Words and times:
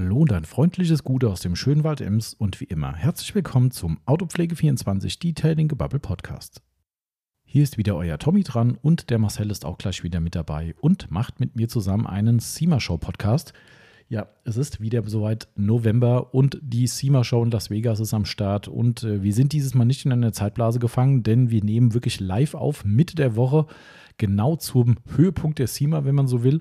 Hallo 0.00 0.18
und 0.18 0.32
ein 0.32 0.44
freundliches 0.44 1.02
Gute 1.02 1.28
aus 1.28 1.40
dem 1.40 1.56
schönen 1.56 1.82
Wald 1.82 2.00
Ems 2.00 2.32
und 2.32 2.60
wie 2.60 2.66
immer 2.66 2.94
herzlich 2.94 3.34
willkommen 3.34 3.72
zum 3.72 3.98
Autopflege24 4.06 5.18
Detailing 5.18 5.66
Gebubble 5.66 5.98
Podcast. 5.98 6.62
Hier 7.44 7.64
ist 7.64 7.78
wieder 7.78 7.96
euer 7.96 8.16
Tommy 8.16 8.44
dran 8.44 8.78
und 8.80 9.10
der 9.10 9.18
Marcel 9.18 9.50
ist 9.50 9.64
auch 9.64 9.76
gleich 9.76 10.04
wieder 10.04 10.20
mit 10.20 10.36
dabei 10.36 10.76
und 10.80 11.10
macht 11.10 11.40
mit 11.40 11.56
mir 11.56 11.66
zusammen 11.66 12.06
einen 12.06 12.38
SEMA 12.38 12.78
Show 12.78 12.96
Podcast. 12.96 13.54
Ja, 14.08 14.28
es 14.44 14.56
ist 14.56 14.80
wieder 14.80 15.02
soweit 15.04 15.48
November 15.56 16.32
und 16.32 16.60
die 16.62 16.86
SEMA 16.86 17.24
Show 17.24 17.42
in 17.42 17.50
Las 17.50 17.68
Vegas 17.68 17.98
ist 17.98 18.14
am 18.14 18.24
Start 18.24 18.68
und 18.68 19.02
äh, 19.02 19.24
wir 19.24 19.34
sind 19.34 19.52
dieses 19.52 19.74
Mal 19.74 19.84
nicht 19.84 20.06
in 20.06 20.12
einer 20.12 20.32
Zeitblase 20.32 20.78
gefangen, 20.78 21.24
denn 21.24 21.50
wir 21.50 21.64
nehmen 21.64 21.92
wirklich 21.92 22.20
live 22.20 22.54
auf 22.54 22.84
Mitte 22.84 23.16
der 23.16 23.34
Woche, 23.34 23.66
genau 24.16 24.54
zum 24.54 24.98
Höhepunkt 25.16 25.58
der 25.58 25.66
SEMA, 25.66 26.04
wenn 26.04 26.14
man 26.14 26.28
so 26.28 26.44
will 26.44 26.60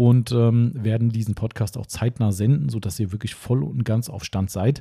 und 0.00 0.32
ähm, 0.32 0.72
werden 0.74 1.10
diesen 1.10 1.34
Podcast 1.34 1.76
auch 1.76 1.84
zeitnah 1.84 2.32
senden, 2.32 2.70
sodass 2.70 2.98
ihr 2.98 3.12
wirklich 3.12 3.34
voll 3.34 3.62
und 3.62 3.84
ganz 3.84 4.08
auf 4.08 4.24
Stand 4.24 4.50
seid. 4.50 4.80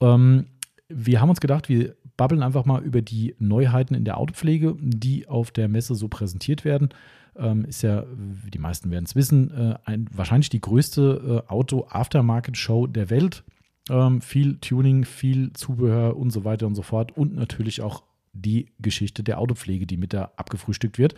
Ähm, 0.00 0.46
wir 0.88 1.20
haben 1.20 1.28
uns 1.28 1.42
gedacht, 1.42 1.68
wir 1.68 1.96
babbeln 2.16 2.42
einfach 2.42 2.64
mal 2.64 2.82
über 2.82 3.02
die 3.02 3.34
Neuheiten 3.38 3.94
in 3.94 4.06
der 4.06 4.16
Autopflege, 4.16 4.74
die 4.80 5.28
auf 5.28 5.50
der 5.50 5.68
Messe 5.68 5.94
so 5.94 6.08
präsentiert 6.08 6.64
werden. 6.64 6.88
Ähm, 7.36 7.66
ist 7.66 7.82
ja, 7.82 8.06
die 8.54 8.58
meisten 8.58 8.90
werden 8.90 9.04
es 9.04 9.14
wissen, 9.14 9.50
äh, 9.50 9.74
ein, 9.84 10.08
wahrscheinlich 10.10 10.48
die 10.48 10.62
größte 10.62 11.42
äh, 11.46 11.50
Auto-Aftermarket-Show 11.50 12.86
der 12.86 13.10
Welt. 13.10 13.44
Ähm, 13.90 14.22
viel 14.22 14.56
Tuning, 14.60 15.04
viel 15.04 15.52
Zubehör 15.52 16.16
und 16.16 16.30
so 16.30 16.46
weiter 16.46 16.66
und 16.66 16.74
so 16.74 16.80
fort. 16.80 17.14
Und 17.14 17.34
natürlich 17.34 17.82
auch 17.82 18.02
die 18.32 18.72
Geschichte 18.78 19.22
der 19.22 19.40
Autopflege, 19.40 19.86
die 19.86 19.98
mit 19.98 20.14
da 20.14 20.32
abgefrühstückt 20.36 20.96
wird. 20.96 21.14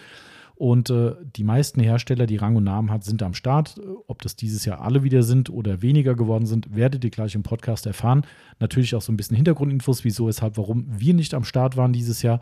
Und 0.56 0.88
äh, 0.88 1.12
die 1.37 1.45
meisten 1.45 1.80
Hersteller, 1.80 2.27
die 2.27 2.37
Rang 2.37 2.56
und 2.56 2.64
Namen 2.64 2.91
hat, 2.91 3.05
sind 3.05 3.23
am 3.23 3.34
Start. 3.34 3.78
Ob 4.06 4.23
das 4.23 4.37
dieses 4.37 4.64
Jahr 4.64 4.80
alle 4.80 5.02
wieder 5.02 5.23
sind 5.23 5.51
oder 5.51 5.83
weniger 5.83 6.14
geworden 6.14 6.47
sind, 6.47 6.74
werdet 6.74 7.05
ihr 7.05 7.10
gleich 7.10 7.34
im 7.34 7.42
Podcast 7.42 7.84
erfahren. 7.84 8.23
Natürlich 8.59 8.95
auch 8.95 9.02
so 9.02 9.12
ein 9.12 9.19
bisschen 9.19 9.37
Hintergrundinfos, 9.37 10.03
wieso, 10.05 10.27
weshalb, 10.27 10.56
warum 10.56 10.86
wir 10.89 11.12
nicht 11.12 11.34
am 11.34 11.45
Start 11.45 11.77
waren 11.77 11.92
dieses 11.92 12.22
Jahr. 12.22 12.41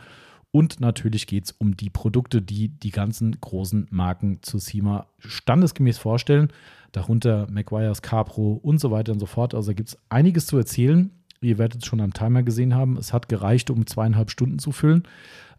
Und 0.52 0.78
natürlich 0.78 1.26
geht 1.26 1.46
es 1.46 1.50
um 1.50 1.76
die 1.76 1.90
Produkte, 1.90 2.40
die 2.40 2.68
die 2.68 2.92
ganzen 2.92 3.36
großen 3.40 3.88
Marken 3.90 4.38
zu 4.42 4.58
SEMA 4.58 5.08
standesgemäß 5.18 5.98
vorstellen. 5.98 6.52
Darunter 6.92 7.48
McGuire's, 7.50 8.02
Capro 8.02 8.60
und 8.62 8.78
so 8.78 8.92
weiter 8.92 9.12
und 9.12 9.18
so 9.18 9.26
fort. 9.26 9.56
Also 9.56 9.72
da 9.72 9.74
gibt 9.74 9.88
es 9.88 9.98
einiges 10.08 10.46
zu 10.46 10.56
erzählen. 10.56 11.10
Ihr 11.40 11.58
werdet 11.58 11.82
es 11.82 11.86
schon 11.88 12.00
am 12.00 12.14
Timer 12.14 12.44
gesehen 12.44 12.76
haben. 12.76 12.96
Es 12.96 13.12
hat 13.12 13.28
gereicht, 13.28 13.68
um 13.70 13.88
zweieinhalb 13.88 14.30
Stunden 14.30 14.60
zu 14.60 14.70
füllen. 14.70 15.02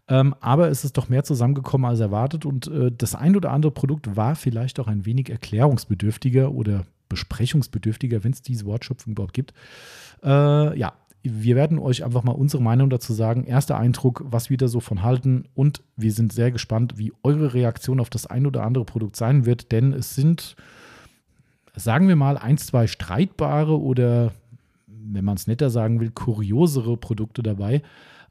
Ähm, 0.08 0.34
aber 0.40 0.68
es 0.68 0.84
ist 0.84 0.96
doch 0.96 1.08
mehr 1.08 1.24
zusammengekommen 1.24 1.88
als 1.88 2.00
erwartet 2.00 2.46
und 2.46 2.68
äh, 2.68 2.92
das 2.96 3.14
ein 3.14 3.36
oder 3.36 3.50
andere 3.50 3.72
Produkt 3.72 4.16
war 4.16 4.36
vielleicht 4.36 4.78
auch 4.78 4.86
ein 4.86 5.04
wenig 5.04 5.30
erklärungsbedürftiger 5.30 6.52
oder 6.52 6.84
besprechungsbedürftiger, 7.08 8.22
wenn 8.22 8.32
es 8.32 8.42
diese 8.42 8.66
Wortschöpfung 8.66 9.12
überhaupt 9.12 9.34
gibt. 9.34 9.52
Äh, 10.22 10.78
ja, 10.78 10.92
wir 11.22 11.56
werden 11.56 11.78
euch 11.78 12.04
einfach 12.04 12.22
mal 12.22 12.32
unsere 12.32 12.62
Meinung 12.62 12.90
dazu 12.90 13.12
sagen. 13.12 13.44
Erster 13.44 13.76
Eindruck, 13.76 14.24
was 14.26 14.50
wir 14.50 14.56
da 14.56 14.68
so 14.68 14.80
von 14.80 15.02
halten. 15.02 15.44
Und 15.54 15.82
wir 15.96 16.12
sind 16.12 16.32
sehr 16.32 16.50
gespannt, 16.50 16.98
wie 16.98 17.12
eure 17.22 17.54
Reaktion 17.54 18.00
auf 18.00 18.10
das 18.10 18.26
ein 18.26 18.46
oder 18.46 18.62
andere 18.62 18.84
Produkt 18.84 19.16
sein 19.16 19.44
wird, 19.44 19.72
denn 19.72 19.92
es 19.92 20.14
sind, 20.14 20.56
sagen 21.74 22.08
wir 22.08 22.16
mal, 22.16 22.36
ein, 22.38 22.58
zwei 22.58 22.86
streitbare 22.86 23.80
oder, 23.80 24.32
wenn 24.86 25.24
man 25.24 25.36
es 25.36 25.46
netter 25.46 25.70
sagen 25.70 26.00
will, 26.00 26.10
kuriosere 26.10 26.96
Produkte 26.96 27.42
dabei. 27.42 27.82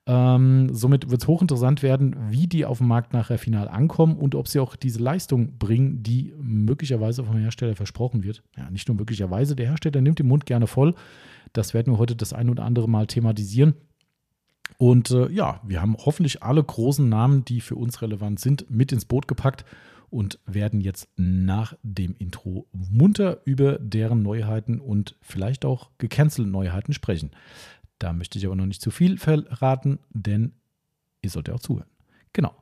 Ähm, 0.07 0.69
somit 0.71 1.09
wird 1.09 1.23
es 1.23 1.27
hochinteressant 1.27 1.81
werden, 1.81 2.15
wie 2.29 2.45
die 2.45 2.65
auf 2.65 2.77
dem 2.77 2.87
Markt 2.87 3.13
nachher 3.13 3.39
final 3.39 3.67
ankommen 3.67 4.17
und 4.17 4.35
ob 4.35 4.47
sie 4.47 4.59
auch 4.59 4.75
diese 4.75 4.99
Leistung 4.99 5.57
bringen, 5.57 6.03
die 6.03 6.31
möglicherweise 6.39 7.23
vom 7.23 7.37
Hersteller 7.37 7.75
versprochen 7.75 8.23
wird. 8.23 8.43
Ja, 8.55 8.69
nicht 8.69 8.87
nur 8.87 8.97
möglicherweise, 8.97 9.55
der 9.55 9.67
Hersteller 9.67 10.01
nimmt 10.01 10.19
den 10.19 10.27
Mund 10.27 10.45
gerne 10.45 10.67
voll. 10.67 10.93
Das 11.53 11.73
werden 11.73 11.93
wir 11.93 11.97
heute 11.97 12.15
das 12.15 12.33
ein 12.33 12.49
oder 12.49 12.63
andere 12.63 12.87
Mal 12.87 13.07
thematisieren. 13.07 13.73
Und 14.77 15.09
äh, 15.11 15.29
ja, 15.31 15.61
wir 15.65 15.81
haben 15.81 15.95
hoffentlich 15.97 16.43
alle 16.43 16.63
großen 16.63 17.07
Namen, 17.07 17.45
die 17.45 17.61
für 17.61 17.75
uns 17.75 18.01
relevant 18.01 18.39
sind, 18.39 18.69
mit 18.69 18.91
ins 18.91 19.05
Boot 19.05 19.27
gepackt 19.27 19.65
und 20.09 20.39
werden 20.45 20.81
jetzt 20.81 21.09
nach 21.17 21.75
dem 21.83 22.15
Intro 22.17 22.67
munter 22.71 23.39
über 23.45 23.79
deren 23.79 24.21
Neuheiten 24.21 24.79
und 24.79 25.15
vielleicht 25.21 25.65
auch 25.65 25.89
gecancelte 25.97 26.49
Neuheiten 26.49 26.93
sprechen. 26.93 27.31
Da 27.99 28.11
möchte 28.11 28.37
ich 28.37 28.45
aber 28.45 28.55
noch 28.55 28.65
nicht 28.65 28.81
zu 28.81 28.91
viel 28.91 29.17
verraten, 29.17 29.99
denn 30.09 30.53
ihr 31.21 31.29
sollt 31.29 31.47
ja 31.47 31.53
auch 31.53 31.59
zuhören. 31.59 31.89
Genau. 32.33 32.53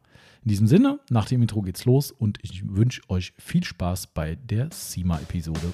In 0.44 0.50
diesem 0.50 0.68
Sinne, 0.68 1.00
nach 1.10 1.26
dem 1.26 1.42
Intro 1.42 1.62
geht's 1.62 1.86
los 1.86 2.12
und 2.12 2.38
ich 2.42 2.68
wünsche 2.68 3.02
euch 3.10 3.34
viel 3.38 3.64
Spaß 3.64 4.08
bei 4.08 4.36
der 4.36 4.70
SEMA-Episode. 4.72 5.74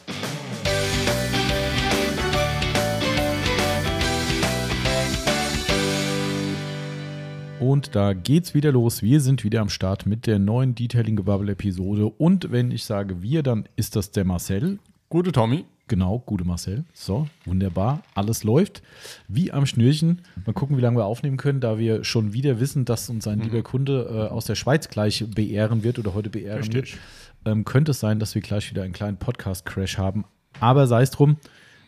Und 7.60 7.94
da 7.94 8.14
geht's 8.14 8.54
wieder 8.54 8.72
los. 8.72 9.02
Wir 9.02 9.20
sind 9.20 9.44
wieder 9.44 9.60
am 9.60 9.68
Start 9.68 10.06
mit 10.06 10.28
der 10.28 10.40
neuen 10.40 10.76
Detailing-Gebubble-Episode. 10.76 12.06
Und 12.06 12.52
wenn 12.52 12.72
ich 12.72 12.86
sage 12.86 13.22
wir, 13.22 13.44
dann 13.44 13.68
ist 13.76 13.98
das 13.98 14.12
der 14.12 14.24
Marcel. 14.24 14.80
Gute 15.10 15.34
Tommy. 15.34 15.66
Genau, 15.90 16.20
gute 16.20 16.46
Marcel. 16.46 16.86
So, 16.94 17.28
wunderbar. 17.46 18.04
Alles 18.14 18.44
läuft 18.44 18.84
wie 19.28 19.52
am 19.52 19.66
Schnürchen. 19.66 20.22
Mal 20.46 20.54
gucken, 20.54 20.78
wie 20.78 20.82
lange 20.82 20.98
wir 20.98 21.06
aufnehmen 21.06 21.36
können, 21.36 21.62
da 21.62 21.80
wir 21.80 22.04
schon 22.04 22.32
wieder 22.32 22.60
wissen, 22.60 22.86
dass 22.86 23.10
uns 23.10 23.28
ein 23.28 23.40
mhm. 23.40 23.46
lieber 23.46 23.64
Kunde 23.64 24.08
äh, 24.10 24.32
aus 24.32 24.46
der 24.46 24.54
Schweiz 24.54 24.88
gleich 24.88 25.26
beehren 25.28 25.84
wird 25.84 25.98
oder 25.98 26.14
heute 26.14 26.30
beehren 26.30 26.60
Richtig. 26.60 26.94
wird. 26.94 27.02
Ähm, 27.46 27.66
könnte 27.66 27.92
es 27.92 28.00
sein, 28.00 28.20
dass 28.20 28.36
wir 28.36 28.42
gleich 28.44 28.70
wieder 28.70 28.84
einen 28.84 28.94
kleinen 28.94 29.18
Podcast-Crash 29.18 29.98
haben. 29.98 30.26
Aber 30.60 30.86
sei 30.86 31.02
es 31.02 31.10
drum, 31.10 31.38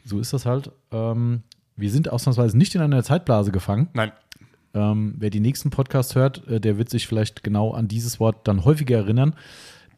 so 0.04 0.20
ist 0.20 0.34
das 0.34 0.48
halt. 0.48 0.72
Ähm, 0.92 1.44
wir 1.76 1.92
sind 1.92 2.12
ausnahmsweise 2.12 2.58
nicht 2.58 2.74
in 2.74 2.82
einer 2.82 3.04
Zeitblase 3.04 3.52
gefangen. 3.52 3.90
Nein. 3.94 4.12
Ähm, 4.74 5.14
wer 5.20 5.30
die 5.30 5.42
nächsten 5.42 5.70
Podcasts 5.70 6.16
hört, 6.16 6.48
äh, 6.48 6.60
der 6.60 6.80
wird 6.80 6.90
sich 6.90 7.06
vielleicht 7.06 7.44
genau 7.44 7.72
an 7.72 7.88
dieses 7.88 8.20
Wort 8.20 8.48
dann 8.48 8.66
häufiger 8.66 8.98
erinnern. 8.98 9.36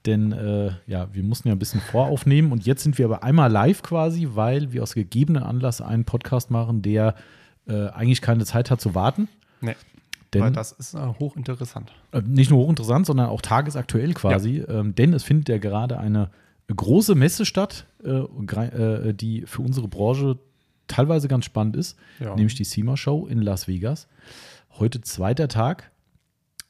Denn 0.05 0.33
äh, 0.33 0.71
ja, 0.85 1.07
wir 1.13 1.23
mussten 1.23 1.47
ja 1.47 1.55
ein 1.55 1.59
bisschen 1.59 1.79
voraufnehmen 1.79 2.51
und 2.51 2.65
jetzt 2.65 2.83
sind 2.83 2.97
wir 2.97 3.05
aber 3.05 3.23
einmal 3.23 3.51
live 3.51 3.83
quasi, 3.83 4.29
weil 4.33 4.73
wir 4.73 4.83
aus 4.83 4.95
gegebenen 4.95 5.43
Anlass 5.43 5.79
einen 5.79 6.03
Podcast 6.03 6.51
machen, 6.51 6.81
der 6.81 7.15
äh, 7.67 7.87
eigentlich 7.87 8.21
keine 8.21 8.45
Zeit 8.45 8.69
hat 8.69 8.81
zu 8.81 8.95
warten. 8.95 9.29
Nee. 9.61 9.75
Denn, 10.33 10.41
weil 10.41 10.51
das 10.51 10.71
ist 10.73 10.93
äh, 10.93 10.99
hochinteressant. 11.19 11.93
Äh, 12.11 12.21
nicht 12.25 12.49
nur 12.49 12.59
hochinteressant, 12.63 13.05
sondern 13.05 13.27
auch 13.27 13.41
tagesaktuell 13.41 14.13
quasi. 14.13 14.59
Ja. 14.67 14.79
Ähm, 14.79 14.95
denn 14.95 15.13
es 15.13 15.23
findet 15.23 15.47
ja 15.47 15.57
gerade 15.57 15.99
eine 15.99 16.29
große 16.67 17.15
Messe 17.15 17.45
statt, 17.45 17.85
äh, 18.03 18.09
äh, 18.09 19.13
die 19.13 19.43
für 19.45 19.61
unsere 19.61 19.87
Branche 19.87 20.39
teilweise 20.87 21.27
ganz 21.27 21.45
spannend 21.45 21.75
ist, 21.75 21.97
ja. 22.19 22.35
nämlich 22.35 22.55
die 22.55 22.63
SEMA 22.63 22.97
Show 22.97 23.27
in 23.27 23.41
Las 23.41 23.67
Vegas. 23.67 24.07
Heute 24.71 25.01
zweiter 25.01 25.47
Tag. 25.47 25.91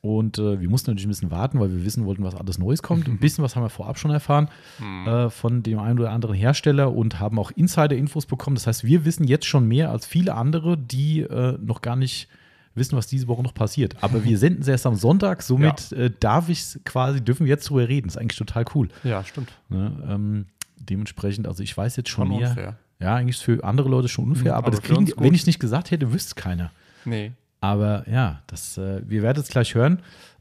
Und 0.06 0.38
äh, 0.38 0.60
wir 0.60 0.70
mussten 0.70 0.92
natürlich 0.92 1.06
ein 1.06 1.12
bisschen 1.12 1.32
warten, 1.32 1.62
weil 1.62 1.72
wir 1.72 1.86
wissen 1.86 2.06
wollten, 2.06 2.26
was 2.26 2.36
alles 2.36 2.58
Neues 2.58 2.84
kommt. 2.84 3.08
Ein 3.08 3.20
bisschen 3.20 3.42
was 3.42 3.56
haben 3.56 3.64
wir 3.64 3.70
vorab 3.70 3.98
schon 3.98 4.12
erfahren 4.12 4.50
mhm. 4.78 5.08
äh, 5.08 5.30
von 5.30 5.64
dem 5.64 5.80
einen 5.80 5.98
oder 5.98 6.12
anderen 6.12 6.36
Hersteller 6.36 6.94
und 6.94 7.22
haben 7.22 7.40
auch 7.40 7.52
Insider-Infos 7.52 8.26
bekommen. 8.26 8.58
Das 8.58 8.68
heißt, 8.68 8.84
wir 8.84 9.06
wissen 9.06 9.26
jetzt 9.26 9.46
schon 9.46 9.66
mehr 9.66 9.92
als 9.92 10.06
viele 10.06 10.36
andere, 10.36 10.78
die 10.78 11.22
äh, 11.22 11.58
noch 11.62 11.82
gar 11.82 11.96
nicht 11.96 12.28
wissen, 12.76 12.98
was 12.98 13.08
diese 13.08 13.30
Woche 13.30 13.44
noch 13.44 13.54
passiert. 13.54 13.96
Aber 14.04 14.26
wir 14.26 14.38
senden 14.38 14.64
es 14.64 14.68
erst 14.68 14.86
am 14.86 14.96
Sonntag, 14.96 15.42
somit 15.42 15.92
ja. 15.92 15.98
Äh, 15.98 16.12
darf 16.20 16.50
ich 16.50 16.80
quasi, 16.84 17.22
dürfen 17.22 17.46
wir 17.46 17.52
jetzt 17.52 17.70
drüber 17.70 17.88
reden. 17.88 18.10
Ist 18.10 18.18
eigentlich 18.18 18.38
total 18.38 18.66
cool. 18.76 18.90
Ja, 19.06 19.24
stimmt. 19.24 19.54
Ne, 19.70 20.04
ähm, 20.10 20.48
dementsprechend, 20.76 21.48
also 21.48 21.64
ich 21.64 21.78
weiß 21.78 21.96
jetzt 21.96 22.10
schon, 22.10 22.28
schon 22.28 22.40
mehr. 22.40 22.50
Unfair. 22.50 22.78
Ja, 23.00 23.16
eigentlich 23.16 23.38
ist 23.38 23.44
für 23.44 23.64
andere 23.64 23.88
Leute 23.88 24.10
schon 24.10 24.26
unfair, 24.26 24.52
mhm, 24.52 24.58
aber, 24.58 24.68
aber 24.68 24.72
das 24.72 24.82
kriegen, 24.82 25.10
wenn 25.16 25.34
ich 25.34 25.42
es 25.42 25.48
nicht 25.48 25.62
gesagt 25.62 25.92
hätte, 25.92 26.12
wüsste 26.12 26.28
es 26.28 26.36
keiner. 26.36 26.74
Nee. 27.06 27.32
Aber 27.64 28.04
ja, 28.12 28.42
das, 28.48 28.78
äh, 28.78 29.02
wir 29.08 29.22
werden 29.22 29.40
es 29.40 29.48
gleich 29.48 29.74
hören. 29.74 30.00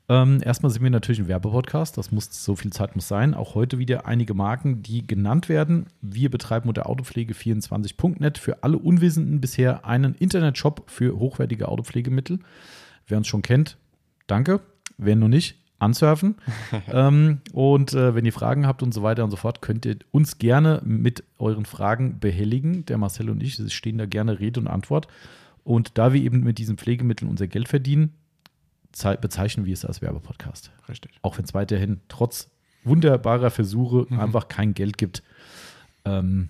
Ähm, 0.09 0.41
erstmal 0.43 0.73
sind 0.73 0.83
wir 0.83 0.91
natürlich 0.91 1.21
ein 1.21 1.29
Werbepodcast, 1.29 1.97
das 1.97 2.11
muss 2.11 2.27
so 2.33 2.57
viel 2.57 2.73
Zeit 2.73 2.97
muss 2.97 3.07
sein. 3.07 3.33
Auch 3.33 3.55
heute 3.55 3.79
wieder 3.79 4.07
einige 4.07 4.35
Marken, 4.35 4.83
die 4.83 5.07
genannt 5.07 5.49
werden. 5.49 5.87
Wir 6.01 6.33
betreiben 6.33 6.69
unter 6.69 6.89
Autopflege24.net 6.89 8.39
für 8.39 8.65
alle 8.65 8.77
Unwissenden 8.77 9.41
bisher 9.41 9.85
einen 9.85 10.17
Internetshop 10.17 10.83
für 10.91 11.17
hochwertige 11.17 11.69
Autopflegemittel. 11.69 12.41
Wer 13.07 13.19
uns 13.19 13.29
schon 13.29 13.43
kennt, 13.43 13.77
danke. 14.27 14.59
Wer 14.99 15.15
noch 15.15 15.29
nicht, 15.29 15.55
ansurfen. 15.79 16.35
ähm, 16.93 17.39
und 17.53 17.93
äh, 17.93 18.17
wenn 18.17 18.25
ihr 18.25 18.33
Fragen 18.33 18.67
habt 18.67 18.83
und 18.83 18.93
so 18.93 19.05
weiter 19.05 19.23
und 19.23 19.31
so 19.31 19.37
fort, 19.37 19.63
könnt 19.63 19.87
ihr 19.87 19.99
uns 20.11 20.39
gerne 20.39 20.83
mit 20.85 21.23
euren 21.39 21.67
Fragen 21.67 22.19
behelligen. 22.19 22.85
Der 22.87 22.99
Marcel 22.99 23.31
und 23.31 23.41
ich 23.45 23.61
stehen 23.73 23.99
da 23.99 24.07
gerne 24.07 24.41
Rede 24.41 24.59
und 24.59 24.67
Antwort. 24.67 25.07
Und 25.65 25.99
da 25.99 26.13
wir 26.13 26.21
eben 26.21 26.41
mit 26.41 26.59
diesen 26.59 26.77
Pflegemitteln 26.77 27.31
unser 27.31 27.47
Geld 27.47 27.69
verdienen, 27.69 28.15
bezeichnen 29.21 29.65
wir 29.65 29.73
es 29.73 29.85
als 29.85 30.03
Werbepodcast. 30.03 30.71
Richtig. 30.89 31.13
Auch 31.23 31.39
wenn 31.39 31.45
es 31.45 31.55
weiterhin 31.55 32.01
trotz 32.09 32.51
wunderbarer 32.85 33.51
Versuche 33.51 34.07
mhm. 34.09 34.21
einfach 34.21 34.49
kein 34.49 34.75
Geld 34.75 34.99
gibt. 34.99 35.23
Ähm, 36.05 36.49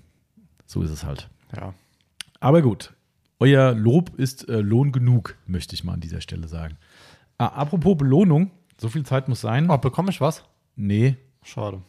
so 0.66 0.82
ist 0.82 0.90
es 0.90 1.04
halt. 1.04 1.28
Ja. 1.54 1.74
Aber 2.40 2.62
gut, 2.62 2.94
euer 3.38 3.74
Lob 3.74 4.18
ist 4.18 4.48
äh, 4.48 4.60
Lohn 4.60 4.92
genug, 4.92 5.36
möchte 5.46 5.74
ich 5.74 5.84
mal 5.84 5.92
an 5.94 6.00
dieser 6.00 6.20
Stelle 6.20 6.48
sagen. 6.48 6.78
Ah, 7.38 7.48
apropos 7.48 7.96
Belohnung, 7.96 8.50
so 8.78 8.88
viel 8.88 9.04
Zeit 9.04 9.28
muss 9.28 9.40
sein. 9.40 9.68
Oh, 9.70 9.78
bekomme 9.78 10.10
ich 10.10 10.20
was? 10.20 10.44
Nee. 10.74 11.16
Schade. 11.42 11.82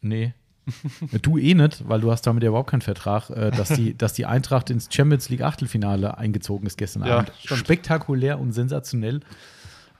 Nee. 0.00 0.34
du 1.22 1.38
eh 1.38 1.54
nicht, 1.54 1.88
weil 1.88 2.00
du 2.00 2.10
hast 2.10 2.22
damit 2.22 2.42
ja 2.42 2.48
überhaupt 2.48 2.70
keinen 2.70 2.80
Vertrag, 2.80 3.30
äh, 3.30 3.50
dass, 3.50 3.68
die, 3.70 3.94
dass 3.98 4.12
die 4.12 4.26
Eintracht 4.26 4.70
ins 4.70 4.88
Champions 4.90 5.28
League 5.28 5.42
Achtelfinale 5.42 6.18
eingezogen 6.18 6.66
ist 6.66 6.78
gestern 6.78 7.04
ja, 7.06 7.18
Abend. 7.18 7.32
Stimmt. 7.38 7.60
Spektakulär 7.60 8.38
und 8.38 8.52
sensationell. 8.52 9.20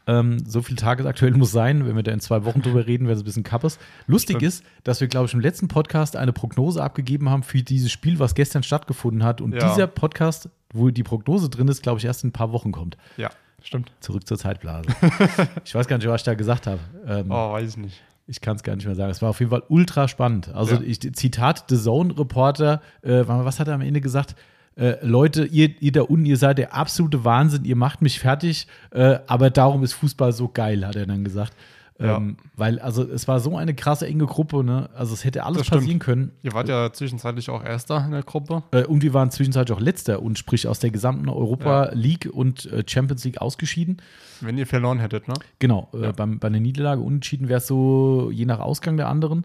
Ähm, 0.07 0.45
so 0.47 0.63
viel 0.63 0.77
tagesaktuell 0.77 1.33
muss 1.37 1.53
sein, 1.53 1.87
wenn 1.87 1.95
wir 1.95 2.03
da 2.03 2.13
in 2.13 2.21
zwei 2.21 2.45
Wochen 2.45 2.63
drüber 2.63 2.87
reden, 2.87 3.07
wäre 3.07 3.15
es 3.15 3.23
ein 3.23 3.25
bisschen 3.25 3.43
kappes. 3.43 3.79
Lustig 4.07 4.37
Stimmt. 4.37 4.49
ist, 4.49 4.65
dass 4.85 5.01
wir, 5.01 5.09
glaube 5.09 5.27
ich, 5.27 5.35
im 5.35 5.41
letzten 5.41 5.69
Podcast 5.69 6.17
eine 6.17 6.33
Prognose 6.33 6.83
abgegeben 6.83 7.29
haben 7.29 7.43
für 7.43 7.63
dieses 7.63 7.93
Spiel, 7.93 8.19
was 8.19 8.35
gestern 8.35 8.63
stattgefunden 8.63 9.23
hat. 9.25 9.41
Und 9.41 9.55
ja. 9.55 9.69
dieser 9.69 9.87
Podcast, 9.87 10.49
wo 10.73 10.91
die 10.91 11.03
Prognose 11.03 11.49
drin 11.49 11.69
ist, 11.69 11.83
glaube 11.83 11.99
ich, 11.99 12.05
erst 12.05 12.25
in 12.25 12.31
ein 12.31 12.33
paar 12.33 12.53
Wochen 12.53 12.73
kommt. 12.73 12.97
Ja, 13.17 13.31
stimmt. 13.63 13.93
Zurück 14.01 14.27
zur 14.27 14.39
Zeitblase. 14.39 14.89
ich 15.65 15.75
weiß 15.75 15.87
gar 15.87 15.99
nicht, 15.99 16.09
was 16.09 16.23
ich 16.23 16.25
da 16.25 16.35
gesagt 16.35 16.67
habe. 16.67 16.81
Ähm, 17.07 17.27
oh, 17.31 17.53
weiß 17.53 17.71
ich 17.71 17.77
nicht. 17.77 18.03
Ich 18.31 18.41
kann 18.41 18.55
es 18.55 18.63
gar 18.63 18.77
nicht 18.77 18.87
mehr 18.87 18.95
sagen. 18.95 19.11
Es 19.11 19.21
war 19.23 19.31
auf 19.31 19.41
jeden 19.41 19.51
Fall 19.51 19.65
ultra 19.69 20.07
spannend. 20.07 20.55
Also, 20.55 20.77
ja. 20.77 20.83
ich, 20.83 21.01
Zitat 21.15 21.65
The 21.69 21.77
Zone-Reporter, 21.77 22.81
äh, 23.03 23.25
was 23.27 23.59
hat 23.59 23.67
er 23.67 23.75
am 23.75 23.81
Ende 23.81 24.01
gesagt? 24.01 24.37
Äh, 24.77 25.05
Leute, 25.05 25.47
ihr, 25.47 25.71
ihr 25.81 25.91
da 25.91 26.03
unten, 26.03 26.27
ihr 26.27 26.37
seid 26.37 26.59
der 26.59 26.73
absolute 26.73 27.25
Wahnsinn, 27.25 27.65
ihr 27.65 27.75
macht 27.75 28.03
mich 28.03 28.21
fertig, 28.21 28.69
äh, 28.93 29.19
aber 29.27 29.51
darum 29.51 29.83
ist 29.83 29.95
Fußball 29.95 30.33
so 30.33 30.49
geil, 30.49 30.87
hat 30.87 30.95
er 30.95 31.07
dann 31.07 31.25
gesagt. 31.25 31.55
Ja. 32.01 32.17
Ähm, 32.17 32.37
weil, 32.57 32.79
also 32.79 33.03
es 33.05 33.29
war 33.29 33.41
so 33.41 33.57
eine 33.57 33.75
krasse 33.75 34.07
enge 34.07 34.25
Gruppe, 34.25 34.65
ne? 34.65 34.89
Also 34.95 35.13
es 35.13 35.25
hätte 35.25 35.45
alles 35.45 35.69
passieren 35.69 35.99
können. 35.99 36.33
Ihr 36.43 36.55
wart 36.55 36.69
ja 36.69 36.91
zwischenzeitlich 36.93 37.51
auch 37.51 37.63
Erster 37.63 38.03
in 38.07 38.13
der 38.13 38.23
Gruppe. 38.23 38.63
Äh, 38.71 38.85
und 38.85 39.03
wir 39.03 39.13
waren 39.13 39.31
zwischenzeitlich 39.31 39.77
auch 39.77 39.83
Letzter 39.83 40.23
und 40.23 40.39
sprich 40.39 40.67
aus 40.67 40.79
der 40.79 40.91
gesamten 40.91 41.29
Europa 41.29 41.87
ja. 41.87 41.93
League 41.93 42.31
und 42.33 42.67
äh, 42.73 42.85
Champions 42.87 43.25
League 43.25 43.41
ausgeschieden. 43.41 43.99
Wenn 44.41 44.57
ihr 44.57 44.67
verloren 44.67 44.99
hättet, 44.99 45.29
ne? 45.29 45.35
Genau, 45.59 45.91
äh, 45.93 46.05
ja. 46.05 46.13
beim, 46.13 46.39
bei 46.39 46.49
einer 46.49 46.61
Niederlage 46.61 47.03
unentschieden 47.03 47.49
wäre 47.49 47.59
es 47.59 47.67
so 47.67 48.31
je 48.33 48.47
nach 48.47 48.61
Ausgang 48.61 48.97
der 48.97 49.09
anderen. 49.09 49.45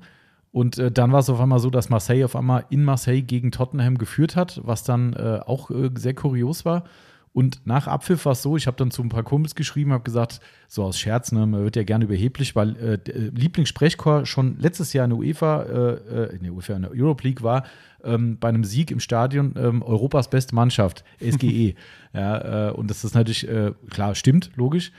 Und 0.54 0.78
äh, 0.78 0.90
dann 0.90 1.12
war 1.12 1.20
es 1.20 1.30
auf 1.30 1.42
einmal 1.42 1.60
so, 1.60 1.70
dass 1.70 1.90
Marseille 1.90 2.24
auf 2.24 2.38
einmal 2.38 2.64
in 2.70 2.86
Marseille 2.86 3.22
gegen 3.22 3.52
Tottenham 3.52 3.98
geführt 3.98 4.38
hat, 4.38 4.62
was 4.64 4.84
dann 4.84 5.12
äh, 5.12 5.42
auch 5.46 5.70
sehr 5.96 6.14
kurios 6.14 6.64
war. 6.64 6.86
Und 7.36 7.60
nach 7.66 7.88
Abpfiff 7.88 8.24
war 8.24 8.32
es 8.32 8.42
so, 8.42 8.56
ich 8.56 8.66
habe 8.66 8.78
dann 8.78 8.92
zu 8.92 9.04
ein 9.04 9.10
paar 9.10 9.24
Kumpels 9.24 9.56
geschrieben, 9.56 9.92
habe 9.92 10.06
gesagt, 10.06 10.40
so 10.70 10.86
aus 10.86 10.98
Scherz, 10.98 11.34
ne, 11.34 11.46
man 11.46 11.66
wird 11.66 11.76
ja 11.76 11.84
gerne 11.84 12.06
überheblich, 12.06 12.56
weil 12.56 12.78
äh, 12.78 12.94
äh 12.94 13.30
Lieblingssprechchor 13.36 14.26
schon 14.26 14.58
letztes 14.58 14.94
Jahr 14.94 15.04
in 15.04 15.10
der 15.10 15.20
UEFA, 15.20 15.64
äh, 15.64 15.94
äh, 15.96 16.36
in 16.38 16.44
der 16.44 16.54
UEFA, 16.54 16.76
in 16.78 16.84
der 16.84 16.92
Europe 16.92 17.28
League 17.28 17.44
war, 17.44 17.66
ähm, 18.06 18.38
bei 18.40 18.48
einem 18.48 18.64
Sieg 18.64 18.90
im 18.90 19.02
Stadion 19.02 19.54
ähm, 19.58 19.84
Europas 19.84 20.30
beste 20.30 20.56
Mannschaft, 20.56 21.04
SGE. 21.20 21.76
ja, 22.14 22.70
äh, 22.70 22.72
und 22.72 22.90
das 22.90 23.04
ist 23.04 23.16
natürlich, 23.16 23.46
äh, 23.50 23.74
klar, 23.90 24.16
stimmt, 24.16 24.52
logisch. 24.56 24.94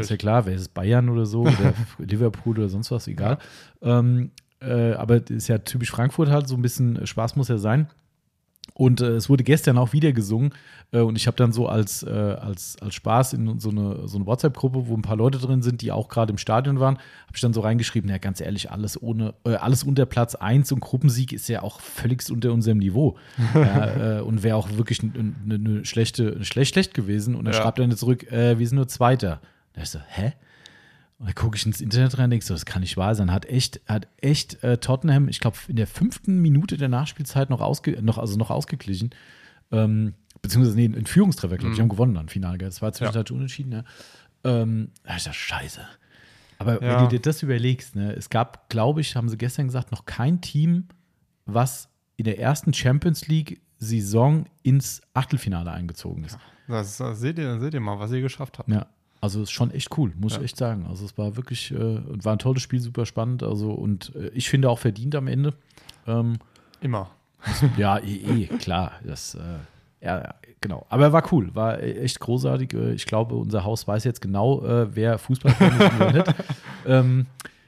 Ist 0.00 0.10
ja 0.10 0.16
klar, 0.16 0.46
wer 0.46 0.54
ist 0.54 0.74
Bayern 0.74 1.08
oder 1.08 1.26
so, 1.26 1.42
oder 1.42 1.74
Liverpool 1.98 2.58
oder 2.58 2.68
sonst 2.68 2.90
was, 2.90 3.06
egal. 3.06 3.38
Ja. 3.80 4.00
Ähm, 4.00 4.32
äh, 4.60 4.94
aber 4.94 5.30
ist 5.30 5.46
ja 5.46 5.58
typisch 5.58 5.92
Frankfurt 5.92 6.28
halt, 6.28 6.48
so 6.48 6.56
ein 6.56 6.62
bisschen 6.62 7.06
Spaß 7.06 7.36
muss 7.36 7.46
ja 7.46 7.58
sein. 7.58 7.86
Und 8.78 9.00
äh, 9.00 9.16
es 9.16 9.28
wurde 9.28 9.42
gestern 9.42 9.76
auch 9.76 9.92
wieder 9.92 10.12
gesungen. 10.12 10.54
Äh, 10.92 11.00
und 11.00 11.16
ich 11.16 11.26
habe 11.26 11.36
dann 11.36 11.50
so 11.50 11.66
als, 11.66 12.04
äh, 12.04 12.10
als, 12.10 12.76
als 12.80 12.94
Spaß 12.94 13.32
in 13.32 13.58
so 13.58 13.70
eine, 13.70 14.06
so 14.06 14.16
eine 14.16 14.24
WhatsApp-Gruppe, 14.24 14.86
wo 14.86 14.94
ein 14.94 15.02
paar 15.02 15.16
Leute 15.16 15.38
drin 15.38 15.62
sind, 15.62 15.82
die 15.82 15.90
auch 15.90 16.08
gerade 16.08 16.30
im 16.30 16.38
Stadion 16.38 16.78
waren, 16.78 16.94
habe 16.94 17.34
ich 17.34 17.40
dann 17.40 17.52
so 17.52 17.60
reingeschrieben, 17.60 18.08
ja, 18.08 18.18
ganz 18.18 18.40
ehrlich, 18.40 18.70
alles 18.70 19.02
ohne, 19.02 19.34
äh, 19.44 19.56
alles 19.56 19.82
unter 19.82 20.06
Platz 20.06 20.36
1 20.36 20.70
und 20.70 20.78
Gruppensieg 20.78 21.32
ist 21.32 21.48
ja 21.48 21.62
auch 21.62 21.80
völlig 21.80 22.30
unter 22.30 22.52
unserem 22.52 22.78
Niveau. 22.78 23.16
ja, 23.54 24.18
äh, 24.18 24.20
und 24.20 24.44
wäre 24.44 24.54
auch 24.56 24.70
wirklich 24.70 25.00
eine 25.02 25.58
ne 25.58 25.84
schlechte, 25.84 26.44
schlecht, 26.44 26.72
schlecht 26.72 26.94
gewesen. 26.94 27.34
Und 27.34 27.46
er 27.46 27.54
ja. 27.54 27.60
schreibt 27.60 27.80
dann 27.80 27.90
zurück, 27.96 28.30
äh, 28.30 28.60
wir 28.60 28.68
sind 28.68 28.76
nur 28.76 28.86
Zweiter. 28.86 29.40
Da 29.72 29.82
ich 29.82 29.90
so, 29.90 29.98
hä? 30.06 30.34
Und 31.18 31.26
dann 31.26 31.34
gucke 31.34 31.56
ich 31.56 31.66
ins 31.66 31.80
Internet 31.80 32.16
rein 32.16 32.24
und 32.24 32.30
denke 32.30 32.46
so, 32.46 32.54
das 32.54 32.64
kann 32.64 32.82
nicht 32.82 32.96
wahr 32.96 33.14
sein. 33.14 33.32
Hat 33.32 33.46
echt, 33.46 33.80
hat 33.88 34.06
echt 34.18 34.62
äh, 34.62 34.78
Tottenham, 34.78 35.28
ich 35.28 35.40
glaube, 35.40 35.56
in 35.66 35.76
der 35.76 35.88
fünften 35.88 36.38
Minute 36.38 36.76
der 36.76 36.88
Nachspielzeit 36.88 37.50
noch, 37.50 37.60
ausge, 37.60 38.00
noch, 38.02 38.18
also 38.18 38.36
noch 38.36 38.50
ausgeglichen. 38.50 39.10
Ähm, 39.72 40.14
beziehungsweise, 40.40 40.76
nee, 40.76 40.86
ein 40.86 41.06
Führungstreffer, 41.06 41.56
glaube 41.56 41.72
ich. 41.72 41.78
Mhm. 41.78 41.82
Haben 41.82 41.88
gewonnen 41.88 42.14
dann 42.14 42.28
Finale. 42.28 42.58
Das 42.58 42.80
war 42.82 42.92
zwischenzeitlich 42.92 43.30
ja. 43.30 43.36
unentschieden. 43.36 43.72
Ja. 43.72 43.84
Ähm, 44.44 44.92
da 45.02 45.16
ist 45.16 45.26
das 45.26 45.34
scheiße. 45.34 45.80
Aber 46.58 46.82
ja. 46.82 46.96
wenn 46.98 47.04
du 47.04 47.08
dir 47.08 47.20
das 47.20 47.42
überlegst, 47.42 47.96
ne, 47.96 48.12
es 48.12 48.30
gab, 48.30 48.68
glaube 48.68 49.00
ich, 49.00 49.16
haben 49.16 49.28
sie 49.28 49.36
gestern 49.36 49.66
gesagt, 49.66 49.90
noch 49.90 50.06
kein 50.06 50.40
Team, 50.40 50.88
was 51.46 51.88
in 52.16 52.24
der 52.24 52.38
ersten 52.38 52.72
Champions 52.72 53.26
League-Saison 53.26 54.46
ins 54.62 55.00
Achtelfinale 55.14 55.72
eingezogen 55.72 56.24
ist. 56.24 56.38
Das, 56.68 56.96
das, 56.98 57.18
seht, 57.18 57.38
ihr, 57.38 57.58
seht 57.58 57.74
ihr 57.74 57.80
mal, 57.80 57.98
was 57.98 58.12
ihr 58.12 58.20
geschafft 58.20 58.58
habt. 58.58 58.68
Ja. 58.68 58.86
Also 59.20 59.42
ist 59.42 59.50
schon 59.50 59.70
echt 59.72 59.96
cool, 59.98 60.12
muss 60.18 60.34
ja. 60.34 60.38
ich 60.38 60.46
echt 60.46 60.56
sagen. 60.56 60.86
Also 60.88 61.04
es 61.04 61.18
war 61.18 61.36
wirklich, 61.36 61.72
äh, 61.72 62.00
war 62.24 62.32
ein 62.32 62.38
tolles 62.38 62.62
Spiel, 62.62 62.80
super 62.80 63.06
spannend. 63.06 63.42
Also 63.42 63.72
und 63.72 64.14
äh, 64.14 64.28
ich 64.28 64.48
finde 64.48 64.70
auch 64.70 64.78
verdient 64.78 65.14
am 65.14 65.26
Ende. 65.26 65.54
Ähm, 66.06 66.38
Immer. 66.80 67.10
Ja, 67.76 67.98
eh, 67.98 68.44
eh 68.44 68.46
klar. 68.46 68.92
Das, 69.04 69.34
äh, 69.34 70.04
ja, 70.04 70.34
genau. 70.60 70.86
Aber 70.88 71.04
er 71.04 71.12
war 71.12 71.32
cool, 71.32 71.54
war 71.54 71.82
echt 71.82 72.20
großartig. 72.20 72.74
Äh, 72.74 72.92
ich 72.92 73.06
glaube, 73.06 73.34
unser 73.34 73.64
Haus 73.64 73.86
weiß 73.86 74.04
jetzt 74.04 74.20
genau, 74.20 74.64
äh, 74.64 74.94
wer 74.94 75.18
Fußballfan 75.18 75.80
ist 75.80 75.92
und 75.92 75.98
wer 75.98 76.12
nicht. 76.12 76.34
Ähm, 76.86 77.26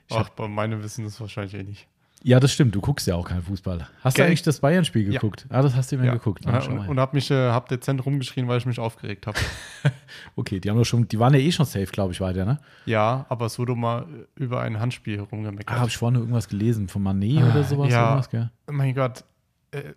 Ach, 0.09 0.31
bei 0.31 0.49
meinem 0.49 0.83
Wissen 0.83 1.05
ist 1.05 1.21
wahrscheinlich 1.21 1.55
eh 1.55 1.63
nicht. 1.63 1.87
Ja, 2.23 2.39
das 2.39 2.53
stimmt. 2.53 2.75
Du 2.75 2.81
guckst 2.81 3.07
ja 3.07 3.15
auch 3.17 3.27
keinen 3.27 3.43
Fußball. 3.43 3.89
Hast 4.03 4.17
Gell? 4.17 4.25
du 4.25 4.29
eigentlich 4.29 4.43
das 4.43 4.61
Bayern-Spiel 4.61 5.05
geguckt? 5.05 5.47
Ja. 5.49 5.57
Ah, 5.57 5.63
das 5.63 5.75
hast 5.75 5.91
du 5.91 5.97
mir 5.97 6.07
ja. 6.07 6.13
geguckt. 6.13 6.43
Na, 6.45 6.63
und, 6.63 6.89
und 6.89 7.01
hab 7.01 7.15
mich, 7.15 7.31
äh, 7.31 7.51
hab 7.51 7.69
dezent 7.69 8.05
rumgeschrien, 8.05 8.47
weil 8.47 8.59
ich 8.59 8.67
mich 8.67 8.79
aufgeregt 8.79 9.27
habe. 9.27 9.39
okay, 10.37 10.61
die 10.61 10.69
haben 10.69 10.77
doch 10.77 10.85
schon, 10.85 11.09
die 11.09 11.19
waren 11.19 11.33
ja 11.33 11.41
eh 11.41 11.51
schon 11.51 11.65
safe, 11.65 11.87
glaube 11.87 12.13
ich, 12.13 12.21
weiter, 12.21 12.45
ne? 12.45 12.61
Ja, 12.85 13.25
aber 13.31 13.47
es 13.47 13.59
wurde 13.59 13.75
mal 13.75 14.07
über 14.35 14.61
ein 14.61 14.79
Handspiel 14.79 15.17
herumgemeckert. 15.17 15.75
Ah, 15.75 15.81
habe 15.81 15.89
ich 15.89 15.97
vorhin 15.97 16.21
irgendwas 16.21 16.49
gelesen 16.49 16.89
von 16.89 17.03
Manet 17.03 17.43
ah, 17.43 17.51
oder 17.51 17.65
sowas? 17.65 17.91
Ja, 17.91 18.09
irgendwas, 18.09 18.31
gell? 18.31 18.51
mein 18.71 18.95
Gott. 18.95 19.25
Äh, 19.71 19.95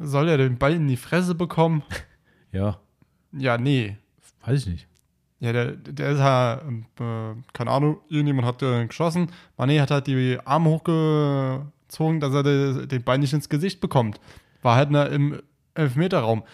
soll 0.00 0.28
er 0.28 0.38
den 0.38 0.56
Ball 0.56 0.72
in 0.72 0.88
die 0.88 0.96
Fresse 0.96 1.34
bekommen? 1.34 1.82
ja. 2.52 2.78
Ja, 3.32 3.58
nee. 3.58 3.98
Weiß 4.44 4.60
ich 4.60 4.66
nicht. 4.66 4.88
Ja, 5.42 5.52
der, 5.52 5.72
der 5.72 6.10
ist 6.10 6.18
ja, 6.20 6.54
äh, 6.54 7.34
keine 7.52 7.70
Ahnung, 7.72 7.98
irgendjemand 8.08 8.46
hat 8.46 8.62
äh, 8.62 8.86
geschossen. 8.86 9.26
Mané 9.58 9.80
hat 9.80 9.90
halt 9.90 10.06
die 10.06 10.38
Arme 10.44 10.70
hochgezogen, 10.70 12.20
dass 12.20 12.32
er 12.32 12.44
de, 12.44 12.86
den 12.86 13.02
Bein 13.02 13.18
nicht 13.18 13.32
ins 13.32 13.48
Gesicht 13.48 13.80
bekommt. 13.80 14.20
War 14.62 14.76
halt 14.76 14.92
ne, 14.92 15.06
im 15.06 15.42
Elfmeterraum. 15.74 16.44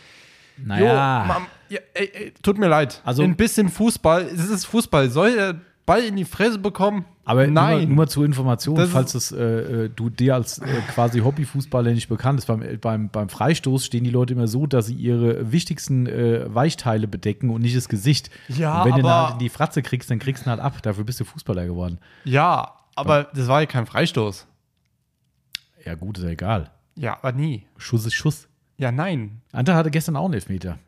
Naja. 0.56 1.20
Jo, 1.20 1.29
Mann, 1.29 1.46
ja, 1.69 1.81
ey, 1.93 2.11
ey, 2.14 2.32
tut 2.43 2.56
mir 2.56 2.69
leid. 2.69 3.02
Also, 3.05 3.23
ein 3.25 3.37
bisschen 3.37 3.69
Fußball, 3.69 4.23
es 4.23 4.49
ist 4.49 4.64
Fußball. 4.64 5.11
Soll 5.11 5.35
er 5.37 5.61
Ball 5.88 6.05
in 6.05 6.17
die 6.17 6.25
Fresse 6.26 6.58
bekommen. 6.58 7.06
Aber 7.25 7.46
Nein. 7.46 7.79
Nur, 7.79 7.87
nur 7.87 7.96
mal 7.96 8.08
zur 8.08 8.25
Information, 8.25 8.76
das 8.76 8.90
falls 8.90 9.12
das, 9.12 9.32
äh, 9.32 9.85
äh, 9.85 9.88
du 9.88 10.11
dir 10.11 10.35
als 10.35 10.58
äh, 10.58 10.81
quasi 10.94 11.20
Hobbyfußballer 11.20 11.93
nicht 11.93 12.08
bekannt 12.08 12.38
ist, 12.38 12.46
beim, 12.46 12.62
beim, 12.81 13.08
beim 13.08 13.29
Freistoß 13.29 13.85
stehen 13.85 14.05
die 14.05 14.11
Leute 14.11 14.35
immer 14.35 14.49
so, 14.49 14.67
dass 14.67 14.87
sie 14.87 14.94
ihre 14.94 15.50
wichtigsten 15.50 16.07
äh, 16.07 16.54
Weichteile 16.54 17.09
bedecken 17.09 17.50
und 17.50 17.62
nicht 17.62 17.76
das 17.76 17.88
Gesicht. 17.88 18.30
Ja, 18.49 18.83
und 18.83 18.87
wenn 18.87 18.92
aber, 18.92 19.02
du 19.02 19.09
halt 19.09 19.33
in 19.33 19.38
die 19.38 19.49
Fratze 19.49 19.83
kriegst, 19.83 20.11
dann 20.11 20.18
kriegst 20.18 20.45
du 20.45 20.49
ihn 20.49 20.50
halt 20.50 20.61
ab. 20.61 20.83
Dafür 20.83 21.04
bist 21.04 21.21
du 21.21 21.25
Fußballer 21.25 21.66
geworden. 21.66 21.99
Ja, 22.25 22.75
aber 22.95 23.21
ja. 23.21 23.28
das 23.35 23.49
war 23.49 23.61
ja 23.61 23.66
kein 23.66 23.87
Freistoß. 23.87 24.47
Ja, 25.85 25.95
gut, 25.95 26.18
ist 26.18 26.25
ja 26.25 26.30
egal. 26.30 26.71
Ja, 26.97 27.14
aber 27.14 27.33
nie. 27.33 27.66
Schuss 27.78 28.04
ist 28.04 28.14
Schuss. 28.14 28.47
Ja, 28.76 28.92
nein. 28.92 29.40
Anta 29.52 29.75
hatte 29.75 29.90
gestern 29.90 30.16
auch 30.16 30.26
einen 30.26 30.35
Elfmeter. 30.35 30.78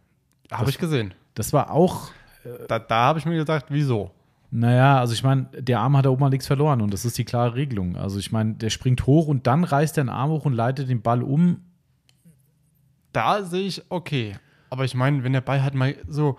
Habe 0.51 0.71
ich 0.71 0.79
gesehen. 0.79 1.15
Das 1.35 1.53
war 1.53 1.71
auch. 1.71 2.11
Äh, 2.45 2.67
da 2.69 2.79
da 2.79 2.97
habe 2.97 3.19
ich 3.19 3.27
mir 3.27 3.37
gedacht, 3.37 3.67
wieso? 3.69 4.11
Naja, 4.53 4.99
also 4.99 5.13
ich 5.13 5.23
meine, 5.23 5.45
der 5.57 5.81
Arm 5.81 5.97
hat 5.97 6.07
da 6.07 6.11
oben 6.11 6.21
mal 6.21 6.31
nichts 6.31 6.47
verloren 6.47 6.81
und 6.81 6.93
das 6.93 7.05
ist 7.05 7.17
die 7.19 7.25
klare 7.25 7.55
Regelung. 7.55 7.97
Also 7.97 8.19
ich 8.19 8.33
meine, 8.33 8.55
der 8.55 8.71
springt 8.71 9.07
hoch 9.07 9.29
und 9.29 9.47
dann 9.47 9.63
reißt 9.63 9.97
er 9.97 10.05
den 10.05 10.09
Arm 10.09 10.31
hoch 10.31 10.45
und 10.45 10.55
leitet 10.55 10.89
den 10.89 11.03
Ball 11.03 11.23
um. 11.23 11.63
Da 13.13 13.45
sehe 13.45 13.67
ich 13.67 13.83
okay. 13.91 14.37
Aber 14.71 14.85
ich 14.85 14.95
meine, 14.95 15.23
wenn 15.23 15.33
der 15.33 15.41
Ball 15.41 15.63
halt 15.63 15.75
mal 15.75 15.95
so 16.09 16.37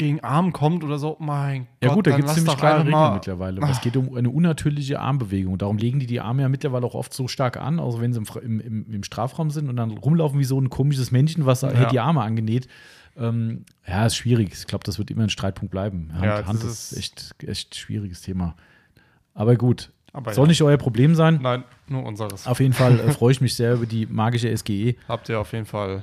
gegen 0.00 0.20
Arm 0.20 0.52
kommt 0.52 0.82
oder 0.82 0.98
so, 0.98 1.16
mein 1.20 1.66
ja, 1.82 1.88
Gott. 1.88 1.88
Ja 1.88 1.94
gut, 1.94 2.06
da 2.06 2.16
gibt 2.16 2.28
es 2.28 2.34
ziemlich 2.34 2.56
klare 2.56 2.86
Regeln 2.86 3.14
mittlerweile. 3.14 3.60
Es 3.70 3.80
geht 3.80 3.96
um 3.96 4.16
eine 4.16 4.30
unnatürliche 4.30 4.98
Armbewegung. 4.98 5.58
Darum 5.58 5.76
legen 5.76 6.00
die 6.00 6.06
die 6.06 6.20
Arme 6.20 6.42
ja 6.42 6.48
mittlerweile 6.48 6.86
auch 6.86 6.94
oft 6.94 7.12
so 7.12 7.28
stark 7.28 7.58
an, 7.58 7.78
also 7.78 8.00
wenn 8.00 8.12
sie 8.12 8.22
im, 8.42 8.60
im, 8.60 8.92
im 8.92 9.02
Strafraum 9.04 9.50
sind 9.50 9.68
und 9.68 9.76
dann 9.76 9.90
rumlaufen 9.90 10.38
wie 10.40 10.44
so 10.44 10.58
ein 10.58 10.70
komisches 10.70 11.10
Männchen, 11.10 11.44
was 11.44 11.60
ja. 11.62 11.70
hält 11.70 11.92
die 11.92 12.00
Arme 12.00 12.22
angenäht. 12.22 12.66
Ähm, 13.16 13.64
ja, 13.86 14.06
ist 14.06 14.16
schwierig. 14.16 14.52
Ich 14.52 14.66
glaube, 14.66 14.84
das 14.84 14.98
wird 14.98 15.10
immer 15.10 15.24
ein 15.24 15.30
Streitpunkt 15.30 15.70
bleiben. 15.70 16.10
Hand, 16.12 16.24
ja, 16.24 16.46
Hand 16.46 16.62
ist, 16.64 16.92
ist 16.92 16.98
echt, 16.98 17.34
echt 17.46 17.74
schwieriges 17.74 18.22
Thema. 18.22 18.56
Aber 19.34 19.56
gut. 19.56 19.90
Aber 20.12 20.34
Soll 20.34 20.46
ja. 20.46 20.48
nicht 20.48 20.62
euer 20.62 20.76
Problem 20.76 21.14
sein? 21.14 21.38
Nein, 21.40 21.64
nur 21.86 22.04
unseres. 22.04 22.46
Auf 22.46 22.60
jeden 22.60 22.72
Fall 22.72 22.98
äh, 22.98 23.12
freue 23.12 23.32
ich 23.32 23.40
mich 23.40 23.54
sehr 23.54 23.74
über 23.74 23.86
die 23.86 24.06
magische 24.06 24.54
SGE. 24.56 24.96
Habt 25.08 25.28
ihr 25.28 25.38
auf 25.38 25.52
jeden 25.52 25.66
Fall 25.66 26.02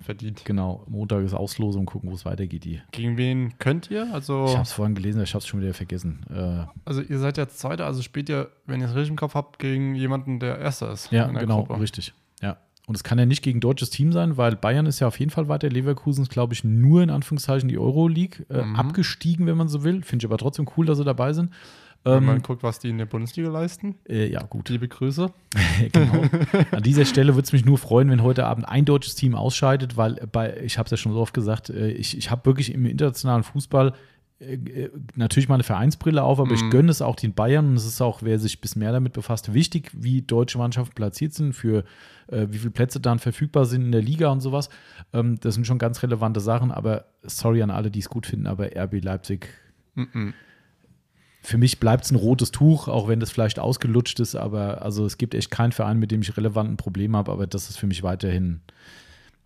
verdient. 0.00 0.44
Genau, 0.44 0.84
Montag 0.88 1.22
ist 1.22 1.34
Auslosung, 1.34 1.86
gucken, 1.86 2.10
wo 2.10 2.14
es 2.14 2.24
weitergeht. 2.24 2.64
Die. 2.64 2.80
Gegen 2.90 3.16
wen 3.16 3.58
könnt 3.58 3.90
ihr? 3.90 4.12
Also, 4.12 4.46
ich 4.46 4.54
habe 4.54 4.62
es 4.62 4.72
vorhin 4.72 4.94
gelesen, 4.94 5.22
ich 5.22 5.34
habe 5.34 5.42
es 5.42 5.46
schon 5.46 5.60
wieder 5.60 5.74
vergessen. 5.74 6.24
Äh, 6.30 6.64
also 6.84 7.02
ihr 7.02 7.18
seid 7.18 7.36
jetzt 7.36 7.58
Zweiter, 7.58 7.86
also 7.86 8.02
spielt 8.02 8.28
ihr, 8.28 8.50
wenn 8.66 8.80
ihr 8.80 8.86
es 8.86 8.94
richtig 8.94 9.10
im 9.10 9.16
Kopf 9.16 9.34
habt, 9.34 9.58
gegen 9.58 9.94
jemanden, 9.94 10.40
der 10.40 10.58
Erster 10.58 10.92
ist. 10.92 11.10
Ja, 11.12 11.26
genau, 11.28 11.64
Gruppe. 11.64 11.80
richtig. 11.80 12.14
Und 12.86 12.96
es 12.96 13.04
kann 13.04 13.18
ja 13.18 13.26
nicht 13.26 13.42
gegen 13.42 13.58
ein 13.58 13.60
deutsches 13.60 13.90
Team 13.90 14.12
sein, 14.12 14.36
weil 14.36 14.56
Bayern 14.56 14.86
ist 14.86 14.98
ja 14.98 15.06
auf 15.06 15.18
jeden 15.20 15.30
Fall 15.30 15.46
weiter. 15.48 15.68
Leverkusen 15.68 16.22
ist, 16.22 16.30
glaube 16.30 16.52
ich, 16.52 16.64
nur 16.64 17.02
in 17.02 17.10
Anführungszeichen 17.10 17.68
die 17.68 17.78
Euroleague 17.78 18.44
äh, 18.50 18.62
mhm. 18.62 18.74
abgestiegen, 18.76 19.46
wenn 19.46 19.56
man 19.56 19.68
so 19.68 19.84
will. 19.84 20.02
Finde 20.02 20.24
ich 20.24 20.28
aber 20.28 20.38
trotzdem 20.38 20.66
cool, 20.76 20.86
dass 20.86 20.98
sie 20.98 21.04
dabei 21.04 21.32
sind. 21.32 21.50
Wenn 22.04 22.14
Ähm, 22.14 22.24
man 22.26 22.42
guckt, 22.42 22.64
was 22.64 22.80
die 22.80 22.88
in 22.88 22.98
der 22.98 23.06
Bundesliga 23.06 23.48
leisten. 23.48 23.94
äh, 24.08 24.28
ja, 24.28 24.42
gut. 24.42 24.68
Liebe 24.68 24.88
Grüße. 24.88 25.30
genau. 25.92 26.24
An 26.72 26.82
dieser 26.82 27.04
Stelle 27.04 27.36
würde 27.36 27.46
es 27.46 27.52
mich 27.52 27.64
nur 27.64 27.78
freuen, 27.78 28.10
wenn 28.10 28.22
heute 28.22 28.46
Abend 28.46 28.68
ein 28.68 28.84
deutsches 28.84 29.14
Team 29.14 29.36
ausscheidet, 29.36 29.96
weil 29.96 30.14
bei, 30.32 30.56
ich 30.62 30.78
habe 30.78 30.86
es 30.86 30.90
ja 30.90 30.96
schon 30.96 31.12
so 31.12 31.20
oft 31.20 31.34
gesagt, 31.34 31.70
äh, 31.70 31.90
ich, 31.90 32.18
ich 32.18 32.32
habe 32.32 32.44
wirklich 32.46 32.74
im 32.74 32.86
internationalen 32.86 33.44
Fußball 33.44 33.94
natürlich 35.14 35.48
mal 35.48 35.54
eine 35.56 35.62
Vereinsbrille 35.62 36.22
auf, 36.22 36.40
aber 36.40 36.52
ich 36.52 36.64
Mhm. 36.64 36.70
gönne 36.70 36.90
es 36.90 37.02
auch 37.02 37.16
den 37.16 37.34
Bayern 37.34 37.68
und 37.70 37.76
es 37.76 37.86
ist 37.86 38.00
auch, 38.00 38.22
wer 38.22 38.38
sich 38.38 38.60
bis 38.60 38.76
mehr 38.76 38.92
damit 38.92 39.12
befasst, 39.12 39.54
wichtig, 39.54 39.90
wie 39.94 40.22
deutsche 40.22 40.58
Mannschaften 40.58 40.94
platziert 40.94 41.34
sind, 41.34 41.52
für 41.52 41.84
äh, 42.28 42.46
wie 42.50 42.58
viele 42.58 42.70
Plätze 42.70 43.00
dann 43.00 43.18
verfügbar 43.18 43.64
sind 43.64 43.82
in 43.82 43.92
der 43.92 44.02
Liga 44.02 44.28
und 44.28 44.40
sowas. 44.40 44.68
Ähm, 45.12 45.38
das 45.40 45.54
sind 45.54 45.66
schon 45.66 45.78
ganz 45.78 46.02
relevante 46.02 46.40
Sachen, 46.40 46.70
aber 46.72 47.06
sorry 47.22 47.62
an 47.62 47.70
alle, 47.70 47.90
die 47.90 48.00
es 48.00 48.08
gut 48.08 48.26
finden, 48.26 48.46
aber 48.46 48.76
RB 48.76 49.00
Leipzig 49.02 49.48
Mhm. 49.94 50.32
für 51.42 51.58
mich 51.58 51.80
bleibt 51.80 52.04
es 52.04 52.10
ein 52.10 52.16
rotes 52.16 52.50
Tuch, 52.50 52.88
auch 52.88 53.08
wenn 53.08 53.20
das 53.20 53.30
vielleicht 53.30 53.58
ausgelutscht 53.58 54.20
ist, 54.20 54.36
aber 54.36 54.82
also 54.82 55.04
es 55.04 55.18
gibt 55.18 55.34
echt 55.34 55.50
keinen 55.50 55.72
Verein, 55.72 55.98
mit 55.98 56.10
dem 56.10 56.22
ich 56.22 56.36
relevanten 56.36 56.76
Problem 56.76 57.16
habe, 57.16 57.32
aber 57.32 57.46
das 57.46 57.68
ist 57.68 57.76
für 57.78 57.86
mich 57.86 58.02
weiterhin, 58.02 58.60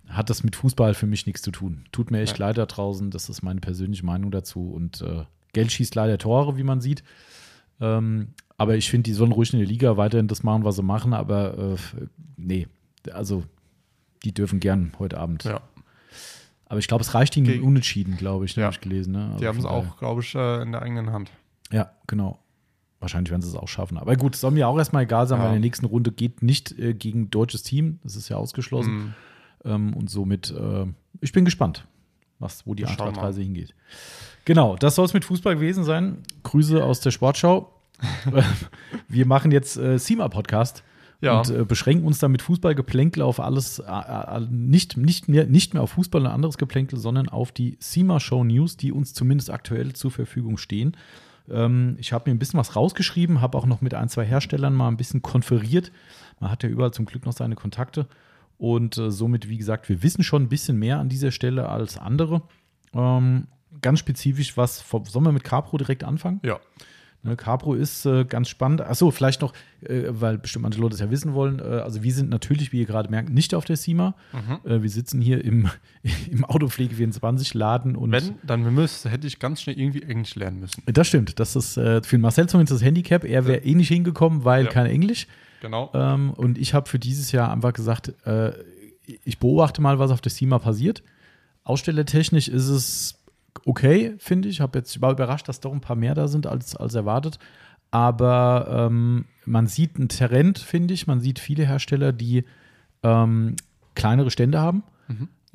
hat 0.08 0.30
das 0.30 0.42
mit 0.44 0.56
Fußball 0.56 0.94
für 0.94 1.06
mich 1.06 1.26
nichts 1.26 1.42
zu 1.42 1.50
tun. 1.50 1.84
Tut 1.92 2.10
mir 2.10 2.20
echt 2.20 2.38
Ja. 2.38 2.46
leid 2.46 2.58
da 2.58 2.66
draußen, 2.66 3.10
das 3.10 3.28
ist 3.28 3.42
meine 3.42 3.60
persönliche 3.60 4.04
Meinung 4.06 4.30
dazu 4.30 4.70
und 4.72 5.02
äh, 5.02 5.24
Geld 5.52 5.72
schießt 5.72 5.94
leider 5.94 6.18
Tore, 6.18 6.56
wie 6.56 6.62
man 6.62 6.80
sieht. 6.80 7.02
Ähm, 7.80 8.28
aber 8.58 8.76
ich 8.76 8.88
finde, 8.90 9.04
die 9.04 9.12
sollen 9.14 9.32
ruhig 9.32 9.52
in 9.52 9.58
der 9.58 9.68
Liga 9.68 9.96
weiterhin 9.96 10.28
das 10.28 10.42
machen, 10.42 10.64
was 10.64 10.76
sie 10.76 10.82
machen, 10.82 11.12
aber 11.12 11.74
äh, 11.74 11.76
nee, 12.36 12.68
also 13.12 13.44
die 14.24 14.32
dürfen 14.32 14.60
gern 14.60 14.92
heute 14.98 15.18
Abend. 15.18 15.44
Ja. 15.44 15.60
Aber 16.68 16.78
ich 16.78 16.88
glaube, 16.88 17.02
es 17.02 17.14
reicht 17.14 17.36
ihnen 17.36 17.46
Gegen- 17.46 17.64
unentschieden, 17.64 18.16
glaube 18.16 18.44
ich, 18.44 18.56
Ja. 18.56 18.64
habe 18.64 18.74
ich 18.74 18.80
gelesen. 18.80 19.12
Ne? 19.12 19.26
Also 19.26 19.38
Die 19.38 19.46
haben 19.46 19.58
es 19.58 19.64
auch, 19.64 19.98
glaube 19.98 20.22
ich, 20.22 20.34
äh, 20.34 20.62
in 20.62 20.72
der 20.72 20.82
eigenen 20.82 21.12
Hand. 21.12 21.30
ja, 21.70 21.90
genau. 22.06 22.38
Wahrscheinlich 22.98 23.30
werden 23.30 23.42
sie 23.42 23.48
es 23.48 23.54
auch 23.54 23.68
schaffen. 23.68 23.98
Aber 23.98 24.16
gut, 24.16 24.34
soll 24.34 24.52
mir 24.52 24.66
auch 24.66 24.78
erstmal 24.78 25.02
egal 25.04 25.26
sein, 25.26 25.38
Ja. 25.38 25.44
weil 25.44 25.50
in 25.54 25.60
der 25.60 25.66
nächsten 25.66 25.84
Runde 25.84 26.10
geht 26.12 26.42
nicht 26.42 26.76
äh, 26.78 26.94
gegen 26.94 27.30
deutsches 27.30 27.62
Team. 27.62 27.98
Das 28.02 28.16
ist 28.16 28.30
ja 28.30 28.36
ausgeschlossen. 28.38 28.94
Mhm. 28.94 29.14
Ähm, 29.66 29.94
und 29.94 30.08
somit, 30.10 30.50
äh, 30.50 30.86
ich 31.20 31.32
bin 31.32 31.44
gespannt, 31.44 31.86
was, 32.38 32.66
wo 32.66 32.74
die 32.74 32.86
Eintracht-Reise 32.86 33.42
hingeht. 33.42 33.74
Genau, 34.44 34.76
das 34.76 34.94
soll 34.94 35.04
es 35.06 35.14
mit 35.14 35.24
Fußball 35.24 35.54
gewesen 35.56 35.84
sein. 35.84 36.18
Grüße 36.44 36.82
aus 36.84 37.00
der 37.00 37.10
Sportschau. 37.10 37.72
Wir 39.08 39.26
machen 39.26 39.50
jetzt 39.50 39.76
äh, 39.76 39.98
SEMA-Podcast 39.98 40.82
Ja. 41.20 41.38
und 41.40 41.50
äh, 41.50 41.64
beschränken 41.64 42.06
uns 42.06 42.18
dann 42.18 42.30
mit 42.32 42.42
Fußballgeplänkel 42.42 43.22
auf 43.22 43.40
alles, 43.40 43.78
äh, 43.78 43.84
äh, 43.90 44.40
nicht, 44.50 44.96
nicht, 44.96 45.28
mehr, 45.28 45.46
nicht 45.46 45.74
mehr 45.74 45.82
auf 45.82 45.92
Fußball 45.92 46.20
und 46.20 46.26
anderes 46.28 46.58
Geplänkel, 46.58 46.98
sondern 46.98 47.28
auf 47.28 47.52
die 47.52 47.76
SEMA-Show 47.80 48.44
News, 48.44 48.76
die 48.76 48.92
uns 48.92 49.14
zumindest 49.14 49.50
aktuell 49.50 49.94
zur 49.94 50.10
Verfügung 50.10 50.58
stehen. 50.58 50.96
Ähm, 51.50 51.96
ich 51.98 52.12
habe 52.12 52.28
mir 52.30 52.34
ein 52.34 52.38
bisschen 52.38 52.60
was 52.60 52.76
rausgeschrieben, 52.76 53.40
habe 53.40 53.56
auch 53.56 53.66
noch 53.66 53.80
mit 53.80 53.94
ein, 53.94 54.08
zwei 54.08 54.24
Herstellern 54.24 54.74
mal 54.74 54.88
ein 54.88 54.96
bisschen 54.96 55.22
konferiert. 55.22 55.90
Man 56.38 56.50
hat 56.50 56.62
ja 56.62 56.68
überall 56.68 56.92
zum 56.92 57.06
Glück 57.06 57.24
noch 57.24 57.32
seine 57.32 57.54
Kontakte. 57.54 58.06
Und 58.58 58.96
äh, 58.98 59.10
somit, 59.10 59.48
wie 59.48 59.58
gesagt, 59.58 59.88
wir 59.88 60.02
wissen 60.02 60.22
schon 60.24 60.44
ein 60.44 60.48
bisschen 60.48 60.78
mehr 60.78 60.98
an 60.98 61.08
dieser 61.08 61.30
Stelle 61.30 61.68
als 61.68 61.98
andere. 61.98 62.42
Ähm, 62.94 63.46
ganz 63.82 63.98
spezifisch, 63.98 64.56
was, 64.56 64.84
sollen 64.88 65.24
wir 65.24 65.32
mit 65.32 65.44
Capro 65.44 65.76
direkt 65.76 66.04
anfangen? 66.04 66.40
Ja. 66.44 66.58
Ne, 67.22 67.34
Capro 67.36 67.74
ist 67.74 68.06
äh, 68.06 68.24
ganz 68.24 68.48
spannend. 68.48 68.80
Achso, 68.82 69.10
vielleicht 69.10 69.40
noch, 69.40 69.52
äh, 69.82 70.04
weil 70.08 70.38
bestimmt 70.38 70.62
manche 70.62 70.80
Leute 70.80 70.94
es 70.94 71.00
ja 71.00 71.10
wissen 71.10 71.34
wollen. 71.34 71.58
Äh, 71.58 71.62
also, 71.62 72.02
wir 72.02 72.12
sind 72.14 72.30
natürlich, 72.30 72.72
wie 72.72 72.78
ihr 72.80 72.86
gerade 72.86 73.10
merkt, 73.10 73.30
nicht 73.30 73.52
auf 73.54 73.64
der 73.64 73.76
SEMA. 73.76 74.14
Mhm. 74.32 74.70
Äh, 74.70 74.82
wir 74.82 74.90
sitzen 74.90 75.20
hier 75.20 75.44
im, 75.44 75.68
im 76.30 76.44
Autopflege 76.44 76.94
24 76.94 77.52
Laden 77.54 77.96
und. 77.96 78.12
Wenn, 78.12 78.36
dann 78.44 78.62
müssen, 78.72 79.10
hätte 79.10 79.26
ich 79.26 79.38
ganz 79.40 79.60
schnell 79.60 79.78
irgendwie 79.78 80.02
Englisch 80.02 80.36
lernen 80.36 80.60
müssen. 80.60 80.82
Das 80.86 81.08
stimmt. 81.08 81.40
Das 81.40 81.56
ist 81.56 81.76
äh, 81.76 82.00
für 82.02 82.16
Marcel 82.18 82.48
zumindest 82.48 82.80
das 82.80 82.86
Handicap. 82.86 83.24
Er 83.24 83.44
wäre 83.46 83.58
eh 83.58 83.74
nicht 83.74 83.88
hingekommen, 83.88 84.44
weil 84.44 84.64
Ja. 84.66 84.70
kein 84.70 84.86
Englisch. 84.86 85.26
Genau. 85.60 85.90
Ähm, 85.94 86.30
und 86.30 86.58
ich 86.58 86.74
habe 86.74 86.88
für 86.88 86.98
dieses 86.98 87.32
Jahr 87.32 87.52
einfach 87.52 87.72
gesagt, 87.72 88.14
äh, 88.26 88.52
ich 89.24 89.38
beobachte 89.38 89.80
mal, 89.80 89.98
was 89.98 90.10
auf 90.10 90.20
der 90.20 90.32
SEMA 90.32 90.58
passiert. 90.58 91.02
Ausstellertechnisch 91.64 92.48
ist 92.48 92.68
es 92.68 93.22
okay, 93.64 94.14
finde 94.18 94.48
ich. 94.48 94.60
Hab 94.60 94.74
jetzt, 94.74 94.94
ich 94.94 95.02
war 95.02 95.12
überrascht, 95.12 95.48
dass 95.48 95.60
doch 95.60 95.72
ein 95.72 95.80
paar 95.80 95.96
mehr 95.96 96.14
da 96.14 96.28
sind 96.28 96.46
als, 96.46 96.76
als 96.76 96.94
erwartet. 96.94 97.38
Aber 97.90 98.88
ähm, 98.90 99.26
man 99.44 99.66
sieht 99.66 99.96
einen 99.96 100.08
Trend, 100.08 100.58
finde 100.58 100.94
ich. 100.94 101.06
Man 101.06 101.20
sieht 101.20 101.38
viele 101.38 101.66
Hersteller, 101.66 102.12
die 102.12 102.44
ähm, 103.02 103.56
kleinere 103.94 104.30
Stände 104.30 104.60
haben. 104.60 104.82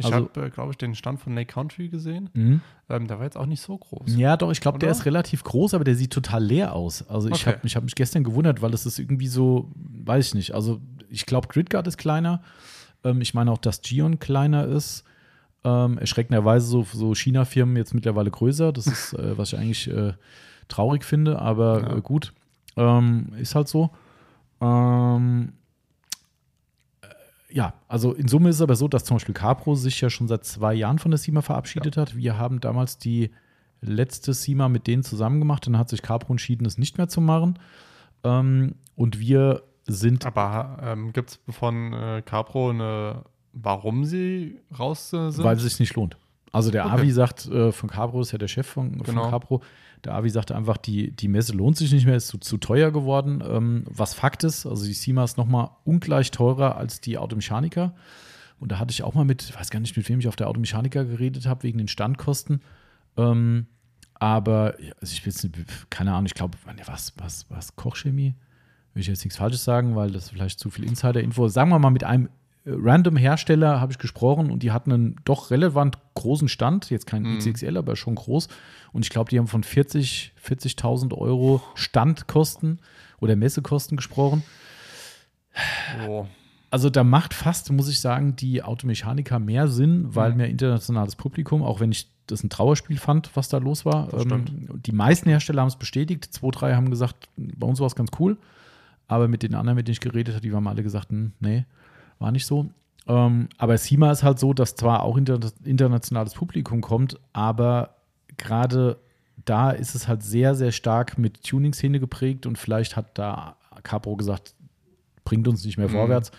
Ich 0.02 0.14
also- 0.14 0.30
habe, 0.34 0.46
äh, 0.46 0.50
glaube 0.50 0.72
ich, 0.72 0.78
den 0.78 0.94
Stand 0.96 1.20
von 1.20 1.34
Lake 1.36 1.54
Country 1.54 1.90
gesehen. 1.90 2.30
Mhm. 2.34 2.62
Ähm, 2.90 3.08
der 3.08 3.18
war 3.18 3.26
jetzt 3.26 3.38
auch 3.38 3.46
nicht 3.46 3.62
so 3.62 3.78
groß. 3.78 4.16
Ja, 4.16 4.36
doch, 4.38 4.52
ich 4.52 4.60
glaube, 4.62 4.80
der 4.80 4.92
ist 4.92 5.06
relativ 5.06 5.44
groß, 5.44 5.74
aber 5.74 5.84
der 5.84 5.96
sieht 5.96 6.12
total 6.14 6.44
leer 6.44 6.74
aus. 6.76 7.08
Also 7.10 7.30
ich 7.30 7.36
Okay. 7.36 7.52
habe 7.52 7.60
mich, 7.64 7.76
hab 7.76 7.84
mich 7.84 7.96
gestern 7.96 8.24
gewundert, 8.24 8.62
weil 8.62 8.74
es 8.74 8.86
ist 8.86 9.00
irgendwie 9.00 9.28
so, 9.28 9.72
weiß 9.76 10.28
ich 10.28 10.34
nicht. 10.34 10.54
Also 10.56 10.80
ich 11.10 11.26
glaube, 11.26 11.48
Gridguard 11.48 11.88
ist 11.88 11.98
kleiner. 11.98 12.42
Ähm, 13.04 13.22
ich 13.22 13.34
meine 13.34 13.52
auch, 13.52 13.58
dass 13.58 13.82
Gion 13.82 14.20
kleiner 14.20 14.66
ist. 14.66 15.04
Ähm, 15.64 15.98
erschreckenderweise 16.00 16.66
so, 16.66 16.84
so 16.92 17.14
China-Firmen 17.16 17.76
jetzt 17.78 17.94
mittlerweile 17.94 18.32
größer. 18.32 18.72
Das 18.74 18.88
ist, 18.88 19.14
äh, 19.14 19.38
was 19.38 19.54
ich 19.54 19.60
eigentlich 19.60 19.88
äh, 19.92 20.14
traurig 20.68 21.04
finde, 21.06 21.40
aber 21.40 21.82
Ja. 21.82 21.98
äh, 21.98 22.02
gut. 22.02 22.34
Ähm, 22.78 23.34
ist 23.38 23.54
halt 23.56 23.68
so. 23.68 23.92
Ähm, 24.62 25.50
äh, 25.50 25.61
ja, 27.52 27.74
also 27.88 28.14
in 28.14 28.28
Summe 28.28 28.50
ist 28.50 28.58
es 28.58 28.62
aber 28.62 28.76
so, 28.76 28.88
dass 28.88 29.04
zum 29.04 29.16
Beispiel 29.16 29.34
Capro 29.36 29.76
sich 29.76 30.00
ja 30.02 30.10
schon 30.10 30.28
seit 30.28 30.46
zwei 30.46 30.74
Jahren 30.74 31.00
von 31.00 31.12
der 31.12 31.18
SEMA 31.18 31.42
verabschiedet 31.42 31.98
hat. 31.98 32.16
Wir 32.16 32.38
haben 32.38 32.60
damals 32.62 32.98
die 32.98 33.32
letzte 33.82 34.34
SEMA 34.34 34.70
mit 34.70 34.88
denen 34.88 35.04
zusammen 35.04 35.40
gemacht. 35.40 35.66
Dann 35.68 35.78
hat 35.78 35.90
sich 35.90 36.02
Capro 36.02 36.32
entschieden, 36.34 36.66
es 36.66 36.78
nicht 36.78 36.98
mehr 36.98 37.08
zu 37.08 37.20
machen. 37.22 37.58
Ähm, 38.24 38.76
und 38.96 39.20
wir 39.20 39.64
sind 39.88 40.26
Aber 40.26 40.78
ähm, 40.84 41.12
gibt 41.14 41.32
es 41.32 41.56
von 41.56 41.94
äh, 41.94 42.22
Capro 42.24 42.70
eine, 42.70 43.24
warum 43.54 44.06
sie 44.06 44.60
raus 44.78 45.12
äh, 45.14 45.32
sind? 45.32 45.44
weil 45.44 45.58
es 45.58 45.64
sich 45.64 45.80
nicht 45.80 45.96
lohnt. 45.96 46.18
Also 46.52 46.70
der 46.70 46.86
Okay. 46.86 46.94
Avi 47.00 47.12
sagt, 47.12 47.48
äh, 47.48 47.72
von 47.72 47.90
Capro 47.90 48.22
ist 48.22 48.32
ja 48.32 48.38
der 48.38 48.48
Chef 48.50 48.68
von, 48.68 48.98
Genau. 49.00 49.24
von 49.24 49.32
Capro, 49.32 49.62
der 50.04 50.16
Avi 50.16 50.30
sagte 50.30 50.56
einfach, 50.56 50.78
die, 50.78 51.12
die 51.12 51.28
Messe 51.28 51.54
lohnt 51.54 51.78
sich 51.78 51.92
nicht 51.92 52.06
mehr, 52.06 52.16
ist 52.16 52.28
zu, 52.28 52.38
zu 52.38 52.58
teuer 52.58 52.92
geworden. 52.92 53.44
Ähm, 53.48 53.84
was 53.88 54.14
Fakt 54.14 54.44
ist, 54.44 54.66
also 54.66 54.86
die 54.86 54.94
SEMA 54.94 55.24
ist 55.24 55.38
nochmal 55.38 55.70
ungleich 55.84 56.32
teurer 56.32 56.78
als 56.78 57.02
die 57.02 57.18
Automechaniker. 57.18 57.94
Und 58.60 58.72
da 58.72 58.80
hatte 58.80 58.92
ich 58.92 59.04
auch 59.04 59.14
mal 59.14 59.26
mit, 59.26 59.44
ich 59.44 59.56
weiß 59.56 59.70
gar 59.70 59.80
nicht, 59.80 59.98
mit 59.98 60.08
wem 60.08 60.20
ich 60.20 60.28
auf 60.28 60.36
der 60.36 60.48
Automechaniker 60.48 61.06
geredet 61.06 61.46
habe, 61.46 61.64
wegen 61.64 61.78
den 61.78 61.88
Standkosten. 61.88 62.62
Ähm, 63.18 63.68
aber 64.16 64.76
also 65.00 65.14
ich 65.14 65.26
will 65.26 65.52
keine 65.90 66.12
Ahnung, 66.12 66.28
ich 66.28 66.36
glaube, 66.36 66.58
was, 66.86 67.14
was, 67.18 67.46
was, 67.50 67.76
Kochchemie? 67.76 68.36
Will 68.94 69.02
ich 69.02 69.08
jetzt 69.08 69.24
nichts 69.24 69.38
Falsches 69.38 69.64
sagen, 69.64 69.96
weil 69.96 70.12
das 70.12 70.30
vielleicht 70.30 70.60
zu 70.60 70.70
viel 70.70 70.86
Insider-Info. 70.86 71.48
Sagen 71.48 71.72
wir 71.72 71.80
mal, 71.80 71.90
mit 71.90 72.04
einem 72.04 72.30
random 72.66 73.16
Hersteller 73.18 73.82
habe 73.82 73.92
ich 73.92 73.98
gesprochen 73.98 74.52
und 74.52 74.62
die 74.64 74.72
hatten 74.72 74.92
einen 74.92 75.16
doch 75.26 75.50
relevant 75.52 75.98
großen 76.14 76.48
Stand, 76.48 76.90
jetzt 76.90 77.08
kein 77.08 77.24
Mhm. 77.24 77.38
XXL, 77.40 77.78
aber 77.78 77.96
schon 77.96 78.16
groß. 78.16 78.48
Und 78.94 79.04
ich 79.06 79.10
glaube, 79.10 79.30
die 79.30 79.40
haben 79.40 79.48
von 79.48 79.64
40 79.64 80.34
40.000 80.42 81.14
Euro 81.18 81.62
Standkosten 81.76 82.80
oder 83.20 83.36
Messekosten 83.36 83.98
gesprochen. 83.98 84.44
Oh. 86.08 86.26
Also 86.70 86.90
da 86.90 87.04
macht 87.04 87.34
fast, 87.34 87.72
muss 87.72 87.90
ich 87.90 88.00
sagen, 88.00 88.36
die 88.38 88.64
Automechaniker 88.64 89.40
mehr 89.40 89.68
Sinn, 89.68 90.06
weil 90.16 90.32
Mhm. 90.32 90.38
mehr 90.38 90.50
internationales 90.50 91.16
Publikum, 91.16 91.64
auch 91.64 91.80
wenn 91.82 91.92
ich 91.92 92.10
das 92.28 92.44
ein 92.44 92.50
Trauerspiel 92.50 92.98
fand, 92.98 93.30
was 93.36 93.50
da 93.50 93.58
los 93.58 93.84
war. 93.86 94.14
Ähm, 94.14 94.46
die 94.86 94.94
meisten 94.94 95.28
Hersteller 95.30 95.62
haben 95.62 95.68
es 95.68 95.76
bestätigt. 95.76 96.26
Zwei, 96.32 96.50
drei 96.52 96.76
haben 96.76 96.90
gesagt, 96.90 97.28
bei 97.36 97.68
uns 97.68 97.80
war 97.82 97.88
es 97.88 97.96
ganz 97.96 98.10
cool. 98.20 98.38
Aber 99.10 99.28
mit 99.28 99.44
den 99.44 99.54
anderen, 99.56 99.76
mit 99.76 99.88
denen 99.90 99.94
ich 99.94 100.00
geredet 100.00 100.36
habe, 100.36 100.42
die 100.42 100.54
haben 100.54 100.68
alle 100.68 100.84
gesagt, 100.84 101.10
hm, 101.10 101.34
nee, 101.42 101.66
war 102.22 102.32
nicht 102.32 102.46
so. 102.46 102.68
Ähm, 103.08 103.50
aber 103.58 103.78
SEMA 103.78 104.12
ist 104.12 104.24
halt 104.24 104.40
so, 104.40 104.54
dass 104.54 104.76
zwar 104.76 105.04
auch 105.04 105.18
inter 105.18 105.40
internationales 105.64 106.34
Publikum 106.36 106.82
kommt, 106.82 107.20
aber 107.34 107.96
gerade 108.38 108.98
da 109.44 109.72
ist 109.72 109.96
es 109.96 110.08
halt 110.08 110.22
sehr, 110.24 110.54
sehr 110.56 110.72
stark 110.72 111.18
mit 111.18 111.44
Tuning-Szene 111.44 112.00
geprägt 112.00 112.46
und 112.46 112.58
vielleicht 112.58 112.96
hat 112.96 113.18
da 113.18 113.56
Capro 113.84 114.16
gesagt, 114.16 114.54
bringt 115.24 115.48
uns 115.48 115.66
nicht 115.66 115.78
mehr 115.78 115.88
Mhm. 115.88 115.94
vorwärts. 115.94 116.32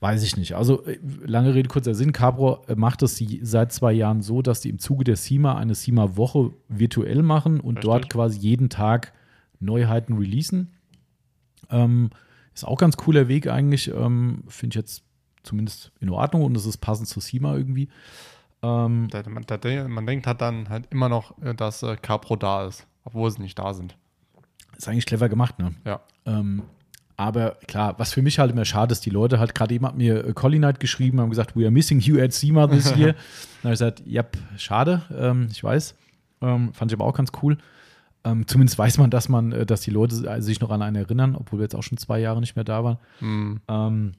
Weiß 0.00 0.22
ich 0.22 0.36
nicht. 0.36 0.54
Also, 0.54 0.84
äh, 0.86 0.98
lange 1.24 1.54
Rede, 1.54 1.68
kurzer 1.68 1.94
Sinn. 1.94 2.12
Capro 2.12 2.62
äh, 2.66 2.74
macht 2.74 3.02
es 3.02 3.16
sie 3.16 3.40
seit 3.42 3.72
zwei 3.72 3.92
Jahren 3.92 4.22
so, 4.22 4.42
dass 4.42 4.60
die 4.60 4.68
im 4.70 4.78
Zuge 4.78 5.04
der 5.04 5.16
SEMA 5.16 5.56
eine 5.56 5.74
SEMA-Woche 5.74 6.50
virtuell 6.68 7.22
machen 7.22 7.60
und 7.60 7.76
Richtig. 7.76 7.82
dort 7.84 8.10
quasi 8.10 8.38
jeden 8.38 8.68
Tag 8.70 9.12
Neuheiten 9.60 10.14
releasen. 10.18 10.72
Ähm, 11.70 12.10
ist 12.54 12.64
auch 12.64 12.78
ganz 12.78 12.96
cooler 12.96 13.28
Weg 13.28 13.48
eigentlich. 13.48 13.88
Ähm, 13.88 14.44
Finde 14.48 14.74
ich 14.74 14.76
jetzt 14.76 15.02
zumindest 15.42 15.92
in 16.00 16.10
Ordnung 16.10 16.42
und 16.44 16.56
es 16.56 16.66
ist 16.66 16.78
passend 16.78 17.08
zur 17.08 17.22
SEMA 17.22 17.54
irgendwie. 17.56 17.88
Ähm, 18.62 19.08
Da, 19.10 19.22
man, 19.28 19.44
da, 19.46 19.88
man 19.88 20.06
denkt 20.06 20.26
halt 20.26 20.40
dann 20.40 20.68
halt 20.68 20.86
immer 20.90 21.08
noch, 21.08 21.36
äh, 21.42 21.54
dass 21.54 21.82
äh, 21.82 21.96
Capro 21.96 22.36
da 22.36 22.66
ist, 22.66 22.86
obwohl 23.04 23.30
sie 23.30 23.42
nicht 23.42 23.58
da 23.58 23.74
sind. 23.74 23.96
ist 24.76 24.88
eigentlich 24.88 25.06
clever 25.06 25.28
gemacht, 25.28 25.58
ne? 25.58 25.74
Ja. 25.84 26.00
Ähm, 26.24 26.62
aber 27.16 27.56
klar, 27.68 27.94
was 27.98 28.12
für 28.12 28.22
mich 28.22 28.38
halt 28.38 28.50
immer 28.50 28.64
schade 28.64 28.92
ist, 28.92 29.06
die 29.06 29.10
Leute 29.10 29.38
halt 29.38 29.54
gerade 29.54 29.72
eben 29.74 29.86
hat 29.86 29.96
mir 29.96 30.24
äh, 30.24 30.32
Collie 30.32 30.58
Knight 30.58 30.80
geschrieben, 30.80 31.20
haben 31.20 31.30
gesagt, 31.30 31.54
we 31.54 31.62
are 31.62 31.70
missing 31.70 32.00
you 32.00 32.20
at 32.20 32.32
SEMA 32.32 32.66
this 32.66 32.96
year. 32.96 33.12
Dann 33.62 33.64
habe 33.64 33.74
ich 33.74 33.78
gesagt, 33.78 34.02
ja, 34.06 34.24
schade, 34.56 35.02
ähm, 35.16 35.48
ich 35.50 35.62
weiß. 35.62 35.94
Ähm, 36.40 36.72
fand 36.72 36.90
ich 36.90 36.98
aber 36.98 37.04
auch 37.06 37.14
ganz 37.16 37.30
cool. 37.42 37.58
Ähm, 38.24 38.46
zumindest 38.46 38.78
weiß 38.78 38.98
man, 38.98 39.10
dass 39.10 39.28
man, 39.28 39.52
äh, 39.52 39.66
dass 39.66 39.82
die 39.82 39.90
Leute 39.90 40.42
sich 40.42 40.60
noch 40.60 40.70
an 40.70 40.82
einen 40.82 40.96
erinnern, 40.96 41.36
obwohl 41.36 41.58
wir 41.58 41.64
jetzt 41.64 41.74
auch 41.74 41.82
schon 41.82 41.98
zwei 41.98 42.20
Jahre 42.20 42.40
nicht 42.40 42.56
mehr 42.56 42.64
da 42.64 42.82
waren. 42.82 42.98
Hm. 43.18 43.60
Ähm, 43.68 44.12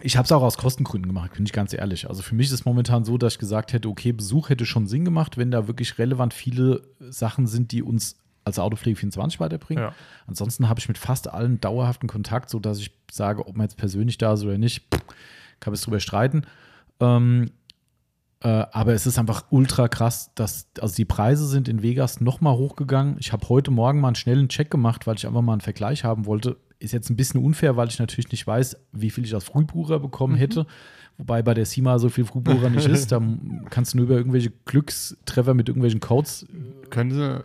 ich 0.00 0.16
habe 0.16 0.24
es 0.26 0.32
auch 0.32 0.42
aus 0.42 0.58
Kostengründen 0.58 1.08
gemacht, 1.08 1.34
bin 1.34 1.46
ich 1.46 1.52
ganz 1.52 1.72
ehrlich. 1.72 2.08
Also 2.08 2.22
für 2.22 2.34
mich 2.34 2.48
ist 2.48 2.52
es 2.52 2.64
momentan 2.64 3.04
so, 3.04 3.18
dass 3.18 3.34
ich 3.34 3.38
gesagt 3.38 3.72
hätte, 3.72 3.88
okay, 3.88 4.12
Besuch 4.12 4.48
hätte 4.48 4.66
schon 4.66 4.86
Sinn 4.86 5.04
gemacht, 5.04 5.38
wenn 5.38 5.50
da 5.50 5.68
wirklich 5.68 5.98
relevant 5.98 6.34
viele 6.34 6.82
Sachen 6.98 7.46
sind, 7.46 7.72
die 7.72 7.82
uns 7.82 8.16
als 8.44 8.58
Autopflege 8.58 8.96
24 8.96 9.38
weiterbringen. 9.38 9.84
Ja. 9.84 9.94
Ansonsten 10.26 10.68
habe 10.68 10.80
ich 10.80 10.88
mit 10.88 10.98
fast 10.98 11.28
allen 11.28 11.60
dauerhaften 11.60 12.08
Kontakt, 12.08 12.50
sodass 12.50 12.80
ich 12.80 12.90
sage, 13.10 13.46
ob 13.46 13.56
man 13.56 13.66
jetzt 13.66 13.76
persönlich 13.76 14.18
da 14.18 14.32
ist 14.32 14.42
oder 14.42 14.58
nicht, 14.58 14.90
kann 15.60 15.70
man 15.70 15.74
es 15.74 15.82
drüber 15.82 16.00
streiten. 16.00 16.42
Ähm, 16.98 17.46
äh, 17.46 17.61
aber 18.48 18.92
es 18.92 19.06
ist 19.06 19.18
einfach 19.18 19.44
ultra 19.50 19.88
krass, 19.88 20.32
dass 20.34 20.66
also 20.80 20.94
die 20.94 21.04
Preise 21.04 21.46
sind 21.46 21.68
in 21.68 21.82
Vegas 21.82 22.20
nochmal 22.20 22.56
hochgegangen. 22.56 23.16
Ich 23.20 23.32
habe 23.32 23.48
heute 23.48 23.70
Morgen 23.70 24.00
mal 24.00 24.08
einen 24.08 24.16
schnellen 24.16 24.48
Check 24.48 24.70
gemacht, 24.70 25.06
weil 25.06 25.16
ich 25.16 25.26
einfach 25.26 25.42
mal 25.42 25.52
einen 25.52 25.60
Vergleich 25.60 26.04
haben 26.04 26.26
wollte. 26.26 26.56
Ist 26.78 26.92
jetzt 26.92 27.10
ein 27.10 27.16
bisschen 27.16 27.44
unfair, 27.44 27.76
weil 27.76 27.88
ich 27.88 27.98
natürlich 28.00 28.32
nicht 28.32 28.46
weiß, 28.46 28.76
wie 28.92 29.10
viel 29.10 29.24
ich 29.24 29.34
als 29.34 29.44
Frühbucher 29.44 30.00
bekommen 30.00 30.34
hätte. 30.34 30.66
Wobei 31.18 31.42
bei 31.42 31.54
der 31.54 31.66
SIMA 31.66 31.98
so 31.98 32.08
viel 32.08 32.24
Frühbucher 32.24 32.70
nicht 32.70 32.88
ist. 32.88 33.12
Da 33.12 33.22
kannst 33.70 33.92
du 33.92 33.98
nur 33.98 34.06
über 34.06 34.16
irgendwelche 34.16 34.50
Glückstreffer 34.64 35.54
mit 35.54 35.68
irgendwelchen 35.68 36.00
Codes 36.00 36.46
Können 36.90 37.12
Sie, 37.12 37.44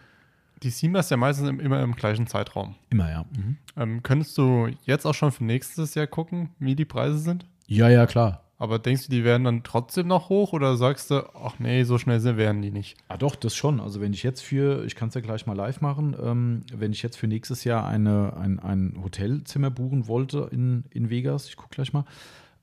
die 0.63 0.71
SIMA 0.71 0.99
ist 0.99 1.11
ja 1.11 1.17
meistens 1.17 1.49
im, 1.49 1.59
immer 1.59 1.81
im 1.83 1.95
gleichen 1.95 2.25
Zeitraum. 2.25 2.75
immer, 2.89 3.11
ja. 3.11 3.25
Mhm. 3.37 3.57
Ähm, 3.75 4.03
könntest 4.03 4.35
du 4.37 4.69
jetzt 4.85 5.05
auch 5.05 5.13
schon 5.13 5.31
für 5.31 5.43
nächstes 5.43 5.93
Jahr 5.93 6.07
gucken, 6.07 6.49
wie 6.57 6.75
die 6.75 6.85
Preise 6.85 7.19
sind? 7.19 7.45
Ja, 7.67 7.89
ja, 7.89 8.07
klar. 8.07 8.46
Aber 8.59 8.79
denkst 8.79 9.05
du, 9.05 9.11
die 9.11 9.23
werden 9.23 9.43
dann 9.43 9.63
trotzdem 9.63 10.07
noch 10.07 10.29
hoch 10.29 10.51
oder 10.51 10.77
sagst 10.77 11.11
du, 11.11 11.23
ach 11.35 11.59
nee, 11.59 11.83
so 11.83 11.99
schnell 11.99 12.19
sind- 12.19 12.37
werden 12.37 12.61
die 12.63 12.71
nicht? 12.71 12.97
Ah, 13.07 13.17
doch, 13.17 13.35
das 13.35 13.55
schon. 13.55 13.79
Also, 13.79 14.01
wenn 14.01 14.13
ich 14.13 14.23
jetzt 14.23 14.41
für, 14.41 14.83
ich 14.85 14.95
kann 14.95 15.09
es 15.09 15.15
ja 15.15 15.21
gleich 15.21 15.45
mal 15.45 15.55
live 15.55 15.79
machen, 15.81 16.15
ähm, 16.19 16.63
wenn 16.73 16.91
ich 16.91 17.03
jetzt 17.03 17.17
für 17.17 17.27
nächstes 17.27 17.63
Jahr 17.65 17.85
eine, 17.87 18.35
ein, 18.35 18.59
ein 18.59 18.97
Hotelzimmer 19.03 19.69
buchen 19.69 20.07
wollte 20.07 20.49
in, 20.51 20.85
in 20.89 21.11
Vegas, 21.11 21.47
ich 21.47 21.55
gucke 21.55 21.69
gleich 21.75 21.93
mal, 21.93 22.05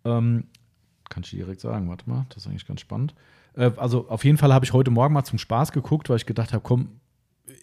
ähm, 0.04 0.44
kann 1.08 1.22
ich 1.22 1.30
dir 1.30 1.44
direkt 1.44 1.60
sagen, 1.60 1.88
warte 1.88 2.10
mal, 2.10 2.26
das 2.30 2.38
ist 2.38 2.46
eigentlich 2.48 2.66
ganz 2.66 2.80
spannend. 2.80 3.14
Äh, 3.54 3.70
also, 3.76 4.08
auf 4.08 4.24
jeden 4.24 4.36
Fall 4.36 4.52
habe 4.52 4.64
ich 4.64 4.72
heute 4.72 4.90
Morgen 4.90 5.14
mal 5.14 5.24
zum 5.24 5.38
Spaß 5.38 5.70
geguckt, 5.70 6.10
weil 6.10 6.16
ich 6.16 6.26
gedacht 6.26 6.52
habe, 6.52 6.62
komm, 6.64 6.88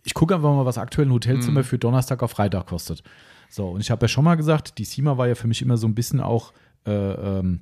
ich 0.06 0.14
gucke 0.14 0.34
einfach 0.36 0.52
mal, 0.56 0.66
was 0.66 0.78
aktuell 0.78 1.08
ein 1.08 1.12
Hotelzimmer 1.14 1.64
für 1.66 1.78
Donnerstag 1.78 2.24
auf 2.24 2.32
Freitag 2.32 2.68
kostet. 2.68 3.04
So, 3.50 3.68
und 3.72 3.82
ich 3.82 3.92
habe 3.92 4.04
ja 4.06 4.08
schon 4.08 4.24
mal 4.24 4.36
gesagt, 4.36 4.78
die 4.78 4.86
SIMA 4.86 5.18
war 5.18 5.28
ja 5.28 5.36
für 5.36 5.48
mich 5.48 5.62
immer 5.62 5.76
so 5.76 5.86
ein 5.86 5.96
bisschen 5.96 6.22
auch, 6.22 6.54
äh, 6.88 6.92
ähm, 6.92 7.62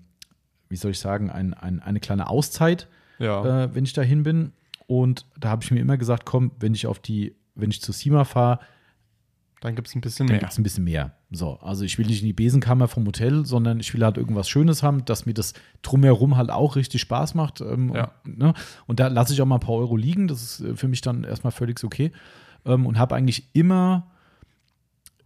wie 0.69 0.75
soll 0.75 0.91
ich 0.91 0.99
sagen, 0.99 1.29
ein, 1.29 1.53
ein, 1.53 1.79
eine 1.81 1.99
kleine 1.99 2.29
Auszeit 2.29 2.87
Ja. 3.17 3.63
äh, 3.65 3.75
wenn 3.75 3.83
ich 3.83 3.93
dahin 3.93 4.23
bin. 4.23 4.53
Und 4.87 5.25
da 5.39 5.49
habe 5.49 5.63
ich 5.63 5.71
mir 5.71 5.79
immer 5.81 5.97
gesagt, 5.97 6.25
komm, 6.25 6.51
wenn 6.59 6.73
ich 6.73 6.87
auf 6.87 6.99
die, 6.99 7.35
wenn 7.55 7.69
ich 7.69 7.81
zu 7.81 7.91
SIMA 7.91 8.23
fahre, 8.23 8.59
dann 9.61 9.75
gibt 9.75 9.89
es 9.89 9.95
ein 9.95 9.99
bisschen 10.01 10.25
dann 10.27 10.33
mehr. 10.35 10.39
gibt 10.39 10.51
es 10.53 10.57
ein 10.57 10.63
bisschen 10.63 10.85
mehr. 10.85 11.11
So, 11.31 11.59
also 11.59 11.83
ich 11.83 11.97
will 11.97 12.05
nicht 12.07 12.21
in 12.21 12.27
die 12.27 12.33
Besenkammer 12.33 12.87
vom 12.87 13.05
Hotel, 13.05 13.45
sondern 13.45 13.79
ich 13.81 13.93
will 13.93 14.03
halt 14.05 14.17
irgendwas 14.17 14.47
Schönes 14.47 14.83
haben, 14.83 15.03
dass 15.05 15.25
mir 15.25 15.33
das 15.33 15.53
drumherum 15.81 16.37
halt 16.37 16.49
auch 16.49 16.75
richtig 16.77 17.01
Spaß 17.01 17.35
macht. 17.35 17.59
Ähm, 17.61 17.93
Ja. 17.93 18.11
und, 18.25 18.37
ne? 18.37 18.53
und 18.87 18.99
da 19.01 19.07
lasse 19.07 19.33
ich 19.33 19.41
auch 19.41 19.45
mal 19.45 19.55
ein 19.57 19.61
paar 19.61 19.75
Euro 19.75 19.97
liegen. 19.97 20.27
Das 20.29 20.41
ist 20.41 20.61
äh, 20.61 20.75
für 20.75 20.87
mich 20.87 21.01
dann 21.01 21.23
erstmal 21.25 21.51
völlig 21.51 21.83
okay. 21.83 22.11
Ähm, 22.65 22.85
und 22.85 22.97
habe 22.97 23.15
eigentlich 23.15 23.49
immer 23.53 24.07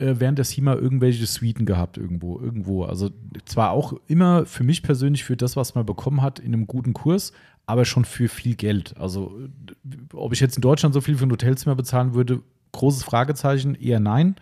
äh, 0.03 0.19
während 0.19 0.37
der 0.37 0.45
SIMA 0.45 0.75
irgendwelche 0.75 1.25
Suiten 1.25 1.65
gehabt 1.65 1.97
irgendwo, 1.97 2.39
irgendwo. 2.39 2.83
Also 2.83 3.09
zwar 3.45 3.71
auch 3.71 3.93
immer 4.07 4.45
für 4.45 4.63
mich 4.63 4.83
persönlich 4.83 5.23
für 5.23 5.37
das, 5.37 5.55
was 5.55 5.75
man 5.75 5.85
bekommen 5.85 6.21
hat, 6.21 6.39
in 6.39 6.53
einem 6.53 6.67
guten 6.67 6.93
Kurs, 6.93 7.31
aber 7.65 7.85
schon 7.85 8.03
für 8.03 8.27
viel 8.27 8.55
Geld. 8.55 8.95
Also 8.97 9.39
äh, 9.87 9.97
ob 10.13 10.33
ich 10.33 10.39
jetzt 10.39 10.57
in 10.57 10.61
Deutschland 10.61 10.93
so 10.93 11.01
viel 11.01 11.17
für 11.17 11.25
ein 11.25 11.31
Hotelzimmer 11.31 11.75
bezahlen 11.75 12.13
würde, 12.13 12.41
großes 12.73 13.03
Fragezeichen, 13.03 13.75
eher 13.75 13.99
nein, 13.99 14.35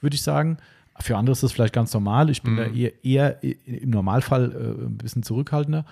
würde 0.00 0.14
ich 0.14 0.22
sagen. 0.22 0.56
Für 1.00 1.16
andere 1.16 1.32
ist 1.32 1.44
das 1.44 1.52
vielleicht 1.52 1.74
ganz 1.74 1.94
normal. 1.94 2.28
Ich 2.28 2.42
bin 2.42 2.56
da 2.56 2.64
eher, 2.64 3.04
eher 3.04 3.42
im 3.42 3.90
Normalfall 3.90 4.50
äh, 4.50 4.84
ein 4.84 4.98
bisschen 4.98 5.22
zurückhaltender. 5.22 5.84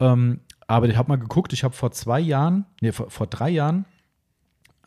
Ähm, 0.00 0.40
aber 0.66 0.88
ich 0.88 0.96
habe 0.96 1.08
mal 1.08 1.16
geguckt, 1.16 1.52
ich 1.52 1.62
habe 1.62 1.74
vor 1.74 1.92
zwei 1.92 2.18
Jahren, 2.18 2.64
nee, 2.80 2.90
vor, 2.90 3.08
vor 3.08 3.28
drei 3.28 3.50
Jahren, 3.50 3.84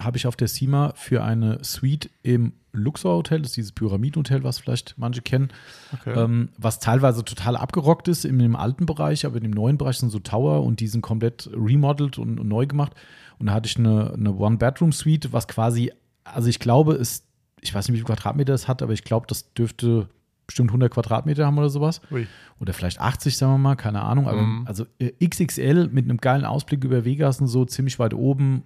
habe 0.04 0.18
ich 0.18 0.28
auf 0.28 0.36
der 0.36 0.48
SIMA 0.48 0.94
für 0.96 1.24
eine 1.24 1.64
Suite 1.64 2.10
im 2.24 2.54
Luxor 2.74 3.18
Hotel, 3.18 3.40
das 3.42 3.52
ist 3.52 3.58
dieses 3.58 3.72
Pyramiden-Hotel, 3.74 4.44
was 4.44 4.60
vielleicht 4.60 4.96
manche 4.98 5.22
kennen, 5.22 5.50
Okay. 5.94 6.14
ähm, 6.18 6.50
was 6.58 6.80
teilweise 6.80 7.26
total 7.26 7.58
abgerockt 7.58 8.08
ist 8.08 8.24
in 8.24 8.40
dem 8.40 8.56
alten 8.56 8.86
Bereich, 8.86 9.26
aber 9.26 9.36
in 9.38 9.44
dem 9.44 9.52
neuen 9.52 9.78
Bereich 9.78 9.98
sind 9.98 10.10
so 10.10 10.20
Tower 10.20 10.64
und 10.64 10.80
die 10.80 10.88
sind 10.88 11.02
komplett 11.02 11.50
remodelt 11.54 12.18
und, 12.18 12.40
und 12.40 12.48
neu 12.48 12.66
gemacht. 12.66 12.94
Und 13.40 13.48
da 13.48 13.54
hatte 13.54 13.68
ich 13.68 13.78
eine, 13.78 14.14
eine 14.14 14.34
One-Bedroom-Suite, 14.34 15.34
was 15.34 15.48
quasi, 15.50 15.92
also 16.24 16.48
ich 16.48 16.60
glaube, 16.60 16.94
es, 16.94 17.26
ich 17.60 17.74
weiß 17.76 17.88
nicht, 17.88 17.94
wie 17.94 17.98
viele 18.00 18.08
Quadratmeter 18.16 18.54
es 18.54 18.68
hat, 18.70 18.82
aber 18.82 18.94
ich 18.94 19.04
glaube, 19.04 19.26
das 19.28 19.54
dürfte 19.54 20.08
bestimmt 20.48 20.70
100 20.70 20.92
Quadratmeter 20.94 21.46
haben 21.46 21.58
oder 21.58 21.70
sowas. 21.70 22.02
Ui. 22.12 22.26
Oder 22.60 22.74
vielleicht 22.74 23.00
80, 23.02 23.36
sagen 23.38 23.54
wir 23.54 23.58
mal, 23.58 23.76
keine 23.76 24.02
Ahnung. 24.02 24.28
Aber 24.30 24.42
Mhm. 24.44 24.64
also 24.66 24.86
äh, 25.00 25.12
XXL 25.28 25.90
mit 25.92 26.06
einem 26.06 26.18
geilen 26.18 26.46
Ausblick 26.46 26.84
über 26.86 27.04
Vegas 27.04 27.42
und 27.42 27.48
so, 27.48 27.66
ziemlich 27.66 28.00
weit 28.00 28.14
oben, 28.14 28.64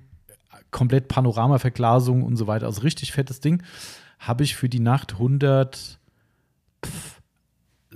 komplett 0.75 1.07
Panoramaverglasung 1.07 2.21
und 2.23 2.35
so 2.35 2.47
weiter. 2.47 2.65
Also 2.65 2.81
richtig 2.81 3.13
fettes 3.13 3.39
Ding. 3.39 3.63
Habe 4.19 4.43
ich 4.43 4.55
für 4.55 4.67
die 4.67 4.81
Nacht 4.81 5.13
100 5.13 5.99
pff, 6.85 7.21
äh, 7.93 7.95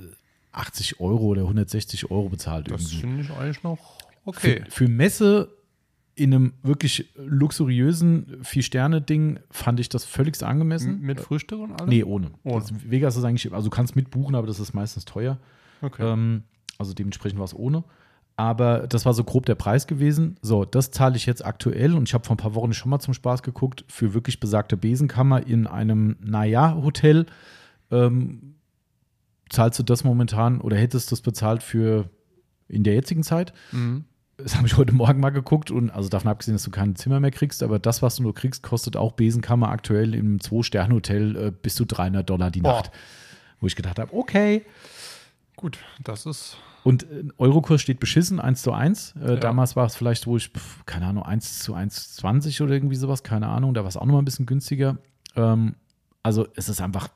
80 0.54 1.00
Euro 1.02 1.26
oder 1.26 1.42
160 1.42 2.10
Euro 2.10 2.30
bezahlt. 2.30 2.72
Das 2.72 2.92
finde 2.92 3.22
ich 3.24 3.32
eigentlich 3.32 3.64
noch 3.64 3.98
okay. 4.24 4.64
Für, 4.66 4.72
für 4.72 4.88
Messe 4.88 5.50
in 6.16 6.34
einem 6.34 6.54
wirklich 6.64 7.10
luxuriösen 7.16 8.40
Vier-Sterne-Ding 8.44 9.40
fand 9.52 9.80
ich 9.80 9.90
das 9.90 10.06
völligst 10.06 10.44
angemessen. 10.44 10.96
M- 11.00 11.02
Mit 11.02 11.20
Frühstück 11.20 11.60
und 11.60 11.74
allem? 11.80 11.90
Nee, 11.90 12.04
ohne. 12.04 12.32
Ohne. 12.44 12.62
Das, 12.62 12.74
Vegas 12.90 13.16
ist 13.18 13.24
eigentlich, 13.26 13.54
also 13.54 13.70
du 13.70 13.76
kannst 13.76 13.96
mitbuchen, 13.96 14.36
aber 14.36 14.48
das 14.48 14.60
ist 14.60 14.74
meistens 14.74 15.06
teuer. 15.06 15.38
Okay. 15.82 16.04
Ähm, 16.04 16.44
also 16.78 16.94
dementsprechend 16.94 17.40
war 17.40 17.46
es 17.46 17.54
ohne. 17.56 17.84
Aber 18.40 18.88
das 18.88 19.06
war 19.06 19.14
so 19.14 19.26
grob 19.26 19.46
der 19.48 19.56
Preis 19.56 19.86
gewesen. 19.86 20.38
So, 20.42 20.64
das 20.64 20.92
zahle 20.92 21.18
ich 21.18 21.26
jetzt 21.26 21.44
aktuell 21.44 21.94
und 21.94 22.08
ich 22.08 22.14
habe 22.14 22.26
vor 22.26 22.36
ein 22.36 22.38
paar 22.38 22.56
Wochen 22.56 22.72
schon 22.72 22.90
mal 22.90 23.02
zum 23.02 23.14
Spaß 23.14 23.44
geguckt 23.44 23.84
für 23.90 24.14
wirklich 24.14 24.40
besagte 24.40 24.78
Besenkammer 24.78 25.46
in 25.46 25.68
einem, 25.68 26.16
naja, 26.22 26.74
Hotel. 26.82 27.26
Ähm, 27.92 28.56
zahlst 29.50 29.78
du 29.78 29.84
das 29.84 30.06
momentan 30.06 30.62
oder 30.62 30.78
hättest 30.78 31.12
du 31.12 31.16
das 31.16 31.22
bezahlt 31.22 31.64
für 31.64 32.10
in 32.70 32.86
der 32.86 32.94
jetzigen 32.94 33.24
Zeit? 33.24 33.52
Mhm. 33.74 34.06
Das 34.38 34.56
habe 34.56 34.68
ich 34.68 34.78
heute 34.78 34.94
Morgen 34.94 35.20
mal 35.20 35.32
geguckt 35.32 35.70
und 35.70 35.90
also 35.90 36.08
davon 36.08 36.32
abgesehen, 36.32 36.56
dass 36.56 36.64
du 36.64 36.72
kein 36.72 36.96
Zimmer 36.96 37.20
mehr 37.20 37.32
kriegst, 37.32 37.62
aber 37.62 37.78
das, 37.78 38.02
was 38.02 38.16
du 38.16 38.24
nur 38.24 38.34
kriegst, 38.34 38.64
kostet 38.64 38.96
auch 38.96 39.12
Besenkammer 39.12 39.68
aktuell 39.68 40.16
im 40.16 40.40
Zwei-Sterne-Hotel 40.40 41.36
äh, 41.36 41.52
bis 41.52 41.76
zu 41.76 41.84
300 41.84 42.30
Dollar 42.30 42.52
die 42.52 42.62
Boah. 42.62 42.76
Nacht. 42.76 42.92
Wo 43.60 43.68
ich 43.68 43.76
gedacht 43.76 44.00
habe, 44.00 44.14
okay. 44.16 44.66
Gut, 45.58 45.80
das 46.02 46.26
ist. 46.26 46.56
Und 46.90 47.04
äh, 47.04 47.24
Eurokurs 47.38 47.82
steht 47.82 48.00
beschissen, 48.00 48.40
1 48.40 48.62
zu 48.62 48.72
1. 48.74 49.16
Äh, 49.22 49.28
Ja. 49.34 49.36
Damals 49.38 49.76
war 49.76 49.86
es 49.86 49.96
vielleicht, 49.96 50.26
wo 50.28 50.38
ich, 50.38 50.50
pf, 50.50 50.86
keine 50.86 51.06
Ahnung, 51.08 51.24
1 51.24 51.60
zu 51.60 51.76
1,20 51.76 52.64
oder 52.64 52.74
irgendwie 52.74 52.96
sowas, 52.96 53.24
keine 53.24 53.48
Ahnung. 53.48 53.74
Da 53.74 53.82
war 53.82 53.88
es 53.90 53.98
auch 53.98 54.06
nochmal 54.06 54.22
ein 54.22 54.26
bisschen 54.26 54.46
günstiger. 54.46 54.98
Ähm, 55.36 55.76
also 56.24 56.48
es 56.56 56.68
ist 56.70 56.82
einfach, 56.82 57.10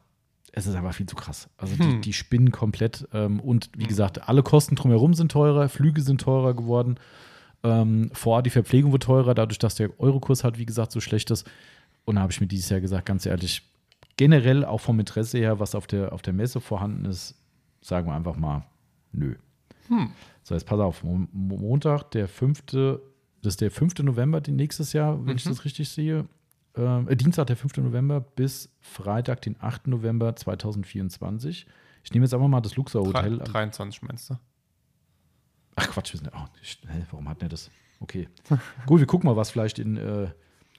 es 0.51 0.67
ist 0.67 0.75
einfach 0.75 0.93
viel 0.93 1.07
zu 1.07 1.15
krass. 1.15 1.49
Also 1.57 1.75
die, 1.75 1.83
Hm. 1.83 2.01
die 2.01 2.13
spinnen 2.13 2.51
komplett. 2.51 3.07
Ähm, 3.13 3.39
und 3.39 3.69
wie 3.75 3.85
gesagt, 3.87 4.27
alle 4.29 4.43
Kosten 4.43 4.75
drumherum 4.75 5.13
sind 5.15 5.31
teurer, 5.31 5.67
Flüge 5.69 6.01
sind 6.01 6.21
teurer 6.21 6.53
geworden. 6.53 6.99
Ähm, 7.63 8.11
vor 8.13 8.35
Ort 8.35 8.45
die 8.45 8.49
Verpflegung 8.51 8.91
wird 8.91 9.03
teurer, 9.03 9.33
dadurch, 9.33 9.57
dass 9.59 9.75
der 9.75 9.97
Eurokurs 9.99 10.43
halt, 10.43 10.57
wie 10.59 10.65
gesagt, 10.65 10.91
so 10.91 10.99
schlecht 10.99 11.31
ist. 11.31 11.49
Und 12.05 12.15
da 12.15 12.21
habe 12.21 12.31
ich 12.31 12.41
mir 12.41 12.47
dieses 12.47 12.69
Jahr 12.69 12.81
gesagt, 12.81 13.05
ganz 13.05 13.25
ehrlich, 13.25 13.61
generell 14.17 14.65
auch 14.65 14.81
vom 14.81 14.99
Interesse 14.99 15.37
her, 15.37 15.59
was 15.59 15.73
auf 15.73 15.87
der, 15.87 16.11
auf 16.13 16.21
der 16.21 16.33
Messe 16.33 16.59
vorhanden 16.61 17.05
ist, 17.05 17.35
sagen 17.81 18.07
wir 18.07 18.13
einfach 18.13 18.35
mal, 18.35 18.65
nö. 19.13 19.35
Hm. 19.87 20.11
So, 20.43 20.55
jetzt 20.55 20.65
pass 20.65 20.79
auf, 20.79 21.03
Mo- 21.03 21.27
Mo- 21.31 21.57
Montag, 21.57 22.11
der 22.11 22.27
5., 22.27 22.63
das 22.71 22.99
ist 23.43 23.61
der 23.61 23.71
5. 23.71 23.99
November 24.03 24.41
nächstes 24.47 24.93
Jahr, 24.93 25.25
wenn 25.25 25.35
ich 25.35 25.45
Mhm. 25.45 25.49
das 25.49 25.65
richtig 25.65 25.89
sehe. 25.89 26.25
Ähm, 26.75 27.07
äh, 27.07 27.15
Dienstag, 27.15 27.47
der 27.47 27.55
5. 27.57 27.77
November 27.77 28.19
bis 28.21 28.69
Freitag, 28.81 29.41
den 29.41 29.55
8. 29.59 29.87
November 29.87 30.35
2024. 30.35 31.65
Ich 32.03 32.11
nehme 32.13 32.25
jetzt 32.25 32.33
einfach 32.33 32.47
mal 32.47 32.61
das 32.61 32.75
Luxor 32.75 33.05
Hotel. 33.05 33.37
23 33.37 34.01
meinst 34.01 34.29
du? 34.29 34.35
Ach 35.75 35.87
Quatsch, 35.89 36.13
wir 36.13 36.19
sind, 36.19 36.31
oh, 36.35 36.45
ich, 36.61 36.79
hä, 36.87 37.03
warum 37.11 37.27
hat 37.29 37.41
der 37.41 37.49
das? 37.49 37.69
Okay. 37.99 38.27
Gut, 38.85 38.99
wir 38.99 39.07
gucken 39.07 39.29
mal, 39.29 39.35
was 39.35 39.51
vielleicht 39.51 39.79
in 39.79 39.97
äh, 39.97 40.27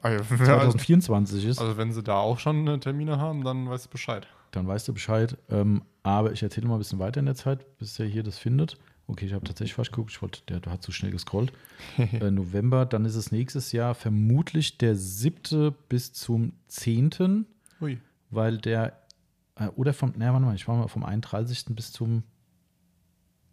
Ah, 0.03 0.11
ja, 0.11 0.23
2024 0.23 1.45
ist. 1.47 1.59
Also, 1.61 1.77
wenn 1.79 1.93
sie 1.93 2.03
da 2.03 2.17
auch 2.19 2.39
schon 2.39 2.67
äh, 2.69 2.79
Termine 2.79 3.19
haben, 3.19 3.43
dann 3.43 3.69
weißt 3.71 3.87
du 3.87 3.91
Bescheid. 3.91 4.27
Dann 4.51 4.67
weißt 4.67 4.87
du 4.87 4.93
Bescheid. 4.93 5.39
Ähm, 5.49 5.83
aber 6.03 6.33
ich 6.33 6.43
erzähle 6.43 6.69
mal 6.69 6.75
ein 6.75 6.79
bisschen 6.79 6.99
weiter 6.99 7.21
in 7.21 7.27
der 7.27 7.35
Zeit, 7.35 7.79
bis 7.79 7.99
er 7.99 8.07
hier 8.07 8.23
das 8.23 8.39
findet. 8.39 8.77
Okay, 9.07 9.27
ich 9.27 9.35
habe 9.35 9.45
tatsächlich 9.45 9.75
falsch 9.75 9.91
geguckt. 9.91 10.13
Ich 10.13 10.23
wollte, 10.23 10.41
der, 10.49 10.61
der 10.61 10.73
hat 10.73 10.83
zu 10.83 10.91
schnell 10.91 11.11
gescrollt. 11.11 11.53
äh, 11.99 12.31
November, 12.31 12.87
dann 12.87 13.05
ist 13.05 13.17
es 13.17 13.33
nächstes 13.33 13.73
Jahr 13.73 13.95
vermutlich 13.95 14.79
der 14.79 14.97
7. 14.97 15.75
bis 15.89 16.13
zum 16.13 16.53
10., 16.69 17.47
Ui. 17.81 18.01
weil 18.31 18.59
der, 18.59 18.99
äh, 19.57 19.69
oder 19.69 19.93
vom, 19.93 20.15
naja, 20.17 20.33
warte 20.33 20.47
mal, 20.47 20.55
ich 20.55 20.67
war 20.67 20.77
mal 20.77 20.89
vom 20.89 21.05
31. 21.05 21.67
bis 21.71 21.93
zum, 21.93 22.23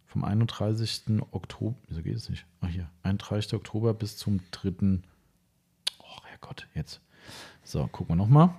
vom 0.05 0.23
31. 0.23 1.21
Oktober, 1.31 1.75
wieso 1.89 2.01
geht 2.01 2.15
es 2.15 2.29
nicht? 2.29 2.45
Ach 2.61 2.69
hier, 2.69 2.89
31. 3.03 3.53
Oktober 3.53 3.93
bis 3.93 4.15
zum 4.15 4.39
3. 4.51 5.01
Oh 5.99 6.23
Herrgott, 6.25 6.67
jetzt. 6.75 7.01
So, 7.63 7.85
gucken 7.87 8.13
wir 8.13 8.15
nochmal. 8.15 8.55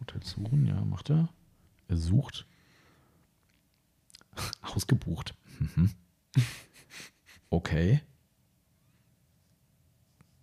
Hotel 0.00 0.22
suchen, 0.22 0.66
ja, 0.66 0.80
macht 0.84 1.10
er. 1.10 1.28
Er 1.88 1.96
sucht. 1.96 2.46
Ausgebucht. 4.62 5.34
Mhm. 5.58 5.90
Okay. 7.50 8.00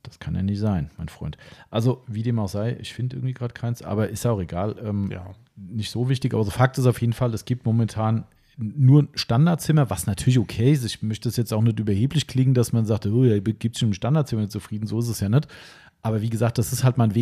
Das 0.04 0.19
kann 0.19 0.36
ja 0.36 0.41
nicht 0.41 0.60
sein, 0.60 0.89
mein 0.98 1.10
Freund. 1.10 1.38
Also, 1.69 2.04
wie 2.08 2.24
dem 2.24 2.39
auch 2.39 2.50
sei, 2.50 2.78
ich 2.80 2.93
finde 2.93 3.17
irgendwie 3.17 3.34
gerade 3.34 3.54
keins, 3.54 3.82
aber 3.82 4.10
ist 4.10 4.26
ja 4.26 4.32
auch 4.32 4.39
egal. 4.41 4.76
Ähm, 4.84 5.12
Ja. 5.12 5.34
Nicht 5.56 5.91
so 5.91 6.08
wichtig, 6.08 6.34
aber 6.34 6.45
so 6.45 6.52
Fakt 6.52 6.78
ist 6.78 6.86
auf 6.86 7.02
jeden 7.02 7.12
Fall, 7.12 7.34
es 7.34 7.43
gibt 7.43 7.65
momentan 7.65 8.24
nur 8.58 9.04
ein 9.04 9.10
Standardzimmer, 9.13 9.89
was 9.89 10.08
natürlich 10.08 10.39
okay 10.39 10.72
ist. 10.72 10.86
Ich 10.86 11.04
möchte 11.04 11.28
es 11.28 11.36
jetzt 11.36 11.54
auch 11.54 11.62
nicht 11.62 11.80
überheblich 11.80 12.28
klingen, 12.28 12.54
dass 12.54 12.72
man 12.72 12.86
sagt, 12.86 13.06
oh, 13.08 13.26
ja, 13.26 13.39
gibt 13.39 13.76
es 13.76 13.80
schon 13.80 13.89
ein 13.89 13.93
Standardzimmer 13.93 14.41
nicht 14.41 14.52
zufrieden, 14.52 14.88
so 14.88 15.00
ist 15.00 15.10
es 15.10 15.19
ja 15.19 15.28
nicht. 15.30 15.48
Aber 16.02 16.22
wie 16.22 16.30
gesagt, 16.30 16.58
das 16.58 16.72
ist 16.72 16.84
halt 16.86 16.98
mein 16.98 17.13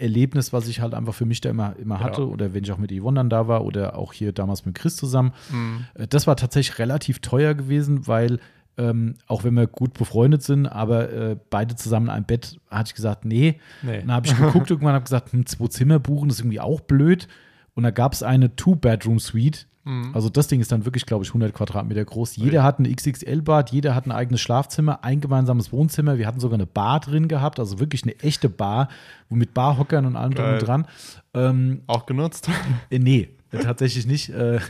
Vegas-Erlebnis, 0.00 0.52
was 0.52 0.68
ich 0.68 0.80
halt 0.80 0.94
einfach 0.94 1.14
für 1.14 1.26
mich 1.26 1.40
da 1.40 1.50
immer, 1.50 1.74
immer 1.78 2.00
hatte. 2.00 2.22
Ja. 2.22 2.26
Oder 2.26 2.54
wenn 2.54 2.64
ich 2.64 2.72
auch 2.72 2.78
mit 2.78 2.92
Yvonne 2.92 3.20
dann 3.20 3.30
da 3.30 3.48
war 3.48 3.64
oder 3.64 3.96
auch 3.96 4.12
hier 4.12 4.32
damals 4.32 4.64
mit 4.66 4.74
Chris 4.74 4.96
zusammen. 4.96 5.32
Mhm. 5.50 5.84
Äh, 5.94 6.06
Das 6.08 6.26
war 6.26 6.36
tatsächlich 6.36 6.78
relativ 6.78 7.20
teuer 7.20 7.54
gewesen, 7.54 8.06
weil 8.06 8.40
ähm, 8.78 9.14
auch 9.26 9.44
wenn 9.44 9.54
wir 9.54 9.66
gut 9.66 9.94
befreundet 9.94 10.42
sind, 10.42 10.66
aber 10.66 11.12
äh, 11.12 11.36
beide 11.50 11.74
zusammen 11.76 12.06
in 12.06 12.12
einem 12.12 12.24
Bett, 12.24 12.58
hatte 12.70 12.88
ich 12.88 12.94
gesagt, 12.94 13.24
nee. 13.24 13.60
Nee. 13.82 14.00
Dann 14.00 14.12
habe 14.12 14.26
ich 14.26 14.36
geguckt, 14.36 14.70
irgendwann 14.70 14.94
habe 14.94 15.04
gesagt, 15.04 15.32
hm, 15.32 15.44
zwei 15.46 15.66
Zimmer 15.68 15.98
buchen, 15.98 16.28
das 16.28 16.38
ist 16.38 16.42
irgendwie 16.42 16.60
auch 16.60 16.80
blöd. 16.80 17.28
Und 17.74 17.82
da 17.82 17.90
gab 17.90 18.12
es 18.12 18.22
eine 18.22 18.56
Two-Bedroom-Suite. 18.56 19.66
Mhm. 19.84 20.10
Also 20.14 20.28
das 20.28 20.46
Ding 20.48 20.60
ist 20.60 20.70
dann 20.72 20.84
wirklich, 20.84 21.06
glaube 21.06 21.24
ich, 21.24 21.30
100 21.30 21.54
Quadratmeter 21.54 22.04
groß. 22.04 22.36
Jeder 22.36 22.62
hat 22.62 22.78
ein 22.78 22.84
XXL-Bad, 22.94 23.70
jeder 23.72 23.94
hat 23.94 24.06
ein 24.06 24.12
eigenes 24.12 24.40
Schlafzimmer, 24.40 25.04
ein 25.04 25.20
gemeinsames 25.20 25.72
Wohnzimmer. 25.72 26.18
Wir 26.18 26.26
hatten 26.26 26.40
sogar 26.40 26.54
eine 26.58 26.66
Bar 26.66 27.00
drin 27.00 27.28
gehabt, 27.28 27.58
also 27.58 27.80
wirklich 27.80 28.02
eine 28.02 28.18
echte 28.20 28.48
Bar, 28.50 28.88
wo 29.30 29.36
mit 29.36 29.54
Barhockern 29.54 30.04
und 30.06 30.16
allem 30.16 30.34
drum 30.34 30.44
Geil. 30.44 30.58
und 30.60 30.66
dran. 30.66 30.86
Ähm, 31.34 31.82
Auch 31.86 32.04
genutzt. 32.06 32.48
äh, 32.90 32.98
nee, 32.98 33.30
tatsächlich 33.50 34.06
nicht. 34.06 34.28
Äh, 34.30 34.60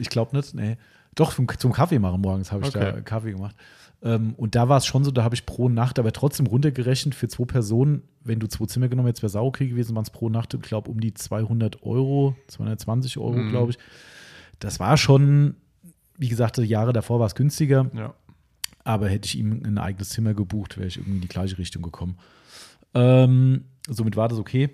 ich 0.00 0.08
glaube 0.08 0.34
nicht. 0.36 0.54
Nee. 0.54 0.76
Doch, 1.14 1.34
zum, 1.34 1.46
zum 1.58 1.72
Kaffee 1.72 1.98
machen 1.98 2.20
morgens 2.20 2.50
habe 2.52 2.64
ich 2.66 2.72
da 2.72 2.80
Okay. 2.90 3.02
Kaffee 3.04 3.32
gemacht. 3.32 3.54
Ähm, 4.02 4.34
und 4.36 4.54
da 4.54 4.68
war 4.68 4.76
es 4.78 4.86
schon 4.86 5.04
so, 5.04 5.10
da 5.10 5.22
habe 5.24 5.34
ich 5.34 5.46
pro 5.46 5.68
Nacht, 5.70 5.98
aber 5.98 6.12
trotzdem 6.12 6.46
runtergerechnet 6.46 7.14
für 7.14 7.28
zwei 7.28 7.44
Personen, 7.46 8.02
wenn 8.24 8.38
du 8.38 8.46
zwei 8.46 8.66
Zimmer 8.66 8.88
genommen 8.88 9.06
hättest, 9.08 9.22
wäre 9.22 9.30
sau 9.30 9.46
okay 9.46 9.66
gewesen, 9.68 9.94
waren 9.96 10.02
es 10.04 10.10
pro 10.10 10.28
Nacht, 10.28 10.52
ich 10.54 10.60
glaube, 10.62 10.90
um 10.90 11.00
die 11.00 11.14
200 11.14 11.82
Euro, 11.82 12.36
220 12.48 13.16
Euro, 13.18 13.36
Mhm. 13.38 13.48
glaube 13.50 13.70
ich. 13.72 13.78
Das 14.58 14.80
war 14.80 14.96
schon, 14.96 15.56
wie 16.18 16.28
gesagt, 16.28 16.58
Jahre 16.58 16.92
davor 16.92 17.20
war 17.20 17.26
es 17.26 17.34
günstiger, 17.34 17.90
Ja. 17.94 18.14
aber 18.84 19.08
hätte 19.08 19.26
ich 19.26 19.38
ihm 19.38 19.62
ein 19.64 19.78
eigenes 19.78 20.10
Zimmer 20.10 20.34
gebucht, 20.34 20.76
wäre 20.78 20.88
ich 20.88 20.96
irgendwie 20.96 21.16
in 21.16 21.20
die 21.22 21.28
gleiche 21.28 21.58
Richtung 21.58 21.82
gekommen. 21.82 22.18
Ähm, 22.94 23.64
somit 23.88 24.16
war 24.16 24.28
das 24.28 24.38
okay. 24.38 24.70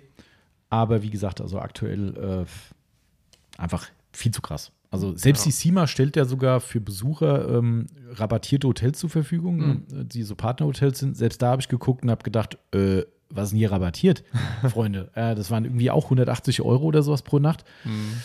Aber 0.69 1.03
wie 1.03 1.09
gesagt, 1.09 1.39
also 1.41 1.59
aktuell 1.59 2.17
äh, 2.17 3.61
einfach 3.61 3.87
viel 4.11 4.31
zu 4.31 4.41
krass. 4.41 4.71
Also 4.89 5.15
selbst 5.17 5.41
Ja. 5.41 5.45
die 5.49 5.51
SIMA 5.51 5.87
stellt 5.87 6.15
ja 6.15 6.25
sogar 6.25 6.59
für 6.59 6.79
Besucher 6.79 7.49
ähm, 7.57 7.87
rabattierte 8.11 8.67
Hotels 8.67 8.99
zur 8.99 9.09
Verfügung, 9.09 9.57
Mhm. 9.57 9.83
äh, 10.01 10.05
die 10.05 10.23
so 10.23 10.35
Partnerhotels 10.35 10.99
sind. 10.99 11.17
Selbst 11.17 11.41
da 11.41 11.51
habe 11.51 11.61
ich 11.61 11.67
geguckt 11.67 12.03
und 12.03 12.11
habe 12.11 12.23
gedacht, 12.23 12.57
äh, 12.73 13.03
was 13.29 13.45
ist 13.45 13.51
denn 13.51 13.57
hier 13.59 13.71
rabattiert, 13.71 14.23
Freunde? 14.69 15.11
Äh, 15.15 15.33
das 15.35 15.49
waren 15.51 15.65
irgendwie 15.65 15.89
auch 15.91 16.05
180 16.05 16.61
Euro 16.61 16.85
oder 16.85 17.01
sowas 17.03 17.23
pro 17.23 17.39
Nacht. 17.39 17.65
Mhm. 17.85 18.21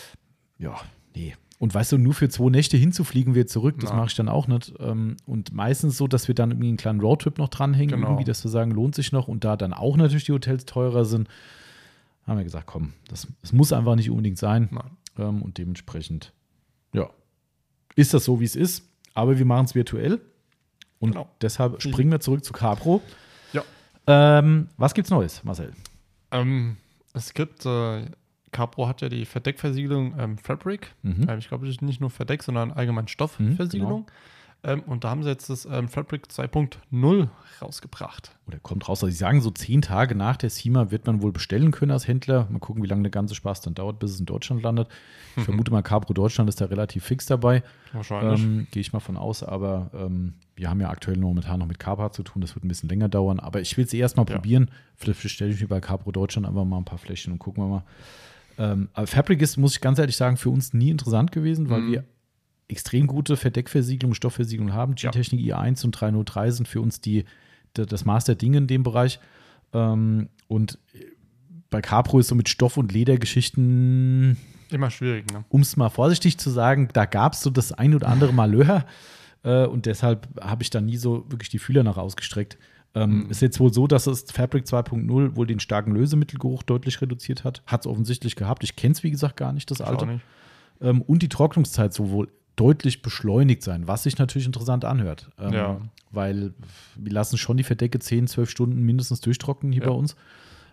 Ja, 0.59 0.75
nee. 1.15 1.35
Und 1.59 1.73
weißt 1.73 1.91
du, 1.91 1.97
nur 1.97 2.13
für 2.13 2.29
zwei 2.29 2.49
Nächte 2.49 2.77
hinzufliegen, 2.77 3.35
wir 3.35 3.45
zurück, 3.45 3.75
das 3.81 3.91
mache 3.93 4.07
ich 4.07 4.15
dann 4.15 4.29
auch 4.29 4.47
nicht. 4.47 4.73
Ähm, 4.79 5.17
und 5.25 5.53
meistens 5.53 5.97
so, 5.97 6.07
dass 6.07 6.27
wir 6.29 6.33
dann 6.35 6.51
irgendwie 6.51 6.69
einen 6.69 6.77
kleinen 6.77 7.01
Roadtrip 7.01 7.37
noch 7.37 7.49
dranhängen, 7.49 7.95
Genau. 7.95 8.07
irgendwie, 8.07 8.23
dass 8.23 8.43
wir 8.45 8.49
sagen, 8.49 8.71
lohnt 8.71 8.95
sich 8.95 9.11
noch. 9.11 9.27
Und 9.27 9.43
da 9.43 9.57
dann 9.57 9.73
auch 9.73 9.97
natürlich 9.97 10.23
die 10.23 10.31
Hotels 10.31 10.63
teurer 10.65 11.03
sind, 11.03 11.27
haben 12.25 12.37
wir 12.37 12.45
gesagt, 12.45 12.65
komm, 12.65 12.93
das, 13.09 13.27
das 13.41 13.51
muss 13.51 13.73
einfach 13.73 13.95
nicht 13.95 14.09
unbedingt 14.09 14.37
sein. 14.37 14.69
Nein. 14.71 14.91
Ähm, 15.17 15.41
und 15.41 15.57
dementsprechend, 15.57 16.31
ja, 16.93 17.09
ist 17.95 18.13
das 18.13 18.23
so, 18.23 18.39
wie 18.39 18.45
es 18.45 18.55
ist. 18.55 18.85
Aber 19.13 19.37
wir 19.37 19.45
machen 19.45 19.65
es 19.65 19.75
virtuell. 19.75 20.21
Und 20.99 21.11
Genau. 21.11 21.27
deshalb 21.41 21.81
springen 21.81 22.11
wir 22.11 22.21
zurück 22.21 22.45
zu 22.45 22.53
Capro. 22.53 23.01
Ja. 23.51 23.63
Ähm, 24.07 24.69
was 24.77 24.93
gibt's 24.93 25.09
Neues, 25.11 25.43
Marcel? 25.43 25.73
Ähm, 26.31 26.77
es 27.13 27.33
gibt, 27.33 27.65
äh, 27.65 28.05
Capro 28.51 28.87
hat 28.87 29.01
ja 29.01 29.09
die 29.09 29.25
Verdeckversiegelung 29.25 30.15
ähm, 30.19 30.37
Fabric. 30.37 30.93
Mhm. 31.03 31.27
Ähm, 31.29 31.39
ich 31.39 31.47
glaube, 31.47 31.65
das 31.65 31.75
ist 31.75 31.81
nicht 31.81 32.01
nur 32.01 32.09
Verdeck, 32.09 32.43
sondern 32.43 32.71
allgemein 32.71 33.07
Stoffversiegelung. 33.07 34.07
ähm, 34.63 34.81
und 34.81 35.03
da 35.03 35.09
haben 35.11 35.23
sie 35.23 35.29
jetzt 35.29 35.49
das 35.49 35.65
ähm, 35.65 35.87
Fabric 35.87 36.27
2.0 36.27 37.27
rausgebracht. 37.61 38.31
Oder 38.47 38.57
kommt 38.59 38.87
raus. 38.89 39.03
Also, 39.03 39.11
sie 39.11 39.17
sagen, 39.17 39.41
so 39.41 39.51
zehn 39.51 39.81
Tage 39.81 40.15
nach 40.15 40.37
der 40.37 40.49
SEMA 40.49 40.91
wird 40.91 41.05
man 41.07 41.21
wohl 41.21 41.31
bestellen 41.31 41.71
können 41.71 41.91
als 41.91 42.07
Händler. 42.07 42.47
Mal 42.49 42.59
gucken, 42.59 42.81
wie 42.83 42.87
lange 42.87 43.03
der 43.03 43.11
ganze 43.11 43.35
Spaß 43.35 43.61
dann 43.61 43.75
dauert, 43.75 43.99
bis 43.99 44.11
es 44.11 44.19
in 44.19 44.25
Deutschland 44.25 44.63
landet. 44.63 44.87
Ich 45.37 45.43
vermute 45.45 45.71
mal, 45.71 45.83
Capro 45.83 46.11
Deutschland 46.13 46.49
ist 46.49 46.59
da 46.59 46.65
relativ 46.65 47.05
fix 47.05 47.25
dabei. 47.27 47.63
Wahrscheinlich. 47.93 48.41
Ähm, 48.43 48.67
Gehe 48.71 48.81
ich 48.81 48.91
mal 48.91 48.99
von 48.99 49.15
aus. 49.15 49.41
Aber 49.43 49.89
ähm, 49.93 50.33
wir 50.55 50.69
haben 50.69 50.81
ja 50.81 50.89
aktuell 50.89 51.17
momentan 51.17 51.59
noch 51.59 51.67
mit 51.67 51.79
Capra 51.79 52.11
zu 52.11 52.23
tun. 52.23 52.41
Das 52.41 52.55
wird 52.55 52.65
ein 52.65 52.67
bisschen 52.67 52.89
länger 52.89 53.07
dauern. 53.07 53.39
Aber 53.39 53.61
ich 53.61 53.77
will 53.77 53.85
es 53.85 53.93
erst 53.93 54.17
mal 54.17 54.25
Ja. 54.27 54.35
probieren. 54.35 54.69
Vielleicht 54.97 55.21
bestelle 55.21 55.51
ich 55.53 55.61
mir 55.61 55.67
bei 55.67 55.79
Capro 55.79 56.11
Deutschland 56.11 56.45
einfach 56.45 56.65
mal 56.65 56.77
ein 56.77 56.83
paar 56.83 56.97
Fläschchen 56.97 57.31
und 57.31 57.39
gucken 57.39 57.63
wir 57.63 57.67
mal. 57.69 57.83
Ähm, 58.59 58.89
aber 58.93 59.07
Fabric 59.07 59.41
ist, 59.41 59.57
muss 59.57 59.73
ich 59.73 59.81
ganz 59.81 59.97
ehrlich 59.97 60.17
sagen, 60.17 60.37
für 60.37 60.49
uns 60.51 60.73
nie 60.73 60.91
interessant 60.91 61.31
gewesen, 61.31 61.69
weil 61.71 61.81
Mhm. 61.81 61.91
wir 61.91 62.03
extrem 62.67 63.07
gute 63.07 63.35
Verdeckversiegelung, 63.37 64.13
Stoffversiegelung 64.13 64.73
haben. 64.73 64.93
Ja. 64.97 65.09
G-Technik 65.09 65.41
i1 65.41 65.83
und 65.85 65.91
303 65.93 66.51
sind 66.51 66.67
für 66.67 66.81
uns 66.81 67.01
die, 67.01 67.23
das 67.73 68.05
Maß 68.05 68.25
der 68.25 68.35
Dinge 68.35 68.57
in 68.59 68.67
dem 68.67 68.83
Bereich. 68.83 69.19
Ähm, 69.73 70.29
und 70.47 70.77
bei 71.71 71.81
Capro 71.81 72.19
ist 72.19 72.27
so 72.27 72.35
mit 72.35 72.49
Stoff- 72.49 72.77
und 72.77 72.91
Ledergeschichten, 72.93 74.37
Immer 74.71 74.91
schwierig, 74.91 75.31
ne? 75.31 75.45
um 75.49 75.61
es 75.61 75.77
mal 75.77 75.89
vorsichtig 75.89 76.37
zu 76.37 76.49
sagen, 76.51 76.89
da 76.93 77.05
gab 77.05 77.33
es 77.33 77.41
so 77.41 77.49
das 77.49 77.71
ein 77.71 77.95
oder 77.95 78.07
andere 78.07 78.33
Malheur. 78.33 78.85
Äh, 79.43 79.65
und 79.65 79.85
deshalb 79.85 80.27
habe 80.43 80.61
ich 80.63 80.69
da 80.69 80.81
nie 80.81 80.97
so 80.97 81.25
wirklich 81.29 81.49
die 81.49 81.59
Fühler 81.59 81.83
nach 81.83 81.97
ausgestreckt. 81.97 82.57
Ähm, 82.95 83.25
Mhm. 83.25 83.29
Ist 83.29 83.41
jetzt 83.41 83.59
wohl 83.59 83.71
so, 83.73 83.85
dass 83.87 84.07
es 84.07 84.25
Fabric 84.31 84.65
2.0 84.65 85.35
wohl 85.35 85.45
den 85.47 85.59
starken 85.59 85.91
Lösemittelgeruch 85.93 86.63
deutlich 86.63 87.01
reduziert 87.01 87.43
hat. 87.43 87.61
Hat 87.67 87.81
es 87.81 87.87
offensichtlich 87.87 88.35
gehabt. 88.35 88.63
Ich 88.63 88.75
kenne 88.75 88.93
es, 88.93 89.03
wie 89.03 89.11
gesagt, 89.11 89.37
gar 89.37 89.53
nicht, 89.53 89.69
das 89.69 89.79
Ich 89.79 89.85
alte. 89.85 90.05
nicht. 90.07 90.23
Ähm, 90.81 91.01
und 91.03 91.21
die 91.21 91.29
Trocknungszeit 91.29 91.93
soll 91.93 92.09
wohl 92.09 92.29
deutlich 92.55 93.01
beschleunigt 93.01 93.63
sein, 93.63 93.87
was 93.87 94.03
sich 94.03 94.17
natürlich 94.17 94.45
interessant 94.47 94.85
anhört. 94.85 95.29
Ähm, 95.39 95.53
Ja. 95.53 95.81
Weil 96.11 96.53
wir 96.95 97.11
lassen 97.11 97.37
schon 97.37 97.57
die 97.57 97.63
Verdecke 97.63 97.99
10, 97.99 98.27
12 98.27 98.49
Stunden 98.49 98.81
mindestens 98.81 99.21
durchtrocknen 99.21 99.71
hier 99.71 99.83
Ja. 99.83 99.89
bei 99.89 99.95
uns, 99.95 100.15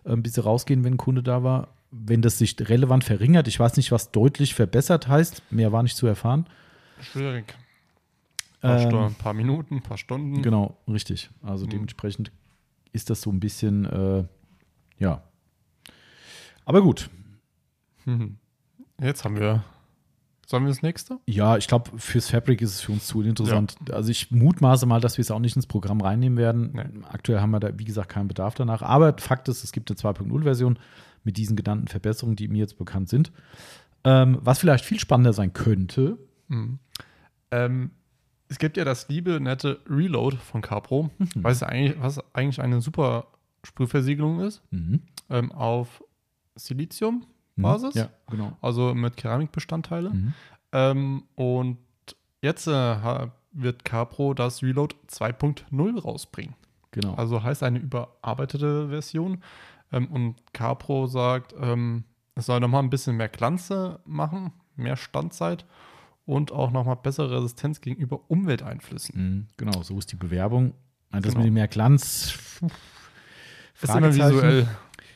ähm, 0.07 0.23
bis 0.23 0.35
sie 0.35 0.43
rausgehen, 0.43 0.83
wenn 0.85 0.95
ein 0.95 0.99
Kunde 0.99 1.23
da 1.23 1.43
war. 1.45 1.69
Wenn 1.91 2.23
das 2.23 2.39
sich 2.39 2.57
relevant 2.59 3.05
verringert, 3.05 3.47
ich 3.47 3.61
weiß 3.61 3.77
nicht, 3.77 3.93
was 3.93 4.11
deutlich 4.11 4.55
verbessert 4.55 5.07
heißt, 5.07 5.43
mehr 5.51 5.71
war 5.73 5.83
nicht 5.83 5.97
zu 5.97 6.07
erfahren. 6.07 6.47
Schwierig. 7.01 7.55
Ein 8.63 8.91
paar, 8.91 9.07
Ähm, 9.09 9.15
paar 9.15 9.35
Minuten, 9.35 9.77
ein 9.77 9.83
paar 9.83 9.99
Stunden. 9.99 10.43
Genau, 10.43 10.77
richtig. 10.89 11.31
Also 11.43 11.67
Mhm. 11.67 11.71
dementsprechend 11.71 12.33
ist 12.93 13.11
das 13.11 13.21
so 13.21 13.31
ein 13.31 13.41
bisschen, 13.41 13.85
äh, 13.85 14.25
ja. 14.99 15.23
Aber 16.65 16.83
gut, 16.83 17.11
Mhm. 18.05 18.37
Jetzt 19.03 19.25
haben 19.25 19.35
wir. 19.37 19.65
Sollen 20.47 20.63
wir 20.63 20.69
das 20.69 20.81
nächste? 20.81 21.19
Ja, 21.27 21.57
ich 21.57 21.67
glaube, 21.67 21.91
fürs 21.99 22.31
Fabric 22.31 22.63
ist 22.63 22.71
es 22.71 22.81
für 22.81 22.93
uns 22.93 23.09
zu 23.09 23.21
interessant. 23.21 23.77
Also 23.91 24.11
ich 24.13 24.31
mutmaße 24.31 24.87
mal, 24.87 25.01
dass 25.01 25.19
wir 25.19 25.23
es 25.23 25.33
auch 25.33 25.41
nicht 25.41 25.57
ins 25.57 25.67
Programm 25.67 26.01
reinnehmen 26.01 26.39
werden. 26.39 26.71
Nee. 26.73 27.03
Aktuell 27.11 27.41
haben 27.41 27.51
wir 27.51 27.59
da, 27.59 27.77
wie 27.77 27.85
gesagt, 27.85 28.11
keinen 28.11 28.29
Bedarf 28.29 28.55
danach. 28.55 28.81
Aber 28.83 29.17
Fakt 29.19 29.49
ist, 29.49 29.65
es 29.65 29.73
gibt 29.73 29.91
eine 29.91 29.97
2.0-Version 29.97 30.79
mit 31.25 31.37
diesen 31.37 31.57
genannten 31.57 31.89
Verbesserungen, 31.89 32.37
die 32.37 32.47
mir 32.47 32.59
jetzt 32.59 32.79
bekannt 32.79 33.09
sind. 33.09 33.33
Ähm, 34.05 34.39
was 34.41 34.61
vielleicht 34.61 34.85
viel 34.85 35.01
spannender 35.01 35.33
sein 35.33 35.53
könnte. 35.53 36.17
Mhm. 36.47 36.79
Ähm, 37.51 37.91
es 38.49 38.59
gibt 38.59 38.77
ja 38.77 38.85
das 38.85 39.09
liebe, 39.09 39.41
nette 39.41 39.81
Reload 39.89 40.37
von 40.37 40.61
Capro, 40.63 41.11
Mhm. 41.19 41.29
was, 41.37 41.63
eigentlich, 41.63 42.01
was 42.01 42.21
eigentlich 42.35 42.61
eine 42.61 42.81
super 42.81 43.27
Sprühversiegelung 43.65 44.41
ist, 44.41 44.63
Mhm. 44.71 45.01
ähm, 45.31 45.53
auf 45.53 46.03
Silizium, 46.55 47.27
Mhm. 47.57 47.91
Ja, 47.95 48.11
genau. 48.31 48.57
also 48.61 48.95
mit 48.95 49.17
Keramikbestandteile. 49.17 50.11
Mhm. 50.11 50.35
Ähm, 50.73 51.23
und 51.35 51.79
jetzt 52.43 52.67
äh, 52.67 53.29
wird 53.53 53.85
Capro 53.85 54.35
das 54.35 54.63
Reload 54.63 54.95
2.0 55.09 55.99
rausbringen. 55.99 56.55
Genau. 56.91 57.15
Also 57.15 57.43
heißt 57.43 57.63
eine 57.63 57.79
überarbeitete 57.79 58.89
Version. 58.91 59.43
Ähm, 59.93 60.07
und 60.09 60.37
Capro 60.53 61.07
sagt, 61.07 61.55
ähm, 61.61 62.05
es 62.35 62.47
soll 62.47 62.61
nochmal 62.61 62.83
ein 62.83 62.91
bisschen 62.91 63.17
mehr 63.17 63.29
Glanze 63.29 64.01
machen, 64.05 64.53
mehr 64.77 64.97
Standzeit 64.97 65.65
und 66.27 66.53
auch 66.53 66.71
nochmal 66.71 66.97
bessere 66.97 67.37
Resistenz 67.39 67.81
gegenüber 67.81 68.21
Umwelteinflüssen. 68.29 69.15
Mhm. 69.17 69.47
genau, 69.57 69.83
so 69.83 69.97
ist 69.99 70.13
die 70.13 70.17
Bewerbung. 70.17 70.75
Das 71.13 71.23
Genau. 71.23 71.39
mit 71.39 71.47
dem 71.47 71.55
mehr 71.55 71.69
Glanz. 71.69 72.37
Ist 73.81 73.95
immer 73.95 74.15
visuell. 74.15 74.67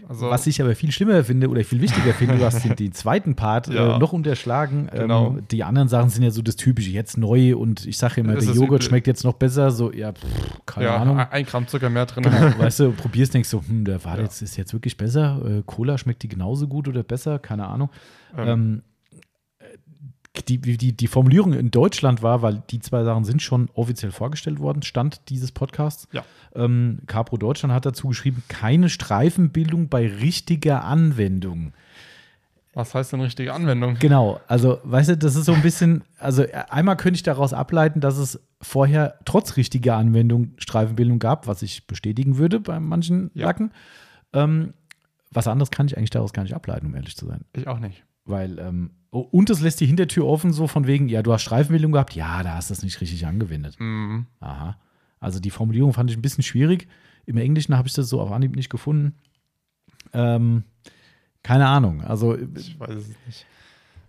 Also, 0.09 0.31
Was 0.31 0.47
ich 0.47 0.63
aber 0.63 0.75
viel 0.75 0.93
schlimmer 0.93 1.23
finde 1.25 1.49
oder 1.51 1.63
viel 1.63 1.83
wichtiger 1.83 2.15
finde, 2.15 2.39
du 2.39 2.45
hast 2.45 2.65
den, 2.65 2.75
den 2.75 2.93
zweiten 2.93 3.35
Part 3.37 3.69
Ja. 3.73 3.97
äh, 3.97 3.99
noch 3.99 4.15
unterschlagen. 4.15 4.89
Genau. 4.91 5.33
Ähm, 5.37 5.43
die 5.51 5.63
anderen 5.63 5.89
Sachen 5.89 6.09
sind 6.09 6.23
ja 6.23 6.31
so 6.31 6.41
das 6.41 6.57
Typische, 6.57 6.89
jetzt 6.91 7.19
neu 7.19 7.55
und 7.55 7.85
ich 7.87 7.99
sage 7.99 8.23
immer, 8.23 8.33
Das 8.35 8.45
der 8.45 8.55
ist 8.55 8.59
Joghurt 8.61 8.83
schmeckt 8.83 9.07
jetzt 9.07 9.25
noch 9.25 9.35
besser. 9.35 9.71
So, 9.71 9.93
ja, 9.93 10.13
pff, 10.13 10.25
keine 10.65 10.87
ja, 10.87 10.97
Ahnung. 10.97 11.19
ein 11.19 11.45
Gramm 11.45 11.67
Zucker 11.69 11.91
mehr 11.91 12.07
drin. 12.07 12.25
weißt 12.25 12.81
du, 12.81 12.93
probierst, 12.93 13.35
denkst 13.35 13.51
so, 13.51 13.63
hm, 13.67 13.85
der 13.85 14.03
war 14.05 14.17
Ja. 14.17 14.23
jetzt, 14.23 14.41
ist 14.41 14.57
jetzt 14.57 14.73
wirklich 14.73 14.97
besser. 14.97 15.43
Äh, 15.45 15.63
Cola 15.67 15.99
schmeckt 15.99 16.23
die 16.23 16.29
genauso 16.29 16.67
gut 16.67 16.89
oder 16.89 17.03
besser, 17.03 17.39
keine 17.39 17.67
Ahnung. 17.67 17.91
Ähm, 18.39 18.49
Ähm, 18.49 18.79
äh, 18.79 18.90
die, 20.49 20.59
die, 20.61 20.93
die 20.97 21.07
Formulierung 21.09 21.53
in 21.55 21.71
Deutschland 21.71 22.23
war, 22.23 22.41
weil 22.43 22.63
die 22.71 22.79
zwei 22.79 23.03
Sachen 23.03 23.25
sind 23.25 23.43
schon 23.43 23.69
offiziell 23.75 24.13
vorgestellt 24.13 24.61
worden, 24.61 24.83
Stand 24.83 25.29
dieses 25.29 25.51
Podcasts. 25.51 26.07
Ja. 26.13 26.25
Ähm, 26.55 27.01
Capro 27.07 27.37
Deutschland 27.37 27.75
hat 27.75 27.85
dazu 27.85 28.09
geschrieben, 28.09 28.43
keine 28.49 28.89
Streifenbildung 28.89 29.89
bei 29.89 30.07
richtiger 30.07 30.85
Anwendung. 30.85 31.73
was 32.75 32.95
heißt 32.95 33.13
denn 33.13 33.21
richtige 33.21 33.53
Anwendung? 33.53 33.97
Genau, 33.99 34.41
also 34.47 34.79
weißt 34.85 35.11
du, 35.11 35.17
das 35.19 35.35
ist 35.35 35.47
so 35.47 35.53
ein 35.53 35.63
bisschen, 35.63 36.03
also 36.19 36.45
einmal 36.69 36.97
könnte 36.97 37.17
ich 37.17 37.25
daraus 37.25 37.53
ableiten, 37.53 38.01
dass 38.01 38.17
es 38.17 38.41
vorher 38.63 39.19
trotz 39.25 39.57
richtiger 39.57 39.97
Anwendung 39.97 40.53
Streifenbildung 40.59 41.19
gab, 41.19 41.49
was 41.49 41.63
ich 41.63 41.89
bestätigen 41.89 42.39
würde 42.39 42.61
bei 42.61 42.79
manchen 42.79 43.33
Ja. 43.35 43.47
Lacken. 43.47 43.73
Ähm, 44.33 44.75
was 45.33 45.49
anderes 45.49 45.71
kann 45.71 45.87
ich 45.87 45.97
eigentlich 45.97 46.11
daraus 46.11 46.33
gar 46.33 46.43
nicht 46.45 46.55
ableiten, 46.55 46.87
um 46.87 46.95
ehrlich 46.95 47.17
zu 47.17 47.27
sein. 47.27 47.45
Ich 47.53 47.67
auch 47.67 47.79
nicht. 47.81 48.05
Weil, 48.31 48.59
ähm, 48.59 48.91
und 49.11 49.51
es 49.51 49.61
lässt 49.61 49.81
die 49.81 49.87
Hintertür 49.87 50.27
offen, 50.27 50.53
so 50.53 50.67
von 50.69 50.87
wegen, 50.87 51.09
ja, 51.09 51.23
du 51.23 51.33
hast 51.33 51.43
Streifenbildung 51.43 51.93
gehabt, 51.93 52.15
ja, 52.15 52.43
da 52.43 52.55
hast 52.55 52.71
du 52.71 52.75
es 52.75 52.83
nicht 52.83 53.01
richtig 53.01 53.27
angewendet. 53.27 53.77
Mhm. 53.79 54.27
Aha. 54.41 54.77
Also 55.19 55.41
die 55.41 55.51
Formulierung 55.51 55.93
fand 55.93 56.11
ich 56.11 56.17
ein 56.17 56.23
bisschen 56.23 56.45
schwierig. 56.45 56.87
Im 57.27 57.37
Englischen 57.37 57.77
habe 57.77 57.89
ich 57.89 57.95
das 57.95 58.09
so 58.09 58.21
auf 58.21 58.31
Anhieb 58.33 58.57
nicht 58.57 58.71
gefunden. 58.71 59.15
Ähm, 60.13 60.65
keine 61.43 61.67
Ahnung. 61.67 62.03
Also 62.03 62.37
Ich 62.37 62.79
weiß 62.79 62.95
es 62.95 63.09
nicht. 63.27 63.47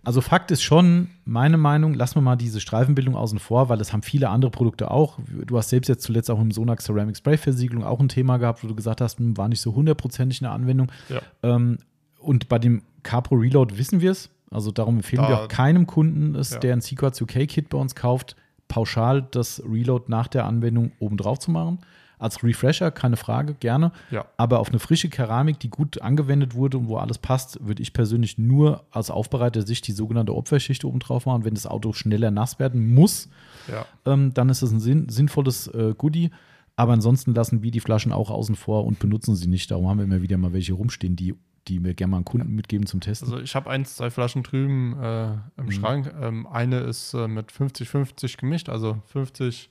also 0.04 0.20
Fakt 0.20 0.50
ist 0.50 0.62
schon, 0.62 1.10
meine 1.24 1.56
Meinung, 1.58 1.94
lassen 1.94 2.16
wir 2.16 2.22
mal 2.22 2.36
diese 2.36 2.60
Streifenbildung 2.60 3.14
außen 3.14 3.38
vor, 3.38 3.68
weil 3.68 3.78
das 3.78 3.92
haben 3.92 4.02
viele 4.02 4.28
andere 4.30 4.50
Produkte 4.50 4.90
auch. 4.90 5.18
Du 5.46 5.56
hast 5.58 5.68
selbst 5.68 5.88
jetzt 5.88 6.02
zuletzt 6.02 6.30
auch 6.30 6.40
im 6.40 6.50
Sonax 6.50 6.84
Ceramic 6.84 7.16
Spray 7.16 7.36
Versiegelung 7.36 7.84
auch 7.84 8.00
ein 8.00 8.08
Thema 8.08 8.38
gehabt, 8.38 8.62
wo 8.64 8.68
du 8.68 8.74
gesagt 8.74 9.00
hast, 9.00 9.18
hm, 9.18 9.36
war 9.36 9.48
nicht 9.48 9.60
so 9.60 9.74
hundertprozentig 9.74 10.40
eine 10.42 10.50
Anwendung. 10.50 10.90
Ja. 11.08 11.20
Ähm, 11.42 11.78
und 12.22 12.48
bei 12.48 12.58
dem 12.58 12.82
Capro 13.02 13.34
Reload 13.36 13.76
wissen 13.78 14.00
wir 14.00 14.10
es. 14.12 14.30
Also 14.50 14.70
darum 14.70 14.96
empfehlen 14.96 15.22
Da- 15.22 15.28
wir 15.28 15.40
auch 15.42 15.48
keinem 15.48 15.86
Kunden, 15.86 16.34
es, 16.34 16.50
Ja. 16.52 16.58
der 16.58 16.74
ein 16.74 16.80
Sequats 16.80 17.20
UK 17.20 17.46
Kit 17.46 17.68
bei 17.70 17.78
uns 17.78 17.94
kauft, 17.94 18.36
pauschal 18.68 19.22
das 19.30 19.62
Reload 19.68 20.04
nach 20.08 20.28
der 20.28 20.44
Anwendung 20.46 20.92
oben 20.98 21.16
drauf 21.16 21.38
zu 21.38 21.50
machen. 21.50 21.78
Als 22.18 22.44
Refresher, 22.44 22.92
keine 22.92 23.16
Frage, 23.16 23.54
gerne. 23.54 23.90
Ja. 24.12 24.26
Aber 24.36 24.60
auf 24.60 24.68
eine 24.68 24.78
frische 24.78 25.08
Keramik, 25.08 25.58
die 25.58 25.68
gut 25.70 26.00
angewendet 26.02 26.54
wurde 26.54 26.78
und 26.78 26.86
wo 26.86 26.96
alles 26.98 27.18
passt, 27.18 27.58
würde 27.66 27.82
ich 27.82 27.92
persönlich 27.92 28.38
nur 28.38 28.84
aus 28.92 29.10
aufbereiter 29.10 29.62
Sicht 29.62 29.88
die 29.88 29.92
sogenannte 29.92 30.32
Opferschicht 30.34 30.84
oben 30.84 31.00
drauf 31.00 31.26
machen. 31.26 31.44
Wenn 31.44 31.54
das 31.54 31.66
Auto 31.66 31.92
schneller 31.92 32.30
nass 32.30 32.60
werden 32.60 32.94
muss, 32.94 33.28
Ja. 33.68 33.84
ähm, 34.06 34.32
dann 34.34 34.48
ist 34.50 34.62
es 34.62 34.70
ein 34.70 34.78
sinn 34.78 35.08
sinnvolles 35.08 35.66
äh, 35.68 35.94
Goodie. 35.98 36.30
Aber 36.76 36.92
ansonsten 36.92 37.34
lassen 37.34 37.62
wir 37.62 37.70
die 37.72 37.80
Flaschen 37.80 38.12
auch 38.12 38.30
außen 38.30 38.54
vor 38.54 38.84
und 38.86 38.98
benutzen 39.00 39.34
sie 39.34 39.48
nicht. 39.48 39.70
Darum 39.70 39.88
haben 39.88 39.98
wir 39.98 40.04
immer 40.04 40.22
wieder 40.22 40.38
mal 40.38 40.52
welche 40.52 40.74
rumstehen, 40.74 41.16
die, 41.16 41.34
die 41.68 41.82
wir 41.84 41.94
gerne 41.94 42.10
mal 42.12 42.16
an 42.18 42.24
Kunden 42.24 42.54
mitgeben 42.54 42.86
zum 42.86 43.00
Testen. 43.00 43.28
Also 43.30 43.42
ich 43.42 43.54
habe 43.54 43.70
eins, 43.70 43.96
zwei 43.96 44.10
Flaschen 44.10 44.42
drüben 44.42 44.96
äh, 45.00 45.32
im 45.56 45.66
Mhm. 45.66 45.72
Schrank. 45.72 46.14
Ähm, 46.20 46.46
eine 46.46 46.80
ist 46.80 47.14
äh, 47.14 47.28
mit 47.28 47.52
50-50 47.52 48.36
gemischt, 48.38 48.68
also 48.68 49.00
50 49.06 49.70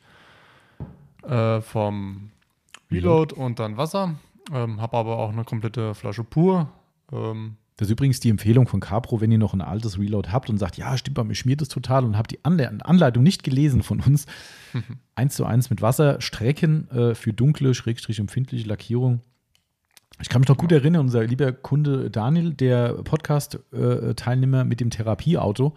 äh, 1.24 1.62
vom 1.62 2.32
Reload 2.92 3.36
und 3.36 3.60
dann 3.60 3.78
Wasser. 3.78 4.16
Ähm, 4.52 4.82
habe 4.82 4.98
aber 4.98 5.18
auch 5.18 5.32
eine 5.32 5.44
komplette 5.44 5.94
Flasche 5.94 6.24
pur. 6.24 6.70
Ähm, 7.12 7.56
Das 7.78 7.88
ist 7.88 7.92
übrigens 7.94 8.20
die 8.20 8.30
Empfehlung 8.30 8.68
von 8.68 8.80
Capro, 8.80 9.22
wenn 9.22 9.32
ihr 9.32 9.38
noch 9.38 9.54
ein 9.54 9.62
altes 9.62 9.98
Reload 10.00 10.30
habt 10.32 10.50
und 10.50 10.58
sagt, 10.58 10.78
ja, 10.78 10.98
stimmt, 10.98 11.16
bei 11.16 11.24
mir 11.24 11.36
schmiert 11.36 11.62
es 11.62 11.70
total 11.70 12.04
und 12.06 12.18
habt 12.18 12.32
die 12.32 12.44
Anle 12.44 12.70
Anleitung 12.86 13.24
nicht 13.24 13.44
gelesen 13.44 13.84
von 13.84 14.00
uns. 14.02 14.26
eins 15.16 15.36
zu 15.36 15.46
eins 15.46 15.70
mit 15.70 15.82
Wasser 15.82 16.20
strecken 16.22 16.90
äh, 16.92 17.16
für 17.16 17.34
dunkle, 17.34 17.74
schrägstrich 17.74 18.20
empfindliche 18.20 18.68
Lackierung. 18.68 19.22
Ich 20.22 20.30
kann 20.30 20.42
mich 20.42 20.50
noch 20.50 20.58
gut 20.58 20.72
erinnern, 20.72 21.02
unser 21.02 21.24
lieber 21.24 21.52
Kunde 21.52 22.12
Daniel, 22.12 22.54
der 22.54 22.94
Podcast-Teilnehmer 23.04 24.64
mit 24.64 24.80
dem 24.80 24.90
Therapieauto, 24.90 25.76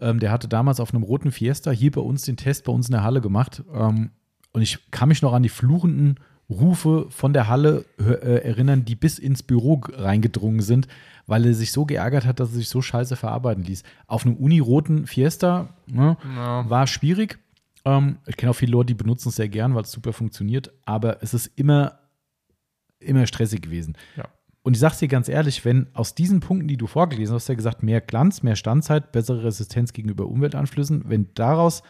ähm, 0.00 0.18
der 0.18 0.30
hatte 0.30 0.48
damals 0.48 0.80
auf 0.80 0.94
einem 0.94 1.02
roten 1.02 1.30
Fiesta 1.30 1.70
hier 1.70 1.90
bei 1.90 2.00
uns 2.00 2.22
den 2.22 2.36
Test 2.36 2.64
bei 2.64 2.72
uns 2.72 2.88
in 2.88 2.92
der 2.92 3.02
Halle 3.02 3.20
gemacht. 3.20 3.62
Ähm, 3.72 4.10
und 4.52 4.62
ich 4.62 4.90
kann 4.90 5.08
mich 5.08 5.22
noch 5.22 5.32
an 5.32 5.42
die 5.42 5.48
fluchenden 5.48 6.16
Rufe 6.50 7.06
von 7.10 7.32
der 7.32 7.48
Halle 7.48 7.84
äh, 7.98 8.42
erinnern, 8.42 8.84
die 8.84 8.94
bis 8.94 9.18
ins 9.18 9.42
Büro 9.42 9.80
reingedrungen 9.92 10.60
sind, 10.60 10.88
weil 11.26 11.46
er 11.46 11.54
sich 11.54 11.72
so 11.72 11.86
geärgert 11.86 12.26
hat, 12.26 12.40
dass 12.40 12.50
er 12.50 12.56
sich 12.56 12.68
so 12.68 12.82
scheiße 12.82 13.16
verarbeiten 13.16 13.64
ließ. 13.64 13.82
Auf 14.06 14.26
einem 14.26 14.36
uniroten 14.36 15.06
Fiesta 15.06 15.70
ne, 15.86 16.16
ja. 16.36 16.68
war 16.68 16.86
schwierig. 16.86 17.38
Ähm, 17.84 18.16
ich 18.26 18.36
kenne 18.36 18.50
auch 18.50 18.56
viele 18.56 18.72
Leute, 18.72 18.88
die 18.88 18.94
benutzen 18.94 19.30
es 19.30 19.36
sehr 19.36 19.48
gern, 19.48 19.74
weil 19.74 19.82
es 19.82 19.92
super 19.92 20.12
funktioniert, 20.12 20.72
aber 20.84 21.22
es 21.22 21.34
ist 21.34 21.50
immer, 21.56 21.98
immer 23.04 23.26
stressig 23.26 23.62
gewesen. 23.62 23.96
Ja. 24.16 24.24
Und 24.62 24.74
ich 24.74 24.80
sag's 24.80 24.98
dir 24.98 25.08
ganz 25.08 25.28
ehrlich, 25.28 25.64
wenn 25.64 25.88
aus 25.94 26.14
diesen 26.14 26.40
Punkten, 26.40 26.68
die 26.68 26.76
du 26.76 26.86
vorgelesen 26.86 27.34
hast, 27.34 27.48
ja 27.48 27.54
gesagt, 27.54 27.82
mehr 27.82 28.00
Glanz, 28.00 28.42
mehr 28.44 28.54
Standzeit, 28.56 29.10
bessere 29.12 29.42
Resistenz 29.44 29.92
gegenüber 29.92 30.26
Umweltanschlüssen, 30.26 31.02
wenn 31.08 31.34
daraus 31.34 31.82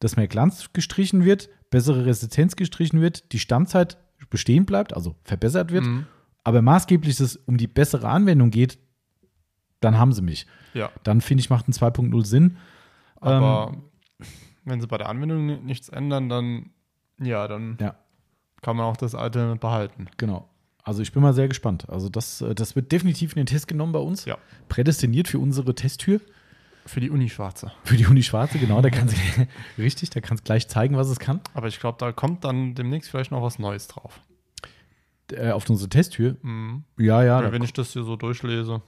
das 0.00 0.16
mehr 0.16 0.26
Glanz 0.28 0.72
gestrichen 0.72 1.24
wird, 1.24 1.48
bessere 1.70 2.06
Resistenz 2.06 2.56
gestrichen 2.56 3.00
wird, 3.00 3.32
die 3.32 3.38
Standzeit 3.38 3.98
bestehen 4.30 4.66
bleibt, 4.66 4.94
also 4.94 5.14
verbessert 5.22 5.70
wird, 5.70 5.84
Mhm. 5.84 6.06
aber 6.44 6.60
maßgeblich 6.60 7.20
es 7.20 7.36
um 7.36 7.56
die 7.56 7.66
bessere 7.68 8.08
Anwendung 8.08 8.50
geht, 8.50 8.78
dann 9.80 9.96
haben 9.96 10.12
sie 10.12 10.22
mich. 10.22 10.46
ja. 10.74 10.90
Dann 11.04 11.20
finde 11.20 11.40
ich, 11.42 11.50
macht 11.50 11.68
ein 11.68 11.72
2.0 11.72 12.24
Sinn. 12.24 12.56
Aber 13.20 13.72
Ähm, 13.72 14.26
wenn 14.64 14.80
sie 14.80 14.86
bei 14.88 14.98
der 14.98 15.08
Anwendung 15.08 15.46
ni- 15.46 15.60
nichts 15.60 15.88
ändern, 15.88 16.28
dann 16.28 16.70
ja, 17.20 17.46
dann 17.48 17.78
Ja. 17.80 17.96
Kann 18.62 18.76
man 18.76 18.86
auch 18.86 18.96
das 18.96 19.14
alte 19.14 19.56
behalten. 19.56 20.06
Genau. 20.16 20.48
Also 20.84 21.02
ich 21.02 21.12
bin 21.12 21.22
mal 21.22 21.34
sehr 21.34 21.48
gespannt. 21.48 21.88
Also 21.90 22.08
das, 22.08 22.40
äh, 22.40 22.54
das 22.54 22.74
wird 22.74 22.92
definitiv 22.92 23.32
in 23.32 23.36
den 23.36 23.46
Test 23.46 23.68
genommen 23.68 23.92
bei 23.92 23.98
uns. 23.98 24.24
Ja. 24.24 24.38
Prädestiniert 24.68 25.28
für 25.28 25.38
unsere 25.38 25.74
Testtür. 25.74 26.20
Für 26.86 27.00
die 27.00 27.10
Uni 27.10 27.28
Schwarze. 27.28 27.70
Für 27.84 27.98
die 27.98 28.06
Uni 28.06 28.22
Schwarze, 28.22 28.58
genau. 28.58 28.80
Da 28.80 28.88
kann 28.88 29.08
sie, 29.08 29.16
richtig, 29.78 30.08
da 30.08 30.20
kannst 30.20 30.46
gleich 30.46 30.68
zeigen, 30.68 30.96
was 30.96 31.08
es 31.10 31.18
kann. 31.18 31.40
Aber 31.52 31.68
ich 31.68 31.78
glaube, 31.78 31.98
da 31.98 32.12
kommt 32.12 32.44
dann 32.44 32.74
demnächst 32.74 33.10
vielleicht 33.10 33.30
noch 33.30 33.42
was 33.42 33.58
Neues 33.58 33.88
drauf. 33.88 34.20
Äh, 35.30 35.50
auf 35.50 35.68
unsere 35.68 35.90
Testtür. 35.90 36.36
Mhm. 36.40 36.84
Ja, 36.96 37.22
ja. 37.22 37.52
Wenn 37.52 37.62
ich 37.62 37.74
das 37.74 37.92
hier 37.92 38.04
so 38.04 38.16
durchlese. 38.16 38.80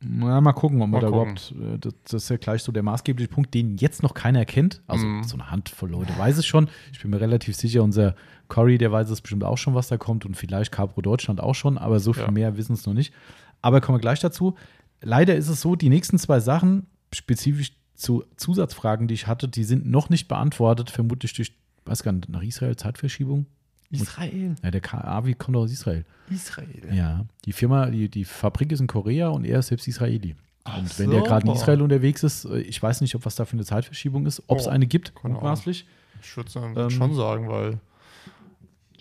Na, 0.00 0.40
mal 0.40 0.52
gucken, 0.52 0.80
ob 0.80 0.90
Mal 0.90 1.00
da 1.00 1.08
gucken. 1.10 1.36
überhaupt. 1.50 1.74
Äh, 1.74 1.78
das, 1.78 1.94
das 2.04 2.22
ist 2.24 2.28
ja 2.30 2.36
gleich 2.36 2.62
so 2.62 2.70
der 2.72 2.82
maßgebliche 2.82 3.28
Punkt, 3.28 3.52
den 3.54 3.76
jetzt 3.78 4.02
noch 4.02 4.14
keiner 4.14 4.44
kennt. 4.44 4.80
Also 4.86 5.06
Mhm. 5.06 5.24
so 5.24 5.34
eine 5.34 5.50
Handvoll 5.50 5.90
Leute 5.90 6.16
weiß 6.16 6.38
es 6.38 6.46
schon. 6.46 6.68
Ich 6.92 7.00
bin 7.02 7.10
mir 7.10 7.20
relativ 7.20 7.56
sicher, 7.56 7.82
unser 7.82 8.14
Cory, 8.48 8.78
der 8.78 8.92
weiß 8.92 9.10
es 9.10 9.20
bestimmt 9.20 9.42
auch 9.44 9.58
schon, 9.58 9.74
was 9.74 9.88
da 9.88 9.96
kommt. 9.96 10.24
Und 10.24 10.36
vielleicht 10.36 10.70
Capro 10.72 11.00
Deutschland 11.02 11.40
auch 11.40 11.54
schon, 11.54 11.78
aber 11.78 11.98
so 12.00 12.12
viel 12.12 12.22
Ja. 12.24 12.30
mehr 12.30 12.56
wissen 12.56 12.74
es 12.74 12.86
noch 12.86 12.94
nicht. 12.94 13.12
Aber 13.60 13.80
kommen 13.80 13.96
wir 13.98 14.00
gleich 14.00 14.20
dazu. 14.20 14.54
Leider 15.00 15.34
ist 15.34 15.48
es 15.48 15.60
so, 15.60 15.74
die 15.76 15.88
nächsten 15.88 16.18
zwei 16.18 16.38
Sachen, 16.40 16.86
spezifisch 17.12 17.72
zu 17.94 18.22
Zusatzfragen, 18.36 19.08
die 19.08 19.14
ich 19.14 19.26
hatte, 19.26 19.48
die 19.48 19.64
sind 19.64 19.84
noch 19.86 20.08
nicht 20.10 20.28
beantwortet, 20.28 20.90
vermutlich 20.90 21.32
durch, 21.32 21.52
weiß 21.84 22.04
gar 22.04 22.12
nicht, 22.12 22.28
nach 22.28 22.42
Israel 22.42 22.76
Zeitverschiebung. 22.76 23.46
Israel. 23.90 24.54
Ja, 24.62 24.70
der 24.70 24.82
Avi 25.08 25.34
kommt 25.34 25.56
aus 25.56 25.70
Israel. 25.72 26.04
Israel. 26.30 26.88
Ja, 26.94 27.24
die 27.44 27.52
Firma, 27.52 27.86
die, 27.86 28.08
die 28.08 28.24
Fabrik 28.24 28.72
ist 28.72 28.80
in 28.80 28.86
Korea 28.86 29.28
und 29.28 29.44
er 29.44 29.60
ist 29.60 29.68
selbst 29.68 29.88
Israeli. 29.88 30.36
Ach 30.64 30.78
und 30.78 30.98
wenn 30.98 31.10
der 31.10 31.20
so. 31.20 31.24
gerade 31.26 31.46
in 31.46 31.52
Israel 31.54 31.80
unterwegs 31.82 32.22
ist, 32.22 32.44
äh, 32.44 32.58
ich 32.60 32.82
weiß 32.82 33.00
nicht, 33.00 33.14
ob 33.14 33.24
was 33.24 33.34
da 33.36 33.44
für 33.46 33.54
eine 33.54 33.64
Zeitverschiebung 33.64 34.26
ist, 34.26 34.42
ob 34.46 34.58
es 34.58 34.66
Oh, 34.66 34.70
eine 34.70 34.86
gibt, 34.86 35.12
mutmaßlich. 35.24 35.86
Ich 36.22 36.36
würde 36.36 36.50
sagen, 36.50 36.74
Ähm, 36.76 36.90
schon 36.90 37.14
sagen, 37.14 37.48
weil. 37.48 37.78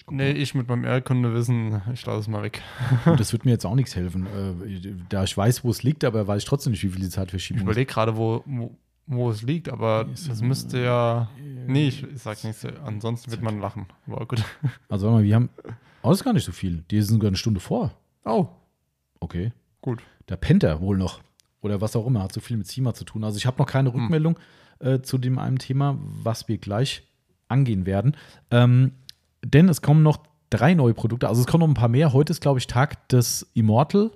Nee, 0.09 0.31
ich 0.31 0.55
mit 0.55 0.69
meinem 0.69 0.85
Erdkunde 0.85 1.33
wissen, 1.33 1.81
ich 1.93 2.05
lasse 2.05 2.19
es 2.21 2.27
mal 2.29 2.41
weg. 2.41 2.61
Und 3.05 3.19
das 3.19 3.33
wird 3.33 3.43
mir 3.43 3.51
jetzt 3.51 3.65
auch 3.65 3.75
nichts 3.75 3.93
helfen. 3.93 4.25
Äh, 4.25 4.93
da 5.09 5.25
ich 5.25 5.35
weiß, 5.35 5.65
wo 5.65 5.69
es 5.69 5.83
liegt, 5.83 6.05
aber 6.05 6.25
weiß 6.27 6.43
ich 6.43 6.47
trotzdem 6.47 6.71
nicht, 6.71 6.83
wie 6.83 6.87
viel 6.89 7.01
die 7.01 7.07
Ich 7.07 7.11
Zeitverschiebung 7.11 7.59
ist. 7.59 7.63
überlege 7.63 7.91
gerade, 7.91 8.15
wo, 8.15 8.41
wo, 8.45 8.73
wo 9.07 9.29
es 9.29 9.41
liegt, 9.41 9.69
aber 9.69 10.05
das 10.05 10.41
müsste 10.41 10.81
ja. 10.83 11.29
Nee, 11.65 11.87
ich, 11.87 12.03
ich 12.03 12.21
sag 12.21 12.43
nichts. 12.43 12.65
Ansonsten 12.85 13.31
wird 13.31 13.41
man 13.41 13.59
lachen. 13.59 13.85
Aber 14.07 14.25
gut. 14.25 14.43
Also, 14.89 15.07
warte 15.07 15.17
mal, 15.19 15.23
wir 15.23 15.35
haben. 15.35 15.49
Oh, 16.03 16.09
das 16.09 16.19
ist 16.19 16.23
gar 16.23 16.33
nicht 16.33 16.45
so 16.45 16.51
viel. 16.51 16.83
Die 16.91 17.01
sind 17.01 17.15
sogar 17.15 17.27
eine 17.29 17.37
Stunde 17.37 17.59
vor. 17.59 17.93
Oh, 18.25 18.47
Okay. 19.19 19.51
gut. 19.81 20.03
Der 20.29 20.35
pennt 20.37 20.63
er 20.63 20.79
wohl 20.81 20.97
noch. 20.97 21.21
Oder 21.61 21.81
was 21.81 21.95
auch 21.95 22.05
immer, 22.05 22.21
hat 22.21 22.33
so 22.33 22.39
viel 22.39 22.55
mit 22.57 22.67
CIMA 22.67 22.93
zu 22.93 23.03
tun. 23.03 23.23
Also 23.23 23.37
ich 23.37 23.45
habe 23.47 23.57
noch 23.57 23.65
keine 23.65 23.91
Hm. 23.91 23.99
Rückmeldung 24.01 24.37
äh, 24.79 24.99
zu 25.01 25.17
dem 25.17 25.39
einen 25.39 25.57
Thema, 25.57 25.97
was 25.99 26.47
wir 26.47 26.57
gleich 26.59 27.03
angehen 27.47 27.85
werden. 27.85 28.15
Ähm, 28.51 28.91
denn 29.43 29.67
es 29.69 29.81
kommen 29.81 30.03
noch 30.03 30.17
drei 30.49 30.73
neue 30.75 30.93
Produkte. 30.93 31.27
Also 31.29 31.41
es 31.41 31.47
kommen 31.47 31.61
noch 31.61 31.67
ein 31.67 31.73
paar 31.73 31.87
mehr. 31.89 32.13
Heute 32.13 32.31
ist, 32.31 32.41
glaube 32.41 32.59
ich, 32.59 32.67
Tag 32.67 33.07
des 33.09 33.49
Immortal. 33.53 34.11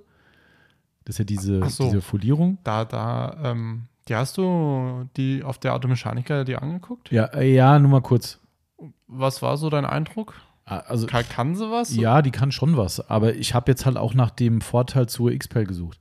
Das 1.05 1.15
ist 1.15 1.19
ja 1.19 1.25
diese, 1.25 1.67
so. 1.69 1.85
diese 1.85 2.01
Folierung. 2.01 2.57
Da, 2.63 2.85
da, 2.85 3.37
ähm, 3.51 3.87
die 4.11 4.15
hast 4.17 4.37
du 4.37 5.07
die 5.15 5.41
auf 5.41 5.57
der 5.57 5.73
Automechaniker 5.73 6.43
dir 6.43 6.61
angeguckt? 6.61 7.09
Ja, 7.11 7.25
äh, 7.27 7.53
ja, 7.53 7.79
nur 7.79 7.91
mal 7.91 8.01
kurz. 8.01 8.39
Was 9.07 9.41
war 9.41 9.55
so 9.55 9.69
dein 9.69 9.85
Eindruck? 9.85 10.33
Also, 10.65 11.07
Kann, 11.07 11.27
kann 11.29 11.55
sie 11.55 11.69
was? 11.71 11.95
ja, 11.95 12.21
die 12.21 12.31
kann 12.31 12.51
schon 12.51 12.75
was, 12.77 13.09
aber 13.09 13.35
ich 13.35 13.53
habe 13.53 13.71
jetzt 13.71 13.85
halt 13.85 13.95
auch 13.97 14.13
nach 14.13 14.29
dem 14.29 14.59
Vorteil 14.61 15.07
zur 15.07 15.31
XPEL 15.31 15.65
gesucht. 15.65 15.99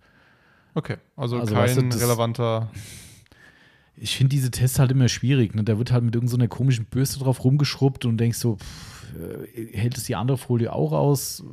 Okay, 0.74 0.96
also, 1.16 1.38
Also, 1.38 1.54
kein 1.54 1.62
weißt 1.64 1.76
du, 1.78 1.82
das- 1.88 2.00
relevanter. 2.02 2.68
Ich 3.96 4.16
finde 4.16 4.30
diese 4.30 4.50
Tests 4.50 4.78
halt 4.78 4.90
immer 4.92 5.08
schwierig. 5.08 5.54
Ne? 5.54 5.62
Da 5.62 5.76
wird 5.78 5.92
halt 5.92 6.04
mit 6.04 6.14
irgendeiner 6.14 6.48
komischen 6.48 6.86
Bürste 6.86 7.18
drauf 7.20 7.44
rumgeschrubbt 7.44 8.04
und 8.06 8.16
denkst 8.18 8.38
so, 8.38 8.56
pff, 8.56 9.12
äh, 9.54 9.76
hält 9.76 9.96
es 9.98 10.04
die 10.04 10.16
andere 10.16 10.38
Folie 10.38 10.72
auch 10.72 10.92
aus? 10.92 11.44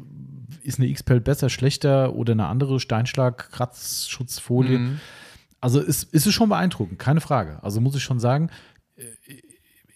Ist 0.63 0.79
eine 0.79 0.91
XPEL 0.91 1.19
besser, 1.19 1.49
schlechter 1.49 2.13
oder 2.15 2.31
eine 2.33 2.47
andere 2.47 2.79
Steinschlag-Kratzschutzfolie? 2.79 4.79
Mhm. 4.79 4.99
Also 5.61 5.79
es, 5.81 6.07
es 6.11 6.27
ist 6.27 6.33
schon 6.33 6.49
beeindruckend, 6.49 6.99
keine 6.99 7.21
Frage. 7.21 7.61
Also 7.63 7.81
muss 7.81 7.95
ich 7.95 8.03
schon 8.03 8.19
sagen, 8.19 8.49
äh, 8.95 9.03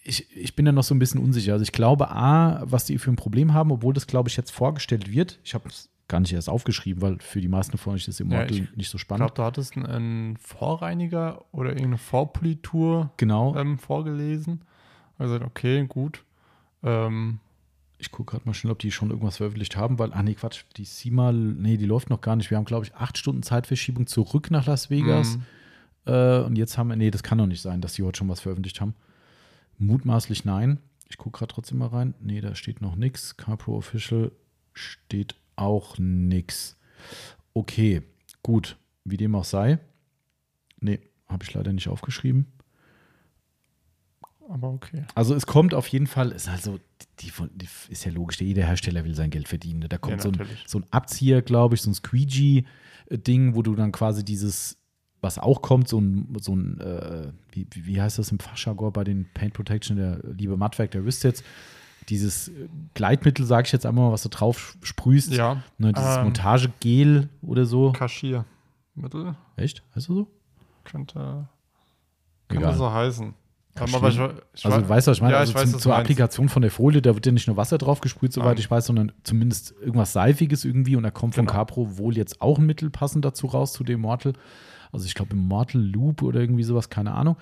ich, 0.04 0.36
ich 0.36 0.56
bin 0.56 0.64
da 0.64 0.72
noch 0.72 0.82
so 0.82 0.94
ein 0.94 0.98
bisschen 0.98 1.20
unsicher. 1.20 1.52
Also 1.52 1.62
ich 1.62 1.72
glaube, 1.72 2.10
A, 2.10 2.62
was 2.64 2.84
die 2.84 2.98
für 2.98 3.10
ein 3.12 3.16
Problem 3.16 3.54
haben, 3.54 3.70
obwohl 3.70 3.94
das, 3.94 4.06
glaube 4.06 4.28
ich, 4.28 4.36
jetzt 4.36 4.50
vorgestellt 4.50 5.10
wird. 5.12 5.38
Ich 5.44 5.54
habe 5.54 5.68
es 5.68 5.88
gar 6.08 6.18
nicht 6.20 6.32
erst 6.32 6.48
aufgeschrieben, 6.48 7.00
weil 7.00 7.18
für 7.20 7.40
die 7.40 7.48
meisten 7.48 7.78
von 7.78 7.94
euch 7.94 8.08
ist 8.08 8.18
Ja, 8.18 8.26
Immortal 8.26 8.50
ich 8.50 8.76
nicht 8.76 8.90
so 8.90 8.96
Ich 8.96 9.02
spannend. 9.02 9.20
glaube, 9.20 9.34
du 9.34 9.42
hattest 9.44 9.76
einen, 9.76 9.86
einen 9.86 10.36
Vorreiniger 10.38 11.44
oder 11.52 11.70
irgendeine 11.70 11.98
Vorpolitur 11.98 13.10
genau. 13.16 13.54
ähm, 13.56 13.78
vorgelesen. 13.78 14.62
Also 15.18 15.36
okay, 15.36 15.86
gut. 15.86 16.24
Ähm, 16.82 17.38
Ich 18.02 18.10
gucke 18.10 18.32
gerade 18.32 18.44
mal 18.46 18.52
schnell, 18.52 18.72
ob 18.72 18.80
die 18.80 18.90
schon 18.90 19.10
irgendwas 19.10 19.36
veröffentlicht 19.36 19.76
haben, 19.76 19.96
weil, 20.00 20.12
ah 20.12 20.24
nee, 20.24 20.34
Quatsch, 20.34 20.64
die 20.76 20.84
SEMA, 20.84 21.30
nee, 21.30 21.76
die 21.76 21.86
läuft 21.86 22.10
noch 22.10 22.20
gar 22.20 22.34
nicht. 22.34 22.50
Wir 22.50 22.58
haben, 22.58 22.64
glaube 22.64 22.84
ich, 22.84 22.92
acht 22.96 23.16
Stunden 23.16 23.44
Zeitverschiebung 23.44 24.08
zurück 24.08 24.50
nach 24.50 24.66
Las 24.66 24.90
Vegas. 24.90 25.36
mhm. 25.36 25.42
Äh, 26.06 26.40
und 26.40 26.58
jetzt 26.58 26.76
haben 26.76 26.88
wir, 26.88 26.96
nee, 26.96 27.12
das 27.12 27.22
kann 27.22 27.38
doch 27.38 27.46
nicht 27.46 27.62
sein, 27.62 27.80
dass 27.80 27.94
die 27.94 28.02
heute 28.02 28.18
schon 28.18 28.28
was 28.28 28.40
veröffentlicht 28.40 28.80
haben. 28.80 28.96
Mutmaßlich 29.78 30.44
nein. 30.44 30.80
Ich 31.08 31.16
gucke 31.16 31.38
gerade 31.38 31.54
trotzdem 31.54 31.78
mal 31.78 31.90
rein. 31.90 32.14
Nee, 32.18 32.40
da 32.40 32.56
steht 32.56 32.80
noch 32.80 32.96
nichts. 32.96 33.36
CarPro 33.36 33.76
Official 33.76 34.32
steht 34.72 35.36
auch 35.54 35.96
nichts. 35.96 36.76
Okay, 37.54 38.02
gut. 38.42 38.78
Wie 39.04 39.16
dem 39.16 39.36
auch 39.36 39.44
sei. 39.44 39.78
Nee, 40.80 40.98
habe 41.28 41.44
ich 41.44 41.54
leider 41.54 41.72
nicht 41.72 41.86
aufgeschrieben. 41.86 42.48
Aber 44.48 44.68
okay. 44.70 45.04
Also 45.14 45.34
es 45.34 45.46
kommt 45.46 45.72
auf 45.74 45.86
jeden 45.88 46.06
Fall, 46.06 46.32
ist 46.32 46.48
also, 46.48 46.78
die, 47.20 47.30
von- 47.30 47.50
die 47.54 47.68
ist 47.88 48.04
ja 48.04 48.12
logisch, 48.12 48.40
jeder 48.40 48.64
Hersteller 48.66 49.04
will 49.04 49.14
sein 49.14 49.30
Geld 49.30 49.48
verdienen. 49.48 49.80
ne? 49.80 49.88
Da 49.88 49.98
kommt 49.98 50.16
Ja, 50.16 50.22
so, 50.22 50.30
ein, 50.30 50.46
so 50.66 50.78
ein 50.78 50.84
Abzieher, 50.90 51.42
glaube 51.42 51.74
ich, 51.74 51.82
so 51.82 51.90
ein 51.90 51.94
Squeegee-Ding, 51.94 53.54
wo 53.54 53.62
du 53.62 53.74
dann 53.74 53.92
quasi 53.92 54.24
dieses, 54.24 54.76
was 55.20 55.38
auch 55.38 55.62
kommt, 55.62 55.88
so 55.88 56.00
ein, 56.00 56.34
so 56.40 56.54
ein 56.54 56.80
äh, 56.80 57.32
wie, 57.52 57.66
wie 57.72 58.00
heißt 58.02 58.18
das 58.18 58.30
im 58.32 58.38
Fachjargon 58.40 58.92
bei 58.92 59.04
den 59.04 59.26
Paint 59.32 59.54
Protection, 59.54 59.96
der 59.96 60.18
liebe 60.36 60.56
Mattwerk, 60.56 60.90
der 60.90 61.04
Wristsets, 61.04 61.42
dieses 62.08 62.48
äh, 62.48 62.68
Gleitmittel, 62.94 63.46
sage 63.46 63.66
ich 63.66 63.72
jetzt 63.72 63.86
einmal 63.86 64.06
mal, 64.06 64.12
was 64.12 64.22
du 64.24 64.28
drauf 64.28 64.76
sprühst, 64.82 65.32
Ja, 65.32 65.62
ne, 65.78 65.92
dieses 65.92 66.16
ähm, 66.16 66.24
Montagegel 66.24 67.28
oder 67.42 67.64
so. 67.64 67.92
Kaschiermittel 67.92 69.36
Echt? 69.56 69.82
Heißt 69.94 69.96
das 69.96 70.04
so? 70.06 70.26
könnte, 70.84 71.46
könnte 72.48 72.64
Egal. 72.66 72.76
so 72.76 72.92
heißen. 72.92 73.34
Ähm, 73.74 73.86
Kaschier- 73.86 73.96
aber 73.96 74.08
ich, 74.08 74.14
ich 74.54 74.64
Also, 74.66 74.76
wei- 74.76 74.82
du 74.82 74.88
weißt, 74.88 75.06
was 75.06 75.16
ich 75.16 75.22
meine? 75.22 75.32
Ja, 75.34 75.38
also 75.40 75.50
ich 75.50 75.56
weiß, 75.56 75.62
zum, 75.70 75.72
du 75.72 75.78
zur. 75.78 75.96
Applikation 75.96 76.48
von 76.48 76.62
der 76.62 76.70
Folie, 76.70 77.00
da 77.02 77.14
wird 77.14 77.24
ja 77.26 77.32
nicht 77.32 77.46
nur 77.46 77.56
Wasser 77.56 77.78
drauf 77.78 78.00
gesprüht, 78.00 78.32
soweit 78.32 78.48
Nein. 78.48 78.58
ich 78.58 78.70
weiß, 78.70 78.86
sondern 78.86 79.12
zumindest 79.24 79.74
irgendwas 79.80 80.12
Seifiges 80.12 80.64
irgendwie. 80.64 80.96
Und 80.96 81.04
da 81.04 81.10
kommt 81.10 81.34
von 81.34 81.46
Genau. 81.46 81.56
Capro 81.58 81.96
wohl 81.98 82.16
jetzt 82.16 82.40
auch 82.42 82.58
ein 82.58 82.66
Mittel 82.66 82.90
passend 82.90 83.24
dazu 83.24 83.46
raus, 83.46 83.72
zu 83.72 83.82
dem 83.84 84.00
Mortal. 84.02 84.34
Also, 84.92 85.06
ich 85.06 85.14
glaube, 85.14 85.32
im 85.32 85.48
Mortal 85.48 85.80
Loop 85.80 86.22
oder 86.22 86.40
irgendwie 86.40 86.64
sowas, 86.64 86.90
keine 86.90 87.12
Ahnung. 87.12 87.36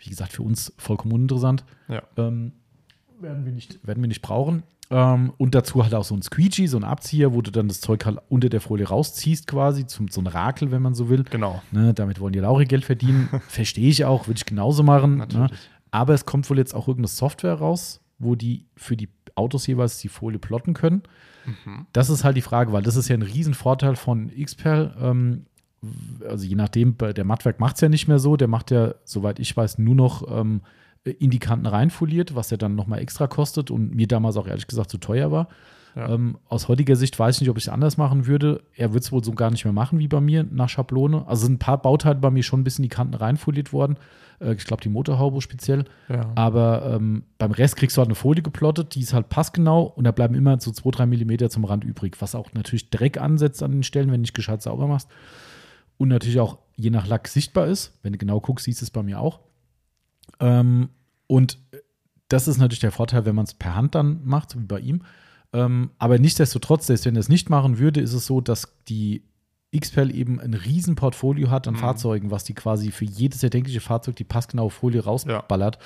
Wie 0.00 0.10
gesagt, 0.10 0.32
für 0.32 0.42
uns 0.42 0.72
vollkommen 0.76 1.12
uninteressant. 1.14 1.64
Ja. 1.88 2.02
Ähm, 2.16 2.52
werden, 3.20 3.44
wir 3.46 3.52
nicht, 3.52 3.86
werden 3.86 4.02
wir 4.02 4.08
nicht 4.08 4.22
brauchen. 4.22 4.64
Ähm, 4.88 5.32
und 5.38 5.54
dazu 5.56 5.82
halt 5.82 5.94
auch 5.94 6.04
so 6.04 6.14
ein 6.14 6.22
Squeegee, 6.22 6.66
so 6.68 6.76
ein 6.76 6.84
Abzieher, 6.84 7.32
wo 7.34 7.42
du 7.42 7.50
dann 7.50 7.66
das 7.66 7.80
Zeug 7.80 8.04
halt 8.06 8.18
unter 8.28 8.48
der 8.48 8.60
Folie 8.60 8.86
rausziehst, 8.86 9.48
quasi, 9.48 9.84
zum, 9.86 10.06
so 10.08 10.20
ein 10.20 10.28
Rakel, 10.28 10.70
wenn 10.70 10.80
man 10.82 10.94
so 10.94 11.08
will. 11.08 11.24
Genau. 11.24 11.60
Ne, 11.72 11.92
damit 11.92 12.20
wollen 12.20 12.32
die 12.34 12.38
Lauri 12.38 12.66
Geld 12.66 12.84
verdienen. 12.84 13.28
Verstehe 13.48 13.88
ich 13.88 14.04
auch, 14.04 14.28
würde 14.28 14.38
ich 14.38 14.44
genauso 14.44 14.82
machen. 14.84 15.16
Ne? 15.32 15.48
Aber 15.90 16.14
es 16.14 16.26
kommt 16.26 16.48
wohl 16.50 16.58
jetzt 16.58 16.74
auch 16.74 16.88
irgendeine 16.88 17.08
Software 17.08 17.54
raus, 17.54 18.00
wo 18.18 18.34
die 18.34 18.66
für 18.76 18.96
die 18.96 19.08
Autos 19.34 19.66
jeweils 19.66 19.98
die 19.98 20.08
Folie 20.08 20.38
plotten 20.38 20.74
können. 20.74 21.02
Mhm. 21.44 21.86
Das 21.92 22.10
ist 22.10 22.24
halt 22.24 22.36
die 22.36 22.42
Frage, 22.42 22.72
weil 22.72 22.82
das 22.82 22.96
ist 22.96 23.08
ja 23.08 23.14
ein 23.14 23.22
Riesenvorteil 23.22 23.96
von 23.96 24.30
XPEL. 24.30 24.94
Ähm, 25.00 25.46
also 26.28 26.46
je 26.46 26.56
nachdem, 26.56 26.96
der 26.98 27.24
Mattwerk 27.24 27.60
macht 27.60 27.76
es 27.76 27.80
ja 27.82 27.88
nicht 27.88 28.08
mehr 28.08 28.18
so. 28.18 28.36
Der 28.36 28.48
macht 28.48 28.70
ja, 28.70 28.94
soweit 29.04 29.38
ich 29.38 29.56
weiß, 29.56 29.78
nur 29.78 29.94
noch 29.94 30.26
ähm, 30.30 30.62
in 31.04 31.30
die 31.30 31.38
Kanten 31.38 31.66
reinfoliert, 31.66 32.34
was 32.34 32.50
ja 32.50 32.56
dann 32.56 32.74
nochmal 32.74 33.00
extra 33.00 33.26
kostet 33.26 33.70
und 33.70 33.94
mir 33.94 34.08
damals 34.08 34.36
auch 34.36 34.48
ehrlich 34.48 34.66
gesagt 34.66 34.90
zu 34.90 34.98
teuer 34.98 35.30
war. 35.30 35.48
Ja. 35.94 36.10
Ähm, 36.10 36.36
aus 36.48 36.68
heutiger 36.68 36.96
Sicht 36.96 37.18
weiß 37.18 37.36
ich 37.36 37.40
nicht, 37.42 37.50
ob 37.50 37.56
ich 37.56 37.64
es 37.64 37.68
anders 37.68 37.96
machen 37.96 38.26
würde. 38.26 38.62
Er 38.74 38.92
wird 38.92 39.04
es 39.04 39.12
wohl 39.12 39.24
so 39.24 39.32
gar 39.32 39.50
nicht 39.50 39.64
mehr 39.64 39.72
machen 39.72 39.98
wie 39.98 40.08
bei 40.08 40.20
mir 40.20 40.44
nach 40.44 40.68
Schablone. 40.68 41.26
Also 41.26 41.46
sind 41.46 41.54
ein 41.54 41.58
paar 41.58 41.80
Bauteile 41.80 42.16
bei 42.18 42.30
mir 42.30 42.42
schon 42.42 42.60
ein 42.60 42.64
bisschen 42.64 42.84
in 42.84 42.90
die 42.90 42.94
Kanten 42.94 43.14
reinfoliert 43.14 43.72
worden. 43.72 43.96
Äh, 44.40 44.54
ich 44.54 44.64
glaube, 44.64 44.82
die 44.82 44.88
Motorhaube 44.88 45.40
speziell. 45.40 45.84
Ja. 46.08 46.30
Aber 46.34 46.94
ähm, 46.94 47.24
beim 47.38 47.52
Rest 47.52 47.76
kriegst 47.76 47.96
du 47.96 48.00
halt 48.00 48.08
eine 48.08 48.14
Folie 48.14 48.42
geplottet, 48.42 48.94
die 48.94 49.00
ist 49.00 49.12
halt 49.12 49.28
passgenau 49.28 49.84
und 49.84 50.04
da 50.04 50.12
bleiben 50.12 50.34
immer 50.34 50.58
so 50.60 50.70
2-3 50.70 51.06
Millimeter 51.06 51.50
zum 51.50 51.64
Rand 51.64 51.84
übrig, 51.84 52.16
was 52.20 52.34
auch 52.34 52.52
natürlich 52.52 52.90
Dreck 52.90 53.20
ansetzt 53.20 53.62
an 53.62 53.72
den 53.72 53.82
Stellen, 53.82 54.08
wenn 54.08 54.20
du 54.20 54.22
nicht 54.22 54.34
gescheit 54.34 54.62
sauber 54.62 54.86
machst. 54.86 55.08
Und 55.98 56.08
natürlich 56.08 56.40
auch 56.40 56.58
je 56.76 56.90
nach 56.90 57.06
Lack 57.06 57.28
sichtbar 57.28 57.66
ist. 57.66 57.98
Wenn 58.02 58.12
du 58.12 58.18
genau 58.18 58.40
guckst, 58.40 58.66
siehst 58.66 58.82
du 58.82 58.84
es 58.84 58.90
bei 58.90 59.02
mir 59.02 59.20
auch. 59.20 59.40
Ähm, 60.40 60.90
und 61.26 61.58
das 62.28 62.48
ist 62.48 62.58
natürlich 62.58 62.80
der 62.80 62.92
Vorteil, 62.92 63.24
wenn 63.24 63.34
man 63.34 63.44
es 63.44 63.54
per 63.54 63.74
Hand 63.74 63.94
dann 63.94 64.20
macht, 64.24 64.50
so 64.50 64.60
wie 64.60 64.66
bei 64.66 64.80
ihm. 64.80 65.02
Ähm, 65.52 65.90
aber 65.98 66.18
nichtsdestotrotz, 66.18 66.86
selbst 66.86 67.06
wenn 67.06 67.16
er 67.16 67.20
es 67.20 67.28
nicht 67.28 67.50
machen 67.50 67.78
würde, 67.78 68.00
ist 68.00 68.12
es 68.12 68.26
so, 68.26 68.40
dass 68.40 68.76
die 68.88 69.22
XPEL 69.74 70.14
eben 70.14 70.40
ein 70.40 70.54
riesen 70.54 70.94
Portfolio 70.94 71.50
hat 71.50 71.66
an 71.68 71.74
Mhm. 71.74 71.78
Fahrzeugen, 71.78 72.30
was 72.30 72.44
die 72.44 72.54
quasi 72.54 72.90
für 72.90 73.04
jedes 73.04 73.42
erdenkliche 73.42 73.80
Fahrzeug 73.80 74.16
die 74.16 74.24
passgenaue 74.24 74.70
Folie 74.70 75.04
rausballert. 75.04 75.78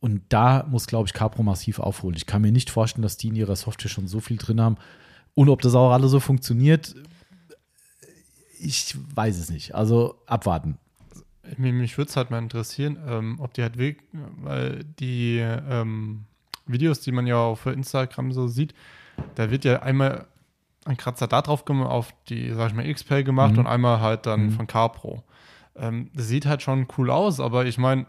Und 0.00 0.22
da 0.30 0.66
muss, 0.68 0.86
glaube 0.86 1.06
ich, 1.06 1.12
Capro 1.12 1.42
massiv 1.42 1.78
aufholen. 1.78 2.16
Ich 2.16 2.26
kann 2.26 2.42
mir 2.42 2.50
nicht 2.50 2.70
vorstellen, 2.70 3.02
dass 3.02 3.16
die 3.16 3.28
in 3.28 3.36
ihrer 3.36 3.54
Software 3.54 3.90
schon 3.90 4.08
so 4.08 4.18
viel 4.20 4.36
drin 4.36 4.60
haben. 4.60 4.76
Und 5.34 5.48
ob 5.48 5.62
das 5.62 5.74
auch 5.74 5.92
alle 5.92 6.08
so 6.08 6.18
funktioniert, 6.20 6.94
ich 8.58 8.96
weiß 9.14 9.38
es 9.38 9.50
nicht. 9.50 9.74
Also 9.74 10.16
abwarten. 10.26 10.78
Mich, 11.56 11.72
mich 11.72 11.98
würde 11.98 12.08
es 12.08 12.16
halt 12.16 12.30
mal 12.30 12.38
interessieren, 12.38 12.98
ähm, 13.06 13.36
ob 13.40 13.54
die 13.54 13.62
halt 13.62 13.76
wirklich, 13.76 14.04
weil 14.42 14.84
die 14.98 15.38
ähm, 15.38 16.24
Videos, 16.66 17.00
die 17.00 17.12
man 17.12 17.26
ja 17.26 17.36
auf 17.36 17.66
Instagram 17.66 18.32
so 18.32 18.48
sieht, 18.48 18.74
da 19.34 19.50
wird 19.50 19.64
ja 19.64 19.82
einmal 19.82 20.26
ein 20.84 20.96
Kratzer 20.96 21.26
da 21.28 21.42
drauf 21.42 21.64
gemacht, 21.64 21.90
auf 21.90 22.12
die, 22.28 22.50
sag 22.52 22.70
ich 22.70 22.74
mal, 22.74 22.92
XPay 22.92 23.22
gemacht 23.24 23.52
Mhm. 23.52 23.58
und 23.60 23.66
einmal 23.66 24.00
halt 24.00 24.26
dann 24.26 24.46
Mhm. 24.46 24.50
von 24.52 24.66
CarPro. 24.66 25.22
Ähm, 25.76 26.10
das 26.14 26.28
sieht 26.28 26.46
halt 26.46 26.62
schon 26.62 26.86
cool 26.98 27.10
aus, 27.10 27.40
aber 27.40 27.64
ich 27.66 27.78
meine, 27.78 28.06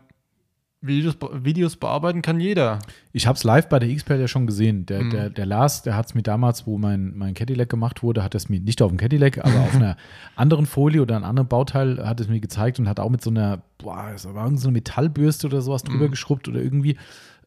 Videos, 0.86 1.15
Videos 1.31 1.77
bearbeiten 1.77 2.21
kann 2.21 2.41
jeder. 2.41 2.79
Ich 3.13 3.25
habe 3.25 3.38
es 3.38 3.45
live 3.45 3.69
bei 3.69 3.79
der 3.79 3.88
XPEL 3.95 4.19
ja 4.19 4.27
schon 4.27 4.45
gesehen. 4.47 4.86
Der, 4.86 5.01
Mhm. 5.03 5.09
der, 5.12 5.29
der 5.29 5.45
Lars, 5.45 5.81
der 5.81 5.95
hat 5.95 6.07
es 6.07 6.13
mir 6.13 6.23
damals, 6.23 6.67
wo 6.67 6.77
mein, 6.77 7.15
mein 7.15 7.33
Cadillac 7.36 7.69
gemacht 7.69 8.03
wurde, 8.03 8.21
hat 8.21 8.36
es 8.36 8.49
mir 8.49 8.59
nicht 8.59 8.81
auf 8.81 8.89
dem 8.91 8.97
Cadillac, 8.97 9.38
aber 9.38 9.62
auf 9.62 9.73
einer 9.75 9.95
anderen 10.36 10.65
Folie 10.65 11.01
oder 11.01 11.15
einem 11.15 11.23
anderen 11.23 11.47
Bauteil 11.47 12.05
hat 12.05 12.19
es 12.19 12.27
mir 12.27 12.41
gezeigt 12.41 12.79
und 12.79 12.89
hat 12.89 12.99
auch 12.99 13.09
mit 13.09 13.21
so 13.21 13.29
einer, 13.29 13.62
boah, 13.77 14.09
das 14.12 14.25
war 14.33 14.43
irgend 14.43 14.59
so 14.59 14.67
eine 14.67 14.73
Metallbürste 14.73 15.47
oder 15.47 15.62
sowas 15.62 15.83
drüber 15.83 16.07
Mhm. 16.07 16.12
geschrubbt 16.12 16.49
oder 16.49 16.62
irgendwie. 16.62 16.97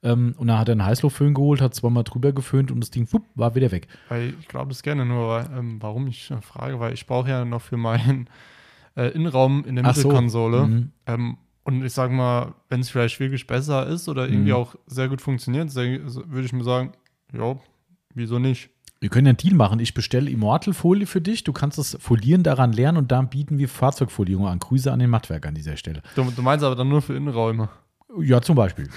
Ähm, 0.07 0.35
und 0.39 0.47
dann 0.47 0.59
hat 0.59 0.69
er 0.69 0.73
einen 0.73 0.85
Heißluftföhn 0.85 1.35
geholt, 1.35 1.61
hat 1.61 1.75
zweimal 1.75 2.05
drüber 2.05 2.33
geföhnt 2.33 2.71
und 2.71 2.81
das 2.81 2.91
Ding 2.91 3.07
wupp, 3.13 3.25
war 3.35 3.55
wieder 3.55 3.71
weg. 3.73 3.89
Weil 4.09 4.35
ich 4.41 4.49
glaube 4.49 4.69
das 4.69 4.83
gerne, 4.83 5.05
nur 5.05 5.29
weil, 5.29 5.47
ähm, 5.59 5.79
warum 5.81 6.07
ich 6.07 6.31
äh, 6.31 6.41
frage, 6.41 6.79
weil 6.81 6.95
ich 6.95 7.07
brauche 7.07 7.29
ja 7.29 7.45
noch 7.45 7.63
für 7.63 7.77
meinen 7.77 8.29
äh, 8.97 9.09
Innenraum 9.09 9.65
in 9.65 9.77
der 9.77 9.85
Ach 9.85 9.95
so. 9.95 10.09
Mittelkonsole. 10.09 10.67
Mhm. 10.67 10.91
Ähm, 11.07 11.37
und 11.65 11.85
ich 11.85 11.93
sage 11.93 12.13
mal, 12.15 12.55
wenn 12.69 12.81
es 12.81 12.91
vielleicht 12.91 13.19
wirklich 13.19 13.47
besser 13.49 13.87
ist 13.89 14.09
oder 14.09 14.29
irgendwie 14.29 14.51
Mhm. 14.53 14.57
auch 14.57 14.77
sehr 14.87 15.09
gut 15.09 15.21
funktioniert, 15.21 15.71
so 15.71 15.81
würde 15.81 16.45
ich 16.45 16.53
mir 16.53 16.63
sagen, 16.63 16.93
ja, 17.37 17.57
wieso 18.15 18.39
nicht? 18.39 18.71
Wir 19.01 19.11
können 19.11 19.27
ja 19.27 19.31
einen 19.31 19.37
Deal 19.39 19.55
machen. 19.55 19.79
Ich 19.81 19.93
bestelle 19.93 20.31
Immortal-Folie 20.31 21.07
für 21.07 21.21
dich. 21.21 21.45
Du 21.45 21.53
kannst 21.53 21.77
das 21.77 21.99
Folieren 22.01 22.43
daran 22.45 22.73
lernen 22.73 22.97
und 22.99 23.13
dann 23.13 23.29
bieten 23.29 23.59
wir 23.59 23.69
Fahrzeugfolierung 23.69 24.47
an. 24.47 24.59
Grüße 24.59 24.91
an 24.91 25.01
den 25.01 25.11
Mattwerk 25.11 25.45
an 25.45 25.55
dieser 25.55 25.77
Stelle. 25.77 26.03
Du, 26.15 26.23
du 26.31 26.41
meinst 26.43 26.65
aber 26.65 26.77
dann 26.77 26.89
nur 26.89 27.03
für 27.03 27.15
Innenräume. 27.15 27.69
Ja, 28.21 28.41
zum 28.41 28.57
Beispiel. 28.57 28.89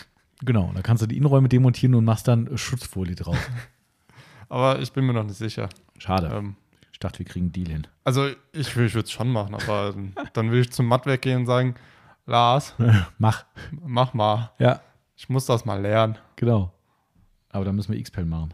Genau. 0.44 0.72
Da 0.74 0.82
kannst 0.82 1.04
du 1.04 1.08
die 1.08 1.18
Innenräume 1.18 1.50
demontieren 1.50 1.96
und 1.96 2.06
machst 2.06 2.28
dann 2.28 2.58
Schutzfolie 2.58 3.16
drauf. 3.16 3.38
Aber 4.50 4.80
ich 4.80 4.92
bin 4.92 5.06
mir 5.06 5.14
noch 5.14 5.24
nicht 5.24 5.38
sicher. 5.38 5.70
Schade. 5.98 6.32
Ähm, 6.34 6.56
Ich 6.92 7.00
dachte, 7.00 7.20
wir 7.20 7.26
kriegen 7.26 7.46
einen 7.46 7.52
Deal 7.54 7.68
hin. 7.70 7.88
also 8.04 8.28
ich, 8.52 8.76
will- 8.76 8.88
ich 8.88 8.94
würde 8.96 9.06
es 9.06 9.12
schon 9.12 9.32
machen, 9.32 9.54
aber 9.56 9.92
dann- 9.94 10.14
dann 10.34 10.52
will 10.52 10.62
ich 10.62 10.72
zum 10.72 10.86
Mattwerk 10.88 11.22
gehen 11.22 11.42
und 11.42 11.46
sagen, 11.46 11.76
Lars, 12.26 12.74
Mach. 13.20 13.46
mach 13.86 14.14
mal. 14.14 14.52
Ja, 14.60 14.82
Ich 15.16 15.30
muss 15.30 15.46
das 15.46 15.66
mal 15.66 15.80
lernen. 15.82 16.18
genau. 16.36 16.74
Aber 17.52 17.66
da 17.66 17.72
müssen 17.74 17.92
wir 17.94 18.00
X-Pen 18.00 18.30
machen. 18.30 18.54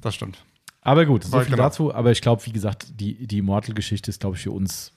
Das 0.00 0.14
stimmt. 0.14 0.44
Aber 0.82 1.04
gut, 1.04 1.24
so 1.24 1.34
Aber 1.36 1.44
viel 1.44 1.54
genau. 1.54 1.64
dazu. 1.64 1.94
Aber 1.94 2.10
ich 2.10 2.22
glaube, 2.22 2.44
wie 2.46 2.52
gesagt, 2.52 2.98
die, 3.00 3.26
die 3.26 3.38
Immortal-Geschichte 3.38 4.10
ist, 4.10 4.20
glaube 4.20 4.36
ich, 4.36 4.42
für 4.42 4.52
uns 4.52 4.92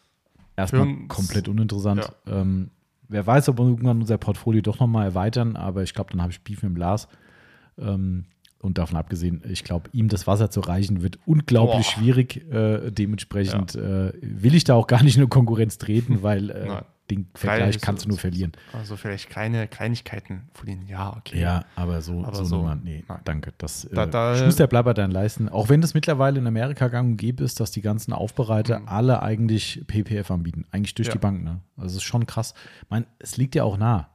erstmal 0.55 0.83
Für 0.83 0.89
uns- 0.89 1.07
komplett 1.09 1.47
uninteressant. 1.49 2.09
Ähm, 2.27 2.71
wer 3.13 3.25
weiß, 3.25 3.49
ob 3.49 3.59
wir 3.59 3.65
irgendwann 3.65 4.01
unser 4.01 4.17
Portfolio 4.17 4.61
doch 4.61 4.79
nochmal 4.79 5.05
erweitern, 5.05 5.55
aber 5.55 5.83
ich 5.83 5.93
glaube, 5.93 6.11
dann 6.11 6.21
habe 6.21 6.31
ich 6.31 6.41
Beef 6.41 6.63
mit 6.63 6.71
dem 6.71 6.75
Lars. 6.75 7.07
Ähm, 7.77 8.25
und 8.59 8.77
davon 8.77 8.97
abgesehen, 8.97 9.41
ich 9.49 9.65
glaube, 9.65 9.89
ihm 9.91 10.07
das 10.07 10.25
Wasser 10.25 10.49
zu 10.49 10.61
reichen 10.61 11.01
wird 11.03 11.19
unglaublich 11.25 11.85
Boah. 11.85 11.99
schwierig. 11.99 12.49
Äh, 12.49 12.91
dementsprechend 12.91 13.75
äh, 13.75 14.13
will 14.21 14.55
ich 14.55 14.63
da 14.63 14.75
auch 14.75 14.87
gar 14.87 15.03
nicht 15.03 15.15
in 15.15 15.21
eine 15.21 15.27
Konkurrenz 15.27 15.77
treten, 15.77 16.23
weil 16.23 16.49
äh. 16.49 16.81
Den 17.11 17.27
Vergleich 17.35 17.81
kannst 17.81 18.03
du 18.03 18.05
so- 18.05 18.09
nur 18.09 18.17
verlieren. 18.17 18.53
Also 18.71 18.95
vielleicht 18.95 19.29
kleine 19.29 19.67
Kleinigkeiten 19.67 20.43
verlieren. 20.53 20.87
Ja, 20.87 21.15
okay. 21.17 21.39
Ja, 21.39 21.65
aber 21.75 22.01
so, 22.01 22.23
Aber 22.23 22.35
so, 22.35 22.43
so, 22.45 22.55
Nummer, 22.57 22.75
nee, 22.75 23.03
nein. 23.07 23.19
danke. 23.25 23.53
Das 23.57 23.87
Da- 23.91 24.05
äh, 24.05 24.09
da- 24.09 24.35
Schuster 24.37 24.67
bleibt 24.67 24.85
bei 24.85 24.93
deinen 24.93 25.11
Leisten. 25.11 25.49
Auch 25.49 25.67
wenn 25.69 25.81
das 25.81 25.93
mittlerweile 25.93 26.39
in 26.39 26.47
Amerika 26.47 26.87
gang 26.87 27.11
und 27.11 27.17
gäbe 27.17 27.43
ist, 27.43 27.59
dass 27.59 27.71
die 27.71 27.81
ganzen 27.81 28.13
Aufbereiter 28.13 28.79
Mhm. 28.79 28.87
alle 28.87 29.21
eigentlich 29.21 29.83
PPF 29.87 30.31
anbieten. 30.31 30.65
Eigentlich 30.71 30.95
durch 30.95 31.07
Ja. 31.09 31.13
die 31.13 31.19
Bank, 31.19 31.43
ne? 31.43 31.59
Also 31.75 31.87
es 31.89 31.95
ist 31.95 32.03
schon 32.03 32.25
krass. 32.25 32.53
Ich 32.83 32.89
meine, 32.89 33.05
es 33.19 33.35
liegt 33.37 33.55
ja 33.55 33.63
auch 33.65 33.77
nah. 33.77 34.09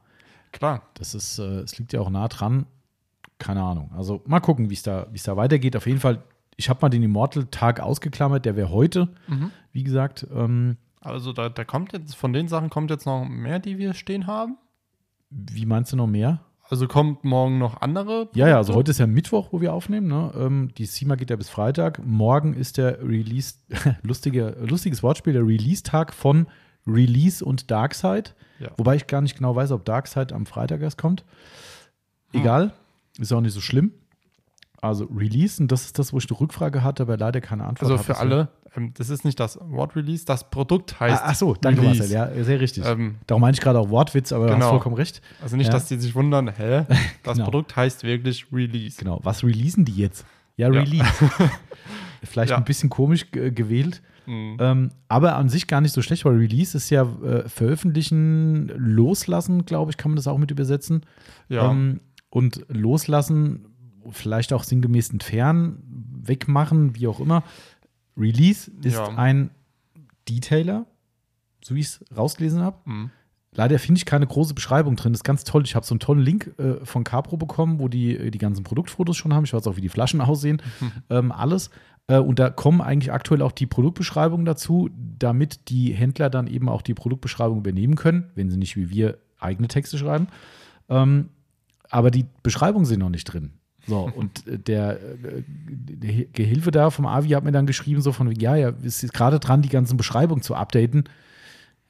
Klar. 0.51 0.81
Das 0.95 1.13
ist, 1.13 1.37
äh, 1.37 1.59
es 1.59 1.77
liegt 1.77 1.93
ja 1.93 1.99
auch 2.01 2.09
nah 2.09 2.27
dran. 2.27 2.65
Keine 3.37 3.61
Ahnung. 3.61 3.91
Also 3.95 4.21
mal 4.25 4.39
gucken, 4.39 4.69
wie 4.69 4.73
es 4.73 4.81
da, 4.83 5.05
es 5.13 5.23
da 5.23 5.37
weitergeht. 5.37 5.75
Auf 5.77 5.85
jeden 5.85 5.99
Fall, 5.99 6.23
ich 6.57 6.69
habe 6.69 6.79
mal 6.81 6.89
den 6.89 7.03
Immortal-Tag 7.03 7.79
ausgeklammert, 7.79 8.45
der 8.45 8.55
wäre 8.55 8.71
heute, 8.71 9.09
Mhm. 9.27 9.51
wie 9.71 9.83
gesagt. 9.83 10.25
Ähm, 10.33 10.77
Also 11.01 11.33
da, 11.33 11.49
da 11.49 11.63
kommt 11.63 11.93
jetzt, 11.93 12.15
von 12.15 12.33
den 12.33 12.47
Sachen 12.47 12.69
kommt 12.69 12.91
jetzt 12.91 13.05
noch 13.05 13.25
mehr, 13.25 13.59
die 13.59 13.77
wir 13.77 13.93
stehen 13.93 14.27
haben. 14.27 14.57
wie 15.29 15.65
meinst 15.65 15.91
du 15.91 15.95
noch 15.95 16.07
mehr? 16.07 16.41
Also 16.69 16.87
kommt 16.87 17.23
morgen 17.23 17.57
noch 17.57 17.81
andere? 17.81 18.29
Ja, 18.35 18.47
ja, 18.47 18.57
also 18.57 18.73
Produkte? 18.73 18.77
heute 18.77 18.91
ist 18.91 18.97
ja 18.99 19.07
Mittwoch, 19.07 19.51
wo 19.51 19.59
wir 19.59 19.73
aufnehmen. 19.73 20.07
Ne? 20.07 20.31
Ähm, 20.35 20.71
die 20.77 20.85
SEMA 20.85 21.15
geht 21.15 21.31
ja 21.31 21.35
bis 21.35 21.49
Freitag. 21.49 22.05
Morgen 22.05 22.53
ist 22.53 22.77
der 22.77 23.01
Release, 23.01 23.55
lustige, 24.03 24.55
lustiges 24.61 25.01
Wortspiel, 25.01 25.33
der 25.33 25.47
Release-Tag 25.47 26.13
von 26.13 26.47
Release 26.85 27.43
und 27.43 27.71
Darkseid. 27.71 28.35
Ja. 28.59 28.69
Wobei 28.77 28.95
ich 28.95 29.07
gar 29.07 29.21
nicht 29.21 29.37
genau 29.37 29.55
weiß, 29.55 29.71
ob 29.71 29.83
Darkseid 29.85 30.31
am 30.31 30.45
Freitag 30.45 30.81
erst 30.81 30.99
kommt. 30.99 31.25
Hm. 32.31 32.41
Egal, 32.41 32.73
ist 33.17 33.31
auch 33.33 33.41
nicht 33.41 33.53
so 33.53 33.61
schlimm. 33.61 33.93
Also 34.81 35.05
Release, 35.05 35.61
und 35.61 35.71
das 35.71 35.85
ist 35.85 35.99
das, 35.99 36.13
wo 36.13 36.19
ich 36.19 36.29
eine 36.29 36.39
Rückfrage 36.39 36.83
hatte, 36.83 37.03
aber 37.03 37.17
leider 37.17 37.41
keine 37.41 37.65
Antwort 37.65 37.91
Also 37.91 38.03
für 38.03 38.17
alle, 38.17 38.49
ähm, 38.75 38.93
das 38.95 39.09
ist 39.09 39.25
nicht 39.25 39.39
das 39.39 39.57
Wort 39.61 39.95
Release, 39.95 40.25
das 40.25 40.49
Produkt 40.49 40.99
heißt. 40.99 41.21
Ah, 41.23 41.27
ach 41.29 41.35
so, 41.35 41.55
danke 41.59 41.81
Release. 41.81 41.99
Marcel, 41.99 42.37
ja, 42.37 42.43
sehr 42.43 42.59
richtig. 42.59 42.85
Ähm, 42.85 43.15
Darum 43.27 43.41
meine 43.41 43.53
ich 43.55 43.61
gerade 43.61 43.79
auch 43.79 43.89
Wortwitz, 43.89 44.31
aber 44.31 44.45
du 44.47 44.51
hast 44.53 44.59
Genau. 44.59 44.69
vollkommen 44.71 44.95
recht. 44.95 45.21
also 45.41 45.55
nicht, 45.57 45.67
Ja. 45.67 45.73
dass 45.73 45.87
die 45.87 45.97
sich 45.97 46.13
wundern, 46.15 46.47
hä? 46.55 46.85
Das 47.23 47.33
Genau. 47.37 47.45
Produkt 47.45 47.75
heißt 47.75 48.03
wirklich 48.03 48.45
Release. 48.51 48.97
Genau, 48.97 49.19
was 49.23 49.43
releasen 49.43 49.85
die 49.85 49.95
jetzt? 49.95 50.25
Ja, 50.57 50.71
Ja. 50.71 50.81
Release. 50.81 51.05
Vielleicht 52.23 52.51
Ja. 52.51 52.57
ein 52.57 52.65
bisschen 52.65 52.89
komisch 52.89 53.31
ge- 53.31 53.49
gewählt, 53.51 54.01
Mhm. 54.25 54.57
ähm, 54.59 54.89
aber 55.07 55.35
an 55.37 55.47
sich 55.49 55.67
gar 55.67 55.79
nicht 55.81 55.93
so 55.93 56.01
schlecht, 56.01 56.25
weil 56.25 56.35
Release 56.35 56.75
ist 56.75 56.89
ja 56.89 57.03
äh, 57.23 57.47
veröffentlichen, 57.47 58.67
loslassen, 58.75 59.65
glaube 59.65 59.91
ich, 59.91 59.97
kann 59.97 60.11
man 60.11 60.17
das 60.17 60.27
auch 60.27 60.37
mit 60.37 60.51
übersetzen. 60.51 61.05
Ja. 61.47 61.71
Ähm, 61.71 62.01
und 62.29 62.65
loslassen, 62.67 63.65
vielleicht 64.11 64.51
auch 64.53 64.63
sinngemäß 64.63 65.11
entfernen, 65.11 65.81
wegmachen, 66.23 66.95
wie 66.95 67.07
auch 67.07 67.19
immer. 67.19 67.43
Release 68.19 68.69
ist 68.83 68.95
Ja. 68.95 69.07
ein 69.15 69.49
Detailer, 70.27 70.85
so 71.63 71.75
wie 71.75 71.79
ich 71.79 71.87
es 71.87 72.05
rausgelesen 72.15 72.61
habe. 72.61 72.77
Mhm. 72.85 73.09
Leider 73.51 73.79
finde 73.79 73.97
ich 73.97 74.05
keine 74.05 74.27
große 74.27 74.53
Beschreibung 74.53 74.95
drin. 74.95 75.11
Das 75.11 75.19
ist 75.21 75.23
ganz 75.23 75.43
toll. 75.43 75.63
Ich 75.65 75.75
habe 75.75 75.85
so 75.85 75.93
einen 75.93 75.99
tollen 75.99 76.19
Link 76.21 76.53
äh, 76.59 76.85
von 76.85 77.03
Capro 77.03 77.35
bekommen, 77.35 77.79
wo 77.79 77.87
die 77.87 78.15
äh, 78.15 78.29
die 78.31 78.37
ganzen 78.37 78.63
Produktfotos 78.63 79.17
schon 79.17 79.33
haben. 79.33 79.43
Ich 79.43 79.53
weiß 79.53 79.65
auch, 79.67 79.75
wie 79.75 79.81
die 79.81 79.89
Flaschen 79.89 80.21
aussehen. 80.21 80.61
ähm, 81.09 81.31
alles. 81.31 81.71
Äh, 82.07 82.19
und 82.19 82.37
da 82.37 82.51
kommen 82.51 82.79
eigentlich 82.81 83.11
aktuell 83.11 83.41
auch 83.41 83.51
die 83.51 83.65
Produktbeschreibungen 83.65 84.45
dazu, 84.45 84.89
damit 85.17 85.69
die 85.69 85.93
Händler 85.93 86.29
dann 86.29 86.45
eben 86.45 86.69
auch 86.69 86.83
die 86.83 86.93
Produktbeschreibung 86.93 87.57
übernehmen 87.57 87.95
können, 87.95 88.29
wenn 88.35 88.51
sie 88.51 88.57
nicht 88.57 88.77
wie 88.77 88.91
wir 88.91 89.17
eigene 89.39 89.67
Texte 89.67 89.97
schreiben. 89.97 90.27
Ähm, 90.87 91.29
aber 91.89 92.11
die 92.11 92.27
Beschreibungen 92.43 92.85
sind 92.85 92.99
noch 92.99 93.09
nicht 93.09 93.25
drin. 93.25 93.53
So, 93.89 94.09
und 94.15 94.47
äh, 94.47 94.57
der, 94.59 94.99
äh, 95.01 95.43
der 95.67 96.25
Gehilfe 96.25 96.71
da 96.71 96.89
vom 96.89 97.05
Avi 97.05 97.29
hat 97.29 97.43
mir 97.43 97.51
dann 97.51 97.65
geschrieben, 97.65 98.01
so 98.01 98.11
von, 98.11 98.31
ja, 98.31 98.55
ja, 98.55 98.71
es 98.83 99.03
ist 99.03 99.13
gerade 99.13 99.39
dran, 99.39 99.61
die 99.61 99.69
ganzen 99.69 99.97
Beschreibungen 99.97 100.41
zu 100.43 100.55
updaten. 100.55 101.03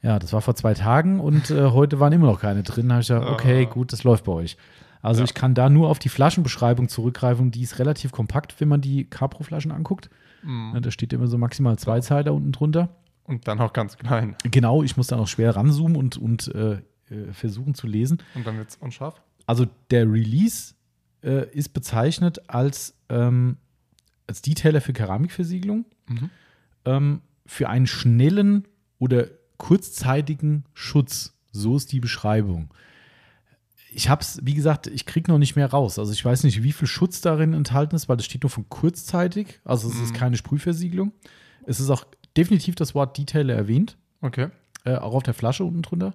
Ja, 0.02 0.18
das 0.18 0.32
war 0.32 0.40
vor 0.40 0.54
zwei 0.54 0.72
Tagen 0.74 1.20
und 1.20 1.50
äh, 1.50 1.66
heute 1.70 2.00
waren 2.00 2.12
immer 2.12 2.26
noch 2.26 2.40
keine 2.40 2.62
drin. 2.62 2.88
Da 2.88 2.94
habe 2.94 3.02
ich 3.02 3.08
gesagt, 3.08 3.26
okay, 3.28 3.66
Ah. 3.68 3.72
gut, 3.72 3.92
das 3.92 4.02
läuft 4.02 4.24
bei 4.24 4.32
euch. 4.32 4.56
Also 5.02 5.20
Ja. 5.20 5.24
ich 5.26 5.34
kann 5.34 5.54
da 5.54 5.68
nur 5.70 5.88
auf 5.88 5.98
die 5.98 6.08
Flaschenbeschreibung 6.08 6.88
zurückgreifen 6.88 7.50
die 7.50 7.62
ist 7.62 7.78
relativ 7.78 8.10
kompakt, 8.12 8.54
wenn 8.60 8.68
man 8.68 8.80
die 8.80 9.04
Capro-Flaschen 9.04 9.72
anguckt. 9.72 10.08
Mhm. 10.42 10.72
Ja, 10.74 10.80
Da 10.80 10.90
steht 10.90 11.12
immer 11.12 11.26
so 11.26 11.36
maximal 11.38 11.78
zwei 11.78 12.00
Zeiler 12.00 12.32
unten 12.34 12.52
drunter. 12.52 12.88
Und 13.24 13.46
dann 13.46 13.60
auch 13.60 13.72
ganz 13.74 13.96
klein. 13.98 14.36
Genau, 14.50 14.82
ich 14.82 14.96
muss 14.96 15.06
dann 15.06 15.20
auch 15.20 15.28
schwer 15.28 15.54
ranzoomen 15.54 15.96
und, 15.96 16.16
und 16.16 16.48
äh, 16.54 16.72
äh, 17.10 17.32
versuchen 17.32 17.74
zu 17.74 17.86
lesen. 17.86 18.22
Und 18.34 18.46
dann 18.46 18.56
wird 18.56 18.70
es 18.70 18.76
unscharf. 18.76 19.20
Also 19.46 19.66
der 19.90 20.10
Release 20.10 20.74
äh, 21.22 21.48
ist 21.52 21.70
bezeichnet 21.70 22.48
als, 22.48 22.94
ähm, 23.08 23.56
als 24.26 24.42
Detailer 24.42 24.80
für 24.80 24.92
Keramikversiegelung, 24.92 25.84
Mhm. 26.08 26.30
ähm, 26.84 27.20
für 27.46 27.68
einen 27.68 27.86
schnellen 27.86 28.66
oder 28.98 29.26
kurzzeitigen 29.56 30.64
Schutz. 30.74 31.34
So 31.52 31.76
ist 31.76 31.92
die 31.92 32.00
Beschreibung. 32.00 32.72
Ich 33.92 34.08
habe 34.08 34.22
es, 34.22 34.38
wie 34.44 34.54
gesagt, 34.54 34.86
ich 34.86 35.04
kriege 35.04 35.30
noch 35.30 35.38
nicht 35.38 35.56
mehr 35.56 35.68
raus. 35.70 35.98
Also 35.98 36.12
ich 36.12 36.24
weiß 36.24 36.44
nicht, 36.44 36.62
wie 36.62 36.72
viel 36.72 36.86
Schutz 36.86 37.20
darin 37.20 37.54
enthalten 37.54 37.96
ist, 37.96 38.08
weil 38.08 38.16
das 38.16 38.26
steht 38.26 38.42
nur 38.44 38.50
von 38.50 38.68
kurzzeitig. 38.68 39.60
Also 39.64 39.88
es 39.88 39.96
ist 40.00 40.12
Mhm. 40.12 40.16
keine 40.16 40.36
Sprühversiegelung. 40.36 41.12
Es 41.66 41.80
ist 41.80 41.90
auch 41.90 42.04
definitiv 42.36 42.76
das 42.76 42.94
Wort 42.94 43.18
Detailer 43.18 43.54
erwähnt 43.54 43.96
Okay. 44.22 44.48
äh, 44.84 44.94
auch 44.94 45.14
auf 45.14 45.24
der 45.24 45.34
Flasche 45.34 45.64
unten 45.64 45.82
drunter. 45.82 46.14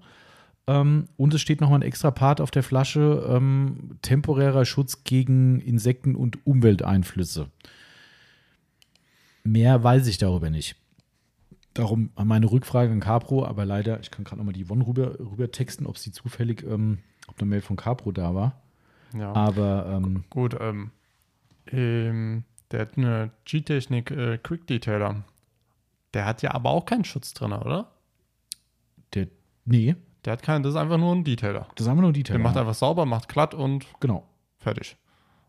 Ähm, 0.68 1.08
und 1.18 1.34
es 1.34 1.42
steht 1.42 1.62
nochmal 1.62 1.80
ein 1.80 1.88
extra 1.88 2.12
Part 2.12 2.42
auf 2.42 2.52
der 2.52 2.64
Flasche: 2.64 3.26
ähm, 3.30 3.98
temporärer 4.02 4.66
Schutz 4.66 5.04
gegen 5.04 5.60
Insekten- 5.60 6.16
und 6.16 6.46
Umwelteinflüsse. 6.46 7.50
Mehr 9.44 9.84
weiß 9.84 10.08
ich 10.08 10.18
darüber 10.18 10.50
nicht. 10.50 10.76
Darum 11.74 12.10
meine 12.16 12.50
Rückfrage 12.50 12.92
an 12.92 13.02
Capro, 13.02 13.46
aber 13.46 13.66
leider, 13.66 14.00
ich 14.00 14.10
kann 14.10 14.24
gerade 14.24 14.38
nochmal 14.38 14.54
die 14.54 14.66
One 14.70 14.88
rüber, 14.88 15.20
rüber 15.20 15.52
texten, 15.52 15.86
ob 15.86 15.98
sie 15.98 16.12
zufällig, 16.12 16.64
ähm, 16.64 17.00
ob 17.28 17.40
eine 17.40 17.50
Mail 17.50 17.62
von 17.62 17.76
Capro 17.76 18.12
da 18.12 18.34
war. 18.34 18.62
Ja. 19.14 19.34
Aber 19.34 19.86
ähm, 19.88 20.24
Gut, 20.30 20.56
ähm, 20.60 20.92
ähm, 21.68 22.44
der 22.72 22.82
hat 22.82 22.98
eine 22.98 23.32
G-Technik 23.44 24.10
äh, 24.12 24.38
Quick 24.38 24.66
Detailer. 24.68 25.26
Der 26.14 26.26
hat 26.26 26.42
ja 26.42 26.54
aber 26.54 26.72
auch 26.72 26.86
keinen 26.86 27.04
Schutz 27.04 27.34
drin, 27.34 27.52
oder? 27.52 27.92
der, 29.16 29.28
nee, 29.66 29.96
Der 30.26 30.34
hat 30.34 30.42
keinen, 30.44 30.64
das 30.64 30.72
ist 30.74 30.78
einfach 30.80 30.98
nur 30.98 31.14
ein 31.16 31.24
Detailer. 31.24 31.68
das 31.76 31.88
haben 31.88 31.98
wir 31.98 32.02
nur 32.02 32.14
die 32.14 32.24
Der 32.24 32.40
macht 32.40 32.58
einfach 32.58 32.74
sauber, 32.74 33.06
macht 33.06 33.30
glatt 33.30 33.54
und 33.54 33.86
Genau. 34.00 34.28
fertig. 34.58 34.98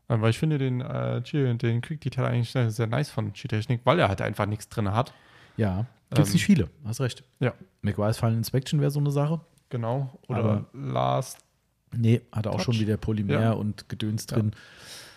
Ähm, 0.09 0.21
weil 0.23 0.31
ich 0.31 0.39
finde 0.39 0.59
den, 0.59 0.81
äh, 0.81 1.21
den 1.23 1.81
Quick 1.81 2.01
Detailer 2.01 2.29
eigentlich 2.29 2.51
sehr, 2.51 2.71
sehr 2.71 2.87
nice 2.87 3.11
von 3.11 3.33
G-Technik, 3.33 3.81
weil 3.85 3.99
er 3.99 4.09
halt 4.09 4.21
einfach 4.21 4.47
nichts 4.47 4.69
drin 4.69 4.93
hat. 4.93 5.13
Ja, 5.57 5.87
gibt 6.11 6.21
es 6.21 6.29
Ähm, 6.29 6.33
nicht 6.35 6.45
viele, 6.45 6.71
hast 6.85 7.01
recht. 7.01 7.25
Ja. 7.41 7.55
McWise 7.83 8.19
Final 8.19 8.35
Inspection 8.37 8.81
wäre 8.81 8.91
so 8.91 9.01
eine 9.01 9.11
Sache. 9.11 9.41
Genau. 9.71 10.17
Oder 10.29 10.39
Aber- 10.39 10.67
Last. 10.75 11.39
Nee, 11.97 12.21
hat 12.31 12.47
auch 12.47 12.57
Touch. 12.57 12.65
schon 12.65 12.75
wieder 12.79 12.97
Polymer 12.99 13.33
Ja. 13.41 13.53
und 13.53 13.89
Gedöns 13.89 14.27
Ja. 14.31 14.37
drin. 14.37 14.53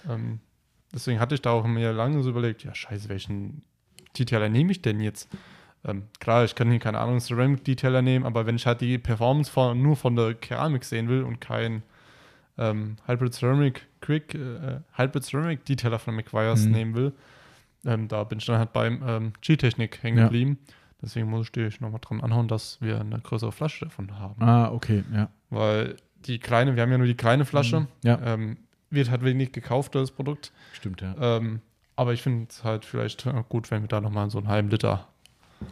Ähm, 0.10 0.39
deswegen 0.93 1.20
hatte 1.20 1.36
ich 1.36 1.41
da 1.41 1.51
auch 1.51 1.66
mir 1.68 1.91
lange 1.91 2.24
so 2.24 2.30
überlegt, 2.30 2.64
ja 2.64 2.74
scheiße, 2.74 3.10
welchen 3.10 3.64
Detailer 4.18 4.49
nehme 4.49 4.72
ich 4.72 4.82
denn 4.82 5.01
jetzt? 5.01 5.28
Ähm, 5.86 6.04
klar, 6.20 6.44
ich 6.44 6.56
kann 6.56 6.70
hier 6.70 6.80
keine 6.80 7.00
Ahnung, 7.00 7.20
Ceramic 7.20 7.64
Detailer 7.64 8.02
nehmen, 8.02 8.26
aber 8.26 8.46
wenn 8.46 8.56
ich 8.58 8.66
halt 8.66 8.82
die 8.82 8.98
Performance 8.98 9.50
von, 9.52 9.82
nur 9.82 9.96
von 9.96 10.16
der 10.16 10.34
Keramik 10.34 10.84
sehen 10.84 11.08
will 11.08 11.24
und 11.24 11.40
kein 11.40 11.84
ähm, 12.58 12.98
Hybrid 13.08 13.34
Ceramic 13.34 13.88
Quick, 14.02 14.36
äh, 14.36 14.80
Hybrid 14.98 15.24
Ceramic 15.24 15.64
Detailer 15.66 16.00
von 16.00 16.16
McGuire's 16.16 16.66
Mhm. 16.66 16.72
nehmen 16.72 16.96
will, 16.96 17.14
ähm, 17.86 18.08
da 18.10 18.24
bin 18.26 18.40
ich 18.40 18.46
dann 18.46 18.58
halt 18.60 18.74
beim 18.74 19.02
ähm, 19.08 19.34
G-Technik 19.42 20.04
hängen 20.04 20.18
Ja. 20.18 20.24
geblieben. 20.26 20.58
Deswegen 21.02 21.30
muss 21.30 21.48
ich 21.56 21.80
nochmal 21.80 22.02
dran 22.02 22.20
anhauen, 22.20 22.50
dass 22.50 22.82
wir 22.82 23.00
eine 23.00 23.20
größere 23.20 23.54
Flasche 23.54 23.86
davon 23.86 24.20
haben. 24.20 24.42
Ah, 24.44 24.70
okay, 24.70 25.06
ja. 25.14 25.30
Weil 25.50 25.96
die 26.26 26.40
kleine, 26.40 26.76
wir 26.76 26.84
haben 26.84 26.92
ja 26.92 26.98
nur 26.98 27.08
die 27.08 27.16
kleine 27.16 27.46
Flasche, 27.46 27.88
Ja, 28.04 28.20
ähm, 28.22 28.58
wird 28.90 29.10
halt 29.10 29.24
wenig 29.24 29.54
gekauft, 29.54 29.96
das 29.96 30.12
Produkt. 30.12 30.52
stimmt, 30.74 31.00
ja. 31.02 31.16
Ähm, 31.38 31.62
aber 31.96 32.12
ich 32.12 32.22
finde 32.22 32.48
es 32.50 32.66
halt 32.66 32.84
vielleicht 32.84 33.26
äh, 33.26 33.44
gut, 33.48 33.72
wenn 33.72 33.84
wir 33.84 33.88
da 33.88 34.02
nochmal 34.02 34.30
so 34.30 34.40
einen 34.40 34.50
halben 34.50 34.70
Liter. 34.70 35.08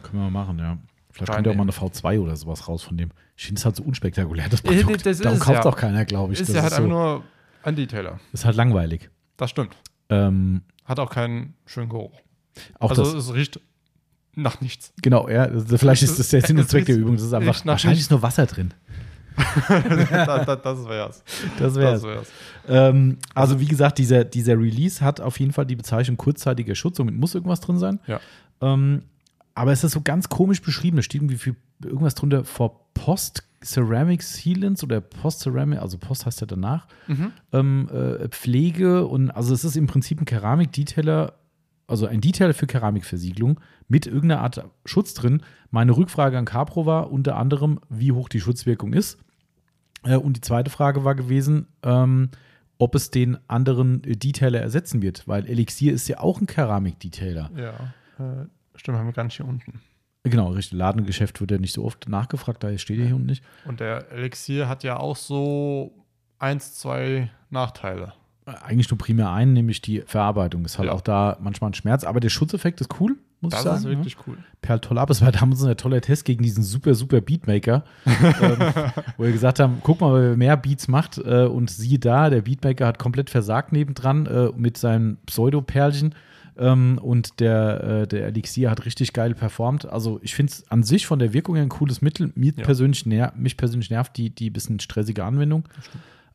Können 0.02 0.22
wir 0.24 0.30
mal 0.30 0.44
machen, 0.44 0.58
ja. 0.58 0.78
Vielleicht 1.10 1.32
kommt 1.32 1.46
ja 1.46 1.52
auch 1.52 1.56
mal 1.56 1.62
in- 1.64 1.70
eine 1.70 1.90
V2 1.90 2.20
oder 2.20 2.36
sowas 2.36 2.68
raus 2.68 2.82
von 2.82 2.96
dem. 2.96 3.10
Ich 3.36 3.46
finde 3.46 3.58
es 3.58 3.64
halt 3.64 3.76
so 3.76 3.82
unspektakulär, 3.82 4.48
das 4.48 4.60
Äh, 4.60 4.82
Produkt. 4.82 5.06
das 5.06 5.18
Darum 5.18 5.38
es 5.38 5.44
kauft 5.44 5.64
ja. 5.64 5.70
auch 5.70 5.76
keiner, 5.76 6.04
glaube 6.04 6.32
ich. 6.32 6.40
Ist 6.40 6.48
das 6.48 6.56
ja 6.56 6.62
halt 6.62 6.72
so, 6.72 6.76
einfach 6.82 6.88
nur 6.88 7.24
ein 7.62 7.76
Detailer. 7.76 8.20
ist 8.32 8.44
halt 8.44 8.56
langweilig. 8.56 9.10
Das 9.36 9.50
stimmt. 9.50 9.76
Ähm, 10.10 10.62
Hat 10.84 10.98
auch 11.00 11.10
keinen 11.10 11.54
schönen 11.66 11.88
Geruch. 11.88 12.12
auch 12.78 12.90
also 12.90 13.02
das, 13.04 13.14
es 13.14 13.34
riecht 13.34 13.60
nach 14.34 14.60
nichts. 14.60 14.92
genau, 15.02 15.28
ja. 15.28 15.42
also 15.44 15.76
Vielleicht 15.76 16.02
ist 16.02 16.18
das 16.18 16.28
der 16.28 16.42
Sinn 16.42 16.58
und 16.58 16.68
Zweck 16.68 16.86
der 16.86 16.96
Übung. 16.96 17.14
Das 17.16 17.24
ist 17.24 17.32
einfach, 17.32 17.64
wahrscheinlich 17.66 18.00
ist 18.00 18.10
nur 18.10 18.22
Wasser 18.22 18.46
drin. 18.46 18.72
da, 19.68 20.44
da, 20.44 20.56
das 20.56 20.88
wär's. 20.88 21.22
Das 21.58 21.74
wäre 21.76 21.92
Das 21.92 22.02
wär's. 22.02 22.28
Ähm, 22.68 23.18
also, 23.34 23.60
wie 23.60 23.66
gesagt, 23.66 23.98
dieser, 23.98 24.24
dieser 24.24 24.54
Release 24.58 25.04
hat 25.04 25.20
auf 25.20 25.38
jeden 25.38 25.52
Fall 25.52 25.64
die 25.66 25.76
Bezeichnung 25.76 26.16
kurzzeitiger 26.16 26.74
Schutz. 26.74 26.96
Somit 26.96 27.14
muss 27.16 27.34
irgendwas 27.34 27.60
drin 27.60 27.78
sein. 27.78 28.00
Ja. 28.08 28.20
Ähm, 28.60 29.02
aber 29.58 29.72
es 29.72 29.84
ist 29.84 29.92
so 29.92 30.00
ganz 30.02 30.28
komisch 30.28 30.62
beschrieben. 30.62 30.96
Da 30.96 31.02
steht 31.02 31.20
irgendwie 31.20 31.36
viel, 31.38 31.56
irgendwas 31.84 32.14
drunter 32.14 32.44
vor 32.44 32.86
Post 32.94 33.44
Ceramic 33.64 34.22
Sealants 34.22 34.84
oder 34.84 35.00
Post-Ceramic, 35.00 35.80
also 35.80 35.98
Post 35.98 36.26
heißt 36.26 36.40
ja 36.42 36.46
danach, 36.46 36.86
Mhm. 37.08 37.32
ähm, 37.52 37.88
äh, 37.92 38.28
Pflege 38.28 39.04
und 39.06 39.30
also 39.32 39.52
es 39.52 39.64
ist 39.64 39.76
im 39.76 39.88
Prinzip 39.88 40.20
ein 40.20 40.26
Keramik-Detailer, 40.26 41.32
also 41.88 42.06
ein 42.06 42.20
Detailer 42.20 42.54
für 42.54 42.68
Keramikversiegelung 42.68 43.58
mit 43.88 44.06
irgendeiner 44.06 44.42
Art 44.42 44.64
Schutz 44.84 45.12
drin. 45.14 45.42
Meine 45.72 45.96
Rückfrage 45.96 46.38
an 46.38 46.44
Capro 46.44 46.86
war 46.86 47.10
unter 47.10 47.34
anderem, 47.36 47.80
wie 47.88 48.12
hoch 48.12 48.28
die 48.28 48.40
Schutzwirkung 48.40 48.92
ist. 48.92 49.18
Äh, 50.04 50.14
und 50.16 50.36
die 50.36 50.40
zweite 50.40 50.70
Frage 50.70 51.02
war 51.02 51.16
gewesen, 51.16 51.66
ähm, 51.82 52.28
ob 52.78 52.94
es 52.94 53.10
den 53.10 53.38
anderen 53.48 54.04
äh, 54.04 54.14
Detailer 54.16 54.60
ersetzen 54.60 55.02
wird, 55.02 55.26
weil 55.26 55.46
Elixir 55.46 55.92
ist 55.92 56.06
ja 56.06 56.20
auch 56.20 56.40
ein 56.40 56.46
Keramik-Detailer. 56.46 57.50
Ja. 57.56 57.72
Äh, 58.24 58.46
stimmt, 58.78 58.98
haben 58.98 59.06
wir 59.06 59.12
gar 59.12 59.24
nicht 59.24 59.36
hier 59.36 59.46
unten. 59.46 59.80
Genau, 60.24 60.48
richtig. 60.48 60.76
Ladengeschäft 60.78 61.40
wird 61.40 61.50
ja 61.52 61.58
nicht 61.58 61.74
so 61.74 61.84
oft 61.84 62.08
nachgefragt, 62.08 62.62
daher 62.62 62.78
steht 62.78 62.98
er 62.98 63.06
hier 63.06 63.14
unten 63.16 63.26
nicht. 63.28 63.42
Und 63.64 63.80
der 63.80 64.10
Elixier 64.12 64.68
hat 64.68 64.82
ja 64.84 64.98
auch 64.98 65.16
so 65.16 65.92
eins, 66.38 66.74
zwei 66.74 67.30
Nachteile. 67.50 68.12
Eigentlich 68.44 68.90
nur 68.90 68.98
primär 68.98 69.30
einen, 69.30 69.52
nämlich 69.52 69.82
die 69.82 70.00
Verarbeitung. 70.06 70.64
Ist 70.64 70.78
halt 70.78 70.88
Ja. 70.88 70.94
auch 70.94 71.02
da 71.02 71.36
manchmal 71.40 71.70
ein 71.70 71.74
Schmerz, 71.74 72.04
aber 72.04 72.18
der 72.20 72.30
Schutzeffekt 72.30 72.80
ist 72.80 72.98
cool, 72.98 73.16
muss 73.42 73.50
Das 73.52 73.60
ich 73.60 73.64
sagen. 73.64 73.76
ist 73.78 73.84
wirklich 73.84 74.16
cool. 74.26 74.36
Ne? 74.36 74.44
Perlt 74.62 74.84
toll 74.84 74.96
ab. 74.98 75.10
Es 75.10 75.20
war 75.20 75.32
damals 75.32 75.62
ein 75.62 75.76
toller 75.76 76.00
Test 76.00 76.24
gegen 76.24 76.42
diesen 76.42 76.62
super, 76.64 76.94
super 76.94 77.20
Beatmaker, 77.20 77.84
ähm, 78.06 78.14
wo 79.18 79.24
wir 79.24 79.32
gesagt 79.32 79.60
haben: 79.60 79.80
guck 79.82 80.00
mal, 80.00 80.30
wer 80.30 80.36
mehr 80.36 80.56
Beats 80.56 80.88
macht. 80.88 81.18
Äh, 81.18 81.44
und 81.44 81.68
siehe 81.70 81.98
da, 81.98 82.30
der 82.30 82.40
Beatmaker 82.42 82.86
hat 82.86 82.98
komplett 82.98 83.28
versagt 83.28 83.72
nebendran 83.72 84.24
äh, 84.26 84.48
mit 84.56 84.78
seinen 84.78 85.18
Pseudo-Perlchen. 85.26 86.14
Ähm, 86.58 86.98
und 87.00 87.38
der, 87.40 87.84
äh, 88.02 88.06
der 88.08 88.26
Elixir 88.26 88.70
hat 88.70 88.84
richtig 88.84 89.12
geil 89.12 89.34
performt. 89.34 89.86
Also, 89.86 90.18
ich 90.22 90.34
finde 90.34 90.52
es 90.52 90.68
an 90.70 90.82
sich 90.82 91.06
von 91.06 91.18
der 91.20 91.32
Wirkung 91.32 91.54
her 91.54 91.62
ein 91.62 91.68
cooles 91.68 92.02
Mittel. 92.02 92.32
Mir 92.34 92.52
Ja. 92.56 92.64
persönlich 92.64 93.06
mich 93.06 93.56
persönlich 93.56 93.90
nervt 93.90 94.16
die, 94.16 94.30
die 94.30 94.50
bisschen 94.50 94.80
stressige 94.80 95.24
Anwendung. 95.24 95.68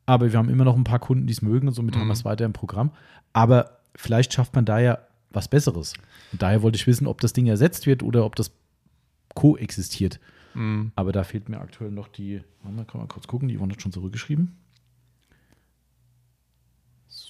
Aber 0.05 0.31
wir 0.31 0.37
haben 0.39 0.49
immer 0.49 0.63
noch 0.65 0.75
ein 0.77 0.83
paar 0.85 0.99
Kunden, 0.99 1.27
die 1.27 1.33
es 1.33 1.41
mögen 1.41 1.67
und 1.67 1.73
somit 1.73 1.95
haben 1.95 2.03
Mhm. 2.03 2.07
wir 2.09 2.13
es 2.13 2.25
weiter 2.25 2.45
im 2.45 2.53
Programm. 2.53 2.91
Aber 3.33 3.79
vielleicht 3.95 4.33
schafft 4.33 4.55
man 4.55 4.65
da 4.65 4.79
ja 4.79 4.99
was 5.31 5.47
Besseres. 5.47 5.93
Und 6.31 6.41
daher 6.41 6.61
wollte 6.61 6.75
ich 6.77 6.87
wissen, 6.87 7.07
ob 7.07 7.19
das 7.21 7.33
Ding 7.33 7.47
ersetzt 7.47 7.85
wird 7.85 8.01
oder 8.03 8.25
ob 8.25 8.35
das 8.35 8.51
koexistiert. 9.35 10.19
Mhm. 10.53 10.91
Aber 10.95 11.11
da 11.11 11.23
fehlt 11.23 11.49
mir 11.49 11.59
aktuell 11.59 11.91
noch 11.91 12.07
die. 12.07 12.41
Warte 12.61 12.77
mal, 12.77 12.85
kann 12.85 12.99
man 13.01 13.07
kurz 13.07 13.27
gucken, 13.27 13.47
die 13.49 13.57
Yvonne 13.57 13.73
hat 13.73 13.81
schon 13.81 13.91
zurückgeschrieben. 13.91 14.55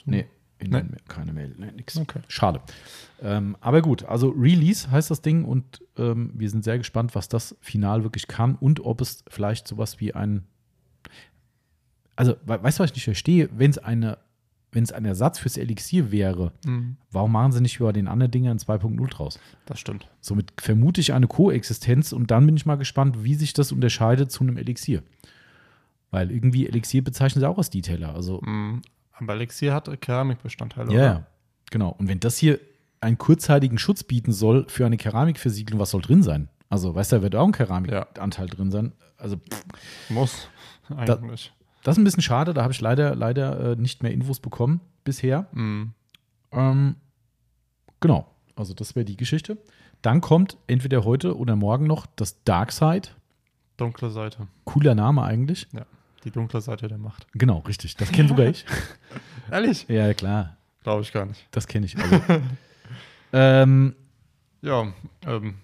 Nee, 0.06 0.26
in 0.60 0.70
Nee. 0.70 0.84
nee. 0.84 0.98
keine 1.08 1.34
Mail, 1.34 1.54
nee, 1.58 1.72
nix. 1.76 1.98
Okay. 1.98 2.20
Schade. 2.28 2.62
Ähm, 3.22 3.58
aber 3.62 3.82
gut, 3.82 4.06
also 4.06 4.30
Release 4.30 4.90
heißt 4.90 5.12
das 5.12 5.22
Ding 5.22 5.46
und 5.46 5.82
ähm, 5.98 6.32
wir 6.36 6.50
sind 6.50 6.64
sehr 6.64 6.78
gespannt, 6.78 7.16
was 7.16 7.28
das 7.30 7.56
final 7.62 8.04
wirklich 8.04 8.28
kann 8.28 8.56
und 8.56 8.80
ob 8.86 9.02
es 9.02 9.24
vielleicht 9.30 9.68
sowas 9.68 10.00
wie 10.00 10.14
ein. 10.14 10.44
Also, 12.16 12.36
we 12.46 12.62
weißt 12.62 12.80
du, 12.80 12.84
was 12.84 12.92
ich 12.92 12.96
nicht 12.96 13.06
verstehe? 13.06 13.50
Wenn 13.56 13.72
es 13.72 13.78
eine. 13.78 14.18
Wenn 14.76 14.82
es 14.84 14.92
ein 14.92 15.06
Ersatz 15.06 15.38
fürs 15.38 15.58
Elixier 15.58 16.12
wäre, 16.12 16.52
Mhm. 16.66 16.98
warum 17.12 17.32
machen 17.32 17.52
sie 17.52 17.62
nicht 17.62 17.80
über 17.80 17.94
den 17.94 18.08
anderen 18.08 18.32
Dingern 18.32 18.58
2.0 18.58 19.08
draus? 19.08 19.40
Das 19.68 19.80
stimmt. 19.80 20.08
Somit 20.20 20.52
vermute 20.60 21.00
ich 21.00 21.14
eine 21.14 21.28
Koexistenz 21.28 22.12
und 22.12 22.32
dann 22.32 22.48
bin 22.48 22.58
ich 22.58 22.66
mal 22.66 22.78
gespannt, 22.78 23.24
wie 23.24 23.36
sich 23.36 23.54
das 23.54 23.72
unterscheidet 23.72 24.32
zu 24.32 24.42
einem 24.44 24.58
Elixier. 24.58 25.04
Weil 26.10 26.32
irgendwie 26.32 26.68
Elixier 26.68 27.04
bezeichnet 27.04 27.44
sie 27.44 27.48
auch 27.48 27.60
als 27.60 27.70
Detailer. 27.70 28.16
Also, 28.16 28.42
Mhm. 28.42 28.82
Aber 29.24 29.34
Elixier 29.34 29.74
hat 29.74 29.90
Keramikbestandteile. 30.02 30.94
ja, 30.94 31.02
ja, 31.02 31.26
genau. 31.72 31.96
Und 31.98 32.08
wenn 32.08 32.20
das 32.20 32.38
hier 32.38 32.60
einen 33.02 33.18
kurzzeitigen 33.18 33.78
Schutz 33.78 34.04
bieten 34.04 34.32
soll 34.32 34.66
für 34.70 34.86
eine 34.86 34.98
Keramikversiegelung, 34.98 35.80
was 35.80 35.92
soll 35.92 36.02
drin 36.02 36.24
sein? 36.24 36.50
Also, 36.70 36.96
weißt 36.96 37.12
du, 37.12 37.16
da 37.18 37.22
wird 37.22 37.36
auch 37.36 37.46
ein 37.46 37.52
Keramikanteil 37.52 38.48
drin 38.48 38.72
sein. 38.72 38.94
Also, 39.18 39.38
pff, 39.38 39.64
Muss. 40.10 40.48
Eigentlich. 40.96 41.54
das 41.84 41.96
ist 41.96 42.02
ein 42.02 42.04
bisschen 42.04 42.24
schade. 42.24 42.54
Da 42.54 42.64
habe 42.64 42.74
ich 42.74 42.82
leider, 42.82 43.16
leider 43.16 43.72
äh, 43.72 43.76
nicht 43.76 44.04
mehr 44.04 44.12
Infos 44.12 44.40
bekommen 44.40 44.82
bisher. 45.04 45.48
Mhm. 45.52 45.94
Ähm, 46.52 46.96
genau. 48.00 48.28
Also, 48.56 48.74
das 48.74 48.96
wäre 48.96 49.06
die 49.06 49.18
Geschichte. 49.18 49.58
Dann 50.02 50.20
kommt 50.22 50.58
entweder 50.68 51.04
heute 51.04 51.38
oder 51.38 51.56
morgen 51.56 51.88
noch 51.88 52.06
das 52.16 52.44
Darkside. 52.44 53.10
Dunkle 53.78 54.10
Seite. 54.10 54.48
Cooler 54.66 54.96
Name 54.96 55.24
eigentlich. 55.24 55.68
Die 56.24 56.32
dunkle 56.32 56.62
Seite 56.62 56.88
der 56.88 56.98
Macht. 56.98 57.28
Genau, 57.34 57.60
richtig. 57.60 57.96
Das 57.98 58.12
kenne 58.12 58.30
sogar 58.30 58.48
ich. 58.48 58.66
Ehrlich? 59.52 59.86
ja, 59.90 60.14
klar. 60.14 60.58
Glaube 60.84 61.02
ich 61.02 61.12
gar 61.12 61.26
nicht. 61.26 61.46
Das 61.52 61.68
kenne 61.68 61.86
ich. 61.86 61.98
Also. 61.98 62.22
ähm, 63.34 63.96
Ja, 64.62 64.94
ähm, 65.26 65.56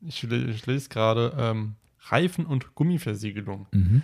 ich, 0.00 0.22
ich 0.24 0.66
lese 0.66 0.88
gerade 0.88 1.34
ähm, 1.38 1.74
Reifen- 2.08 2.46
und 2.46 2.74
Gummiversiegelung. 2.74 3.66
mhm. 3.72 4.02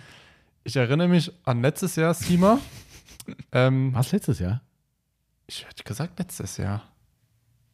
Ich 0.65 0.75
erinnere 0.77 1.09
mich 1.09 1.29
an 1.43 1.61
letztes 1.61 1.97
Jahr, 1.97 2.13
Sima. 2.13 2.57
ähm, 3.51 3.93
Was 3.93 4.11
letztes 4.13 4.39
Jahr? 4.39 4.61
ich 5.45 5.65
hätte 5.67 5.83
gesagt 5.83 6.17
letztes 6.19 6.55
Jahr. 6.57 6.83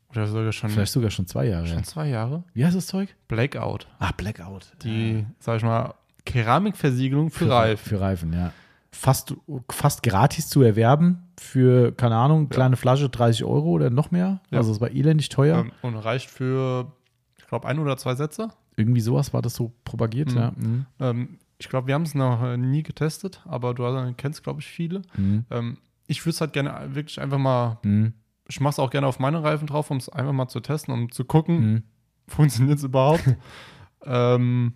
Oder 0.09 0.25
sogar 0.25 0.51
schon, 0.51 0.71
Vielleicht 0.71 0.91
sogar 0.91 1.11
schon 1.11 1.27
zwei 1.27 1.45
Jahre. 1.45 1.67
schon 1.67 1.77
Ja. 1.77 1.83
zwei 1.83 2.07
Jahre. 2.09 2.43
Wie 2.55 2.65
heißt 2.65 2.75
das 2.75 2.87
Zeug? 2.87 3.15
Blackout. 3.27 3.87
Ah, 3.99 4.11
Blackout. 4.17 4.71
Die, 4.83 5.23
sag 5.39 5.57
ich 5.57 5.63
mal, 5.63 5.93
Keramikversiegelung 6.29 7.29
für, 7.31 7.45
für 7.45 7.51
Reifen. 7.51 7.89
Für 7.89 8.01
Reifen, 8.01 8.33
ja. 8.33 8.51
Fast, 8.91 9.35
fast 9.69 10.01
gratis 10.03 10.49
zu 10.49 10.61
erwerben 10.63 11.27
für, 11.39 11.91
keine 11.91 12.15
Ahnung, 12.15 12.49
kleine 12.49 12.75
Flasche 12.75 13.07
30 13.09 13.43
Euro 13.43 13.69
oder 13.69 13.89
noch 13.91 14.09
mehr. 14.11 14.41
Ja. 14.49 14.57
Also 14.59 14.71
es 14.71 14.81
war 14.81 14.89
elendig 14.91 15.29
teuer. 15.29 15.59
Ähm, 15.59 15.71
und 15.83 15.95
reicht 15.95 16.29
für, 16.29 16.91
ich 17.37 17.45
glaube, 17.47 17.67
ein 17.67 17.77
oder 17.79 17.97
zwei 17.97 18.15
Sätze. 18.15 18.49
Irgendwie 18.77 19.01
sowas 19.01 19.33
war 19.33 19.41
das 19.41 19.53
so 19.55 19.71
propagiert, 19.85 20.31
Mhm. 20.31 20.37
ja. 20.37 20.51
Mhm. 20.57 20.85
Ähm, 20.99 21.37
ich 21.59 21.69
glaube, 21.69 21.87
wir 21.87 21.93
haben 21.93 22.03
es 22.03 22.15
noch 22.15 22.41
äh, 22.43 22.57
nie 22.57 22.81
getestet, 22.83 23.41
aber 23.45 23.73
du 23.73 23.85
hast- 23.85 24.17
kennst, 24.17 24.43
glaube 24.43 24.61
ich, 24.61 24.67
viele. 24.67 25.01
Mhm. 25.17 25.45
Ähm, 25.51 25.77
ich 26.07 26.21
würde 26.25 26.31
es 26.31 26.41
halt 26.41 26.53
gerne 26.53 26.95
wirklich 26.95 27.21
einfach 27.21 27.37
mal, 27.37 27.77
Mhm. 27.83 28.13
ich 28.47 28.59
mache 28.59 28.71
es 28.71 28.79
auch 28.79 28.89
gerne 28.89 29.05
auf 29.05 29.19
meine 29.19 29.43
Reifen 29.43 29.67
drauf, 29.67 29.91
um 29.91 29.97
es 29.97 30.09
einfach 30.09 30.33
mal 30.33 30.47
zu 30.47 30.61
testen, 30.61 30.93
um 30.93 31.11
zu 31.11 31.25
gucken, 31.25 31.59
Mhm. 31.73 31.83
funktioniert 32.27 32.79
es 32.79 32.83
überhaupt. 32.85 33.23
ähm, 34.05 34.73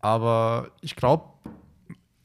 aber 0.00 0.68
ich 0.80 0.96
glaube, 0.96 1.24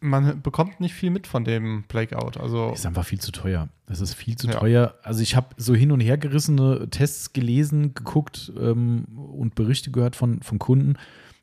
man 0.01 0.41
bekommt 0.41 0.79
nicht 0.79 0.93
viel 0.93 1.09
mit 1.09 1.25
von 1.25 1.43
dem 1.43 1.83
Blackout. 1.87 2.37
Also, 2.37 2.71
Ist 2.73 2.85
einfach 2.85 3.05
viel 3.05 3.19
zu 3.19 3.31
teuer. 3.31 3.69
Das 3.87 4.01
ist 4.01 4.13
viel 4.13 4.35
zu 4.35 4.47
Ja. 4.47 4.53
teuer. 4.53 4.95
Also 5.03 5.21
ich 5.21 5.35
habe 5.35 5.47
so 5.57 5.73
hin 5.73 5.91
und 5.91 5.99
her 5.99 6.17
gerissene 6.17 6.89
Tests 6.89 7.33
gelesen, 7.33 7.93
geguckt 7.95 8.51
ähm, 8.59 9.05
und 9.33 9.55
Berichte 9.55 9.91
gehört 9.91 10.15
von, 10.15 10.41
von 10.41 10.59
Kunden. 10.59 10.95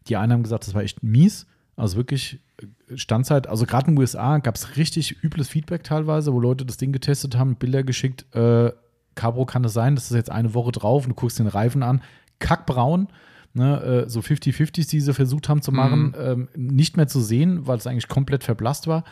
Die 0.09 0.16
einen 0.16 0.33
haben 0.33 0.43
gesagt, 0.43 0.66
das 0.66 0.74
war 0.74 0.83
echt 0.83 1.03
mies. 1.03 1.47
Also 1.76 1.97
wirklich 1.97 2.39
äh, 2.61 2.97
Standzeit. 2.97 3.49
Also 3.49 3.66
gerade 3.66 3.89
in 3.89 3.95
den 3.97 4.01
USA 4.01 4.39
gab 4.39 4.55
es 4.55 4.76
richtig 4.76 5.22
übles 5.24 5.49
Feedback 5.49 5.83
teilweise, 5.83 6.33
wo 6.33 6.39
Leute 6.41 6.64
das 6.64 6.76
Ding 6.76 6.93
getestet 6.93 7.37
haben, 7.37 7.57
Bilder 7.57 7.83
geschickt. 7.83 8.26
Äh, 8.35 8.72
Cabro 9.14 9.45
kann 9.45 9.64
es 9.64 9.72
sein, 9.72 9.95
das 9.97 10.05
ist 10.11 10.16
jetzt 10.16 10.30
eine 10.30 10.55
Woche 10.55 10.72
drauf 10.72 11.05
und 11.05 11.11
du 11.11 11.14
guckst 11.16 11.39
den 11.39 11.47
Reifen 11.49 11.83
an. 11.83 12.01
Kackbraun. 12.39 13.09
Ne, 13.55 14.05
äh, 14.07 14.09
so 14.09 14.20
50-50s, 14.20 14.88
die 14.88 15.00
sie 15.00 15.12
versucht 15.12 15.50
haben 15.50 15.61
zu 15.61 15.72
machen, 15.72 16.14
ähm, 16.18 16.48
nicht 16.57 16.96
mehr 16.96 17.07
zu 17.07 17.20
sehen, 17.20 17.66
weil 17.66 17.76
es 17.76 17.86
eigentlich 17.86 18.09
komplett 18.09 18.44
verblasst 18.44 18.86
war. 18.86 19.05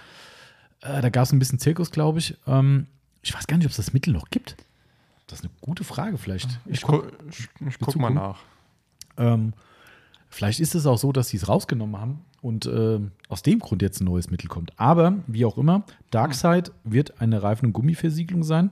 Äh, 0.80 1.02
da 1.02 1.10
gab 1.10 1.24
es 1.24 1.32
ein 1.32 1.38
bisschen 1.38 1.58
Zirkus, 1.58 1.90
glaube 1.90 2.20
ich. 2.20 2.38
Ähm, 2.46 2.86
ich 3.20 3.34
weiß 3.34 3.46
gar 3.46 3.58
nicht, 3.58 3.66
ob 3.66 3.70
es 3.70 3.76
das 3.76 3.92
Mittel 3.92 4.14
noch 4.14 4.30
gibt. 4.30 4.56
Das 5.26 5.40
ist 5.40 5.44
eine 5.44 5.52
gute 5.60 5.84
Frage, 5.84 6.16
vielleicht. 6.16 6.58
ich, 6.66 6.80
gu 6.82 7.02
ich, 7.28 7.48
ich 7.68 7.78
guck 7.78 7.96
mal 7.96 8.10
nach. 8.10 8.40
Ähm, 9.16 9.52
vielleicht 10.30 10.60
ist 10.60 10.74
es 10.74 10.86
auch 10.86 10.98
so, 10.98 11.12
dass 11.12 11.28
sie 11.28 11.36
es 11.36 11.48
rausgenommen 11.48 12.00
haben 12.00 12.24
und 12.40 12.66
ähm, 12.66 13.12
aus 13.28 13.42
dem 13.42 13.58
Grund 13.58 13.82
jetzt 13.82 14.00
ein 14.00 14.06
neues 14.06 14.30
Mittel 14.30 14.48
kommt. 14.48 14.72
Aber 14.78 15.14
wie 15.26 15.44
auch 15.44 15.58
immer, 15.58 15.84
Darkside 16.10 16.72
wird 16.84 17.20
eine 17.20 17.42
Reifen- 17.42 17.66
und 17.66 17.72
Gummiversiegelung 17.74 18.42
sein 18.42 18.70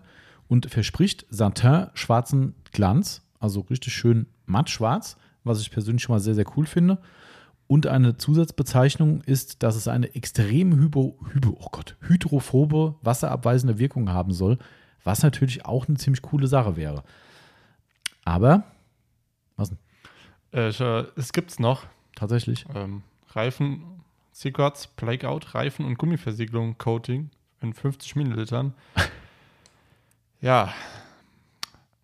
und 0.49 0.71
verspricht 0.71 1.27
Satin 1.31 1.89
schwarzen 1.95 2.55
Glanz, 2.73 3.23
also 3.39 3.61
richtig 3.61 3.93
schön 3.93 4.27
matt 4.47 4.71
schwarz, 4.71 5.17
was 5.45 5.61
ich 5.61 5.71
persönlich 5.71 6.03
schon 6.03 6.15
mal 6.15 6.21
sehr, 6.21 6.35
sehr 6.35 6.47
cool 6.57 6.67
finde. 6.67 6.99
Und 7.67 7.87
eine 7.87 8.17
Zusatzbezeichnung 8.17 9.21
ist, 9.21 9.63
dass 9.63 9.77
es 9.77 9.89
eine 9.89 10.15
extrem 10.15 10.75
hypo, 10.81 11.19
hypo, 11.33 11.57
oh 11.61 11.69
Gott, 11.71 11.97
hydrophobe, 12.01 12.97
wasserabweisende 13.03 13.79
Wirkung 13.79 14.11
haben 14.11 14.33
soll, 14.33 14.59
was 15.05 15.23
natürlich 15.23 15.67
auch 15.67 15.87
eine 15.87 15.99
ziemlich 15.99 16.23
coole 16.23 16.47
Sache 16.47 16.77
wäre. 16.77 17.05
Aber, 18.25 18.65
was 19.57 19.69
denn? 19.71 19.79
Äh, 20.53 20.69
es 21.17 21.33
gibt's 21.33 21.59
noch. 21.59 21.85
Tatsächlich. 22.15 22.65
Ähm, 22.75 23.03
Reifen, 23.31 24.03
Secrets, 24.33 24.87
Blackout, 24.87 25.55
Reifen- 25.55 25.85
und 25.85 25.99
Gummiversiegelung, 25.99 26.79
Coating 26.79 27.31
in 27.61 27.75
50 27.75 28.17
Millilitern. 28.17 28.73
ja, 30.41 30.73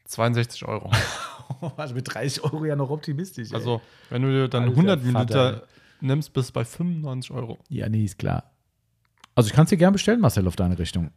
62 0.04 0.66
Euro. 0.66 0.90
Also 1.76 1.94
mit 1.94 2.12
30 2.12 2.42
Euro 2.44 2.64
ja 2.64 2.76
noch 2.76 2.90
optimistisch. 2.90 3.48
ey. 3.50 3.54
Also, 3.56 3.80
wenn 4.10 4.22
du 4.22 4.28
dir 4.30 4.48
dann 4.48 4.64
Alter 4.64 4.76
100 4.76 5.00
Vater. 5.00 5.12
Milliliter 5.12 5.62
nimmst, 6.00 6.32
bist 6.32 6.50
du 6.50 6.52
bei 6.54 6.64
95 6.64 7.30
Euro. 7.30 7.58
Ja, 7.68 7.88
nee, 7.88 8.04
ist 8.04 8.18
klar. 8.18 8.50
Also 9.34 9.48
ich 9.48 9.54
kann 9.54 9.64
es 9.64 9.70
dir 9.70 9.76
gerne 9.76 9.92
bestellen, 9.92 10.20
Marcel, 10.20 10.46
auf 10.46 10.56
deine 10.56 10.78
Richtung. 10.78 11.10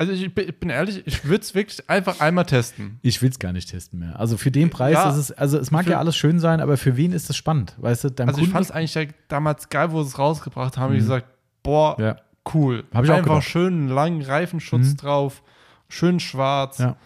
Also 0.00 0.12
ich 0.12 0.32
bin, 0.32 0.48
ich 0.48 0.68
ehrlich, 0.70 1.02
ich 1.06 1.24
würde 1.24 1.42
es 1.42 1.54
wirklich 1.56 1.90
einfach 1.90 2.20
einmal 2.20 2.46
testen. 2.46 3.00
Ich 3.02 3.20
will 3.20 3.30
es 3.30 3.38
gar 3.40 3.52
nicht 3.52 3.68
testen 3.68 3.98
mehr. 3.98 4.18
Also 4.18 4.36
für 4.36 4.52
den 4.52 4.70
Preis 4.70 4.94
Ja, 4.94 5.10
ist 5.10 5.16
es, 5.16 5.32
also 5.32 5.58
es 5.58 5.72
mag 5.72 5.84
für- 5.84 5.90
ja 5.90 5.98
alles 5.98 6.16
schön 6.16 6.38
sein, 6.38 6.60
aber 6.60 6.76
für 6.76 6.96
wen 6.96 7.10
ist 7.12 7.28
das 7.28 7.36
spannend? 7.36 7.74
Weißt 7.78 8.04
du, 8.04 8.10
deinem 8.10 8.28
Also 8.28 8.38
ich 8.38 8.44
Kunden- 8.44 8.52
fand 8.52 8.64
es 8.66 8.70
eigentlich 8.94 9.14
damals 9.26 9.68
geil, 9.70 9.90
wo 9.90 10.00
sie 10.04 10.08
es 10.10 10.18
rausgebracht 10.18 10.78
haben. 10.78 10.90
Mhm. 10.92 10.98
Ich 10.98 11.02
gesagt, 11.02 11.26
boah, 11.64 11.96
Ja. 12.00 12.16
cool. 12.54 12.84
Hab 12.94 13.04
ich 13.04 13.10
auch 13.10 13.16
Einfach 13.16 13.28
gedacht. 13.34 13.48
schön 13.48 13.88
langen 13.88 14.22
Reifenschutz 14.22 14.86
Mhm. 14.92 14.96
drauf, 14.98 15.42
schön 15.88 16.20
schwarz. 16.20 16.78
Ja. 16.78 16.96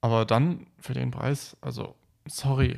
Aber 0.00 0.24
dann 0.24 0.66
für 0.82 0.94
den 0.94 1.10
Preis, 1.10 1.56
also 1.60 1.94
sorry. 2.26 2.76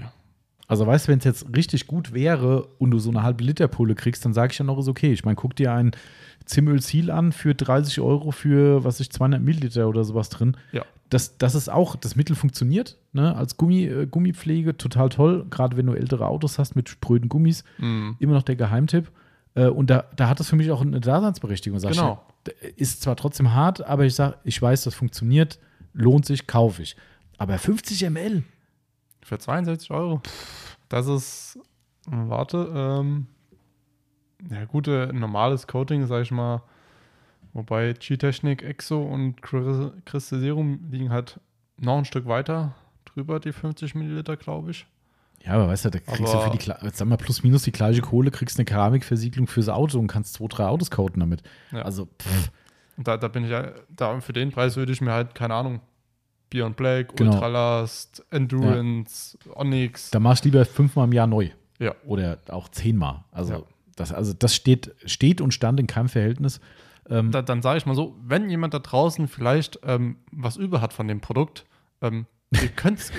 Also 0.66 0.86
weißt 0.86 1.06
du, 1.08 1.12
wenn 1.12 1.18
es 1.18 1.24
jetzt 1.24 1.46
richtig 1.54 1.86
gut 1.86 2.14
wäre 2.14 2.66
und 2.78 2.90
du 2.90 2.98
so 2.98 3.10
eine 3.10 3.22
halbe 3.22 3.44
Liter 3.44 3.68
Pulle 3.68 3.94
kriegst, 3.94 4.24
dann 4.24 4.32
sage 4.32 4.52
ich 4.52 4.58
ja 4.58 4.64
noch, 4.64 4.78
ist 4.78 4.88
okay. 4.88 5.12
Ich 5.12 5.24
meine, 5.24 5.36
guck 5.36 5.54
dir 5.56 5.72
ein 5.72 5.92
Zimmel 6.46 6.80
Ziel 6.82 7.10
an 7.10 7.32
für 7.32 7.54
30 7.54 8.00
Euro 8.00 8.30
für, 8.30 8.82
was 8.84 9.00
ich, 9.00 9.10
200 9.10 9.42
Milliliter 9.42 9.88
oder 9.88 10.04
sowas 10.04 10.30
drin. 10.30 10.56
Ja. 10.72 10.84
Das, 11.10 11.36
das 11.36 11.54
ist 11.54 11.68
auch, 11.70 11.96
das 11.96 12.16
Mittel 12.16 12.34
funktioniert, 12.34 12.96
ne? 13.12 13.36
als 13.36 13.56
Gummi, 13.58 13.84
äh, 13.84 14.06
Gummipflege, 14.06 14.76
total 14.76 15.10
toll. 15.10 15.46
Gerade 15.50 15.76
wenn 15.76 15.86
du 15.86 15.92
ältere 15.92 16.26
Autos 16.26 16.58
hast 16.58 16.76
mit 16.76 16.88
spröden 16.88 17.28
Gummis, 17.28 17.62
Mhm. 17.78 18.16
immer 18.18 18.32
noch 18.32 18.42
der 18.42 18.56
Geheimtipp. 18.56 19.10
Äh, 19.54 19.66
und 19.66 19.90
da, 19.90 20.04
da 20.16 20.28
hat 20.30 20.40
das 20.40 20.48
für 20.48 20.56
mich 20.56 20.70
auch 20.70 20.80
eine 20.80 21.00
Daseinsberechtigung. 21.00 21.78
Sag 21.78 21.90
ich, 21.92 21.98
Genau. 21.98 22.22
ja, 22.46 22.52
ist 22.76 23.02
zwar 23.02 23.16
trotzdem 23.16 23.52
hart, 23.52 23.84
aber 23.86 24.04
ich 24.06 24.14
sage, 24.14 24.36
ich 24.44 24.60
weiß, 24.60 24.84
das 24.84 24.94
funktioniert, 24.94 25.58
lohnt 25.92 26.24
sich, 26.24 26.46
kaufe 26.46 26.82
ich. 26.82 26.96
Aber 27.38 27.58
50 27.58 28.02
ml, 28.10 28.42
Für 29.22 29.38
62 29.38 29.90
Euro. 29.90 30.20
Das 30.88 31.06
ist, 31.06 31.58
warte, 32.06 32.68
ähm, 32.74 33.26
ja, 34.50 34.64
gute, 34.66 35.10
normales 35.14 35.66
Coating, 35.66 36.06
sag 36.06 36.22
ich 36.22 36.30
mal. 36.30 36.62
Wobei 37.54 37.92
G-Technik, 37.94 38.62
Exo 38.62 39.02
und 39.02 39.40
Crys- 39.40 39.92
Crystal 40.04 40.40
Serum 40.40 40.80
liegen 40.90 41.10
halt 41.10 41.40
noch 41.78 41.96
ein 41.98 42.04
Stück 42.04 42.26
weiter 42.26 42.74
drüber, 43.04 43.40
die 43.40 43.52
50 43.52 43.94
Milliliter, 43.94 44.36
glaube 44.36 44.72
ich. 44.72 44.86
Ja, 45.44 45.52
aber 45.54 45.68
weißt 45.68 45.84
du, 45.86 45.90
da 45.90 45.98
kriegst 46.00 46.20
du 46.20 46.26
Aber- 46.26 46.50
für 46.52 46.56
die, 46.58 46.90
sag 46.92 47.06
mal, 47.08 47.16
plus 47.16 47.42
minus 47.42 47.62
die 47.62 47.72
gleiche 47.72 48.00
Kohle, 48.02 48.30
kriegst 48.30 48.58
eine 48.58 48.64
Keramikversiegelung 48.64 49.46
fürs 49.46 49.68
Auto 49.68 49.98
und 49.98 50.06
kannst 50.08 50.34
zwei, 50.34 50.46
drei 50.48 50.66
Autos 50.66 50.90
coaten 50.90 51.20
damit. 51.20 51.42
Ja. 51.70 51.82
Also, 51.82 52.06
pff, 52.06 52.50
da, 52.96 53.16
da 53.16 53.28
bin 53.28 53.44
ich 53.44 53.50
ja, 53.50 53.72
da 53.88 54.18
für 54.20 54.32
den 54.32 54.50
Preis 54.52 54.76
würde 54.76 54.92
ich 54.92 55.00
mir 55.00 55.12
halt, 55.12 55.34
keine 55.34 55.54
Ahnung, 55.54 55.80
Beyond 56.54 56.76
Black, 56.76 57.16
Genau. 57.16 57.32
Ultralast, 57.32 58.24
Endurance, 58.30 59.36
Onyx. 59.54 60.10
da 60.10 60.20
mach 60.20 60.34
ich 60.38 60.44
lieber 60.44 60.64
fünfmal 60.64 61.06
im 61.06 61.12
Jahr 61.12 61.26
neu. 61.26 61.50
Ja. 61.80 61.94
Oder 62.06 62.38
auch 62.48 62.68
zehnmal. 62.68 63.24
Also, 63.32 63.52
Ja. 63.54 63.62
das, 63.96 64.12
also 64.12 64.32
das 64.32 64.54
steht, 64.54 64.94
steht 65.04 65.40
und 65.40 65.52
stand 65.52 65.80
in 65.80 65.86
keinem 65.88 66.08
Verhältnis. 66.08 66.60
Ähm, 67.10 67.32
Da, 67.32 67.42
dann 67.42 67.60
sage 67.60 67.78
ich 67.78 67.86
mal 67.86 67.94
so, 67.96 68.16
wenn 68.24 68.48
jemand 68.48 68.72
da 68.72 68.78
draußen 68.78 69.26
vielleicht 69.28 69.80
ähm, 69.82 70.16
was 70.30 70.56
über 70.56 70.80
hat 70.80 70.92
von 70.92 71.08
dem 71.08 71.20
Produkt, 71.20 71.64
ähm, 72.00 72.26
ihr 72.52 72.68
könnt 72.76 73.00
es 73.00 73.10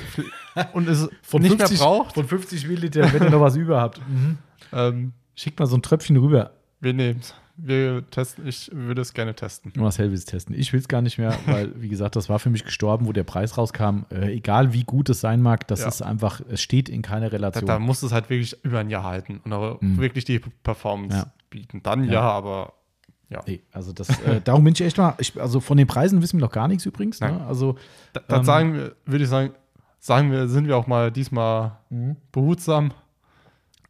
und 0.74 0.88
es 0.88 1.10
nicht 1.34 1.58
mehr 1.58 1.68
braucht, 1.68 2.16
Von 2.16 2.26
50 2.26 2.68
Milliliter, 2.68 3.12
wenn 3.14 3.24
ihr 3.24 3.30
noch 3.30 3.42
was 3.42 3.58
über 3.58 3.82
habt. 3.82 4.00
Mhm. 4.08 4.38
ähm, 4.74 5.14
Schickt 5.36 5.60
mal 5.60 5.66
so 5.66 5.76
ein 5.76 5.82
Tröpfchen 5.82 6.16
rüber. 6.16 6.52
wir 6.80 6.94
nehmen 6.94 7.20
es. 7.20 7.36
Wir 7.58 8.04
testen, 8.10 8.46
ich 8.48 8.70
würde 8.74 9.02
es 9.02 9.14
gerne 9.14 9.34
testen. 9.34 9.72
Marcel 9.78 10.10
will 10.10 10.18
es 10.18 10.26
testen. 10.26 10.54
Ich 10.58 10.74
will 10.74 10.80
es 10.82 10.88
gar 10.90 11.02
nicht 11.02 11.18
mehr, 11.18 11.34
weil, 11.46 11.72
wie 11.82 11.88
gesagt, 11.88 12.16
das 12.18 12.28
war 12.28 12.38
für 12.40 12.50
mich 12.50 12.66
gestorben, 12.66 13.06
wo 13.08 13.14
der 13.14 13.24
Preis 13.24 13.58
rauskam. 13.58 14.06
Äh, 14.12 14.34
egal 14.34 14.74
wie 14.74 14.84
gut 14.84 15.10
es 15.10 15.22
sein 15.22 15.42
mag, 15.42 15.66
das 15.68 15.80
Ja. 15.82 15.88
ist 15.88 16.02
einfach, 16.02 16.42
es 16.50 16.62
steht 16.62 16.90
in 16.90 17.02
keiner 17.02 17.30
Da, 17.30 17.36
Relation. 17.38 17.66
da 17.66 17.80
muss 17.80 18.04
es 18.04 18.12
halt 18.12 18.30
wirklich 18.30 18.62
über 18.64 18.80
ein 18.80 18.90
Jahr 18.90 19.04
halten 19.04 19.40
und 19.46 19.54
auch 19.54 19.80
Mhm. 19.82 19.98
wirklich 19.98 20.26
die 20.26 20.40
Performance 20.64 21.16
Ja. 21.18 21.32
bieten. 21.50 21.82
Dann 21.82 22.04
Ja. 22.06 22.12
ja, 22.14 22.22
aber 22.22 22.74
ja. 23.30 23.42
Nee, 23.48 23.62
also 23.72 23.94
das, 23.94 24.10
äh, 24.22 24.42
darum 24.44 24.64
bin 24.64 24.74
ich 24.74 24.82
echt 24.82 24.98
mal, 24.98 25.16
ich, 25.20 25.40
also 25.40 25.60
von 25.62 25.78
den 25.78 25.88
Preisen 25.88 26.22
wissen 26.22 26.38
wir 26.40 26.46
noch 26.46 26.52
gar 26.52 26.68
nichts 26.68 26.86
übrigens. 26.86 27.22
Ne? 27.22 27.42
Also, 27.48 27.76
Da, 28.14 28.22
da 28.28 28.38
Ähm. 28.38 28.44
sagen 28.44 28.74
wir, 28.74 28.96
würde 29.06 29.24
ich 29.24 29.30
sagen, 29.30 29.52
sagen 30.00 30.30
wir, 30.32 30.48
sind 30.50 30.68
wir 30.68 30.76
auch 30.78 30.88
mal 30.88 31.10
diesmal 31.12 31.78
behutsam. 32.32 32.92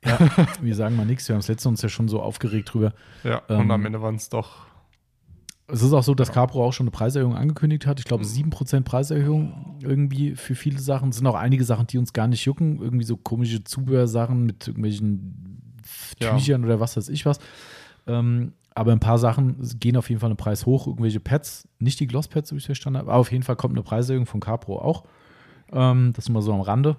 Ja, 0.06 0.18
wir 0.62 0.76
sagen 0.76 0.96
mal 0.96 1.06
nichts. 1.06 1.28
Wir 1.28 1.34
haben 1.36 1.40
das 1.42 1.48
letzte 1.48 1.70
uns 1.70 1.82
ja 1.82 1.90
schon 1.90 2.08
so 2.08 2.22
aufgeregt 2.22 2.74
drüber. 2.74 2.94
Ja, 3.24 3.42
Ähm. 3.50 3.62
und 3.62 3.72
am 3.72 3.86
Ende 3.86 4.02
waren 4.02 4.16
es 4.16 4.30
doch. 4.30 4.66
Es 5.68 5.82
ist 5.82 5.94
auch 5.94 6.04
so, 6.04 6.14
dass 6.14 6.32
Capro 6.32 6.64
auch 6.64 6.74
schon 6.74 6.84
eine 6.86 6.92
Preiserhöhung 6.92 7.36
angekündigt 7.36 7.88
hat. 7.88 8.00
Ich 8.00 8.06
Mhm. 8.06 8.10
glaube, 8.10 8.24
7% 8.26 8.86
Preiserhöhung 8.86 9.80
irgendwie 9.82 10.36
für 10.36 10.54
viele 10.54 10.78
Sachen. 10.80 11.10
Es 11.10 11.16
sind 11.18 11.26
auch 11.26 11.34
einige 11.36 11.64
Sachen, 11.64 11.88
die 11.88 11.98
uns 11.98 12.14
gar 12.14 12.28
nicht 12.28 12.46
jucken. 12.46 12.80
Irgendwie 12.82 13.04
so 13.06 13.18
komische 13.18 13.64
Zubehörsachen 13.64 14.46
mit 14.46 14.68
irgendwelchen 14.68 15.74
Ja. 16.20 16.36
Tüchern 16.36 16.64
oder 16.66 16.80
was 16.80 16.98
weiß 16.98 17.10
ich 17.10 17.26
was. 17.26 17.40
Ähm, 18.06 18.54
aber 18.76 18.92
ein 18.92 19.00
paar 19.00 19.18
Sachen 19.18 19.56
gehen 19.80 19.98
auf 19.98 20.10
jeden 20.10 20.20
Fall 20.20 20.30
einen 20.30 20.38
Preis 20.38 20.66
hoch. 20.68 20.86
Irgendwelche 20.86 21.20
Pads, 21.20 21.68
nicht 21.80 22.00
die 22.00 22.06
Glosspads, 22.08 22.50
so 22.50 22.56
wie 22.56 22.58
ich 22.58 22.64
es 22.64 22.68
verstanden 22.68 23.00
habe. 23.00 23.10
Aber 23.12 23.20
auf 23.20 23.32
jeden 23.32 23.44
Fall 23.44 23.56
kommt 23.56 23.74
eine 23.74 23.82
Preiserhöhung 23.84 24.26
von 24.28 24.40
Capro 24.42 24.78
auch. 24.80 25.04
Ähm, 25.72 26.12
das 26.14 26.26
ist 26.26 26.30
mal 26.30 26.42
so 26.44 26.54
am 26.54 26.62
Rande. 26.62 26.98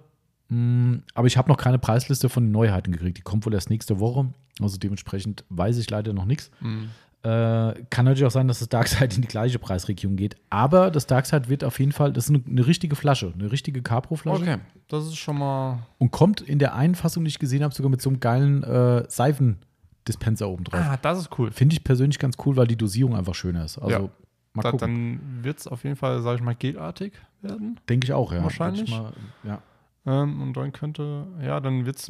Mm, 0.49 0.97
Aber 1.15 1.27
ich 1.27 1.37
habe 1.37 1.49
noch 1.49 1.57
keine 1.57 1.79
Preisliste 1.79 2.29
von 2.29 2.45
den 2.45 2.53
Neuheiten 2.53 2.93
gekriegt. 2.93 3.19
Die 3.19 3.23
kommt 3.23 3.45
wohl 3.47 3.55
erst 3.55 3.71
nächste 3.71 3.99
Woche. 4.01 4.27
Also 4.61 4.77
dementsprechend 4.79 5.45
weiß 5.51 5.77
ich 5.79 5.91
leider 5.91 6.13
noch 6.13 6.25
nichts. 6.25 6.51
Mhm. 6.61 6.91
Äh, 7.23 7.75
kann 7.91 8.05
natürlich 8.05 8.25
auch 8.25 8.31
sein, 8.31 8.47
dass 8.47 8.61
das 8.61 8.69
Darkside 8.69 9.17
in 9.17 9.23
die 9.23 9.29
gleiche 9.29 9.59
Preisregion 9.59 10.15
geht. 10.17 10.37
Aber 10.49 10.91
das 10.93 11.07
Darkside 11.07 11.49
wird 11.49 11.65
auf 11.65 11.81
jeden 11.81 11.91
Fall, 11.91 12.13
das 12.13 12.29
ist 12.29 12.31
eine, 12.31 12.43
eine 12.49 12.67
richtige 12.67 12.95
Flasche, 12.95 13.33
eine 13.37 13.51
richtige 13.51 13.83
Capro-Flasche. 13.83 14.43
Okay, 14.43 14.57
das 14.87 15.07
ist 15.07 15.17
schon 15.17 15.39
mal. 15.39 15.81
Und 15.99 16.13
kommt 16.13 16.41
in 16.41 16.61
der 16.61 16.75
einen 16.77 16.95
Fassung, 16.95 17.25
die 17.25 17.29
ich 17.29 17.39
gesehen 17.41 17.65
habe, 17.65 17.75
sogar 17.75 17.91
mit 17.91 18.01
so 18.01 18.11
einem 18.11 18.21
geilen 18.21 18.63
äh, 18.63 19.05
Seifendispenser 19.09 20.49
oben 20.49 20.65
drauf. 20.65 20.81
Ah, 20.81 20.97
das 20.99 21.19
ist 21.19 21.39
cool. 21.39 21.51
Finde 21.51 21.75
ich 21.75 21.83
persönlich 21.83 22.19
ganz 22.21 22.37
cool, 22.45 22.57
weil 22.57 22.69
die 22.69 22.77
Dosierung 22.77 23.17
einfach 23.17 23.35
schöner 23.35 23.65
ist. 23.65 23.79
Also 23.79 23.91
Ja. 23.91 24.09
mal 24.53 24.63
Da, 24.63 24.71
gucken. 24.71 25.21
dann 25.35 25.45
wird 25.45 25.59
es 25.59 25.67
auf 25.67 25.83
jeden 25.85 25.97
Fall, 25.97 26.23
sage 26.23 26.37
ich 26.37 26.43
mal, 26.43 26.55
gelartig 26.55 27.15
werden. 27.43 27.81
Denke 27.89 28.05
ich 28.07 28.13
auch, 28.13 28.33
ja. 28.33 28.43
Wahrscheinlich. 28.43 28.89
Mal, 28.91 29.13
ja. 29.43 29.61
Ähm, 30.07 30.41
und 30.43 30.57
dann 30.57 30.73
könnte, 30.73 31.27
ja, 31.43 31.61
dann 31.61 31.85
wird 31.87 31.97
es, 31.97 32.09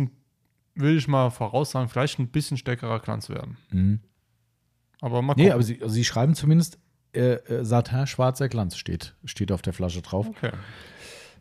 will 0.75 0.97
ich 0.97 1.09
mal 1.09 1.31
voraussagen, 1.31 1.89
vielleicht 1.89 2.19
ein 2.19 2.29
bisschen 2.29 2.57
stärkerer 2.57 3.01
Glanz 3.01 3.29
werden. 3.29 3.57
Mhm. 3.71 4.01
Aber 5.01 5.23
mal 5.23 5.35
gucken. 5.35 5.45
Nee, 5.47 5.53
aber 5.53 5.63
sie, 5.63 5.81
also 5.83 5.95
sie 5.95 6.05
schreiben 6.05 6.35
zumindest, 6.35 6.79
äh, 7.15 7.35
äh, 7.35 7.65
Satin 7.65 8.07
schwarzer 8.07 8.49
Glanz 8.49 8.77
steht, 8.77 9.15
steht 9.25 9.51
auf 9.53 9.63
der 9.63 9.73
Flasche 9.73 10.03
drauf. 10.03 10.29
okay. 10.29 10.51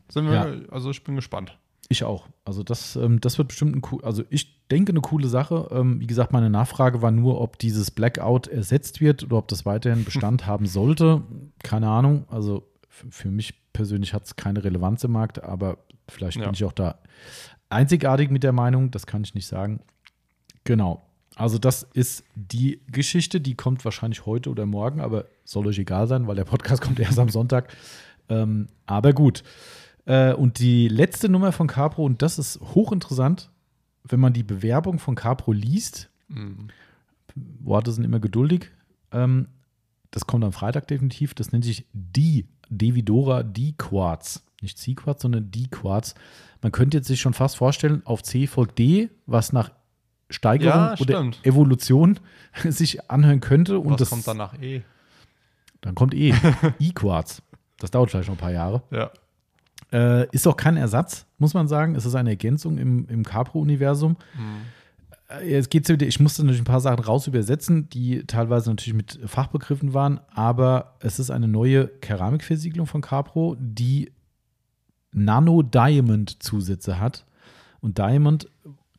Sind 0.09 0.25
wir, 0.27 0.33
Ja. 0.33 0.47
also 0.71 0.91
ich 0.91 1.03
bin 1.03 1.15
gespannt. 1.15 1.57
Ich 1.89 2.03
auch. 2.03 2.27
Also 2.45 2.63
das, 2.63 2.95
ähm, 2.95 3.19
das 3.21 3.37
wird 3.37 3.49
bestimmt 3.49 3.75
ein 3.75 3.81
cool, 3.91 4.03
also 4.03 4.23
ich 4.29 4.67
denke 4.69 4.91
eine 4.91 5.01
coole 5.01 5.27
Sache. 5.27 5.67
Ähm, 5.71 5.99
wie 5.99 6.07
gesagt, 6.07 6.31
meine 6.33 6.49
Nachfrage 6.49 7.01
war 7.01 7.11
nur, 7.11 7.39
ob 7.41 7.59
dieses 7.59 7.91
Blackout 7.91 8.47
ersetzt 8.47 9.01
wird 9.01 9.23
oder 9.23 9.37
ob 9.37 9.47
das 9.47 9.65
weiterhin 9.65 10.03
Bestand 10.05 10.45
haben 10.47 10.65
sollte. 10.65 11.21
Keine 11.63 11.89
Ahnung. 11.89 12.25
Also 12.29 12.67
für 12.89 13.29
mich 13.29 13.71
persönlich 13.73 14.13
hat 14.13 14.23
es 14.25 14.35
keine 14.35 14.63
Relevanz 14.63 15.03
im 15.03 15.11
Markt, 15.11 15.43
aber 15.43 15.77
vielleicht 16.09 16.37
Ja. 16.37 16.45
bin 16.45 16.53
ich 16.53 16.63
auch 16.63 16.71
da 16.73 16.99
einzigartig 17.69 18.29
mit 18.29 18.43
der 18.43 18.51
Meinung. 18.53 18.91
Das 18.91 19.05
kann 19.07 19.23
ich 19.23 19.33
nicht 19.35 19.47
sagen. 19.47 19.81
Genau. 20.63 21.05
Also 21.35 21.57
das 21.57 21.83
ist 21.93 22.23
die 22.35 22.79
Geschichte, 22.87 23.41
die 23.41 23.55
kommt 23.55 23.83
wahrscheinlich 23.83 24.25
heute 24.25 24.49
oder 24.49 24.65
morgen, 24.65 25.01
aber 25.01 25.25
soll 25.43 25.67
euch 25.67 25.79
egal 25.79 26.07
sein, 26.07 26.27
weil 26.27 26.35
der 26.35 26.45
Podcast 26.45 26.81
kommt 26.83 26.99
erst 26.99 27.19
am 27.19 27.29
Sonntag. 27.29 27.75
Ähm, 28.29 28.67
aber 28.85 29.11
gut. 29.13 29.43
Äh, 30.05 30.33
und 30.33 30.59
die 30.59 30.87
letzte 30.87 31.27
Nummer 31.29 31.51
von 31.51 31.67
Capro, 31.67 32.05
und 32.05 32.21
das 32.21 32.39
ist 32.39 32.59
hochinteressant, 32.61 33.49
wenn 34.03 34.19
man 34.19 34.33
die 34.33 34.43
Bewerbung 34.43 34.99
von 34.99 35.15
Capro 35.15 35.51
liest, 35.51 36.09
Mhm. 36.27 36.69
Worte 37.59 37.91
sind 37.91 38.03
immer 38.03 38.19
geduldig, 38.19 38.71
ähm, 39.11 39.47
das 40.11 40.25
kommt 40.25 40.43
am 40.43 40.53
Freitag 40.53 40.87
definitiv, 40.87 41.33
das 41.35 41.51
nennt 41.51 41.65
sich 41.65 41.85
die 41.93 42.47
Devidora 42.69 43.43
D-Quartz. 43.43 44.43
Nicht 44.61 44.77
C-Quartz, 44.77 45.21
sondern 45.21 45.51
D-Quartz. 45.51 46.15
Man 46.61 46.71
könnte 46.71 46.97
jetzt 46.97 47.07
sich 47.07 47.21
schon 47.21 47.33
fast 47.33 47.57
vorstellen, 47.57 48.01
auf 48.05 48.23
C 48.23 48.47
folgt 48.47 48.79
D, 48.79 49.09
was 49.25 49.53
nach 49.53 49.71
Steigerung 50.29 50.79
Ja, 50.79 50.95
oder. 50.99 51.31
Evolution 51.43 52.19
sich 52.63 53.09
anhören 53.09 53.41
könnte. 53.41 53.79
Und 53.79 53.91
Was 53.93 53.99
das, 53.99 54.09
kommt 54.09 54.27
danach 54.27 54.59
eh? 54.61 54.81
Dann 55.81 55.93
kommt 55.95 56.13
E. 56.13 56.33
E-Quartz. 56.79 57.41
Das 57.79 57.91
dauert 57.91 58.09
vielleicht 58.09 58.29
noch 58.29 58.35
ein 58.35 58.39
paar 58.39 58.51
Jahre. 58.51 58.81
Ja. 58.89 59.11
Äh, 59.91 60.27
ist 60.31 60.47
auch 60.47 60.57
kein 60.57 60.77
Ersatz, 60.77 61.27
muss 61.37 61.53
man 61.53 61.67
sagen. 61.67 61.95
Es 61.95 62.05
ist 62.05 62.15
eine 62.15 62.31
Ergänzung 62.31 62.77
im, 62.77 63.07
im 63.07 63.23
Capro-Universum. 63.23 64.17
Mhm. 64.35 64.61
Äh, 65.29 65.49
Jetzt 65.49 65.69
geht's 65.69 65.89
wieder, 65.89 66.05
ich 66.05 66.19
musste 66.19 66.43
natürlich 66.43 66.61
ein 66.61 66.65
paar 66.65 66.81
Sachen 66.81 67.03
raus 67.03 67.27
übersetzen, 67.27 67.89
die 67.89 68.25
teilweise 68.25 68.69
natürlich 68.69 68.93
mit 68.93 69.19
Fachbegriffen 69.25 69.93
waren, 69.93 70.19
aber 70.29 70.95
es 70.99 71.19
ist 71.19 71.31
eine 71.31 71.47
neue 71.47 71.87
Keramikversiegelung 71.87 72.87
von 72.87 73.01
Capro, 73.01 73.55
die 73.59 74.11
Nano-Diamond-Zusätze 75.11 76.99
hat. 76.99 77.25
Und 77.79 77.97
Diamond, 77.97 78.49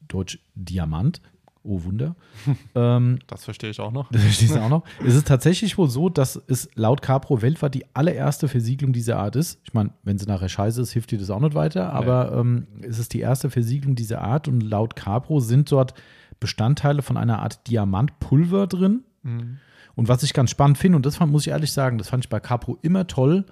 deutsch 0.08 0.38
Diamant, 0.54 1.20
oh 1.66 1.84
Wunder, 1.84 2.16
ähm, 2.74 3.18
Das 3.26 3.44
verstehe 3.44 3.70
ich 3.70 3.80
auch 3.80 3.92
noch. 3.92 4.10
das 4.10 4.22
verstehst 4.22 4.54
du 4.54 4.60
auch 4.60 4.68
noch. 4.68 4.84
Es 5.04 5.14
ist 5.14 5.26
tatsächlich 5.26 5.76
wohl 5.78 5.88
so, 5.88 6.08
dass 6.08 6.40
es 6.46 6.68
laut 6.74 7.02
Capro 7.02 7.42
weltweit 7.42 7.74
die 7.74 7.84
allererste 7.94 8.48
Versiegelung 8.48 8.92
dieser 8.92 9.18
Art 9.18 9.36
ist. 9.36 9.60
Ich 9.64 9.74
meine, 9.74 9.90
wenn 10.02 10.18
sie 10.18 10.26
nachher 10.26 10.48
scheiße 10.48 10.80
ist, 10.80 10.92
hilft 10.92 11.10
dir 11.10 11.18
das 11.18 11.30
auch 11.30 11.40
nicht 11.40 11.54
weiter. 11.54 11.92
Aber 11.92 12.32
ähm, 12.32 12.66
es 12.82 12.98
ist 12.98 13.12
die 13.12 13.20
erste 13.20 13.50
Versiegelung 13.50 13.96
dieser 13.96 14.22
Art 14.22 14.48
und 14.48 14.60
laut 14.60 14.96
Capro 14.96 15.40
sind 15.40 15.70
dort 15.72 15.94
Bestandteile 16.40 17.02
von 17.02 17.16
einer 17.16 17.40
Art 17.40 17.66
Diamantpulver 17.68 18.66
drin. 18.66 19.04
Mhm. 19.22 19.58
Und 19.94 20.08
was 20.08 20.22
ich 20.22 20.34
ganz 20.34 20.50
spannend 20.50 20.78
finde, 20.78 20.96
und 20.96 21.06
das 21.06 21.16
fand, 21.16 21.32
muss 21.32 21.46
ich 21.46 21.52
ehrlich 21.52 21.72
sagen, 21.72 21.98
das 21.98 22.10
fand 22.10 22.24
ich 22.24 22.28
bei 22.28 22.38
Capro 22.38 22.78
immer 22.82 23.06
toll. 23.06 23.46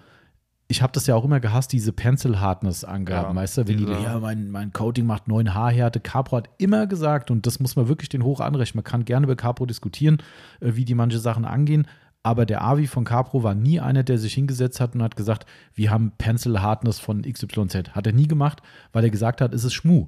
Ich 0.66 0.80
habe 0.80 0.92
das 0.92 1.06
ja 1.06 1.14
auch 1.14 1.24
immer 1.24 1.40
gehasst, 1.40 1.72
diese 1.72 1.92
Pencil 1.92 2.40
Hardness 2.40 2.84
Angaben, 2.84 3.36
Ja, 3.36 3.42
weißt 3.42 3.58
du, 3.58 3.68
wenn 3.68 3.76
die, 3.76 3.84
diese- 3.84 4.02
ja, 4.02 4.18
mein, 4.18 4.50
mein 4.50 4.72
Coating 4.72 5.04
macht 5.06 5.28
9 5.28 5.52
H-Härte. 5.54 6.00
Capro 6.00 6.38
hat 6.38 6.48
immer 6.58 6.86
gesagt, 6.86 7.30
und 7.30 7.46
das 7.46 7.60
muss 7.60 7.76
man 7.76 7.86
wirklich 7.88 8.08
den 8.08 8.24
hoch 8.24 8.40
anrechnen. 8.40 8.78
Man 8.78 8.84
kann 8.90 9.04
gerne 9.04 9.24
über 9.24 9.36
Capro 9.36 9.66
diskutieren, 9.66 10.18
äh, 10.60 10.72
wie 10.74 10.84
die 10.86 10.94
manche 10.94 11.18
Sachen 11.18 11.44
angehen. 11.44 11.86
Aber 12.22 12.46
der 12.46 12.64
Avi 12.64 12.86
von 12.86 13.04
Capro 13.04 13.42
war 13.42 13.54
nie 13.54 13.80
einer, 13.80 14.02
der 14.02 14.16
sich 14.16 14.32
hingesetzt 14.32 14.80
hat 14.80 14.94
und 14.94 15.02
hat 15.02 15.14
gesagt, 15.16 15.44
wir 15.74 15.90
haben 15.90 16.12
Pencil 16.16 16.62
Hardness 16.62 16.98
von 16.98 17.20
XYZ. 17.20 17.90
Hat 17.92 18.06
er 18.06 18.14
nie 18.14 18.26
gemacht, 18.26 18.62
weil 18.94 19.04
er 19.04 19.10
gesagt 19.10 19.42
hat, 19.42 19.52
es 19.52 19.64
ist 19.64 19.74
Schmu. 19.74 20.06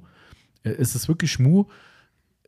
Äh, 0.63 0.71
Es 0.71 0.95
ist 0.95 1.07
wirklich 1.09 1.31
Schmu. 1.33 1.67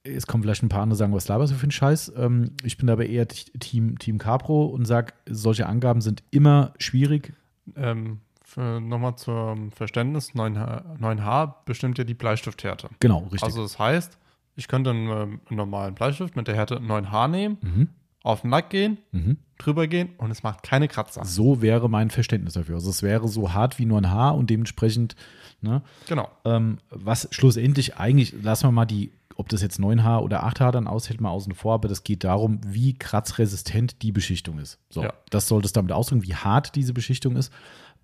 Es 0.04 0.26
kommen 0.26 0.42
vielleicht 0.42 0.62
ein 0.62 0.70
paar 0.70 0.80
andere 0.82 0.96
sagen, 0.96 1.12
was 1.12 1.28
laberst 1.28 1.52
du 1.52 1.56
für 1.56 1.64
einen 1.64 1.72
Scheiß? 1.72 2.12
Ähm, 2.16 2.52
ich 2.62 2.78
bin 2.78 2.88
aber 2.88 3.04
eher 3.04 3.28
Team, 3.28 3.98
Team 3.98 4.16
Capro 4.16 4.64
und 4.64 4.86
sage, 4.86 5.12
solche 5.28 5.66
Angaben 5.66 6.00
sind 6.00 6.22
immer 6.30 6.72
schwierig. 6.78 7.34
Ähm, 7.76 8.20
Nochmal 8.56 9.16
zum 9.16 9.72
Verständnis: 9.72 10.32
9H, 10.34 10.98
9H 10.98 11.54
bestimmt 11.66 11.98
ja 11.98 12.04
die 12.04 12.14
Bleistifthärte. 12.14 12.88
Genau, 12.98 13.24
richtig. 13.24 13.42
Also, 13.42 13.60
das 13.62 13.78
heißt, 13.78 14.16
ich 14.56 14.68
könnte 14.68 14.88
einen, 14.90 15.08
ähm, 15.08 15.40
einen 15.50 15.56
normalen 15.58 15.94
Bleistift 15.94 16.34
mit 16.34 16.48
der 16.48 16.54
Härte 16.54 16.76
9H 16.80 17.28
nehmen, 17.28 17.58
mhm. 17.60 17.88
auf 18.22 18.40
den 18.40 18.50
Lack 18.50 18.70
gehen, 18.70 18.96
Mhm. 19.12 19.36
drüber 19.58 19.86
gehen 19.86 20.10
und 20.16 20.30
es 20.30 20.42
macht 20.42 20.62
keine 20.62 20.88
Kratzer. 20.88 21.26
So 21.26 21.60
wäre 21.60 21.90
mein 21.90 22.08
Verständnis 22.08 22.54
dafür. 22.54 22.76
Also 22.76 22.88
es 22.88 23.02
wäre 23.02 23.28
so 23.28 23.52
hart 23.52 23.78
wie 23.78 23.84
nur 23.84 23.98
ein 24.00 24.10
Haar 24.10 24.34
und 24.34 24.48
dementsprechend, 24.48 25.14
ne, 25.60 25.82
Genau. 26.08 26.30
ähm, 26.46 26.78
was 26.90 27.28
schlussendlich 27.30 27.98
eigentlich, 27.98 28.34
lassen 28.42 28.68
wir 28.68 28.72
mal 28.72 28.86
die, 28.86 29.12
ob 29.38 29.48
das 29.48 29.62
jetzt 29.62 29.78
9H 29.78 30.18
oder 30.20 30.44
8H 30.44 30.72
dann 30.72 30.86
aushält, 30.88 31.20
mal 31.20 31.30
außen 31.30 31.54
vor, 31.54 31.72
aber 31.74 31.88
das 31.88 32.02
geht 32.04 32.24
darum, 32.24 32.60
wie 32.66 32.92
kratzresistent 32.98 34.02
die 34.02 34.12
Beschichtung 34.12 34.58
ist. 34.58 34.78
So, 34.90 35.02
Ja. 35.04 35.14
das 35.30 35.48
sollte 35.48 35.66
es 35.66 35.72
damit 35.72 35.92
ausdrücken, 35.92 36.24
wie 36.24 36.34
hart 36.34 36.74
diese 36.74 36.92
Beschichtung 36.92 37.36
ist. 37.36 37.52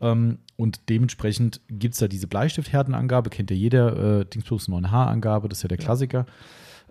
Ähm, 0.01 0.39
und 0.57 0.89
dementsprechend 0.89 1.61
gibt 1.69 1.95
es 1.95 2.01
da 2.01 2.09
diese 2.09 2.29
Bleistifthärtenangabe, 2.29 3.31
kennt 3.31 3.51
ja 3.51 3.57
jeder, 3.57 4.21
äh, 4.21 4.25
Dingsbus 4.25 4.69
9H-Angabe, 4.69 5.49
das 5.49 5.59
ist 5.59 5.63
ja 5.65 5.69
der 5.69 5.79
Klassiker. 5.79 6.25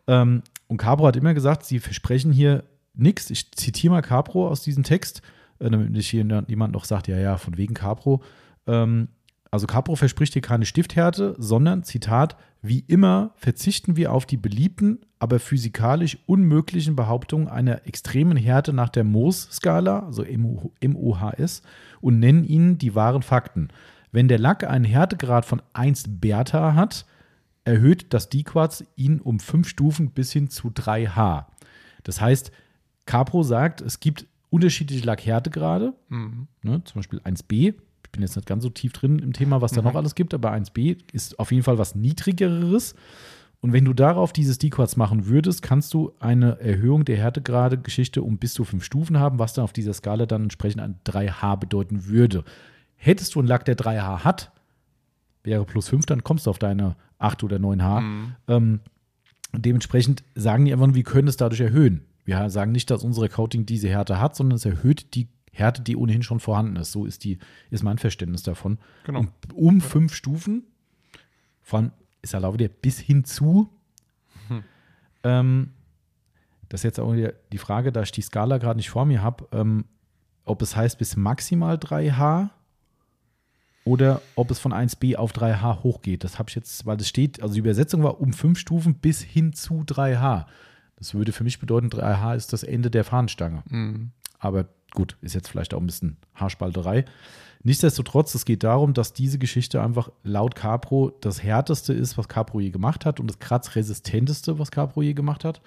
Ähm, 0.08 0.44
und 0.68 0.78
Capro 0.78 1.08
hat 1.08 1.16
immer 1.16 1.34
gesagt, 1.34 1.64
sie 1.66 1.80
versprechen 1.80 2.32
hier 2.34 2.66
nichts. 2.94 3.30
Ich 3.30 3.50
zitiere 3.54 3.94
mal 3.94 4.02
Capro 4.02 4.48
aus 4.50 4.62
diesem 4.62 4.84
Text, 4.84 5.22
äh, 5.60 5.70
damit 5.70 5.92
nicht 5.92 6.10
hier 6.10 6.26
jemand 6.48 6.74
noch 6.74 6.84
sagt, 6.86 7.08
ja, 7.08 7.18
ja, 7.18 7.38
von 7.38 7.58
wegen 7.58 7.74
Capro. 7.74 8.22
Ähm, 8.68 9.08
also 9.54 9.68
Capro 9.68 9.96
verspricht 9.96 10.34
hier 10.34 10.42
keine 10.42 10.66
Stifthärte, 10.66 11.36
sondern, 11.38 11.84
Zitat, 11.84 12.38
wie 12.64 12.80
immer 12.88 13.36
verzichten 13.36 13.96
wir 13.96 14.12
auf 14.12 14.26
die 14.26 14.36
beliebten, 14.36 15.02
aber 15.20 15.40
physikalisch 15.40 16.18
unmöglichen 16.26 16.96
Behauptungen 16.96 17.48
einer 17.48 17.86
extremen 17.86 18.36
Härte 18.36 18.74
nach 18.74 18.90
der 18.90 19.04
Mohs-Skala, 19.04 20.08
also 20.08 20.26
MO 20.26 20.72
MOHS, 20.84 21.62
und 22.02 22.18
nennen 22.18 22.46
ihnen 22.46 22.80
die 22.80 22.96
wahren 22.96 23.22
Fakten. 23.22 23.68
Wenn 24.12 24.28
der 24.28 24.40
Lack 24.40 24.64
einen 24.64 24.86
Härtegrad 24.86 25.46
von 25.46 25.62
1 25.74 26.06
Bertha 26.20 26.74
hat, 26.74 27.06
erhöht 27.64 28.12
das 28.12 28.30
D-Quarz 28.30 28.84
ihn 28.96 29.22
um 29.22 29.40
5 29.40 29.68
Stufen 29.70 30.10
bis 30.10 30.32
hin 30.32 30.50
zu 30.50 30.70
3H. 30.70 31.46
Das 32.02 32.20
heißt, 32.20 32.52
Capro 33.06 33.44
sagt, 33.44 33.82
es 33.82 34.00
gibt 34.00 34.26
unterschiedliche 34.50 35.06
Lackhärtegrade, 35.06 35.94
Mhm. 36.10 36.48
ne, 36.64 36.84
zum 36.86 37.00
Beispiel 37.00 37.20
1b. 37.24 37.76
Ich 38.14 38.16
bin 38.16 38.22
jetzt 38.22 38.36
nicht 38.36 38.48
ganz 38.48 38.62
so 38.62 38.70
tief 38.70 38.94
drin 38.94 39.18
im 39.18 39.34
Thema, 39.34 39.62
was 39.62 39.72
da 39.72 39.82
noch 39.82 39.96
alles 39.96 40.14
gibt, 40.14 40.36
aber 40.36 40.54
1b 40.54 41.00
ist 41.14 41.40
auf 41.40 41.52
jeden 41.52 41.64
Fall 41.64 41.80
was 41.80 41.96
niedrigeres. 41.96 42.94
Und 43.60 43.74
wenn 43.74 43.86
du 43.86 43.94
darauf 43.94 44.32
dieses 44.32 44.60
D-Quarz 44.60 44.98
machen 44.98 45.26
würdest, 45.26 45.64
kannst 45.64 45.96
du 45.96 46.14
eine 46.20 46.60
Erhöhung 46.60 47.06
der 47.06 47.18
Härtegrade-Geschichte 47.18 48.22
um 48.22 48.38
bis 48.38 48.54
zu 48.54 48.66
5 48.66 48.84
Stufen 48.84 49.18
haben, 49.18 49.40
was 49.40 49.54
dann 49.54 49.64
auf 49.64 49.74
dieser 49.74 49.94
Skala 49.94 50.28
dann 50.28 50.44
entsprechend 50.44 50.82
ein 50.82 51.00
3H 51.08 51.58
bedeuten 51.58 52.06
würde. 52.06 52.44
Hättest 52.94 53.34
du 53.34 53.40
einen 53.40 53.48
Lack, 53.48 53.66
der 53.66 53.78
3H 53.78 54.24
hat, 54.24 54.52
wäre 55.42 55.66
plus 55.66 55.90
5, 55.90 56.06
dann 56.06 56.24
kommst 56.24 56.46
du 56.46 56.52
auf 56.52 56.60
deine 56.60 56.96
8 57.18 57.44
oder 57.44 57.58
9H. 57.58 58.02
Mhm. 58.02 58.36
Ähm, 58.48 58.80
dementsprechend 59.54 60.24
sagen 60.36 60.66
die 60.66 60.72
einfach 60.74 60.86
nur, 60.86 60.96
wir 60.96 61.04
können 61.04 61.30
es 61.30 61.38
dadurch 61.38 61.62
erhöhen. 61.62 62.06
Wir 62.26 62.48
sagen 62.52 62.74
nicht, 62.74 62.92
dass 62.92 63.04
unsere 63.04 63.28
Coating 63.28 63.66
diese 63.66 63.90
Härte 63.90 64.20
hat, 64.20 64.36
sondern 64.36 64.58
es 64.58 64.66
erhöht 64.66 65.16
die 65.16 65.30
Härte, 65.54 65.82
die 65.82 65.96
ohnehin 65.96 66.24
schon 66.24 66.40
vorhanden 66.40 66.76
ist. 66.76 66.92
So 66.92 67.06
ist, 67.06 67.24
die, 67.24 67.38
ist 67.70 67.84
mein 67.84 68.00
Verständnis 68.00 68.44
davon. 68.44 68.80
Genau. 69.06 69.20
Um, 69.20 69.30
um 69.54 69.82
fünf 69.82 70.14
Stufen, 70.14 70.64
von, 71.62 71.92
ist 72.22 72.34
erlaubt 72.34 72.60
wieder 72.60 72.70
bis 72.70 73.00
hin 73.00 73.24
zu. 73.24 73.70
Hm. 74.50 74.64
Ähm, 75.24 75.70
das 76.70 76.82
ist 76.82 76.86
jetzt 76.86 77.00
auch 77.00 77.14
wieder 77.14 77.34
die 77.52 77.60
Frage, 77.60 77.92
da 77.92 78.02
ich 78.02 78.12
die 78.12 78.22
Skala 78.22 78.58
gerade 78.58 78.78
nicht 78.78 78.90
vor 78.90 79.06
mir 79.06 79.22
habe, 79.22 79.48
ähm, 79.52 79.86
ob 80.44 80.62
es 80.62 80.76
heißt 80.76 80.98
bis 80.98 81.16
maximal 81.16 81.76
3H 81.76 82.50
oder 83.86 84.22
ob 84.36 84.50
es 84.50 84.60
von 84.60 84.74
1b 84.74 85.16
auf 85.16 85.34
3H 85.34 85.84
hochgeht. 85.84 86.24
Das 86.24 86.40
habe 86.40 86.50
ich 86.50 86.56
jetzt, 86.56 86.86
weil 86.86 86.98
das 86.98 87.08
steht, 87.08 87.42
also 87.42 87.54
die 87.54 87.60
Übersetzung 87.60 88.02
war 88.04 88.20
um 88.20 88.34
fünf 88.34 88.58
Stufen 88.58 88.96
bis 88.96 89.22
hin 89.22 89.54
zu 89.54 89.84
3H. 89.84 90.46
Das 90.96 91.14
würde 91.14 91.32
für 91.32 91.44
mich 91.44 91.60
bedeuten, 91.60 91.90
3H 91.90 92.36
ist 92.36 92.54
das 92.54 92.64
Ende 92.64 92.90
der 92.90 93.04
Fahnenstange. 93.04 93.64
Mhm. 93.70 94.12
Aber 94.40 94.68
gut, 94.94 95.18
ist 95.22 95.36
jetzt 95.36 95.50
vielleicht 95.50 95.74
auch 95.74 95.80
ein 95.80 95.86
bisschen 95.86 96.18
Haarspalterei. 96.36 97.06
Nichtsdestotrotz, 97.64 98.36
es 98.36 98.46
geht 98.46 98.64
darum, 98.64 98.94
dass 98.94 99.14
diese 99.14 99.38
Geschichte 99.38 99.82
einfach 99.82 100.12
laut 100.24 100.56
Capro 100.56 101.12
das 101.22 101.42
härteste 101.42 101.94
ist, 101.94 102.18
was 102.18 102.28
Capro 102.28 102.60
je 102.60 102.72
gemacht 102.72 103.06
hat 103.06 103.20
und 103.20 103.28
das 103.28 103.40
kratzresistenteste, 103.40 104.60
was 104.60 104.70
Capro 104.70 105.02
je 105.02 105.14
gemacht 105.14 105.46
hat. 105.46 105.62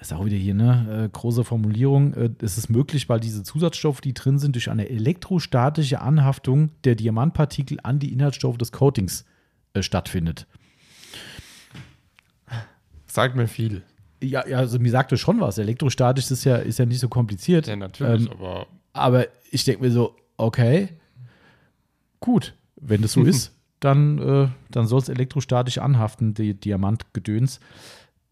Ist 0.00 0.12
auch 0.12 0.24
wieder 0.24 0.36
hier 0.36 0.54
eine 0.54 1.04
äh, 1.04 1.08
große 1.08 1.44
Formulierung. 1.44 2.14
Äh, 2.14 2.30
es 2.40 2.58
ist 2.58 2.68
möglich, 2.68 3.08
weil 3.08 3.20
diese 3.20 3.42
Zusatzstoffe, 3.42 4.00
die 4.00 4.14
drin 4.14 4.38
sind, 4.38 4.54
durch 4.54 4.70
eine 4.70 4.88
elektrostatische 4.88 6.00
Anhaftung 6.00 6.70
der 6.84 6.94
Diamantpartikel 6.94 7.78
an 7.82 7.98
die 7.98 8.12
Inhaltsstoffe 8.12 8.58
des 8.58 8.72
Coatings 8.72 9.24
äh, 9.72 9.82
stattfindet. 9.82 10.46
Sagt 13.06 13.36
mir 13.36 13.48
viel. 13.48 13.82
Ja, 14.22 14.46
ja, 14.46 14.58
also 14.58 14.78
mir 14.78 14.90
sagte 14.90 15.16
schon 15.18 15.40
was. 15.40 15.58
Elektrostatisch 15.58 16.30
ist 16.30 16.44
ja, 16.44 16.56
ist 16.56 16.78
ja 16.78 16.86
nicht 16.86 17.00
so 17.00 17.08
kompliziert. 17.08 17.66
Ja, 17.66 17.76
natürlich, 17.76 18.26
Ähm, 18.26 18.32
aber 18.32 18.66
Aber 18.92 19.26
ich 19.50 19.64
denke 19.64 19.82
mir 19.82 19.90
so, 19.90 20.16
okay, 20.38 20.88
gut, 22.20 22.54
wenn 22.76 23.02
das 23.02 23.12
so 23.12 23.22
ist, 23.24 23.52
dann, 23.80 24.18
äh, 24.18 24.48
dann 24.70 24.86
soll 24.86 25.00
es 25.00 25.08
elektrostatisch 25.08 25.78
anhaften, 25.78 26.32
die 26.34 26.54
Diamantgedöns. 26.54 27.60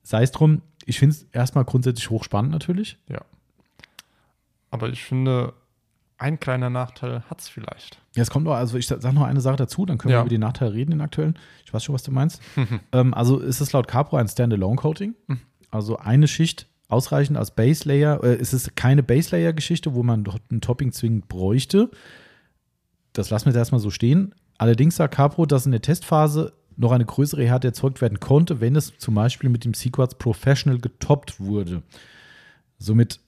Sei 0.02 0.22
es 0.22 0.32
drum, 0.32 0.62
ich 0.86 0.98
finde 0.98 1.14
es 1.16 1.22
erstmal 1.32 1.64
grundsätzlich 1.64 2.10
hochspannend 2.10 2.52
natürlich. 2.52 2.98
ja. 3.08 3.20
Aber 4.70 4.88
ich 4.88 5.04
finde, 5.04 5.52
ein 6.18 6.40
kleiner 6.40 6.68
Nachteil 6.68 7.22
hat 7.30 7.40
es 7.40 7.48
vielleicht. 7.48 8.00
Ja, 8.16 8.22
es 8.22 8.30
kommt 8.30 8.44
noch, 8.44 8.54
also 8.54 8.76
ich 8.76 8.88
sage 8.88 9.12
noch 9.12 9.22
eine 9.22 9.40
Sache 9.40 9.54
dazu, 9.56 9.86
dann 9.86 9.98
können 9.98 10.10
wir 10.10 10.16
Ja. 10.16 10.20
über 10.22 10.28
den 10.30 10.40
Nachteil 10.40 10.70
reden, 10.70 10.90
den 10.90 11.00
aktuellen. 11.00 11.38
Ich 11.64 11.72
weiß 11.72 11.84
schon, 11.84 11.94
was 11.94 12.02
du 12.02 12.10
meinst. 12.10 12.42
ähm, 12.92 13.14
also 13.14 13.38
ist 13.38 13.60
es 13.60 13.72
laut 13.72 13.86
Capro 13.86 14.16
ein 14.16 14.26
Standalone-Coating. 14.26 15.14
Also 15.74 15.98
eine 15.98 16.28
Schicht 16.28 16.68
ausreichend 16.86 17.36
als 17.36 17.50
Base 17.50 17.88
Layer. 17.88 18.22
Äh, 18.22 18.36
es 18.36 18.54
ist 18.54 18.76
keine 18.76 19.02
Base 19.02 19.34
Layer-Geschichte, 19.34 19.92
wo 19.94 20.04
man 20.04 20.24
ein 20.52 20.60
Topping 20.60 20.92
zwingend 20.92 21.26
bräuchte. 21.28 21.90
Das 23.12 23.30
lassen 23.30 23.46
wir 23.46 23.50
jetzt 23.50 23.58
erstmal 23.58 23.80
so 23.80 23.90
stehen. 23.90 24.36
Allerdings 24.56 24.94
sagt 24.94 25.14
Capro, 25.14 25.46
dass 25.46 25.66
in 25.66 25.72
der 25.72 25.82
Testphase 25.82 26.52
noch 26.76 26.92
eine 26.92 27.04
größere 27.04 27.44
Härte 27.44 27.66
erzeugt 27.68 28.00
werden 28.00 28.20
konnte, 28.20 28.60
wenn 28.60 28.76
es 28.76 28.96
zum 28.98 29.16
Beispiel 29.16 29.50
mit 29.50 29.64
dem 29.64 29.74
Sequats 29.74 30.14
Professional 30.14 30.78
getoppt 30.78 31.40
wurde. 31.40 31.82
Somit 32.78 33.18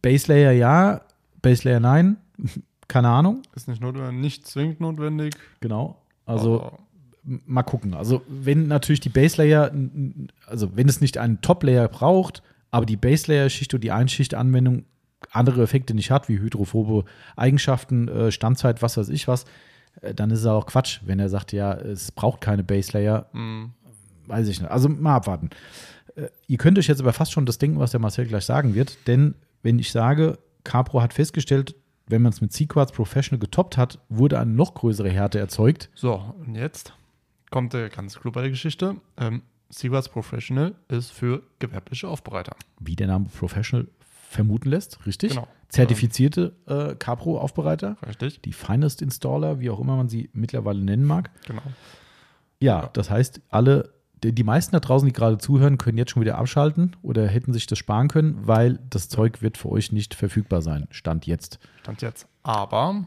Base 0.00 0.32
Layer 0.32 0.52
ja, 0.52 1.02
Base 1.42 1.68
Layer 1.68 1.80
nein, 1.80 2.16
keine 2.88 3.08
Ahnung. 3.08 3.42
Ist 3.54 3.68
nicht, 3.68 3.82
notwendig, 3.82 4.18
nicht 4.18 4.46
zwingend 4.46 4.80
notwendig. 4.80 5.34
Genau. 5.60 6.00
Also 6.24 6.72
mal 7.24 7.62
gucken. 7.62 7.94
Also 7.94 8.22
wenn 8.28 8.66
natürlich 8.66 9.00
die 9.00 9.08
Base 9.08 9.40
Layer, 9.40 9.72
also 10.46 10.76
wenn 10.76 10.88
es 10.88 11.00
nicht 11.00 11.18
einen 11.18 11.40
Top 11.40 11.62
Layer 11.62 11.88
braucht, 11.88 12.42
aber 12.70 12.86
die 12.86 12.96
Base 12.96 13.30
Layer 13.30 13.48
Schicht 13.48 13.74
und 13.74 13.84
die 13.84 13.92
Einschichtanwendung 13.92 14.84
andere 15.30 15.62
Effekte 15.62 15.94
nicht 15.94 16.10
hat, 16.10 16.28
wie 16.28 16.38
hydrophobe 16.38 17.04
Eigenschaften, 17.36 18.08
äh, 18.08 18.32
Standzeit, 18.32 18.82
was 18.82 18.96
weiß 18.96 19.08
ich 19.08 19.28
was, 19.28 19.44
äh, 20.00 20.14
dann 20.14 20.30
ist 20.30 20.40
es 20.40 20.46
auch 20.46 20.66
Quatsch, 20.66 21.00
wenn 21.04 21.20
er 21.20 21.28
sagt, 21.28 21.52
ja, 21.52 21.72
es 21.74 22.10
braucht 22.10 22.40
keine 22.40 22.64
Base 22.64 22.92
Layer, 22.92 23.28
mh, 23.32 23.70
weiß 24.26 24.48
ich 24.48 24.60
nicht. 24.60 24.70
Also 24.70 24.88
mal 24.88 25.16
abwarten. 25.16 25.50
Äh, 26.16 26.28
ihr 26.48 26.58
könnt 26.58 26.78
euch 26.78 26.88
jetzt 26.88 27.00
aber 27.00 27.12
fast 27.12 27.32
schon 27.32 27.46
das 27.46 27.58
denken, 27.58 27.78
was 27.78 27.92
der 27.92 28.00
Marcel 28.00 28.26
gleich 28.26 28.44
sagen 28.44 28.74
wird, 28.74 29.06
denn 29.06 29.34
wenn 29.62 29.78
ich 29.78 29.92
sage, 29.92 30.38
Capro 30.64 31.02
hat 31.02 31.14
festgestellt, 31.14 31.76
wenn 32.08 32.22
man 32.22 32.32
es 32.32 32.40
mit 32.40 32.52
Sequartz 32.52 32.90
Professional 32.90 33.38
getoppt 33.38 33.76
hat, 33.76 34.00
wurde 34.08 34.38
eine 34.38 34.50
noch 34.50 34.74
größere 34.74 35.08
Härte 35.08 35.38
erzeugt. 35.38 35.88
So, 35.94 36.34
und 36.44 36.56
jetzt 36.56 36.94
kommt 37.52 37.72
der 37.72 37.88
ganz 37.88 38.18
der 38.24 38.50
Geschichte. 38.50 38.96
Ähm, 39.16 39.42
Seawards 39.70 40.08
Professional 40.08 40.74
ist 40.88 41.12
für 41.12 41.42
gewerbliche 41.60 42.08
Aufbereiter. 42.08 42.56
wie 42.80 42.96
der 42.96 43.06
Name 43.06 43.26
Professional 43.26 43.86
vermuten 44.28 44.68
lässt, 44.70 45.06
richtig? 45.06 45.30
Genau. 45.30 45.46
Zertifizierte 45.68 46.54
äh, 46.66 46.94
Capro-Aufbereiter, 46.96 47.96
Richtig? 48.06 48.40
die 48.42 48.52
Finest 48.52 49.00
Installer, 49.02 49.60
wie 49.60 49.70
auch 49.70 49.80
immer 49.80 49.96
man 49.96 50.08
sie 50.08 50.28
mittlerweile 50.34 50.80
nennen 50.80 51.04
mag. 51.04 51.30
Genau. 51.46 51.62
Ja, 52.60 52.82
Ja. 52.82 52.90
das 52.92 53.08
heißt, 53.10 53.40
alle 53.50 53.92
die, 54.22 54.32
die 54.34 54.44
meisten 54.44 54.72
da 54.72 54.80
draußen, 54.80 55.06
die 55.06 55.12
gerade 55.12 55.38
zuhören, 55.38 55.78
können 55.78 55.98
jetzt 55.98 56.10
schon 56.12 56.22
wieder 56.22 56.38
abschalten 56.38 56.94
oder 57.02 57.26
hätten 57.26 57.52
sich 57.52 57.66
das 57.66 57.78
sparen 57.78 58.08
können, 58.08 58.36
weil 58.46 58.78
das 58.90 59.08
Zeug 59.08 59.42
wird 59.42 59.56
für 59.58 59.68
euch 59.70 59.90
nicht 59.92 60.14
verfügbar 60.14 60.62
sein. 60.62 60.86
Stand 60.90 61.26
jetzt. 61.26 61.58
Stand 61.80 62.02
jetzt. 62.02 62.28
Aber 62.42 63.04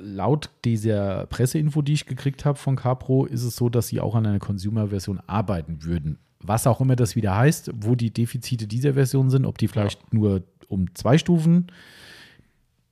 Laut 0.00 0.50
dieser 0.64 1.26
Presseinfo, 1.26 1.82
die 1.82 1.92
ich 1.92 2.06
gekriegt 2.06 2.44
habe 2.44 2.58
von 2.58 2.76
Capro, 2.76 3.24
ist 3.24 3.44
es 3.44 3.56
so, 3.56 3.68
dass 3.68 3.88
sie 3.88 4.00
auch 4.00 4.14
an 4.14 4.26
einer 4.26 4.40
Consumer-Version 4.40 5.20
arbeiten 5.26 5.84
würden. 5.84 6.18
Was 6.42 6.66
auch 6.66 6.80
immer 6.80 6.96
das 6.96 7.16
wieder 7.16 7.36
heißt, 7.36 7.70
wo 7.74 7.94
die 7.94 8.12
Defizite 8.12 8.66
dieser 8.66 8.94
Version 8.94 9.30
sind, 9.30 9.44
ob 9.44 9.58
die 9.58 9.68
vielleicht 9.68 10.00
ja. 10.00 10.06
nur 10.10 10.42
um 10.68 10.94
zwei 10.94 11.18
Stufen 11.18 11.66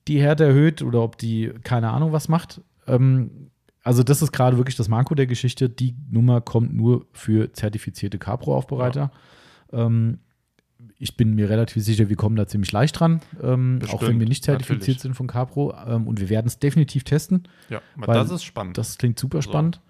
die 0.07 0.21
Härte 0.21 0.45
erhöht 0.45 0.83
oder 0.83 1.03
ob 1.03 1.19
die 1.19 1.53
keine 1.65 1.91
Ahnung 1.91 2.13
was 2.13 2.29
macht. 2.29 2.61
Ähm, 2.87 3.51
also 3.83 4.03
das 4.03 4.23
ist 4.23 4.33
gerade 4.33 4.57
wirklich 4.57 4.77
das 4.77 4.89
Manko 4.89 5.15
der 5.15 5.27
Geschichte. 5.27 5.69
Die 5.69 5.95
Nummer 6.11 6.41
kommt 6.41 6.75
nur 6.75 7.07
für 7.13 7.53
zertifizierte 7.53 8.19
Capro-Aufbereiter. 8.19 9.11
Ja. 9.73 9.87
Ähm, 9.87 10.19
ich 10.99 11.17
bin 11.17 11.35
mir 11.35 11.49
relativ 11.49 11.83
sicher, 11.83 12.09
wir 12.09 12.17
kommen 12.17 12.37
da 12.37 12.47
ziemlich 12.47 12.73
leicht 12.73 12.99
dran, 12.99 13.21
ähm, 13.41 13.79
auch 13.89 14.03
wenn 14.03 14.19
wir 14.19 14.27
nicht 14.27 14.45
zertifiziert 14.45 14.81
natürlich. 14.81 15.01
sind 15.01 15.15
von 15.15 15.29
Capro. 15.29 15.73
Ähm, 15.87 16.09
und 16.09 16.21
wir 16.21 16.29
werden 16.29 16.47
es 16.49 16.59
definitiv 16.59 17.05
testen. 17.05 17.45
Ja, 17.71 17.81
aber 17.97 18.15
das 18.15 18.31
ist 18.31 18.45
spannend. 18.45 18.77
Das 18.79 18.99
klingt 18.99 19.19
super 19.19 19.39
also. 19.39 19.49
spannend. 19.51 19.81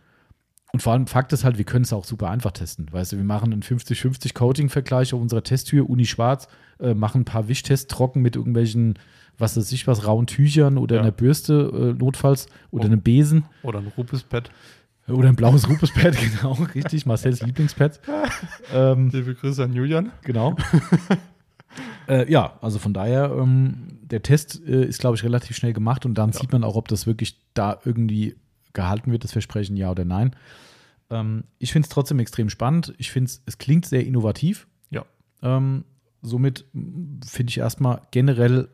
Und 0.71 0.83
vor 0.83 0.93
allem 0.93 1.07
Fakt 1.07 1.33
ist 1.33 1.45
halt, 1.45 1.57
wir 1.57 1.65
können 1.65 1.85
es 1.85 1.95
auch 1.95 2.05
super 2.05 2.29
einfach 2.29 2.53
testen. 2.53 2.93
Weißt 2.93 3.13
du, 3.13 3.17
wir 3.17 3.25
machen 3.25 3.53
einen 3.53 3.63
50-50 3.63 4.35
Coating-Vergleich 4.35 5.15
auf 5.15 5.21
unserer 5.21 5.43
Testtür, 5.43 5.89
Uni 5.89 6.05
schwarz, 6.05 6.47
äh, 6.79 6.93
machen 6.93 7.23
ein 7.23 7.25
paar 7.25 7.49
Wischtests 7.49 7.87
trocken 7.87 8.21
mit 8.21 8.37
irgendwelchen, 8.37 8.99
was 9.39 9.57
weiß 9.57 9.73
ich 9.73 9.87
was, 9.87 10.07
rauen 10.07 10.27
Tüchern 10.27 10.77
oder 10.77 10.97
ja. 10.97 11.03
einer 11.03 11.11
Bürste 11.11 11.95
äh, 11.95 11.99
notfalls 11.99 12.49
oder 12.71 12.85
oh. 12.85 12.87
einem 12.89 13.01
Besen. 13.01 13.47
Oder 13.63 13.79
ein 13.79 13.91
Rupespad. 13.97 14.51
Oder 15.09 15.29
ein 15.31 15.37
blaues 15.37 15.69
Rupespad, 15.69 16.17
genau, 16.41 16.53
richtig. 16.75 17.07
Marcells 17.07 17.43
Lieblingspad. 17.43 18.01
ähm, 18.75 19.11
Liebe 19.11 19.35
Grüße 19.35 19.65
an 19.65 19.73
Julian. 19.73 20.13
Genau. 20.23 20.57
äh, 22.09 22.31
ja, 22.31 22.59
also 22.61 22.79
von 22.79 22.93
daher, 22.93 23.35
ähm, 23.39 23.99
der 24.03 24.23
Test 24.23 24.63
äh, 24.67 24.85
ist, 24.85 25.01
glaube 25.01 25.17
ich, 25.17 25.25
relativ 25.25 25.57
schnell 25.57 25.73
gemacht 25.73 26.05
und 26.05 26.15
dann 26.15 26.31
ja. 26.31 26.41
sieht 26.41 26.53
man 26.53 26.65
auch, 26.65 26.77
ob 26.77 26.89
das 26.89 27.07
wirklich 27.07 27.39
da 27.55 27.79
irgendwie 27.85 28.37
gehalten 28.73 29.11
wird, 29.11 29.25
das 29.25 29.33
Versprechen, 29.33 29.77
ja 29.77 29.91
oder 29.91 30.05
nein. 30.05 30.37
Ähm, 31.11 31.45
ich 31.59 31.73
finde 31.73 31.87
es 31.87 31.91
trotzdem 31.91 32.19
extrem 32.19 32.51
spannend. 32.51 32.95
Ich 32.99 33.11
finde 33.11 33.29
es, 33.29 33.43
es 33.47 33.59
klingt 33.59 33.87
sehr 33.87 34.05
innovativ. 34.05 34.67
Ja. 34.91 35.05
Ähm, 35.43 35.85
somit 36.23 36.67
finde 36.73 37.51
ich 37.51 37.59
erstmal 37.59 38.03
generell 38.11 38.69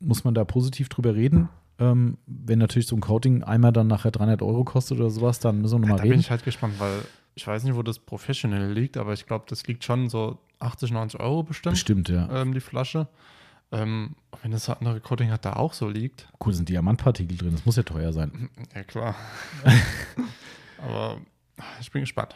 muss 0.00 0.24
man 0.24 0.34
da 0.34 0.44
positiv 0.44 0.88
drüber 0.88 1.14
reden. 1.14 1.48
Ähm, 1.80 2.18
wenn 2.26 2.58
natürlich 2.58 2.88
so 2.88 2.96
ein 2.96 3.00
Coating 3.00 3.44
einmal 3.44 3.72
dann 3.72 3.86
nachher 3.86 4.10
300 4.10 4.42
Euro 4.42 4.64
kostet 4.64 4.98
oder 4.98 5.10
sowas, 5.10 5.38
dann 5.38 5.60
müssen 5.60 5.74
wir 5.74 5.78
nochmal 5.80 5.90
ja, 5.90 5.96
da 5.96 6.02
reden. 6.02 6.10
Da 6.10 6.14
bin 6.14 6.20
ich 6.20 6.30
halt 6.30 6.44
gespannt, 6.44 6.74
weil 6.78 7.02
ich 7.34 7.46
weiß 7.46 7.62
nicht, 7.62 7.76
wo 7.76 7.82
das 7.82 8.00
Professional 8.00 8.72
liegt, 8.72 8.96
aber 8.96 9.12
ich 9.12 9.26
glaube, 9.26 9.44
das 9.48 9.64
liegt 9.68 9.84
schon 9.84 10.08
so 10.08 10.38
80, 10.58 10.90
90 10.90 11.20
Euro 11.20 11.44
bestimmt. 11.44 11.74
Bestimmt, 11.74 12.08
ja. 12.08 12.28
Ähm, 12.32 12.52
die 12.52 12.60
Flasche. 12.60 13.06
Ähm, 13.70 14.16
wenn 14.42 14.50
das 14.50 14.68
andere 14.68 15.00
Coating 15.00 15.30
hat, 15.30 15.44
da 15.44 15.52
auch 15.52 15.72
so 15.72 15.88
liegt. 15.88 16.26
Cool, 16.44 16.52
sind 16.54 16.68
Diamantpartikel 16.68 17.36
drin, 17.36 17.52
das 17.52 17.64
muss 17.66 17.76
ja 17.76 17.82
teuer 17.82 18.12
sein. 18.12 18.50
Ja, 18.74 18.82
klar. 18.82 19.14
aber 20.78 21.18
ich 21.80 21.90
bin 21.92 22.00
gespannt. 22.00 22.34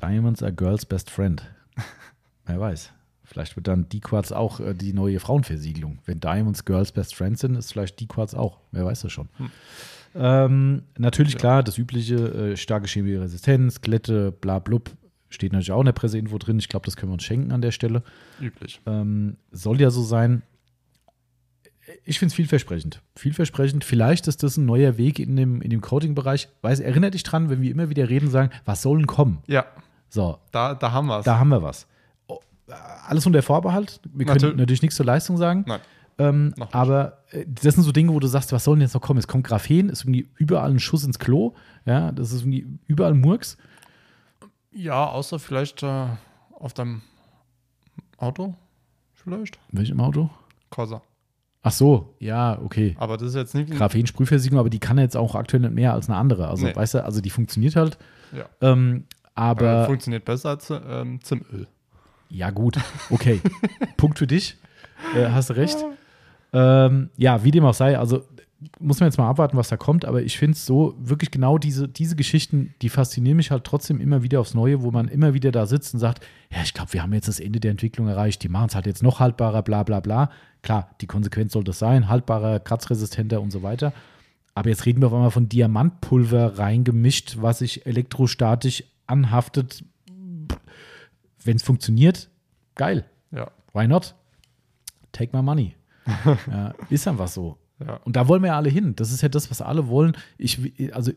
Diamonds 0.00 0.42
are 0.42 0.52
girls' 0.52 0.86
best 0.86 1.10
friend. 1.10 1.42
Wer 2.46 2.60
weiß. 2.60 2.92
Vielleicht 3.24 3.56
wird 3.56 3.66
dann 3.66 3.88
D-Quartz 3.88 4.32
auch 4.32 4.60
äh, 4.60 4.74
die 4.74 4.92
neue 4.92 5.18
Frauenversiegelung. 5.18 5.98
Wenn 6.04 6.20
Diamonds 6.20 6.64
Girls 6.64 6.92
Best 6.92 7.14
Friends 7.14 7.40
sind, 7.40 7.56
ist 7.56 7.72
vielleicht 7.72 7.98
D-Quartz 8.00 8.34
auch. 8.34 8.60
Wer 8.70 8.84
weiß 8.84 9.00
das 9.00 9.12
schon. 9.12 9.28
Hm. 9.38 9.50
Ähm, 10.14 10.82
natürlich, 10.98 11.32
ja. 11.32 11.38
klar, 11.38 11.62
das 11.62 11.78
übliche, 11.78 12.16
äh, 12.16 12.56
starke 12.56 12.86
chemische 12.86 13.22
Resistenz, 13.22 13.80
Glätte, 13.80 14.30
bla 14.30 14.58
blub, 14.58 14.90
steht 15.28 15.52
natürlich 15.52 15.72
auch 15.72 15.80
in 15.80 15.86
der 15.86 15.92
Presseinfo 15.92 16.38
drin. 16.38 16.58
Ich 16.58 16.68
glaube, 16.68 16.84
das 16.84 16.96
können 16.96 17.10
wir 17.10 17.14
uns 17.14 17.24
schenken 17.24 17.50
an 17.50 17.62
der 17.62 17.72
Stelle. 17.72 18.02
Üblich. 18.40 18.80
Ähm, 18.86 19.38
soll 19.50 19.80
ja 19.80 19.90
so 19.90 20.02
sein. 20.02 20.42
Ich 22.04 22.18
finde 22.18 22.30
es 22.30 22.34
vielversprechend. 22.34 23.02
Vielversprechend. 23.16 23.84
Vielleicht 23.84 24.28
ist 24.28 24.42
das 24.42 24.56
ein 24.56 24.66
neuer 24.66 24.96
Weg 24.98 25.18
in 25.18 25.34
dem, 25.34 25.60
in 25.60 25.70
dem 25.70 25.80
Coating-Bereich. 25.80 26.48
Weiß, 26.62 26.80
erinnere 26.80 27.10
dich 27.10 27.24
dran, 27.24 27.50
wenn 27.50 27.62
wir 27.62 27.70
immer 27.70 27.90
wieder 27.90 28.08
reden, 28.08 28.30
sagen, 28.30 28.50
was 28.64 28.82
soll 28.82 28.98
denn 28.98 29.06
kommen? 29.06 29.42
Ja. 29.46 29.66
So. 30.08 30.38
Da, 30.52 30.74
da 30.74 30.92
haben 30.92 31.06
wir 31.06 31.18
es. 31.18 31.24
Da 31.24 31.38
haben 31.38 31.48
wir 31.48 31.62
was 31.62 31.86
alles 33.06 33.26
unter 33.26 33.42
Vorbehalt. 33.42 34.00
Wir 34.04 34.26
können 34.26 34.36
natürlich, 34.36 34.56
natürlich 34.56 34.82
nichts 34.82 34.96
zur 34.96 35.06
Leistung 35.06 35.36
sagen. 35.36 35.64
Nein. 35.66 35.80
Ähm, 36.16 36.54
aber 36.70 37.24
äh, 37.30 37.44
das 37.46 37.74
sind 37.74 37.82
so 37.82 37.92
Dinge, 37.92 38.12
wo 38.12 38.20
du 38.20 38.28
sagst, 38.28 38.52
was 38.52 38.64
soll 38.64 38.76
denn 38.76 38.82
jetzt 38.82 38.94
noch 38.94 39.00
kommen? 39.00 39.18
Es 39.18 39.26
kommt 39.26 39.44
Graphen, 39.44 39.88
ist 39.88 40.02
irgendwie 40.02 40.28
überall 40.36 40.70
ein 40.70 40.78
Schuss 40.78 41.04
ins 41.04 41.18
Klo. 41.18 41.54
Ja, 41.86 42.12
das 42.12 42.32
ist 42.32 42.42
irgendwie 42.42 42.66
überall 42.86 43.14
Murks. 43.14 43.56
Ja, 44.70 45.06
außer 45.06 45.38
vielleicht 45.38 45.82
äh, 45.82 46.06
auf 46.52 46.72
deinem 46.72 47.02
Auto. 48.18 48.54
Vielleicht. 49.12 49.58
Welchem 49.72 50.00
Auto? 50.00 50.30
Corsa. 50.70 51.02
Ach 51.62 51.72
so, 51.72 52.14
ja, 52.18 52.60
okay. 52.62 52.94
Aber 52.98 53.16
das 53.16 53.28
ist 53.28 53.36
jetzt 53.36 53.54
nicht. 53.54 53.70
Graphen-Sprühversiegelung, 53.70 54.60
aber 54.60 54.68
die 54.70 54.80
kann 54.80 54.98
jetzt 54.98 55.16
auch 55.16 55.34
aktuell 55.34 55.62
nicht 55.62 55.74
mehr 55.74 55.94
als 55.94 56.08
eine 56.08 56.18
andere. 56.18 56.48
Also, 56.48 56.66
nee. 56.66 56.76
weißt 56.76 56.94
du, 56.94 57.04
also 57.04 57.22
die 57.22 57.30
funktioniert 57.30 57.74
halt. 57.74 57.96
Ja. 58.32 58.44
Ähm, 58.60 59.04
aber. 59.34 59.84
Äh, 59.84 59.86
funktioniert 59.86 60.24
besser 60.26 60.50
als 60.50 60.70
ähm, 60.70 61.20
Zimöl. 61.22 61.66
Ja, 62.34 62.50
gut. 62.50 62.78
Okay. 63.10 63.40
Punkt 63.96 64.18
für 64.18 64.26
dich. 64.26 64.56
Äh, 65.16 65.28
hast 65.28 65.52
recht. 65.52 65.78
Ähm, 66.52 67.10
ja, 67.16 67.44
wie 67.44 67.52
dem 67.52 67.64
auch 67.64 67.74
sei, 67.74 67.96
also 67.96 68.24
muss 68.80 68.98
man 68.98 69.08
jetzt 69.08 69.18
mal 69.18 69.28
abwarten, 69.28 69.56
was 69.56 69.68
da 69.68 69.76
kommt, 69.76 70.04
aber 70.04 70.22
ich 70.22 70.38
finde 70.38 70.54
es 70.54 70.66
so, 70.66 70.94
wirklich 70.98 71.30
genau 71.30 71.58
diese, 71.58 71.86
diese 71.86 72.16
Geschichten, 72.16 72.74
die 72.82 72.88
faszinieren 72.88 73.36
mich 73.36 73.50
halt 73.50 73.64
trotzdem 73.64 74.00
immer 74.00 74.22
wieder 74.22 74.40
aufs 74.40 74.54
Neue, 74.54 74.82
wo 74.82 74.90
man 74.90 75.08
immer 75.08 75.34
wieder 75.34 75.52
da 75.52 75.66
sitzt 75.66 75.94
und 75.94 76.00
sagt, 76.00 76.24
ja, 76.50 76.62
ich 76.62 76.74
glaube, 76.74 76.92
wir 76.92 77.02
haben 77.02 77.12
jetzt 77.12 77.28
das 77.28 77.40
Ende 77.40 77.60
der 77.60 77.70
Entwicklung 77.70 78.08
erreicht, 78.08 78.42
die 78.42 78.48
machen 78.48 78.68
es 78.68 78.74
halt 78.74 78.86
jetzt 78.86 79.02
noch 79.02 79.20
haltbarer, 79.20 79.62
bla 79.62 79.82
bla 79.82 80.00
bla. 80.00 80.30
Klar, 80.62 80.90
die 81.00 81.06
Konsequenz 81.06 81.52
soll 81.52 81.64
das 81.64 81.78
sein, 81.78 82.08
haltbarer, 82.08 82.58
kratzresistenter 82.58 83.40
und 83.40 83.50
so 83.50 83.62
weiter. 83.62 83.92
Aber 84.54 84.70
jetzt 84.70 84.86
reden 84.86 85.02
wir 85.02 85.08
auf 85.08 85.14
einmal 85.14 85.30
von 85.30 85.48
Diamantpulver 85.48 86.58
reingemischt, 86.58 87.36
was 87.40 87.58
sich 87.58 87.86
elektrostatisch 87.86 88.84
anhaftet, 89.06 89.84
wenn 91.44 91.56
es 91.56 91.62
funktioniert, 91.62 92.30
geil. 92.74 93.04
Ja. 93.30 93.50
Why 93.72 93.86
not? 93.86 94.14
Take 95.12 95.36
my 95.36 95.42
money. 95.42 95.74
ja, 96.50 96.74
ist 96.90 97.08
einfach 97.08 97.28
so. 97.28 97.58
Ja. 97.80 97.96
Und 98.04 98.16
da 98.16 98.28
wollen 98.28 98.42
wir 98.42 98.48
ja 98.48 98.56
alle 98.56 98.70
hin. 98.70 98.94
Das 98.96 99.10
ist 99.10 99.22
ja 99.22 99.28
das, 99.28 99.50
was 99.50 99.60
alle 99.60 99.88
wollen. 99.88 100.16
Ich, 100.38 100.60
also 100.92 101.12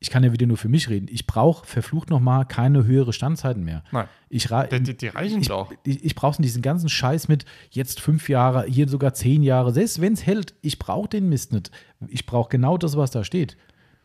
ich 0.00 0.10
kann 0.10 0.22
ja 0.22 0.32
wieder 0.32 0.46
nur 0.46 0.56
für 0.56 0.68
mich 0.68 0.88
reden. 0.88 1.08
Ich 1.10 1.26
brauche 1.26 1.66
verflucht 1.66 2.10
nochmal 2.10 2.46
keine 2.46 2.84
höhere 2.84 3.12
Standzeiten 3.12 3.64
mehr. 3.64 3.82
Nein. 3.90 4.06
Ich 4.28 4.48
die, 4.48 4.96
die, 4.96 5.08
reichen 5.08 5.40
ich, 5.40 5.48
doch. 5.48 5.72
Ich, 5.84 6.04
ich 6.04 6.14
brauche 6.14 6.40
diesen 6.40 6.62
ganzen 6.62 6.88
Scheiß 6.88 7.28
mit 7.28 7.44
jetzt 7.70 8.00
fünf 8.00 8.28
Jahre, 8.28 8.64
hier 8.64 8.88
sogar 8.88 9.14
zehn 9.14 9.42
Jahre. 9.42 9.72
Selbst 9.72 10.00
wenn 10.00 10.12
es 10.12 10.24
hält, 10.24 10.54
ich 10.62 10.78
brauche 10.78 11.08
den 11.08 11.28
Mist 11.28 11.52
nicht. 11.52 11.70
Ich 12.08 12.26
brauche 12.26 12.48
genau 12.48 12.78
das, 12.78 12.96
was 12.96 13.10
da 13.10 13.24
steht. 13.24 13.56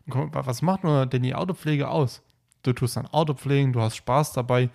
Was 0.05 0.61
macht 0.61 0.83
nur 0.83 1.05
denn 1.05 1.23
die 1.23 1.35
Autopflege 1.35 1.87
aus? 1.87 2.23
Du 2.63 2.73
tust 2.73 2.97
dein 2.97 3.07
Auto 3.07 3.33
pflegen, 3.33 3.73
du 3.73 3.81
hast 3.81 3.95
Spaß 3.97 4.33
dabei. 4.33 4.69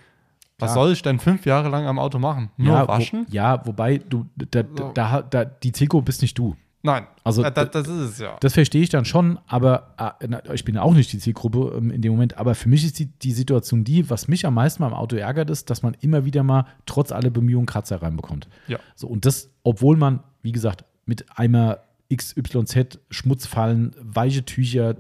Was 0.58 0.74
soll 0.74 0.92
ich 0.92 1.02
denn 1.02 1.18
fünf 1.20 1.46
Jahre 1.46 1.68
lang 1.68 1.86
am 1.86 1.98
Auto 1.98 2.18
machen? 2.18 2.50
Nur 2.56 2.74
ja, 2.74 2.88
waschen? 2.88 3.26
Wo, 3.28 3.32
ja, 3.32 3.64
wobei 3.64 3.98
du, 3.98 4.26
da, 4.36 4.62
da, 4.62 5.22
da, 5.22 5.44
die 5.44 5.72
Zielgruppe 5.72 6.06
bist 6.06 6.22
nicht 6.22 6.36
du. 6.36 6.56
Nein, 6.82 7.06
also 7.24 7.42
ja, 7.42 7.50
das, 7.50 7.70
das, 7.70 7.88
ist 7.88 8.10
es 8.12 8.18
ja. 8.18 8.36
Das 8.40 8.54
verstehe 8.54 8.82
ich 8.82 8.88
dann 8.88 9.04
schon, 9.04 9.38
aber 9.46 9.94
äh, 10.20 10.54
ich 10.54 10.64
bin 10.64 10.78
auch 10.78 10.94
nicht 10.94 11.12
die 11.12 11.18
Zielgruppe 11.18 11.74
ähm, 11.76 11.90
in 11.90 12.02
dem 12.02 12.12
Moment. 12.12 12.38
Aber 12.38 12.54
für 12.54 12.68
mich 12.68 12.84
ist 12.84 12.98
die, 12.98 13.06
die 13.06 13.32
Situation 13.32 13.82
die, 13.82 14.08
was 14.10 14.28
mich 14.28 14.46
am 14.46 14.54
meisten 14.54 14.82
beim 14.82 14.94
Auto 14.94 15.16
ärgert, 15.16 15.50
ist, 15.50 15.70
dass 15.70 15.82
man 15.82 15.96
immer 16.00 16.24
wieder 16.24 16.42
mal 16.44 16.66
trotz 16.86 17.10
aller 17.10 17.30
Bemühungen 17.30 17.66
Kratzer 17.66 18.00
reinbekommt. 18.00 18.48
Ja. 18.68 18.78
So, 18.94 19.08
und 19.08 19.26
das, 19.26 19.50
obwohl 19.64 19.96
man, 19.96 20.20
wie 20.42 20.52
gesagt, 20.52 20.84
mit 21.04 21.26
Eimer 21.36 21.78
XYZ, 22.14 23.00
Schmutzfallen, 23.10 23.94
weiche 24.00 24.44
Tücher, 24.44 24.96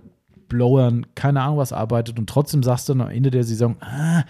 Blowern, 0.48 1.06
keine 1.14 1.42
Ahnung 1.42 1.58
was 1.58 1.72
arbeitet 1.72 2.18
und 2.18 2.28
trotzdem 2.28 2.62
sagst 2.62 2.88
du 2.88 2.94
dann 2.94 3.02
am 3.02 3.10
Ende 3.10 3.30
der 3.30 3.44
Saison, 3.44 3.76
ah, 3.80 4.24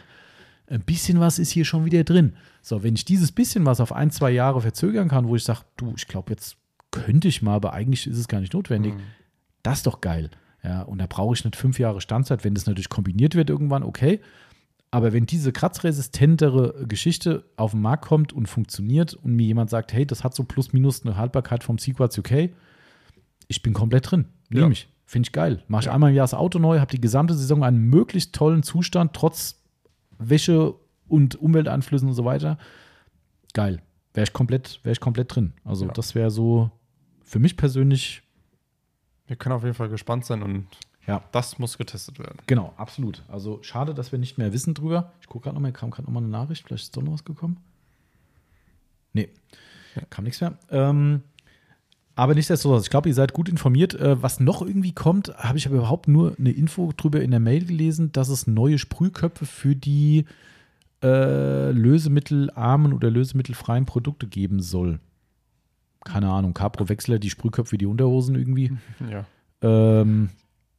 ein 0.71 0.83
bisschen 0.83 1.21
was 1.21 1.39
ist 1.39 1.51
hier 1.51 1.65
schon 1.65 1.85
wieder 1.85 2.05
drin. 2.05 2.35
So, 2.63 2.83
wenn 2.83 2.95
ich 2.95 3.05
dieses 3.05 3.33
bisschen 3.33 3.67
was 3.67 3.81
auf 3.81 3.93
ein, 3.93 4.11
zwei 4.11 4.31
Jahre 4.31 4.61
verzögern 4.61 5.09
kann, 5.09 5.29
wo 5.29 5.37
ich 5.37 5.45
sage, 5.45 5.61
du, 5.77 5.95
ich 5.97 6.07
glaube, 6.07 6.33
jetzt 6.33 6.57
könnte 6.91 7.29
ich 7.29 7.43
mal, 7.43 7.55
aber 7.55 7.73
eigentlich 7.73 8.07
ist 8.07 8.19
es 8.19 8.29
gar 8.29 8.41
nicht 8.41 8.55
notwendig, 8.55 8.95
mhm. 8.95 9.01
das 9.63 9.79
ist 9.79 9.87
doch 9.87 10.01
geil. 10.01 10.31
Ja, 10.63 10.83
und 10.83 10.99
da 10.99 11.07
brauche 11.07 11.35
ich 11.35 11.45
nicht 11.45 11.57
fünf 11.57 11.79
Jahre 11.79 12.01
Standzeit, 12.01 12.45
wenn 12.45 12.55
das 12.55 12.67
natürlich 12.67 12.89
kombiniert 12.89 13.35
wird 13.35 13.49
irgendwann, 13.49 13.83
okay. 13.83 14.21
Aber 14.91 15.13
wenn 15.13 15.27
diese 15.27 15.53
kratzresistentere 15.53 16.87
Geschichte 16.87 17.45
auf 17.57 17.73
den 17.73 17.83
Markt 17.83 18.07
kommt 18.07 18.33
und 18.33 18.47
funktioniert 18.47 19.15
und 19.15 19.35
mir 19.35 19.47
jemand 19.47 19.71
sagt, 19.71 19.93
hey, 19.93 20.07
das 20.07 20.25
hat 20.25 20.35
so 20.35 20.45
plus 20.45 20.73
minus 20.73 21.05
eine 21.05 21.17
Haltbarkeit 21.17 21.63
vom 21.63 21.79
Sequats 21.79 22.19
UK, 22.19 22.51
ich 23.49 23.63
bin 23.63 23.75
komplett 23.75 24.11
drin. 24.11 24.27
Nehme 24.49 24.67
ja. 24.67 24.73
ich. 24.73 24.89
Finde 25.05 25.27
ich 25.27 25.33
geil. 25.33 25.63
Mache 25.69 25.81
ich 25.81 25.87
ja. 25.87 25.95
einmal 25.95 26.11
im 26.11 26.17
Jahr 26.17 26.25
das 26.25 26.35
Auto 26.35 26.59
neu, 26.59 26.81
habe 26.81 26.91
die 26.91 27.01
gesamte 27.01 27.35
Saison 27.35 27.65
einen 27.65 27.79
möglichst 27.79 28.35
tollen 28.35 28.63
Zustand, 28.63 29.15
trotz 29.15 29.58
Wäsche 30.19 30.75
und 31.09 31.37
Umwelteinflüssen 31.37 32.09
und 32.09 32.15
so 32.15 32.25
weiter. 32.25 32.59
Geil. 33.55 33.83
Wäre 34.15 34.25
ich 34.25 34.33
komplett, 34.33 34.81
wäre 34.83 34.93
ich 34.93 35.01
komplett 35.01 35.35
drin. 35.35 35.53
Also 35.65 35.87
ja. 35.87 35.93
das 35.93 36.15
wäre 36.15 36.31
so 36.31 36.71
für 37.23 37.39
mich 37.39 37.57
persönlich. 37.57 38.23
Wir 39.27 39.37
können 39.37 39.55
auf 39.55 39.63
jeden 39.63 39.75
Fall 39.75 39.89
gespannt 39.89 40.25
sein 40.25 40.43
und 40.43 40.67
Ja. 41.07 41.23
Das 41.33 41.59
muss 41.59 41.79
getestet 41.79 42.19
werden. 42.19 42.39
Genau, 42.47 42.75
absolut. 42.77 43.23
Also 43.29 43.63
schade, 43.63 43.95
dass 43.95 44.13
wir 44.13 44.19
nicht 44.19 44.37
mehr 44.39 44.53
wissen 44.53 44.75
drüber. 44.75 45.13
Ich 45.21 45.27
gucke 45.27 45.45
gerade 45.45 45.55
nochmal, 45.55 45.73
kam 45.73 45.91
gerade 45.91 46.07
nochmal 46.07 46.23
eine 46.23 46.31
Nachricht, 46.31 46.67
vielleicht 46.67 46.85
ist 46.85 46.97
doch 46.97 47.03
noch 47.03 47.15
was 47.15 47.25
gekommen. 47.25 47.59
Nee, 49.15 49.31
kam 50.11 50.25
nichts 50.25 50.41
mehr. 50.41 50.59
Ähm, 50.71 51.23
aber 52.19 52.35
nichtsdestotrotz, 52.35 52.83
ich 52.83 52.91
glaube, 52.91 53.09
ihr 53.09 53.15
seid 53.15 53.33
gut 53.33 53.49
informiert. 53.49 53.95
Äh, 53.95 54.21
was 54.21 54.41
noch 54.41 54.61
irgendwie 54.61 54.91
kommt, 54.91 55.33
habe 55.37 55.57
ich 55.57 55.69
aber 55.69 55.77
überhaupt 55.77 56.09
nur 56.09 56.35
eine 56.37 56.51
Info 56.51 56.93
drüber 56.97 57.21
in 57.21 57.31
der 57.31 57.39
Mail 57.39 57.65
gelesen, 57.65 58.11
dass 58.11 58.29
es 58.29 58.49
neue 58.49 58.79
Sprühköpfe 58.79 59.47
für 59.47 59.77
die 59.77 60.25
äh, 61.01 61.71
lösemittelarmen 61.71 62.93
oder 62.93 63.09
lösemittelfreien 63.09 63.87
Produkte 63.87 64.27
geben 64.27 64.61
soll. 64.61 64.99
Keine 66.05 66.29
Ahnung, 66.29 66.55
Capro 66.55 66.89
Wechsler, 66.89 67.21
die 67.21 67.31
Sprühköpfe 67.31 67.71
wie 67.71 67.79
die 67.79 67.87
Unterhosen 67.87 68.35
irgendwie. 68.35 68.73
Ja. 69.09 69.25
Ähm, 69.63 70.31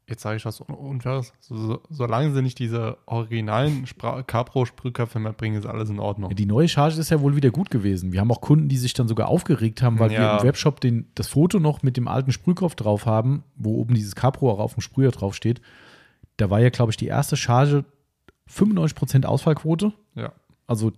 Jetzt 0.10 0.22
sage 0.24 0.38
ich 0.38 0.46
was 0.46 0.60
Un- 0.62 0.74
Unfaires. 0.76 1.32
So, 1.40 1.56
so, 1.56 1.82
solange 1.90 2.34
sie 2.34 2.42
nicht 2.42 2.58
diese 2.60 2.98
originalen 3.06 3.86
Capro-Sprühköpfe 4.28 5.20
mehr 5.20 5.34
bringen, 5.34 5.58
ist 5.58 5.66
alles 5.66 5.90
in 5.90 6.00
Ordnung. 6.00 6.36
Die 6.36 6.46
neue 6.46 6.68
Charge 6.68 7.00
ist 7.00 7.10
ja 7.12 7.22
wohl 7.22 7.36
wieder 7.36 7.52
gut 7.52 7.70
gewesen. 7.70 8.12
Wir 8.12 8.20
haben 8.22 8.32
auch 8.32 8.42
Kunden, 8.42 8.70
die 8.70 8.78
sich 8.78 8.94
dann 8.94 9.08
sogar 9.08 9.28
aufgeregt 9.28 9.82
haben, 9.82 10.00
weil 10.00 10.10
wir 10.10 10.18
Ja. 10.22 10.38
im 10.38 10.44
Webshop 10.44 10.80
den, 10.82 11.08
das 11.16 11.28
Foto 11.28 11.60
noch 11.60 11.84
mit 11.84 11.96
dem 11.98 12.08
alten 12.08 12.32
Sprühkopf 12.32 12.76
drauf 12.76 13.06
haben, 13.06 13.44
wo 13.56 13.76
oben 13.76 13.94
dieses 13.94 14.16
Capro 14.16 14.52
auch 14.52 14.60
auf 14.60 14.74
dem 14.74 14.82
Sprüher 14.82 15.12
drauf 15.12 15.36
steht. 15.36 15.62
Da 16.38 16.50
war 16.50 16.60
ja, 16.60 16.70
glaube 16.70 16.92
ich, 16.92 16.98
die 16.98 17.08
erste 17.08 17.36
Charge 17.38 17.86
95% 18.50 19.26
Ausfallquote. 19.26 19.94
Ja. 20.16 20.32
Also 20.68 20.92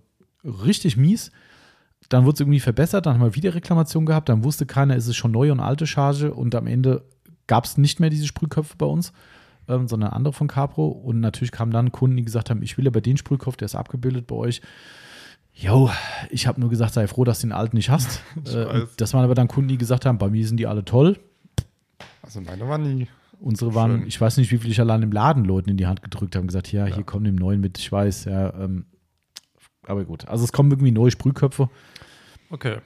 richtig 0.44 0.96
mies. 0.96 1.30
Dann 2.08 2.24
wurde 2.24 2.34
es 2.34 2.40
irgendwie 2.40 2.60
verbessert, 2.60 3.06
dann 3.06 3.14
haben 3.14 3.22
wir 3.22 3.34
wieder 3.36 3.54
Reklamation 3.54 4.06
gehabt, 4.06 4.28
dann 4.28 4.42
wusste 4.44 4.66
keiner, 4.66 4.96
ist 4.96 5.06
es 5.06 5.16
schon 5.16 5.30
neue 5.30 5.52
und 5.52 5.60
alte 5.60 5.86
Charge 5.86 6.34
und 6.34 6.54
am 6.54 6.66
Ende 6.66 7.04
gab 7.46 7.64
es 7.64 7.76
nicht 7.78 8.00
mehr 8.00 8.10
diese 8.10 8.26
Sprühköpfe 8.26 8.76
bei 8.76 8.86
uns, 8.86 9.12
ähm, 9.68 9.88
sondern 9.88 10.10
andere 10.10 10.32
von 10.32 10.48
Capro. 10.48 10.88
Und 10.88 11.20
natürlich 11.20 11.52
kamen 11.52 11.72
dann 11.72 11.92
Kunden, 11.92 12.16
die 12.16 12.24
gesagt 12.24 12.50
haben, 12.50 12.62
ich 12.62 12.78
will 12.78 12.86
aber 12.86 13.00
den 13.00 13.16
Sprühkopf, 13.16 13.56
der 13.56 13.66
ist 13.66 13.74
abgebildet 13.74 14.26
bei 14.26 14.36
euch. 14.36 14.60
Jo, 15.54 15.90
ich 16.30 16.46
habe 16.46 16.60
nur 16.60 16.70
gesagt, 16.70 16.94
sei 16.94 17.06
froh, 17.06 17.24
dass 17.24 17.40
du 17.40 17.46
den 17.48 17.52
alten 17.52 17.76
nicht 17.76 17.90
hast. 17.90 18.22
Äh, 18.46 18.86
das 18.96 19.12
waren 19.14 19.24
aber 19.24 19.34
dann 19.34 19.48
Kunden, 19.48 19.68
die 19.68 19.78
gesagt 19.78 20.06
haben, 20.06 20.18
bei 20.18 20.30
mir 20.30 20.46
sind 20.46 20.56
die 20.56 20.66
alle 20.66 20.84
toll. 20.84 21.18
Also 22.22 22.40
meine 22.40 22.66
waren 22.68 22.82
nie. 22.82 23.08
Unsere 23.40 23.74
waren, 23.74 23.98
Schön. 23.98 24.06
ich 24.08 24.20
weiß 24.20 24.36
nicht, 24.36 24.50
wie 24.52 24.58
viel 24.58 24.70
ich 24.70 24.80
allein 24.80 25.02
im 25.02 25.10
Laden 25.12 25.44
Leuten 25.44 25.68
in 25.68 25.76
die 25.76 25.86
Hand 25.86 26.02
gedrückt 26.02 26.36
haben, 26.36 26.46
gesagt, 26.46 26.70
ja, 26.72 26.86
Ja. 26.86 26.94
hier 26.94 27.04
kommen 27.04 27.24
dem 27.24 27.34
neuen 27.34 27.60
mit, 27.60 27.76
ich 27.78 27.90
weiß, 27.90 28.24
ja. 28.26 28.54
Ähm, 28.54 28.86
aber 29.86 30.04
gut, 30.04 30.28
also 30.28 30.44
es 30.44 30.52
kommen 30.52 30.70
irgendwie 30.70 30.92
neue 30.92 31.10
Sprühköpfe, 31.10 31.68
Okay. 32.50 32.78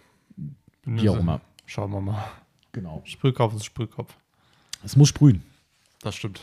wie 0.85 1.09
auch 1.11 1.19
immer. 1.19 1.43
Schauen 1.67 1.91
wir 1.93 2.01
mal. 2.01 2.25
Genau. 2.73 3.03
Sprühkopf 3.05 3.55
ist 3.55 3.65
Sprühkopf. 3.67 4.17
Es 4.85 4.97
muss 4.97 5.09
sprühen. 5.09 5.43
Das 6.03 6.15
stimmt. 6.15 6.41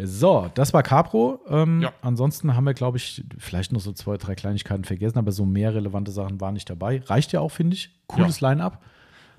So, 0.00 0.50
das 0.54 0.72
war 0.72 0.82
Capro. 0.82 1.40
Ähm, 1.48 1.80
Ja. 1.80 1.92
Ansonsten 2.02 2.54
haben 2.54 2.64
wir, 2.64 2.74
glaube 2.74 2.98
ich, 2.98 3.24
vielleicht 3.38 3.72
noch 3.72 3.80
so 3.80 3.92
zwei, 3.92 4.16
drei 4.16 4.34
Kleinigkeiten 4.34 4.84
vergessen, 4.84 5.18
aber 5.18 5.32
so 5.32 5.44
mehr 5.44 5.74
relevante 5.74 6.12
Sachen 6.12 6.40
waren 6.40 6.54
nicht 6.54 6.70
dabei. 6.70 7.02
Reicht 7.06 7.32
ja 7.32 7.40
auch, 7.40 7.50
finde 7.50 7.74
ich. 7.74 7.90
Cooles 8.06 8.40
Line-Up. 8.40 8.82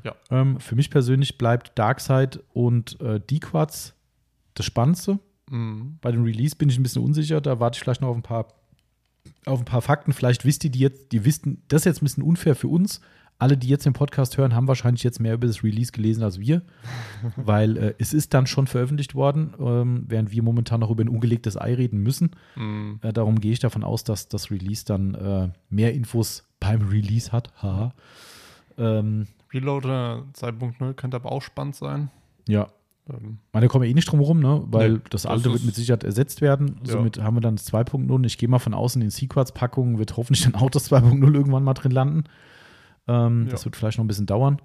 Ja. 0.04 0.16
Ähm, 0.32 0.60
für 0.60 0.76
mich 0.76 0.90
persönlich 0.90 1.38
bleibt 1.38 1.78
Darkseid 1.78 2.40
und 2.54 3.00
äh, 3.02 3.20
D-Quads 3.20 3.94
das 4.54 4.66
Spannendste. 4.66 5.20
Mhm. 5.50 5.98
Bei 6.02 6.12
dem 6.12 6.24
Release 6.24 6.56
bin 6.56 6.70
ich 6.70 6.78
ein 6.78 6.84
bisschen 6.84 7.04
unsicher. 7.04 7.42
Da 7.42 7.60
warte 7.60 7.78
ich 7.78 7.82
vielleicht 7.82 8.02
noch 8.02 8.10
auf 8.10 8.16
ein 8.16 8.22
paar, 8.24 8.48
auf 9.46 9.60
ein 9.60 9.66
paar 9.66 9.82
Fakten. 9.82 10.14
Vielleicht 10.14 10.46
wisst 10.46 10.64
ihr 10.64 10.70
die 10.72 10.80
jetzt, 10.80 11.12
die 11.12 11.24
wissen, 11.26 11.64
das 11.70 11.82
ist 11.82 11.86
jetzt 11.86 12.02
ein 12.02 12.06
bisschen 12.06 12.24
unfair 12.24 12.56
für 12.56 12.68
uns. 12.68 13.02
Alle, 13.40 13.56
die 13.58 13.68
jetzt 13.70 13.86
den 13.86 13.94
Podcast 13.94 14.38
hören, 14.38 14.54
haben 14.54 14.68
wahrscheinlich 14.68 15.02
jetzt 15.04 15.20
mehr 15.20 15.34
über 15.34 15.48
das 15.48 15.64
Release 15.64 15.92
gelesen 15.94 16.24
als 16.24 16.40
wir, 16.40 16.62
weil 17.38 17.78
äh, 17.78 17.94
es 17.98 18.14
ist 18.14 18.34
dann 18.34 18.46
schon 18.48 18.68
veröffentlicht 18.68 19.16
worden, 19.16 19.54
ähm, 19.60 20.04
während 20.08 20.32
wir 20.32 20.44
momentan 20.44 20.82
noch 20.82 20.90
über 20.92 21.04
ein 21.04 21.10
ungelegtes 21.10 21.56
Ei 21.60 21.74
reden 21.74 22.00
müssen. 22.04 22.32
Mhm. 22.56 23.00
Äh, 23.02 23.14
darum 23.14 23.40
gehe 23.40 23.54
ich 23.54 23.60
davon 23.60 23.84
aus, 23.86 24.04
dass 24.04 24.28
das 24.28 24.52
Release 24.52 24.84
dann 24.86 25.16
äh, 25.16 25.50
mehr 25.70 25.94
Infos 25.94 26.44
beim 26.60 26.82
Release 26.90 27.32
hat. 27.32 27.52
Haha. 27.64 27.94
Ähm, 28.78 29.28
Reloader 29.54 30.26
2.0 30.38 30.94
könnte 30.94 31.18
aber 31.18 31.32
auch 31.32 31.42
spannend 31.42 31.76
sein. 31.76 32.10
ja, 32.48 32.68
Ähm, 33.10 33.40
meine, 33.54 33.66
da 33.66 33.72
kommen 33.72 33.84
wir 33.84 33.90
eh 33.90 33.94
nicht 33.94 34.12
drum 34.12 34.20
rum, 34.20 34.40
ne? 34.40 34.62
weil 34.68 34.92
Nee, 34.94 35.00
das 35.10 35.24
das 35.24 35.32
alte 35.32 35.46
wird 35.46 35.56
ist- 35.56 35.66
mit 35.66 35.76
Sicherheit 35.76 36.04
ersetzt 36.04 36.42
werden. 36.42 36.80
Ja. 36.86 36.92
Somit 36.94 37.20
haben 37.22 37.36
wir 37.38 37.42
dann 37.42 37.56
das 37.56 37.72
2.0 37.72 38.12
und 38.12 38.26
ich 38.26 38.38
gehe 38.38 38.48
mal 38.50 38.60
von 38.60 38.74
außen, 38.74 39.02
in 39.02 39.10
Sequats-Packungen 39.10 39.98
wird 39.98 40.18
hoffentlich 40.18 40.44
dann 40.44 40.56
auch 40.56 40.70
das 40.70 40.92
2.0 40.92 41.34
irgendwann 41.34 41.64
mal 41.64 41.74
drin 41.74 41.92
landen. 41.92 42.26
Ähm, 43.10 43.46
Ja. 43.46 43.52
Das 43.52 43.66
wird 43.66 43.76
vielleicht 43.76 43.98
noch 43.98 44.06
ein 44.06 44.08
bisschen 44.08 44.26
dauern, 44.26 44.62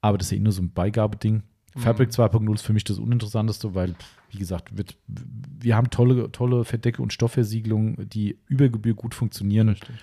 aber 0.00 0.18
das 0.18 0.26
ist 0.28 0.30
ja 0.32 0.36
eh 0.38 0.40
nur 0.40 0.52
so 0.52 0.62
ein 0.62 0.70
Beigabeding. 0.72 1.42
Mhm. 1.74 1.80
Fabric 1.80 2.10
2.0 2.10 2.54
ist 2.54 2.62
für 2.62 2.72
mich 2.72 2.84
das 2.84 2.98
Uninteressanteste, 2.98 3.74
weil, 3.74 3.94
wie 4.30 4.38
gesagt, 4.38 4.76
wird, 4.76 4.96
wir 5.06 5.76
haben 5.76 5.90
tolle, 5.90 6.30
tolle 6.32 6.64
Verdecke 6.64 7.02
und 7.02 7.12
Stoffversiegelungen, 7.12 8.08
die 8.08 8.38
über 8.48 8.68
Gebühr 8.68 8.94
gut 8.94 9.14
funktionieren. 9.14 9.68
richtig. 9.70 9.94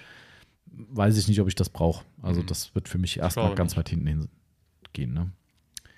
Weiß 0.75 1.17
ich 1.17 1.27
nicht, 1.27 1.39
ob 1.39 1.47
ich 1.47 1.55
das 1.55 1.69
brauche. 1.69 2.03
Also, 2.21 2.41
Mhm. 2.41 2.47
das 2.47 2.73
wird 2.73 2.89
für 2.89 2.97
mich 2.97 3.17
erstmal 3.19 3.53
ganz 3.55 3.71
nicht. 3.73 3.77
weit 3.77 3.89
hinten 3.89 4.07
hin 4.07 4.29
gehen. 4.93 5.13
Ne? 5.13 5.29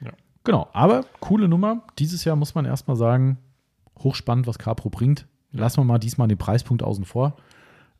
Ja. 0.02 0.12
Genau, 0.44 0.70
aber 0.74 1.06
coole 1.22 1.48
Nummer. 1.48 1.84
Dieses 2.00 2.24
Jahr 2.26 2.36
muss 2.36 2.56
man 2.56 2.66
erstmal 2.66 2.98
sagen, 2.98 3.38
hochspannend, 4.00 4.48
was 4.48 4.58
Capro 4.60 4.90
bringt. 4.90 5.28
Lassen 5.52 5.78
wir 5.78 5.86
mal 5.86 5.98
diesmal 6.00 6.28
den 6.28 6.38
Preispunkt 6.38 6.84
außen 6.84 7.06
vor. 7.06 7.38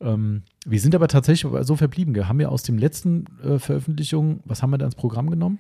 Ähm, 0.02 0.44
wir 0.66 0.80
sind 0.80 0.94
aber 0.96 1.08
tatsächlich 1.08 1.52
so 1.62 1.76
verblieben. 1.76 2.14
gell? 2.14 2.26
Haben 2.28 2.40
wir 2.40 2.52
aus 2.52 2.64
dem 2.64 2.78
letzten 2.78 3.26
äh, 3.44 3.60
Veröffentlichung, 3.60 4.42
was 4.46 4.62
haben 4.62 4.72
wir 4.72 4.78
da 4.78 4.86
ins 4.86 4.96
Programm 4.96 5.30
genommen? 5.30 5.60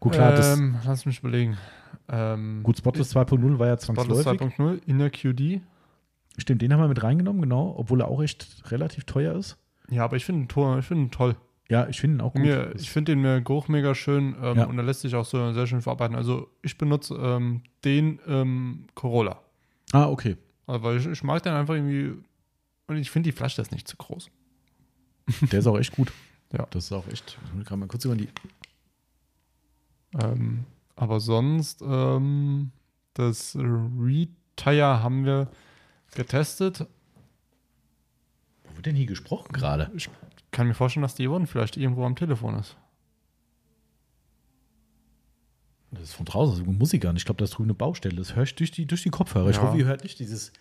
Gut, 0.00 0.12
klar, 0.12 0.32
das, 0.32 0.58
ähm, 0.58 0.76
lass 0.84 1.06
mich 1.06 1.20
überlegen. 1.20 1.56
Ähm, 2.08 2.62
gut, 2.62 2.76
Spotless 2.76 3.14
2.0 3.14 3.58
war 3.58 3.68
ja 3.68 3.78
Spotless 3.78 4.22
zwangsläufig. 4.22 4.40
2.0, 4.58 4.80
Inner 4.86 5.10
QD. 5.10 5.60
Stimmt, 6.36 6.62
den 6.62 6.72
haben 6.72 6.80
wir 6.80 6.88
mit 6.88 7.02
reingenommen, 7.02 7.40
genau, 7.40 7.74
obwohl 7.78 8.00
er 8.00 8.08
auch 8.08 8.22
echt 8.22 8.70
relativ 8.70 9.04
teuer 9.04 9.34
ist. 9.36 9.56
Ja, 9.88 10.04
aber 10.04 10.16
ich 10.16 10.24
finde 10.24 10.42
ihn, 10.54 10.82
find 10.82 11.00
ihn 11.00 11.10
toll. 11.10 11.36
Ja, 11.70 11.86
ich 11.88 12.00
finde 12.00 12.16
ihn 12.18 12.20
auch 12.20 12.32
gut. 12.34 12.42
Mir, 12.42 12.74
ich 12.76 12.90
finde 12.90 13.12
den 13.12 13.22
mir 13.22 13.40
Geruch 13.40 13.68
mega 13.68 13.94
schön 13.94 14.34
ähm, 14.42 14.56
Ja. 14.58 14.64
und 14.64 14.76
er 14.76 14.84
lässt 14.84 15.00
sich 15.00 15.14
auch 15.14 15.24
so 15.24 15.52
sehr 15.52 15.66
schön 15.66 15.80
verarbeiten. 15.80 16.16
Also 16.16 16.48
ich 16.62 16.76
benutze 16.76 17.14
ähm, 17.14 17.62
den 17.84 18.18
ähm, 18.26 18.86
Corolla. 18.94 19.40
ah, 19.92 20.08
okay. 20.08 20.36
Also, 20.66 20.82
weil 20.82 20.96
ich, 20.98 21.06
ich 21.06 21.22
mag 21.22 21.42
den 21.42 21.52
einfach 21.52 21.74
irgendwie 21.74 22.12
und 22.86 22.96
ich 22.96 23.10
finde 23.10 23.28
die 23.30 23.36
Flasche 23.36 23.62
ist 23.62 23.72
nicht 23.72 23.88
zu 23.88 23.96
groß. 23.96 24.30
Der 25.52 25.58
ist 25.60 25.66
auch 25.66 25.78
echt 25.78 25.92
gut. 25.92 26.12
Ja. 26.52 26.66
Das 26.70 26.84
ist 26.84 26.92
auch 26.92 27.06
echt. 27.08 27.38
Ich 27.58 27.66
kann 27.66 27.78
mal 27.78 27.88
kurz 27.88 28.04
über 28.04 28.14
die. 28.16 28.28
Ähm, 30.22 30.64
aber 30.96 31.18
sonst, 31.20 31.82
ähm, 31.82 32.70
das 33.14 33.56
Retire 33.56 35.02
haben 35.02 35.24
wir 35.24 35.48
getestet. 36.14 36.86
Wo 38.64 38.76
wird 38.76 38.86
denn 38.86 38.94
hier 38.96 39.06
gesprochen 39.06 39.52
gerade? 39.52 39.90
Ich 39.96 40.08
kann 40.52 40.68
mir 40.68 40.74
vorstellen, 40.74 41.02
dass 41.02 41.14
die 41.16 41.26
Yvonne 41.26 41.46
vielleicht 41.48 41.76
irgendwo 41.76 42.04
am 42.04 42.14
Telefon 42.14 42.54
ist. 42.56 42.76
Das 45.90 46.02
ist 46.04 46.14
von 46.14 46.26
draußen, 46.26 46.58
also 46.60 46.70
Musik 46.72 47.04
an. 47.04 47.16
Ich 47.16 47.24
glaube, 47.24 47.38
das 47.38 47.50
ist 47.50 47.56
drüben 47.56 47.68
eine 47.70 47.74
Baustelle. 47.74 48.16
Das 48.16 48.34
höre 48.34 48.42
ich 48.44 48.54
durch 48.54 48.70
die, 48.70 48.86
durch 48.86 49.02
die 49.02 49.10
Kopfhörer. 49.10 49.50
Ich 49.50 49.56
Ja. 49.56 49.62
hoffe, 49.62 49.78
ihr 49.78 49.84
hört 49.86 50.02
nicht 50.02 50.18
dieses. 50.18 50.52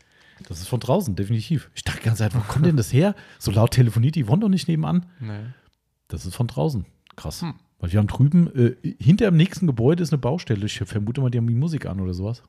Das 0.48 0.60
ist 0.60 0.68
von 0.68 0.80
draußen, 0.80 1.16
definitiv. 1.16 1.70
Ich 1.76 1.84
dachte 1.84 2.00
die 2.00 2.06
ganze 2.06 2.20
Zeit, 2.24 2.36
wo 2.36 2.40
kommt 2.40 2.66
denn 2.66 2.78
das 2.78 2.92
her? 2.92 3.16
So 3.40 3.52
laut 3.52 3.72
telefoniert 3.72 4.16
die 4.16 4.26
Yvonne 4.26 4.42
doch 4.42 4.50
nicht 4.50 4.68
nebenan. 4.68 5.06
Nee. 5.20 5.40
Das 6.08 6.26
ist 6.26 6.36
von 6.36 6.48
draußen. 6.48 6.86
Krass. 7.16 7.42
Hm. 7.42 7.54
Weil 7.80 7.92
wir 7.92 8.00
haben 8.00 8.08
drüben, 8.08 8.48
äh, 8.56 8.76
hinter 9.00 9.26
dem 9.26 9.38
nächsten 9.38 9.68
Gebäude 9.68 10.04
ist 10.04 10.12
eine 10.12 10.18
Baustelle. 10.20 10.66
Ich 10.66 10.78
vermute 10.80 11.22
mal, 11.22 11.30
die 11.30 11.38
haben 11.38 11.48
die 11.48 11.54
Musik 11.56 11.86
an 11.86 12.00
oder 12.00 12.14
sowas. 12.14 12.44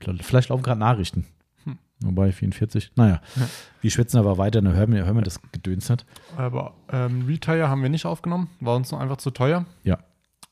Vielleicht, 0.00 0.24
vielleicht 0.24 0.48
laufen 0.50 0.62
gerade 0.62 0.80
Nachrichten. 0.80 1.26
Hm. 1.64 1.78
Wobei 2.00 2.32
44. 2.32 2.92
Naja, 2.96 3.20
Ja. 3.36 3.48
wir 3.80 3.90
schwätzen 3.90 4.18
aber 4.18 4.38
weiter, 4.38 4.60
dann 4.62 4.72
hören 4.74 4.92
wir, 4.92 5.04
hören 5.04 5.16
wir 5.16 5.22
das 5.22 5.40
Gedöns 5.52 5.88
nicht. 5.88 6.06
Aber 6.36 6.74
ähm, 6.90 7.26
Retire 7.26 7.68
haben 7.68 7.82
wir 7.82 7.88
nicht 7.90 8.06
aufgenommen, 8.06 8.48
war 8.60 8.76
uns 8.76 8.90
noch 8.92 9.00
einfach 9.00 9.16
zu 9.18 9.30
teuer. 9.30 9.64
Ja. 9.84 9.98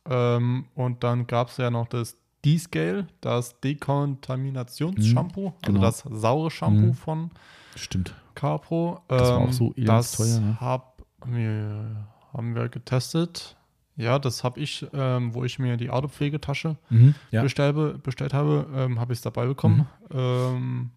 Ähm, 0.09 0.67
und 0.75 1.03
dann 1.05 1.27
gab 1.27 1.49
es 1.49 1.57
ja 1.57 1.71
noch 1.71 1.89
das 1.89 2.17
D-Scale, 2.47 3.07
das 3.21 3.61
Dekontaminationsshampoo, 3.61 5.49
also 5.49 5.57
genau. 5.63 5.81
das 5.81 5.99
saure 6.11 6.51
Shampoo 6.51 6.87
Mhm. 6.87 6.95
von 6.95 7.31
Stimmt. 7.75 8.15
Capro. 8.35 9.01
Das 9.09 9.23
war 9.31 9.39
auch 9.39 9.47
Ähm, 9.47 9.53
so 9.53 9.73
das 9.77 10.19
elendsteuer, 10.21 10.41
ne? 10.41 10.57
hab 10.61 11.03
wir, 11.27 12.07
haben 12.33 12.55
wir 12.55 12.69
getestet. 12.69 13.57
Ja, 13.97 14.19
das 14.19 14.45
habe 14.45 14.61
ich, 14.61 14.87
ähm, 14.93 15.33
wo 15.35 15.45
ich 15.45 15.59
mir 15.59 15.77
die 15.79 15.89
Autopflegetasche 15.91 16.77
Mhm. 16.91 17.15
Ja. 17.31 17.43
bestellbe, 17.43 17.99
bestellt 18.03 18.35
habe, 18.35 18.67
ähm, 18.75 19.01
habe 19.01 19.13
ich 19.13 19.19
es 19.19 19.23
dabei 19.23 19.47
bekommen. 19.47 19.87
Mhm. 20.11 20.19
Ähm, 20.19 20.91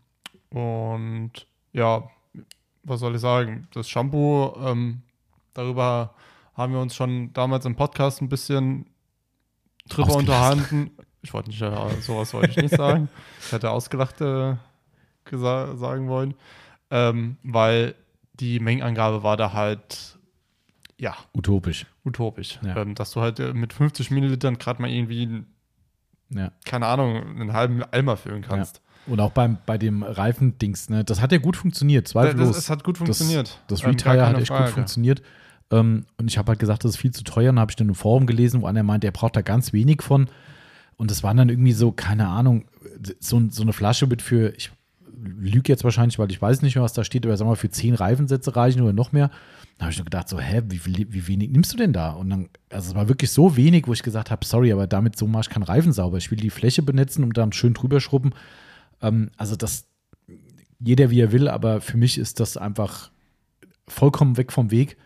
und 0.52 1.32
ja, 1.74 2.04
was 2.84 3.00
soll 3.00 3.16
ich 3.16 3.22
sagen? 3.22 3.68
Das 3.74 3.90
Shampoo, 3.90 4.54
ähm, 4.62 5.02
darüber 5.54 6.14
haben 6.56 6.74
wir 6.74 6.82
uns 6.82 6.94
schon 6.96 7.32
damals 7.34 7.66
im 7.66 7.76
Podcast 7.76 8.22
ein 8.22 8.28
bisschen 8.30 8.86
drüber 9.88 10.16
unterhalten. 10.16 10.92
Ich 11.22 11.34
wollte 11.34 11.50
nicht, 11.50 11.60
ja, 11.60 11.90
sowas 12.02 12.34
wollte 12.34 12.50
ich 12.52 12.58
nicht 12.58 12.76
sagen. 12.76 13.10
Ich 13.46 13.52
hätte 13.52 13.72
ausgelacht 13.72 14.22
äh, 14.22 14.56
sagen 15.32 16.08
wollen, 16.08 16.34
ähm, 16.92 17.38
weil 17.44 17.96
die 18.40 18.60
Mengenangabe 18.60 19.22
war 19.24 19.38
da 19.38 19.54
halt, 19.54 20.18
ja, 20.98 21.16
Utopisch. 21.34 21.86
utopisch. 22.06 22.60
Ja. 22.64 22.78
Ähm, 22.78 22.96
dass 22.96 23.12
du 23.12 23.22
halt 23.22 23.40
äh, 23.40 23.54
mit 23.54 23.74
50 23.74 24.12
Millilitern 24.12 24.58
gerade 24.58 24.82
mal 24.82 24.90
irgendwie 24.90 25.44
Ja. 26.30 26.52
keine 26.66 26.88
Ahnung, 26.88 27.16
einen 27.40 27.54
halben 27.54 27.84
Eimer 27.84 28.18
füllen 28.18 28.42
kannst. 28.42 28.82
Und 29.08 29.20
auch 29.20 29.32
beim, 29.32 29.58
bei 29.66 29.78
dem 29.78 30.04
Reifendings, 30.04 30.90
ne, 30.90 31.04
das 31.04 31.22
hat 31.22 31.32
ja 31.32 31.38
gut 31.40 31.58
funktioniert, 31.58 32.06
Das, 32.06 32.12
zweifellos. 32.12 32.48
das, 32.50 32.58
es 32.58 32.70
hat 32.70 32.84
gut 32.84 32.98
funktioniert. 32.98 33.60
Das 33.68 33.80
Ähm, 33.84 33.96
gar 33.98 34.14
Retire 34.14 34.26
hat 34.28 34.38
echt 34.38 34.50
gut 34.50 34.58
Frage. 34.58 34.72
funktioniert. 34.72 35.22
Ähm, 35.72 36.06
und 36.18 36.28
ich 36.30 36.38
habe 36.38 36.50
halt 36.50 36.60
gesagt, 36.60 36.84
das 36.84 36.92
ist 36.92 36.98
viel 36.98 37.12
zu 37.12 37.24
teuer. 37.24 37.50
Und 37.50 37.56
dann 37.58 37.62
habe 37.62 37.72
ich 37.72 37.76
dann 37.76 37.88
ein 37.90 37.96
Forum 37.96 38.26
gelesen, 38.28 38.62
wo 38.62 38.68
einer 38.68 38.84
meint, 38.84 39.04
er 39.04 39.12
braucht 39.12 39.36
da 39.36 39.42
ganz 39.42 39.74
wenig 39.74 40.02
von. 40.02 40.28
Und 41.00 41.10
das 41.10 41.24
waren 41.24 41.38
dann 41.38 41.48
irgendwie 41.48 41.72
so, 41.72 41.94
keine 41.94 42.28
Ahnung, 42.28 42.66
so, 43.22 43.42
so 43.50 43.62
eine 43.62 43.72
Flasche 43.72 44.10
wird 44.10 44.22
für, 44.22 44.54
ich 44.58 44.70
lüge 45.16 45.72
jetzt 45.72 45.86
wahrscheinlich, 45.86 46.20
weil 46.20 46.30
ich 46.30 46.42
weiß 46.42 46.62
nicht 46.62 46.76
mehr, 46.76 46.84
was 46.84 46.92
da 46.92 47.06
steht, 47.06 47.26
aber 47.26 47.38
sagen 47.38 47.48
wir 47.48 47.54
mal, 47.54 47.56
für 47.56 47.70
zehn 47.70 47.96
Reifensätze 47.96 48.58
reichen 48.58 48.82
oder 48.82 48.92
noch 48.92 49.14
mehr. 49.14 49.32
Da 49.78 49.86
habe 49.86 49.94
ich 49.94 49.98
nur 49.98 50.04
gedacht, 50.04 50.28
so, 50.28 50.42
hä, 50.42 50.62
wie, 50.68 51.08
wie 51.14 51.28
wenig 51.30 51.52
nimmst 51.52 51.72
du 51.72 51.78
denn 51.78 51.94
da? 51.94 52.10
Und 52.12 52.30
dann, 52.30 52.50
also 52.70 52.90
es 52.90 52.96
war 52.96 53.08
wirklich 53.08 53.32
so 53.32 53.56
wenig, 53.56 53.88
wo 53.88 53.94
ich 53.94 54.04
gesagt 54.04 54.30
habe, 54.30 54.46
sorry, 54.46 54.74
aber 54.74 54.88
damit 54.88 55.18
so 55.18 55.26
mache 55.26 55.44
ich 55.44 55.50
keinen 55.50 55.64
Reifen 55.64 55.94
sauber. 55.94 56.18
Ich 56.18 56.32
will 56.32 56.38
die 56.38 56.50
Fläche 56.50 56.82
benetzen 56.82 57.24
und 57.24 57.38
dann 57.38 57.54
schön 57.54 57.74
drüber 57.74 58.02
schrubben. 58.02 58.32
Ähm, 59.02 59.32
also 59.38 59.56
das, 59.56 59.86
jeder 60.82 61.12
wie 61.12 61.22
er 61.22 61.32
will, 61.32 61.48
aber 61.48 61.80
für 61.80 61.96
mich 61.96 62.18
ist 62.18 62.42
das 62.42 62.58
einfach 62.58 63.10
vollkommen 63.88 64.36
weg 64.36 64.52
vom 64.52 64.70
Weg. 64.70 64.98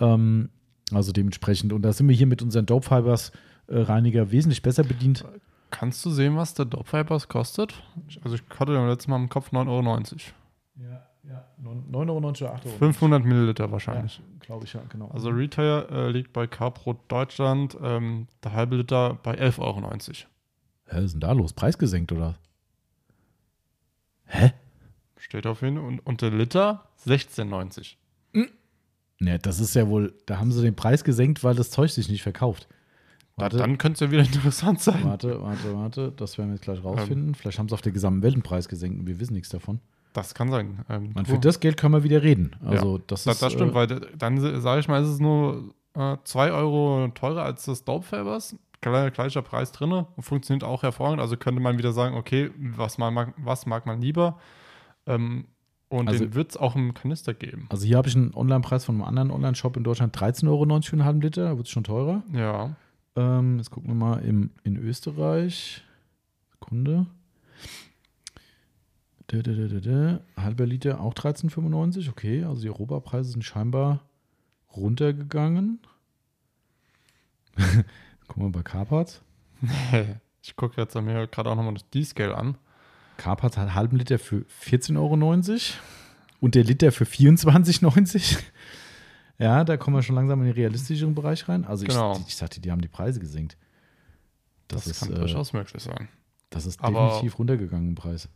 Ähm, 0.00 0.48
also 0.92 1.12
dementsprechend. 1.12 1.74
Und 1.74 1.82
da 1.82 1.92
sind 1.92 2.08
wir 2.08 2.16
hier 2.16 2.26
mit 2.26 2.40
unseren 2.40 2.64
Dope 2.64 2.88
Fibers 2.88 3.32
Reiniger 3.68 4.30
wesentlich 4.30 4.62
besser 4.62 4.84
bedient. 4.84 5.24
Kannst 5.70 6.04
du 6.04 6.10
sehen, 6.10 6.36
was 6.36 6.54
der 6.54 6.64
Dope 6.64 6.88
Fibers 6.88 7.28
kostet? 7.28 7.74
Also 8.22 8.36
ich 8.36 8.42
hatte 8.58 8.72
ja 8.72 8.88
letztes 8.88 9.08
Mal 9.08 9.16
im 9.16 9.28
Kopf 9.28 9.52
9,90 9.52 9.68
Euro. 9.68 10.00
Ja, 10.76 11.06
ja. 11.28 11.44
9,90 11.62 12.08
Euro 12.08 12.18
oder 12.18 12.54
8 12.54 12.66
Euro? 12.66 12.76
500 12.78 13.24
Milliliter 13.24 13.70
wahrscheinlich. 13.72 14.20
glaube 14.40 14.64
ich, 14.64 14.72
ja, 14.74 14.82
genau. 14.88 15.08
Also 15.08 15.30
Retail 15.30 15.86
äh, 15.90 16.10
liegt 16.10 16.32
bei 16.32 16.46
Carpro 16.46 16.96
Deutschland 17.08 17.76
ähm, 17.82 18.28
der 18.44 18.52
halbe 18.52 18.76
Liter 18.76 19.18
bei 19.22 19.38
11,90 19.38 19.58
Euro. 19.60 19.80
Hä, 19.90 20.96
was 20.96 21.04
ist 21.04 21.12
denn 21.12 21.20
da 21.20 21.32
los? 21.32 21.52
Preis 21.52 21.76
gesenkt 21.76 22.12
oder? 22.12 22.36
Hä? 24.26 24.52
Steht 25.16 25.46
auf 25.46 25.62
jeden 25.62 25.76
Fall. 25.76 25.86
Und, 25.86 26.00
und 26.00 26.22
der 26.22 26.30
Liter 26.30 26.84
16,90. 27.04 27.96
Ne, 29.18 29.38
das 29.38 29.60
ist 29.60 29.74
ja 29.74 29.88
wohl, 29.88 30.14
da 30.26 30.38
haben 30.38 30.52
sie 30.52 30.62
den 30.62 30.76
Preis 30.76 31.02
gesenkt, 31.02 31.42
weil 31.42 31.54
das 31.54 31.70
Zeug 31.70 31.90
sich 31.90 32.08
nicht 32.08 32.22
verkauft. 32.22 32.68
Da, 33.36 33.42
Warte, 33.42 33.58
dann 33.58 33.76
könnte 33.76 33.94
es 33.94 34.00
ja 34.00 34.10
wieder 34.10 34.22
interessant 34.32 34.80
sein. 34.80 35.04
warte, 35.04 35.42
warte, 35.42 35.74
warte, 35.76 36.12
das 36.16 36.38
werden 36.38 36.48
wir 36.50 36.54
jetzt 36.54 36.64
gleich 36.64 36.82
rausfinden. 36.82 37.34
Vielleicht 37.34 37.58
haben 37.58 37.68
sie 37.68 37.74
auf 37.74 37.82
der 37.82 37.92
gesamten 37.92 38.22
Welt 38.22 38.32
einen 38.34 38.42
Preis 38.42 38.66
gesenkt 38.66 38.98
und 38.98 39.06
wir 39.06 39.20
wissen 39.20 39.34
nichts 39.34 39.50
davon. 39.50 39.80
Das 40.14 40.32
kann 40.34 40.50
sein. 40.50 40.78
Ähm, 40.88 41.12
du- 41.12 41.24
für 41.26 41.38
das 41.38 41.60
Geld 41.60 41.76
können 41.76 41.92
wir 41.92 42.02
wieder 42.02 42.22
reden. 42.22 42.56
Also 42.64 42.96
das 42.96 43.24
das, 43.24 43.34
ist. 43.34 43.42
das 43.42 43.52
stimmt, 43.52 43.72
äh, 43.72 43.74
weil 43.74 43.86
dann 44.16 44.40
sage 44.62 44.80
ich 44.80 44.88
mal, 44.88 45.02
ist 45.02 45.08
es 45.10 45.20
nur 45.20 45.74
2 46.24 46.50
Euro 46.52 47.08
teurer 47.14 47.42
als 47.42 47.64
das. 47.66 47.84
Gle- 47.84 49.10
Gleicher 49.10 49.42
Preis 49.42 49.72
drin 49.72 49.92
und 49.92 50.22
funktioniert 50.22 50.64
auch 50.64 50.82
hervorragend. 50.82 51.20
Also 51.20 51.36
könnte 51.36 51.60
man 51.60 51.76
wieder 51.76 51.92
sagen, 51.92 52.16
okay, 52.16 52.50
was, 52.58 52.96
man 52.96 53.12
mag, 53.12 53.34
was 53.36 53.66
mag 53.66 53.84
man 53.84 54.00
lieber? 54.00 54.38
Ähm, 55.06 55.44
und 55.90 56.08
Also- 56.08 56.24
den 56.24 56.34
wird 56.34 56.52
es 56.52 56.56
auch 56.56 56.74
im 56.74 56.94
Kanister 56.94 57.34
geben. 57.34 57.66
Also 57.68 57.86
hier 57.86 57.98
habe 57.98 58.08
ich 58.08 58.16
einen 58.16 58.32
Online-Preis 58.34 58.86
von 58.86 58.94
einem 58.94 59.04
anderen 59.04 59.30
Online-Shop 59.30 59.76
in 59.76 59.84
Deutschland, 59.84 60.16
13,90 60.18 60.48
Euro 60.48 60.80
für 60.82 60.92
einen 60.94 61.04
halben 61.04 61.20
Liter, 61.20 61.44
da 61.44 61.56
wird 61.58 61.66
es 61.66 61.72
schon 61.72 61.84
teurer. 61.84 62.22
Ja. 62.32 62.74
Ähm, 63.16 63.58
jetzt 63.58 63.70
gucken 63.70 63.90
wir 63.90 63.94
mal 63.94 64.18
im, 64.18 64.50
in 64.62 64.76
Österreich. 64.76 65.82
Sekunde. 66.52 67.06
Da, 69.28 69.42
da, 69.42 69.52
da, 69.52 69.66
da, 69.66 69.80
da. 69.80 70.20
Halber 70.42 70.66
Liter 70.66 71.00
auch 71.00 71.14
13,95. 71.14 72.10
Okay, 72.10 72.44
also 72.44 72.62
die 72.62 72.70
Europapreise 72.70 73.30
sind 73.30 73.44
scheinbar 73.44 74.04
runtergegangen. 74.76 75.80
Gucken 78.28 78.44
wir 78.44 78.50
bei 78.50 78.62
Carpats. 78.62 79.22
ich 80.42 80.54
gucke 80.56 80.80
jetzt 80.80 80.94
mir 80.94 81.26
gerade 81.26 81.50
auch 81.50 81.56
nochmal 81.56 81.74
das 81.74 81.88
D-Scale 81.90 82.36
an. 82.36 82.58
Carpats 83.16 83.56
hat 83.56 83.62
einen 83.62 83.74
halben 83.74 83.96
Liter 83.96 84.18
für 84.18 84.44
14,90 84.62 84.96
Euro 84.98 85.16
und 86.40 86.54
der 86.54 86.64
Liter 86.64 86.92
für 86.92 87.04
24,90 87.04 87.84
Euro. 87.84 88.42
Ja, 89.38 89.64
da 89.64 89.76
kommen 89.76 89.96
wir 89.96 90.02
schon 90.02 90.14
langsam 90.16 90.40
in 90.40 90.46
den 90.46 90.54
realistischeren 90.54 91.14
Bereich 91.14 91.48
rein. 91.48 91.64
Also 91.64 91.84
Genau. 91.86 92.12
ich, 92.16 92.28
ich 92.28 92.36
sagte, 92.36 92.60
die 92.60 92.70
haben 92.70 92.80
die 92.80 92.88
Preise 92.88 93.20
gesenkt. 93.20 93.56
Das, 94.68 94.84
Das, 94.84 94.92
ist, 94.92 95.00
kann 95.00 95.12
äh, 95.16 95.18
durchaus 95.20 95.52
möglich 95.52 95.82
sein. 95.82 96.08
das 96.50 96.66
ist 96.66 96.82
Aber- 96.82 97.06
definitiv 97.08 97.38
runtergegangen 97.38 97.88
im 97.90 97.94
Preis. 97.94 98.28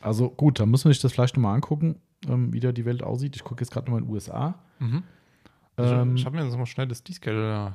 Also 0.00 0.28
gut, 0.30 0.60
da 0.60 0.66
muss 0.66 0.84
man 0.84 0.92
sich 0.92 1.00
das 1.00 1.12
vielleicht 1.12 1.36
nochmal 1.36 1.54
angucken, 1.54 1.96
ähm, 2.28 2.52
wie 2.52 2.60
da 2.60 2.72
die 2.72 2.84
Welt 2.84 3.02
aussieht. 3.02 3.34
Ich 3.36 3.44
gucke 3.44 3.62
jetzt 3.62 3.70
gerade 3.72 3.86
nochmal 3.86 4.00
in 4.00 4.06
den 4.06 4.12
USA. 4.14 4.58
Mhm. 4.78 5.02
Also 5.76 5.94
Ähm, 5.94 6.16
ich 6.16 6.24
habe 6.26 6.36
mir 6.36 6.44
jetzt 6.44 6.56
mal 6.56 6.66
schnell 6.66 6.86
das 6.88 7.02
D-Scale 7.02 7.72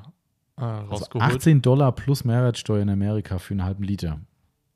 äh, 0.57 0.62
also 0.62 0.86
rausgeholt. 0.91 1.24
18 1.36 1.62
Dollar 1.62 1.91
plus 1.93 2.24
Mehrwertsteuer 2.26 2.82
in 2.82 2.89
Amerika 2.89 3.38
für 3.39 3.53
einen 3.53 3.64
halben 3.64 3.84
Liter. 3.84 4.20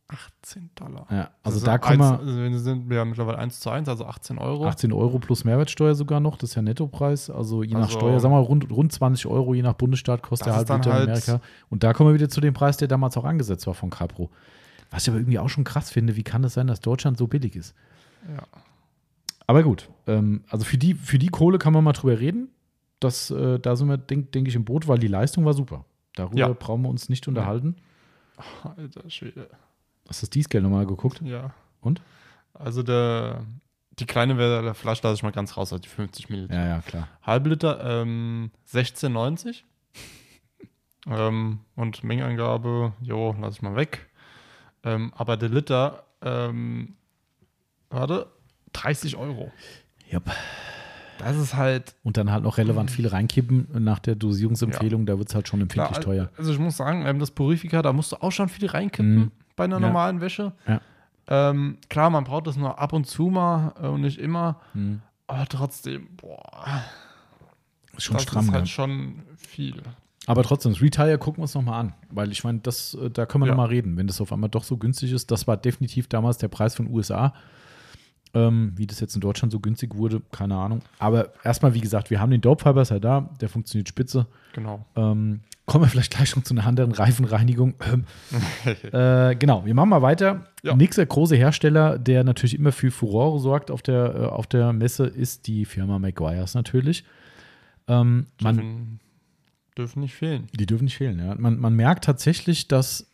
18 0.08 0.70
Dollar. 0.76 1.08
Ja, 1.10 1.32
also 1.42 1.58
Das 1.58 1.64
da 1.66 1.78
kommen 1.80 2.00
wir. 2.00 2.20
also 2.20 2.36
wir 2.38 2.60
sind 2.60 2.92
ja 2.92 3.04
mittlerweile 3.06 3.40
1 3.40 3.60
zu 3.60 3.70
1, 3.72 3.90
also 3.90 4.06
18 4.06 4.38
Euro. 4.38 4.68
18 4.68 4.94
Euro 4.94 5.18
plus 5.20 5.44
Mehrwertsteuer 5.44 5.96
sogar 5.96 6.20
noch, 6.20 6.38
das 6.38 6.52
ist 6.52 6.56
ja 6.56 6.62
Nettopreis. 6.62 7.30
Also 7.32 7.64
je 7.64 7.74
nach 7.74 7.84
Also- 7.86 7.98
Steuer, 7.98 8.20
sagen 8.20 8.34
wir 8.34 8.40
mal, 8.40 8.46
rund, 8.46 8.70
rund 8.72 8.92
20 8.92 9.26
Euro, 9.26 9.54
je 9.56 9.64
nach 9.64 9.74
Bundesstaat 9.74 10.22
kostet 10.22 10.48
Das 10.50 10.66
dann 10.66 10.78
Liter 10.82 10.92
in 10.92 10.96
halt- 10.96 11.10
Amerika. 11.10 11.42
Und 11.70 11.84
da 11.84 11.94
kommen 11.94 12.10
wir 12.12 12.14
wieder 12.14 12.30
zu 12.30 12.40
dem 12.40 12.54
Preis, 12.54 12.78
der 12.78 12.88
damals 12.88 13.18
auch 13.18 13.26
angesetzt 13.26 13.66
war 13.66 13.74
von 13.74 13.90
Capro. 13.90 14.30
Was 14.92 15.04
ich 15.04 15.10
aber 15.10 15.18
irgendwie 15.20 15.40
auch 15.40 15.50
schon 15.50 15.64
krass 15.64 15.90
finde, 15.90 16.16
wie 16.16 16.24
kann 16.24 16.44
es 16.44 16.54
sein, 16.54 16.68
dass 16.68 16.80
Deutschland 16.82 17.18
so 17.18 17.28
billig 17.28 17.56
ist? 17.56 17.74
Ja. 18.32 18.44
Aber 19.48 19.64
gut, 19.64 19.90
ähm, 20.08 20.44
also 20.50 20.66
für 20.66 20.78
die, 20.78 20.94
für 20.94 21.18
die 21.20 21.28
Kohle 21.30 21.58
kann 21.58 21.74
man 21.74 21.84
mal 21.84 21.94
drüber 21.94 22.20
reden. 22.20 22.50
Das, 23.00 23.30
äh, 23.32 23.60
da 23.60 23.76
sind 23.76 23.88
wir, 23.90 23.98
denke 23.98 24.30
denk 24.32 24.48
ich, 24.48 24.56
im 24.56 24.66
Boot, 24.66 24.88
weil 24.88 24.98
die 25.00 25.08
Leistung 25.08 25.46
war 25.46 25.54
super. 25.54 25.86
Darüber 26.16 26.38
Ja. 26.40 26.48
brauchen 26.54 26.84
wir 26.84 26.90
uns 26.90 27.10
nicht 27.10 27.28
unterhalten. 27.28 27.76
Alter 28.64 29.10
Schwede. 29.10 29.50
Hast 30.08 30.22
du 30.22 30.26
das 30.26 30.30
D-Scale 30.32 30.64
nochmal 30.64 30.86
geguckt? 30.86 31.22
Ja. 31.24 31.54
Und? 31.82 32.02
Also 32.54 32.84
der, 32.84 33.46
die 34.00 34.06
kleine 34.06 34.74
Flasche 34.74 35.04
lasse 35.04 35.16
ich 35.16 35.24
mal 35.24 35.32
ganz 35.32 35.58
raus, 35.58 35.74
also 35.74 35.82
die 35.82 35.90
50 35.90 36.30
Milliliter. 36.30 36.56
Ja, 36.56 36.68
ja, 36.68 36.82
klar. 36.82 37.08
Halbe 37.24 37.50
Liter 37.50 38.02
ähm, 38.02 38.52
16,90. 38.72 39.64
ähm, 41.08 41.60
und 41.76 42.04
Mengenangabe, 42.04 42.94
jo, 43.02 43.36
lasse 43.40 43.58
ich 43.58 43.62
mal 43.62 43.76
weg. 43.76 44.08
Ähm, 44.84 45.12
aber 45.16 45.38
der 45.38 45.50
Liter, 45.50 46.04
ähm, 46.22 46.96
warte, 47.90 48.28
30 48.74 49.16
Euro. 49.18 49.52
Yep. 50.12 50.32
Das 51.18 51.38
ist 51.38 51.56
halt 51.56 51.96
Und 52.04 52.18
dann 52.18 52.32
halt 52.32 52.44
noch 52.44 52.58
relevant 52.58 52.92
viel 52.92 53.08
reinkippen 53.08 53.68
nach 53.84 54.00
der 54.00 54.16
Dosierungsempfehlung, 54.16 55.06
da 55.06 55.18
wird 55.18 55.30
es 55.30 55.36
halt 55.36 55.48
schon 55.48 55.62
empfindlich 55.62 55.92
Klar, 55.92 56.04
teuer. 56.04 56.30
Also 56.38 56.52
ich 56.52 56.60
muss 56.60 56.78
sagen, 56.78 57.06
ähm, 57.06 57.20
das 57.20 57.32
Purifika, 57.32 57.82
da 57.82 57.94
musst 57.94 58.12
du 58.12 58.18
auch 58.18 58.32
schon 58.32 58.50
viel 58.50 58.68
reinkippen 58.68 59.16
Mhm. 59.16 59.32
Bei 59.56 59.64
einer 59.66 59.80
Ja. 59.80 59.88
normalen 59.88 60.22
Wäsche. 60.22 60.54
Ja. 60.68 60.82
Ähm, 61.28 61.78
klar, 61.90 62.10
man 62.10 62.24
braucht 62.24 62.48
das 62.48 62.56
nur 62.56 62.78
ab 62.80 62.94
und 62.94 63.06
zu 63.08 63.28
mal 63.28 63.74
äh, 63.82 63.88
und 63.88 64.02
nicht 64.02 64.20
immer. 64.20 64.60
Hm. 64.74 65.02
Aber 65.28 65.46
trotzdem, 65.48 66.08
boah, 66.18 66.84
Ist 67.98 68.04
schon 68.04 68.14
das 68.16 68.24
stramm, 68.24 68.46
ist 68.46 68.52
halt 68.52 68.66
ja. 68.66 68.72
schon 68.72 69.24
viel. 69.38 69.82
Aber 70.28 70.44
trotzdem, 70.44 70.74
das 70.74 70.82
Retire 70.82 71.18
gucken 71.18 71.40
wir 71.40 71.44
uns 71.44 71.56
nochmal 71.56 71.80
an. 71.80 71.94
Weil 72.10 72.32
ich 72.32 72.44
meine, 72.44 72.60
das, 72.60 72.94
äh, 72.96 73.10
da 73.10 73.26
können 73.26 73.44
wir 73.44 73.48
Ja. 73.48 73.54
nochmal 73.54 73.70
reden, 73.70 73.96
wenn 73.98 74.08
das 74.08 74.22
auf 74.22 74.32
einmal 74.34 74.50
doch 74.50 74.64
so 74.64 74.78
günstig 74.78 75.12
ist. 75.12 75.32
Das 75.32 75.48
war 75.48 75.56
definitiv 75.58 76.08
damals 76.08 76.38
der 76.38 76.48
Preis 76.48 76.76
von 76.76 76.88
USA. 76.88 77.34
Ähm, 78.36 78.74
wie 78.76 78.86
das 78.86 79.00
jetzt 79.00 79.16
in 79.16 79.22
Deutschland 79.22 79.54
so 79.54 79.62
günstig 79.62 79.96
wurde, 79.96 80.22
keine 80.32 80.56
Ahnung. 80.56 80.82
Aber 81.00 81.32
erstmal, 81.44 81.74
wie 81.74 81.80
gesagt, 81.80 82.10
wir 82.10 82.20
haben 82.20 82.32
den 82.32 82.42
Dope 82.42 82.64
Fiber, 82.64 82.82
ist 82.82 82.92
ja 82.92 83.00
da, 83.00 83.30
der 83.40 83.48
funktioniert 83.48 83.88
spitze. 83.88 84.28
Genau. 84.54 84.86
Ähm, 84.98 85.40
kommen 85.66 85.86
wir 85.86 85.90
vielleicht 85.90 86.14
gleich 86.14 86.30
schon 86.30 86.44
zu 86.44 86.54
einer 86.54 86.68
anderen 86.68 86.92
Reifenreinigung. 86.92 87.76
Ähm, 87.92 88.04
äh, 88.92 89.36
genau, 89.36 89.66
wir 89.66 89.74
machen 89.74 89.90
mal 89.90 90.02
weiter. 90.02 90.48
Ja. 90.64 90.76
Nächster 90.76 91.06
große 91.06 91.36
Hersteller, 91.36 91.98
der 91.98 92.24
natürlich 92.24 92.56
immer 92.56 92.72
für 92.72 92.92
Furore 92.92 93.40
sorgt 93.40 93.72
auf 93.72 93.82
der, 93.82 94.16
äh, 94.16 94.26
auf 94.26 94.48
der 94.48 94.74
Messe, 94.74 95.06
ist 95.06 95.48
die 95.48 95.66
Firma 95.66 95.98
McGuire's 95.98 96.56
natürlich. 96.56 97.06
Ähm, 97.88 98.28
man, 98.42 98.56
dürfen, 98.58 99.00
dürfen 99.78 100.00
nicht 100.02 100.16
fehlen. 100.16 100.48
die 100.54 100.66
dürfen 100.66 100.86
nicht 100.86 100.98
fehlen, 100.98 101.20
ja. 101.20 101.36
Man, 101.36 101.60
man 101.60 101.74
merkt 101.74 102.04
tatsächlich, 102.04 102.68
dass 102.68 103.08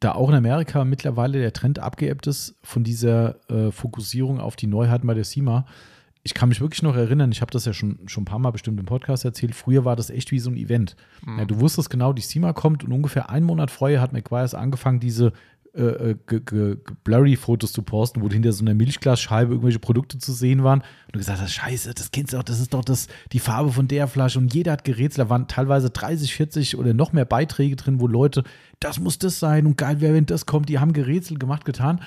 da 0.00 0.12
auch 0.12 0.28
in 0.28 0.34
Amerika 0.34 0.84
mittlerweile 0.84 1.40
der 1.40 1.52
Trend 1.52 1.78
abgeebbt 1.78 2.26
ist 2.26 2.54
von 2.62 2.84
dieser 2.84 3.36
äh, 3.50 3.72
Fokussierung 3.72 4.40
auf 4.40 4.56
die 4.56 4.66
Neuheiten 4.66 5.06
bei 5.06 5.14
der 5.14 5.24
SEMA. 5.24 5.66
Ich 6.22 6.34
kann 6.34 6.50
mich 6.50 6.60
wirklich 6.60 6.82
noch 6.82 6.96
erinnern, 6.96 7.32
ich 7.32 7.40
habe 7.40 7.50
das 7.50 7.64
ja 7.64 7.72
schon, 7.72 8.00
schon 8.06 8.22
ein 8.22 8.26
paar 8.26 8.38
Mal 8.38 8.50
bestimmt 8.50 8.78
im 8.78 8.86
Podcast 8.86 9.24
erzählt, 9.24 9.54
früher 9.54 9.84
war 9.84 9.96
das 9.96 10.10
echt 10.10 10.30
wie 10.30 10.38
so 10.38 10.50
ein 10.50 10.56
Event. 10.56 10.94
Ja, 11.38 11.44
du 11.46 11.60
wusstest 11.60 11.90
genau, 11.90 12.12
die 12.12 12.22
SEMA 12.22 12.52
kommt 12.52 12.84
und 12.84 12.92
ungefähr 12.92 13.30
einen 13.30 13.46
Monat 13.46 13.70
vorher 13.70 14.00
hat 14.00 14.12
McGuire's 14.12 14.54
angefangen, 14.54 15.00
diese 15.00 15.32
äh, 15.78 16.10
äh, 16.10 16.76
Blurry-Fotos 17.04 17.72
zu 17.72 17.82
posten, 17.82 18.20
wo 18.20 18.28
hinter 18.28 18.52
so 18.52 18.64
einer 18.64 18.74
Milchglasscheibe 18.74 19.52
irgendwelche 19.52 19.78
Produkte 19.78 20.18
zu 20.18 20.32
sehen 20.32 20.64
waren. 20.64 20.80
Und 20.80 21.14
du 21.14 21.18
gesagt 21.18 21.40
hast, 21.40 21.52
scheiße, 21.52 21.94
das 21.94 22.10
kennst 22.10 22.32
du 22.32 22.36
doch, 22.36 22.42
das 22.42 22.60
ist 22.60 22.74
doch 22.74 22.84
das, 22.84 23.08
die 23.32 23.38
Farbe 23.38 23.72
von 23.72 23.88
der 23.88 24.08
Flasche. 24.08 24.38
Und 24.38 24.52
jeder 24.52 24.72
hat 24.72 24.84
gerätselt, 24.84 25.26
da 25.26 25.30
waren 25.30 25.48
teilweise 25.48 25.90
30, 25.90 26.34
40 26.34 26.76
oder 26.76 26.94
noch 26.94 27.12
mehr 27.12 27.24
Beiträge 27.24 27.76
drin, 27.76 28.00
wo 28.00 28.06
Leute, 28.06 28.42
das 28.80 28.98
muss 28.98 29.18
das 29.18 29.38
sein 29.38 29.66
und 29.66 29.76
geil 29.76 30.00
wäre, 30.00 30.14
wenn 30.14 30.26
das 30.26 30.46
kommt. 30.46 30.68
Die 30.68 30.78
haben 30.78 30.92
gerätselt, 30.92 31.40
gemacht, 31.40 31.64
getan. 31.64 32.00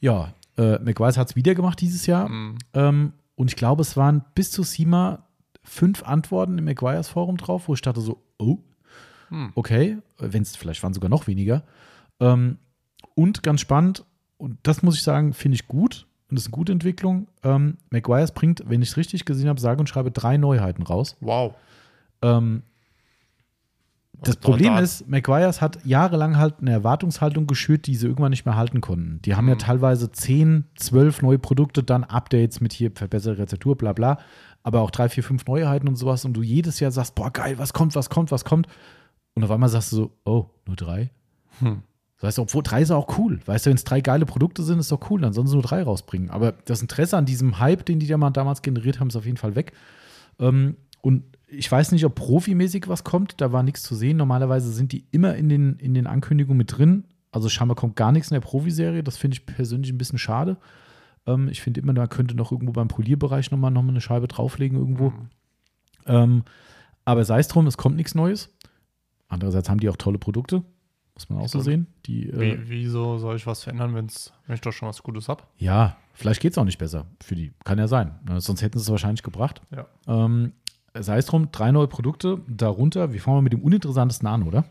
Ja, 0.00 0.32
äh, 0.56 0.78
McGuire's 0.78 1.18
hat 1.18 1.30
es 1.30 1.36
wieder 1.36 1.54
gemacht 1.54 1.80
dieses 1.80 2.06
Jahr. 2.06 2.28
Mhm. 2.28 2.58
Ähm, 2.74 3.12
und 3.34 3.50
ich 3.50 3.56
glaube, 3.56 3.82
es 3.82 3.96
waren 3.96 4.24
bis 4.34 4.50
zu 4.50 4.62
SEMA 4.62 5.26
fünf 5.62 6.04
Antworten 6.04 6.58
im 6.58 6.64
McGuire's 6.64 7.08
Forum 7.08 7.36
drauf, 7.36 7.68
wo 7.68 7.74
ich 7.74 7.82
dachte 7.82 8.00
so, 8.00 8.22
oh, 8.38 8.58
Hm. 9.28 9.52
okay, 9.54 9.98
wenn 10.18 10.42
es 10.42 10.56
vielleicht 10.56 10.82
waren 10.82 10.94
sogar 10.94 11.10
noch 11.10 11.26
weniger. 11.26 11.64
Ähm, 12.20 12.58
und 13.16 13.42
ganz 13.42 13.60
spannend, 13.60 14.04
und 14.38 14.58
das 14.62 14.82
muss 14.84 14.94
ich 14.94 15.02
sagen, 15.02 15.32
finde 15.32 15.56
ich 15.56 15.66
gut 15.66 16.06
und 16.30 16.36
das 16.36 16.42
ist 16.44 16.48
eine 16.48 16.56
gute 16.56 16.70
Entwicklung. 16.72 17.26
Ähm, 17.42 17.78
McGuire's 17.90 18.30
bringt, 18.32 18.62
wenn 18.68 18.82
ich 18.82 18.90
es 18.90 18.96
richtig 18.96 19.24
gesehen 19.24 19.48
habe, 19.48 19.60
sage 19.60 19.80
und 19.80 19.88
schreibe 19.88 20.10
drei 20.12 20.36
Neuheiten 20.36 20.82
raus. 20.84 21.16
Wow. 21.20 21.54
Ähm, 22.22 22.62
das 24.22 24.36
Und 24.36 24.40
Problem 24.42 24.74
da- 24.74 24.80
ist, 24.80 25.06
McGuire's 25.08 25.60
hat 25.60 25.84
jahrelang 25.84 26.36
halt 26.38 26.54
eine 26.60 26.70
Erwartungshaltung 26.72 27.46
geschürt, 27.46 27.86
die 27.86 27.94
sie 27.94 28.06
irgendwann 28.06 28.30
nicht 28.30 28.46
mehr 28.46 28.56
halten 28.56 28.80
konnten. 28.80 29.20
Die 29.22 29.34
haben 29.34 29.46
ja 29.48 29.54
Mhm. 29.54 29.58
teilweise 29.60 30.10
10, 30.10 30.64
12 30.76 31.20
neue 31.22 31.38
Produkte, 31.38 31.82
dann 31.82 32.02
Updates 32.04 32.60
mit 32.60 32.72
hier 32.72 32.90
verbesserte 32.94 33.38
Rezeptur, 33.42 33.76
bla 33.76 33.92
bla, 33.92 34.18
aber 34.62 34.80
auch 34.80 34.90
drei, 34.90 35.08
vier, 35.10 35.22
fünf 35.22 35.44
Neuheiten 35.46 35.86
und 35.86 35.96
sowas 35.96 36.24
und 36.24 36.32
du 36.34 36.42
jedes 36.42 36.80
Jahr 36.80 36.90
sagst, 36.90 37.14
boah 37.14 37.30
geil, 37.30 37.58
was 37.58 37.72
kommt, 37.74 37.94
was 37.94 38.08
kommt, 38.08 38.30
was 38.32 38.44
kommt 38.44 38.66
und 39.34 39.44
auf 39.44 39.50
einmal 39.50 39.68
sagst 39.68 39.92
du 39.92 39.96
so, 39.96 40.10
oh, 40.24 40.46
nur 40.66 40.76
drei? 40.76 41.10
Hm. 41.60 41.82
Weißt 42.20 42.38
du, 42.38 42.42
obwohl 42.42 42.62
drei 42.62 42.80
ist 42.80 42.90
auch 42.90 43.18
cool. 43.18 43.40
Weißt 43.44 43.66
du, 43.66 43.70
wenn 43.70 43.76
es 43.76 43.84
drei 43.84 44.00
geile 44.00 44.24
Produkte 44.24 44.62
sind, 44.62 44.78
ist 44.78 44.90
doch 44.90 45.10
cool, 45.10 45.20
dann 45.20 45.34
sollen 45.34 45.46
sie 45.46 45.54
nur 45.54 45.62
drei 45.62 45.82
rausbringen. 45.82 46.30
Aber 46.30 46.52
das 46.52 46.80
Interesse 46.80 47.16
an 47.16 47.26
diesem 47.26 47.58
Hype, 47.58 47.84
den 47.84 47.98
die 47.98 48.06
da 48.06 48.16
mal 48.16 48.30
damals 48.30 48.62
generiert 48.62 49.00
haben, 49.00 49.08
ist 49.08 49.16
auf 49.16 49.26
jeden 49.26 49.36
Fall 49.36 49.54
weg. 49.54 49.72
Ähm, 50.38 50.76
und 51.02 51.24
ich 51.46 51.70
weiß 51.70 51.92
nicht, 51.92 52.04
ob 52.04 52.14
profimäßig 52.14 52.88
was 52.88 53.04
kommt, 53.04 53.40
da 53.40 53.52
war 53.52 53.62
nichts 53.62 53.82
zu 53.82 53.94
sehen. 53.94 54.16
Normalerweise 54.16 54.72
sind 54.72 54.92
die 54.92 55.04
immer 55.10 55.36
in 55.36 55.48
den, 55.48 55.76
in 55.76 55.94
den 55.94 56.06
Ankündigungen 56.06 56.56
mit 56.56 56.76
drin. 56.76 57.04
Also 57.30 57.48
scheinbar 57.48 57.76
kommt 57.76 57.96
gar 57.96 58.12
nichts 58.12 58.30
in 58.30 58.34
der 58.34 58.40
Profiserie. 58.40 59.02
Das 59.02 59.18
finde 59.18 59.36
ich 59.36 59.46
persönlich 59.46 59.92
ein 59.92 59.98
bisschen 59.98 60.18
schade. 60.18 60.56
Ähm, 61.26 61.48
ich 61.48 61.60
finde 61.60 61.80
immer, 61.80 61.92
da 61.92 62.06
könnte 62.06 62.34
noch 62.34 62.50
irgendwo 62.50 62.72
beim 62.72 62.88
Polierbereich 62.88 63.50
nochmal 63.50 63.70
noch 63.70 63.82
mal 63.82 63.90
eine 63.90 64.00
Scheibe 64.00 64.26
drauflegen 64.26 64.78
irgendwo. 64.78 65.10
Mhm. 65.10 65.28
Ähm, 66.06 66.44
aber 67.04 67.24
sei 67.24 67.40
es 67.40 67.48
drum, 67.48 67.66
es 67.66 67.76
kommt 67.76 67.96
nichts 67.96 68.14
Neues. 68.14 68.50
Andererseits 69.28 69.68
haben 69.68 69.80
die 69.80 69.88
auch 69.88 69.96
tolle 69.96 70.18
Produkte, 70.18 70.62
muss 71.16 71.28
man 71.28 71.38
auch 71.40 71.48
so 71.48 71.60
sehen. 71.60 71.86
Die, 72.06 72.28
äh, 72.30 72.40
Wie, 72.60 72.68
wieso 72.68 73.18
soll 73.18 73.36
ich 73.36 73.46
was 73.46 73.64
verändern, 73.64 73.94
wenn's, 73.94 74.32
wenn 74.46 74.54
ich 74.54 74.60
doch 74.60 74.72
schon 74.72 74.88
was 74.88 75.02
Gutes 75.02 75.28
habe? 75.28 75.42
ja, 75.58 75.96
vielleicht 76.12 76.40
geht 76.40 76.52
es 76.52 76.58
auch 76.58 76.64
nicht 76.64 76.78
besser 76.78 77.06
für 77.20 77.34
die. 77.34 77.52
Kann 77.64 77.78
ja 77.78 77.88
sein. 77.88 78.14
Ne, 78.28 78.40
Sonst 78.40 78.62
hätten 78.62 78.78
sie 78.78 78.84
es 78.84 78.90
wahrscheinlich 78.90 79.22
gebracht. 79.22 79.60
Ja. 79.74 79.86
Ähm, 80.06 80.52
sei 80.94 81.18
es 81.18 81.26
drum, 81.26 81.50
drei 81.52 81.72
neue 81.72 81.88
Produkte. 81.88 82.40
Darunter, 82.46 83.12
wir 83.12 83.20
fangen 83.20 83.38
mal 83.38 83.42
mit 83.42 83.52
dem 83.52 83.60
uninteressantesten 83.62 84.26
an, 84.28 84.44
oder? 84.44 84.64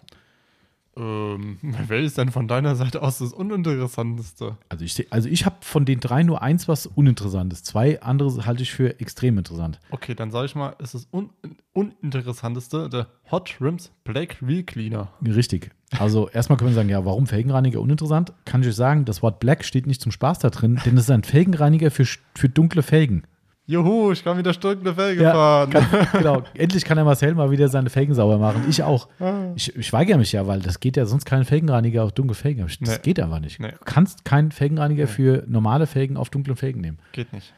Ähm, 0.97 1.57
wer 1.87 1.99
ist 1.99 2.17
denn 2.17 2.31
von 2.31 2.47
deiner 2.47 2.75
Seite 2.75 3.01
aus 3.01 3.19
das 3.19 3.33
Uninteressanteste? 3.33 4.57
Also 4.69 4.85
ich, 4.85 5.11
also 5.11 5.29
ich 5.29 5.45
habe 5.45 5.57
von 5.61 5.85
den 5.85 5.99
drei 5.99 6.23
nur 6.23 6.41
eins, 6.41 6.67
was 6.67 6.87
uninteressant 6.87 7.51
ist. 7.53 7.65
Zwei 7.65 8.01
andere 8.01 8.45
halte 8.45 8.63
ich 8.63 8.71
für 8.71 8.99
extrem 8.99 9.37
interessant. 9.37 9.79
Okay, 9.91 10.15
dann 10.15 10.31
sage 10.31 10.45
ich 10.45 10.55
mal, 10.55 10.75
ist 10.79 10.93
das 10.93 11.07
un 11.11 11.29
uninteressanteste 11.73 12.89
der 12.89 13.07
Hot 13.31 13.57
Rims 13.59 13.91
Black 14.05 14.37
Wheel 14.41 14.63
Cleaner. 14.63 15.09
Richtig. 15.25 15.71
Also 15.99 16.29
erstmal 16.29 16.57
können 16.57 16.71
wir 16.71 16.75
sagen, 16.75 16.89
ja, 16.89 17.05
warum 17.05 17.27
Felgenreiniger 17.27 17.81
uninteressant? 17.81 18.33
Kann 18.45 18.61
ich 18.61 18.67
euch 18.69 18.75
sagen, 18.75 19.05
das 19.05 19.21
Wort 19.21 19.39
Black 19.39 19.65
steht 19.65 19.87
nicht 19.87 20.01
zum 20.01 20.11
Spaß 20.11 20.39
da 20.39 20.49
drin, 20.49 20.79
denn 20.85 20.97
es 20.97 21.03
ist 21.03 21.11
ein 21.11 21.23
Felgenreiniger 21.23 21.91
für, 21.91 22.05
für 22.35 22.49
dunkle 22.49 22.81
Felgen. 22.81 23.23
Juhu, 23.67 24.11
ich 24.11 24.23
kann 24.23 24.37
wieder 24.37 24.53
Stück 24.53 24.79
eine 24.81 24.93
Felge 24.93 25.23
Ja, 25.23 25.31
fahren. 25.33 25.69
Kann, 25.71 26.07
genau. 26.13 26.43
Endlich 26.53 26.85
kann 26.85 26.97
der 26.97 27.05
Marcel 27.05 27.33
mal 27.33 27.49
wieder 27.49 27.67
seine 27.67 27.89
Felgen 27.89 28.13
sauber 28.13 28.37
machen. 28.37 28.63
Ich 28.69 28.83
auch. 28.83 29.09
Ah. 29.19 29.51
Ich, 29.55 29.75
ich 29.75 29.91
weigere 29.91 30.17
mich 30.19 30.31
ja, 30.33 30.45
weil 30.45 30.59
das 30.59 30.79
geht 30.79 30.97
ja 30.97 31.05
sonst 31.07 31.25
kein 31.25 31.45
Felgenreiniger 31.45 32.03
auf 32.03 32.11
dunkle 32.11 32.35
Felgen. 32.35 32.61
Das 32.65 32.79
Nee. 32.79 32.97
geht 33.01 33.19
einfach 33.19 33.39
nicht. 33.39 33.59
Nee. 33.59 33.71
Du 33.71 33.77
kannst 33.85 34.23
keinen 34.23 34.51
Felgenreiniger 34.51 35.05
Nee. 35.05 35.11
für 35.11 35.43
normale 35.47 35.87
Felgen 35.87 36.15
auf 36.15 36.29
dunklen 36.29 36.55
Felgen 36.55 36.81
nehmen. 36.81 36.99
Geht 37.11 37.33
nicht. 37.33 37.53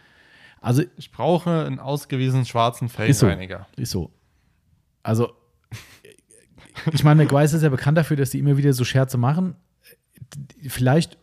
Also 0.62 0.84
Ich 0.96 1.12
brauche 1.12 1.66
einen 1.66 1.80
ausgewiesenen 1.80 2.46
schwarzen 2.46 2.86
Ist 2.88 2.94
so. 3.20 3.26
Felgenreiniger. 3.28 3.68
ist 3.76 3.92
so. 3.92 4.10
Also 5.04 5.32
ich 6.94 7.04
meine, 7.04 7.24
McGuire's 7.24 7.52
ist 7.54 7.64
ja 7.64 7.70
bekannt 7.70 7.98
dafür, 7.98 8.16
dass 8.18 8.32
sie 8.32 8.40
immer 8.40 8.56
wieder 8.56 8.72
so 8.72 8.86
Scherze 8.86 9.18
machen. 9.18 9.56
Vielleicht 10.68 11.18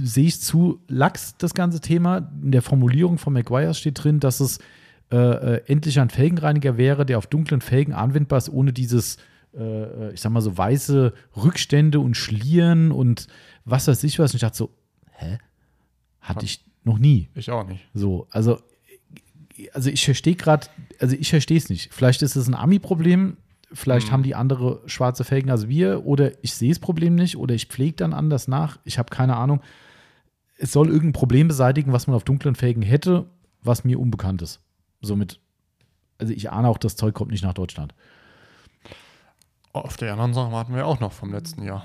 sehe 0.00 0.26
ich 0.26 0.40
zu 0.40 0.80
lax 0.88 1.36
das 1.38 1.54
ganze 1.54 1.80
Thema. 1.80 2.30
In 2.42 2.52
der 2.52 2.62
Formulierung 2.62 3.18
von 3.18 3.32
McGuire 3.32 3.74
steht 3.74 4.02
drin, 4.02 4.20
dass 4.20 4.40
es 4.40 4.58
äh, 5.10 5.16
äh, 5.16 5.62
endlich 5.66 6.00
ein 6.00 6.10
Felgenreiniger 6.10 6.76
wäre, 6.76 7.06
der 7.06 7.18
auf 7.18 7.26
dunklen 7.26 7.60
Felgen 7.60 7.94
anwendbar 7.94 8.38
ist, 8.38 8.48
ohne 8.48 8.72
dieses, 8.72 9.18
äh, 9.54 9.62
äh, 9.62 10.12
ich 10.12 10.20
sag 10.20 10.32
mal 10.32 10.40
so, 10.40 10.58
weiße 10.58 11.12
Rückstände 11.36 12.00
und 12.00 12.16
Schlieren 12.16 12.90
und 12.90 13.28
was 13.64 13.86
weiß 13.86 14.02
ich 14.04 14.18
was. 14.18 14.32
Und 14.32 14.36
ich 14.36 14.40
dachte 14.40 14.56
so, 14.56 14.70
hä? 15.12 15.38
Hatte 16.20 16.44
ich 16.44 16.64
noch 16.82 16.98
nie. 16.98 17.28
Ich 17.34 17.50
auch 17.50 17.66
nicht. 17.66 17.86
So, 17.94 18.26
also, 18.30 18.60
also 19.72 19.90
ich 19.90 20.04
verstehe 20.04 20.34
gerade, 20.34 20.66
also 20.98 21.14
ich 21.14 21.30
verstehe 21.30 21.58
es 21.58 21.68
nicht. 21.68 21.92
Vielleicht 21.94 22.22
ist 22.22 22.34
es 22.34 22.48
ein 22.48 22.54
Ami-Problem, 22.54 23.36
vielleicht 23.76 24.08
Mhm. 24.08 24.12
haben 24.12 24.22
die 24.22 24.34
andere 24.34 24.82
schwarze 24.86 25.24
Felgen 25.24 25.50
als 25.50 25.68
wir, 25.68 26.04
oder 26.06 26.32
ich 26.42 26.54
sehe 26.54 26.70
das 26.70 26.78
Problem 26.78 27.14
nicht, 27.14 27.36
oder 27.36 27.54
ich 27.54 27.66
pflege 27.66 27.96
dann 27.96 28.12
anders 28.12 28.48
nach. 28.48 28.78
Ich 28.84 28.98
habe 28.98 29.10
keine 29.10 29.36
Ahnung. 29.36 29.60
Es 30.58 30.72
soll 30.72 30.88
irgendein 30.88 31.12
Problem 31.12 31.48
beseitigen, 31.48 31.92
was 31.92 32.06
man 32.06 32.16
auf 32.16 32.24
dunklen 32.24 32.54
Felgen 32.54 32.82
hätte, 32.82 33.26
was 33.62 33.84
mir 33.84 34.00
unbekannt 34.00 34.42
ist. 34.42 34.60
Somit, 35.02 35.40
also 36.18 36.32
ich 36.32 36.50
ahne 36.50 36.68
auch, 36.68 36.78
das 36.78 36.96
Zeug 36.96 37.14
kommt 37.14 37.30
nicht 37.30 37.44
nach 37.44 37.52
Deutschland. 37.54 37.94
Auf 39.72 39.96
der 39.98 40.12
anderen 40.12 40.32
Sache 40.32 40.52
warten 40.52 40.74
wir 40.74 40.86
auch 40.86 41.00
noch 41.00 41.12
vom 41.12 41.32
letzten 41.32 41.62
Jahr. 41.62 41.84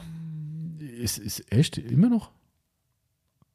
Ist, 0.80 1.18
ist 1.18 1.52
echt 1.52 1.78
immer 1.78 2.10
noch? 2.10 2.32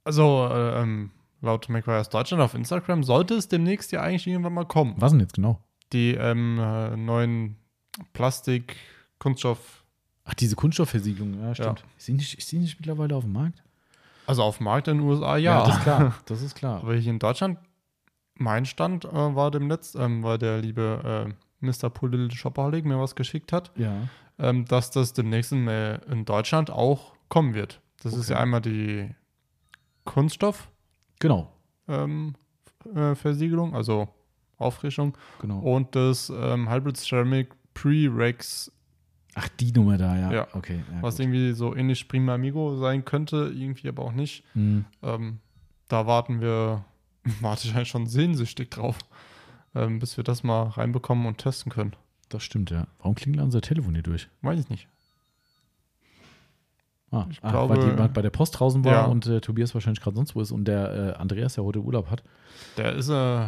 Also, 0.04 0.46
äh, 0.50 0.82
ähm, 0.82 1.10
laut 1.40 1.68
McGuire's 1.68 2.10
Deutschland 2.10 2.42
auf 2.42 2.54
Instagram 2.54 3.02
sollte 3.02 3.34
es 3.34 3.48
demnächst 3.48 3.92
ja 3.92 4.02
eigentlich 4.02 4.26
irgendwann 4.26 4.52
mal 4.52 4.66
kommen. 4.66 4.94
Was 4.98 5.12
denn 5.12 5.20
jetzt 5.20 5.34
genau? 5.34 5.60
Die 5.92 6.12
ähm, 6.14 6.58
äh, 6.60 6.96
neuen 6.96 7.56
Plastik, 8.12 8.76
Kunststoff, 9.18 9.82
Ach, 10.24 10.34
diese 10.34 10.56
Kunststoffversiegelung, 10.56 11.40
ja, 11.40 11.54
stimmt. 11.54 11.84
Ist, 11.96 12.08
die 12.08 12.12
nicht, 12.14 12.36
ist 12.38 12.50
die 12.50 12.58
nicht 12.58 12.78
mittlerweile 12.80 13.14
auf 13.14 13.24
dem 13.24 13.32
Markt? 13.32 13.62
also 14.26 14.42
auf 14.42 14.56
dem 14.56 14.64
Markt 14.64 14.88
in 14.88 14.98
den 14.98 15.06
USA, 15.06 15.36
ja. 15.36 15.64
das 15.64 15.76
ist 15.76 15.82
klar. 15.82 16.14
Das 16.26 16.42
ist 16.42 16.54
klar. 16.56 16.80
Aber 16.82 16.94
hier 16.96 17.12
in 17.12 17.20
Deutschland, 17.20 17.58
mein 18.34 18.66
Stand 18.66 19.04
äh, 19.04 19.12
war 19.12 19.52
dem 19.52 19.68
letzten, 19.68 20.00
ähm, 20.00 20.22
weil 20.24 20.36
der 20.38 20.58
liebe 20.58 21.28
äh, 21.60 21.64
Mr. 21.64 21.90
Pullil 21.90 22.30
Shopaholic 22.32 22.84
mir 22.84 22.98
was 22.98 23.14
geschickt 23.14 23.52
hat, 23.52 23.70
Ja. 23.76 24.08
ähm, 24.38 24.64
dass 24.64 24.90
das 24.90 25.12
demnächst 25.12 25.52
in, 25.52 25.68
äh, 25.68 25.98
in 26.10 26.24
Deutschland 26.24 26.70
auch 26.70 27.14
kommen 27.28 27.54
wird. 27.54 27.80
Das 28.02 28.14
ist 28.14 28.24
Okay. 28.26 28.32
ja 28.32 28.40
einmal 28.40 28.60
die 28.60 29.08
Kunststoff 30.04 30.68
Genau. 31.20 31.52
ähm, 31.88 32.34
äh, 32.94 33.14
Versiegelung, 33.14 33.74
also 33.74 34.08
Auffrischung 34.58 35.16
Genau. 35.40 35.58
und 35.60 35.94
das 35.94 36.30
ähm, 36.30 36.68
Hybrid 36.70 36.96
Ceramic 36.96 37.55
Pre-Rex, 37.76 38.72
Ach, 39.34 39.48
die 39.60 39.70
Nummer 39.70 39.98
da, 39.98 40.16
ja. 40.18 40.32
Ja. 40.32 40.48
Okay. 40.54 40.82
Ja, 40.90 41.02
was 41.02 41.16
gut. 41.16 41.24
irgendwie 41.26 41.52
so 41.52 41.76
ähnlich 41.76 42.08
Prima 42.08 42.34
Amigo 42.34 42.76
sein 42.78 43.04
könnte, 43.04 43.52
irgendwie 43.54 43.88
aber 43.88 44.02
auch 44.02 44.12
nicht. 44.12 44.44
Hm. 44.54 44.86
Ähm, 45.02 45.40
da 45.88 46.06
warten 46.06 46.40
wir, 46.40 46.84
warte 47.42 47.68
ich 47.68 47.74
eigentlich 47.74 47.88
schon 47.90 48.06
sehnsüchtig 48.06 48.70
drauf, 48.70 48.98
ähm, 49.74 49.98
bis 49.98 50.16
wir 50.16 50.24
das 50.24 50.42
mal 50.42 50.62
reinbekommen 50.68 51.26
und 51.26 51.36
testen 51.36 51.70
können. 51.70 51.94
Das 52.30 52.42
stimmt, 52.44 52.70
ja. 52.70 52.86
Warum 52.98 53.14
klingelt 53.14 53.44
unser 53.44 53.60
Telefon 53.60 53.92
hier 53.92 54.02
durch? 54.02 54.28
Weiß 54.40 54.58
ich 54.58 54.70
nicht. 54.70 54.88
Ah, 57.10 57.26
Ich 57.30 57.38
ah, 57.42 57.50
glaube- 57.50 57.76
weil 57.76 57.86
jemand 57.90 58.14
bei 58.14 58.22
der 58.22 58.30
Post 58.30 58.58
draußen 58.58 58.84
war 58.84 58.92
Ja. 58.92 59.04
und 59.04 59.26
äh, 59.26 59.40
Tobias 59.42 59.74
wahrscheinlich 59.74 60.00
gerade 60.00 60.16
sonst 60.16 60.34
wo 60.34 60.40
ist 60.40 60.50
und 60.50 60.64
der 60.64 61.14
äh, 61.14 61.20
Andreas 61.20 61.56
ja 61.56 61.62
heute 61.62 61.80
Urlaub 61.80 62.10
hat. 62.10 62.22
Der 62.78 62.94
ist, 62.94 63.10
äh, 63.10 63.46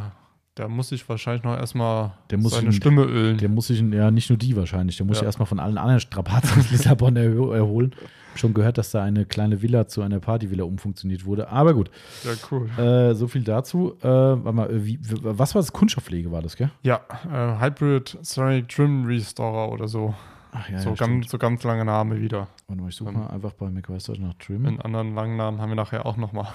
der 0.58 0.68
muss 0.68 0.88
sich 0.88 1.08
wahrscheinlich 1.08 1.44
noch 1.44 1.56
erstmal 1.56 2.12
seine 2.30 2.70
sich- 2.72 2.76
Stimme 2.76 3.04
ölen. 3.04 3.38
Der 3.38 3.48
muss 3.48 3.68
sich, 3.68 3.80
ja, 3.80 4.10
nicht 4.10 4.28
nur 4.30 4.38
die 4.38 4.56
wahrscheinlich, 4.56 4.96
der 4.96 5.06
muss 5.06 5.16
sich 5.18 5.22
Ja. 5.22 5.26
erstmal 5.28 5.46
von 5.46 5.58
allen 5.60 5.78
anderen 5.78 6.00
Strapazen 6.00 6.58
aus 6.60 6.70
Lissabon 6.70 7.16
erho- 7.16 7.54
erholen. 7.54 7.94
Schon 8.34 8.54
gehört, 8.54 8.78
dass 8.78 8.92
da 8.92 9.02
eine 9.02 9.24
kleine 9.24 9.62
Villa 9.62 9.88
zu 9.88 10.00
einer 10.02 10.20
Partyvilla 10.20 10.62
umfunktioniert 10.64 11.24
wurde. 11.24 11.48
Aber 11.48 11.74
gut, 11.74 11.90
ja, 12.24 12.30
cool. 12.50 12.68
äh, 12.78 13.14
so 13.14 13.26
viel 13.26 13.42
dazu. 13.42 13.94
Äh, 14.00 14.06
warte 14.06 14.52
mal, 14.52 14.70
äh, 14.70 14.84
wie, 14.84 14.98
was 15.22 15.54
war 15.54 15.62
das? 15.62 15.72
Kunststoffpflege 15.72 16.30
war 16.30 16.42
das, 16.42 16.54
gell? 16.56 16.70
Ja, 16.82 17.00
äh, 17.32 17.60
Hybrid 17.60 18.18
Ceramic 18.22 18.68
Trim 18.68 19.06
Restorer 19.06 19.72
oder 19.72 19.88
so. 19.88 20.14
Ach 20.52 20.68
ja, 20.70 20.78
so, 20.78 20.90
ja, 20.90 20.94
ganz, 20.94 21.30
so 21.30 21.36
ganz 21.38 21.62
lange 21.64 21.84
Name 21.84 22.20
wieder. 22.20 22.46
Warte 22.68 22.80
mal, 22.82 22.88
ich 22.88 22.96
suche 22.96 23.10
Ähm, 23.10 23.18
mal 23.18 23.26
einfach 23.28 23.52
bei 23.54 23.68
Deutsch 23.68 24.18
nach 24.20 24.34
Trim. 24.34 24.64
Den 24.64 24.80
anderen 24.80 25.14
langen 25.14 25.36
Namen 25.36 25.60
haben 25.60 25.70
wir 25.70 25.76
nachher 25.76 26.06
auch 26.06 26.16
nochmal. 26.16 26.46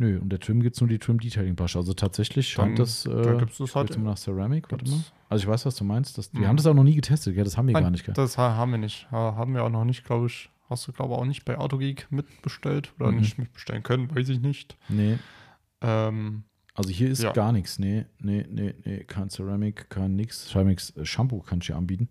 Nö, 0.00 0.18
und 0.20 0.28
der 0.30 0.38
Trim 0.38 0.62
gibt 0.62 0.76
es 0.76 0.80
nur 0.80 0.88
die 0.88 0.98
Trim 0.98 1.18
Detailing 1.18 1.56
Brusche. 1.56 1.78
Also 1.78 1.92
tatsächlich 1.92 2.54
Dann- 2.54 2.66
scheint 2.68 2.78
das. 2.78 3.04
Äh, 3.04 3.10
da 3.22 3.34
gibt's 3.34 3.58
das 3.58 3.70
ich 3.70 3.74
halt- 3.74 3.98
nach 3.98 4.16
Ceramic, 4.16 4.70
warte 4.70 4.88
mal. 4.88 5.00
Also 5.28 5.42
ich 5.42 5.48
weiß, 5.48 5.66
was 5.66 5.74
du 5.76 5.84
meinst. 5.84 6.16
Das, 6.18 6.32
wir 6.32 6.40
Mhm. 6.42 6.46
haben 6.46 6.56
das 6.56 6.66
auch 6.66 6.74
noch 6.74 6.84
nie 6.84 6.94
getestet, 6.94 7.34
gell? 7.34 7.42
Das 7.44 7.56
haben 7.56 7.66
wir 7.66 7.72
Nein, 7.74 7.82
gar 7.82 7.90
nicht, 7.90 8.04
gell? 8.04 8.14
Das 8.14 8.38
ha- 8.38 8.54
haben 8.54 8.70
wir 8.70 8.78
nicht. 8.78 9.10
Ha- 9.10 9.34
Haben 9.36 9.54
wir 9.54 9.64
auch 9.64 9.70
noch 9.70 9.84
nicht, 9.84 10.04
glaube 10.04 10.26
ich. 10.26 10.50
Hast 10.70 10.86
du, 10.86 10.92
glaube 10.92 11.14
ich, 11.14 11.18
auch 11.20 11.24
nicht 11.24 11.44
bei 11.44 11.58
Autogeek 11.58 12.06
mitbestellt 12.10 12.92
oder 13.00 13.10
Mhm. 13.10 13.18
nicht 13.18 13.38
mitbestellen 13.38 13.82
können, 13.82 14.14
weiß 14.14 14.28
ich 14.28 14.40
nicht. 14.40 14.76
Nee. 14.88 15.18
Ähm, 15.80 16.44
Also 16.74 16.90
hier 16.90 17.08
ist 17.10 17.24
Ja. 17.24 17.32
gar 17.32 17.50
nichts. 17.50 17.80
Nee, 17.80 18.04
nee, 18.20 18.46
nee, 18.48 18.72
nee. 18.84 19.02
Kein 19.02 19.30
Ceramic, 19.30 19.90
kein 19.90 20.14
nix. 20.14 20.46
Ceramics 20.48 20.90
äh, 20.96 21.04
Shampoo 21.04 21.40
kann 21.40 21.58
ich 21.60 21.66
dir 21.66 21.74
anbieten. 21.76 22.08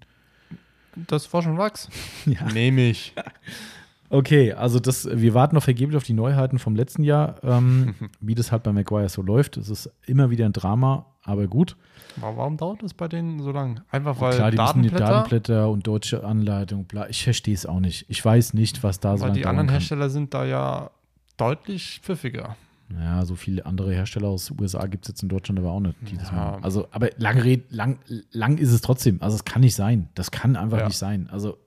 das 1.08 1.32
war 1.34 1.42
schon 1.42 1.58
Wachs. 1.58 1.88
Ja. 2.26 2.52
Nehme 2.52 2.90
ich. 2.90 3.14
Okay, 4.10 4.54
also 4.54 4.80
das, 4.80 5.08
wir 5.12 5.34
warten 5.34 5.56
noch 5.56 5.64
vergeblich 5.64 5.98
auf 5.98 6.04
die 6.04 6.14
Neuheiten 6.14 6.60
vom 6.60 6.76
letzten 6.76 7.04
Jahr, 7.04 7.36
ähm, 7.44 7.94
wie 8.22 8.36
das 8.36 8.52
halt 8.52 8.64
bei 8.64 8.72
McGuire 8.72 9.10
so 9.10 9.22
läuft. 9.22 9.58
Es 9.58 9.70
ist 9.70 9.90
immer 10.06 10.30
wieder 10.30 10.46
ein 10.46 10.54
Drama. 10.54 11.06
aber 11.24 11.48
gut. 11.48 11.76
Warum 12.16 12.58
dauert 12.58 12.82
das 12.82 12.94
bei 12.94 13.08
denen 13.08 13.40
so 13.42 13.52
lang? 13.52 13.82
Einfach 13.92 14.20
weil 14.22 14.34
Klar, 14.36 14.52
die 14.52 14.58
müssen 14.58 14.82
die 14.84 14.90
Datenblätter, 14.90 15.70
und 15.70 15.86
deutsche 15.86 16.24
Anleitung, 16.24 16.86
bla. 16.86 17.08
Ich 17.10 17.24
verstehe 17.24 17.54
es 17.54 17.66
auch 17.66 17.80
nicht. 17.82 18.06
Ich 18.08 18.24
weiß 18.24 18.54
nicht, 18.54 18.82
was 18.82 19.00
da 19.00 19.18
so 19.18 19.22
weil 19.24 19.30
lange 19.30 19.40
die 19.42 19.46
anderen. 19.46 19.70
Hersteller 19.70 20.10
sind 20.10 20.34
da 20.34 20.46
ja 20.46 20.90
deutlich 21.36 22.00
pfiffiger. 22.02 22.56
Ja, 22.98 23.26
so 23.26 23.36
viele 23.36 23.66
andere 23.66 23.94
Hersteller 23.94 24.30
aus 24.30 24.46
den 24.46 24.60
USA 24.62 24.88
gibt 24.88 25.04
es 25.06 25.10
jetzt 25.10 25.22
in 25.22 25.28
Deutschland 25.30 25.60
aber 25.60 25.72
auch 25.72 25.82
nicht. 25.82 25.96
Ja. 26.32 26.58
Also, 26.62 26.88
aber 26.92 27.10
lang, 27.18 27.38
red, 27.38 27.70
lang, 27.72 28.00
lang 28.32 28.58
ist 28.58 28.72
es 28.72 28.80
trotzdem. 28.82 29.22
Also, 29.22 29.36
es 29.36 29.44
kann 29.44 29.62
nicht 29.62 29.76
sein. 29.76 30.08
Das 30.16 30.32
kann 30.32 30.56
einfach 30.56 30.80
Ja. 30.80 30.88
nicht 30.88 30.98
sein. 30.98 31.28
Also, 31.30 31.58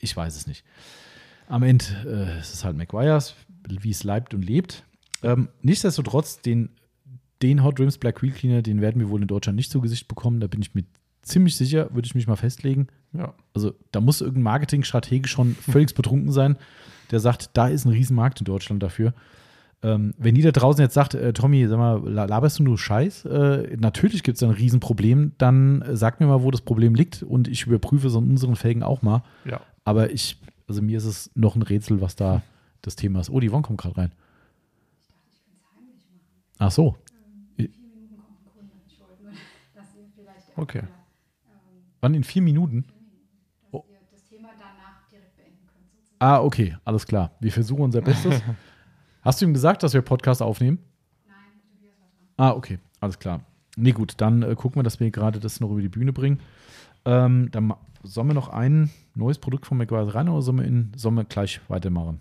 ich 0.00 0.16
weiß 0.16 0.36
es 0.36 0.48
nicht. 0.48 0.64
Am 1.48 1.62
Ende 1.62 1.84
äh, 2.06 2.38
es 2.38 2.52
ist 2.52 2.64
halt 2.64 2.76
McGuire's, 2.76 3.34
wie 3.68 3.90
es 3.90 4.04
leibt 4.04 4.34
und 4.34 4.42
lebt. 4.44 4.84
Ähm, 5.22 5.48
nichtsdestotrotz, 5.62 6.40
den, 6.40 6.70
den 7.42 7.64
Hot 7.64 7.80
Rims 7.80 7.98
Black 7.98 8.22
Wheel 8.22 8.32
Cleaner, 8.32 8.62
den 8.62 8.80
werden 8.80 9.00
wir 9.00 9.08
wohl 9.10 9.22
in 9.22 9.28
Deutschland 9.28 9.56
nicht 9.56 9.70
zu 9.70 9.80
Gesicht 9.80 10.08
bekommen. 10.08 10.40
Da 10.40 10.46
bin 10.46 10.60
ich 10.60 10.74
mir 10.74 10.84
ziemlich 11.22 11.56
sicher, 11.56 11.88
würde 11.94 12.06
ich 12.06 12.14
mich 12.14 12.26
mal 12.26 12.36
festlegen. 12.36 12.86
Ja. 13.12 13.34
Also 13.54 13.74
da 13.92 14.00
muss 14.00 14.20
irgendein 14.20 14.44
Marketingstratege 14.44 15.28
schon 15.28 15.54
völlig 15.60 15.94
betrunken 15.94 16.32
sein, 16.32 16.56
der 17.10 17.20
sagt, 17.20 17.50
da 17.54 17.68
ist 17.68 17.84
ein 17.86 17.92
Riesenmarkt 17.92 18.40
in 18.40 18.44
Deutschland 18.44 18.82
dafür. 18.82 19.14
Ähm, 19.82 20.12
wenn 20.18 20.34
die 20.34 20.42
da 20.42 20.50
draußen 20.50 20.82
jetzt 20.82 20.94
sagt, 20.94 21.14
äh, 21.14 21.32
Tommy, 21.32 21.66
sag 21.68 21.78
mal, 21.78 22.02
la- 22.08 22.24
laberst 22.24 22.58
du 22.58 22.64
nur 22.64 22.76
Scheiß? 22.76 23.24
Äh, 23.26 23.76
natürlich 23.78 24.24
gibt 24.24 24.36
es 24.36 24.42
ein 24.42 24.50
Riesenproblem, 24.50 25.32
dann 25.38 25.82
äh, 25.82 25.96
sag 25.96 26.18
mir 26.20 26.26
mal, 26.26 26.42
wo 26.42 26.50
das 26.50 26.62
Problem 26.62 26.94
liegt 26.96 27.22
und 27.22 27.46
ich 27.48 27.64
überprüfe 27.66 28.10
so 28.10 28.18
in 28.18 28.28
unseren 28.30 28.56
Felgen 28.56 28.82
auch 28.82 29.02
mal. 29.02 29.22
Ja. 29.44 29.60
Aber 29.84 30.10
ich, 30.10 30.40
also 30.68 30.82
mir 30.82 30.98
ist 30.98 31.04
es 31.04 31.30
noch 31.34 31.56
ein 31.56 31.62
Rätsel, 31.62 32.00
was 32.00 32.14
da 32.14 32.42
das 32.82 32.94
Thema 32.94 33.20
ist. 33.20 33.30
Oh, 33.30 33.40
die 33.40 33.48
Yvonne 33.48 33.62
kommt 33.62 33.80
gerade 33.80 33.96
rein. 33.96 34.12
Ach 36.58 36.70
so. 36.70 36.96
Okay. 40.56 40.82
Wann 42.00 42.14
in 42.14 42.24
vier 42.24 42.42
Minuten? 42.42 42.84
dass 43.70 43.84
ihr 43.88 43.98
das 44.10 44.28
Thema 44.28 44.48
danach 44.58 45.08
direkt 45.08 45.36
beenden 45.36 45.66
könnt. 45.66 45.88
sozusagen. 45.88 46.16
Ah, 46.18 46.40
okay, 46.40 46.76
alles 46.84 47.06
klar. 47.06 47.30
Wir 47.38 47.52
versuchen 47.52 47.82
unser 47.82 48.00
Bestes. 48.00 48.42
Hast 49.22 49.40
du 49.40 49.46
ihm 49.46 49.54
gesagt, 49.54 49.84
dass 49.84 49.94
wir 49.94 50.02
Podcast 50.02 50.42
aufnehmen? 50.42 50.78
Nein, 51.26 51.36
Tobias 51.70 51.94
war 52.00 52.08
dran. 52.08 52.54
Ah, 52.54 52.56
okay, 52.56 52.78
alles 53.00 53.18
klar. 53.20 53.40
Nee, 53.76 53.92
gut, 53.92 54.14
dann 54.16 54.42
äh, 54.42 54.56
gucken 54.56 54.80
wir, 54.80 54.82
dass 54.82 54.98
wir 54.98 55.10
gerade 55.12 55.38
das 55.38 55.60
noch 55.60 55.70
über 55.70 55.80
die 55.80 55.88
Bühne 55.88 56.12
bringen. 56.12 56.40
Ähm, 57.04 57.50
dann 57.52 57.74
sollen 58.02 58.26
wir 58.26 58.34
noch 58.34 58.48
ein 58.48 58.90
neues 59.18 59.38
Produkt 59.38 59.66
von 59.66 59.76
McGuire 59.78 60.14
rein 60.14 60.28
oder 60.28 60.42
sollen 60.42 60.58
wir, 60.58 60.64
in, 60.64 60.92
sollen 60.96 61.14
wir 61.16 61.24
gleich 61.24 61.60
weitermachen? 61.68 62.20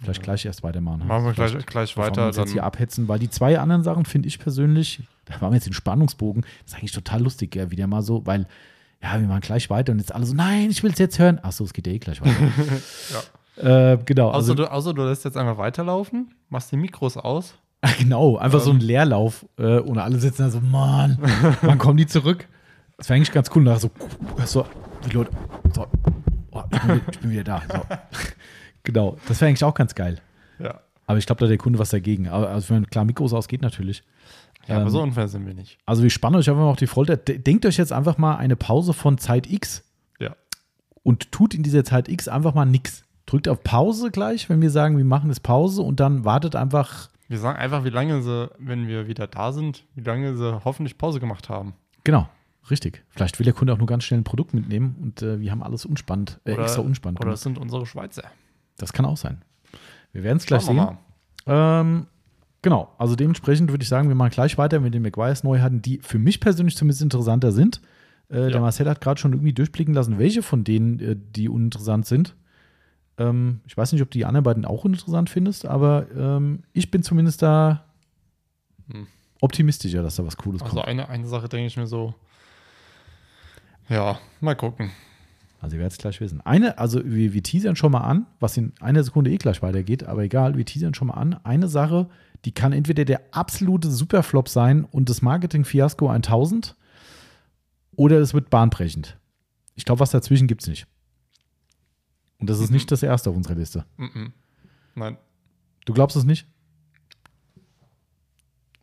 Vielleicht 0.00 0.22
gleich 0.22 0.44
erst 0.44 0.62
weitermachen. 0.62 1.06
Machen 1.06 1.24
wir 1.24 1.32
gleich, 1.32 1.52
gleich 1.66 1.90
bevor 1.94 2.04
wir 2.04 2.10
weiter. 2.10 2.26
uns 2.28 2.36
jetzt 2.36 2.52
hier 2.52 2.62
abhetzen, 2.62 3.08
weil 3.08 3.18
die 3.18 3.30
zwei 3.30 3.58
anderen 3.58 3.82
Sachen 3.82 4.04
finde 4.04 4.28
ich 4.28 4.38
persönlich, 4.38 5.02
da 5.24 5.40
waren 5.40 5.50
wir 5.50 5.56
jetzt 5.56 5.66
den 5.66 5.72
Spannungsbogen, 5.72 6.42
das 6.62 6.72
ist 6.72 6.78
eigentlich 6.78 6.92
total 6.92 7.22
lustig, 7.22 7.50
gell, 7.50 7.70
wieder 7.72 7.86
mal 7.88 8.02
so, 8.02 8.24
weil, 8.24 8.46
ja, 9.02 9.20
wir 9.20 9.26
machen 9.26 9.40
gleich 9.40 9.70
weiter 9.70 9.90
und 9.92 9.98
jetzt 9.98 10.14
alle 10.14 10.24
so, 10.24 10.34
nein, 10.34 10.70
ich 10.70 10.82
will 10.84 10.92
es 10.92 10.98
jetzt 10.98 11.18
hören. 11.18 11.40
Achso, 11.42 11.64
es 11.64 11.72
geht 11.72 11.86
ja 11.88 11.92
eh 11.94 11.98
gleich 11.98 12.20
weiter. 12.20 12.32
äh, 13.94 13.98
genau, 14.04 14.30
also, 14.30 14.52
außer, 14.52 14.54
du, 14.54 14.70
außer 14.70 14.94
du 14.94 15.02
lässt 15.04 15.24
jetzt 15.24 15.36
einfach 15.36 15.58
weiterlaufen, 15.58 16.32
machst 16.48 16.70
die 16.70 16.76
Mikros 16.76 17.16
aus. 17.16 17.54
genau, 17.98 18.36
einfach 18.36 18.60
so 18.60 18.70
Ähm. 18.70 18.78
ein 18.78 18.80
Leerlauf 18.82 19.46
äh, 19.56 19.78
und 19.78 19.98
alle 19.98 20.18
sitzen 20.18 20.42
da 20.42 20.50
so, 20.50 20.60
Mann, 20.60 21.18
wann 21.62 21.78
kommen 21.78 21.96
die 21.96 22.06
zurück? 22.06 22.46
Das 22.96 23.08
wäre 23.08 23.16
eigentlich 23.16 23.32
ganz 23.32 23.50
cool. 23.54 23.62
Nachher 23.62 23.80
so, 23.80 23.90
so, 24.44 24.66
die 25.06 25.10
Leute, 25.10 25.30
so, 25.74 25.86
oh, 26.64 26.76
ich, 26.76 26.82
bin, 26.82 27.00
ich 27.12 27.18
bin 27.20 27.30
wieder 27.30 27.44
da. 27.44 27.62
So. 27.72 27.82
genau, 28.82 29.16
das 29.28 29.40
wäre 29.40 29.48
eigentlich 29.48 29.64
auch 29.64 29.74
ganz 29.74 29.94
geil. 29.94 30.20
Ja. 30.58 30.80
Aber 31.06 31.18
ich 31.18 31.26
glaube, 31.26 31.40
da 31.40 31.46
hat 31.46 31.50
der 31.50 31.58
Kunde 31.58 31.78
was 31.78 31.90
dagegen. 31.90 32.28
Aber 32.28 32.48
also, 32.50 32.74
wenn 32.74 32.86
klar 32.88 33.04
Mikros 33.04 33.32
ausgeht, 33.32 33.62
natürlich. 33.62 34.02
Ja, 34.66 34.76
Ähm, 34.76 34.80
aber 34.82 34.90
so 34.90 35.00
unfair 35.02 35.28
sind 35.28 35.46
wir 35.46 35.54
nicht. 35.54 35.78
Also 35.86 36.02
wir 36.02 36.10
spannen 36.10 36.36
euch 36.38 36.48
einfach 36.50 36.62
mal 36.62 36.70
auf 36.70 36.76
die 36.76 36.86
Folter. 36.86 37.16
De- 37.16 37.38
Denkt 37.38 37.64
euch 37.64 37.78
jetzt 37.78 37.92
einfach 37.92 38.18
mal 38.18 38.36
eine 38.36 38.56
Pause 38.56 38.92
von 38.92 39.16
Zeit 39.18 39.50
X 39.50 39.84
Ja. 40.18 40.36
und 41.02 41.32
tut 41.32 41.54
in 41.54 41.62
dieser 41.62 41.84
Zeit 41.84 42.08
X 42.08 42.28
einfach 42.28 42.52
mal 42.54 42.66
nichts. 42.66 43.04
Drückt 43.24 43.48
auf 43.48 43.62
Pause 43.62 44.10
gleich, 44.10 44.48
wenn 44.50 44.60
wir 44.60 44.70
sagen, 44.70 44.96
wir 44.98 45.04
machen 45.04 45.28
jetzt 45.28 45.42
Pause 45.42 45.82
und 45.82 46.00
dann 46.00 46.24
wartet 46.24 46.56
einfach, 46.56 47.08
Wir 47.28 47.38
sagen 47.38 47.58
einfach, 47.58 47.84
wie 47.84 47.90
lange 47.90 48.22
sie, 48.22 48.50
wenn 48.58 48.86
wir 48.88 49.06
wieder 49.06 49.26
da 49.26 49.52
sind, 49.52 49.84
wie 49.94 50.02
lange 50.02 50.36
sie 50.36 50.64
hoffentlich 50.64 50.96
Pause 50.98 51.20
gemacht 51.20 51.48
haben. 51.48 51.74
genau, 52.04 52.28
richtig. 52.70 53.04
Vielleicht 53.10 53.38
will 53.38 53.44
der 53.44 53.52
Kunde 53.54 53.72
auch 53.72 53.78
nur 53.78 53.86
ganz 53.86 54.04
schnell 54.04 54.20
ein 54.20 54.24
Produkt 54.24 54.54
mitnehmen 54.54 54.96
und 55.02 55.22
äh, 55.22 55.40
wir 55.40 55.50
haben 55.50 55.62
alles 55.62 55.84
unspannend, 55.84 56.40
äh, 56.44 56.52
Oder- 56.54 56.62
extra 56.62 56.82
unspannend 56.82 57.20
Oder 57.20 57.32
es 57.32 57.42
sind 57.42 57.58
unsere 57.58 57.86
Schweizer. 57.86 58.24
Das 58.76 58.92
kann 58.92 59.04
auch 59.04 59.16
sein. 59.16 59.42
Wir 60.12 60.22
werden 60.22 60.38
es 60.38 60.46
gleich 60.46 60.62
sehen. 60.62 60.96
Ähm, 61.46 62.06
genau, 62.62 62.92
also 62.98 63.16
dementsprechend 63.16 63.70
würde 63.70 63.82
ich 63.82 63.88
sagen, 63.88 64.08
wir 64.08 64.14
machen 64.14 64.30
gleich 64.30 64.56
weiter 64.58 64.80
mit 64.80 64.94
den 64.94 65.02
McGuire's 65.02 65.44
Neuheiten, 65.44 65.82
die 65.82 65.98
für 66.02 66.18
mich 66.18 66.40
persönlich 66.40 66.76
zumindest 66.76 67.02
interessanter 67.02 67.52
sind. 67.52 67.80
Äh, 68.28 68.34
Der 68.34 68.50
Ja. 68.50 68.60
Marcel 68.60 68.88
hat 68.88 69.00
gerade 69.00 69.20
schon 69.20 69.32
irgendwie 69.32 69.52
durchblicken 69.54 69.94
lassen, 69.94 70.18
welche 70.18 70.42
von 70.42 70.64
denen, 70.64 71.00
äh, 71.00 71.16
die 71.16 71.48
uninteressant 71.48 72.06
sind. 72.06 72.34
Ähm, 73.16 73.60
ich 73.66 73.76
weiß 73.76 73.92
nicht, 73.92 74.02
ob 74.02 74.10
du 74.10 74.18
die 74.18 74.24
anderen 74.26 74.44
beiden 74.44 74.64
auch 74.64 74.84
uninteressant 74.84 75.30
findest, 75.30 75.66
aber 75.66 76.06
ähm, 76.16 76.62
ich 76.72 76.90
bin 76.90 77.02
zumindest 77.02 77.42
da 77.42 77.84
Hm. 78.92 79.06
optimistischer, 79.40 80.02
dass 80.02 80.16
da 80.16 80.24
was 80.26 80.36
Cooles 80.36 80.62
Also 80.62 80.76
kommt. 80.76 80.86
eine, 80.88 81.08
eine 81.08 81.26
Sache 81.26 81.48
denke 81.48 81.66
ich 81.66 81.76
mir 81.76 81.86
so. 81.86 82.14
Ja, 83.88 84.18
mal 84.40 84.54
gucken. 84.54 84.90
Also 85.60 85.74
ihr 85.76 85.80
werdet 85.80 85.92
es 85.92 85.98
gleich 85.98 86.20
wissen. 86.20 86.40
Eine, 86.42 86.78
also 86.78 87.00
wir, 87.04 87.32
wir 87.32 87.42
teasern 87.42 87.74
schon 87.74 87.90
mal 87.92 88.00
an, 88.02 88.26
was 88.38 88.56
in 88.56 88.72
einer 88.80 89.02
Sekunde 89.02 89.30
eh 89.30 89.38
gleich 89.38 89.60
weitergeht, 89.62 90.04
aber 90.04 90.22
egal, 90.22 90.56
wir 90.56 90.64
teasern 90.64 90.94
schon 90.94 91.08
mal 91.08 91.14
an. 91.14 91.34
Eine 91.42 91.66
Sache, 91.68 92.08
die 92.44 92.52
kann 92.52 92.72
entweder 92.72 93.04
der 93.04 93.22
absolute 93.32 93.90
Superflop 93.90 94.48
sein 94.48 94.84
und 94.84 95.08
das 95.10 95.20
Marketing-Fiasko 95.22 96.08
1000 96.08 96.76
oder 97.96 98.18
es 98.18 98.34
wird 98.34 98.50
bahnbrechend. 98.50 99.18
Ich 99.74 99.84
glaube, 99.84 100.00
was 100.00 100.10
dazwischen 100.12 100.46
gibt 100.46 100.62
es 100.62 100.68
nicht. 100.68 100.86
Und 102.38 102.48
das 102.48 102.60
ist 102.60 102.70
Mhm. 102.70 102.74
nicht 102.76 102.92
das 102.92 103.02
erste 103.02 103.30
auf 103.30 103.36
unserer 103.36 103.56
Liste. 103.56 103.84
Mhm. 103.96 104.32
Nein. 104.94 105.16
Du 105.86 105.92
glaubst 105.92 106.16
es 106.16 106.22
nicht? 106.24 106.46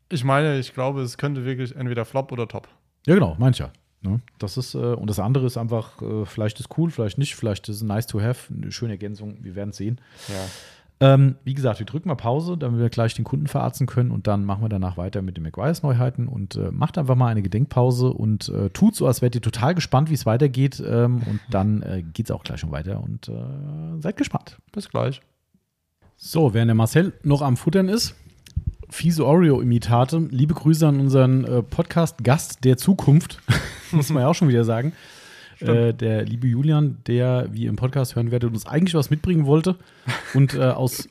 Ich 0.09 0.23
meine, 0.25 0.59
ich 0.59 0.73
glaube, 0.73 1.01
es 1.01 1.17
könnte 1.17 1.45
wirklich 1.45 1.75
entweder 1.75 2.03
Flop 2.03 2.31
oder 2.33 2.47
Top. 2.47 2.67
Ja, 3.07 3.13
genau, 3.15 3.37
ja. 3.39 3.71
Ne? 4.05 4.21
Das 4.39 4.57
ist, 4.57 4.75
äh, 4.75 4.77
und 4.77 5.09
das 5.09 5.19
andere 5.19 5.45
ist 5.45 5.57
einfach, 5.57 6.01
äh, 6.01 6.25
vielleicht 6.25 6.59
ist 6.59 6.77
cool, 6.77 6.91
vielleicht 6.91 7.17
nicht, 7.17 7.35
vielleicht 7.35 7.67
ist 7.69 7.77
es 7.77 7.83
nice 7.83 8.07
to 8.07 8.21
have, 8.21 8.53
eine 8.53 8.71
schöne 8.71 8.93
Ergänzung, 8.93 9.37
wir 9.41 9.55
werden 9.55 9.71
es 9.71 9.77
sehen. 9.77 9.99
Ja. 10.27 10.35
Ähm, 11.01 11.35
wie 11.43 11.53
gesagt, 11.53 11.79
wir 11.79 11.85
drücken 11.85 12.07
mal 12.07 12.15
Pause, 12.15 12.57
damit 12.57 12.79
wir 12.79 12.89
gleich 12.89 13.15
den 13.15 13.25
Kunden 13.25 13.47
verarzten 13.47 13.85
können 13.85 14.11
und 14.11 14.27
dann 14.27 14.45
machen 14.45 14.63
wir 14.63 14.69
danach 14.69 14.95
weiter 14.95 15.21
mit 15.21 15.35
den 15.35 15.43
McGuire's 15.43 15.83
Neuheiten 15.83 16.27
und 16.29 16.55
äh, 16.55 16.71
macht 16.71 16.97
einfach 16.97 17.15
mal 17.15 17.27
eine 17.27 17.41
Gedenkpause 17.41 18.13
und 18.13 18.47
äh, 18.47 18.69
tut 18.69 18.95
so, 18.95 19.05
als 19.05 19.21
wärt 19.21 19.35
ihr 19.35 19.41
total 19.41 19.75
gespannt, 19.75 20.09
wie 20.09 20.13
es 20.13 20.25
weitergeht 20.25 20.81
ähm, 20.85 21.21
und 21.25 21.41
dann 21.49 21.81
äh, 21.81 22.01
geht 22.01 22.27
es 22.27 22.31
auch 22.31 22.43
gleich 22.43 22.61
schon 22.61 22.71
weiter 22.71 23.03
und 23.03 23.27
äh, 23.27 23.99
seid 23.99 24.15
gespannt. 24.15 24.57
Bis 24.71 24.87
gleich. 24.87 25.21
So, 26.15 26.53
während 26.53 26.69
der 26.69 26.75
Marcel 26.75 27.11
noch 27.23 27.41
am 27.41 27.57
Futtern 27.57 27.89
ist, 27.89 28.15
fiese 28.89 29.25
Oreo-Imitate, 29.25 30.27
liebe 30.31 30.53
Grüße 30.53 30.87
an 30.87 30.99
unseren 30.99 31.43
äh, 31.45 31.63
Podcast-Gast 31.63 32.63
der 32.63 32.77
Zukunft, 32.77 33.39
muss 33.91 34.09
man 34.09 34.23
ja 34.23 34.29
auch 34.29 34.35
schon 34.35 34.47
wieder 34.47 34.63
sagen. 34.63 34.93
Äh, 35.59 35.93
der 35.93 36.25
liebe 36.25 36.47
Julian, 36.47 36.97
der, 37.07 37.47
wie 37.51 37.63
ihr 37.63 37.69
im 37.69 37.77
Podcast 37.77 38.15
hören 38.15 38.31
werdet, 38.31 38.51
uns 38.51 38.65
eigentlich 38.65 38.93
was 38.93 39.09
mitbringen 39.09 39.45
wollte 39.45 39.77
und 40.33 40.53
äh, 40.53 40.63
aus, 40.63 41.07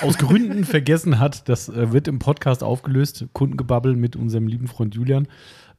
aus 0.00 0.18
Gründen 0.18 0.64
vergessen 0.64 1.18
hat. 1.18 1.48
Das 1.48 1.68
äh, 1.68 1.92
wird 1.92 2.08
im 2.08 2.18
Podcast 2.18 2.62
aufgelöst. 2.62 3.26
Kundengebabbel 3.32 3.94
mit 3.94 4.16
unserem 4.16 4.46
lieben 4.46 4.68
Freund 4.68 4.94
Julian. 4.94 5.28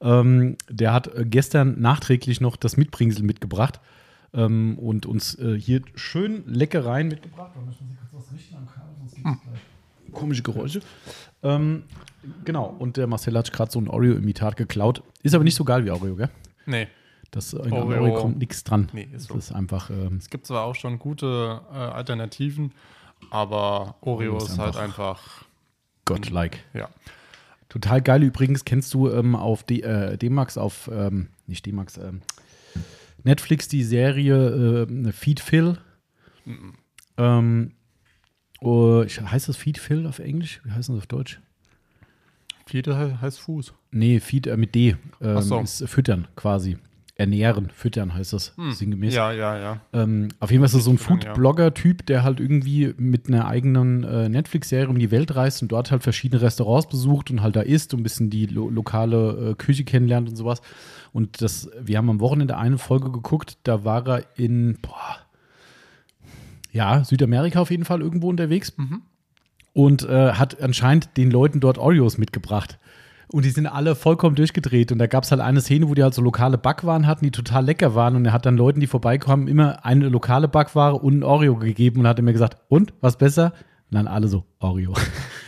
Ähm, 0.00 0.56
der 0.68 0.92
hat 0.92 1.14
äh, 1.14 1.24
gestern 1.24 1.80
nachträglich 1.80 2.40
noch 2.40 2.56
das 2.56 2.76
Mitbringsel 2.76 3.24
mitgebracht 3.24 3.80
ähm, 4.34 4.78
und 4.78 5.06
uns 5.06 5.36
äh, 5.38 5.58
hier 5.58 5.82
schön 5.94 6.44
Leckereien 6.46 7.08
mitgebracht. 7.08 7.52
Wir 7.54 7.62
müssen 7.62 7.88
Sie 7.88 7.96
kurz 7.96 8.24
was 8.24 8.32
richten 8.32 8.56
am 8.56 8.66
Kabel, 8.66 8.94
sonst 8.98 9.14
gibt 9.16 9.26
es 9.26 9.42
gleich 9.42 9.71
komische 10.12 10.42
Geräusche. 10.42 10.80
Ähm, 11.42 11.84
genau, 12.44 12.66
und 12.78 12.96
der 12.96 13.06
Marcel 13.06 13.36
hat 13.36 13.52
gerade 13.52 13.70
so 13.72 13.80
ein 13.80 13.88
Oreo-Imitat 13.88 14.56
geklaut. 14.56 15.02
Ist 15.22 15.34
aber 15.34 15.44
nicht 15.44 15.54
so 15.56 15.64
geil 15.64 15.84
wie 15.84 15.90
Oreo, 15.90 16.14
gell? 16.16 16.30
Nee, 16.66 16.88
Das 17.30 17.54
an 17.54 17.72
Oreo- 17.72 18.00
Oreo 18.00 18.14
kommt 18.14 18.38
nichts 18.38 18.62
dran. 18.64 18.88
nee, 18.92 19.08
ist 19.12 19.28
so. 19.28 19.34
Das 19.34 19.46
ist 19.46 19.52
einfach, 19.52 19.90
ähm, 19.90 20.16
Es 20.18 20.30
gibt 20.30 20.46
zwar 20.46 20.64
auch 20.64 20.74
schon 20.74 20.98
gute 20.98 21.60
äh, 21.72 21.76
Alternativen, 21.76 22.72
aber 23.30 23.96
Oreo 24.02 24.36
ist 24.36 24.44
ist 24.50 24.58
halt 24.58 24.76
einfach- 24.76 24.82
einfach, 24.84 25.44
godlike. 26.04 26.58
ja. 26.74 26.88
Total 27.68 28.02
geil 28.02 28.22
übrigens, 28.22 28.64
kennst 28.66 28.92
du 28.92 29.08
ähm, 29.10 29.34
auf 29.34 29.62
D 29.64 29.80
äh, 29.80 30.18
D-Max, 30.18 30.58
auf, 30.58 30.90
ähm, 30.92 31.28
nicht 31.46 31.64
D-Max, 31.64 31.96
ähm, 31.96 32.20
Netflix 33.24 33.66
die 33.68 33.82
Serie 33.82 34.86
äh, 34.90 35.12
Feed 35.12 35.40
Phil. 35.40 35.78
Ähm, 37.16 37.72
oh, 38.62 39.02
ich- 39.02 39.20
heißt 39.20 39.48
das 39.48 39.56
Feed 39.56 39.78
Phil 39.78 40.06
auf 40.06 40.18
Englisch? 40.18 40.60
Wie 40.64 40.70
heißt 40.70 40.88
das 40.88 40.96
auf 40.96 41.06
Deutsch? 41.06 41.40
He 42.70 42.82
heißt 42.82 43.40
Fuß. 43.40 43.74
Nee, 43.90 44.18
Feed 44.20 44.46
äh, 44.46 44.56
mit 44.56 44.74
D. 44.74 44.96
Ähm, 45.20 45.42
so. 45.42 45.60
Ist 45.60 45.86
füttern 45.88 46.26
quasi. 46.36 46.78
ernähren, 47.16 47.68
füttern 47.74 48.14
heißt 48.14 48.32
das, 48.32 48.54
sinngemäß. 48.70 49.14
Ja, 49.14 49.30
ja, 49.32 49.58
ja. 49.58 49.80
Ähm, 49.92 50.28
auf 50.40 50.50
jeden 50.50 50.62
Fall 50.62 50.66
ist 50.66 50.74
das 50.76 50.84
so 50.84 50.90
ein. 50.90 50.96
Food-Blogger-Typ, 50.98 52.06
der 52.06 52.22
halt 52.22 52.40
irgendwie 52.40 52.94
mit 52.96 53.28
einer 53.28 53.46
eigenen 53.46 54.04
äh, 54.04 54.28
Netflix-Serie 54.30 54.88
um 54.88 54.98
die 54.98 55.10
Welt 55.10 55.34
reist 55.36 55.60
und 55.60 55.68
dort 55.70 55.90
halt 55.90 56.02
verschiedene 56.02 56.40
Restaurants 56.40 56.88
besucht 56.88 57.30
und 57.30 57.42
halt 57.42 57.54
da 57.56 57.60
isst 57.60 57.92
und 57.92 58.00
ein 58.00 58.02
bisschen 58.04 58.30
die 58.30 58.46
lo 58.46 58.70
lokale 58.70 59.50
äh, 59.50 59.54
Küche 59.54 59.84
kennenlernt 59.84 60.30
und 60.30 60.36
sowas. 60.36 60.62
Und 61.12 61.42
das, 61.42 61.68
wir 61.78 61.98
haben 61.98 62.08
am 62.08 62.20
Wochenende 62.20 62.56
eine 62.56 62.78
Folge 62.78 63.10
geguckt, 63.12 63.58
da 63.64 63.84
war 63.84 64.06
er 64.08 64.24
in, 64.36 64.78
boah, 64.80 65.18
ja, 66.72 67.04
Südamerika 67.04 67.60
auf 67.60 67.70
jeden 67.70 67.84
Fall 67.84 68.00
irgendwo 68.00 68.28
unterwegs 68.28 68.72
und 69.74 70.08
äh, 70.08 70.32
hat 70.32 70.60
anscheinend 70.60 71.16
den 71.16 71.30
Leuten 71.30 71.60
dort 71.60 71.78
Oreos 71.78 72.18
mitgebracht. 72.18 72.78
Und 73.30 73.46
die 73.46 73.50
sind 73.50 73.66
alle 73.66 73.94
vollkommen 73.94 74.36
durchgedreht. 74.36 74.92
Und 74.92 74.98
da 74.98 75.06
gab 75.06 75.24
es 75.24 75.30
halt 75.30 75.40
eine 75.40 75.62
Szene, 75.62 75.88
wo 75.88 75.94
die 75.94 76.02
halt 76.02 76.12
so 76.12 76.20
lokale 76.20 76.58
Backwaren 76.58 77.06
hatten, 77.06 77.24
die 77.24 77.30
total 77.30 77.64
lecker 77.64 77.94
waren. 77.94 78.14
Und 78.14 78.26
er 78.26 78.32
hat 78.34 78.44
dann 78.44 78.58
Leuten, 78.58 78.80
die 78.80 78.86
vorbeikommen, 78.86 79.48
immer 79.48 79.86
eine 79.86 80.10
lokale 80.10 80.48
Backware 80.48 80.96
und 80.96 81.20
ein 81.20 81.22
Oreo 81.22 81.56
gegeben 81.56 82.00
und 82.00 82.06
hat 82.06 82.18
immer 82.18 82.32
gesagt, 82.32 82.58
und, 82.68 82.92
was 83.00 83.16
besser? 83.16 83.54
Und 83.90 83.94
dann 83.96 84.06
alle 84.06 84.28
so, 84.28 84.44
Oreo. 84.58 84.92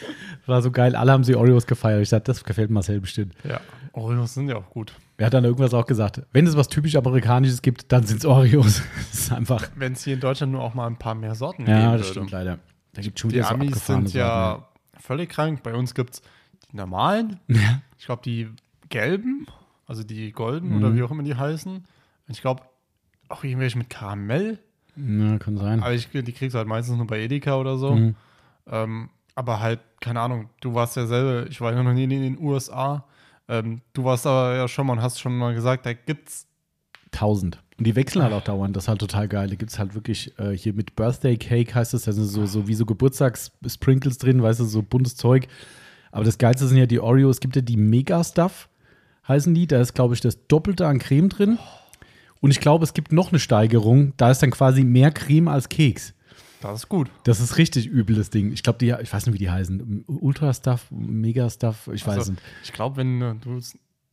War 0.46 0.62
so 0.62 0.70
geil, 0.70 0.96
alle 0.96 1.12
haben 1.12 1.24
sie 1.24 1.36
Oreos 1.36 1.66
gefeiert. 1.66 2.02
Ich 2.02 2.08
dachte, 2.08 2.24
das 2.24 2.44
gefällt 2.44 2.70
Marcel 2.70 3.00
bestimmt. 3.00 3.34
Ja, 3.48 3.60
Oreos 3.92 4.32
sind 4.32 4.48
ja 4.48 4.56
auch 4.56 4.70
gut. 4.70 4.94
Er 5.16 5.26
hat 5.26 5.34
dann 5.34 5.44
irgendwas 5.44 5.72
auch 5.74 5.86
gesagt. 5.86 6.22
Wenn 6.32 6.46
es 6.46 6.56
was 6.56 6.68
typisch 6.68 6.96
Amerikanisches 6.96 7.62
gibt, 7.62 7.92
dann 7.92 8.04
sind 8.04 8.18
es 8.18 8.24
Oreos. 8.26 8.82
Das 9.10 9.20
ist 9.20 9.32
einfach. 9.32 9.70
Wenn 9.76 9.92
es 9.92 10.02
hier 10.04 10.14
in 10.14 10.20
Deutschland 10.20 10.52
nur 10.52 10.62
auch 10.62 10.74
mal 10.74 10.86
ein 10.86 10.96
paar 10.98 11.14
mehr 11.14 11.34
Sorten 11.34 11.66
Ja, 11.66 11.78
geben 11.78 11.92
das 11.92 12.00
würde. 12.02 12.10
stimmt 12.10 12.30
leider. 12.32 12.58
Da 12.94 13.02
gibt 13.02 13.18
schon 13.20 13.30
Die 13.30 13.40
so 13.40 13.46
Amis 13.48 13.86
sind 13.86 14.12
ja 14.12 14.66
völlig 15.00 15.30
krank. 15.30 15.62
Bei 15.62 15.74
uns 15.74 15.94
gibt 15.94 16.14
es 16.14 16.22
die 16.70 16.76
normalen. 16.76 17.38
Ja. 17.48 17.80
Ich 17.98 18.06
glaube, 18.06 18.22
die 18.24 18.48
gelben, 18.88 19.46
also 19.86 20.02
die 20.02 20.32
golden 20.32 20.70
Mhm. 20.70 20.76
oder 20.78 20.94
wie 20.94 21.02
auch 21.02 21.10
immer 21.10 21.22
die 21.22 21.34
heißen. 21.36 21.74
Und 21.76 21.84
ich 22.28 22.40
glaube, 22.40 22.62
auch 23.28 23.44
irgendwelche 23.44 23.78
mit 23.78 23.90
Karamell. 23.90 24.58
Ja, 24.96 25.38
kann 25.38 25.56
sein. 25.56 25.82
Aber 25.82 25.92
ich, 25.94 26.08
die 26.10 26.32
kriegst 26.32 26.54
du 26.54 26.58
halt 26.58 26.68
meistens 26.68 26.96
nur 26.96 27.06
bei 27.06 27.20
Edeka 27.20 27.56
oder 27.56 27.76
so. 27.78 27.94
Mhm. 27.94 28.14
Ähm, 28.68 29.10
aber 29.34 29.60
halt, 29.60 29.80
keine 30.00 30.20
Ahnung, 30.20 30.48
du 30.60 30.74
warst 30.74 30.96
ja 30.96 31.06
selber, 31.06 31.48
ich 31.48 31.60
war 31.60 31.72
ja 31.72 31.82
noch 31.82 31.92
nie 31.92 32.04
in 32.04 32.10
den 32.10 32.38
USA. 32.38 33.04
Ähm, 33.48 33.80
du 33.92 34.04
warst 34.04 34.26
aber 34.26 34.56
ja 34.56 34.68
schon 34.68 34.86
mal 34.86 34.94
und 34.94 35.02
hast 35.02 35.20
schon 35.20 35.36
mal 35.36 35.54
gesagt, 35.54 35.86
da 35.86 35.92
gibt's 35.92 36.46
1000. 37.12 37.60
Und 37.76 37.86
die 37.86 37.96
wechseln 37.96 38.22
halt 38.22 38.32
auch 38.32 38.44
dauernd. 38.44 38.76
Das 38.76 38.84
ist 38.84 38.88
halt 38.88 39.00
total 39.00 39.26
geil. 39.26 39.48
Da 39.48 39.56
gibt 39.56 39.70
es 39.70 39.78
halt 39.78 39.94
wirklich 39.94 40.38
äh, 40.38 40.56
hier 40.56 40.72
mit 40.72 40.94
Birthday 40.94 41.36
Cake 41.36 41.74
heißt 41.74 41.92
es, 41.94 42.04
da 42.04 42.12
sind 42.12 42.24
so, 42.24 42.46
so 42.46 42.68
wie 42.68 42.74
so 42.74 42.86
Geburtstagssprinkles 42.86 44.18
drin, 44.18 44.42
weißt 44.42 44.60
du, 44.60 44.64
so 44.64 44.82
buntes 44.82 45.16
Zeug. 45.16 45.48
Aber 46.12 46.24
das 46.24 46.38
Geilste 46.38 46.68
sind 46.68 46.78
ja 46.78 46.86
die 46.86 47.00
Oreos. 47.00 47.36
Es 47.36 47.40
gibt 47.40 47.56
ja 47.56 47.62
die 47.62 47.76
Mega 47.76 48.22
Stuff, 48.22 48.68
heißen 49.26 49.52
die. 49.52 49.66
Da 49.66 49.80
ist, 49.80 49.94
glaube 49.94 50.14
ich, 50.14 50.20
das 50.20 50.46
Doppelte 50.46 50.86
an 50.86 51.00
Creme 51.00 51.28
drin. 51.28 51.58
Und 52.40 52.52
ich 52.52 52.60
glaube, 52.60 52.84
es 52.84 52.94
gibt 52.94 53.10
noch 53.10 53.30
eine 53.30 53.40
Steigerung. 53.40 54.12
Da 54.16 54.30
ist 54.30 54.42
dann 54.42 54.52
quasi 54.52 54.84
mehr 54.84 55.10
Creme 55.10 55.48
als 55.48 55.68
Keks. 55.68 56.13
Das 56.72 56.80
ist 56.80 56.88
gut. 56.88 57.10
Das 57.24 57.40
ist 57.40 57.58
richtig 57.58 57.86
übel, 57.86 58.16
das 58.16 58.30
Ding. 58.30 58.52
Ich 58.52 58.62
glaube, 58.62 58.78
die, 58.78 58.94
ich 59.02 59.12
weiß 59.12 59.26
nicht, 59.26 59.34
wie 59.34 59.38
die 59.38 59.50
heißen. 59.50 60.04
Ultra 60.06 60.52
Stuff, 60.54 60.86
Mega 60.90 61.48
Stuff, 61.50 61.88
ich 61.92 62.06
weiß 62.06 62.18
Also, 62.18 62.32
nicht. 62.32 62.42
Ich 62.62 62.72
glaube, 62.72 62.96
wenn 62.96 63.20
du 63.20 63.60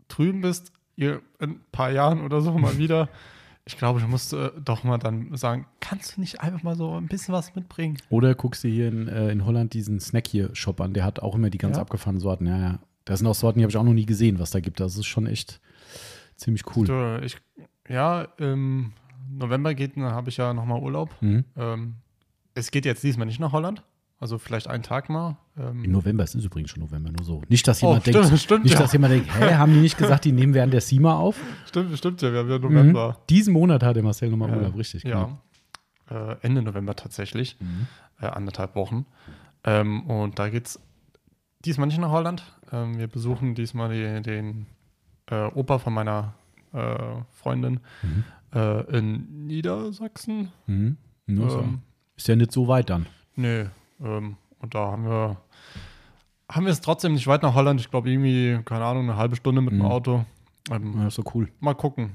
drüben 0.07 0.41
bist, 0.41 0.71
ihr 0.95 1.21
in 1.39 1.51
ein 1.51 1.59
paar 1.71 1.91
Jahren 1.91 2.21
oder 2.21 2.41
so 2.41 2.57
mal 2.57 2.77
wieder, 2.77 3.07
ich 3.65 3.77
glaube, 3.77 3.99
du 4.01 4.07
musst 4.07 4.33
äh, 4.33 4.51
doch 4.63 4.83
mal 4.83 4.97
dann 4.97 5.35
sagen, 5.37 5.65
kannst 5.79 6.17
du 6.17 6.21
nicht 6.21 6.41
einfach 6.41 6.61
mal 6.63 6.75
so 6.75 6.95
ein 6.97 7.07
bisschen 7.07 7.33
was 7.33 7.55
mitbringen? 7.55 7.97
Oder 8.09 8.35
guckst 8.35 8.63
du 8.63 8.67
hier 8.67 8.87
in, 8.89 9.07
äh, 9.07 9.29
in 9.31 9.45
Holland 9.45 9.73
diesen 9.73 9.99
Snack 9.99 10.27
hier 10.27 10.53
Shop 10.53 10.81
an, 10.81 10.93
der 10.93 11.05
hat 11.05 11.19
auch 11.19 11.35
immer 11.35 11.49
die 11.49 11.57
ganz 11.57 11.77
Ja? 11.77 11.81
abgefahrenen 11.83 12.19
Sorten. 12.19 12.47
Ja, 12.47 12.57
ja. 12.59 12.79
Da 13.05 13.15
sind 13.15 13.27
auch 13.27 13.35
Sorten, 13.35 13.59
die 13.59 13.63
habe 13.63 13.71
ich 13.71 13.77
auch 13.77 13.83
noch 13.83 13.93
nie 13.93 14.05
gesehen, 14.05 14.39
was 14.39 14.51
da 14.51 14.59
gibt. 14.59 14.79
Das 14.79 14.97
ist 14.97 15.05
schon 15.05 15.25
echt 15.25 15.61
ziemlich 16.35 16.63
cool. 16.75 17.21
Ich, 17.23 17.37
ja, 17.87 18.23
im 18.37 18.91
November 19.31 19.73
geht, 19.73 19.95
dann 19.95 20.03
habe 20.11 20.29
ich 20.29 20.37
ja 20.37 20.53
nochmal 20.53 20.81
Urlaub. 20.81 21.09
Mhm. 21.21 21.45
Ähm, 21.55 21.95
es 22.53 22.71
geht 22.71 22.85
jetzt 22.85 23.03
diesmal 23.03 23.27
nicht 23.27 23.39
nach 23.39 23.51
Holland. 23.51 23.83
Also 24.19 24.37
vielleicht 24.37 24.67
einen 24.67 24.83
Tag 24.83 25.09
mal. 25.09 25.37
Ähm, 25.57 25.83
Im 25.83 25.91
November, 25.91 26.23
es 26.23 26.35
ist 26.35 26.45
übrigens 26.45 26.69
schon 26.69 26.83
November, 26.83 27.09
nur 27.11 27.25
so. 27.25 27.41
Nicht, 27.49 27.67
dass 27.67 27.81
Oh, 27.81 27.87
jemand 27.87 28.03
stimmt, 28.03 28.25
denkt, 28.25 28.39
stimmt, 28.39 28.63
nicht, 28.65 28.73
ja. 28.73 28.79
dass 28.79 28.93
jemand 28.93 29.13
denkt, 29.13 29.27
hä, 29.39 29.55
haben 29.55 29.73
die 29.73 29.79
nicht 29.79 29.97
gesagt, 29.97 30.25
die 30.25 30.31
nehmen 30.31 30.53
während 30.53 30.73
der 30.73 30.81
SIMA 30.81 31.15
auf? 31.17 31.37
stimmt, 31.65 31.97
stimmt 31.97 32.21
ja, 32.21 32.31
wir 32.31 32.39
haben 32.41 32.49
ja 32.51 32.59
November. 32.59 33.09
Mhm. 33.19 33.25
Diesen 33.31 33.53
Monat 33.53 33.81
hat 33.81 33.95
der 33.95 34.03
Marcel 34.03 34.29
nochmal 34.29 34.49
Ja, 34.51 34.57
Urlaub, 34.57 34.77
richtig. 34.77 35.01
genau. 35.03 35.39
Ja, 36.11 36.33
äh, 36.33 36.37
Ende 36.41 36.61
November 36.61 36.95
tatsächlich. 36.95 37.57
Mhm. 37.59 37.87
Äh, 38.21 38.27
anderthalb 38.27 38.75
Wochen. 38.75 39.07
Ähm, 39.63 40.01
und 40.03 40.37
da 40.37 40.49
geht's 40.49 40.79
diesmal 41.65 41.87
nicht 41.87 41.99
nach 41.99 42.11
Holland. 42.11 42.43
Ähm, 42.71 42.99
wir 42.99 43.07
besuchen 43.07 43.55
diesmal 43.55 43.89
die, 43.91 44.21
den 44.21 44.67
äh, 45.31 45.45
Opa 45.47 45.79
von 45.79 45.93
meiner 45.93 46.35
äh, 46.73 46.95
Freundin 47.31 47.79
Mhm. 48.03 48.23
äh, 48.53 48.97
in 48.97 49.47
Niedersachsen. 49.47 50.51
Mhm. 50.67 50.97
Nur 51.25 51.49
so. 51.49 51.65
Ist 52.21 52.27
ja 52.27 52.35
nicht 52.35 52.51
so 52.51 52.67
weit 52.67 52.89
dann. 52.91 53.07
nee, 53.35 53.65
ähm, 54.03 54.37
und 54.59 54.75
da 54.75 54.91
haben 54.91 55.05
wir 55.05 55.37
haben 56.51 56.65
wir 56.65 56.71
es 56.71 56.81
trotzdem 56.81 57.13
nicht 57.13 57.25
weit 57.25 57.41
nach 57.41 57.55
Holland. 57.55 57.79
Ich 57.81 57.89
glaube 57.89 58.11
irgendwie, 58.11 58.59
keine 58.63 58.83
Ahnung, 58.85 59.03
eine 59.09 59.17
halbe 59.17 59.35
Stunde 59.35 59.59
mit 59.61 59.71
dem 59.71 59.79
Mhm. 59.79 59.85
Auto. 59.85 60.25
Ähm, 60.69 60.93
Ja, 60.99 61.07
ist 61.07 61.15
so 61.15 61.23
cool. 61.33 61.47
Mal 61.59 61.73
gucken. 61.73 62.11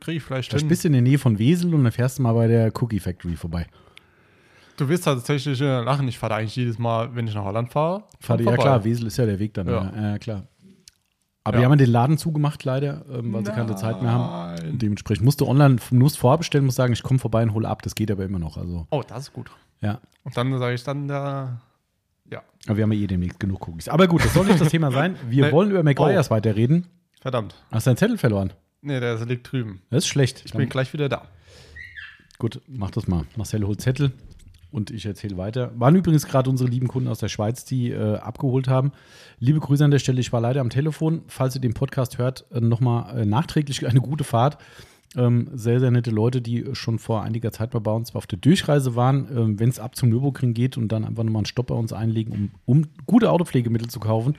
Kriege 0.00 0.18
ich 0.18 0.22
vielleicht 0.22 0.52
Da 0.52 0.58
hin. 0.58 0.68
bist 0.68 0.84
du 0.84 0.88
in 0.88 0.92
der 0.92 1.00
Nähe 1.02 1.16
von 1.18 1.38
Wesel 1.38 1.72
und 1.74 1.82
dann 1.84 1.92
fährst 1.92 2.18
du 2.18 2.22
mal 2.24 2.34
bei 2.34 2.46
der 2.46 2.70
Cookie 2.82 2.98
Factory 3.00 3.36
vorbei. 3.36 3.66
Du 4.76 4.86
wirst 4.88 5.04
tatsächlich 5.04 5.58
äh, 5.62 5.80
lachen. 5.82 6.06
Ich 6.08 6.18
fahre 6.18 6.34
eigentlich 6.34 6.56
jedes 6.56 6.78
Mal, 6.78 7.14
wenn 7.14 7.26
ich 7.26 7.34
nach 7.34 7.44
Holland 7.44 7.70
fahre. 7.72 8.04
Fahrt, 8.20 8.40
ja 8.40 8.44
vorbei. 8.46 8.62
klar, 8.62 8.84
Wesel 8.84 9.06
ist 9.06 9.16
ja 9.16 9.24
der 9.24 9.38
Weg 9.38 9.54
dann. 9.54 9.66
Ja, 9.68 9.92
ja 10.10 10.18
klar. 10.18 10.42
Aber 11.46 11.56
Ja. 11.56 11.60
die 11.60 11.66
haben 11.70 11.78
den 11.78 11.90
Laden 11.90 12.18
zugemacht 12.18 12.64
leider, 12.64 13.04
ähm, 13.08 13.32
weil 13.32 13.46
sie 13.46 13.52
keine 13.52 13.76
Zeit 13.76 14.02
mehr 14.02 14.10
haben. 14.10 14.56
Nein. 14.62 14.72
Und 14.72 14.82
dementsprechend 14.82 15.24
musst 15.24 15.40
du 15.40 15.46
online, 15.46 15.76
musst 15.90 16.18
vorbestellen, 16.18 16.64
musst 16.66 16.76
sagen, 16.76 16.92
ich 16.92 17.02
komme 17.04 17.20
vorbei 17.20 17.42
und 17.44 17.54
hole 17.54 17.68
ab. 17.68 17.82
Das 17.82 17.94
geht 17.94 18.10
aber 18.10 18.24
immer 18.24 18.38
noch. 18.40 18.56
Also, 18.56 18.86
Oh, 18.90 19.02
das 19.06 19.24
ist 19.24 19.32
gut. 19.32 19.50
ja. 19.80 20.00
Und 20.24 20.36
dann 20.36 20.58
sage 20.58 20.74
ich 20.74 20.82
dann 20.82 21.06
da. 21.06 21.60
Ja, 22.28 22.42
Aber 22.66 22.76
wir 22.76 22.82
haben 22.82 22.90
ja 22.92 22.98
eh 22.98 23.06
demnächst 23.06 23.38
genug 23.38 23.68
Cookies. 23.68 23.88
Aber 23.88 24.08
gut, 24.08 24.24
das 24.24 24.34
soll 24.34 24.46
nicht 24.46 24.60
das 24.60 24.70
Thema 24.70 24.90
sein. 24.90 25.14
Wir 25.28 25.46
Nee. 25.46 25.52
wollen 25.52 25.70
über 25.70 25.84
McGuire's 25.84 26.30
weiterreden. 26.30 26.86
verdammt. 27.20 27.54
Hast 27.70 27.86
du 27.86 27.90
deinen 27.90 27.96
Zettel 27.98 28.18
verloren? 28.18 28.52
Nee, 28.82 28.98
der 29.00 29.16
liegt 29.26 29.50
drüben. 29.52 29.82
Das 29.90 29.98
ist 30.04 30.08
schlecht. 30.08 30.42
Ich 30.44 30.52
bin 30.52 30.68
gleich 30.68 30.92
wieder 30.92 31.08
da. 31.08 31.22
Gut, 32.38 32.60
mach 32.66 32.90
das 32.90 33.06
mal. 33.08 33.24
Marcel 33.36 33.64
holt 33.66 33.80
Zettel 33.80 34.12
und 34.70 34.90
ich 34.90 35.06
erzähle 35.06 35.36
weiter. 35.36 35.72
Waren 35.76 35.96
übrigens 35.96 36.26
gerade 36.26 36.50
unsere 36.50 36.68
lieben 36.68 36.88
Kunden 36.88 37.08
aus 37.08 37.18
der 37.18 37.28
Schweiz, 37.28 37.64
die 37.64 37.90
äh, 37.90 38.16
abgeholt 38.16 38.68
haben. 38.68 38.92
Liebe 39.38 39.60
Grüße 39.60 39.84
an 39.84 39.90
der 39.90 39.98
Stelle. 39.98 40.20
Ich 40.20 40.32
war 40.32 40.40
leider 40.40 40.60
am 40.60 40.70
Telefon. 40.70 41.22
Falls 41.28 41.54
ihr 41.54 41.60
den 41.60 41.74
Podcast 41.74 42.18
hört, 42.18 42.44
äh, 42.52 42.60
nochmal 42.60 43.20
äh, 43.20 43.24
nachträglich 43.24 43.86
eine 43.86 44.00
gute 44.00 44.24
Fahrt. 44.24 44.58
Ähm, 45.16 45.48
sehr, 45.54 45.80
sehr 45.80 45.90
nette 45.90 46.10
Leute, 46.10 46.42
die 46.42 46.64
schon 46.72 46.98
vor 46.98 47.22
einiger 47.22 47.52
Zeit 47.52 47.72
mal 47.72 47.80
bei 47.80 47.92
uns 47.92 48.14
auf 48.14 48.26
der 48.26 48.38
Durchreise 48.38 48.96
waren. 48.96 49.28
Ähm, 49.34 49.58
Wenn 49.58 49.68
es 49.68 49.78
ab 49.78 49.96
zum 49.96 50.10
Nürburgring 50.10 50.52
geht 50.52 50.76
und 50.76 50.88
dann 50.88 51.04
einfach 51.04 51.22
nochmal 51.22 51.40
einen 51.40 51.46
Stopp 51.46 51.68
bei 51.68 51.74
uns 51.74 51.92
einlegen, 51.92 52.32
um, 52.32 52.50
um 52.66 52.86
gute 53.06 53.30
Autopflegemittel 53.30 53.88
zu 53.88 54.00
kaufen. 54.00 54.34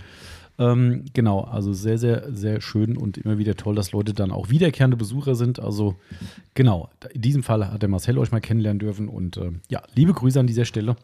Ähm, 0.59 1.05
genau, 1.13 1.41
also 1.41 1.71
sehr, 1.73 1.97
sehr, 1.99 2.33
sehr 2.33 2.61
schön 2.61 2.97
und 2.97 3.17
immer 3.17 3.37
wieder 3.37 3.55
toll, 3.55 3.75
dass 3.75 3.91
Leute 3.91 4.13
dann 4.13 4.31
auch 4.31 4.49
wiederkehrende 4.49 4.97
Besucher 4.97 5.35
sind. 5.35 5.59
Also 5.59 5.95
genau, 6.55 6.89
in 7.13 7.21
diesem 7.21 7.43
Fall 7.43 7.71
hat 7.71 7.81
der 7.81 7.89
Marcel 7.89 8.17
euch 8.17 8.31
mal 8.31 8.39
kennenlernen 8.41 8.79
dürfen 8.79 9.07
und 9.07 9.37
ähm, 9.37 9.61
ja, 9.69 9.83
liebe 9.95 10.13
Grüße 10.13 10.39
an 10.39 10.47
dieser 10.47 10.65
Stelle. 10.65 10.95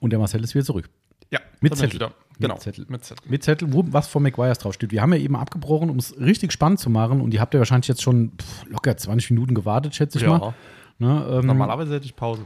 Und 0.00 0.10
der 0.10 0.18
Marcel 0.18 0.42
ist 0.42 0.54
wieder 0.54 0.64
zurück. 0.64 0.88
Ja, 1.30 1.40
Mit 1.60 1.76
Zettel. 1.76 1.94
Wieder. 1.94 2.06
Mit 2.08 2.40
Genau. 2.40 2.56
Zettel. 2.56 2.86
Mit 2.88 3.04
Zettel. 3.04 3.28
Mit 3.30 3.42
Zettel, 3.42 3.72
wo 3.72 3.84
was 3.88 4.06
von 4.08 4.22
McGuire's 4.22 4.58
draufsteht. 4.58 4.92
Wir 4.92 5.02
haben 5.02 5.12
ja 5.12 5.18
eben 5.18 5.34
abgebrochen, 5.36 5.90
um 5.90 5.96
es 5.98 6.18
richtig 6.20 6.52
spannend 6.52 6.78
zu 6.78 6.88
machen 6.88 7.20
und 7.20 7.34
ihr 7.34 7.40
habt 7.40 7.52
ja 7.54 7.58
wahrscheinlich 7.60 7.88
jetzt 7.88 8.02
schon 8.02 8.32
pff, 8.40 8.64
locker 8.68 8.96
20 8.96 9.30
Minuten 9.32 9.54
gewartet, 9.54 9.94
schätze 9.94 10.18
ich 10.18 10.24
Ja. 10.24 10.38
mal. 10.38 10.54
Ne, 11.00 11.26
ähm, 11.30 11.46
Normalerweise 11.46 11.94
hätte 11.94 12.06
ich 12.06 12.16
Pause. 12.16 12.44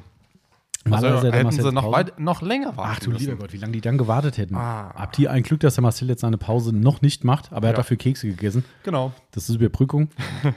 Also, 0.90 1.08
hätte 1.22 1.32
hätten 1.32 1.50
sie 1.52 1.72
noch, 1.72 1.92
weit, 1.92 2.18
noch 2.18 2.42
länger 2.42 2.76
warten 2.76 2.90
Ach 2.94 2.98
du 3.00 3.10
müssen. 3.10 3.24
lieber 3.26 3.36
Gott, 3.36 3.52
wie 3.52 3.56
lange 3.58 3.72
die 3.72 3.80
dann 3.80 3.98
gewartet 3.98 4.38
hätten. 4.38 4.54
Ah. 4.56 4.92
Habt 4.94 5.18
ihr 5.18 5.30
ein 5.30 5.42
Glück, 5.42 5.60
dass 5.60 5.74
der 5.74 5.82
Marcel 5.82 6.08
jetzt 6.08 6.22
seine 6.22 6.38
Pause 6.38 6.74
noch 6.74 7.02
nicht 7.02 7.24
macht, 7.24 7.52
aber 7.52 7.66
er 7.66 7.70
hat 7.70 7.74
Ja. 7.74 7.82
dafür 7.82 7.96
Kekse 7.96 8.28
gegessen. 8.28 8.64
Genau. 8.82 9.12
Das 9.30 9.48
ist 9.48 9.54
Überbrückung. 9.56 10.08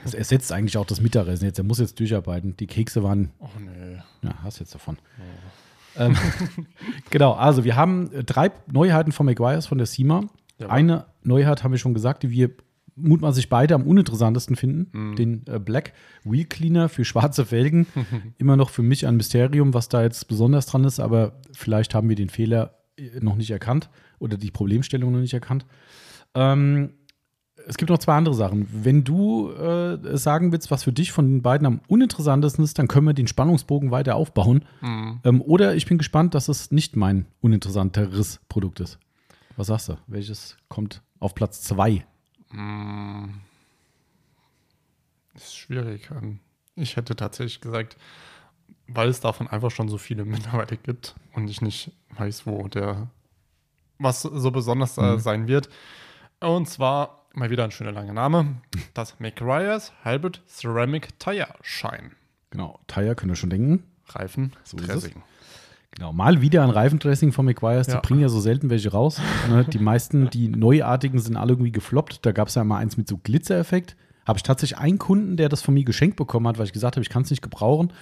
Das 0.04 0.14
ersetzt 0.14 0.52
eigentlich 0.52 0.76
auch 0.78 0.86
das 0.86 1.00
Mittagessen 1.00 1.44
jetzt. 1.44 1.58
Er 1.58 1.64
muss 1.64 1.78
jetzt 1.78 1.98
durcharbeiten. 2.00 2.56
Die 2.56 2.66
Kekse 2.66 3.02
waren, 3.02 3.30
Oh 3.38 3.48
nee. 3.60 3.98
ja, 4.22 4.34
hast 4.42 4.58
jetzt 4.58 4.74
davon. 4.74 4.98
Ähm, 5.96 6.16
genau, 7.10 7.32
also 7.32 7.64
wir 7.64 7.76
haben 7.76 8.10
drei 8.26 8.50
Neuheiten 8.70 9.12
von 9.12 9.26
McGuire's 9.26 9.66
von 9.66 9.78
der 9.78 9.86
SEMA. 9.86 10.24
Jawohl. 10.58 10.72
Eine 10.74 11.06
Neuheit 11.22 11.62
haben 11.64 11.72
wir 11.72 11.78
schon 11.78 11.94
gesagt, 11.94 12.22
die 12.22 12.30
wir 12.30 12.50
mutmaßlich 12.96 13.48
beide 13.48 13.74
am 13.74 13.82
uninteressantesten 13.82 14.56
finden. 14.56 14.88
Mhm. 14.92 15.16
Den 15.16 15.46
äh, 15.46 15.58
Black 15.58 15.92
Wheel 16.24 16.46
Cleaner 16.46 16.88
für 16.88 17.04
schwarze 17.04 17.44
Felgen. 17.44 17.86
Immer 18.38 18.56
noch 18.56 18.70
für 18.70 18.82
mich 18.82 19.06
ein 19.06 19.16
Mysterium, 19.16 19.74
was 19.74 19.88
da 19.88 20.02
jetzt 20.02 20.28
besonders 20.28 20.66
dran 20.66 20.84
ist, 20.84 20.98
aber 20.98 21.40
vielleicht 21.52 21.94
haben 21.94 22.08
wir 22.08 22.16
den 22.16 22.30
Fehler 22.30 22.78
äh, 22.96 23.20
noch 23.20 23.36
nicht 23.36 23.50
erkannt 23.50 23.90
oder 24.18 24.36
die 24.36 24.50
Problemstellung 24.50 25.12
noch 25.12 25.20
nicht 25.20 25.34
erkannt. 25.34 25.66
Ähm, 26.34 26.90
es 27.68 27.76
gibt 27.76 27.90
noch 27.90 27.98
zwei 27.98 28.14
andere 28.14 28.34
Sachen. 28.34 28.68
Wenn 28.72 29.02
du 29.04 29.50
äh, 29.50 30.16
sagen 30.16 30.52
willst, 30.52 30.70
was 30.70 30.84
für 30.84 30.92
dich 30.92 31.12
von 31.12 31.26
den 31.26 31.42
beiden 31.42 31.66
am 31.66 31.80
uninteressantesten 31.88 32.64
ist, 32.64 32.78
dann 32.78 32.88
können 32.88 33.06
wir 33.06 33.14
den 33.14 33.26
Spannungsbogen 33.26 33.90
weiter 33.90 34.14
aufbauen. 34.14 34.64
Mhm. 34.80 35.20
Ähm, 35.24 35.42
oder 35.42 35.74
ich 35.74 35.86
bin 35.86 35.98
gespannt, 35.98 36.34
dass 36.34 36.48
es 36.48 36.70
nicht 36.70 36.96
mein 36.96 37.26
uninteressanteres 37.40 38.40
Produkt 38.48 38.80
ist. 38.80 38.98
Was 39.56 39.68
sagst 39.68 39.88
du? 39.88 39.94
Welches 40.06 40.56
kommt 40.68 41.02
auf 41.18 41.34
Platz 41.34 41.62
zwei? 41.62 42.04
Mm. 42.56 43.34
ist 45.34 45.56
schwierig. 45.56 46.10
Ähm, 46.10 46.40
Ich 46.74 46.96
hätte 46.96 47.16
tatsächlich 47.16 47.60
gesagt, 47.60 47.96
weil 48.88 49.08
es 49.08 49.20
davon 49.20 49.48
einfach 49.48 49.70
schon 49.70 49.88
so 49.88 49.98
viele 49.98 50.24
mittlerweile 50.26 50.76
gibt 50.76 51.14
und 51.34 51.48
ich 51.48 51.60
nicht 51.62 51.90
weiß, 52.10 52.46
wo 52.46 52.68
der 52.68 53.08
was 53.98 54.22
so 54.22 54.50
besonders 54.50 54.98
äh, 54.98 55.14
Mhm. 55.14 55.18
sein 55.20 55.48
wird. 55.48 55.68
Und 56.40 56.68
zwar 56.68 57.24
mal 57.32 57.48
wieder 57.50 57.64
ein 57.64 57.70
schöner 57.70 57.92
langer 57.92 58.12
Name: 58.12 58.60
das 58.94 59.18
McRyers 59.20 59.92
Hybrid 60.04 60.42
Ceramic 60.48 61.18
Tire 61.18 61.54
Shine. 61.62 62.10
Genau, 62.50 62.78
Tire 62.86 63.14
könnt 63.14 63.32
ihr 63.32 63.36
schon 63.36 63.50
denken. 63.50 63.84
Reifen, 64.08 64.52
So 64.64 64.76
ist 64.78 64.88
es. 64.88 65.10
Genau, 65.96 66.12
mal 66.12 66.42
wieder 66.42 66.62
ein 66.62 66.70
Reifendressing 66.70 67.32
von 67.32 67.46
McGuire's. 67.46 67.86
Die 67.86 67.92
Ja. 67.94 68.00
bringen 68.00 68.20
ja 68.20 68.28
so 68.28 68.40
selten 68.40 68.68
welche 68.70 68.90
raus. 68.92 69.20
ne? 69.48 69.64
Die 69.64 69.78
meisten, 69.78 70.28
die 70.30 70.48
neuartigen, 70.48 71.18
sind 71.18 71.36
alle 71.36 71.52
irgendwie 71.52 71.72
gefloppt. 71.72 72.24
Da 72.26 72.32
gab 72.32 72.48
es 72.48 72.54
ja 72.54 72.64
mal 72.64 72.78
eins 72.78 72.96
mit 72.96 73.08
so 73.08 73.16
Glitzereffekt. 73.16 73.96
Habe 74.26 74.38
ich 74.38 74.42
tatsächlich 74.42 74.78
einen 74.78 74.98
Kunden, 74.98 75.36
der 75.36 75.48
das 75.48 75.62
von 75.62 75.72
mir 75.74 75.84
geschenkt 75.84 76.16
bekommen 76.16 76.46
hat, 76.48 76.58
weil 76.58 76.66
ich 76.66 76.72
gesagt 76.72 76.96
habe, 76.96 77.02
ich 77.02 77.08
kann 77.08 77.22
es 77.22 77.30
nicht 77.30 77.42
gebrauchen. 77.42 77.92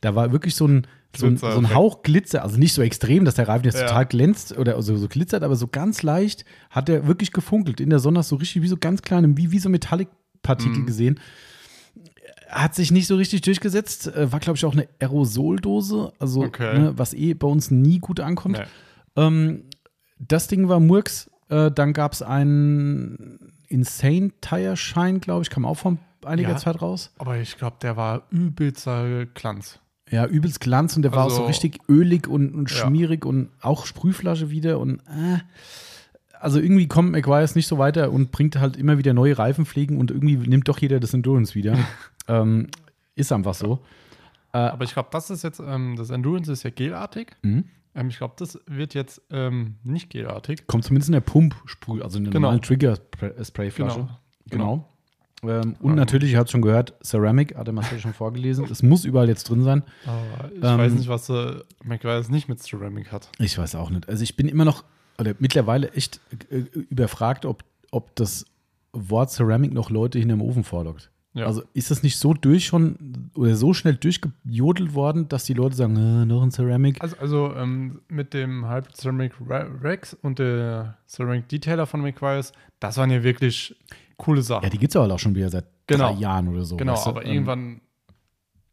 Da 0.00 0.14
war 0.16 0.32
wirklich 0.32 0.56
so 0.56 0.66
ein, 0.66 0.86
so 1.16 1.26
ein, 1.26 1.36
so 1.36 1.46
ein. 1.46 1.72
Hauch 1.72 2.02
Glitzer, 2.02 2.42
also 2.42 2.58
nicht 2.58 2.72
so 2.72 2.82
extrem, 2.82 3.24
dass 3.24 3.34
der 3.36 3.46
Reifen 3.46 3.64
jetzt 3.66 3.78
Ja. 3.78 3.86
total 3.86 4.06
glänzt 4.06 4.56
oder 4.58 4.80
so, 4.82 4.96
so 4.96 5.06
glitzert, 5.06 5.44
aber 5.44 5.54
so 5.54 5.68
ganz 5.68 6.02
leicht 6.02 6.44
hat 6.70 6.88
er 6.88 7.06
wirklich 7.06 7.30
gefunkelt. 7.30 7.80
In 7.80 7.90
der 7.90 8.00
Sonne 8.00 8.18
hast 8.18 8.32
du 8.32 8.36
so 8.36 8.40
richtig 8.40 8.62
wie 8.62 8.68
so 8.68 8.76
ganz 8.76 9.02
kleine, 9.02 9.36
wie, 9.36 9.52
wie 9.52 9.58
so 9.60 9.68
Metallic-Partikel 9.68 10.80
Mhm. 10.80 10.86
gesehen 10.86 11.20
hat 12.48 12.74
sich 12.74 12.90
nicht 12.90 13.06
so 13.06 13.16
richtig 13.16 13.40
durchgesetzt. 13.42 14.06
Äh, 14.08 14.30
War, 14.32 14.40
glaube 14.40 14.56
ich, 14.56 14.64
auch 14.64 14.72
eine 14.72 14.88
Aerosoldose, 15.00 16.12
also 16.18 16.42
Okay. 16.44 16.78
ne, 16.78 16.92
was 16.96 17.14
eh 17.14 17.34
bei 17.34 17.46
uns 17.46 17.70
nie 17.70 17.98
gut 17.98 18.20
ankommt. 18.20 18.58
Nee. 18.58 18.64
Ähm, 19.22 19.64
das 20.18 20.48
Ding 20.48 20.68
war 20.68 20.80
Murks. 20.80 21.30
Äh, 21.48 21.70
dann 21.70 21.92
gab 21.92 22.12
es 22.12 22.22
einen 22.22 23.52
Insane 23.68 24.30
Tire 24.40 24.76
Shine, 24.76 25.20
glaube 25.20 25.42
ich, 25.42 25.50
kam 25.50 25.64
auch 25.64 25.74
vor 25.76 25.96
einiger 26.24 26.50
Ja. 26.50 26.56
Zeit 26.56 26.80
raus. 26.82 27.12
Aber 27.18 27.38
ich 27.38 27.56
glaube, 27.58 27.76
der 27.82 27.96
war 27.96 28.22
übelster 28.30 29.26
Glanz. 29.26 29.78
Ja, 30.10 30.24
übelst 30.26 30.60
Glanz 30.60 30.94
und 30.96 31.02
der 31.02 31.12
war 31.12 31.24
auch 31.26 31.30
so 31.30 31.36
Also- 31.38 31.46
richtig 31.48 31.80
ölig 31.88 32.28
und, 32.28 32.54
und 32.54 32.70
Ja. 32.70 32.76
schmierig 32.86 33.24
und 33.24 33.48
auch 33.60 33.86
Sprühflasche 33.86 34.50
wieder 34.50 34.78
und 34.78 35.00
äh, 35.00 35.38
also 36.40 36.60
irgendwie 36.60 36.86
kommt 36.86 37.10
McGuire's 37.12 37.54
nicht 37.56 37.66
so 37.66 37.78
weiter 37.78 38.12
und 38.12 38.30
bringt 38.30 38.56
halt 38.56 38.76
immer 38.76 38.98
wieder 38.98 39.14
neue 39.14 39.36
Reifenpflegen 39.38 39.98
und 39.98 40.10
irgendwie 40.10 40.36
nimmt 40.36 40.68
doch 40.68 40.78
jeder 40.78 41.00
das 41.00 41.12
Endurance 41.14 41.54
wieder. 41.54 41.76
ähm, 42.28 42.68
ist 43.14 43.32
einfach 43.32 43.54
so. 43.54 43.80
Aber 44.52 44.84
ich 44.84 44.92
glaube, 44.94 45.10
das 45.12 45.28
ist 45.30 45.42
jetzt, 45.44 45.60
ähm, 45.60 45.96
das 45.96 46.08
Endurance 46.10 46.50
ist 46.50 46.62
ja 46.62 46.70
gelartig. 46.70 47.36
Mhm. 47.42 47.64
Ähm, 47.94 48.08
ich 48.08 48.16
glaube, 48.16 48.34
das 48.38 48.58
wird 48.66 48.94
jetzt 48.94 49.20
ähm, 49.30 49.76
nicht 49.84 50.08
gelartig. 50.10 50.66
Kommt 50.66 50.84
zumindest 50.84 51.08
in 51.10 51.12
der 51.14 51.20
Pump-Sprüh, 51.20 52.00
also 52.02 52.16
in 52.18 52.24
der 52.24 52.32
Genau. 52.32 52.48
normalen 52.48 52.62
Trigger-Sprayflasche. 52.62 54.08
Genau. 54.50 54.88
Genau. 55.42 55.52
Ähm, 55.60 55.76
und 55.80 55.94
natürlich, 55.96 56.32
ihr 56.32 56.38
habt 56.38 56.50
schon 56.50 56.62
gehört, 56.62 56.94
Ceramic, 57.04 57.54
hat 57.56 57.66
der 57.66 57.74
Marcel 57.74 57.98
schon 57.98 58.14
vorgelesen. 58.14 58.64
Es 58.70 58.82
muss 58.82 59.04
überall 59.04 59.28
jetzt 59.28 59.48
drin 59.50 59.62
sein. 59.62 59.82
Aber 60.06 60.50
ich 60.50 60.62
Ähm, 60.64 60.78
weiß 60.78 60.92
nicht, 60.94 61.08
was 61.08 61.28
äh, 61.28 61.56
McGuire's 61.84 62.30
nicht 62.30 62.48
mit 62.48 62.62
Ceramic 62.62 63.12
hat. 63.12 63.28
Ich 63.38 63.58
weiß 63.58 63.74
auch 63.74 63.90
nicht. 63.90 64.08
Also 64.08 64.22
ich 64.22 64.36
bin 64.36 64.48
immer 64.48 64.64
noch, 64.64 64.84
oder 65.18 65.34
mittlerweile 65.38 65.90
echt 65.92 66.20
äh, 66.50 66.56
überfragt, 66.90 67.44
ob, 67.44 67.62
ob 67.90 68.16
das 68.16 68.46
Wort 68.92 69.30
Ceramic 69.30 69.72
noch 69.74 69.90
Leute 69.90 70.18
hinterm 70.18 70.40
Ofen 70.40 70.64
vorlockt. 70.64 71.10
Ja. 71.36 71.46
Also 71.46 71.62
ist 71.74 71.90
das 71.90 72.02
nicht 72.02 72.18
so 72.18 72.32
durch 72.34 72.64
schon 72.66 73.30
oder 73.34 73.54
so 73.56 73.74
schnell 73.74 73.94
durchgejodelt 73.96 74.94
worden, 74.94 75.28
dass 75.28 75.44
die 75.44 75.52
Leute 75.54 75.76
sagen, 75.76 75.96
äh, 75.96 76.24
noch 76.24 76.42
ein 76.42 76.50
Ceramic? 76.50 77.00
Also, 77.02 77.16
also 77.18 77.54
ähm, 77.54 78.00
mit 78.08 78.32
dem 78.34 78.68
Hybrid 78.68 78.96
Ceramic 78.96 79.32
Re- 79.46 79.70
Rex 79.82 80.14
und 80.22 80.38
der 80.38 80.96
Ceramic 81.06 81.48
Detailer 81.48 81.86
von 81.86 82.00
McGuire's, 82.00 82.52
das 82.80 82.96
waren 82.96 83.10
ja 83.10 83.22
wirklich 83.22 83.76
coole 84.16 84.40
Sachen. 84.42 84.64
Ja, 84.64 84.70
die 84.70 84.78
gibt 84.78 84.92
es 84.92 84.96
aber 84.96 85.12
auch 85.12 85.18
schon 85.18 85.34
wieder 85.34 85.50
seit 85.50 85.66
Genau. 85.88 86.12
drei 86.12 86.18
Jahren 86.20 86.48
oder 86.48 86.64
so. 86.64 86.76
genau, 86.76 86.94
weißt 86.94 87.06
du? 87.06 87.10
aber 87.10 87.24
Ähm, 87.26 87.32
irgendwann 87.32 87.80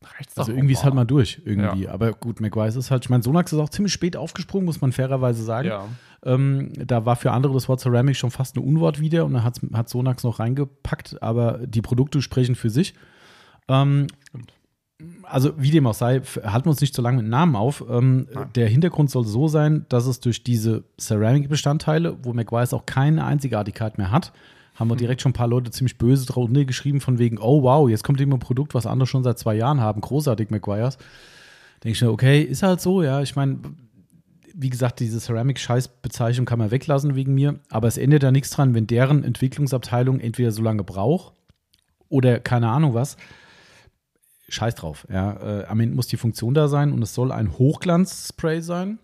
reicht's 0.04 0.38
Also 0.38 0.52
irgendwie 0.52 0.74
ist 0.74 0.84
halt 0.84 0.94
mal. 0.94 1.06
durch, 1.06 1.42
irgendwie. 1.46 1.88
Aber 1.88 2.14
gut, 2.14 2.40
McGuire's 2.42 2.76
ist 2.76 2.92
halt, 2.92 3.06
ich 3.06 3.10
meine, 3.10 3.24
Sonax 3.24 3.52
ist 3.54 3.60
auch 3.60 3.70
ziemlich 3.70 3.94
spät 3.94 4.16
aufgesprungen, 4.18 4.66
muss 4.66 4.82
man 4.82 4.92
fairerweise 4.92 5.44
sagen. 5.44 5.68
Ja, 5.68 5.86
Ähm, 6.26 6.72
da 6.78 7.06
war 7.06 7.16
für 7.16 7.32
andere 7.32 7.54
das 7.54 7.68
Wort 7.68 7.82
Ceramic 7.82 8.16
schon 8.16 8.32
fast 8.32 8.56
ein 8.56 8.64
Unwort 8.64 9.00
wieder 9.00 9.26
und 9.26 9.34
dann 9.34 9.44
hat 9.44 9.90
Sonax 9.90 10.24
noch 10.24 10.40
reingepackt, 10.40 11.22
aber 11.22 11.60
die 11.66 11.82
Produkte 11.82 12.22
sprechen 12.22 12.56
für 12.56 12.70
sich. 12.70 12.94
Ähm, 13.68 14.08
also 15.24 15.54
wie 15.58 15.72
dem 15.72 15.88
auch 15.88 15.94
sei, 15.94 16.22
halten 16.22 16.66
wir 16.66 16.70
uns 16.70 16.82
nicht 16.82 16.96
so 16.96 17.02
lange 17.02 17.22
mit 17.22 17.30
Namen 17.30 17.56
auf. 17.56 17.84
Ähm, 17.90 18.28
der 18.56 18.68
Hintergrund 18.68 19.10
soll 19.10 19.26
so 19.26 19.48
sein, 19.48 19.86
dass 19.90 20.06
es 20.06 20.20
durch 20.20 20.44
diese 20.44 20.84
Ceramic-Bestandteile, 21.00 22.18
wo 22.24 22.34
McGuire's 22.34 22.74
auch 22.74 22.86
keine 22.86 23.26
Einzigartigkeit 23.26 23.98
mehr 23.98 24.12
hat, 24.12 24.32
haben 24.76 24.90
wir 24.90 24.95
direkt 24.95 25.22
schon 25.22 25.32
ein 25.32 25.34
paar 25.34 25.48
Leute 25.48 25.72
ziemlich 25.72 25.98
böse 25.98 26.26
drunter 26.26 26.66
geschrieben, 26.66 27.02
von 27.02 27.20
wegen, 27.20 27.38
oh 27.38 27.64
wow, 27.64 27.90
jetzt 27.90 28.04
kommt 28.04 28.20
immer 28.20 28.38
ein 28.38 28.40
Produkt, 28.40 28.74
was 28.74 28.86
andere 28.86 29.08
schon 29.08 29.24
seit 29.24 29.38
zwei 29.40 29.56
Jahren 29.56 29.82
haben, 29.82 30.02
großartig 30.02 30.50
McGuire's. 30.50 30.98
Denke 31.84 31.95
ich 31.95 32.02
mir, 32.02 32.12
okay, 32.12 32.41
ist 32.41 32.64
halt 32.64 32.82
so, 32.82 33.04
ja. 33.04 33.22
Ich 33.22 33.36
meine, 33.36 33.60
wie 34.54 34.70
gesagt, 34.70 35.00
diese 35.00 35.20
Ceramic-Scheiß-Bezeichnung 35.20 36.45
kann 36.45 36.60
man 36.60 36.72
weglassen 36.72 37.16
wegen 37.16 37.34
mir, 37.34 37.60
aber 37.70 37.88
es 37.88 37.98
ändert 37.98 38.24
da 38.24 38.32
nichts 38.32 38.52
dran, 38.52 38.74
wenn 38.74 38.88
deren 38.88 39.24
Entwicklungsabteilung 39.24 40.20
entweder 40.20 40.52
so 40.52 40.62
lange 40.62 40.84
braucht 40.84 41.34
oder 42.10 42.40
keine 42.40 42.70
Ahnung 42.70 42.94
was. 42.94 43.18
Scheiß 44.50 44.76
drauf. 44.76 45.08
Ja. 45.12 45.62
Äh, 45.62 45.66
am 45.66 45.80
Ende 45.80 45.95
muss 45.95 46.08
die 46.08 46.18
Funktion 46.18 46.54
da 46.54 46.68
sein 46.68 46.91
und 46.91 47.02
es 47.02 47.14
soll 47.14 47.32
ein 47.32 47.58
Hochglanzspray 47.58 48.62
sein, 48.62 49.00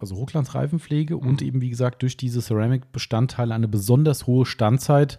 also 0.00 0.16
Hochglanzreifenpflege 0.16 1.16
und 1.16 1.42
eben, 1.42 1.60
wie 1.60 1.70
gesagt, 1.70 2.02
durch 2.02 2.16
diese 2.16 2.40
Ceramic-Bestandteile 2.40 3.54
eine 3.54 3.68
besonders 3.68 4.26
hohe 4.26 4.46
Standzeit 4.46 5.18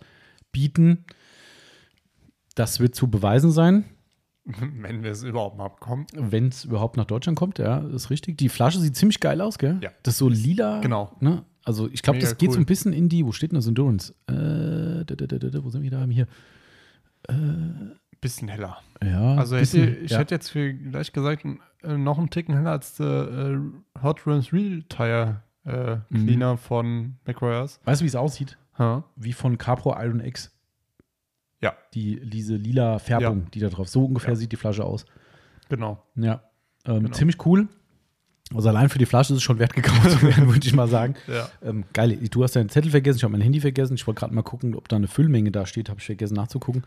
bieten. 0.52 1.06
Das 2.56 2.80
wird 2.80 2.95
zu 2.95 3.10
beweisen 3.10 3.52
sein. 3.52 3.86
wenn 4.45 5.03
wir 5.03 5.12
es 5.12 5.24
überhaupt 5.24 5.58
mal 5.58 5.70
bekommen. 5.70 6.08
Wenn 6.14 6.48
es 6.48 6.66
überhaupt 6.66 6.98
nach 6.98 7.06
Deutschland 7.06 7.38
kommt, 7.38 7.60
ja, 7.60 7.80
ist 7.80 8.10
richtig. 8.10 8.38
Die 8.38 8.49
Flasche 8.49 8.80
sieht 8.80 8.95
ziemlich 8.95 9.20
geil 9.20 9.40
aus, 9.41 9.58
gell? 9.58 9.80
Ja. 9.82 9.91
Das 10.03 10.16
ist 10.16 10.18
so 10.18 10.30
lila. 10.30 10.80
Genau. 10.82 11.16
Ne? 11.20 11.44
Also 11.64 11.90
ich 11.91 12.02
glaube, 12.02 12.20
das 12.20 12.38
geht 12.38 12.49
cool. 12.49 12.56
so 12.56 12.60
ein 12.60 12.66
bisschen 12.66 12.91
in 12.91 13.08
die, 13.08 13.26
wo 13.26 13.32
steht 13.32 13.52
denn 13.52 13.58
das 13.58 13.68
Endurance? 13.68 14.14
Äh, 14.28 15.06
da, 15.06 15.16
da, 15.16 15.28
da, 15.28 15.38
da, 15.38 15.64
wo 15.64 15.70
sind 15.70 15.84
wir 15.84 15.91
da? 15.91 16.03
Hier. 16.06 16.28
Bisschen 18.20 18.48
heller. 18.48 18.78
Ja, 19.03 19.36
Also 19.36 19.56
hätte, 19.56 19.62
bisschen, 19.62 20.06
ich 20.06 20.12
ja. 20.12 20.20
hätte 20.20 20.36
jetzt 20.36 20.49
vielleicht 20.49 21.14
gesagt, 21.14 21.45
äh, 21.84 21.98
noch 21.98 22.18
einen 22.18 22.30
Ticken 22.30 22.56
heller 22.56 22.72
als 22.72 22.95
der 22.95 23.08
äh, 23.08 24.02
Hot 24.03 24.26
Runs 24.28 24.52
Real 24.53 24.84
Tire 24.90 25.41
äh, 25.66 25.98
Mhm. 26.10 26.26
Cleaner 26.26 26.58
von 26.58 27.18
McGuire's. 27.26 27.80
Weißt 27.86 28.02
du, 28.02 28.03
wie 28.03 28.10
es 28.10 28.16
aussieht? 28.16 28.58
Ha? 28.80 29.03
Wie 29.16 29.34
von 29.34 29.58
Capro 29.58 29.95
Iron 30.02 30.20
X. 30.20 30.52
Ja. 31.62 31.74
Die, 31.94 32.20
diese 32.28 32.56
lila 32.56 32.98
Färbung, 32.99 33.41
Ja. 33.44 33.49
die 33.53 33.60
da 33.60 33.70
drauf. 33.70 33.88
So 33.88 34.06
ungefähr 34.06 34.32
Ja. 34.32 34.36
sieht 34.36 34.52
die 34.52 34.56
Flasche 34.58 34.84
aus. 34.84 35.06
Genau. 35.70 36.02
Ja. 36.16 36.41
Ähm, 36.86 37.03
Genau. 37.03 37.12
Ziemlich 37.12 37.45
cool. 37.45 37.68
Also 38.53 38.68
allein 38.70 38.90
für 38.90 38.98
die 38.98 39.06
Flasche 39.06 39.34
ist 39.34 39.38
es 39.38 39.44
schon 39.44 39.60
wert 39.60 39.74
gekauft 39.76 40.22
würde 40.24 40.68
ich 40.68 40.74
mal 40.74 40.88
sagen. 40.88 41.14
Ja. 41.28 41.48
Ähm, 41.62 41.86
geil, 41.94 42.18
du 42.30 42.44
hast 42.44 42.56
deinen 42.56 42.70
Zettel 42.70 42.91
vergessen, 42.91 43.18
ich 43.18 43.24
habe 43.24 43.32
mein 43.32 43.41
Handy 43.41 43.62
vergessen. 43.62 43.94
Ich 43.94 44.06
wollte 44.08 44.20
gerade 44.20 44.34
mal 44.34 44.41
gucken, 44.41 44.76
ob 44.76 44.90
da 44.90 44.95
eine 44.98 45.08
Füllmenge 45.08 45.52
da 45.52 45.66
steht, 45.66 45.88
habe 45.90 45.99
ich 45.99 46.06
vergessen 46.08 46.34
nachzugucken. 46.34 46.84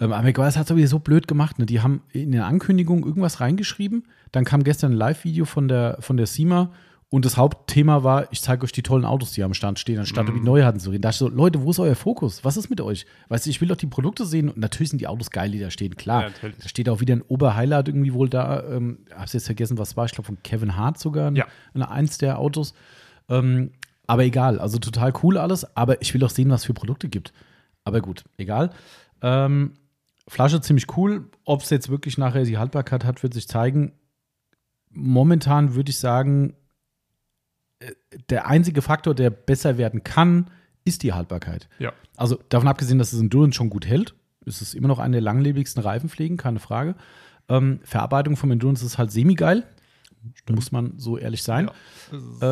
Ähm, 0.00 0.12
aber 0.12 0.22
McGuire's 0.22 0.56
hat 0.56 0.70
es 0.70 0.76
wieder 0.76 0.88
so 0.88 0.98
blöd 0.98 1.28
gemacht. 1.28 1.58
Ne? 1.58 1.66
Die 1.66 1.80
haben 1.80 2.02
in 2.12 2.32
der 2.32 2.46
Ankündigung 2.46 3.04
irgendwas 3.04 3.40
reingeschrieben. 3.40 4.04
Dann 4.32 4.44
kam 4.44 4.64
gestern 4.64 4.92
ein 4.92 4.96
Live-Video 4.96 5.44
von 5.44 5.68
der, 5.68 5.98
von 6.00 6.16
der 6.16 6.26
SEMA 6.26 6.70
und 7.14 7.24
das 7.24 7.36
Hauptthema 7.36 8.02
war, 8.02 8.32
ich 8.32 8.42
zeige 8.42 8.64
euch 8.64 8.72
die 8.72 8.82
tollen 8.82 9.04
Autos, 9.04 9.30
die 9.30 9.44
am 9.44 9.54
Stand 9.54 9.78
stehen, 9.78 10.00
anstatt 10.00 10.28
über 10.28 10.36
die 10.36 10.44
Neuheiten 10.44 10.80
zu 10.80 10.90
reden. 10.90 11.02
Da 11.02 11.10
dachte 11.10 11.26
ich 11.26 11.30
so, 11.30 11.36
Leute, 11.36 11.62
wo 11.62 11.70
ist 11.70 11.78
euer 11.78 11.94
Fokus? 11.94 12.42
Was 12.44 12.56
ist 12.56 12.70
mit 12.70 12.80
euch? 12.80 13.06
Weißt 13.28 13.46
du, 13.46 13.50
ich 13.50 13.60
will 13.60 13.68
doch 13.68 13.76
die 13.76 13.86
Produkte 13.86 14.26
sehen 14.26 14.48
und 14.48 14.56
natürlich 14.56 14.90
sind 14.90 15.00
die 15.00 15.06
Autos 15.06 15.30
geil, 15.30 15.52
die 15.52 15.60
da 15.60 15.70
stehen, 15.70 15.94
klar. 15.94 16.30
Ja, 16.42 16.48
da 16.60 16.68
steht 16.68 16.88
auch 16.88 17.00
wieder 17.00 17.14
ein 17.14 17.22
Oberhighlight 17.22 17.86
irgendwie 17.86 18.14
wohl 18.14 18.28
da. 18.28 18.64
Ähm, 18.68 18.98
hab's 19.14 19.32
jetzt 19.32 19.46
vergessen, 19.46 19.78
was 19.78 19.96
war. 19.96 20.06
Ich 20.06 20.10
glaube 20.10 20.26
von 20.26 20.42
Kevin 20.42 20.76
Hart 20.76 20.98
sogar. 20.98 21.30
Ja. 21.34 21.46
Eins 21.74 22.18
der 22.18 22.40
Autos. 22.40 22.74
Ähm, 23.28 23.70
aber 24.08 24.24
egal, 24.24 24.58
also 24.58 24.78
total 24.78 25.12
cool 25.22 25.38
alles. 25.38 25.76
Aber 25.76 26.02
ich 26.02 26.12
will 26.14 26.20
doch 26.20 26.30
sehen, 26.30 26.50
was 26.50 26.62
es 26.62 26.66
für 26.66 26.74
Produkte 26.74 27.08
gibt. 27.08 27.32
Aber 27.84 28.00
gut, 28.00 28.24
egal. 28.38 28.70
Ähm, 29.22 29.74
Flasche 30.28 30.60
ziemlich 30.60 30.86
cool. 30.96 31.28
Ob 31.44 31.62
es 31.62 31.70
jetzt 31.70 31.88
wirklich 31.90 32.16
nachher 32.18 32.44
die 32.44 32.58
Haltbarkeit 32.58 33.04
hat, 33.04 33.22
wird 33.22 33.34
sich 33.34 33.46
zeigen. 33.48 33.92
Momentan 34.90 35.74
würde 35.74 35.90
ich 35.90 35.98
sagen, 35.98 36.54
äh, 37.80 37.92
der 38.30 38.46
einzige 38.46 38.80
Faktor, 38.82 39.14
der 39.14 39.30
besser 39.30 39.76
werden 39.76 40.02
kann, 40.04 40.50
ist 40.84 41.02
die 41.02 41.12
Haltbarkeit. 41.12 41.68
Ja. 41.78 41.92
Also 42.16 42.38
davon 42.48 42.68
abgesehen, 42.68 42.98
dass 42.98 43.10
das 43.10 43.20
Endurance 43.20 43.56
schon 43.56 43.70
gut 43.70 43.86
hält, 43.86 44.14
ist 44.44 44.60
es 44.62 44.74
immer 44.74 44.88
noch 44.88 44.98
eine 44.98 45.12
der 45.16 45.22
langlebigsten 45.22 45.82
Reifenpflegen, 45.82 46.36
keine 46.36 46.60
Frage. 46.60 46.94
Ähm, 47.48 47.80
Verarbeitung 47.82 48.36
vom 48.36 48.50
Endurance 48.50 48.84
ist 48.84 48.98
halt 48.98 49.10
semi-geil, 49.10 49.66
muss 50.50 50.72
man 50.72 50.98
so 50.98 51.18
ehrlich 51.18 51.42
sein. 51.42 51.70
Das 52.10 52.22
ist- 52.22 52.42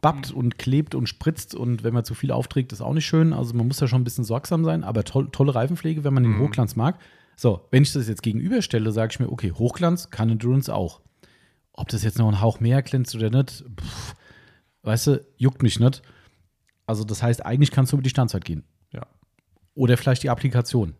Äh, 0.00 0.02
bappt 0.02 0.32
und 0.32 0.58
klebt 0.58 0.94
und 0.94 1.06
spritzt 1.08 1.54
und 1.54 1.82
wenn 1.84 1.92
man 1.94 2.04
zu 2.04 2.14
viel 2.14 2.32
aufträgt, 2.32 2.72
ist 2.72 2.80
auch 2.80 2.94
nicht 2.94 3.06
schön. 3.06 3.32
Also 3.32 3.54
man 3.54 3.66
muss 3.68 3.76
da 3.78 3.86
schon 3.88 4.00
ein 4.00 4.04
bisschen 4.04 4.24
sorgsam 4.24 4.64
sein, 4.64 4.82
aber 4.84 5.04
toll, 5.04 5.28
tolle 5.30 5.54
Reifenpflege, 5.54 6.04
wenn 6.04 6.14
man 6.14 6.22
den 6.22 6.32
Mhm. 6.36 6.40
Hochglanz 6.40 6.74
mag. 6.76 6.98
So, 7.36 7.66
wenn 7.70 7.82
ich 7.82 7.92
das 7.92 8.08
jetzt 8.08 8.22
gegenüberstelle, 8.22 8.92
sage 8.92 9.12
ich 9.12 9.20
mir, 9.20 9.30
okay, 9.30 9.52
Hochglanz 9.52 10.10
kann 10.10 10.28
Endurance 10.30 10.74
auch. 10.74 11.00
Ob 11.72 11.88
das 11.88 12.02
jetzt 12.02 12.18
noch 12.18 12.28
ein 12.28 12.40
Hauch 12.40 12.60
mehr 12.60 12.82
glänzt 12.82 13.14
oder 13.14 13.30
nicht, 13.30 13.64
pff, 13.80 14.14
weißt 14.82 15.06
du, 15.08 15.26
juckt 15.36 15.62
mich 15.62 15.78
nicht. 15.80 16.02
Also 16.86 17.04
das 17.04 17.22
heißt, 17.22 17.44
eigentlich 17.46 17.70
kannst 17.70 17.92
du 17.92 17.96
über 17.96 18.02
die 18.02 18.10
Standzeit 18.10 18.44
gehen. 18.44 18.64
ja. 18.92 19.06
Oder 19.74 19.96
vielleicht 19.96 20.22
die 20.22 20.30
Applikation. 20.30 20.94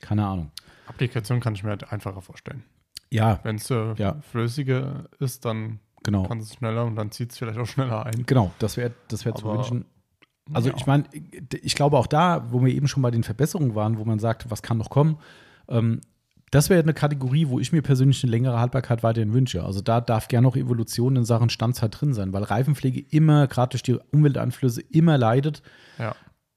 Keine 0.00 0.26
Ahnung. 0.26 0.50
Applikation 0.86 1.40
kann 1.40 1.54
ich 1.54 1.62
mir 1.62 1.70
halt 1.70 1.92
einfacher 1.92 2.22
vorstellen. 2.22 2.64
Ja, 3.10 3.38
Wenn 3.42 3.56
es 3.56 3.70
äh, 3.70 3.94
Ja. 3.98 4.20
flüssiger 4.22 5.04
ist, 5.20 5.44
dann 5.44 5.78
genau. 6.10 6.28
kann 6.28 6.38
es 6.38 6.54
schneller 6.54 6.84
und 6.84 6.96
dann 6.96 7.10
zieht 7.10 7.32
es 7.32 7.38
vielleicht 7.38 7.58
auch 7.58 7.66
schneller 7.66 8.06
ein. 8.06 8.24
Genau, 8.26 8.52
das 8.58 8.76
wäre 8.76 8.92
das 9.08 9.24
wär 9.24 9.34
zu 9.34 9.46
wünschen. 9.46 9.84
Also 10.52 10.70
Ja. 10.70 10.76
ich 10.76 10.86
meine, 10.86 11.04
ich 11.62 11.74
glaube 11.74 11.98
auch 11.98 12.06
da, 12.06 12.50
wo 12.50 12.64
wir 12.64 12.72
eben 12.72 12.88
schon 12.88 13.02
bei 13.02 13.10
den 13.10 13.22
Verbesserungen 13.22 13.74
waren, 13.74 13.98
wo 13.98 14.04
man 14.04 14.18
sagt, 14.18 14.50
was 14.50 14.62
kann 14.62 14.78
noch 14.78 14.90
kommen, 14.90 15.18
ähm, 15.68 16.00
das 16.50 16.70
wäre 16.70 16.82
eine 16.82 16.94
Kategorie, 16.94 17.48
wo 17.48 17.60
ich 17.60 17.72
mir 17.72 17.82
persönlich 17.82 18.24
eine 18.24 18.30
längere 18.30 18.58
Haltbarkeit 18.58 19.02
weiterhin 19.02 19.34
wünsche. 19.34 19.64
Also 19.64 19.82
da 19.82 20.00
darf 20.00 20.28
gerne 20.28 20.46
noch 20.46 20.56
Evolution 20.56 21.16
in 21.16 21.24
Sachen 21.26 21.50
Standzeit 21.50 22.00
drin 22.00 22.14
sein, 22.14 22.32
weil 22.32 22.42
Reifenpflege 22.42 23.04
immer, 23.10 23.46
gerade 23.46 23.70
durch 23.70 23.82
die 23.82 23.98
Umwelteinflüsse, 24.12 24.80
immer 24.80 25.18
leidet. 25.18 25.62
Ja. 25.98 26.14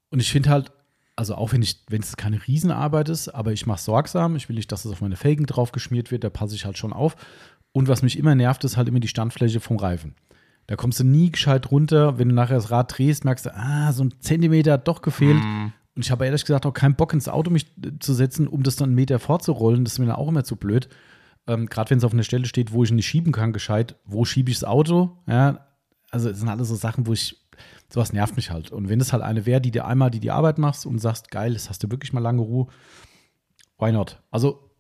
Und 0.09 0.21
ich 0.21 0.31
finde 0.31 0.49
halt, 0.49 0.71
also 1.17 1.35
auch 1.35 1.51
wenn 1.51 1.61
ich, 1.61 1.83
wenn 1.89 2.01
es 2.01 2.15
keine 2.15 2.45
Riesenarbeit 2.47 3.09
ist, 3.09 3.27
aber 3.27 3.51
ich 3.51 3.65
mache 3.65 3.79
es 3.79 3.85
sorgsam, 3.85 4.37
ich 4.37 4.47
will 4.47 4.55
nicht, 4.55 4.71
dass 4.71 4.85
es 4.85 4.91
auf 4.91 5.01
meine 5.01 5.17
Felgen 5.17 5.45
drauf 5.45 5.73
geschmiert 5.73 6.09
wird, 6.09 6.23
da 6.23 6.29
passe 6.29 6.55
ich 6.55 6.65
halt 6.65 6.77
schon 6.77 6.93
auf. 6.93 7.15
Und 7.73 7.87
was 7.87 8.01
mich 8.01 8.17
immer 8.17 8.35
nervt, 8.35 8.63
ist 8.63 8.77
halt 8.77 8.89
immer 8.89 8.99
die 8.99 9.07
Standfläche 9.07 9.59
vom 9.59 9.77
Reifen. 9.77 10.15
Da 10.67 10.75
kommst 10.75 10.99
du 10.99 11.03
nie 11.03 11.31
gescheit 11.31 11.71
runter. 11.71 12.17
Wenn 12.17 12.29
du 12.29 12.35
nachher 12.35 12.55
das 12.55 12.71
Rad 12.71 12.97
drehst, 12.97 13.25
merkst 13.25 13.45
du, 13.45 13.55
ah, 13.55 13.91
so 13.91 14.03
ein 14.03 14.13
Zentimeter 14.19 14.73
hat 14.73 14.87
doch 14.87 15.01
gefehlt. 15.01 15.43
Mhm. 15.43 15.73
Und 15.95 16.05
ich 16.05 16.11
habe 16.11 16.25
ehrlich 16.25 16.41
gesagt 16.41 16.65
auch 16.65 16.73
keinen 16.73 16.95
Bock 16.95 17.13
ins 17.13 17.27
Auto 17.27 17.51
mich 17.51 17.67
äh, 17.83 17.91
zu 17.99 18.13
setzen, 18.13 18.47
um 18.47 18.63
das 18.63 18.75
dann 18.75 18.89
einen 18.89 18.95
Meter 18.95 19.19
vorzurollen. 19.19 19.83
Das 19.83 19.93
ist 19.93 19.99
mir 19.99 20.05
dann 20.05 20.15
auch 20.15 20.29
immer 20.29 20.43
zu 20.43 20.55
blöd. 20.55 20.89
Ähm, 21.47 21.65
Gerade 21.65 21.89
wenn 21.89 21.97
es 21.97 22.03
auf 22.03 22.13
einer 22.13 22.23
Stelle 22.23 22.45
steht, 22.45 22.71
wo 22.71 22.83
ich 22.83 22.91
nicht 22.91 23.07
schieben 23.07 23.33
kann, 23.33 23.53
gescheit, 23.53 23.95
wo 24.05 24.25
schiebe 24.25 24.51
ich 24.51 24.59
das 24.59 24.69
Auto? 24.69 25.17
Ja, 25.27 25.67
also 26.09 26.29
es 26.29 26.39
sind 26.39 26.49
alles 26.49 26.69
so 26.69 26.75
Sachen, 26.75 27.07
wo 27.07 27.13
ich, 27.13 27.37
sowas 27.89 28.13
nervt 28.13 28.35
mich 28.35 28.51
halt. 28.51 28.71
Und 28.71 28.89
wenn 28.89 29.01
es 29.01 29.11
halt 29.11 29.23
eine 29.23 29.45
wäre, 29.45 29.61
die 29.61 29.71
dir 29.71 29.85
einmal 29.85 30.11
die, 30.11 30.19
die 30.19 30.31
Arbeit 30.31 30.57
machst 30.57 30.85
und 30.85 30.99
sagst, 30.99 31.31
geil, 31.31 31.53
das 31.53 31.69
hast 31.69 31.83
du 31.83 31.91
wirklich 31.91 32.13
mal 32.13 32.19
lange 32.19 32.41
Ruhe, 32.41 32.67
why 33.77 33.91
not? 33.91 34.21
Also 34.29 34.70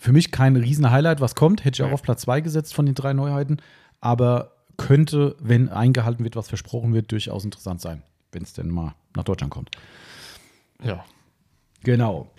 für 0.00 0.12
mich 0.12 0.30
kein 0.30 0.56
riesen 0.56 0.90
Highlight, 0.90 1.20
was 1.20 1.34
kommt, 1.34 1.62
hätte 1.62 1.82
ich 1.82 1.86
auch 1.86 1.92
auf 1.92 2.00
Platz 2.00 2.22
2 2.22 2.40
gesetzt 2.40 2.72
von 2.72 2.86
den 2.86 2.94
drei 2.94 3.12
Neuheiten, 3.12 3.58
aber 4.00 4.56
könnte, 4.78 5.36
wenn 5.40 5.68
eingehalten 5.68 6.24
wird, 6.24 6.36
was 6.36 6.48
versprochen 6.48 6.94
wird, 6.94 7.12
durchaus 7.12 7.44
interessant 7.44 7.82
sein, 7.82 8.02
wenn 8.32 8.42
es 8.42 8.54
denn 8.54 8.70
mal 8.70 8.94
nach 9.14 9.24
Deutschland 9.24 9.52
kommt. 9.52 9.70
Ja. 10.82 11.04
Genau. 11.82 12.30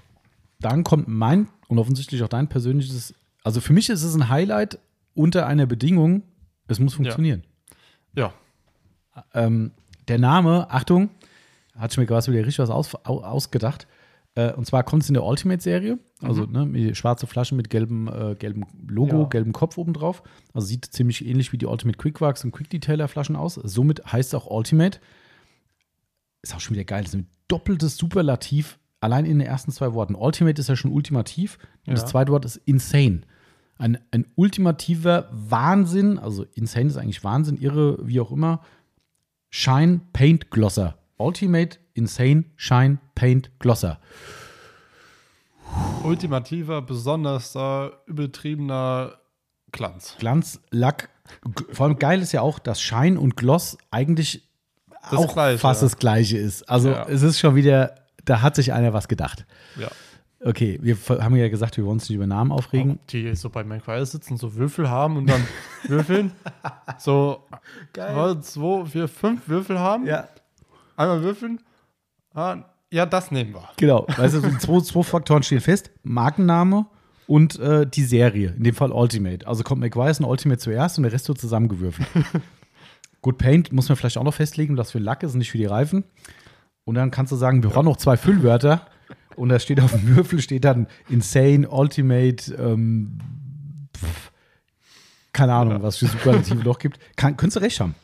Dann 0.60 0.84
kommt 0.84 1.08
mein 1.08 1.50
und 1.68 1.78
offensichtlich 1.78 2.24
auch 2.24 2.30
dein 2.30 2.48
persönliches. 2.48 3.14
Also 3.44 3.62
für 3.62 3.74
mich 3.74 3.92
ist 3.92 4.02
es 4.02 4.16
ein 4.16 4.28
Highlight 4.28 4.80
unter 5.14 5.46
einer 5.46 5.68
Bedingung, 5.68 6.24
es 6.68 6.80
muss 6.80 6.96
funktionieren. 6.96 7.44
Ja. 8.16 8.34
Ähm, 9.36 9.70
der 10.08 10.18
Name, 10.18 10.68
Achtung, 10.72 11.12
hat 11.78 11.96
mir 11.96 12.08
quasi 12.08 12.32
wieder 12.32 12.42
richtig 12.42 12.58
was 12.58 12.72
aus, 12.72 12.96
au, 13.06 13.22
ausgedacht. 13.22 13.86
Äh, 14.36 14.54
und 14.54 14.66
zwar 14.66 14.84
kommt 14.84 15.04
es 15.04 15.10
in 15.10 15.14
der 15.14 15.24
Ultimate-Serie. 15.26 16.00
Also 16.22 16.46
ne, 16.46 16.66
die 16.72 16.96
schwarze 16.96 17.28
Flasche 17.28 17.54
mit 17.56 17.70
gelbem, 17.70 18.08
äh, 18.08 18.36
gelbem 18.36 18.66
Logo, 18.88 19.22
Ja. 19.24 19.28
gelbem 19.28 19.52
Kopf 19.54 19.78
oben 19.78 19.94
drauf. 19.94 20.24
Also 20.54 20.68
sieht 20.68 20.86
ziemlich 20.86 21.26
ähnlich 21.26 21.52
wie 21.52 21.58
die 21.58 21.66
Ultimate 21.66 21.98
Quickworks 21.98 22.44
und 22.46 22.52
Quick 22.52 22.70
Detailer 22.70 23.08
Flaschen 23.08 23.36
aus. 23.36 23.56
Somit 23.56 24.06
heißt 24.12 24.30
es 24.30 24.34
auch 24.36 24.48
Ultimate. 24.50 25.00
Ist 26.42 26.56
auch 26.56 26.60
schon 26.62 26.76
wieder 26.76 26.86
geil. 26.86 27.04
Das 27.04 27.14
ist 27.14 27.20
ein 27.20 27.28
doppeltes 27.48 27.98
Superlativ 27.98 28.80
allein 29.02 29.26
in 29.26 29.40
den 29.40 29.48
ersten 29.48 29.72
zwei 29.72 29.94
Worten. 29.94 30.16
Ultimate 30.16 30.60
ist 30.62 30.70
ja 30.70 30.76
schon 30.76 30.92
ultimativ. 30.92 31.58
Und 31.86 31.88
Ja. 31.88 31.94
das 31.96 32.06
zweite 32.06 32.32
Wort 32.32 32.46
ist 32.46 32.56
insane. 32.66 33.22
Ein, 33.78 33.98
ein 34.12 34.28
ultimativer 34.36 35.28
Wahnsinn, 35.32 36.20
also 36.20 36.46
insane 36.54 36.86
ist 36.88 36.98
eigentlich 36.98 37.24
Wahnsinn, 37.24 37.58
irre, 37.58 37.98
wie 38.08 38.20
auch 38.20 38.32
immer. 38.32 38.62
Shine 39.50 40.02
Paint 40.14 40.52
Glosser. 40.52 40.98
Ultimate 41.22 41.78
Insane 41.94 42.46
Shine 42.58 42.98
Paint 43.16 43.52
Glosser. 43.60 44.00
Ultimativer, 46.04 46.82
besonders 46.82 47.56
äh, 47.56 47.90
übertriebener 48.06 49.14
Glanz. 49.72 50.16
Glanz, 50.20 50.60
Lack. 50.72 51.10
Vor 51.72 51.86
allem 51.86 51.98
geil 52.00 52.22
ist 52.22 52.34
ja 52.34 52.42
auch, 52.42 52.60
dass 52.60 52.82
Shine 52.82 53.20
und 53.20 53.38
Gloss 53.38 53.78
eigentlich 53.90 54.50
Das 55.10 55.14
auch 55.20 55.34
Gleiche, 55.34 55.60
fast 55.60 55.82
ja. 55.82 55.86
das 55.88 55.98
gleiche 55.98 56.38
ist. 56.38 56.68
Also 56.68 56.90
Ja. 56.90 57.06
es 57.08 57.22
ist 57.22 57.40
schon 57.40 57.56
wieder, 57.56 57.96
da 58.26 58.42
hat 58.42 58.56
sich 58.56 58.74
einer 58.74 58.92
was 58.94 59.08
gedacht. 59.08 59.46
Ja. 59.78 59.88
Okay, 60.44 60.80
wir 60.82 60.98
haben 61.24 61.36
ja 61.36 61.48
gesagt, 61.50 61.78
wir 61.78 61.86
wollen 61.86 61.94
uns 61.98 62.10
nicht 62.10 62.16
über 62.16 62.26
Namen 62.26 62.52
aufregen. 62.52 63.00
Die 63.12 63.34
so 63.36 63.50
bei 63.52 63.64
McQuire 63.64 64.06
sitzen, 64.08 64.38
so 64.38 64.56
Würfel 64.56 64.90
haben 64.90 65.16
und 65.18 65.28
dann 65.30 65.46
würfeln. 65.88 66.32
So 66.98 67.44
Geil. 67.94 68.42
zwei, 68.42 68.86
vier, 68.88 69.08
fünf 69.08 69.48
Würfel 69.48 69.80
haben. 69.80 70.08
Einmal 71.02 71.24
würfeln. 71.24 71.60
Ah, 72.34 72.58
ja, 72.92 73.06
das 73.06 73.32
nehmen 73.32 73.54
wir. 73.54 73.68
Genau. 73.78 74.06
Weißt 74.16 74.36
du, 74.36 74.42
die 74.42 74.58
zwei, 74.60 74.80
zwei 74.82 75.04
Faktoren 75.04 75.42
stehen 75.44 75.62
fest: 75.62 75.90
Markenname 76.04 76.86
und 77.28 77.58
äh, 77.60 77.88
die 77.88 78.04
Serie. 78.04 78.54
In 78.58 78.64
dem 78.64 78.76
Fall 78.76 78.92
Ultimate. 78.92 79.48
Also 79.48 79.64
kommt 79.64 79.82
McGuire 79.82 80.16
und 80.20 80.26
Ultimate 80.26 80.60
zuerst 80.60 80.98
und 80.98 81.04
der 81.04 81.12
Rest 81.12 81.28
wird 81.28 81.40
zusammengewürfelt. 81.40 82.08
Gut, 83.22 83.38
Paint 83.38 83.72
muss 83.72 83.88
man 83.90 83.96
vielleicht 83.96 84.18
auch 84.18 84.24
noch 84.24 84.34
festlegen, 84.34 84.76
das 84.76 84.92
für 84.92 85.00
Lack 85.00 85.24
ist 85.24 85.34
und 85.34 85.40
nicht 85.40 85.52
für 85.52 85.58
die 85.58 85.66
Reifen. 85.66 86.04
Und 86.84 86.96
dann 86.96 87.12
kannst 87.12 87.32
du 87.32 87.36
sagen, 87.36 87.64
wir 87.64 87.70
brauchen 87.70 87.86
noch 87.86 87.98
zwei 87.98 88.18
Füllwörter. 88.18 88.88
Und 89.36 89.50
da 89.50 89.60
steht 89.60 89.80
auf 89.80 89.92
dem 89.92 90.16
Würfel 90.16 90.42
steht 90.42 90.66
dann 90.66 90.88
Insane, 91.10 91.70
Ultimate, 91.70 92.54
ähm, 92.56 93.18
pff, 93.96 94.32
keine 95.32 95.54
Ahnung, 95.54 95.82
was 95.82 95.98
für 95.98 96.08
Superlative 96.08 96.64
noch 96.64 96.80
gibt. 96.80 97.00
Kann, 97.16 97.38
könntest 97.38 97.58
du 97.58 97.62
recht 97.62 97.80
haben. 97.80 97.96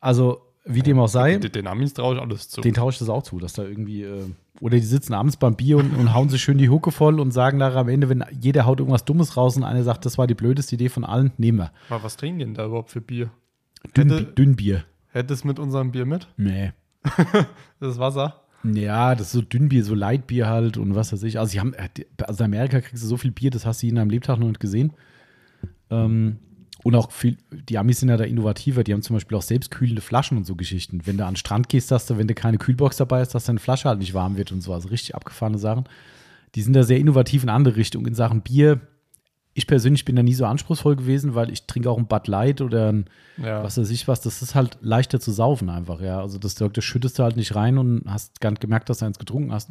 Also, 0.00 0.45
wie 0.66 0.82
dem 0.82 0.98
auch 0.98 1.08
sei. 1.08 1.36
Den, 1.38 1.52
den 1.52 1.66
Amis 1.66 1.94
traue 1.94 2.16
ich 2.16 2.20
alles 2.20 2.48
zu. 2.48 2.60
Den 2.60 2.74
tausche 2.74 2.96
ich 2.96 2.98
das 3.00 3.08
auch 3.08 3.22
zu, 3.22 3.38
dass 3.38 3.52
da 3.54 3.62
irgendwie, 3.62 4.02
äh, 4.02 4.24
oder 4.60 4.76
die 4.76 4.82
sitzen 4.84 5.14
abends 5.14 5.36
beim 5.36 5.54
Bier 5.56 5.76
und, 5.78 5.94
und 5.94 6.12
hauen 6.14 6.28
sich 6.28 6.42
schön 6.42 6.58
die 6.58 6.68
Hucke 6.68 6.90
voll 6.90 7.20
und 7.20 7.30
sagen 7.30 7.58
nachher 7.58 7.76
am 7.78 7.88
Ende, 7.88 8.08
wenn 8.08 8.24
jeder 8.40 8.66
haut 8.66 8.80
irgendwas 8.80 9.04
Dummes 9.04 9.36
raus 9.36 9.56
und 9.56 9.64
einer 9.64 9.82
sagt, 9.84 10.04
das 10.06 10.18
war 10.18 10.26
die 10.26 10.34
blödeste 10.34 10.74
Idee 10.74 10.88
von 10.88 11.04
allen, 11.04 11.32
nehmen 11.38 11.58
wir. 11.58 11.72
Aber 11.88 12.02
was 12.02 12.16
trinken 12.16 12.38
die 12.40 12.44
denn 12.46 12.54
da 12.54 12.66
überhaupt 12.66 12.90
für 12.90 13.00
Bier? 13.00 13.30
Dünn, 13.96 14.10
Hätte- 14.10 14.24
Dünnbier. 14.24 14.84
Hätte 15.12 15.32
es 15.34 15.44
mit 15.44 15.58
unserem 15.58 15.92
Bier 15.92 16.04
mit? 16.06 16.26
Nee. 16.36 16.72
Das 17.80 17.92
ist 17.92 17.98
Wasser. 17.98 18.40
Ja, 18.64 19.14
das 19.14 19.28
ist 19.28 19.32
so 19.34 19.42
Dünnbier, 19.42 19.84
so 19.84 19.94
Leitbier 19.94 20.48
halt 20.48 20.76
und 20.78 20.94
was 20.96 21.12
weiß 21.12 21.22
ich. 21.22 21.38
Also, 21.38 21.52
sie 21.52 21.60
haben, 21.60 21.72
äh, 21.74 21.88
also 22.24 22.42
in 22.42 22.46
Amerika 22.52 22.80
kriegst 22.80 23.04
du 23.04 23.06
so 23.06 23.16
viel 23.16 23.30
Bier, 23.30 23.50
das 23.50 23.64
hast 23.66 23.82
du 23.82 23.86
in 23.86 23.94
deinem 23.94 24.10
Lebtag 24.10 24.38
noch 24.40 24.48
nicht 24.48 24.58
gesehen. 24.60 24.92
Ähm, 25.90 26.38
und 26.86 26.94
auch 26.94 27.10
viel, 27.10 27.36
die 27.50 27.78
Amis 27.78 27.98
sind 27.98 28.10
ja 28.10 28.16
da 28.16 28.22
innovativer, 28.22 28.84
die 28.84 28.92
haben 28.92 29.02
zum 29.02 29.16
Beispiel 29.16 29.36
auch 29.36 29.42
selbstkühlende 29.42 30.00
Flaschen 30.00 30.36
und 30.36 30.44
so 30.46 30.54
Geschichten. 30.54 31.00
Wenn 31.04 31.16
du 31.18 31.24
an 31.26 31.32
den 31.32 31.36
Strand 31.36 31.68
gehst, 31.68 31.90
dass 31.90 32.06
du, 32.06 32.16
wenn 32.16 32.28
du 32.28 32.34
keine 32.34 32.58
Kühlbox 32.58 32.96
dabei 32.96 33.20
hast, 33.20 33.34
dass 33.34 33.44
deine 33.46 33.58
Flasche 33.58 33.88
halt 33.88 33.98
nicht 33.98 34.14
warm 34.14 34.36
wird 34.36 34.52
und 34.52 34.60
so. 34.60 34.72
Also 34.72 34.88
richtig 34.88 35.16
abgefahrene 35.16 35.58
Sachen. 35.58 35.88
Die 36.54 36.62
sind 36.62 36.74
da 36.74 36.84
sehr 36.84 36.98
innovativ 36.98 37.42
in 37.42 37.48
andere 37.48 37.74
Richtungen. 37.74 38.06
In 38.06 38.14
Sachen 38.14 38.42
Bier, 38.42 38.80
ich 39.52 39.66
persönlich 39.66 40.04
bin 40.04 40.14
da 40.14 40.22
nie 40.22 40.34
so 40.34 40.46
anspruchsvoll 40.46 40.94
gewesen, 40.94 41.34
weil 41.34 41.50
ich 41.50 41.66
trinke 41.66 41.90
auch 41.90 41.98
ein 41.98 42.06
Bud 42.06 42.28
Light 42.28 42.60
oder 42.60 42.92
ein 42.92 43.06
Ja. 43.36 43.64
was 43.64 43.78
weiß 43.78 43.90
ich 43.90 44.06
was, 44.06 44.20
das 44.20 44.40
ist 44.40 44.54
halt 44.54 44.78
leichter 44.80 45.18
zu 45.18 45.32
saufen 45.32 45.68
einfach, 45.68 46.00
ja. 46.00 46.20
Also 46.20 46.38
das, 46.38 46.54
das 46.54 46.84
schüttest 46.84 47.18
du 47.18 47.24
halt 47.24 47.36
nicht 47.36 47.56
rein 47.56 47.78
und 47.78 48.02
hast 48.06 48.40
gar 48.40 48.50
nicht 48.50 48.60
gemerkt, 48.60 48.88
dass 48.90 48.98
du 48.98 49.06
eins 49.06 49.18
getrunken 49.18 49.52
hast. 49.52 49.70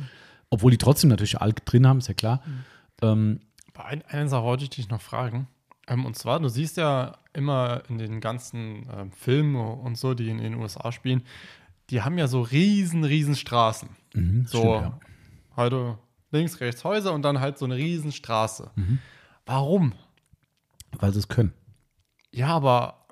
Obwohl 0.49 0.71
die 0.71 0.77
trotzdem 0.77 1.11
natürlich 1.11 1.39
Alk 1.39 1.65
drin 1.65 1.87
haben, 1.87 1.99
ist 1.99 2.09
ja 2.09 2.13
klar. 2.13 2.41
Ähm, 3.01 3.39
Aber 3.73 3.85
ein, 3.85 4.03
eine 4.09 4.27
Sache 4.27 4.43
wollte 4.43 4.65
ich 4.65 4.69
dich 4.69 4.89
noch 4.89 5.01
fragen. 5.01 5.47
Ähm, 5.87 6.05
und 6.05 6.17
zwar, 6.17 6.39
du 6.39 6.49
siehst 6.49 6.77
ja 6.77 7.17
immer 7.33 7.83
in 7.89 7.97
den 7.97 8.21
ganzen 8.21 8.87
ähm, 8.95 9.11
Filmen 9.11 9.55
und 9.55 9.97
so, 9.97 10.13
die 10.13 10.29
in 10.29 10.37
den 10.39 10.55
USA 10.55 10.91
spielen, 10.91 11.23
die 11.89 12.01
haben 12.01 12.17
ja 12.17 12.27
so 12.27 12.41
riesen, 12.41 13.03
riesen 13.03 13.35
Straßen. 13.35 13.89
mhm, 14.13 14.45
So, 14.47 14.57
stimmt, 14.59 14.81
ja. 14.81 14.99
halt 15.55 15.97
links, 16.31 16.59
rechts 16.59 16.83
Häuser 16.83 17.13
und 17.13 17.21
dann 17.21 17.39
halt 17.39 17.57
so 17.57 17.65
eine 17.65 17.75
riesen 17.75 18.11
Straße. 18.11 18.71
Mhm. 18.75 18.99
Warum? 19.45 19.93
Weil 20.97 21.13
sie 21.13 21.19
es 21.19 21.27
können. 21.27 21.53
Ja, 22.31 22.47
aber 22.47 23.05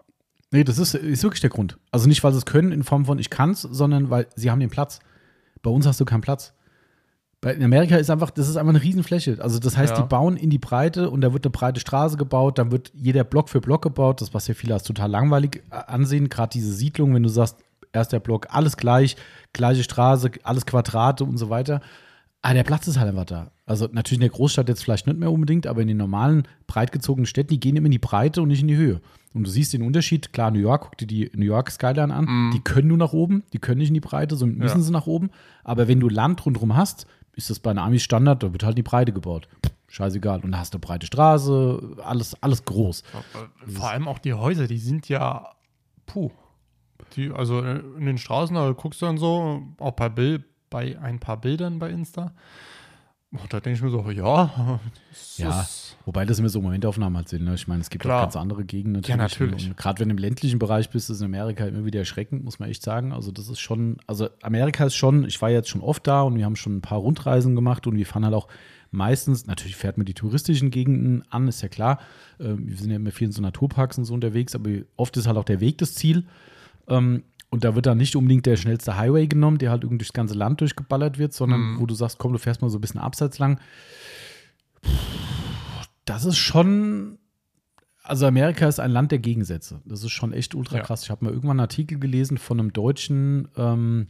Nee, 0.53 0.63
das 0.63 0.77
ist, 0.77 0.93
ist 0.93 1.23
wirklich 1.23 1.41
der 1.41 1.49
Grund. 1.49 1.79
Also 1.91 2.07
nicht, 2.07 2.23
weil 2.23 2.31
sie 2.31 2.37
es 2.37 2.45
können 2.45 2.71
in 2.71 2.83
Form 2.83 3.05
von 3.05 3.17
ich 3.17 3.31
kann's, 3.31 3.63
sondern 3.63 4.11
weil 4.11 4.27
sie 4.35 4.51
haben 4.51 4.59
den 4.59 4.69
Platz. 4.69 4.99
Bei 5.63 5.71
uns 5.71 5.87
hast 5.87 5.99
du 5.99 6.05
keinen 6.05 6.21
Platz. 6.21 6.53
Bei, 7.43 7.53
in 7.53 7.63
Amerika 7.63 7.97
ist 7.97 8.09
einfach, 8.09 8.31
das 8.31 8.47
ist 8.49 8.55
einfach 8.57 8.69
eine 8.73 8.81
Riesenfläche. 8.81 9.37
Also 9.39 9.59
das 9.59 9.77
heißt, 9.77 9.95
Ja. 9.95 10.01
die 10.01 10.07
bauen 10.07 10.37
in 10.37 10.49
die 10.49 10.57
Breite 10.57 11.09
und 11.09 11.21
da 11.21 11.33
wird 11.33 11.45
eine 11.45 11.51
breite 11.51 11.79
Straße 11.79 12.17
gebaut, 12.17 12.57
dann 12.57 12.71
wird 12.71 12.91
jeder 12.95 13.23
Block 13.23 13.49
für 13.49 13.61
Block 13.61 13.81
gebaut, 13.83 14.21
das 14.21 14.33
was 14.33 14.47
ja 14.47 14.53
viele 14.53 14.73
als 14.73 14.83
total 14.83 15.09
langweilig 15.11 15.61
äh, 15.69 15.75
ansehen, 15.87 16.29
gerade 16.29 16.49
diese 16.53 16.71
Siedlung, 16.73 17.13
wenn 17.13 17.23
du 17.23 17.29
sagst, 17.29 17.57
erster 17.91 18.19
Block, 18.19 18.47
alles 18.49 18.77
gleich, 18.77 19.15
gleiche 19.53 19.83
Straße, 19.83 20.31
alles 20.43 20.65
Quadrate 20.65 21.23
und 21.25 21.37
so 21.37 21.49
weiter. 21.49 21.81
Aber 22.41 22.55
der 22.55 22.63
Platz 22.63 22.87
ist 22.87 22.97
halt 22.99 23.07
einfach 23.09 23.25
da. 23.25 23.51
Also 23.65 23.85
natürlich 23.85 24.17
in 24.17 24.21
der 24.21 24.29
Großstadt 24.29 24.67
jetzt 24.67 24.83
vielleicht 24.83 25.07
nicht 25.07 25.17
mehr 25.19 25.31
unbedingt, 25.31 25.67
aber 25.67 25.81
in 25.81 25.87
den 25.87 25.95
normalen, 25.97 26.43
breit 26.67 26.91
gezogenen 26.91 27.25
Städten, 27.25 27.49
die 27.51 27.59
gehen 27.59 27.75
immer 27.77 27.85
in 27.85 27.91
die 27.91 27.99
Breite 27.99 28.41
und 28.41 28.49
nicht 28.49 28.61
in 28.61 28.67
die 28.67 28.75
Höhe. 28.75 28.99
Und 29.33 29.45
du 29.47 29.49
siehst 29.49 29.71
den 29.73 29.81
Unterschied, 29.81 30.33
klar, 30.33 30.51
New 30.51 30.59
York, 30.59 30.81
guck 30.83 30.97
dir 30.97 31.07
die 31.07 31.31
New 31.35 31.45
York 31.45 31.71
Skyline 31.71 32.13
an, 32.13 32.51
die 32.53 32.59
können 32.59 32.89
nur 32.89 32.97
nach 32.97 33.13
oben, 33.13 33.43
die 33.53 33.59
können 33.59 33.79
nicht 33.79 33.87
in 33.87 33.93
die 33.93 33.99
Breite, 34.01 34.35
somit 34.35 34.57
müssen 34.57 34.77
Ja. 34.79 34.83
sie 34.83 34.91
nach 34.91 35.07
oben. 35.07 35.29
Aber 35.63 35.87
wenn 35.87 35.99
du 36.01 36.09
Land 36.09 36.45
rundherum 36.45 36.75
hast, 36.75 37.07
ist 37.35 37.49
das 37.49 37.59
bei 37.59 37.71
einer 37.71 37.83
Amis 37.83 38.03
Standard, 38.03 38.43
da 38.43 38.51
wird 38.51 38.63
halt 38.63 38.77
die 38.77 38.83
Breite 38.83 39.11
gebaut. 39.11 39.47
Scheißegal. 39.87 40.41
Und 40.41 40.51
da 40.51 40.59
hast 40.59 40.73
du 40.73 40.79
breite 40.79 41.05
Straße, 41.05 41.97
alles, 42.03 42.35
alles 42.41 42.65
groß. 42.65 43.03
äh, 43.65 43.69
vor 43.71 43.89
allem 43.89 44.07
auch 44.07 44.19
die 44.19 44.33
Häuser, 44.33 44.67
die 44.67 44.79
sind 44.79 45.07
ja 45.07 45.53
puh. 46.05 46.31
Die, 47.15 47.31
also 47.31 47.61
äh, 47.61 47.79
in 47.97 48.05
den 48.05 48.17
Straßen, 48.17 48.55
da 48.55 48.71
guckst 48.71 49.01
du 49.01 49.05
dann 49.05 49.17
so, 49.17 49.61
auch 49.79 49.91
bei, 49.91 50.09
Bild, 50.09 50.45
bei 50.69 50.97
ein 50.99 51.19
paar 51.19 51.37
Bildern 51.37 51.79
bei 51.79 51.89
Insta. 51.89 52.33
Oh, 53.33 53.45
da 53.49 53.59
denke 53.59 53.77
ich 53.77 53.83
mir 53.83 53.89
so, 53.89 54.09
ja. 54.11 54.79
Ja, 55.37 55.67
wobei 56.05 56.25
das 56.25 56.37
immer 56.37 56.49
so 56.49 56.61
Momentaufnahmen 56.61 57.17
halt 57.17 57.27
sind. 57.29 57.43
Ne? 57.43 57.55
Ich 57.55 57.67
meine, 57.67 57.81
es 57.81 57.89
gibt 57.89 58.03
Klar. 58.03 58.19
auch 58.19 58.23
ganz 58.23 58.35
andere 58.35 58.65
Gegenden 58.65 59.01
natürlich. 59.01 59.09
Ja, 59.09 59.17
natürlich. 59.17 59.67
Und 59.69 59.77
Gerade 59.77 59.99
wenn 59.99 60.09
du 60.09 60.13
im 60.13 60.19
ländlichen 60.19 60.59
Bereich 60.59 60.91
bist, 60.91 61.09
ist 61.09 61.21
in 61.21 61.25
Amerika 61.25 61.65
immer 61.65 61.85
wieder 61.85 61.99
erschreckend, 61.99 62.43
muss 62.43 62.59
man 62.59 62.69
echt 62.69 62.83
sagen. 62.83 63.11
Also 63.11 63.31
das 63.31 63.49
ist 63.49 63.59
schon, 63.59 63.97
also 64.05 64.29
Amerika 64.43 64.85
ist 64.85 64.95
schon, 64.95 65.25
ich 65.25 65.41
war 65.41 65.49
jetzt 65.49 65.69
schon 65.69 65.81
oft 65.81 66.05
da 66.05 66.21
und 66.21 66.37
wir 66.37 66.45
haben 66.45 66.55
schon 66.55 66.77
ein 66.77 66.81
paar 66.81 66.99
Rundreisen 66.99 67.55
gemacht 67.55 67.87
und 67.87 67.95
wir 67.95 68.05
fahren 68.05 68.25
halt 68.25 68.35
auch 68.35 68.47
meistens, 68.91 69.47
natürlich 69.47 69.75
fährt 69.75 69.97
man 69.97 70.05
die 70.05 70.13
touristischen 70.13 70.69
Gegenden 70.69 71.23
an, 71.31 71.47
ist 71.47 71.63
ja 71.63 71.67
klar. 71.67 71.99
Ähm, 72.39 72.69
wir 72.69 72.77
sind 72.77 72.91
ja 72.91 72.97
immer 72.97 73.11
viel 73.11 73.27
in 73.27 73.31
so 73.31 73.41
Naturparks 73.41 73.97
und 73.97 74.05
so 74.05 74.13
unterwegs, 74.13 74.53
aber 74.53 74.69
oft 74.97 75.17
ist 75.17 75.25
halt 75.25 75.37
auch 75.37 75.45
der 75.45 75.61
Weg 75.61 75.79
das 75.79 75.95
Ziel. 75.95 76.25
Ähm, 76.87 77.23
und 77.53 77.63
da 77.63 77.75
wird 77.75 77.85
dann 77.85 77.97
nicht 77.97 78.15
unbedingt 78.15 78.45
der 78.45 78.57
schnellste 78.57 78.97
Highway 78.97 79.27
genommen, 79.27 79.57
der 79.59 79.69
halt 79.71 79.83
irgendwie 79.83 79.99
durchs 79.99 80.13
ganze 80.13 80.33
Land 80.33 80.59
durchgeballert 80.61 81.17
wird, 81.19 81.33
sondern 81.33 81.61
Mhm. 81.75 81.79
wo 81.79 81.85
du 81.85 81.93
sagst, 81.93 82.17
komm, 82.17 82.33
du 82.33 82.39
fährst 82.39 82.61
mal 82.61 82.69
so 82.69 82.77
ein 82.77 82.81
bisschen 82.81 82.99
abseits 82.99 83.37
lang. 83.39 83.59
Das 86.05 86.25
ist 86.25 86.37
schon. 86.37 87.17
Also 88.05 88.25
Amerika 88.27 88.67
ist 88.67 88.79
ein 88.81 88.91
Land 88.91 89.11
der 89.11 89.19
Gegensätze. 89.19 89.81
Das 89.85 90.03
ist 90.03 90.11
schon 90.11 90.33
echt 90.33 90.55
ultra 90.55 90.77
Ja. 90.77 90.83
krass. 90.83 91.03
Ich 91.03 91.09
habe 91.09 91.23
mal 91.23 91.31
irgendwann 91.31 91.51
einen 91.59 91.61
Artikel 91.61 91.99
gelesen 91.99 92.37
von 92.37 92.59
einem 92.59 92.73
deutschen, 92.73 93.47
ähm, 93.55 94.07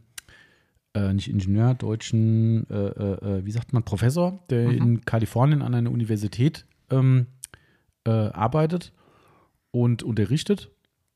äh, 0.95 1.13
nicht 1.13 1.29
Ingenieur, 1.29 1.75
deutschen, 1.75 2.67
äh, 2.71 2.73
äh, 2.87 3.37
äh, 3.39 3.45
wie 3.45 3.51
sagt 3.51 3.71
man, 3.71 3.83
Professor, 3.83 4.39
der 4.49 4.69
Mhm. 4.69 4.77
in 4.77 5.05
Kalifornien 5.05 5.61
an 5.61 5.75
einer 5.75 5.91
Universität 5.91 6.65
ähm, 6.89 7.27
äh, 8.05 8.09
arbeitet 8.09 8.93
und 9.71 10.01
unterrichtet. 10.01 10.71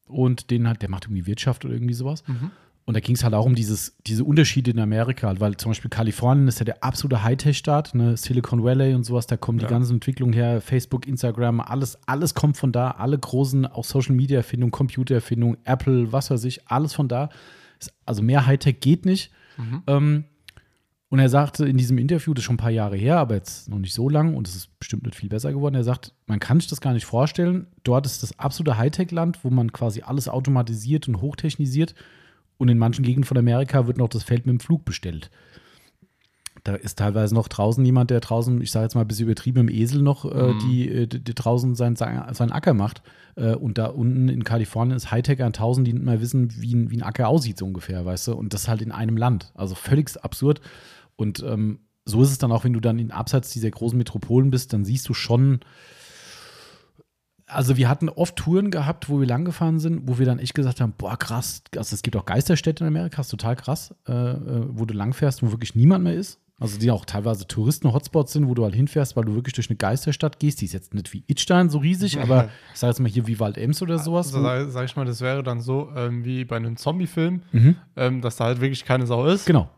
Und 0.08 0.50
den 0.52 0.68
hat, 0.68 0.82
der 0.82 0.90
macht 0.90 1.06
irgendwie 1.06 1.26
Wirtschaft 1.28 1.66
oder 1.66 1.74
irgendwie 1.74 1.94
sowas. 1.94 2.24
Mhm. 2.28 2.52
Und 2.86 2.94
da 2.96 3.02
ging 3.02 3.16
es 3.16 3.24
halt 3.26 3.34
auch 3.34 3.46
um 3.46 3.54
dieses, 3.54 3.98
diese 4.08 4.24
Unterschiede 4.24 4.72
in 4.72 4.80
Amerika, 4.80 5.28
halt, 5.28 5.42
weil 5.42 5.58
zum 5.58 5.72
Beispiel 5.72 5.90
Kalifornien 5.90 6.48
ist 6.48 6.60
ja 6.60 6.64
der 6.66 6.86
absolute 6.86 7.22
Hightech-Staat, 7.22 7.94
ne? 7.96 8.16
Silicon 8.16 8.64
Valley 8.64 8.94
und 8.96 9.04
sowas, 9.04 9.28
da 9.28 9.36
kommen 9.36 9.60
Ja. 9.60 9.68
die 9.68 9.72
ganzen 9.74 9.96
Entwicklungen 9.96 10.32
her, 10.34 10.62
Facebook, 10.62 11.06
Instagram, 11.06 11.60
alles, 11.60 11.98
alles 12.08 12.34
kommt 12.34 12.56
von 12.56 12.72
da, 12.72 12.92
alle 12.92 13.20
großen, 13.20 13.66
auch 13.66 13.84
Social-Media-Erfindungen, 13.84 14.72
Computererfindungen, 14.72 15.58
Apple, 15.66 16.14
was 16.14 16.32
weiß 16.32 16.46
ich, 16.46 16.66
alles 16.70 16.94
von 16.94 17.10
da. 17.10 17.28
Ist- 17.78 17.92
Also 18.06 18.24
mehr 18.24 18.46
Hightech 18.46 18.80
geht 18.80 19.06
nicht. 19.06 19.32
Mhm. 19.58 19.84
Ähm, 19.88 20.24
und 21.10 21.20
er 21.20 21.30
sagte 21.30 21.66
in 21.66 21.78
diesem 21.78 21.98
Interview, 21.98 22.34
das 22.34 22.42
ist 22.42 22.46
schon 22.46 22.56
ein 22.56 22.60
paar 22.60 22.70
Jahre 22.70 22.98
her, 22.98 23.18
aber 23.18 23.36
jetzt 23.36 23.70
noch 23.70 23.80
nicht 23.80 23.94
so 23.94 24.10
lang 24.10 24.36
und 24.36 24.48
es 24.48 24.56
ist 24.56 24.78
bestimmt 24.80 25.04
nicht 25.04 25.16
viel 25.16 25.30
besser 25.30 25.54
geworden. 25.54 25.76
Er 25.76 25.84
sagt, 25.86 26.14
man 26.26 26.40
kann 26.40 26.60
sich 26.60 26.70
das 26.70 26.82
gar 26.82 26.94
nicht 26.94 27.06
vorstellen. 27.06 27.68
Dort 27.84 28.06
ist 28.06 28.24
das 28.24 28.38
absolute 28.40 28.78
Hightech-Land, 28.78 29.44
wo 29.44 29.50
man 29.50 29.72
quasi 29.72 30.02
alles 30.02 30.28
automatisiert 30.28 31.08
und 31.08 31.22
hochtechnisiert. 31.22 31.96
Und 32.58 32.70
in 32.70 32.78
manchen 32.78 33.04
Gegenden 33.06 33.24
von 33.28 33.38
Amerika 33.38 33.88
wird 33.88 33.98
noch 33.98 34.10
das 34.10 34.24
Feld 34.24 34.46
mit 34.46 34.54
dem 34.54 34.60
Flug 34.60 34.84
bestellt. 34.84 35.30
Da 36.64 36.74
ist 36.76 36.98
teilweise 36.98 37.34
noch 37.36 37.48
draußen 37.48 37.86
jemand, 37.86 38.10
der 38.10 38.20
draußen, 38.20 38.60
ich 38.62 38.72
sage 38.72 38.84
jetzt 38.86 38.96
mal 38.96 39.02
ein 39.02 39.08
bisschen 39.08 39.28
übertrieben, 39.28 39.60
im 39.60 39.70
Esel 39.70 40.02
noch, 40.02 40.26
äh, 40.26 40.54
Mhm. 40.54 40.60
die, 40.60 40.90
äh, 40.90 41.08
die, 41.08 41.24
die 41.24 41.36
draußen 41.36 41.76
sein, 41.76 41.96
sein, 41.96 42.34
seinen 42.34 42.52
Acker 42.52 42.74
macht. 42.74 43.04
Äh, 43.36 43.54
und 43.56 43.78
da 43.78 43.86
unten 43.86 44.28
in 44.28 44.44
Kalifornien 44.44 44.98
ist 44.98 45.12
Hightech 45.12 45.42
an 45.44 45.54
tausend, 45.54 45.88
die 45.88 45.94
nicht 45.94 46.04
mal 46.04 46.20
wissen, 46.20 46.52
wie 46.62 46.74
ein, 46.76 46.90
wie 46.92 46.98
ein 46.98 47.04
Acker 47.04 47.30
aussieht, 47.30 47.58
so 47.60 47.66
ungefähr, 47.66 48.04
weißt 48.04 48.28
du? 48.30 48.34
Und 48.34 48.54
das 48.54 48.68
halt 48.68 48.82
in 48.82 48.92
einem 48.92 49.16
Land. 49.16 49.52
Also 49.54 49.76
völlig 49.76 50.10
absurd. 50.22 50.60
Und 51.18 51.44
ähm, 51.44 51.80
so 52.06 52.22
ist 52.24 52.32
es 52.32 52.38
dann 52.38 52.54
auch, 52.54 52.64
wenn 52.64 52.72
du 52.74 52.80
dann 52.80 53.00
in 53.00 53.12
abseits 53.12 53.52
dieser 53.52 53.70
großen 53.70 53.98
Metropolen 53.98 54.50
bist, 54.50 54.72
dann 54.72 54.86
siehst 54.86 55.10
du 55.10 55.14
schon. 55.14 55.60
Also 57.50 57.78
wir 57.78 57.88
hatten 57.88 58.10
oft 58.10 58.36
Touren 58.36 58.72
gehabt, 58.72 59.10
wo 59.10 59.20
wir 59.22 59.28
lang 59.28 59.46
gefahren 59.46 59.80
sind, 59.80 60.02
wo 60.08 60.20
wir 60.20 60.26
dann 60.26 60.40
echt 60.40 60.54
gesagt 60.54 60.82
haben, 60.82 60.94
boah 60.98 61.18
krass, 61.18 61.64
also 61.78 61.94
es 61.94 62.02
gibt 62.02 62.18
auch 62.18 62.26
Geisterstädte 62.26 62.84
in 62.84 62.90
Amerika, 62.90 63.22
ist 63.22 63.30
total 63.30 63.56
krass, 63.56 63.96
äh, 64.08 64.12
äh, 64.12 64.66
wo 64.70 64.86
du 64.86 64.94
langfährst, 64.94 65.42
wo 65.44 65.52
wirklich 65.52 65.74
niemand 65.74 66.04
mehr 66.04 66.14
ist. 66.14 66.40
Also 66.60 66.80
die 66.80 66.90
auch 66.90 67.06
teilweise 67.06 67.48
Touristen-Hotspots 67.48 68.34
sind, 68.34 68.48
wo 68.48 68.56
du 68.56 68.64
halt 68.64 68.74
hinfährst, 68.74 69.16
weil 69.16 69.26
du 69.26 69.36
wirklich 69.36 69.54
durch 69.54 69.70
eine 69.70 69.78
Geisterstadt 69.78 70.40
gehst. 70.40 70.60
Die 70.60 70.66
ist 70.66 70.74
jetzt 70.74 70.94
nicht 70.94 71.14
wie 71.14 71.24
Itstein 71.28 71.70
so 71.70 71.78
riesig, 71.78 72.20
aber 72.20 72.50
ich 72.74 72.80
sag 72.80 72.88
jetzt 72.88 73.00
mal 73.00 73.08
hier 73.10 73.28
wie 73.28 73.40
Wald-Ems 73.40 73.82
oder 73.84 74.00
sowas. 74.00 74.34
Also 74.34 74.42
sag, 74.42 74.70
sag 74.72 74.86
ich 74.86 74.96
mal, 74.96 75.06
das 75.06 75.22
wäre 75.22 75.44
dann 75.44 75.62
so 75.62 75.90
ähm, 75.96 76.26
wie 76.26 76.46
bei 76.46 76.58
einem 76.58 76.76
Zombie-Film, 76.76 77.44
Mhm. 77.52 77.76
ähm, 77.96 78.22
dass 78.22 78.38
da 78.38 78.46
halt 78.46 78.60
wirklich 78.60 78.86
keine 78.86 79.06
Sau 79.06 79.26
ist. 79.28 79.46
Genau. 79.46 79.70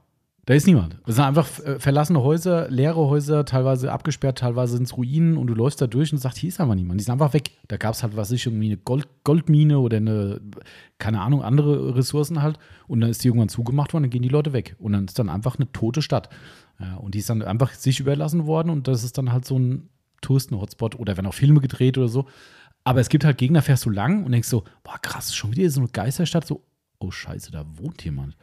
Da 0.49 0.55
ist 0.55 0.65
niemand. 0.65 0.97
Das 1.05 1.17
sind 1.17 1.26
einfach 1.26 1.59
äh, 1.59 1.77
verlassene 1.77 2.23
Häuser, 2.23 2.71
leere 2.71 3.07
Häuser, 3.07 3.45
teilweise 3.45 3.91
abgesperrt, 3.91 4.39
teilweise 4.39 4.77
sind 4.77 4.85
es 4.85 4.97
Ruinen 4.97 5.38
und 5.38 5.45
du 5.45 5.53
läufst 5.53 5.80
da 5.80 5.85
durch 5.85 6.11
und 6.11 6.17
sagst, 6.17 6.39
hier 6.39 6.47
ist 6.47 6.59
einfach 6.59 6.73
niemand. 6.73 6.99
Die 6.99 7.03
sind 7.03 7.11
einfach 7.11 7.34
weg. 7.34 7.51
Da 7.67 7.77
gab 7.77 7.93
es 7.93 8.01
halt, 8.01 8.17
was 8.17 8.31
ich, 8.31 8.47
irgendwie 8.47 8.65
eine 8.65 8.77
Gold, 8.77 9.07
Goldmine 9.23 9.77
oder 9.77 9.97
eine, 9.97 10.41
keine 10.97 11.21
Ahnung, 11.21 11.43
andere 11.43 11.95
Ressourcen 11.95 12.41
halt. 12.41 12.57
Und 12.88 13.01
dann 13.01 13.11
ist 13.11 13.23
die 13.23 13.27
irgendwann 13.27 13.49
zugemacht 13.49 13.93
worden, 13.93 14.05
dann 14.05 14.09
gehen 14.09 14.23
die 14.23 14.30
Leute 14.30 14.51
weg. 14.51 14.76
Und 14.80 14.93
dann 14.93 15.05
ist 15.05 15.19
dann 15.19 15.30
einfach 15.30 15.59
eine 15.59 15.71
tote 15.71 16.01
Stadt. 16.01 16.30
Und 16.99 17.13
die 17.13 17.19
ist 17.19 17.30
dann 17.30 17.43
einfach 17.43 17.71
sich 17.73 17.99
überlassen 17.99 18.47
worden 18.47 18.71
und 18.71 18.88
das 18.88 19.03
ist 19.03 19.19
dann 19.19 19.31
halt 19.31 19.45
so 19.45 19.59
ein 19.59 19.88
Touristen-Hotspot 20.21 20.97
oder 20.97 21.15
werden 21.15 21.27
auch 21.27 21.34
Filme 21.35 21.59
gedreht 21.59 21.95
oder 21.99 22.07
so. 22.07 22.26
Aber 22.84 23.01
es 23.01 23.09
gibt 23.09 23.23
halt 23.23 23.38
Gegner, 23.38 23.61
fährst 23.61 23.85
du 23.85 23.91
lang 23.91 24.23
und 24.26 24.31
denkst 24.31 24.47
so, 24.47 24.63
boah, 24.81 24.97
krass, 24.99 25.35
schon 25.35 25.51
wieder 25.51 25.69
so 25.69 25.81
eine 25.81 25.89
Geisterstadt. 25.89 26.47
So, 26.47 26.63
oh 26.97 27.11
Scheiße, 27.11 27.51
da 27.51 27.67
wohnt 27.77 28.03
jemand. 28.03 28.35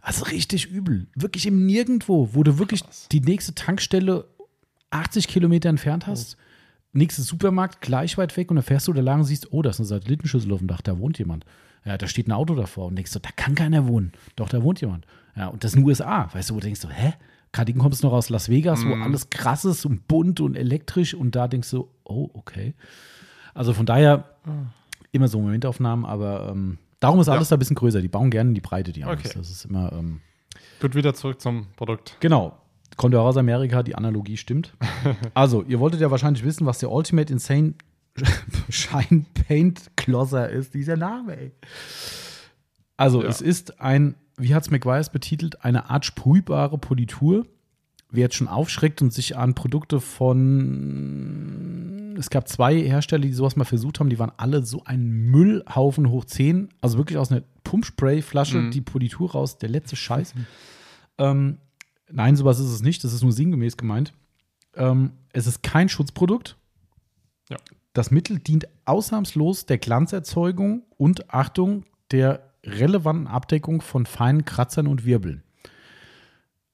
Also 0.00 0.24
richtig 0.24 0.70
übel. 0.70 1.06
Wirklich 1.14 1.46
im 1.46 1.66
Nirgendwo, 1.66 2.30
wo 2.32 2.42
du 2.42 2.58
wirklich 2.58 2.82
die 3.12 3.20
nächste 3.20 3.54
Tankstelle 3.54 4.26
80 4.90 5.28
Kilometer 5.28 5.68
entfernt 5.68 6.06
hast. 6.06 6.36
Nächster 6.92 7.22
Supermarkt 7.22 7.80
gleich 7.80 8.18
weit 8.18 8.36
weg 8.36 8.50
und 8.50 8.56
dann 8.56 8.64
fährst 8.64 8.88
du 8.88 8.92
da 8.92 9.00
lang 9.00 9.20
und 9.20 9.26
siehst, 9.26 9.52
oh, 9.52 9.62
da 9.62 9.70
ist 9.70 9.78
eine 9.78 9.86
Satellitenschüssel 9.86 10.52
auf 10.52 10.58
dem 10.58 10.68
Dach, 10.68 10.80
da 10.80 10.98
wohnt 10.98 11.18
jemand. 11.18 11.44
Ja, 11.84 11.96
da 11.96 12.06
steht 12.08 12.28
ein 12.28 12.32
Auto 12.32 12.54
davor 12.54 12.86
und 12.86 12.96
denkst 12.96 13.12
du, 13.12 13.20
da 13.20 13.30
kann 13.36 13.54
keiner 13.54 13.86
wohnen. 13.86 14.12
Doch, 14.36 14.48
da 14.48 14.62
wohnt 14.62 14.80
jemand. 14.80 15.06
Ja, 15.36 15.48
und 15.48 15.62
das 15.62 15.74
in 15.74 15.80
den 15.80 15.88
USA, 15.88 16.28
weißt 16.32 16.50
du, 16.50 16.54
wo 16.54 16.58
du 16.58 16.64
denkst 16.64 16.80
du, 16.80 16.88
hä? 16.88 17.14
Gerade 17.52 17.72
kommst 17.74 18.02
du 18.02 18.06
noch 18.06 18.14
aus 18.14 18.28
Las 18.28 18.48
Vegas, 18.48 18.84
wo 18.84 18.94
alles 18.94 19.28
krass 19.28 19.64
ist 19.64 19.84
und 19.84 20.06
bunt 20.06 20.40
und 20.40 20.56
elektrisch 20.56 21.14
und 21.14 21.34
da 21.34 21.48
denkst 21.48 21.70
du, 21.70 21.88
oh, 22.04 22.30
okay. 22.32 22.74
Also 23.54 23.72
von 23.72 23.86
daher 23.86 24.36
immer 25.10 25.26
so 25.26 25.40
Momentaufnahmen, 25.40 26.04
aber 26.04 26.50
ähm, 26.52 26.78
darum 27.00 27.20
ist 27.20 27.26
Ja. 27.26 27.34
alles 27.34 27.48
da 27.48 27.56
ein 27.56 27.58
bisschen 27.58 27.76
größer. 27.76 28.00
Die 28.00 28.08
bauen 28.08 28.30
gerne 28.30 28.50
in 28.50 28.54
die 28.54 28.60
Breite, 28.60 28.92
die 28.92 29.04
Amis. 29.04 29.18
Okay. 29.26 29.32
Das 29.36 29.50
ist 29.50 29.64
immer, 29.64 29.92
ähm, 29.92 30.20
Gut, 30.80 30.94
wieder 30.94 31.14
zurück 31.14 31.40
zum 31.40 31.66
Produkt. 31.76 32.16
genau. 32.20 32.56
Kommt 32.96 33.14
ja 33.14 33.20
aus 33.20 33.36
Amerika, 33.36 33.82
die 33.82 33.94
Analogie 33.94 34.36
stimmt. 34.36 34.74
also, 35.34 35.62
ihr 35.62 35.78
wolltet 35.80 36.00
ja 36.00 36.10
wahrscheinlich 36.10 36.44
wissen, 36.44 36.66
was 36.66 36.78
der 36.80 36.90
Ultimate 36.90 37.32
Insane 37.32 37.74
Shine 38.68 39.24
Paint 39.46 39.90
Closer 39.96 40.48
ist. 40.50 40.74
Dieser 40.74 40.96
Name, 40.96 41.36
ey. 41.36 41.52
Also, 42.96 43.22
Ja. 43.22 43.28
es 43.28 43.40
ist 43.40 43.80
ein, 43.80 44.16
wie 44.36 44.54
hat 44.54 44.64
es 44.64 44.70
McGuire's 44.70 45.10
betitelt, 45.10 45.64
eine 45.64 45.88
Art 45.88 46.04
sprühbare 46.04 46.78
Politur. 46.78 47.46
Wer 48.12 48.22
jetzt 48.22 48.34
schon 48.34 48.48
aufschreckt 48.48 49.02
und 49.02 49.12
sich 49.12 49.36
an 49.36 49.54
Produkte 49.54 50.00
von. 51.00 52.16
Es 52.18 52.28
gab 52.30 52.48
zwei 52.48 52.76
Hersteller, 52.82 53.22
die 53.22 53.32
sowas 53.32 53.56
mal 53.56 53.64
versucht 53.64 53.98
haben, 54.00 54.10
die 54.10 54.18
waren 54.18 54.32
alle 54.36 54.64
so 54.64 54.82
ein 54.84 55.08
Müllhaufen 55.10 56.10
hoch 56.10 56.24
10. 56.24 56.68
Also 56.80 56.98
wirklich 56.98 57.18
aus 57.18 57.30
einer 57.30 57.42
Pumpspray-Flasche 57.64 58.58
Mhm. 58.58 58.70
die 58.72 58.80
Politur 58.80 59.32
raus, 59.32 59.58
der 59.58 59.68
letzte 59.70 59.96
Scheiß. 59.96 60.34
Ähm, 61.18 61.58
nein, 62.10 62.36
sowas 62.36 62.58
ist 62.58 62.70
es 62.70 62.82
nicht. 62.82 63.04
Das 63.04 63.12
ist 63.12 63.22
nur 63.22 63.32
sinngemäß 63.32 63.76
gemeint. 63.76 64.12
Ähm, 64.74 65.12
es 65.32 65.46
ist 65.46 65.62
kein 65.62 65.88
Schutzprodukt. 65.88 66.56
Ja. 67.48 67.56
Das 67.92 68.10
Mittel 68.10 68.38
dient 68.38 68.66
ausnahmslos 68.84 69.66
der 69.66 69.78
Glanzerzeugung 69.78 70.82
und 70.96 71.32
Achtung 71.32 71.84
der 72.10 72.42
relevanten 72.64 73.26
Abdeckung 73.28 73.80
von 73.80 74.04
feinen 74.04 74.44
Kratzern 74.44 74.86
und 74.86 75.04
Wirbeln. 75.04 75.42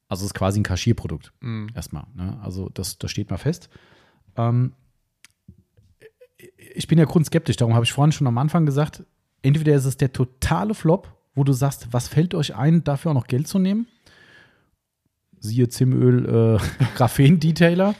Also 0.08 0.22
es 0.22 0.28
ist 0.28 0.34
quasi 0.34 0.60
ein 0.60 0.64
Kaschierprodukt. 0.64 1.32
Mhm. 1.40 1.68
Erstmal. 1.74 2.04
Ne? 2.14 2.38
Also 2.42 2.68
das, 2.72 2.98
das 2.98 3.10
steht 3.10 3.30
mal 3.30 3.38
fest. 3.38 3.68
Ähm, 4.36 4.72
ich 6.74 6.86
bin 6.86 6.98
ja 6.98 7.04
grundskeptisch, 7.04 7.56
darum 7.56 7.74
habe 7.74 7.84
ich 7.84 7.92
vorhin 7.92 8.12
schon 8.12 8.26
am 8.26 8.38
Anfang 8.38 8.66
gesagt, 8.66 9.04
entweder 9.42 9.74
ist 9.74 9.84
es 9.84 9.96
der 9.96 10.12
totale 10.12 10.74
Flop, 10.74 11.12
wo 11.34 11.44
du 11.44 11.52
sagst, 11.52 11.88
was 11.92 12.08
fällt 12.08 12.34
euch 12.34 12.54
ein, 12.54 12.84
dafür 12.84 13.10
auch 13.10 13.16
noch 13.16 13.26
Geld 13.26 13.48
zu 13.48 13.58
nehmen? 13.58 13.86
Siehe 15.38 15.68
Zimöl, 15.68 16.58
äh, 16.58 16.84
Graphen-Detailer. 16.96 17.94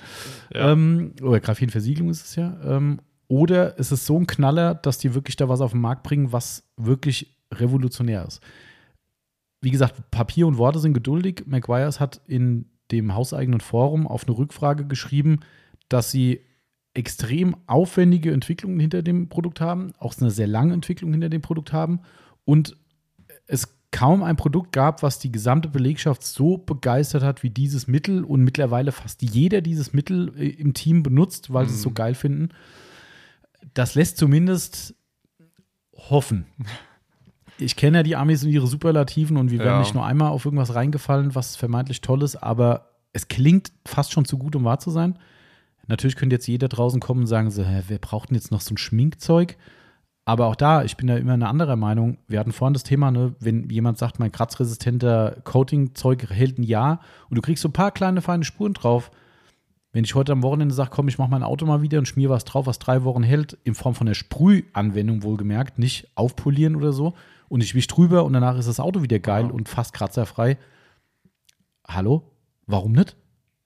Ja. 0.52 0.72
Ähm, 0.72 1.12
oder 1.22 1.40
Graphenversiegelung 1.40 2.10
ist 2.10 2.24
es 2.24 2.36
ja. 2.36 2.56
Ähm, 2.64 3.00
oder 3.28 3.78
ist 3.78 3.90
es 3.90 4.06
so 4.06 4.18
ein 4.18 4.26
Knaller, 4.26 4.74
dass 4.74 4.98
die 4.98 5.14
wirklich 5.14 5.36
da 5.36 5.48
was 5.48 5.60
auf 5.60 5.72
den 5.72 5.80
Markt 5.80 6.02
bringen, 6.02 6.32
was 6.32 6.62
wirklich 6.76 7.36
revolutionär 7.52 8.24
ist. 8.26 8.40
Wie 9.60 9.70
gesagt, 9.70 10.10
Papier 10.10 10.46
und 10.46 10.58
Worte 10.58 10.78
sind 10.78 10.94
geduldig. 10.94 11.44
McGuire's 11.46 12.00
hat 12.00 12.20
in 12.26 12.66
dem 12.90 13.14
hauseigenen 13.14 13.60
Forum 13.60 14.06
auf 14.06 14.26
eine 14.26 14.36
Rückfrage 14.36 14.86
geschrieben, 14.86 15.40
dass 15.88 16.10
sie 16.10 16.40
extrem 16.94 17.56
aufwendige 17.66 18.32
Entwicklungen 18.32 18.80
hinter 18.80 19.02
dem 19.02 19.28
Produkt 19.28 19.60
haben, 19.60 19.92
auch 19.98 20.14
eine 20.18 20.30
sehr 20.30 20.46
lange 20.46 20.72
Entwicklung 20.72 21.12
hinter 21.12 21.28
dem 21.28 21.42
Produkt 21.42 21.72
haben 21.72 22.00
und 22.44 22.76
es 23.46 23.76
kaum 23.90 24.22
ein 24.22 24.36
Produkt 24.36 24.72
gab, 24.72 25.02
was 25.02 25.18
die 25.18 25.32
gesamte 25.32 25.68
Belegschaft 25.68 26.22
so 26.22 26.58
begeistert 26.58 27.22
hat 27.22 27.42
wie 27.42 27.50
dieses 27.50 27.86
Mittel 27.86 28.24
und 28.24 28.42
mittlerweile 28.42 28.92
fast 28.92 29.22
jeder 29.22 29.60
dieses 29.60 29.92
Mittel 29.92 30.32
äh, 30.36 30.48
im 30.48 30.74
Team 30.74 31.02
benutzt, 31.02 31.52
weil 31.52 31.66
sie 31.66 31.74
es 31.74 31.82
so 31.82 31.92
geil 31.92 32.14
finden. 32.14 32.50
Das 33.74 33.94
lässt 33.94 34.18
zumindest 34.18 34.94
hoffen. 35.92 36.46
Ich 37.58 37.76
kenne 37.76 37.98
ja 37.98 38.02
die 38.02 38.16
Amis 38.16 38.44
und 38.44 38.50
ihre 38.50 38.66
Superlativen 38.66 39.36
und 39.36 39.50
wir 39.50 39.58
werden 39.60 39.74
Ja. 39.74 39.78
nicht 39.80 39.94
nur 39.94 40.04
einmal 40.04 40.30
auf 40.30 40.44
irgendwas 40.44 40.74
reingefallen, 40.74 41.34
was 41.34 41.56
vermeintlich 41.56 42.00
toll 42.00 42.22
ist, 42.22 42.36
aber 42.36 42.90
es 43.12 43.28
klingt 43.28 43.72
fast 43.86 44.12
schon 44.12 44.24
zu 44.26 44.36
gut, 44.36 44.54
um 44.56 44.64
wahr 44.64 44.78
zu 44.78 44.90
sein. 44.90 45.18
Natürlich 45.88 46.16
könnte 46.16 46.34
jetzt 46.36 46.48
jeder 46.48 46.68
draußen 46.68 47.00
kommen 47.00 47.20
und 47.20 47.26
sagen 47.28 47.50
so, 47.50 47.62
hä, 47.64 47.82
wer 47.88 47.98
braucht 47.98 48.30
denn 48.30 48.34
jetzt 48.34 48.50
noch 48.50 48.60
so 48.60 48.74
ein 48.74 48.78
Schminkzeug? 48.78 49.56
Aber 50.24 50.46
auch 50.46 50.56
da, 50.56 50.82
ich 50.82 50.96
bin 50.96 51.06
da 51.06 51.16
immer 51.16 51.34
eine 51.34 51.48
andere 51.48 51.76
Meinung. 51.76 52.18
Wir 52.26 52.40
hatten 52.40 52.50
vorhin 52.52 52.74
das 52.74 52.82
Thema, 52.82 53.12
ne, 53.12 53.36
wenn 53.38 53.70
jemand 53.70 53.96
sagt, 53.96 54.18
mein 54.18 54.32
kratzresistenter 54.32 55.36
Coating-Zeug 55.44 56.28
hält 56.30 56.58
ein 56.58 56.64
Jahr 56.64 57.00
und 57.30 57.36
du 57.36 57.42
kriegst 57.42 57.62
so 57.62 57.68
ein 57.68 57.72
paar 57.72 57.92
kleine 57.92 58.20
feine 58.20 58.44
Spuren 58.44 58.74
drauf. 58.74 59.12
Wenn 59.92 60.02
ich 60.02 60.16
heute 60.16 60.32
am 60.32 60.42
Wochenende 60.42 60.74
sage, 60.74 60.90
komm, 60.92 61.06
ich 61.06 61.16
mache 61.18 61.30
mein 61.30 61.44
Auto 61.44 61.64
mal 61.64 61.80
wieder 61.80 61.98
und 61.98 62.06
schmier 62.08 62.28
was 62.28 62.44
drauf, 62.44 62.66
was 62.66 62.80
drei 62.80 63.04
Wochen 63.04 63.22
hält, 63.22 63.56
in 63.62 63.74
Form 63.76 63.94
von 63.94 64.08
der 64.08 64.14
Sprühanwendung 64.14 65.22
wohlgemerkt, 65.22 65.78
nicht 65.78 66.08
aufpolieren 66.16 66.74
oder 66.74 66.92
so, 66.92 67.14
und 67.48 67.62
ich 67.62 67.74
wisch 67.74 67.86
drüber 67.86 68.24
und 68.24 68.32
danach 68.32 68.56
ist 68.58 68.68
das 68.68 68.80
Auto 68.80 69.02
wieder 69.02 69.18
geil 69.18 69.46
Ja. 69.46 69.50
und 69.52 69.68
fast 69.68 69.92
kratzerfrei. 69.92 70.58
Hallo? 71.86 72.30
Warum 72.66 72.92
nicht? 72.92 73.16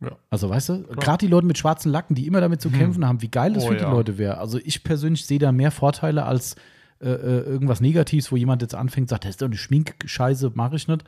Ja. 0.01 0.17
Also, 0.31 0.49
weißt 0.49 0.69
du, 0.71 0.83
gerade 0.85 1.25
die 1.27 1.31
Leute 1.31 1.47
mit 1.47 1.59
schwarzen 1.59 1.91
Lacken, 1.91 2.15
die 2.15 2.27
immer 2.27 2.41
damit 2.41 2.61
zu 2.63 2.71
kämpfen 2.71 3.07
haben, 3.07 3.21
wie 3.23 3.29
geil 3.31 3.53
das 3.53 3.65
Oh, 3.65 3.69
für 3.69 3.77
die 3.77 3.83
ja. 3.83 3.91
Leute 3.91 4.17
wäre. 4.19 4.39
Also, 4.39 4.59
ich 4.63 4.83
persönlich 4.83 5.27
sehe 5.27 5.39
da 5.39 5.53
mehr 5.53 5.71
Vorteile 5.71 6.25
als 6.25 6.57
äh, 7.01 7.09
äh, 7.11 7.41
irgendwas 7.45 7.81
Negatives, 7.81 8.31
wo 8.33 8.37
jemand 8.37 8.61
jetzt 8.63 8.75
anfängt, 8.75 9.09
sagt, 9.09 9.25
das 9.25 9.31
ist 9.31 9.43
doch 9.43 9.47
eine 9.47 9.57
Schminkscheiße, 9.57 10.53
mache 10.55 10.77
ich 10.77 10.87
nicht. 10.89 11.05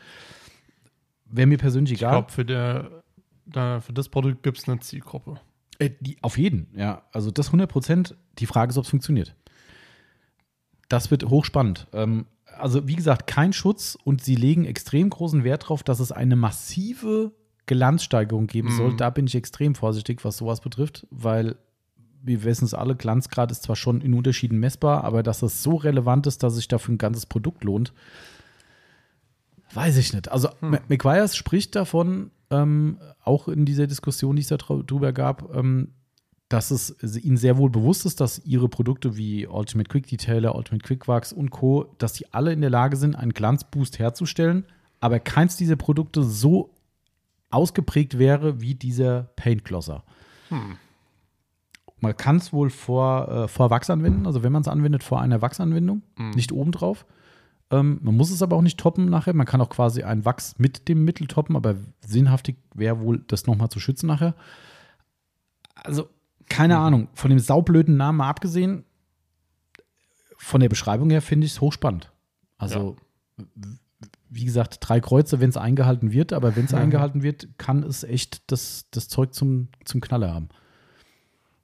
Wäre 1.26 1.46
mir 1.46 1.58
persönlich 1.58 1.92
Ich 1.92 1.98
egal. 2.00 2.12
glaube, 2.12 2.32
für, 2.32 2.44
der- 2.44 3.02
da- 3.46 3.80
für 3.80 3.92
das 3.92 4.08
Produkt 4.08 4.42
gibt 4.42 4.58
es 4.58 4.68
eine 4.68 4.80
Zielgruppe. 4.80 5.38
Äh, 5.78 5.90
die, 6.00 6.16
auf 6.22 6.36
jeden, 6.38 6.68
ja. 6.74 7.02
Also 7.12 7.30
das 7.30 7.48
100 7.48 7.70
Prozent. 7.70 8.14
Die 8.38 8.46
Frage 8.46 8.70
ist, 8.70 8.78
ob 8.78 8.84
es 8.84 8.90
funktioniert. 8.90 9.34
Das 10.88 11.10
wird 11.10 11.24
hochspannend. 11.24 11.86
Ähm, 11.92 12.26
also 12.58 12.86
wie 12.88 12.96
gesagt, 12.96 13.26
kein 13.26 13.52
Schutz 13.52 13.96
und 14.04 14.22
sie 14.22 14.34
legen 14.36 14.64
extrem 14.64 15.10
großen 15.10 15.44
Wert 15.44 15.64
darauf, 15.64 15.82
dass 15.82 16.00
es 16.00 16.12
eine 16.12 16.36
massive 16.36 17.32
Glanzsteigerung 17.66 18.46
geben 18.46 18.68
Mhm. 18.68 18.72
soll. 18.72 18.94
Da 18.94 19.10
bin 19.10 19.26
ich 19.26 19.34
extrem 19.34 19.74
vorsichtig, 19.74 20.24
was 20.24 20.36
sowas 20.36 20.60
betrifft, 20.60 21.06
weil 21.10 21.56
wir 22.24 22.44
wissen 22.44 22.64
es 22.64 22.74
alle, 22.74 22.94
Glanzgrad 22.94 23.50
ist 23.50 23.64
zwar 23.64 23.74
schon 23.76 24.00
in 24.00 24.14
Unterschieden 24.14 24.58
messbar, 24.58 25.02
aber 25.04 25.22
dass 25.24 25.42
es 25.42 25.62
so 25.62 25.74
relevant 25.76 26.26
ist, 26.28 26.42
dass 26.44 26.54
sich 26.54 26.68
dafür 26.68 26.94
ein 26.94 26.98
ganzes 26.98 27.26
Produkt 27.26 27.64
lohnt, 27.64 27.92
weiß 29.74 29.96
ich 29.96 30.12
nicht. 30.12 30.30
Also 30.30 30.48
Hm. 30.60 30.78
McGuire's 30.88 31.36
spricht 31.36 31.74
davon, 31.74 32.30
ähm, 32.50 32.98
auch 33.24 33.48
in 33.48 33.64
dieser 33.64 33.86
Diskussion, 33.86 34.36
die 34.36 34.42
es 34.42 34.48
darüber 34.48 35.12
gab, 35.12 35.54
ähm, 35.54 35.88
dass 36.52 36.70
es 36.70 36.94
ihnen 37.24 37.36
sehr 37.36 37.56
wohl 37.56 37.70
bewusst 37.70 38.04
ist, 38.04 38.20
dass 38.20 38.44
ihre 38.44 38.68
Produkte 38.68 39.16
wie 39.16 39.46
Ultimate 39.46 39.88
Quick 39.88 40.06
Detailer, 40.06 40.54
Ultimate 40.54 40.86
Quick 40.86 41.08
Wax 41.08 41.32
und 41.32 41.50
Co., 41.50 41.94
dass 41.98 42.12
die 42.12 42.32
alle 42.32 42.52
in 42.52 42.60
der 42.60 42.70
Lage 42.70 42.96
sind, 42.96 43.16
einen 43.16 43.32
Glanzboost 43.32 43.98
herzustellen, 43.98 44.64
aber 45.00 45.18
keins 45.18 45.56
dieser 45.56 45.76
Produkte 45.76 46.22
so 46.22 46.70
ausgeprägt 47.50 48.18
wäre 48.18 48.60
wie 48.60 48.74
dieser 48.74 49.24
Paint 49.36 49.64
Glosser. 49.64 50.04
Man 52.00 52.16
kann 52.16 52.36
es 52.36 52.52
wohl 52.52 52.70
vor, 52.70 53.28
äh, 53.28 53.48
vor 53.48 53.70
Wachs 53.70 53.88
anwenden, 53.88 54.26
also 54.26 54.42
wenn 54.42 54.52
man 54.52 54.62
es 54.62 54.68
anwendet, 54.68 55.04
vor 55.04 55.20
einer 55.20 55.40
Wachsanwendung, 55.40 56.02
nicht 56.34 56.52
obendrauf. 56.52 57.06
Ähm, 57.70 58.00
man 58.02 58.16
muss 58.16 58.30
es 58.30 58.42
aber 58.42 58.56
auch 58.56 58.62
nicht 58.62 58.78
toppen 58.78 59.06
nachher. 59.06 59.34
Man 59.34 59.46
kann 59.46 59.60
auch 59.60 59.70
quasi 59.70 60.02
einen 60.02 60.24
Wachs 60.24 60.58
mit 60.58 60.88
dem 60.88 61.04
Mittel 61.04 61.26
toppen, 61.26 61.56
aber 61.56 61.76
sinnhaftig 62.06 62.56
wäre 62.74 63.00
wohl, 63.00 63.24
das 63.28 63.46
nochmal 63.46 63.70
zu 63.70 63.80
schützen 63.80 64.06
nachher. 64.06 64.34
Also, 65.74 66.08
keine 66.48 66.78
Ahnung. 66.78 67.08
Von 67.14 67.30
dem 67.30 67.38
saublöden 67.38 67.96
Namen 67.96 68.18
mal 68.18 68.28
abgesehen, 68.28 68.84
von 70.36 70.60
der 70.60 70.68
Beschreibung 70.68 71.10
her 71.10 71.22
finde 71.22 71.46
ich 71.46 71.52
es 71.52 71.60
hochspannend. 71.60 72.10
Also, 72.58 72.96
w- 73.36 73.44
wie 74.30 74.44
gesagt, 74.44 74.78
drei 74.80 75.00
Kreuze, 75.00 75.40
wenn 75.40 75.50
es 75.50 75.56
eingehalten 75.56 76.12
wird, 76.12 76.32
aber 76.32 76.56
wenn 76.56 76.64
es 76.64 76.72
eingehalten 76.74 77.22
wird, 77.22 77.48
kann 77.58 77.82
es 77.82 78.02
echt 78.02 78.50
das, 78.50 78.86
das 78.90 79.08
Zeug 79.08 79.34
zum, 79.34 79.68
zum 79.84 80.00
Knaller 80.00 80.32
haben. 80.32 80.48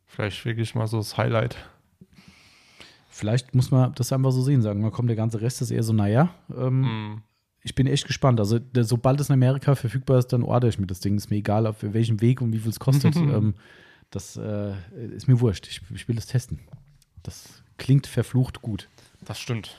Vielleicht 0.07 0.45
wirklich 0.45 0.75
mal 0.75 0.87
so 0.87 0.99
das 0.99 1.17
Highlight. 1.17 1.57
Vielleicht 3.11 3.55
muss 3.55 3.71
man 3.71 3.93
das 3.95 4.13
einfach 4.13 4.31
so 4.33 4.43
sehen, 4.43 4.63
sagen 4.63 4.83
wir, 4.83 4.91
komm, 4.91 5.07
der 5.07 5.17
ganze 5.17 5.41
Rest 5.41 5.61
ist 5.63 5.71
eher 5.71 5.83
so, 5.83 5.93
naja. 5.93 6.31
Ähm, 6.57 6.81
Mhm. 6.83 7.23
Ich 7.65 7.75
bin 7.75 7.89
echt 7.89 8.07
gespannt. 8.07 8.39
Also, 8.39 8.61
sobald 8.83 9.21
es 9.21 9.29
in 9.29 9.33
Amerika 9.35 9.75
verfügbar 9.75 10.19
ist, 10.21 10.29
dann 10.29 10.43
ordere 10.45 10.69
ich 10.71 10.79
mir 10.79 10.87
das 10.87 11.01
Ding. 11.01 11.17
Ist 11.17 11.29
mir 11.29 11.37
egal, 11.37 11.67
auf 11.67 11.77
welchem 11.83 12.21
Weg 12.21 12.41
und 12.41 12.53
wie 12.53 12.59
viel 12.61 12.71
es 12.71 12.79
kostet. 12.79 13.17
ähm, 13.17 13.55
das 14.11 14.37
äh, 14.37 14.75
ist 15.15 15.29
mir 15.29 15.41
wurscht. 15.41 15.67
Ich, 15.69 15.81
ich 15.95 16.09
will 16.09 16.17
es 16.19 16.27
testen. 16.27 16.61
Das 17.23 17.63
klingt 17.77 18.07
verflucht 18.07 18.63
gut. 18.63 18.89
Das 19.25 19.39
stimmt. 19.39 19.77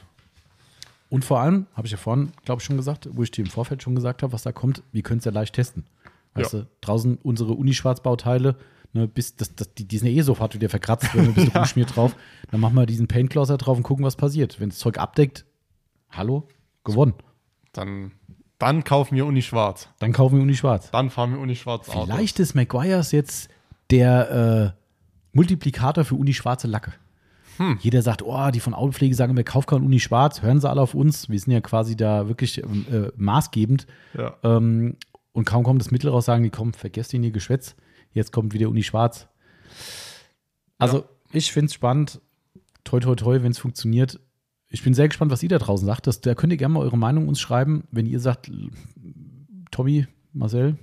Und 1.09 1.25
vor 1.25 1.39
allem, 1.39 1.65
habe 1.73 1.87
ich 1.87 1.91
ja 1.91 1.97
vorhin, 1.97 2.31
glaube 2.45 2.59
ich, 2.61 2.65
schon 2.65 2.77
gesagt, 2.77 3.09
wo 3.11 3.23
ich 3.23 3.31
dir 3.31 3.43
im 3.43 3.49
Vorfeld 3.49 3.81
schon 3.81 3.95
gesagt 3.95 4.21
habe, 4.21 4.31
was 4.31 4.43
da 4.43 4.51
kommt, 4.51 4.83
wir 4.91 5.01
können 5.01 5.17
es 5.19 5.25
ja 5.25 5.31
leicht 5.31 5.55
testen. 5.55 5.85
Weißt 6.35 6.53
Ja. 6.53 6.59
du, 6.59 6.67
draußen 6.81 7.17
unsere 7.23 7.53
Unischwarzbauteile, 7.53 8.55
ne, 8.93 9.07
bis, 9.07 9.35
das, 9.35 9.55
das, 9.55 9.73
die, 9.73 9.85
die 9.87 9.97
sind 9.97 10.09
ja 10.09 10.13
eh 10.13 10.21
sofort 10.21 10.53
wieder 10.53 10.69
verkratzt, 10.69 11.09
wenn 11.15 11.25
ein 11.25 11.33
bisschen 11.33 11.51
rumschmiert 11.55 11.95
drauf. 11.95 12.15
Dann 12.51 12.59
machen 12.59 12.75
wir 12.75 12.85
diesen 12.85 13.07
Paintcloser 13.07 13.57
drauf 13.57 13.77
und 13.77 13.83
gucken, 13.83 14.05
was 14.05 14.15
passiert. 14.17 14.59
Wenn 14.59 14.69
das 14.69 14.77
Zeug 14.77 14.99
abdeckt, 14.99 15.45
hallo, 16.11 16.47
gewonnen. 16.83 17.15
Dann, 17.73 18.11
dann 18.59 18.83
kaufen 18.83 19.15
wir 19.15 19.25
Uni 19.25 19.41
Schwarz. 19.41 19.89
Dann 19.97 20.13
kaufen 20.13 20.35
wir 20.35 20.43
Unischwarz. 20.43 20.91
Dann 20.91 21.09
fahren 21.09 21.31
wir 21.33 21.39
Uni 21.39 21.55
Schwarz 21.55 21.89
Autos. 21.89 22.03
Vielleicht 22.03 22.39
ist 22.39 22.53
Maguires 22.53 23.11
jetzt 23.11 23.49
der 23.91 24.75
äh, 24.75 24.79
Multiplikator 25.33 26.05
für 26.05 26.15
Uni-schwarze 26.15 26.67
Lacke. 26.67 26.93
Jeder 27.81 28.01
sagt, 28.01 28.21
oh, 28.23 28.51
die 28.51 28.61
von 28.61 28.73
Autopflege 28.73 29.13
sagen 29.13 29.31
immer, 29.31 29.43
kauf 29.43 29.65
kein 29.65 29.83
Uni-schwarz, 29.83 30.41
hören 30.41 30.61
sie 30.61 30.69
alle 30.69 30.81
auf 30.81 30.93
uns. 30.93 31.27
Wir 31.27 31.37
sind 31.37 31.51
ja 31.51 31.59
quasi 31.59 31.97
da 31.97 32.29
wirklich 32.29 32.63
äh, 32.63 33.11
maßgebend. 33.17 33.85
Ja. 34.17 34.37
Ähm, 34.43 34.95
und 35.33 35.45
kaum 35.45 35.63
kommt 35.63 35.81
das 35.81 35.91
Mittel 35.91 36.09
raus, 36.09 36.25
sagen 36.25 36.43
die, 36.43 36.51
komm, 36.51 36.73
vergesst 36.73 37.13
ihn 37.13 37.23
ihr 37.23 37.31
Geschwätz. 37.31 37.75
Jetzt 38.13 38.31
kommt 38.31 38.53
wieder 38.53 38.69
Uni-schwarz. 38.69 39.27
Also, 40.77 41.03
ich 41.33 41.51
finde 41.51 41.65
es 41.65 41.73
spannend. 41.73 42.21
Toi, 42.85 43.01
toi, 43.01 43.15
toi, 43.15 43.43
wenn 43.43 43.51
es 43.51 43.59
funktioniert. 43.59 44.19
Ich 44.69 44.83
bin 44.83 44.93
sehr 44.93 45.09
gespannt, 45.09 45.31
was 45.31 45.43
ihr 45.43 45.49
da 45.49 45.57
draußen 45.57 45.85
sagt. 45.85 46.07
Das, 46.07 46.21
da 46.21 46.35
könnt 46.35 46.53
ihr 46.53 46.57
gerne 46.57 46.75
mal 46.75 46.79
eure 46.79 46.97
Meinung 46.97 47.27
uns 47.27 47.41
schreiben, 47.41 47.83
wenn 47.91 48.05
ihr 48.05 48.21
sagt, 48.21 48.49
Tommy, 49.71 50.07
Marcel, 50.31 50.77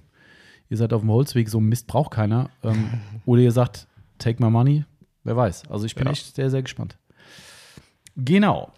ihr 0.68 0.76
seid 0.76 0.92
auf 0.92 1.00
dem 1.02 1.10
Holzweg, 1.10 1.48
so 1.48 1.60
Mist 1.60 1.86
braucht 1.86 2.12
keiner. 2.12 2.50
Ähm, 2.62 3.00
oder 3.26 3.40
ihr 3.42 3.52
sagt, 3.52 3.86
take 4.18 4.42
my 4.42 4.50
money, 4.50 4.84
wer 5.24 5.36
weiß. 5.36 5.68
Also 5.70 5.86
ich 5.86 5.94
bin 5.94 6.06
Ja. 6.06 6.12
echt 6.12 6.34
sehr, 6.34 6.50
sehr 6.50 6.62
gespannt. 6.62 6.96
Genau. 8.16 8.72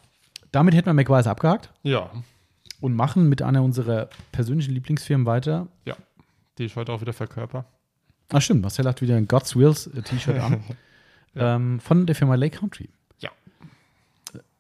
Damit 0.52 0.74
hätten 0.74 0.86
wir 0.86 0.94
McWise 0.94 1.30
abgehakt 1.30 1.72
Ja. 1.82 2.10
und 2.80 2.94
machen 2.94 3.28
mit 3.28 3.42
einer 3.42 3.62
unserer 3.62 4.08
persönlichen 4.32 4.72
Lieblingsfirmen 4.74 5.26
weiter. 5.26 5.68
Ja. 5.84 5.96
Die 6.58 6.64
ich 6.64 6.74
heute 6.76 6.92
auch 6.92 7.00
wieder 7.00 7.12
verkörper. 7.12 7.64
Ach 8.30 8.40
stimmt, 8.42 8.62
Marcel 8.62 8.86
hat 8.86 9.00
wieder 9.00 9.16
ein 9.16 9.28
God's 9.28 9.54
Wills 9.56 9.86
äh, 9.88 10.02
T-Shirt 10.02 10.38
an. 10.38 10.62
Ja. 11.34 11.56
ähm, 11.56 11.78
von 11.78 12.06
der 12.06 12.16
Firma 12.16 12.34
Lake 12.36 12.58
Country. 12.58 12.88
Ja. 13.20 13.28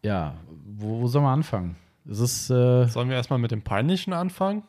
Ja, 0.04 0.34
wo, 0.76 1.00
wo 1.00 1.06
sollen 1.08 1.24
wir 1.24 1.30
anfangen? 1.30 1.76
Es 2.08 2.20
ist, 2.20 2.50
äh, 2.50 2.86
Sollen 2.86 3.08
wir 3.08 3.16
erstmal 3.16 3.38
mit 3.38 3.50
dem 3.50 3.62
Peinlichen 3.62 4.12
anfangen? 4.12 4.62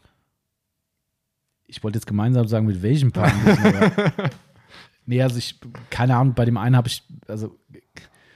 Ich 1.70 1.84
wollte 1.84 1.98
jetzt 1.98 2.06
gemeinsam 2.08 2.48
sagen, 2.48 2.66
mit 2.66 2.82
welchem 2.82 3.12
Paar. 3.12 3.32
aber- 3.32 4.30
nee, 5.06 5.22
also 5.22 5.38
ich, 5.38 5.60
keine 5.90 6.16
Ahnung, 6.18 6.34
bei 6.34 6.46
dem 6.46 6.58
einen 6.58 6.76
habe 6.76 6.88
ich, 6.88 7.04
also 7.28 7.56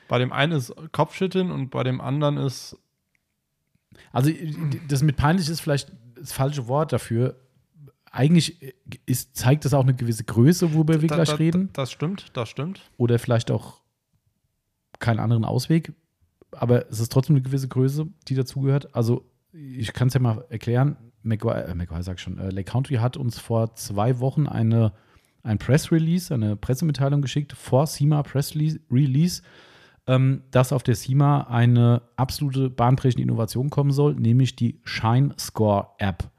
Bei 0.07 0.19
dem 0.19 0.31
einen 0.31 0.53
ist 0.53 0.73
Kopfschütteln 0.91 1.51
und 1.51 1.69
bei 1.69 1.83
dem 1.83 1.99
anderen 2.01 2.37
ist. 2.37 2.77
Also 4.11 4.31
das 4.87 5.01
mit 5.01 5.15
peinlich 5.17 5.49
ist 5.49 5.59
vielleicht 5.59 5.91
das 6.15 6.31
falsche 6.33 6.67
Wort 6.67 6.93
dafür. 6.93 7.35
Eigentlich 8.11 8.73
ist, 9.07 9.35
zeigt 9.35 9.65
das 9.65 9.73
auch 9.73 9.81
eine 9.83 9.95
gewisse 9.95 10.23
Größe, 10.23 10.73
worüber 10.73 11.01
wir 11.01 11.09
Da- 11.09 11.15
gleich 11.15 11.29
da- 11.29 11.35
reden. 11.35 11.69
Das 11.73 11.91
stimmt, 11.91 12.27
das 12.33 12.49
stimmt. 12.49 12.81
Oder 12.97 13.17
vielleicht 13.17 13.49
auch 13.49 13.81
keinen 14.99 15.19
anderen 15.19 15.45
Ausweg. 15.45 15.93
Aber 16.51 16.87
es 16.91 16.99
ist 16.99 17.11
trotzdem 17.11 17.35
eine 17.35 17.43
gewisse 17.43 17.67
Größe, 17.67 18.05
die 18.27 18.35
dazugehört. 18.35 18.93
Also 18.95 19.25
ich 19.51 19.91
kann 19.93 20.09
es 20.09 20.13
ja 20.13 20.19
mal 20.19 20.45
erklären. 20.49 20.95
McGuire, 21.23 21.65
äh, 21.67 21.75
McGuire 21.75 22.03
sag 22.03 22.17
ich 22.17 22.21
schon, 22.23 22.37
äh, 22.37 22.49
Lake 22.49 22.71
Country 22.71 22.95
hat 22.95 23.17
uns 23.17 23.39
vor 23.39 23.75
zwei 23.75 24.19
Wochen 24.19 24.47
eine, 24.47 24.93
ein 25.43 25.57
Press 25.57 25.91
Release, 25.91 26.33
eine 26.33 26.55
Pressemitteilung 26.55 27.21
geschickt, 27.21 27.53
vor 27.53 27.87
SEMA 27.87 28.23
Press 28.23 28.55
Release- 28.55 28.79
Release, 28.91 29.41
ähm, 30.07 30.43
dass 30.51 30.73
auf 30.73 30.83
der 30.83 30.95
SEMA 30.95 31.47
eine 31.49 32.01
absolute 32.17 32.69
bahnbrechende 32.69 33.23
Innovation 33.23 33.69
kommen 33.69 33.91
soll, 33.91 34.15
nämlich 34.15 34.55
die 34.55 34.79
Shine 34.83 35.33
Score 35.39 35.87
App. 35.97 36.29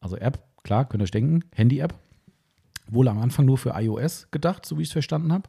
Also 0.00 0.16
App, 0.16 0.42
klar, 0.62 0.86
könnt 0.86 1.02
ihr 1.02 1.04
euch 1.04 1.10
denken, 1.10 1.44
Handy-App. 1.54 1.94
Wohl 2.88 3.08
am 3.08 3.18
Anfang 3.18 3.46
nur 3.46 3.58
für 3.58 3.70
iOS 3.70 4.30
gedacht, 4.30 4.64
so 4.64 4.78
wie 4.78 4.82
ich 4.82 4.88
es 4.88 4.92
verstanden 4.92 5.32
habe. 5.32 5.48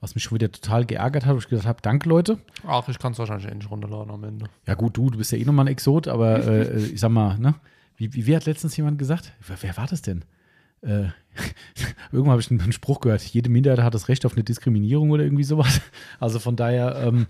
Was 0.00 0.14
mich 0.14 0.24
schon 0.24 0.34
wieder 0.34 0.52
total 0.52 0.84
geärgert 0.84 1.24
hat, 1.24 1.34
wo 1.34 1.38
ich 1.38 1.48
gedacht 1.48 1.66
habe, 1.66 1.80
danke 1.80 2.06
Leute. 2.06 2.38
Ach, 2.66 2.86
ich 2.88 2.98
kann 2.98 3.12
es 3.12 3.18
wahrscheinlich 3.18 3.46
endlich 3.50 3.70
runterladen 3.70 4.10
am 4.12 4.24
Ende. 4.24 4.46
Ja 4.66 4.74
gut, 4.74 4.94
du, 4.96 5.08
du 5.08 5.16
bist 5.16 5.32
ja 5.32 5.38
eh 5.38 5.44
nochmal 5.44 5.64
ein 5.64 5.72
Exot, 5.72 6.06
aber 6.06 6.44
äh, 6.46 6.84
ich 6.84 7.00
sag 7.00 7.08
mal, 7.10 7.38
ne? 7.38 7.54
Wie, 7.96 8.12
wie, 8.14 8.26
wie 8.26 8.36
hat 8.36 8.46
letztens 8.46 8.76
jemand 8.76 8.98
gesagt? 8.98 9.32
Wer, 9.46 9.56
wer 9.62 9.76
war 9.76 9.86
das 9.86 10.02
denn? 10.02 10.24
Äh, 10.82 11.08
irgendwann 12.12 12.32
habe 12.32 12.40
ich 12.40 12.50
einen, 12.50 12.60
einen 12.60 12.72
Spruch 12.72 13.00
gehört, 13.00 13.22
jede 13.22 13.48
Minderheit 13.50 13.80
hat 13.80 13.94
das 13.94 14.08
Recht 14.08 14.26
auf 14.26 14.34
eine 14.34 14.44
Diskriminierung 14.44 15.10
oder 15.10 15.24
irgendwie 15.24 15.44
sowas. 15.44 15.80
Also 16.20 16.38
von 16.38 16.56
daher, 16.56 16.96
ähm, 16.96 17.26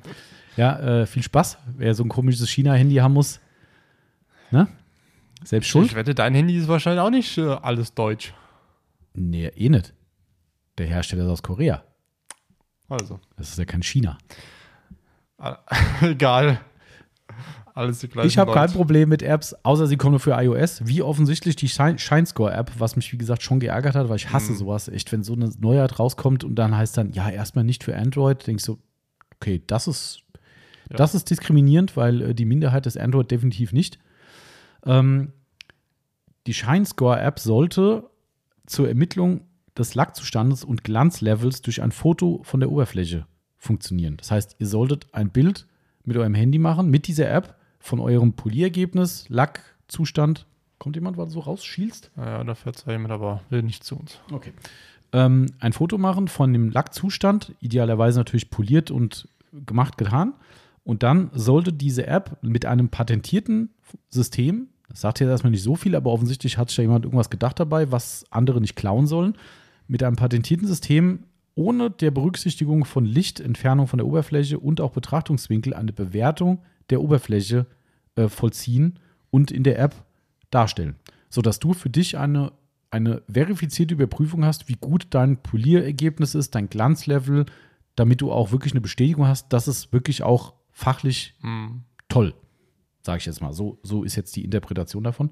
ja, 0.57 0.79
äh, 0.79 1.07
viel 1.07 1.23
Spaß. 1.23 1.59
Wer 1.77 1.95
so 1.95 2.05
ein 2.05 2.09
komisches 2.09 2.49
China-Handy 2.49 2.97
haben 2.97 3.15
muss, 3.15 3.41
ne? 4.51 4.69
Selbst 5.45 5.69
schuld. 5.69 5.87
Ich 5.87 5.95
wette, 5.95 6.15
dein 6.15 6.35
Handy 6.35 6.57
ist 6.57 6.67
wahrscheinlich 6.69 7.01
auch 7.01 7.11
nicht 7.11 7.37
äh, 7.39 7.43
alles 7.47 7.95
deutsch. 7.95 8.33
Nee, 9.15 9.47
eh 9.49 9.69
nicht. 9.69 9.93
Der 10.79 10.87
Hersteller 10.87 11.25
ist 11.25 11.31
aus 11.31 11.43
Korea. 11.43 11.85
Also, 12.89 13.21
Das 13.37 13.51
ist 13.51 13.59
ja 13.59 13.65
kein 13.65 13.83
China. 13.83 14.19
ah, 15.39 15.59
egal. 16.03 16.61
Alles 17.77 17.99
die 18.01 18.09
gleichen 18.09 18.27
Ich 18.29 18.39
habe 18.39 18.53
kein. 18.53 18.71
Problem 18.73 19.09
mit 19.11 19.23
Apps, 19.23 19.55
außer 19.63 19.87
sie 19.87 19.97
kommen 19.97 20.13
nur 20.13 20.21
für 20.21 20.33
iOS, 20.33 20.81
wie 20.87 21.03
offensichtlich 21.03 21.57
die 21.57 21.69
Shine- 21.69 21.99
Shinescore-App, 21.99 22.73
was 22.79 22.97
mich 22.97 23.13
wie 23.13 23.19
gesagt 23.19 23.43
schon 23.43 23.61
geärgert 23.61 23.95
hat, 23.95 24.09
weil 24.09 24.17
ich 24.17 24.33
hasse 24.33 24.53
Mhm. 24.53 24.57
sowas. 24.57 24.89
Echt, 24.89 25.13
wenn 25.13 25.23
so 25.23 25.35
eine 25.35 25.51
Neuheit 25.61 25.99
rauskommt 25.99 26.43
und 26.43 26.55
dann 26.57 26.75
heißt 26.77 26.97
dann, 26.97 27.13
ja, 27.13 27.29
erstmal 27.29 27.65
nicht 27.65 27.85
für 27.85 27.95
Android, 27.97 28.47
denke 28.47 28.61
ich 28.61 28.65
so, 28.65 28.79
okay, 29.35 29.63
das 29.67 29.87
ist, 29.89 30.23
Ja. 30.91 30.97
das 30.97 31.15
ist 31.15 31.29
diskriminierend, 31.31 31.97
weil 31.99 32.23
äh, 32.23 32.35
die 32.35 32.47
Minderheit 32.47 32.87
ist 32.87 32.99
Android 32.99 33.31
definitiv 33.31 33.73
nicht. 33.73 33.99
Ähm, 34.87 35.33
die 36.47 36.55
Shinescore-App 36.55 37.39
sollte 37.39 38.09
zur 38.67 38.89
Ermittlung 38.89 39.43
des 39.77 39.95
Lackzustandes 39.95 40.65
und 40.65 40.83
Glanzlevels 40.85 41.61
durch 41.61 41.83
ein 41.83 41.93
Foto 41.93 42.41
von 42.43 42.61
der 42.61 42.71
Oberfläche 42.71 43.27
funktionieren. 43.59 44.17
Das 44.17 44.31
heißt, 44.31 44.57
ihr 44.59 44.67
solltet 44.67 45.09
ein 45.13 45.31
Bild 45.31 45.67
mit 46.05 46.17
eurem 46.17 46.35
Handy 46.35 46.59
machen, 46.59 46.89
mit 46.89 47.09
dieser 47.09 47.29
App 47.31 47.57
von 47.87 48.01
eurem 48.01 48.33
Polierergebnis, 48.33 49.27
Lackzustand. 49.29 50.47
Kommt 50.79 50.97
jemand, 50.97 51.17
was 51.17 51.33
so 51.33 51.41
rausschielst? 51.41 52.11
Ja, 52.17 52.45
da 52.45 52.55
fährt 52.55 52.77
zwar 52.77 52.93
jemand, 52.93 53.13
aber 53.13 53.43
will 53.49 53.63
nicht 53.63 53.85
zu 53.85 53.97
uns. 53.97 54.19
Okay. 54.31 54.53
Ähm, 55.13 55.47
ein 55.61 55.73
Foto 55.73 55.97
machen 55.97 56.29
von 56.29 56.53
dem 56.53 56.71
Lackzustand, 56.71 57.55
idealerweise 57.61 58.19
natürlich 58.19 58.51
poliert 58.51 58.91
und 58.91 59.29
gemacht, 59.53 59.97
getan. 59.97 60.35
Und 60.85 61.03
dann 61.03 61.31
sollte 61.33 61.73
diese 61.73 62.07
App 62.07 62.39
mit 62.43 62.67
einem 62.67 62.89
patentierten 62.89 63.71
System, 64.11 64.69
das 64.89 65.01
sagt 65.01 65.21
jetzt 65.21 65.29
erstmal 65.29 65.51
nicht 65.51 65.63
so 65.63 65.75
viel, 65.75 65.97
aber 65.97 66.13
offensichtlich 66.13 66.59
hat 66.59 66.69
sich 66.69 66.77
da 66.77 66.83
jemand 66.83 67.05
irgendwas 67.05 67.31
gedacht 67.31 67.59
dabei, 67.59 67.91
was 67.91 68.25
andere 68.31 68.61
nicht 68.61 68.77
klauen 68.77 69.07
sollen, 69.07 69.37
mit 69.89 70.03
einem 70.03 70.17
patentierten 70.17 70.67
System 70.67 71.25
ohne 71.55 71.91
der 71.91 72.11
Berücksichtigung 72.11 72.85
von 72.85 73.05
Licht, 73.05 73.41
Entfernung 73.41 73.87
von 73.87 73.99
der 73.99 74.07
Oberfläche 74.07 74.59
und 74.59 74.81
auch 74.81 74.93
Betrachtungswinkel 74.93 75.73
eine 75.73 75.93
Bewertung 75.93 76.59
der 76.91 77.01
Oberfläche 77.01 77.67
äh, 78.17 78.29
vollziehen 78.29 78.99
und 79.31 79.51
in 79.51 79.63
der 79.63 79.79
App 79.79 79.95
darstellen, 80.51 80.97
sodass 81.29 81.59
du 81.59 81.73
für 81.73 81.91
dich 81.91 82.17
eine, 82.19 82.53
eine 82.91 83.23
verifizierte 83.29 83.95
Überprüfung 83.95 84.45
hast, 84.45 84.69
wie 84.69 84.77
gut 84.81 85.09
dein 85.11 85.43
Polierergebnis 85.43 86.35
ist, 86.35 86.55
dein 86.55 86.69
Glanzlevel, 86.69 87.47
damit 87.95 88.21
du 88.21 88.31
auch 88.33 88.53
wirklich 88.53 88.73
eine 88.73 88.81
Bestätigung 88.81 89.27
hast, 89.27 89.53
dass 89.53 89.67
es 89.67 89.93
wirklich 89.93 90.23
auch 90.23 90.55
fachlich 90.71 91.35
Hm. 91.41 91.83
toll, 92.09 92.35
sage 93.03 93.19
ich 93.19 93.27
jetzt 93.27 93.41
mal. 93.41 93.53
So, 93.53 93.79
so 93.83 94.05
ist 94.05 94.17
jetzt 94.17 94.37
die 94.37 94.45
Interpretation 94.45 95.03
davon. 95.03 95.31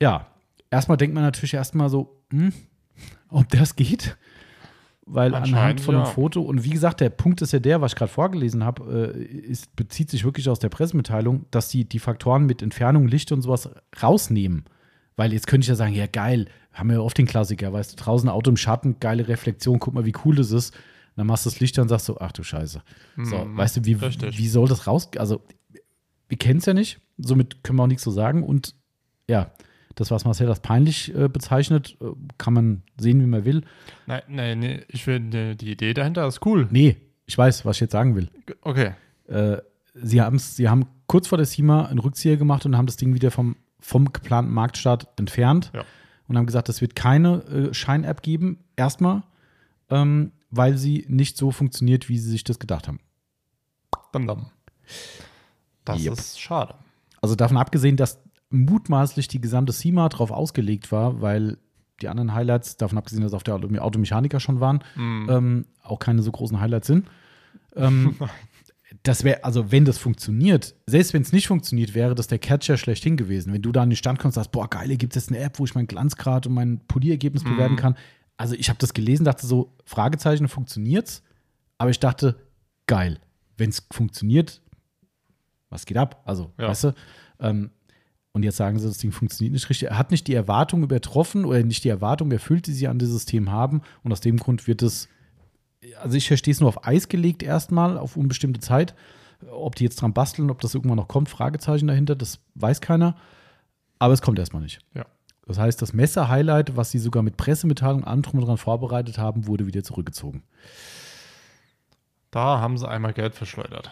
Ja, 0.00 0.26
erstmal 0.70 0.96
denkt 0.96 1.14
man 1.14 1.24
natürlich 1.24 1.54
erstmal 1.54 1.88
so, 1.88 2.22
hm, 2.30 2.52
ob 3.28 3.48
das 3.48 3.76
geht. 3.76 4.16
Weil 5.06 5.34
anhand 5.34 5.80
von 5.80 5.96
einem 5.96 6.04
ja. 6.04 6.10
Foto, 6.10 6.40
und 6.42 6.64
wie 6.64 6.70
gesagt, 6.70 7.00
der 7.00 7.10
Punkt 7.10 7.42
ist 7.42 7.52
ja 7.52 7.58
der, 7.58 7.80
was 7.80 7.92
ich 7.92 7.96
gerade 7.96 8.12
vorgelesen 8.12 8.64
habe, 8.64 9.14
äh, 9.16 9.22
ist, 9.22 9.74
bezieht 9.74 10.10
sich 10.10 10.24
wirklich 10.24 10.48
aus 10.48 10.58
der 10.58 10.68
Pressemitteilung, 10.68 11.46
dass 11.50 11.68
die 11.68 11.84
die 11.84 11.98
Faktoren 11.98 12.46
mit 12.46 12.62
Entfernung, 12.62 13.08
Licht 13.08 13.32
und 13.32 13.42
sowas 13.42 13.70
rausnehmen. 14.00 14.64
Weil 15.16 15.32
jetzt 15.32 15.46
könnte 15.46 15.64
ich 15.64 15.68
ja 15.68 15.74
sagen, 15.74 15.94
ja 15.94 16.06
geil, 16.06 16.46
haben 16.72 16.88
wir 16.90 16.96
ja 16.96 17.02
oft 17.02 17.18
den 17.18 17.26
Klassiker, 17.26 17.72
weißt 17.72 17.92
du, 17.92 17.96
draußen 18.04 18.28
Auto 18.28 18.50
im 18.50 18.56
Schatten, 18.56 19.00
geile 19.00 19.26
Reflexion, 19.26 19.78
guck 19.80 19.94
mal, 19.94 20.04
wie 20.04 20.14
cool 20.24 20.36
das 20.36 20.52
ist. 20.52 20.74
Dann 21.16 21.26
machst 21.26 21.44
du 21.44 21.50
das 21.50 21.60
Licht 21.60 21.78
an 21.78 21.82
und 21.82 21.88
sagst 21.88 22.06
so, 22.06 22.18
ach 22.20 22.32
du 22.32 22.42
Scheiße. 22.42 22.82
So, 23.22 23.36
Mhm, 23.44 23.56
weißt 23.56 23.78
du, 23.78 23.84
wie, 23.84 23.94
richtig. 23.94 24.38
wie 24.38 24.48
soll 24.48 24.68
das 24.68 24.86
raus? 24.86 25.10
Also, 25.18 25.42
wir 26.28 26.38
kennen 26.38 26.60
es 26.60 26.66
ja 26.66 26.72
nicht, 26.72 27.00
somit 27.18 27.64
können 27.64 27.78
wir 27.78 27.82
auch 27.82 27.88
nichts 27.88 28.04
so 28.04 28.10
sagen. 28.12 28.44
Und 28.44 28.74
ja, 29.28 29.50
das, 29.94 30.10
was 30.10 30.24
Marcel 30.24 30.48
als 30.48 30.60
peinlich 30.60 31.14
äh, 31.14 31.28
bezeichnet, 31.28 31.96
äh, 32.00 32.06
kann 32.38 32.54
man 32.54 32.82
sehen, 32.98 33.20
wie 33.20 33.26
man 33.26 33.44
will. 33.44 33.62
Nein, 34.06 34.22
nein, 34.28 34.58
nee, 34.60 34.84
ich 34.88 35.04
finde, 35.04 35.56
die 35.56 35.72
Idee 35.72 35.94
dahinter 35.94 36.26
ist 36.26 36.44
cool. 36.46 36.68
Nee, 36.70 36.96
ich 37.26 37.36
weiß, 37.36 37.64
was 37.64 37.76
ich 37.76 37.80
jetzt 37.80 37.92
sagen 37.92 38.14
will. 38.16 38.28
Okay. 38.62 38.92
Äh, 39.28 39.58
sie, 39.94 40.22
sie 40.38 40.68
haben 40.68 40.86
kurz 41.06 41.28
vor 41.28 41.38
der 41.38 41.46
SEMA 41.46 41.86
einen 41.86 41.98
Rückzieher 41.98 42.36
gemacht 42.36 42.64
und 42.66 42.76
haben 42.76 42.86
das 42.86 42.96
Ding 42.96 43.14
wieder 43.14 43.30
vom, 43.30 43.56
vom 43.80 44.12
geplanten 44.12 44.52
Marktstart 44.52 45.08
entfernt 45.18 45.70
Ja. 45.74 45.84
und 46.28 46.36
haben 46.38 46.46
gesagt, 46.46 46.68
es 46.68 46.80
wird 46.80 46.94
keine 46.94 47.42
äh, 47.44 47.74
Schein-App 47.74 48.22
geben, 48.22 48.58
erstmal, 48.76 49.22
ähm, 49.90 50.32
weil 50.50 50.76
sie 50.76 51.04
nicht 51.08 51.36
so 51.36 51.50
funktioniert, 51.50 52.08
wie 52.08 52.18
sie 52.18 52.30
sich 52.30 52.44
das 52.44 52.58
gedacht 52.58 52.88
haben. 52.88 53.00
Dann 54.12 54.26
dann. 54.26 54.46
Das 55.84 56.02
Yep. 56.04 56.12
ist 56.12 56.40
schade. 56.40 56.74
Also 57.22 57.34
davon 57.36 57.56
abgesehen, 57.56 57.96
dass 57.96 58.20
mutmaßlich 58.50 59.28
die 59.28 59.40
gesamte 59.40 59.72
SEMA 59.72 60.08
drauf 60.08 60.30
ausgelegt 60.30 60.90
war, 60.92 61.20
weil 61.20 61.58
die 62.02 62.08
anderen 62.08 62.34
Highlights, 62.34 62.76
davon 62.76 62.98
abgesehen, 62.98 63.22
dass 63.22 63.34
auf 63.34 63.42
der 63.42 63.54
Auto- 63.54 63.68
Automechaniker 63.78 64.40
schon 64.40 64.60
waren, 64.60 64.80
Mhm. 64.96 65.26
ähm, 65.30 65.64
auch 65.82 65.98
keine 65.98 66.22
so 66.22 66.32
großen 66.32 66.58
Highlights 66.60 66.86
sind. 66.86 67.08
Ähm, 67.76 68.16
das 69.02 69.22
wäre, 69.22 69.44
also 69.44 69.70
wenn 69.70 69.84
das 69.84 69.98
funktioniert, 69.98 70.74
selbst 70.86 71.12
wenn 71.14 71.22
es 71.22 71.32
nicht 71.32 71.46
funktioniert, 71.46 71.94
wäre 71.94 72.14
das 72.14 72.26
der 72.26 72.38
Catcher 72.38 72.76
schlechthin 72.76 73.16
gewesen. 73.16 73.52
Wenn 73.52 73.62
du 73.62 73.70
da 73.70 73.82
an 73.82 73.90
den 73.90 73.96
Stand 73.96 74.18
kommst 74.18 74.36
und 74.36 74.42
sagst, 74.42 74.52
boah, 74.52 74.68
geil, 74.68 74.96
gibt 74.96 75.14
es 75.14 75.22
jetzt 75.24 75.30
eine 75.30 75.44
App, 75.44 75.58
wo 75.58 75.64
ich 75.64 75.74
mein 75.74 75.86
Glanzgrad 75.86 76.46
und 76.46 76.54
mein 76.54 76.80
Polierergebnis 76.88 77.44
bewerten 77.44 77.76
kann. 77.76 77.96
Also 78.36 78.54
ich 78.54 78.68
habe 78.70 78.78
das 78.78 78.94
gelesen, 78.94 79.24
dachte 79.24 79.46
so, 79.46 79.74
Fragezeichen, 79.84 80.48
funktioniert's? 80.48 81.22
Aber 81.78 81.90
ich 81.90 82.00
dachte, 82.00 82.40
geil, 82.86 83.20
wenn 83.58 83.68
es 83.70 83.86
funktioniert, 83.92 84.62
was 85.68 85.84
geht 85.86 85.98
ab? 85.98 86.22
Also, 86.24 86.50
Ja. 86.58 86.68
weißt 86.68 86.84
du? 86.84 86.94
Ähm, 87.38 87.70
und 88.32 88.44
jetzt 88.44 88.56
sagen 88.56 88.78
sie, 88.78 88.86
das 88.86 88.98
Ding 88.98 89.10
funktioniert 89.10 89.52
nicht 89.52 89.68
richtig. 89.68 89.88
Er 89.88 89.98
hat 89.98 90.10
nicht 90.10 90.28
die 90.28 90.34
Erwartung 90.34 90.82
übertroffen 90.82 91.44
oder 91.44 91.62
nicht 91.62 91.82
die 91.82 91.88
Erwartung 91.88 92.30
erfüllt, 92.30 92.66
die 92.66 92.72
sie 92.72 92.86
an 92.86 92.98
dieses 92.98 93.14
System 93.14 93.50
haben. 93.50 93.82
Und 94.04 94.12
aus 94.12 94.20
dem 94.20 94.36
Grund 94.36 94.68
wird 94.68 94.82
es, 94.82 95.08
also 96.00 96.16
ich 96.16 96.28
verstehe 96.28 96.52
es 96.52 96.60
nur 96.60 96.68
auf 96.68 96.86
Eis 96.86 97.08
gelegt 97.08 97.42
erstmal, 97.42 97.98
auf 97.98 98.16
unbestimmte 98.16 98.60
Zeit. 98.60 98.94
Ob 99.50 99.74
die 99.74 99.84
jetzt 99.84 100.00
dran 100.00 100.12
basteln, 100.12 100.50
ob 100.50 100.60
das 100.60 100.74
irgendwann 100.74 100.98
noch 100.98 101.08
kommt, 101.08 101.28
Fragezeichen 101.28 101.88
dahinter, 101.88 102.14
das 102.14 102.38
weiß 102.54 102.80
keiner. 102.80 103.16
Aber 103.98 104.14
es 104.14 104.22
kommt 104.22 104.38
erstmal 104.38 104.62
nicht. 104.62 104.80
Ja. 104.94 105.06
Das 105.46 105.58
heißt, 105.58 105.82
das 105.82 105.92
Messe-Highlight, 105.92 106.76
was 106.76 106.92
sie 106.92 107.00
sogar 107.00 107.24
mit 107.24 107.36
Pressemitteilung 107.36 108.04
allem 108.04 108.22
drum 108.22 108.38
und 108.38 108.46
dran 108.46 108.58
vorbereitet 108.58 109.18
haben, 109.18 109.48
wurde 109.48 109.66
wieder 109.66 109.82
zurückgezogen. 109.82 110.44
Da 112.30 112.60
haben 112.60 112.78
sie 112.78 112.88
einmal 112.88 113.12
Geld 113.12 113.34
verschleudert. 113.34 113.90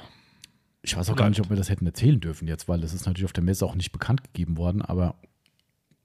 Ich 0.82 0.96
weiß 0.96 1.10
auch 1.10 1.16
gar 1.16 1.28
nicht, 1.28 1.40
ob 1.40 1.50
wir 1.50 1.56
das 1.56 1.70
hätten 1.70 1.86
erzählen 1.86 2.20
dürfen 2.20 2.46
jetzt, 2.46 2.68
weil 2.68 2.80
das 2.80 2.94
ist 2.94 3.06
natürlich 3.06 3.24
auf 3.24 3.32
der 3.32 3.44
Messe 3.44 3.66
auch 3.66 3.74
nicht 3.74 3.92
bekannt 3.92 4.24
gegeben 4.24 4.56
worden, 4.56 4.80
aber 4.82 5.16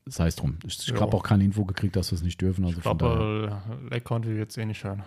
sei 0.06 0.28
es 0.28 0.36
drum. 0.36 0.58
Ich, 0.66 0.88
ich 0.88 1.00
habe 1.00 1.16
auch 1.16 1.24
keine 1.24 1.44
Info 1.44 1.64
gekriegt, 1.66 1.95
dass 1.95 2.12
wir 2.12 2.18
es 2.18 2.24
nicht 2.24 2.41
dürfen. 2.41 2.66
Also 2.66 2.78
Ich 2.78 2.84
glaube, 2.84 3.62
Leck 3.90 4.04
konnte 4.04 4.30
wir 4.30 4.38
jetzt 4.38 4.58
eh 4.58 4.66
nicht 4.66 4.84
hören. 4.84 5.04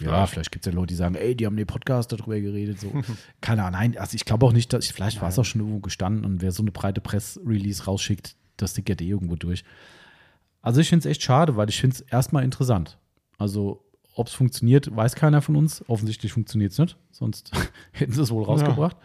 Ja, 0.00 0.26
vielleicht 0.26 0.50
gibt 0.50 0.66
es 0.66 0.72
ja 0.72 0.76
Leute, 0.76 0.88
die 0.88 0.96
sagen, 0.96 1.14
ey, 1.14 1.36
die 1.36 1.46
haben 1.46 1.56
den 1.56 1.66
Podcast 1.66 2.10
darüber 2.10 2.40
geredet. 2.40 2.80
So. 2.80 2.90
Keine 3.40 3.62
Ahnung, 3.62 3.78
nein, 3.78 3.98
also 3.98 4.16
ich 4.16 4.24
glaube 4.24 4.44
auch 4.46 4.52
nicht, 4.52 4.72
dass 4.72 4.86
ich, 4.86 4.92
vielleicht 4.92 5.20
war 5.22 5.28
es 5.28 5.38
auch 5.38 5.44
schon 5.44 5.60
irgendwo 5.60 5.80
gestanden 5.80 6.24
und 6.24 6.42
wer 6.42 6.50
so 6.50 6.62
eine 6.62 6.72
breite 6.72 7.00
Press-Release 7.00 7.84
rausschickt, 7.84 8.36
das 8.56 8.74
tickert 8.74 9.00
eh 9.00 9.08
irgendwo 9.08 9.36
durch. 9.36 9.64
Also 10.62 10.80
ich 10.80 10.88
finde 10.88 11.06
es 11.06 11.12
echt 11.12 11.22
schade, 11.22 11.56
weil 11.56 11.68
ich 11.68 11.80
finde 11.80 11.94
es 11.94 12.00
erstmal 12.00 12.42
interessant. 12.42 12.98
Also, 13.38 13.83
ob 14.14 14.28
es 14.28 14.34
funktioniert, 14.34 14.94
weiß 14.94 15.14
keiner 15.16 15.42
von 15.42 15.56
uns. 15.56 15.84
Offensichtlich 15.88 16.32
funktioniert 16.32 16.72
es 16.72 16.78
nicht, 16.78 16.96
sonst 17.10 17.50
hätten 17.92 18.12
sie 18.12 18.22
es 18.22 18.30
wohl 18.30 18.44
rausgebracht. 18.44 18.96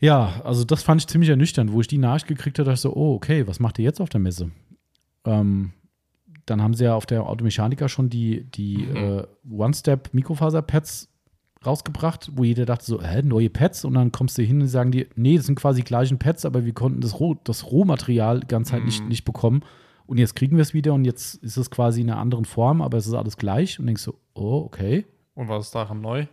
Ja. 0.00 0.40
also 0.44 0.64
das 0.64 0.82
fand 0.82 1.00
ich 1.02 1.06
ziemlich 1.08 1.28
ernüchternd, 1.30 1.72
wo 1.72 1.80
ich 1.80 1.86
die 1.86 1.98
Nachricht 1.98 2.26
gekriegt 2.26 2.58
habe, 2.58 2.66
dachte 2.66 2.74
ich 2.76 2.80
so, 2.80 2.94
oh, 2.96 3.14
okay, 3.14 3.46
was 3.46 3.60
macht 3.60 3.78
ihr 3.78 3.84
jetzt 3.84 4.00
auf 4.00 4.08
der 4.08 4.20
Messe? 4.20 4.50
Ähm, 5.24 5.72
dann 6.46 6.62
haben 6.62 6.74
sie 6.74 6.84
ja 6.84 6.94
auf 6.94 7.06
der 7.06 7.26
Automechaniker 7.26 7.88
schon 7.88 8.08
die, 8.08 8.44
die 8.50 8.78
Mhm. 8.78 8.96
äh, 8.96 9.22
One-Step-Mikrofaser-Pads 9.50 11.08
rausgebracht, 11.64 12.30
wo 12.34 12.44
jeder 12.44 12.64
dachte 12.64 12.84
so, 12.86 13.02
hä, 13.02 13.20
neue 13.22 13.50
Pads? 13.50 13.84
Und 13.84 13.92
dann 13.94 14.10
kommst 14.12 14.38
du 14.38 14.42
hin 14.42 14.62
und 14.62 14.68
sagen 14.68 14.90
die, 14.92 15.06
nee, 15.14 15.36
das 15.36 15.44
sind 15.46 15.56
quasi 15.56 15.80
die 15.82 15.86
gleichen 15.86 16.18
Pads, 16.18 16.46
aber 16.46 16.64
wir 16.64 16.72
konnten 16.72 17.02
das, 17.02 17.20
Roh, 17.20 17.36
das 17.44 17.70
Rohmaterial 17.70 18.40
ganz 18.40 18.72
halt 18.72 18.84
nicht, 18.86 19.02
Mhm. 19.02 19.08
nicht 19.08 19.24
bekommen. 19.26 19.60
Und 20.10 20.18
jetzt 20.18 20.34
kriegen 20.34 20.56
wir 20.56 20.62
es 20.62 20.74
wieder 20.74 20.92
und 20.92 21.04
jetzt 21.04 21.36
ist 21.36 21.56
es 21.56 21.70
quasi 21.70 22.00
in 22.00 22.10
einer 22.10 22.18
anderen 22.20 22.44
Form, 22.44 22.82
aber 22.82 22.98
es 22.98 23.06
ist 23.06 23.14
alles 23.14 23.36
gleich. 23.36 23.78
Und 23.78 23.86
denkst 23.86 24.02
so, 24.02 24.16
oh, 24.34 24.62
okay, 24.66 25.06
Und 25.36 25.48
was 25.48 25.66
ist 25.66 25.74
daran 25.76 26.00
neu? 26.00 26.26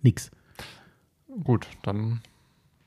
nix. 0.00 0.30
Gut, 1.44 1.66
dann. 1.82 2.22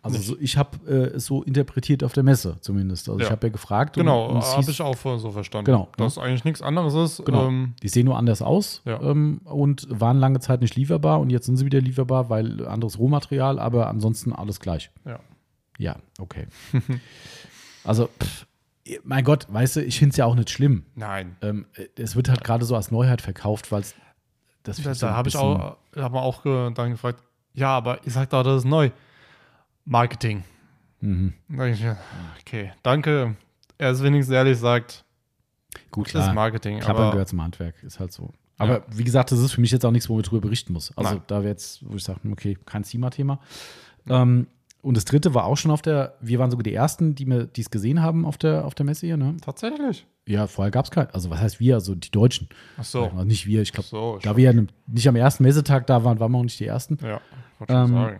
Also 0.02 0.20
so, 0.20 0.38
ich 0.40 0.58
habe 0.58 0.78
äh, 0.88 1.16
es 1.18 1.26
so 1.26 1.44
interpretiert 1.44 2.04
auf 2.04 2.14
der 2.14 2.24
Messe 2.24 2.58
zumindest. 2.62 3.10
Also 3.10 3.20
ich 3.20 3.26
Ja. 3.26 3.32
habe 3.32 3.46
ja 3.48 3.52
gefragt. 3.52 3.96
Genau, 3.96 4.42
habe 4.42 4.72
ich 4.72 4.82
auch 4.82 4.96
so 4.96 5.30
verstanden. 5.32 5.66
Genau, 5.66 5.90
Dass 5.98 6.18
eigentlich 6.18 6.46
nichts 6.46 6.62
anderes 6.64 6.94
ist. 6.96 7.24
Genau. 7.26 7.48
Ähm, 7.48 7.74
Die 7.84 7.90
sehen 7.90 8.06
nur 8.06 8.18
anders 8.18 8.42
aus 8.42 8.82
Ja. 8.86 9.00
ähm, 9.02 9.42
und 9.44 9.86
waren 9.90 10.18
lange 10.18 10.40
Zeit 10.40 10.62
nicht 10.62 10.76
lieferbar 10.76 11.20
und 11.20 11.30
jetzt 11.30 11.46
sind 11.46 11.58
sie 11.58 11.66
wieder 11.66 11.82
lieferbar, 11.82 12.30
weil 12.30 12.66
anderes 12.66 12.98
Rohmaterial, 12.98 13.60
aber 13.60 13.88
ansonsten 13.88 14.34
alles 14.34 14.60
gleich. 14.60 14.90
ja. 15.06 15.20
Ja, 15.80 15.98
okay. 16.18 16.48
also, 17.84 18.08
pff, 18.20 18.47
mein 19.04 19.24
Gott, 19.24 19.48
weißt 19.50 19.78
du, 19.78 19.84
ich 19.84 20.00
finde 20.00 20.12
es 20.12 20.18
ja 20.18 20.26
auch 20.26 20.36
nicht 20.36 20.50
schlimm. 20.50 20.86
Nein. 20.96 21.36
Ähm, 21.42 21.66
es 21.98 22.16
wird 22.16 22.30
halt 22.30 22.44
gerade 22.44 22.66
so 22.66 22.76
als 22.76 22.92
Neuheit 22.92 23.22
verkauft, 23.22 23.72
weil 23.72 23.82
es 23.82 23.96
das 24.64 24.82
Da, 24.82 24.94
da 24.94 25.16
habe 25.16 25.30
ich 25.30 25.38
auch, 25.38 25.78
hab 25.96 26.12
man 26.12 26.24
auch 26.24 26.44
dann 26.44 26.92
gefragt, 26.92 27.24
ja, 27.54 27.70
aber 27.70 28.04
ihr 28.06 28.12
sagt 28.12 28.34
doch, 28.34 28.44
das 28.44 28.60
ist 28.60 28.66
neu. 28.66 28.92
Marketing. 29.86 30.44
Mhm. 31.00 31.34
Okay, 32.42 32.74
danke. 32.84 33.36
Er 33.78 33.92
ist 33.92 34.04
wenigstens 34.04 34.34
ehrlich 34.34 34.58
sagt, 34.58 35.06
Gut, 35.92 36.08
Das 36.08 36.12
klar. 36.12 36.28
ist 36.30 36.34
Marketing. 36.36 36.80
Klappern 36.80 37.04
aber 37.04 37.12
gehört 37.12 37.30
zum 37.30 37.42
Handwerk, 37.42 37.82
ist 37.84 38.00
halt 38.00 38.12
so. 38.12 38.32
Aber 38.58 38.84
wie 38.90 39.04
gesagt, 39.04 39.32
das 39.32 39.40
ist 39.40 39.52
für 39.54 39.62
mich 39.62 39.72
jetzt 39.72 39.86
auch 39.86 39.92
nichts, 39.92 40.10
wo 40.10 40.16
man 40.16 40.24
drüber 40.24 40.42
berichten 40.42 40.74
muss. 40.74 40.96
Also 40.98 41.14
Nein. 41.16 41.24
da 41.28 41.36
wäre 41.42 41.50
jetzt, 41.50 41.88
wo 41.88 41.96
ich 41.96 42.04
sage, 42.04 42.20
okay, 42.32 42.58
kein 42.66 42.84
Thema-Thema. 42.84 43.40
Ähm, 44.10 44.48
und 44.82 44.96
das 44.96 45.06
dritte 45.06 45.34
war 45.34 45.46
auch 45.46 45.58
schon 45.58 45.72
auf 45.72 45.82
der, 45.82 46.16
wir 46.22 46.40
waren 46.40 46.52
sogar 46.52 46.64
die 46.64 46.74
ersten, 46.74 47.16
die 47.16 47.48
es 47.58 47.70
gesehen 47.72 48.02
haben 48.02 48.26
auf 48.26 48.38
der, 48.38 48.66
auf 48.66 48.76
der 48.76 48.86
Messe 48.86 49.06
hier, 49.06 49.18
ne? 49.18 49.36
tatsächlich. 49.42 50.06
Ja, 50.28 50.48
vorher 50.48 50.72
gab 50.72 50.86
es 50.86 50.92
kein, 50.92 51.08
also 51.12 51.30
was 51.30 51.40
heißt 51.40 51.60
wir, 51.60 51.76
also 51.76 51.96
die 51.96 52.12
Deutschen. 52.12 52.50
Ach 52.78 52.84
so. 52.84 53.06
Also 53.06 53.24
nicht 53.24 53.48
wir, 53.48 53.62
ich 53.62 53.72
glaube, 53.72 53.88
so, 53.88 54.20
da 54.22 54.36
wir 54.36 54.52
ja 54.54 54.64
nicht 54.88 55.08
am 55.08 55.16
ersten 55.16 55.44
Messetag 55.44 55.88
da 55.88 56.04
waren, 56.04 56.20
waren 56.20 56.32
wir 56.32 56.38
auch 56.38 56.44
nicht 56.44 56.60
die 56.60 56.66
ersten. 56.66 56.98
Ja, 57.02 57.22
wollte 57.60 57.74
Ähm, 57.74 57.88
sagen. 57.88 58.20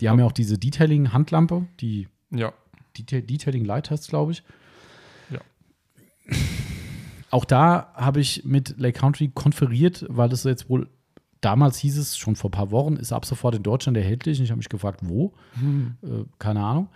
Die 0.00 0.08
haben 0.08 0.18
ja 0.18 0.24
auch 0.24 0.32
diese 0.32 0.58
Detailing-Handlampe, 0.58 1.66
die 1.80 2.08
Ja. 2.30 2.52
Detail, 2.96 3.22
Detailing 3.22 3.64
Light 3.64 3.90
heißt, 3.90 4.08
glaube 4.08 4.32
ich. 4.32 4.42
Ja. 5.30 5.40
Auch 7.30 7.44
da 7.44 7.92
habe 7.94 8.20
ich 8.20 8.44
mit 8.44 8.74
Lake 8.78 8.98
Country 8.98 9.30
konferiert, 9.34 10.04
weil 10.08 10.28
das 10.28 10.44
jetzt 10.44 10.68
wohl, 10.68 10.88
damals 11.42 11.76
hieß 11.78 11.98
es, 11.98 12.16
schon 12.16 12.34
vor 12.36 12.48
ein 12.48 12.52
paar 12.52 12.70
Wochen, 12.70 12.96
ist 12.96 13.12
ab 13.12 13.26
sofort 13.26 13.54
in 13.54 13.62
Deutschland 13.62 13.96
erhältlich. 13.98 14.38
Und 14.38 14.44
ich 14.44 14.50
habe 14.50 14.58
mich 14.58 14.68
gefragt, 14.70 15.00
wo? 15.02 15.34
Äh, 16.02 16.24
keine 16.38 16.64
Ahnung. 16.64 16.88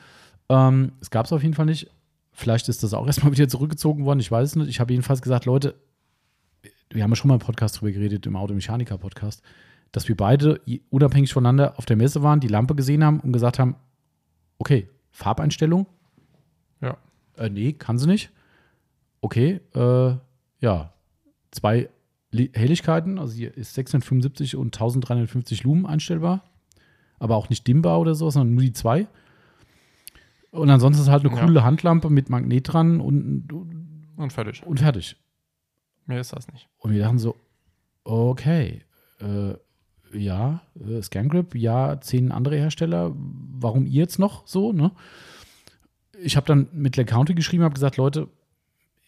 Ähm, 0.49 0.93
es 1.01 1.11
gab 1.11 1.27
es 1.27 1.33
auf 1.33 1.43
jeden 1.43 1.55
Fall 1.55 1.67
nicht. 1.67 1.91
Vielleicht 2.33 2.69
ist 2.69 2.83
das 2.83 2.95
auch 2.95 3.07
erstmal 3.07 3.33
wieder 3.33 3.49
zurückgezogen 3.49 4.05
worden, 4.05 4.21
ich 4.21 4.31
weiß 4.31 4.51
es 4.51 4.57
nicht. 4.57 4.69
Ich 4.69 4.81
habe 4.81 4.93
jedenfalls 4.93 5.21
gesagt, 5.23 5.45
Leute, 5.45 5.75
wir 6.91 7.03
haben 7.03 7.11
ja 7.11 7.17
schon 7.17 7.29
mal 7.29 7.35
im 7.35 7.41
Podcast 7.41 7.81
drüber 7.81 7.93
geredet, 7.93 8.27
im 8.27 8.37
Automechaniker-Podcast, 8.37 9.43
dass 9.93 10.09
wir 10.09 10.17
beide 10.17 10.61
unabhängig 10.91 11.33
voneinander 11.33 11.79
auf 11.79 11.85
der 11.87 11.97
Messe 11.97 12.23
waren, 12.23 12.41
die 12.41 12.49
Lampe 12.49 12.75
gesehen 12.75 13.03
haben 13.05 13.21
und 13.21 13.33
gesagt 13.33 13.59
haben, 13.59 13.75
okay, 14.59 14.89
Farbeinstellung, 15.11 15.87
Ja. 16.81 16.97
äh, 17.37 17.49
nee, 17.51 17.73
kann 17.73 17.99
sie 17.99 18.07
nicht. 18.07 18.31
Okay, 19.21 19.61
äh, 19.75 20.15
ja, 20.61 20.93
zwei 21.51 21.89
Helligkeiten, 22.55 23.19
also 23.19 23.35
hier 23.35 23.57
ist 23.57 23.75
675 23.75 24.57
und 24.57 24.67
1350 24.75 25.65
Lumen 25.65 25.87
einstellbar, 25.87 26.45
aber 27.19 27.37
auch 27.37 27.49
nicht 27.51 27.67
dimmbar 27.67 28.01
oder 28.01 28.15
so, 28.15 28.31
sondern 28.31 28.55
nur 28.55 28.63
die 28.65 28.73
zwei. 28.73 29.07
Und 30.51 30.71
ansonsten 30.71 31.03
ist 31.03 31.09
halt 31.11 31.25
eine 31.27 31.35
Ja. 31.37 31.45
coole 31.45 31.65
Handlampe 31.65 32.09
mit 32.11 32.31
Magnet 32.31 32.73
dran 32.73 33.01
und, 33.01 33.49
Und 34.17 34.33
fertig. 34.33 34.63
und 34.65 34.81
fertig. 34.81 35.17
Mehr 36.07 36.21
ist 36.21 36.33
das 36.33 36.51
nicht. 36.53 36.69
Und 36.79 36.93
wir 36.93 37.01
dachten 37.03 37.19
so, 37.19 37.37
okay, 38.05 38.83
äh, 39.21 39.55
ja, 40.17 40.63
äh, 40.81 41.03
ScanGrip, 41.03 41.55
ja, 41.57 42.01
zehn 42.01 42.31
andere 42.33 42.57
Hersteller, 42.57 43.13
warum 43.15 43.87
ihr 43.87 44.03
jetzt 44.03 44.19
noch 44.19 44.47
so, 44.47 44.73
ne? 44.73 44.93
Ich 46.23 46.37
habe 46.37 46.47
dann 46.47 46.69
mit 46.73 46.97
Lake 46.97 47.11
County 47.13 47.35
geschrieben, 47.35 47.65
habe 47.65 47.75
gesagt, 47.75 47.99
Leute, 47.99 48.29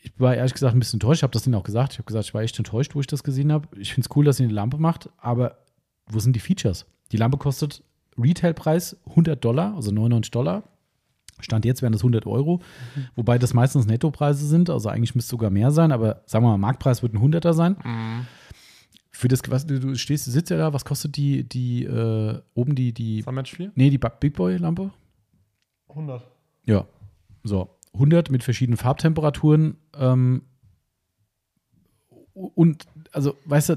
ich 0.01 0.12
war 0.19 0.35
ehrlich 0.35 0.55
gesagt 0.55 0.75
ein 0.75 0.79
bisschen 0.79 0.97
enttäuscht, 0.97 1.20
ich 1.20 1.23
habe 1.23 1.33
das 1.33 1.43
denen 1.43 1.55
auch 1.55 1.65
gesagt, 1.65 1.93
ich 1.93 1.99
habe 1.99 2.07
gesagt, 2.07 2.27
ich 2.27 2.35
war 2.35 2.43
echt 2.43 2.59
enttäuscht, 2.59 2.95
wo 2.95 3.01
ich 3.01 3.07
das 3.07 3.25
gesehen 3.25 3.53
habe. 3.53 3.69
Ich 3.79 3.93
finde 3.93 4.09
es 4.09 4.16
cool, 4.16 4.25
dass 4.25 4.41
ihr 4.41 4.45
eine 4.45 4.55
Lampe 4.55 4.79
macht, 4.79 5.11
aber 5.19 5.59
wo 6.07 6.19
sind 6.19 6.35
die 6.35 6.41
Features? 6.41 6.87
Die 7.12 7.16
Lampe 7.16 7.37
kostet 7.37 7.83
Retailpreis 8.16 8.97
100 9.11 9.43
Dollar, 9.45 9.75
also 9.75 9.91
99 9.91 10.31
Dollar. 10.31 10.62
Stand 11.41 11.65
jetzt 11.65 11.83
wären 11.83 11.93
das 11.93 12.03
100 12.03 12.27
Euro, 12.27 12.61
wobei 13.15 13.39
das 13.39 13.55
meistens 13.55 13.87
Nettopreise 13.87 14.45
sind, 14.45 14.70
also 14.70 14.89
eigentlich 14.89 15.15
müsste 15.15 15.29
es 15.29 15.31
sogar 15.31 15.51
mehr 15.51 15.70
sein, 15.70 15.93
aber 15.93 16.23
sagen 16.27 16.45
wir 16.45 16.51
mal, 16.51 16.59
Marktpreis 16.59 17.03
wird 17.03 17.15
ein 17.15 17.20
100er 17.20 17.53
sein. 17.53 17.77
Für 19.12 19.29
das, 19.29 19.43
was 19.49 19.66
du 19.66 19.79
du 19.79 19.95
stehst, 19.95 20.27
du 20.27 20.33
sitzt 20.33 20.51
ja 20.51 20.57
da, 20.59 20.73
was 20.73 20.85
kostet 20.85 21.16
die, 21.16 21.49
die, 21.49 21.85
äh, 21.85 22.41
oben 22.55 22.75
die, 22.75 22.93
die, 22.93 23.23
Summit 23.23 23.49
4? 23.49 23.73
nee, 23.75 23.91
die 23.91 23.99
Big 23.99 24.35
Boy 24.35 24.57
Lampe? 24.57 24.91
100. 25.89 26.27
Ja. 26.66 26.87
So, 27.45 27.78
100 27.94 28.31
mit 28.31 28.43
verschiedenen 28.44 28.77
Farbtemperaturen. 28.77 29.77
Ähm, 29.97 30.43
und, 32.35 32.86
also, 33.12 33.36
weißt 33.47 33.70
du, 33.70 33.77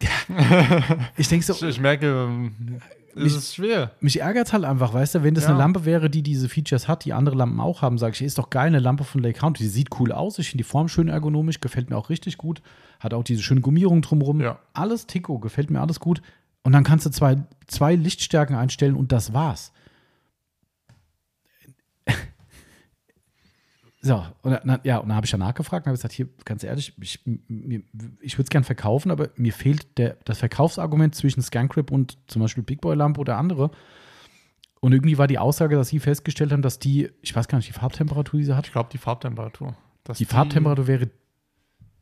ich 1.16 1.28
denke 1.28 1.44
so, 1.44 1.66
Ich, 1.66 1.78
merke, 1.80 2.06
ähm, 2.06 2.80
es 3.14 3.34
ist 3.34 3.54
schwer. 3.56 3.90
mich 4.00 4.20
ärgert 4.20 4.46
es 4.46 4.52
halt 4.52 4.64
einfach, 4.64 4.94
weißt 4.94 5.16
du, 5.16 5.22
wenn 5.22 5.34
das 5.34 5.44
Ja. 5.44 5.50
eine 5.50 5.58
Lampe 5.58 5.84
wäre, 5.84 6.08
die 6.08 6.22
diese 6.22 6.48
Features 6.48 6.88
hat, 6.88 7.04
die 7.04 7.12
andere 7.12 7.36
Lampen 7.36 7.60
auch 7.60 7.82
haben, 7.82 7.98
sage 7.98 8.14
ich, 8.14 8.22
ist 8.22 8.38
doch 8.38 8.48
geil, 8.50 8.68
eine 8.68 8.78
Lampe 8.78 9.04
von 9.04 9.20
Lake 9.22 9.38
County, 9.38 9.62
die 9.64 9.68
sieht 9.68 9.88
cool 10.00 10.12
aus, 10.12 10.38
ich 10.38 10.48
finde 10.50 10.62
die 10.64 10.68
Form 10.70 10.88
schön 10.88 11.08
ergonomisch, 11.08 11.60
gefällt 11.60 11.90
mir 11.90 11.96
auch 11.96 12.08
richtig 12.08 12.38
gut, 12.38 12.62
hat 12.98 13.12
auch 13.12 13.24
diese 13.24 13.42
schöne 13.42 13.60
Gummierung 13.60 14.00
drumherum, 14.00 14.40
Ja. 14.40 14.58
alles 14.72 15.06
Tico, 15.06 15.38
gefällt 15.38 15.70
mir 15.70 15.80
alles 15.80 16.00
gut 16.00 16.22
und 16.62 16.72
dann 16.72 16.84
kannst 16.84 17.04
du 17.04 17.10
zwei, 17.10 17.36
zwei 17.66 17.94
Lichtstärken 17.94 18.56
einstellen 18.56 18.94
und 18.94 19.12
das 19.12 19.34
war's. 19.34 19.72
So, 24.02 24.24
und 24.42 24.52
dann, 24.64 24.80
ja, 24.84 24.96
und 24.98 25.08
dann 25.08 25.16
habe 25.16 25.26
ich 25.26 25.30
danach 25.30 25.52
gefragt 25.54 25.84
und 25.84 25.90
habe 25.90 25.96
gesagt, 25.98 26.14
hier, 26.14 26.26
ganz 26.46 26.64
ehrlich, 26.64 26.94
ich, 27.00 27.20
mir- 27.26 27.82
ich 28.20 28.34
würde 28.38 28.44
es 28.44 28.48
gern 28.50 28.64
verkaufen, 28.64 29.10
aber 29.10 29.28
mir 29.36 29.52
fehlt 29.52 29.98
der, 29.98 30.16
das 30.24 30.38
Verkaufsargument 30.38 31.14
zwischen 31.14 31.42
ScanCrip 31.42 31.90
und 31.90 32.16
zum 32.26 32.40
Beispiel 32.40 32.62
Big 32.62 32.80
Boy 32.80 32.96
Lampe 32.96 33.20
oder 33.20 33.36
andere. 33.36 33.70
Und 34.80 34.92
irgendwie 34.94 35.18
war 35.18 35.26
die 35.26 35.38
Aussage, 35.38 35.76
dass 35.76 35.88
sie 35.88 35.98
festgestellt 36.00 36.50
haben, 36.52 36.62
dass 36.62 36.78
die, 36.78 37.10
ich 37.20 37.36
weiß 37.36 37.46
gar 37.48 37.58
nicht, 37.58 37.68
die 37.68 37.74
Farbtemperatur, 37.74 38.38
die 38.40 38.44
sie 38.46 38.56
hat. 38.56 38.66
Ich 38.66 38.72
glaube, 38.72 38.88
die 38.90 38.96
Farbtemperatur. 38.98 39.76
Dass 40.04 40.16
Die 40.16 40.24
Farbtemperatur 40.24 40.86
wäre 40.86 41.10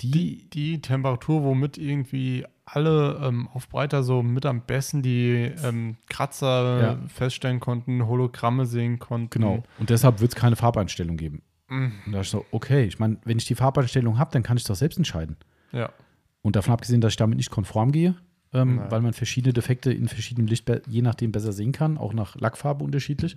die, 0.01 0.11
Die, 0.13 0.51
die 0.51 0.81
Temperatur, 0.81 1.43
womit 1.43 1.77
irgendwie 1.77 2.47
alle 2.65 3.19
ähm, 3.25 3.49
Aufbreiter 3.49 4.05
so 4.05 4.23
mit 4.23 4.47
am 4.47 4.61
besten 4.61 5.03
die 5.03 5.51
ähm, 5.65 5.97
Kratzer 6.09 6.81
Ja. 6.81 6.99
feststellen 7.09 7.59
konnten, 7.59 8.07
Hologramme 8.07 8.67
sehen 8.67 9.01
konnten. 9.01 9.31
genau. 9.31 9.65
Und 9.81 9.91
deshalb 9.91 10.21
wird 10.21 10.31
es 10.33 10.37
keine 10.37 10.55
Farbeinstellung 10.55 11.17
geben. 11.17 11.43
Mhm. 11.69 11.93
Und 12.07 12.13
da 12.13 12.21
ist 12.21 12.31
so, 12.31 12.45
okay, 12.51 12.85
ich 12.85 12.99
meine, 12.99 13.19
wenn 13.25 13.39
ich 13.39 13.47
die 13.47 13.55
Farbeinstellung 13.55 14.19
habe, 14.19 14.31
dann 14.33 14.43
kann 14.43 14.57
ich 14.57 14.65
doch 14.65 14.75
selbst 14.75 14.97
entscheiden. 14.97 15.37
Ja. 15.73 15.91
Und 16.43 16.57
davon 16.57 16.73
abgesehen, 16.73 17.01
dass 17.01 17.13
ich 17.13 17.17
damit 17.17 17.37
nicht 17.37 17.51
konform 17.51 17.93
gehe, 17.93 18.15
ähm, 18.53 18.81
weil 18.89 19.03
man 19.03 19.13
verschiedene 19.13 19.53
Defekte 19.53 19.93
in 19.93 20.09
verschiedenem 20.09 20.47
Licht 20.47 20.71
je 20.87 21.03
nachdem 21.03 21.33
besser 21.33 21.53
sehen 21.53 21.73
kann, 21.73 21.99
auch 21.99 22.15
nach 22.15 22.37
Lackfarbe 22.37 22.85
unterschiedlich. 22.85 23.37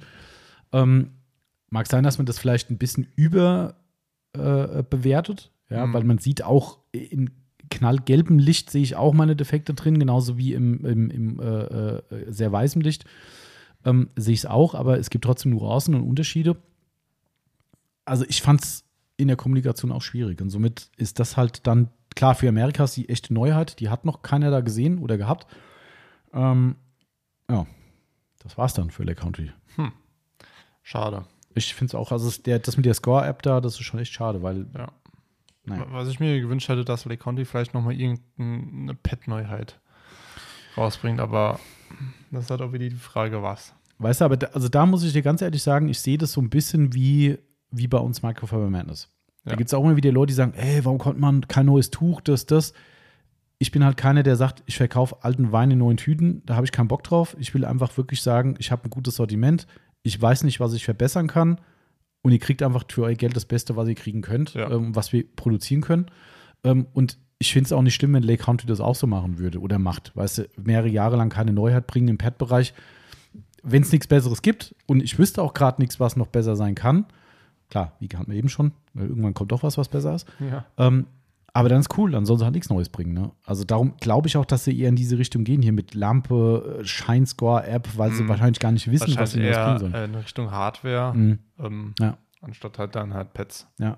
Ähm, 0.71 1.11
mag 1.69 1.87
sein, 1.87 2.03
dass 2.03 2.17
man 2.17 2.25
das 2.25 2.39
vielleicht 2.39 2.69
ein 2.69 2.77
bisschen 2.77 3.07
über 3.15 3.75
äh, 4.37 4.83
ja, 5.69 5.87
Mhm. 5.87 5.93
weil 5.93 6.03
man 6.03 6.17
sieht 6.17 6.43
auch 6.43 6.79
in 6.91 7.31
knallgelbem 7.69 8.37
Licht 8.39 8.69
sehe 8.69 8.83
ich 8.83 8.95
auch 8.95 9.13
meine 9.13 9.35
Defekte 9.35 9.73
drin, 9.73 9.97
genauso 9.99 10.37
wie 10.37 10.53
im, 10.53 10.85
im, 10.85 11.09
im 11.09 11.39
äh, 11.39 11.45
äh, 11.45 12.31
sehr 12.31 12.51
weißem 12.51 12.81
Licht 12.81 13.05
ähm, 13.85 14.09
sehe 14.15 14.33
ich 14.33 14.41
es 14.41 14.45
auch, 14.45 14.75
aber 14.75 14.99
es 14.99 15.09
gibt 15.09 15.23
trotzdem 15.25 15.51
Nuancen 15.51 15.95
und 15.95 16.03
Unterschiede. 16.03 16.57
Also 18.11 18.25
ich 18.27 18.41
fand 18.41 18.61
es 18.61 18.83
in 19.15 19.29
der 19.29 19.37
Kommunikation 19.37 19.89
auch 19.89 20.01
schwierig 20.01 20.41
und 20.41 20.49
somit 20.49 20.89
ist 20.97 21.17
das 21.19 21.37
halt 21.37 21.65
dann 21.65 21.89
klar 22.13 22.35
für 22.35 22.49
Amerika 22.49 22.83
ist 22.83 22.97
die 22.97 23.07
echte 23.07 23.33
Neuheit, 23.33 23.79
die 23.79 23.87
hat 23.87 24.03
noch 24.03 24.21
keiner 24.21 24.51
da 24.51 24.59
gesehen 24.59 24.99
oder 24.99 25.17
gehabt. 25.17 25.47
Ähm, 26.33 26.75
ja, 27.49 27.65
das 28.43 28.57
war's 28.57 28.73
dann 28.73 28.91
für 28.91 29.03
Lake 29.03 29.21
Country. 29.21 29.53
Schade. 30.83 31.23
Ich 31.55 31.73
finde 31.73 31.91
es 31.91 31.95
auch, 31.95 32.11
also 32.11 32.29
der, 32.41 32.59
das 32.59 32.75
mit 32.75 32.85
der 32.85 32.95
Score-App 32.95 33.43
da, 33.43 33.61
das 33.61 33.75
ist 33.75 33.83
schon 33.83 34.01
echt 34.01 34.11
schade, 34.11 34.43
weil, 34.43 34.65
Ja. 34.75 34.91
naja. 35.63 35.85
Was 35.91 36.09
ich 36.09 36.19
mir 36.19 36.41
gewünscht 36.41 36.67
hätte, 36.67 36.83
dass 36.83 37.05
Lake 37.05 37.23
County 37.23 37.45
vielleicht 37.45 37.73
nochmal 37.73 37.93
irgendeine 37.93 38.93
Pet-Neuheit 38.95 39.79
rausbringt, 40.75 41.21
aber 41.21 41.61
das 42.29 42.43
ist 42.43 42.51
halt 42.51 42.61
auch 42.61 42.73
wieder 42.73 42.89
die 42.89 42.95
Frage, 42.95 43.41
was. 43.41 43.73
Weißt 43.99 44.19
du, 44.19 44.25
aber 44.25 44.35
da, 44.35 44.47
also 44.47 44.67
da 44.67 44.85
muss 44.85 45.03
ich 45.03 45.13
dir 45.13 45.21
ganz 45.21 45.41
ehrlich 45.41 45.63
sagen, 45.63 45.87
ich 45.87 46.01
sehe 46.01 46.17
das 46.17 46.33
so 46.33 46.41
ein 46.41 46.49
bisschen 46.49 46.93
wie, 46.93 47.37
wie 47.71 47.87
bei 47.87 47.97
uns 47.97 48.21
Microfiber 48.23 48.69
Madness. 48.69 49.09
Da 49.43 49.51
Ja. 49.51 49.57
gibt 49.57 49.69
es 49.69 49.73
auch 49.73 49.83
immer 49.83 49.95
wieder 49.95 50.11
Leute, 50.11 50.27
die 50.27 50.33
sagen, 50.35 50.53
ey, 50.55 50.83
warum 50.85 50.99
kommt 50.99 51.19
man 51.19 51.47
kein 51.47 51.65
neues 51.65 51.89
Tuch, 51.89 52.21
das, 52.21 52.45
das. 52.45 52.73
Ich 53.57 53.71
bin 53.71 53.83
halt 53.83 53.97
keiner, 53.97 54.23
der 54.23 54.35
sagt, 54.35 54.63
ich 54.65 54.77
verkaufe 54.77 55.23
alten 55.23 55.51
Wein 55.51 55.71
in 55.71 55.77
neuen 55.79 55.97
Tüten, 55.97 56.41
da 56.45 56.55
habe 56.55 56.65
ich 56.65 56.71
keinen 56.71 56.87
Bock 56.87 57.03
drauf. 57.03 57.35
Ich 57.39 57.53
will 57.53 57.63
einfach 57.65 57.95
wirklich 57.97 58.21
sagen, 58.21 58.55
ich 58.59 58.71
habe 58.71 58.85
ein 58.85 58.89
gutes 58.89 59.15
Sortiment, 59.15 59.67
ich 60.03 60.19
weiß 60.19 60.43
nicht, 60.43 60.59
was 60.59 60.73
ich 60.73 60.83
verbessern 60.85 61.27
kann 61.27 61.59
und 62.23 62.31
ihr 62.31 62.39
kriegt 62.39 62.63
einfach 62.63 62.85
für 62.89 63.03
euer 63.03 63.13
Geld 63.15 63.35
das 63.35 63.45
Beste, 63.45 63.75
was 63.75 63.87
ihr 63.87 63.95
kriegen 63.95 64.21
könnt, 64.21 64.53
Ja. 64.55 64.69
ähm, 64.71 64.95
was 64.95 65.13
wir 65.13 65.23
produzieren 65.35 65.81
können. 65.81 66.07
Ähm, 66.63 66.87
und 66.93 67.17
ich 67.39 67.53
finde 67.53 67.65
es 67.65 67.71
auch 67.71 67.81
nicht 67.81 67.95
schlimm, 67.95 68.13
wenn 68.13 68.21
Lake 68.23 68.43
County 68.43 68.67
das 68.67 68.79
auch 68.79 68.93
so 68.95 69.07
machen 69.07 69.39
würde 69.39 69.59
oder 69.59 69.79
macht. 69.79 70.15
Weißt 70.15 70.37
du, 70.39 70.47
mehrere 70.63 70.89
Jahre 70.89 71.17
lang 71.17 71.29
keine 71.29 71.53
Neuheit 71.53 71.87
bringen 71.87 72.07
im 72.09 72.17
Pad-Bereich. 72.19 72.73
Wenn 73.63 73.81
es 73.83 73.91
nichts 73.91 74.07
Besseres 74.07 74.41
gibt 74.43 74.75
und 74.87 75.01
ich 75.03 75.17
wüsste 75.19 75.41
auch 75.41 75.53
gerade 75.53 75.81
nichts, 75.81 75.99
was 75.99 76.15
noch 76.15 76.27
besser 76.27 76.55
sein 76.55 76.75
kann, 76.75 77.05
klar, 77.71 77.93
wie 77.99 78.07
hatten 78.15 78.29
wir 78.31 78.37
eben 78.37 78.49
schon, 78.49 78.71
irgendwann 78.93 79.33
kommt 79.33 79.51
doch 79.51 79.63
was, 79.63 79.77
was 79.79 79.89
besser 79.89 80.13
ist. 80.13 80.27
Ja. 80.39 80.65
Ähm, 80.77 81.07
aber 81.53 81.67
dann 81.67 81.79
ist 81.81 81.97
cool, 81.97 82.11
dann 82.11 82.25
sollen 82.25 82.39
sie 82.39 82.45
halt 82.45 82.53
nichts 82.53 82.69
Neues 82.69 82.87
bringen. 82.89 83.13
Ne? 83.13 83.31
Also 83.45 83.63
darum 83.65 83.95
glaube 83.99 84.27
ich 84.27 84.37
auch, 84.37 84.45
dass 84.45 84.63
sie 84.63 84.79
eher 84.79 84.87
in 84.89 84.95
diese 84.95 85.17
Richtung 85.17 85.43
gehen, 85.43 85.61
hier 85.61 85.73
mit 85.73 85.95
Lampe, 85.95 86.79
äh, 86.81 86.85
Shinescore-App, 86.85 87.97
weil 87.97 88.11
sie 88.13 88.23
Mhm. 88.23 88.29
wahrscheinlich 88.29 88.59
gar 88.59 88.71
nicht 88.71 88.89
wissen, 88.91 89.15
was 89.17 89.31
sie 89.31 89.39
Neues 89.39 89.57
bringen 89.57 89.71
eher 89.73 89.79
sollen. 89.79 89.93
äh, 89.93 90.05
in 90.05 90.15
Richtung 90.15 90.51
Hardware, 90.51 91.13
Mhm. 91.13 91.39
ähm, 91.59 91.93
Ja. 91.99 92.17
anstatt 92.41 92.77
halt 92.79 92.95
dann 92.95 93.13
halt 93.13 93.33
Pets. 93.33 93.67
Ja. 93.79 93.97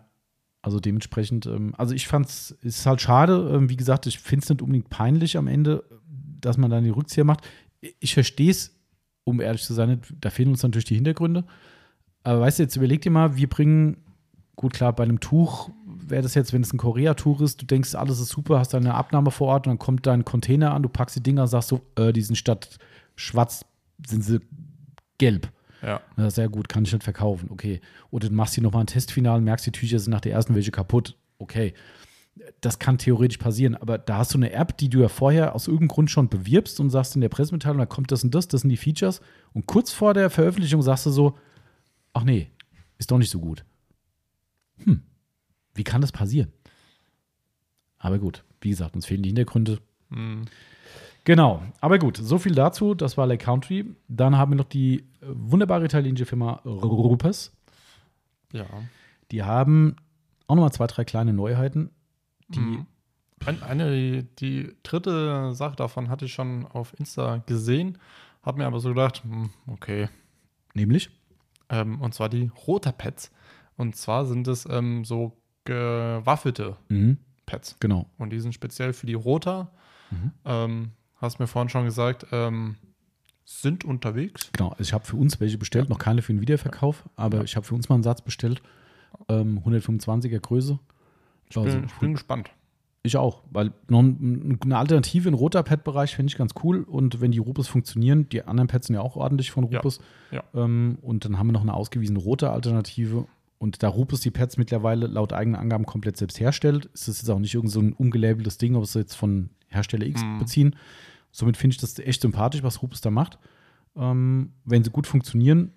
Also 0.61 0.79
dementsprechend, 0.79 1.45
ähm, 1.45 1.75
also 1.77 1.93
ich 1.93 2.07
fand's, 2.07 2.55
es 2.61 2.77
ist 2.79 2.85
halt 2.85 3.01
schade, 3.01 3.51
ähm, 3.53 3.69
wie 3.69 3.75
gesagt, 3.75 4.07
ich 4.07 4.17
finde 4.19 4.43
es 4.43 4.49
nicht 4.49 4.61
unbedingt 4.61 4.89
peinlich 4.89 5.37
am 5.37 5.47
Ende, 5.47 5.83
dass 6.39 6.57
man 6.57 6.71
dann 6.71 6.83
die 6.85 6.89
Rückzieher 6.89 7.25
macht. 7.25 7.41
Ich 7.99 8.13
verstehe 8.13 8.49
es, 8.49 8.73
um 9.25 9.41
ehrlich 9.41 9.61
zu 9.63 9.73
sein, 9.73 10.01
da 10.21 10.29
fehlen 10.29 10.49
uns 10.49 10.63
natürlich 10.63 10.85
die 10.85 10.95
Hintergründe. 10.95 11.43
Aber 12.23 12.41
weißt 12.41 12.59
du, 12.59 12.63
jetzt 12.63 12.75
überleg 12.75 13.01
dir 13.01 13.11
mal, 13.11 13.35
wir 13.35 13.49
bringen, 13.49 13.97
gut 14.55 14.73
klar, 14.73 14.93
bei 14.93 15.03
einem 15.03 15.19
Tuch, 15.19 15.69
wäre 15.85 16.21
das 16.21 16.35
jetzt, 16.35 16.53
wenn 16.53 16.61
es 16.61 16.73
ein 16.73 16.77
Korea-Tour 16.77 17.41
ist, 17.41 17.61
du 17.61 17.65
denkst, 17.65 17.95
alles 17.95 18.19
ist 18.19 18.29
super, 18.29 18.59
hast 18.59 18.73
deine 18.73 18.93
Abnahme 18.93 19.31
vor 19.31 19.47
Ort 19.47 19.67
und 19.67 19.71
dann 19.71 19.79
kommt 19.79 20.05
dein 20.05 20.25
Container 20.25 20.73
an, 20.73 20.83
du 20.83 20.89
packst 20.89 21.15
die 21.15 21.23
Dinger, 21.23 21.47
sagst 21.47 21.69
so, 21.69 21.81
äh, 21.95 22.13
die 22.13 22.21
sind 22.21 22.35
statt 22.35 22.77
schwarz, 23.15 23.65
sind 24.05 24.23
sie 24.23 24.39
gelb. 25.17 25.49
Ja. 25.81 26.01
Na, 26.15 26.29
sehr 26.29 26.49
gut, 26.49 26.69
kann 26.69 26.85
ich 26.85 26.93
nicht 26.93 27.03
verkaufen. 27.03 27.49
Okay. 27.51 27.81
Oder 28.09 28.29
du 28.29 28.35
machst 28.35 28.53
hier 28.53 28.63
nochmal 28.63 28.83
ein 28.83 28.87
Testfinal 28.87 29.37
und 29.37 29.43
merkst, 29.43 29.65
die 29.65 29.71
Tücher 29.71 29.99
sind 29.99 30.11
nach 30.11 30.21
der 30.21 30.31
ersten 30.31 30.55
welche 30.55 30.71
kaputt. 30.71 31.17
Okay. 31.39 31.73
Das 32.61 32.79
kann 32.79 32.97
theoretisch 32.97 33.37
passieren, 33.37 33.75
aber 33.75 33.99
da 33.99 34.17
hast 34.17 34.33
du 34.33 34.39
eine 34.39 34.53
App, 34.53 34.77
die 34.77 34.89
du 34.89 35.01
ja 35.01 35.07
vorher 35.07 35.53
aus 35.53 35.67
irgendeinem 35.67 35.89
Grund 35.89 36.09
schon 36.09 36.29
bewirbst 36.29 36.79
und 36.79 36.89
sagst 36.89 37.13
in 37.15 37.21
der 37.21 37.29
Pressemitteilung, 37.29 37.77
da 37.77 37.85
kommt 37.85 38.11
das 38.11 38.23
und 38.23 38.33
das, 38.33 38.47
das 38.47 38.61
sind 38.61 38.69
die 38.69 38.77
Features. 38.77 39.21
Und 39.53 39.67
kurz 39.67 39.91
vor 39.91 40.13
der 40.15 40.29
Veröffentlichung 40.29 40.81
sagst 40.81 41.05
du 41.05 41.11
so, 41.11 41.37
ach 42.13 42.23
nee, 42.23 42.49
ist 42.97 43.11
doch 43.11 43.17
nicht 43.17 43.29
so 43.29 43.39
gut. 43.39 43.65
Hm, 44.77 45.03
wie 45.75 45.83
kann 45.83 46.01
das 46.01 46.11
passieren? 46.11 46.51
Aber 47.97 48.19
gut, 48.19 48.43
wie 48.61 48.69
gesagt, 48.69 48.95
uns 48.95 49.05
fehlen 49.05 49.23
die 49.23 49.29
Hintergründe. 49.29 49.79
Hm. 50.09 50.45
Genau, 51.25 51.63
aber 51.79 51.99
gut, 51.99 52.17
so 52.17 52.37
viel 52.37 52.53
dazu. 52.53 52.95
Das 52.95 53.17
war 53.17 53.25
Lake 53.27 53.45
Country. 53.45 53.85
Dann 54.09 54.37
haben 54.37 54.51
wir 54.51 54.57
noch 54.57 54.65
die 54.65 55.05
wunderbare 55.21 55.85
italienische 55.85 56.25
Firma 56.25 56.55
Rupes. 56.65 57.53
Ja. 58.51 58.65
Die 59.31 59.43
haben 59.43 59.95
auch 60.47 60.55
nochmal 60.55 60.73
zwei, 60.73 60.87
drei 60.87 61.05
kleine 61.05 61.33
Neuheiten. 61.33 61.91
Die, 62.49 62.59
Mhm. 62.59 62.87
Ein, 63.45 63.61
eine, 63.63 64.23
die 64.23 64.73
dritte 64.83 65.53
Sache 65.53 65.75
davon 65.75 66.09
hatte 66.09 66.25
ich 66.25 66.33
schon 66.33 66.65
auf 66.65 66.97
Insta 66.97 67.37
gesehen, 67.45 67.97
habe 68.41 68.59
mir 68.59 68.65
aber 68.67 68.79
so 68.79 68.89
gedacht, 68.89 69.21
hm, 69.23 69.49
okay. 69.67 70.07
nämlich, 70.73 71.09
Ähm, 71.73 72.01
und 72.01 72.13
zwar 72.13 72.29
die 72.29 72.51
Roter-Pads. 72.67 73.31
Und 73.77 73.95
zwar 73.95 74.25
sind 74.25 74.47
es 74.47 74.67
ähm, 74.69 75.03
so 75.05 75.35
gewaffelte 75.65 76.77
mhm, 76.89 77.17
Pads. 77.45 77.77
genau. 77.79 78.07
Und 78.17 78.31
die 78.31 78.39
sind 78.39 78.53
speziell 78.53 78.93
für 78.93 79.05
die 79.07 79.13
Roter. 79.13 79.71
Mhm. 80.11 80.31
Ähm, 80.45 80.91
hast 81.17 81.39
mir 81.39 81.47
vorhin 81.47 81.69
schon 81.69 81.85
gesagt, 81.85 82.27
ähm, 82.31 82.75
sind 83.45 83.83
unterwegs. 83.85 84.49
Genau, 84.53 84.69
also 84.69 84.81
ich 84.81 84.93
habe 84.93 85.05
für 85.05 85.17
uns 85.17 85.39
welche 85.39 85.57
bestellt, 85.57 85.89
noch 85.89 85.99
keine 85.99 86.21
für 86.21 86.33
den 86.33 86.41
Wiederverkauf, 86.41 87.03
aber 87.15 87.37
Ja. 87.39 87.43
ich 87.43 87.55
habe 87.55 87.65
für 87.65 87.75
uns 87.75 87.89
mal 87.89 87.95
einen 87.95 88.03
Satz 88.03 88.21
bestellt. 88.21 88.61
Ähm, 89.29 89.59
125er 89.65 90.39
Größe. 90.39 90.79
Ich 91.49 91.55
bin, 91.55 91.63
Also, 91.65 91.79
ich 91.79 91.93
bin 91.95 92.13
gespannt. 92.13 92.49
Ich 93.05 93.17
auch, 93.17 93.41
weil 93.51 93.73
noch 93.89 93.99
ein- 93.99 94.57
eine 94.63 94.77
Alternative 94.77 95.27
im 95.27 95.35
roter 95.35 95.61
Pad-Bereich 95.61 96.15
finde 96.15 96.31
ich 96.31 96.37
ganz 96.37 96.53
cool. 96.63 96.83
Und 96.83 97.19
wenn 97.19 97.31
die 97.31 97.39
Rupes 97.39 97.67
funktionieren, 97.67 98.29
die 98.29 98.43
anderen 98.43 98.67
Pads 98.69 98.87
sind 98.87 98.93
ja 98.95 99.01
auch 99.01 99.17
ordentlich 99.17 99.51
von 99.51 99.69
Ja, 99.69 99.79
Rupes. 99.79 99.99
ja. 100.31 100.41
Ähm, 100.55 100.97
und 101.01 101.25
dann 101.25 101.37
haben 101.37 101.47
wir 101.47 101.51
noch 101.51 101.61
eine 101.63 101.73
ausgewiesene 101.73 102.17
rote 102.19 102.49
Alternative. 102.49 103.25
Und 103.57 103.83
da 103.83 103.89
Rupes 103.89 104.21
die 104.21 104.31
Pads 104.31 104.57
mittlerweile 104.57 105.07
laut 105.07 105.33
eigenen 105.33 105.59
Angaben 105.59 105.85
komplett 105.85 106.15
selbst 106.15 106.39
herstellt, 106.39 106.85
ist 106.93 107.09
das 107.09 107.17
jetzt 107.21 107.29
auch 107.29 107.39
nicht 107.39 107.53
irgend 107.53 107.71
so 107.71 107.81
ein 107.81 107.91
ungelabeltes 107.91 108.57
Ding, 108.57 108.75
ob 108.75 108.83
es 108.83 108.93
jetzt 108.93 109.15
von 109.15 109.49
Hersteller 109.67 110.05
X 110.05 110.23
Mhm. 110.23 110.39
beziehen. 110.39 110.75
Somit 111.31 111.57
finde 111.57 111.73
ich 111.73 111.81
das 111.81 111.99
echt 111.99 112.21
sympathisch, 112.21 112.63
was 112.63 112.81
Rupes 112.81 113.01
da 113.01 113.11
macht. 113.11 113.37
Ähm, 113.97 114.53
wenn 114.63 114.81
sie 114.85 114.91
gut 114.91 115.07
funktionieren, 115.07 115.71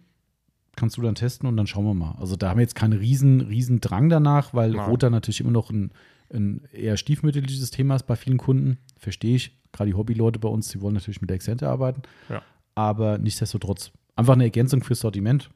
kannst 0.77 0.97
du 0.97 1.03
dann 1.03 1.17
testen 1.17 1.49
und 1.49 1.57
dann 1.57 1.67
schauen 1.67 1.87
wir 1.87 1.95
mal. 1.95 2.15
Also 2.21 2.37
da 2.37 2.51
haben 2.51 2.59
wir 2.59 2.63
jetzt 2.63 2.75
keinen 2.77 2.93
riesen, 2.99 3.41
riesen 3.41 3.81
Drang 3.81 4.09
danach, 4.11 4.55
weil 4.55 4.71
Nein. 4.73 4.89
Roter 4.91 5.11
natürlich 5.11 5.41
immer 5.41 5.51
noch 5.51 5.71
ein, 5.71 5.91
ein 6.33 6.65
eher 6.73 6.97
stiefmütterliches 6.97 7.71
Thema 7.71 7.97
ist 7.97 8.07
bei 8.07 8.17
vielen 8.17 8.39
Kunden. 8.39 8.79
Verstehe 8.99 9.37
ich. 9.37 9.57
Gerade 9.73 9.91
die 9.91 9.95
Hobbyleute 9.97 10.39
bei 10.39 10.49
uns, 10.49 10.69
die 10.69 10.81
wollen 10.81 10.95
natürlich 10.95 11.21
mit 11.21 11.31
der 11.31 11.35
Accente 11.37 11.69
arbeiten. 11.69 12.03
Ja. 12.29 12.43
Aber 12.75 13.19
nichtsdestotrotz, 13.19 13.91
einfach 14.17 14.33
eine 14.35 14.45
Ergänzung 14.45 14.83
fürs 14.83 15.01
Sortiment. 15.01 15.51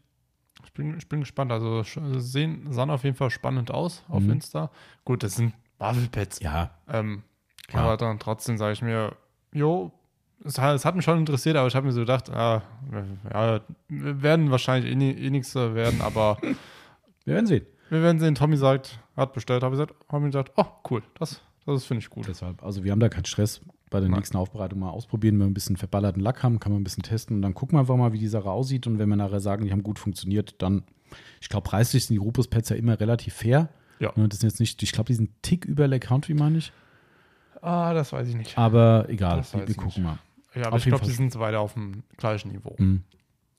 Ich 0.65 0.73
bin, 0.73 0.97
ich 0.99 1.09
bin 1.09 1.21
gespannt. 1.21 1.51
Also 1.53 1.81
sch- 1.81 2.19
sehen, 2.21 2.67
sahen 2.73 2.91
auf 2.91 3.05
jeden 3.05 3.17
Fall 3.17 3.31
spannend 3.31 3.71
aus 3.71 4.05
auf 4.09 4.23
Mhm. 4.23 4.33
Insta. 4.33 4.71
Gut, 5.05 5.23
das 5.23 5.35
sind 5.37 5.55
Waffelpads. 5.79 6.41
Ja, 6.41 6.71
Ähm, 6.89 7.23
Klar. 7.67 7.85
aber 7.85 7.97
dann 7.97 8.19
trotzdem 8.19 8.57
sage 8.59 8.73
ich 8.75 8.83
mir, 8.83 9.17
jo, 9.53 9.91
es 10.45 10.59
hat, 10.59 10.75
es 10.75 10.85
hat 10.85 10.95
mich 10.97 11.05
schon 11.05 11.19
interessiert, 11.19 11.57
aber 11.57 11.69
ich 11.69 11.75
habe 11.75 11.87
mir 11.87 11.93
so 11.93 12.01
gedacht, 12.01 12.31
ah, 12.31 12.63
ja, 13.33 13.61
wir 13.89 14.23
werden 14.23 14.51
wahrscheinlich 14.51 14.95
eh, 14.95 15.11
eh 15.27 15.31
nichts 15.31 15.55
werden, 15.55 16.01
aber 16.03 16.39
wir 17.25 17.35
werden 17.35 17.47
sehen. 17.47 17.67
wir 17.91 18.03
werden 18.03 18.19
sehen. 18.21 18.35
Tommy 18.35 18.57
sagt, 18.57 18.99
hat 19.21 19.33
bestellt, 19.33 19.63
habe 19.63 19.75
ich 19.75 19.81
gesagt, 19.81 19.95
habe 20.09 20.21
mir 20.21 20.29
gesagt, 20.29 20.53
oh, 20.57 20.65
cool, 20.91 21.03
das, 21.19 21.41
das 21.67 21.85
finde 21.85 22.01
ich 22.03 22.11
gut. 22.11 22.27
Deshalb, 22.27 22.63
also 22.63 22.83
wir 22.85 22.93
haben 22.93 23.01
da 23.01 23.09
keinen 23.09 23.27
Stress. 23.27 23.61
Bei 23.91 23.99
der 23.99 24.09
Nein. 24.09 24.19
nächsten 24.21 24.37
Aufbereitung 24.37 24.79
mal 24.79 24.91
ausprobieren, 24.91 25.35
wenn 25.35 25.47
wir 25.47 25.51
ein 25.51 25.55
bisschen 25.55 25.77
verballerten 25.77 26.23
Lack 26.23 26.45
haben, 26.45 26.61
kann 26.61 26.71
man 26.71 26.81
ein 26.81 26.85
bisschen 26.85 27.03
testen 27.03 27.35
und 27.35 27.43
dann 27.43 27.55
gucken 27.55 27.75
wir 27.75 27.81
einfach 27.81 27.97
mal, 27.97 28.13
wie 28.13 28.21
die 28.21 28.29
Sache 28.29 28.49
aussieht. 28.49 28.87
Und 28.87 29.01
wenn 29.01 29.09
wir 29.09 29.17
nachher 29.17 29.41
sagen, 29.41 29.65
die 29.65 29.73
haben 29.73 29.83
gut 29.83 29.99
funktioniert, 29.99 30.55
dann, 30.63 30.85
ich 31.41 31.49
glaube, 31.49 31.69
preislich 31.69 32.07
sind 32.07 32.15
die 32.15 32.19
Rupus-Pads 32.19 32.69
ja 32.69 32.77
immer 32.77 33.01
relativ 33.01 33.35
fair. 33.35 33.69
Ja. 33.99 34.13
Ne, 34.15 34.29
Das 34.29 34.39
sind 34.39 34.49
jetzt 34.49 34.61
nicht, 34.61 34.81
ich 34.81 34.93
glaube, 34.93 35.09
die 35.09 35.15
sind 35.15 35.31
einen 35.31 35.43
Tick 35.43 35.65
über 35.65 35.89
Lake 35.89 36.07
Country, 36.07 36.35
meine 36.35 36.59
ich. 36.59 36.73
Ah, 37.63 37.93
das 37.93 38.13
weiß 38.13 38.29
ich 38.29 38.37
nicht. 38.37 38.57
Aber 38.57 39.07
egal, 39.09 39.45
wir, 39.53 39.67
wir 39.67 39.75
gucken 39.75 40.05
mal. 40.05 40.19
Ja, 40.55 40.67
aber 40.67 40.77
auf 40.77 40.83
ich 40.83 40.89
glaube, 40.89 41.05
die 41.05 41.11
sind 41.11 41.33
so 41.33 41.41
weiter 41.41 41.59
auf 41.59 41.75
dem 41.75 42.05
gleichen 42.17 42.53
Niveau. 42.53 42.77
Mhm. 42.79 43.03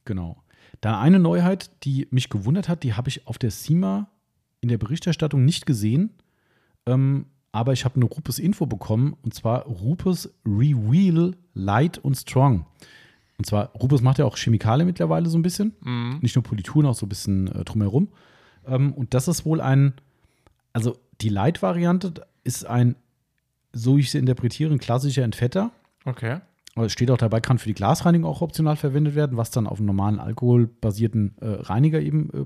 Genau. 0.05 0.37
Dann 0.79 0.95
eine 0.95 1.19
Neuheit, 1.19 1.71
die 1.83 2.07
mich 2.09 2.29
gewundert 2.29 2.69
hat, 2.69 2.83
die 2.83 2.93
habe 2.93 3.09
ich 3.09 3.27
auf 3.27 3.37
der 3.37 3.51
SEMA 3.51 4.09
in 4.61 4.69
der 4.69 4.77
Berichterstattung 4.77 5.43
nicht 5.43 5.65
gesehen. 5.65 6.11
Ähm, 6.85 7.25
aber 7.51 7.73
ich 7.73 7.83
habe 7.83 7.95
eine 7.95 8.05
Rupes-Info 8.05 8.65
bekommen 8.65 9.15
und 9.23 9.33
zwar 9.33 9.63
Rupes 9.65 10.33
Reveal 10.45 11.35
Light 11.53 11.97
und 11.97 12.15
Strong. 12.15 12.65
Und 13.37 13.45
zwar, 13.45 13.71
Rupes 13.73 14.01
macht 14.01 14.19
ja 14.19 14.25
auch 14.25 14.37
Chemikalien 14.37 14.87
mittlerweile 14.87 15.27
so 15.27 15.37
ein 15.37 15.41
bisschen. 15.41 15.73
Mhm. 15.81 16.19
Nicht 16.21 16.35
nur 16.35 16.43
Polituren, 16.43 16.85
auch 16.85 16.95
so 16.95 17.05
ein 17.05 17.09
bisschen 17.09 17.47
äh, 17.47 17.65
drumherum. 17.65 18.09
Ähm, 18.65 18.93
und 18.93 19.13
das 19.13 19.27
ist 19.27 19.45
wohl 19.45 19.59
ein, 19.59 19.93
also 20.73 20.97
die 21.21 21.29
Light-Variante 21.29 22.13
ist 22.43 22.65
ein, 22.65 22.95
so 23.73 23.97
ich 23.97 24.11
sie 24.11 24.19
interpretiere, 24.19 24.71
ein 24.71 24.79
klassischer 24.79 25.23
Entfetter. 25.23 25.71
Okay. 26.05 26.39
Es 26.75 26.93
steht 26.93 27.11
auch 27.11 27.17
dabei, 27.17 27.41
kann 27.41 27.57
für 27.57 27.67
die 27.67 27.73
Glasreinigung 27.73 28.29
auch 28.29 28.41
optional 28.41 28.77
verwendet 28.77 29.13
werden, 29.15 29.35
was 29.37 29.51
dann 29.51 29.67
auf 29.67 29.79
einen 29.79 29.87
normalen 29.87 30.19
alkoholbasierten 30.19 31.35
äh, 31.41 31.45
Reiniger 31.47 31.99
eben 31.99 32.29
äh, 32.33 32.45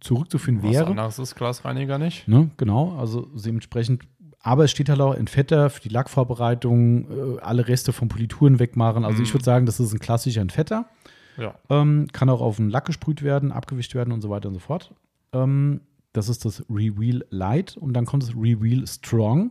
zurückzuführen 0.00 0.62
Was 0.62 0.70
wäre. 0.72 0.86
anderes 0.88 1.18
ist 1.18 1.34
Glasreiniger 1.36 1.98
nicht. 1.98 2.28
Ne? 2.28 2.50
Genau, 2.58 2.96
also 2.98 3.22
dementsprechend. 3.34 4.02
Aber 4.40 4.64
es 4.64 4.70
steht 4.70 4.88
halt 4.90 5.00
auch 5.00 5.14
Entfetter 5.14 5.70
für 5.70 5.80
die 5.80 5.88
Lackvorbereitung, 5.88 7.36
äh, 7.36 7.40
alle 7.40 7.66
Reste 7.66 7.92
von 7.92 8.08
Polituren 8.08 8.58
wegmachen. 8.58 9.04
Also 9.04 9.22
ich 9.22 9.30
Mhm. 9.30 9.34
würde 9.34 9.44
sagen, 9.44 9.66
das 9.66 9.80
ist 9.80 9.92
ein 9.92 9.98
klassischer 10.00 10.40
Entfetter. 10.42 10.86
Ja. 11.38 11.54
Ähm, 11.70 12.08
kann 12.12 12.28
auch 12.28 12.40
auf 12.40 12.56
den 12.56 12.70
Lack 12.70 12.84
gesprüht 12.86 13.22
werden, 13.22 13.52
abgewischt 13.52 13.94
werden 13.94 14.12
und 14.12 14.20
so 14.20 14.30
weiter 14.30 14.48
und 14.48 14.54
so 14.54 14.60
fort. 14.60 14.94
Ähm, 15.32 15.80
das 16.12 16.28
ist 16.28 16.44
das 16.44 16.64
Reveal 16.70 17.24
Light 17.30 17.76
und 17.76 17.92
dann 17.94 18.06
kommt 18.06 18.22
das 18.22 18.30
Reveal 18.36 18.86
Strong. 18.86 19.50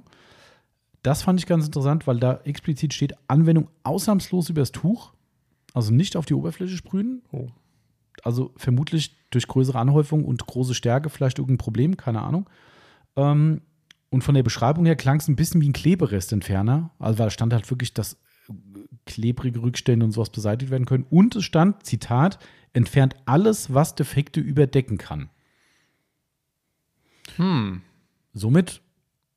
Das 1.05 1.21
fand 1.21 1.39
ich 1.39 1.45
ganz 1.45 1.67
interessant, 1.67 2.07
weil 2.07 2.19
da 2.19 2.39
explizit 2.45 2.91
steht 2.91 3.13
Anwendung 3.27 3.69
ausnahmslos 3.83 4.49
übers 4.49 4.71
Tuch, 4.71 5.13
also 5.75 5.93
nicht 5.93 6.15
auf 6.15 6.25
die 6.25 6.33
Oberfläche 6.33 6.75
sprühen. 6.75 7.21
Oh. 7.31 7.49
Also 8.23 8.51
vermutlich 8.57 9.15
durch 9.29 9.47
größere 9.47 9.77
Anhäufung 9.77 10.25
und 10.25 10.47
große 10.47 10.73
Stärke 10.73 11.11
vielleicht 11.11 11.37
irgendein 11.37 11.59
Problem, 11.59 11.95
keine 11.95 12.23
Ahnung. 12.23 12.49
Ähm, 13.15 13.61
und 14.09 14.23
von 14.23 14.33
der 14.33 14.41
Beschreibung 14.41 14.87
her 14.87 14.95
klang 14.95 15.17
es 15.17 15.27
ein 15.27 15.35
bisschen 15.35 15.61
wie 15.61 15.69
ein 15.69 15.73
Kleberestentferner. 15.73 16.89
Also 16.97 17.19
weil 17.19 17.27
da 17.27 17.29
stand 17.29 17.53
halt 17.53 17.69
wirklich, 17.69 17.93
dass 17.93 18.13
äh, 18.49 18.53
klebrige 19.05 19.61
Rückstände 19.61 20.05
und 20.05 20.11
sowas 20.11 20.31
beseitigt 20.31 20.71
werden 20.71 20.87
können. 20.87 21.05
Und 21.11 21.35
es 21.35 21.43
stand, 21.43 21.85
Zitat, 21.85 22.39
entfernt 22.73 23.15
alles, 23.25 23.71
was 23.71 23.93
Defekte 23.93 24.39
überdecken 24.39 24.97
kann. 24.97 25.29
Hm. 27.35 27.83
Somit, 28.33 28.81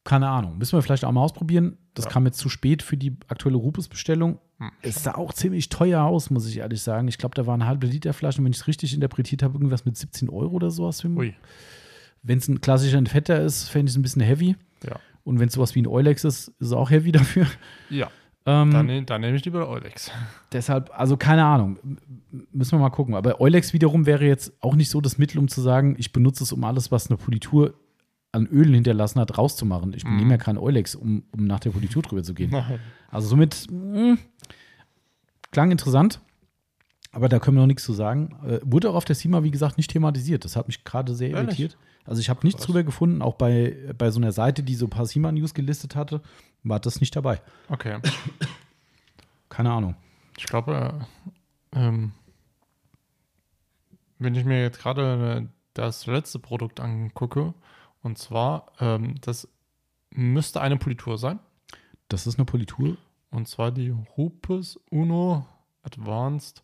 keine 0.08 0.26
Ahnung, 0.30 0.56
müssen 0.56 0.72
wir 0.72 0.80
vielleicht 0.82 1.04
auch 1.04 1.12
mal 1.12 1.20
ausprobieren. 1.20 1.76
Das 1.92 2.06
Ja. 2.06 2.10
kam 2.12 2.24
jetzt 2.24 2.38
zu 2.38 2.48
spät 2.48 2.82
für 2.82 2.96
die 2.96 3.14
aktuelle 3.28 3.58
Rupes-Bestellung. 3.58 4.38
Hm. 4.58 4.70
Es 4.80 5.02
sah 5.04 5.14
auch 5.16 5.34
ziemlich 5.34 5.68
teuer 5.68 6.02
aus, 6.02 6.30
muss 6.30 6.48
ich 6.48 6.56
ehrlich 6.56 6.80
sagen. 6.80 7.08
Ich 7.08 7.18
glaube, 7.18 7.34
da 7.34 7.46
waren 7.46 7.66
halbe 7.66 7.86
Liter 7.86 8.14
Flaschen, 8.14 8.42
wenn 8.44 8.52
ich 8.52 8.58
es 8.60 8.66
richtig 8.66 8.94
interpretiert 8.94 9.42
habe, 9.42 9.54
irgendwas 9.58 9.84
mit 9.84 9.98
17 9.98 10.30
Euro 10.30 10.54
oder 10.56 10.70
sowas. 10.70 11.04
Wenn 11.04 12.38
es 12.38 12.48
ein 12.48 12.62
klassischer 12.62 12.96
Entfetter 12.96 13.40
ist, 13.42 13.68
fände 13.68 13.90
ich 13.90 13.92
es 13.92 13.98
ein 13.98 14.02
bisschen 14.02 14.22
heavy. 14.22 14.56
Ja. 14.82 14.96
Und 15.24 15.40
wenn 15.40 15.48
es 15.48 15.54
sowas 15.54 15.74
wie 15.74 15.82
ein 15.82 15.86
Eulex 15.86 16.24
ist, 16.24 16.48
ist 16.48 16.66
es 16.68 16.72
auch 16.72 16.90
heavy 16.90 17.12
dafür. 17.12 17.46
Ja. 17.90 18.06
Ähm, 18.46 18.70
Dann, 18.70 19.04
dann 19.04 19.20
nehme 19.20 19.36
ich 19.36 19.44
lieber 19.44 19.68
Eulex. 19.68 20.10
Deshalb, 20.52 20.90
also 20.98 21.18
keine 21.18 21.44
Ahnung, 21.44 21.78
müssen 22.50 22.72
wir 22.72 22.78
mal 22.78 22.88
gucken. 22.88 23.14
Aber 23.14 23.42
Eulex 23.42 23.74
wiederum 23.74 24.06
wäre 24.06 24.24
jetzt 24.24 24.54
auch 24.62 24.74
nicht 24.74 24.88
so 24.88 25.02
das 25.02 25.18
Mittel, 25.18 25.38
um 25.38 25.48
zu 25.48 25.60
sagen, 25.60 25.96
ich 25.98 26.12
benutze 26.14 26.44
es, 26.44 26.52
um 26.52 26.64
alles, 26.64 26.90
was 26.90 27.10
eine 27.10 27.18
Politur 27.18 27.74
an 28.32 28.46
Ölen 28.46 28.74
hinterlassen 28.74 29.20
hat, 29.20 29.38
rauszumachen. 29.38 29.92
Ich 29.94 30.04
Mhm. 30.04 30.16
nehme 30.16 30.30
ja 30.32 30.36
keinen 30.38 30.58
Eulex, 30.58 30.94
um, 30.94 31.24
um 31.32 31.44
nach 31.46 31.60
der 31.60 31.70
Politur 31.70 32.02
drüber 32.02 32.22
zu 32.22 32.34
gehen. 32.34 32.50
Nein. 32.50 32.78
Also 33.10 33.28
somit 33.28 33.66
mh, 33.70 34.16
klang 35.50 35.70
interessant, 35.70 36.20
aber 37.12 37.28
da 37.28 37.38
können 37.38 37.56
wir 37.56 37.62
noch 37.62 37.66
nichts 37.68 37.84
zu 37.84 37.92
sagen. 37.94 38.36
Äh, 38.46 38.60
wurde 38.64 38.90
auch 38.90 38.94
auf 38.94 39.04
der 39.06 39.16
SEMA, 39.16 39.42
wie 39.44 39.50
gesagt, 39.50 39.78
nicht 39.78 39.90
thematisiert. 39.90 40.44
Das 40.44 40.56
hat 40.56 40.66
mich 40.66 40.84
gerade 40.84 41.14
sehr 41.14 41.30
Ehrlich? 41.30 41.58
irritiert. 41.60 41.78
Also 42.04 42.20
ich 42.20 42.28
habe 42.30 42.40
nichts 42.46 42.62
drüber 42.64 42.82
gefunden, 42.84 43.20
auch 43.22 43.34
bei, 43.34 43.76
bei 43.96 44.10
so 44.10 44.18
einer 44.20 44.32
Seite, 44.32 44.62
die 44.62 44.74
so 44.74 44.86
ein 44.86 44.90
paar 44.90 45.04
SEMA-News 45.06 45.52
gelistet 45.54 45.94
hatte, 45.96 46.22
war 46.62 46.80
das 46.80 47.00
nicht 47.00 47.14
dabei. 47.16 47.40
Okay. 47.68 47.98
Keine 49.48 49.72
Ahnung. 49.72 49.94
Ich 50.38 50.44
glaube, 50.46 51.00
äh, 51.74 51.78
ähm, 51.78 52.12
wenn 54.18 54.34
ich 54.34 54.44
mir 54.44 54.62
jetzt 54.62 54.80
gerade 54.80 55.42
äh, 55.42 55.46
das 55.74 56.06
letzte 56.06 56.38
Produkt 56.38 56.80
angucke, 56.80 57.54
Und 58.02 58.18
zwar, 58.18 58.66
ähm, 58.80 59.16
das 59.20 59.48
müsste 60.10 60.60
eine 60.60 60.76
Politur 60.76 61.18
sein. 61.18 61.38
Das 62.08 62.26
ist 62.26 62.38
eine 62.38 62.44
Politur. 62.46 62.96
Und 63.30 63.48
zwar 63.48 63.70
die 63.70 63.92
Hupes 64.16 64.80
Uno 64.90 65.44
Advanced 65.82 66.62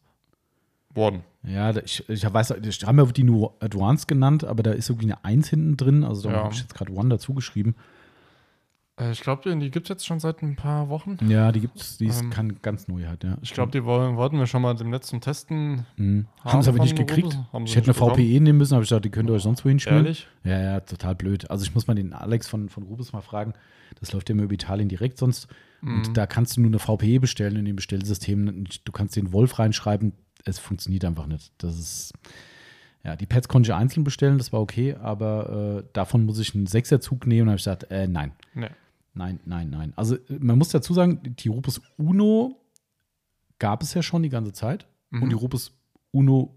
Warden. 0.94 1.24
Ja, 1.42 1.74
ich, 1.76 2.08
ich 2.08 2.24
weiß, 2.32 2.52
ich 2.52 2.84
habe 2.86 3.02
ja 3.02 3.06
die 3.10 3.24
nur 3.24 3.54
Advanced 3.60 4.06
genannt, 4.08 4.44
aber 4.44 4.62
da 4.62 4.70
ist 4.72 4.88
irgendwie 4.88 5.06
eine 5.12 5.24
1 5.24 5.48
hinten 5.48 5.76
drin. 5.76 6.04
Also 6.04 6.28
da 6.28 6.34
Ja. 6.36 6.44
habe 6.44 6.54
ich 6.54 6.60
jetzt 6.60 6.74
gerade 6.74 6.92
One 6.92 7.08
dazu 7.08 7.34
geschrieben. 7.34 7.74
Äh, 8.98 9.10
ich 9.12 9.20
glaube, 9.20 9.56
die 9.56 9.70
gibt 9.70 9.86
es 9.86 9.88
jetzt 9.88 10.06
schon 10.06 10.20
seit 10.20 10.42
ein 10.42 10.56
paar 10.56 10.88
Wochen. 10.88 11.18
Ja, 11.28 11.50
die 11.52 11.60
gibt's, 11.60 11.98
die 11.98 12.06
ist 12.06 12.22
Ähm, 12.22 12.30
kann 12.30 12.58
ganz 12.62 12.86
neu 12.88 13.06
halt, 13.06 13.24
ja. 13.24 13.36
Ich 13.42 13.52
glaube, 13.52 13.72
die 13.72 13.84
wollen, 13.84 14.16
wollten 14.16 14.38
wir 14.38 14.46
schon 14.46 14.62
mal 14.62 14.74
dem 14.74 14.92
letzten 14.92 15.20
testen. 15.20 15.86
Mhm. 15.96 16.26
haben 16.44 16.62
sie 16.62 16.68
aber 16.68 16.78
nicht 16.78 16.96
gekriegt. 16.96 17.38
Ich 17.64 17.76
hätte 17.76 17.90
eine 17.90 17.94
bekommen. 17.94 18.14
VPE 18.14 18.40
nehmen 18.40 18.58
müssen, 18.58 18.74
aber 18.74 18.82
ich 18.82 18.88
dachte, 18.88 19.02
die 19.02 19.10
könnt 19.10 19.28
ihr 19.30 19.34
euch 19.34 19.42
sonst 19.42 19.64
wohin 19.64 19.80
spielen. 19.80 20.04
Ehrlich? 20.04 20.28
Ja, 20.44 20.60
ja, 20.60 20.80
total 20.80 21.14
blöd. 21.14 21.50
Also 21.50 21.64
ich 21.64 21.74
muss 21.74 21.86
mal 21.86 21.94
den 21.94 22.12
Alex 22.12 22.48
von, 22.48 22.68
von 22.68 22.84
Rubus 22.84 23.12
mal 23.12 23.20
fragen. 23.20 23.54
Das 24.00 24.12
läuft 24.12 24.28
ja 24.28 24.34
immer 24.34 24.44
über 24.44 24.54
Italien 24.54 24.88
direkt 24.88 25.18
sonst. 25.18 25.48
Mhm. 25.80 25.96
Und 25.96 26.16
da 26.16 26.26
kannst 26.26 26.56
du 26.56 26.60
nur 26.60 26.70
eine 26.70 26.78
VPE 26.78 27.20
bestellen 27.20 27.56
in 27.56 27.64
dem 27.64 27.76
Bestellsystem. 27.76 28.64
Du 28.84 28.92
kannst 28.92 29.16
den 29.16 29.32
Wolf 29.32 29.58
reinschreiben. 29.58 30.12
Es 30.44 30.58
funktioniert 30.58 31.04
einfach 31.04 31.26
nicht. 31.26 31.52
Das 31.58 31.78
ist. 31.78 32.12
Ja, 33.02 33.16
die 33.16 33.26
Pads 33.26 33.48
konnte 33.48 33.70
ich 33.70 33.74
einzeln 33.74 34.02
bestellen, 34.02 34.38
das 34.38 34.50
war 34.50 34.62
okay, 34.62 34.94
aber 34.94 35.82
äh, 35.82 35.88
davon 35.92 36.24
muss 36.24 36.38
ich 36.38 36.54
einen 36.54 36.66
Sechserzug 36.66 37.26
nehmen 37.26 37.42
und 37.42 37.48
habe 37.48 37.56
ich 37.56 37.64
gesagt, 37.64 37.90
äh, 37.90 38.08
nein. 38.08 38.32
Nee. 38.54 38.70
Nein, 39.14 39.38
nein, 39.44 39.70
nein. 39.70 39.92
Also 39.96 40.16
äh, 40.16 40.20
man 40.40 40.58
muss 40.58 40.68
dazu 40.70 40.92
sagen, 40.94 41.20
die 41.22 41.48
Rupus 41.48 41.80
Uno 41.96 42.56
gab 43.58 43.82
es 43.82 43.94
ja 43.94 44.02
schon 44.02 44.22
die 44.22 44.28
ganze 44.28 44.52
Zeit. 44.52 44.86
Mhm. 45.10 45.22
Und 45.22 45.28
die 45.30 45.36
Rupus 45.36 45.72
Uno 46.12 46.54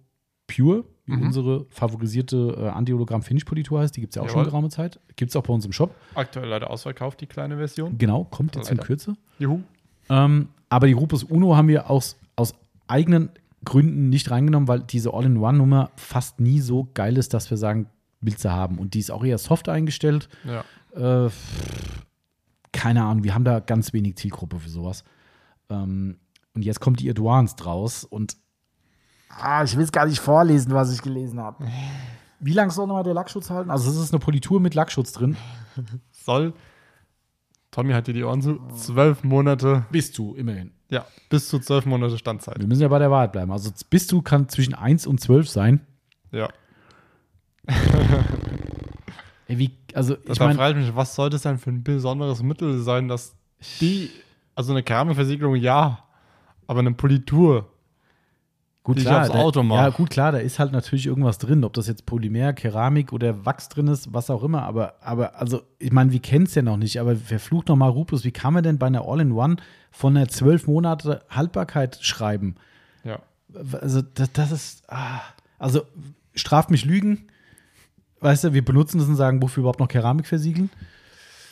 Pure, 0.48 0.86
wie 1.06 1.14
Mhm. 1.14 1.22
unsere 1.24 1.66
favorisierte 1.70 2.56
äh, 2.58 2.68
Anti-Hologramm-Finish-Politur 2.70 3.80
heißt, 3.82 3.96
die 3.96 4.02
gibt 4.02 4.12
es 4.12 4.16
ja 4.16 4.22
auch 4.24 4.28
schon 4.30 4.38
Jawohl. 4.40 4.46
geraume 4.52 4.70
Zeit. 4.70 5.00
Gibt 5.16 5.30
es 5.32 5.36
auch 5.36 5.44
bei 5.44 5.54
uns 5.54 5.66
im 5.66 5.72
Shop. 5.74 5.94
Aktuell 6.16 6.48
leider 6.50 6.70
ausverkauft, 6.70 7.22
die 7.22 7.28
kleine 7.28 7.58
Version. 7.58 7.98
Genau, 7.98 8.24
kommt 8.26 8.56
jetzt 8.56 8.70
in 8.72 8.78
Leider. 8.78 8.88
Kürze. 8.88 9.16
Juhu. 9.40 9.62
Ähm, 10.10 10.48
aber 10.70 10.88
die 10.88 10.94
Rupus 10.94 11.24
Uno 11.24 11.56
haben 11.56 11.68
wir 11.68 11.90
aus, 11.90 12.18
aus 12.36 12.56
eigenen 12.88 13.30
Gründen 13.66 14.10
nicht 14.10 14.32
reingenommen, 14.32 14.68
weil 14.68 14.80
diese 14.82 15.14
All-in-One-Nummer 15.14 15.92
fast 15.98 16.40
nie 16.40 16.60
so 16.62 16.88
geil 16.94 17.18
ist, 17.18 17.34
dass 17.34 17.50
wir 17.50 17.58
sagen, 17.58 17.88
willst 18.22 18.44
du 18.46 18.52
haben. 18.52 18.78
Und 18.80 18.94
die 18.94 19.00
ist 19.00 19.12
auch 19.12 19.24
eher 19.26 19.38
soft 19.38 19.68
eingestellt. 19.70 20.30
Ja. 20.46 21.26
Äh, 21.26 21.30
keine 22.78 23.04
Ahnung, 23.04 23.24
wir 23.24 23.34
haben 23.34 23.44
da 23.44 23.60
ganz 23.60 23.92
wenig 23.92 24.18
Zielgruppe 24.18 24.60
für 24.60 24.70
sowas. 24.70 25.04
Ähm, 25.70 26.20
und 26.54 26.64
jetzt 26.64 26.80
kommt 26.80 27.00
die 27.00 27.10
Advanced 27.10 27.66
raus 27.66 28.04
und 28.04 28.38
ah, 29.30 29.64
ich 29.64 29.76
will 29.76 29.84
es 29.84 29.92
gar 29.92 30.06
nicht 30.06 30.20
vorlesen, 30.20 30.74
was 30.74 30.94
ich 30.94 31.02
gelesen 31.02 31.40
habe. 31.40 31.66
Wie 32.40 32.54
lang 32.54 32.70
soll 32.70 32.86
nochmal 32.86 33.04
der 33.04 33.16
Lackschutz 33.16 33.50
halten? 33.50 33.72
Also 33.72 33.90
es 33.90 33.98
ist 33.98 34.14
eine 34.14 34.20
Politur 34.20 34.60
mit 34.60 34.76
Lackschutz 34.76 35.12
drin. 35.12 35.36
Soll. 36.12 36.54
Tommy 37.72 37.94
hat 37.94 38.08
dir 38.08 38.14
die 38.14 38.24
Ohren 38.24 38.44
zu. 38.44 38.60
Zwölf 38.76 39.24
Monate. 39.24 39.86
Bist 39.92 40.18
du, 40.20 40.36
immerhin. 40.36 40.72
Ja, 40.90 41.06
bis 41.30 41.50
zu 41.50 41.60
zwölf 41.60 41.86
Monate 41.86 42.18
Standzeit. 42.18 42.60
Wir 42.60 42.68
müssen 42.68 42.84
ja 42.84 42.88
bei 42.88 43.00
der 43.00 43.12
Wahrheit 43.12 43.32
bleiben. 43.32 43.52
Also 43.52 43.72
bist 43.90 44.12
du 44.12 44.22
kann 44.22 44.48
zwischen 44.50 44.76
1 44.76 45.08
und 45.08 45.20
12 45.20 45.50
sein. 45.50 45.82
Ja. 46.32 46.50
Wie, 49.48 49.72
also 49.94 50.16
Da 50.16 50.34
ich 50.34 50.38
frage 50.38 50.58
meine, 50.58 50.80
ich 50.82 50.88
mich, 50.88 50.96
was 50.96 51.16
soll 51.16 51.30
das 51.30 51.44
denn 51.44 51.58
für 51.58 51.70
ein 51.70 51.84
besonderes 51.84 52.44
Mittel 52.44 52.80
sein, 52.82 53.08
dass 53.08 53.36
die, 53.80 54.10
also 54.56 54.74
eine 54.74 54.84
Keramikversiegelung, 54.84 55.56
ja, 55.56 56.04
aber 56.68 56.80
eine 56.80 56.92
Politur. 56.92 57.70
gut 58.84 58.98
die 58.98 59.02
ich 59.02 59.08
klar, 59.08 59.22
aufs 59.22 59.32
da, 59.32 59.40
Auto 59.40 59.64
mach. 59.64 59.78
ja 59.78 59.90
gut 59.90 60.10
klar, 60.10 60.32
da 60.34 60.40
ist 60.40 60.60
halt 60.60 60.74
natürlich 60.74 61.08
irgendwas 61.08 61.38
drin, 61.38 61.64
ob 61.64 61.74
das 61.74 61.88
jetzt 61.88 62.06
Polymer, 62.06 62.54
Keramik 62.54 63.14
oder 63.14 63.46
Wachs 63.46 63.70
drin 63.70 63.88
ist, 63.88 64.14
was 64.14 64.30
auch 64.30 64.44
immer. 64.44 64.64
Aber, 64.64 64.96
aber 65.02 65.40
also 65.40 65.62
ich 65.80 65.92
meine, 65.92 66.12
wir 66.12 66.20
kennen 66.20 66.46
es 66.46 66.56
ja 66.56 66.62
noch 66.62 66.78
nicht. 66.78 67.00
Aber 67.00 67.16
verflucht 67.16 67.70
noch 67.70 67.78
mal 67.78 67.90
Rupus, 67.90 68.26
wie 68.26 68.32
kann 68.32 68.54
man 68.54 68.64
denn 68.64 68.78
bei 68.78 68.88
einer 68.88 69.08
All-in-One 69.08 69.58
von 69.92 70.18
einer 70.18 70.28
zwölf 70.28 70.68
Monate 70.68 71.24
Haltbarkeit 71.30 72.00
schreiben? 72.02 72.56
Ja. 73.04 73.20
Also 73.82 74.02
das, 74.02 74.32
das 74.34 74.52
ist, 74.52 74.84
ah, 74.90 75.22
also 75.58 75.84
straft 76.36 76.70
mich 76.70 76.84
Lügen. 76.84 77.28
Weißt 78.20 78.44
du, 78.46 78.54
wir 78.54 78.64
benutzen 78.66 78.98
das 79.00 79.08
und 79.08 79.16
sagen, 79.16 79.42
wofür 79.42 79.62
überhaupt 79.62 79.80
noch 79.80 79.88
Keramik 79.88 80.26
versiegeln. 80.28 80.70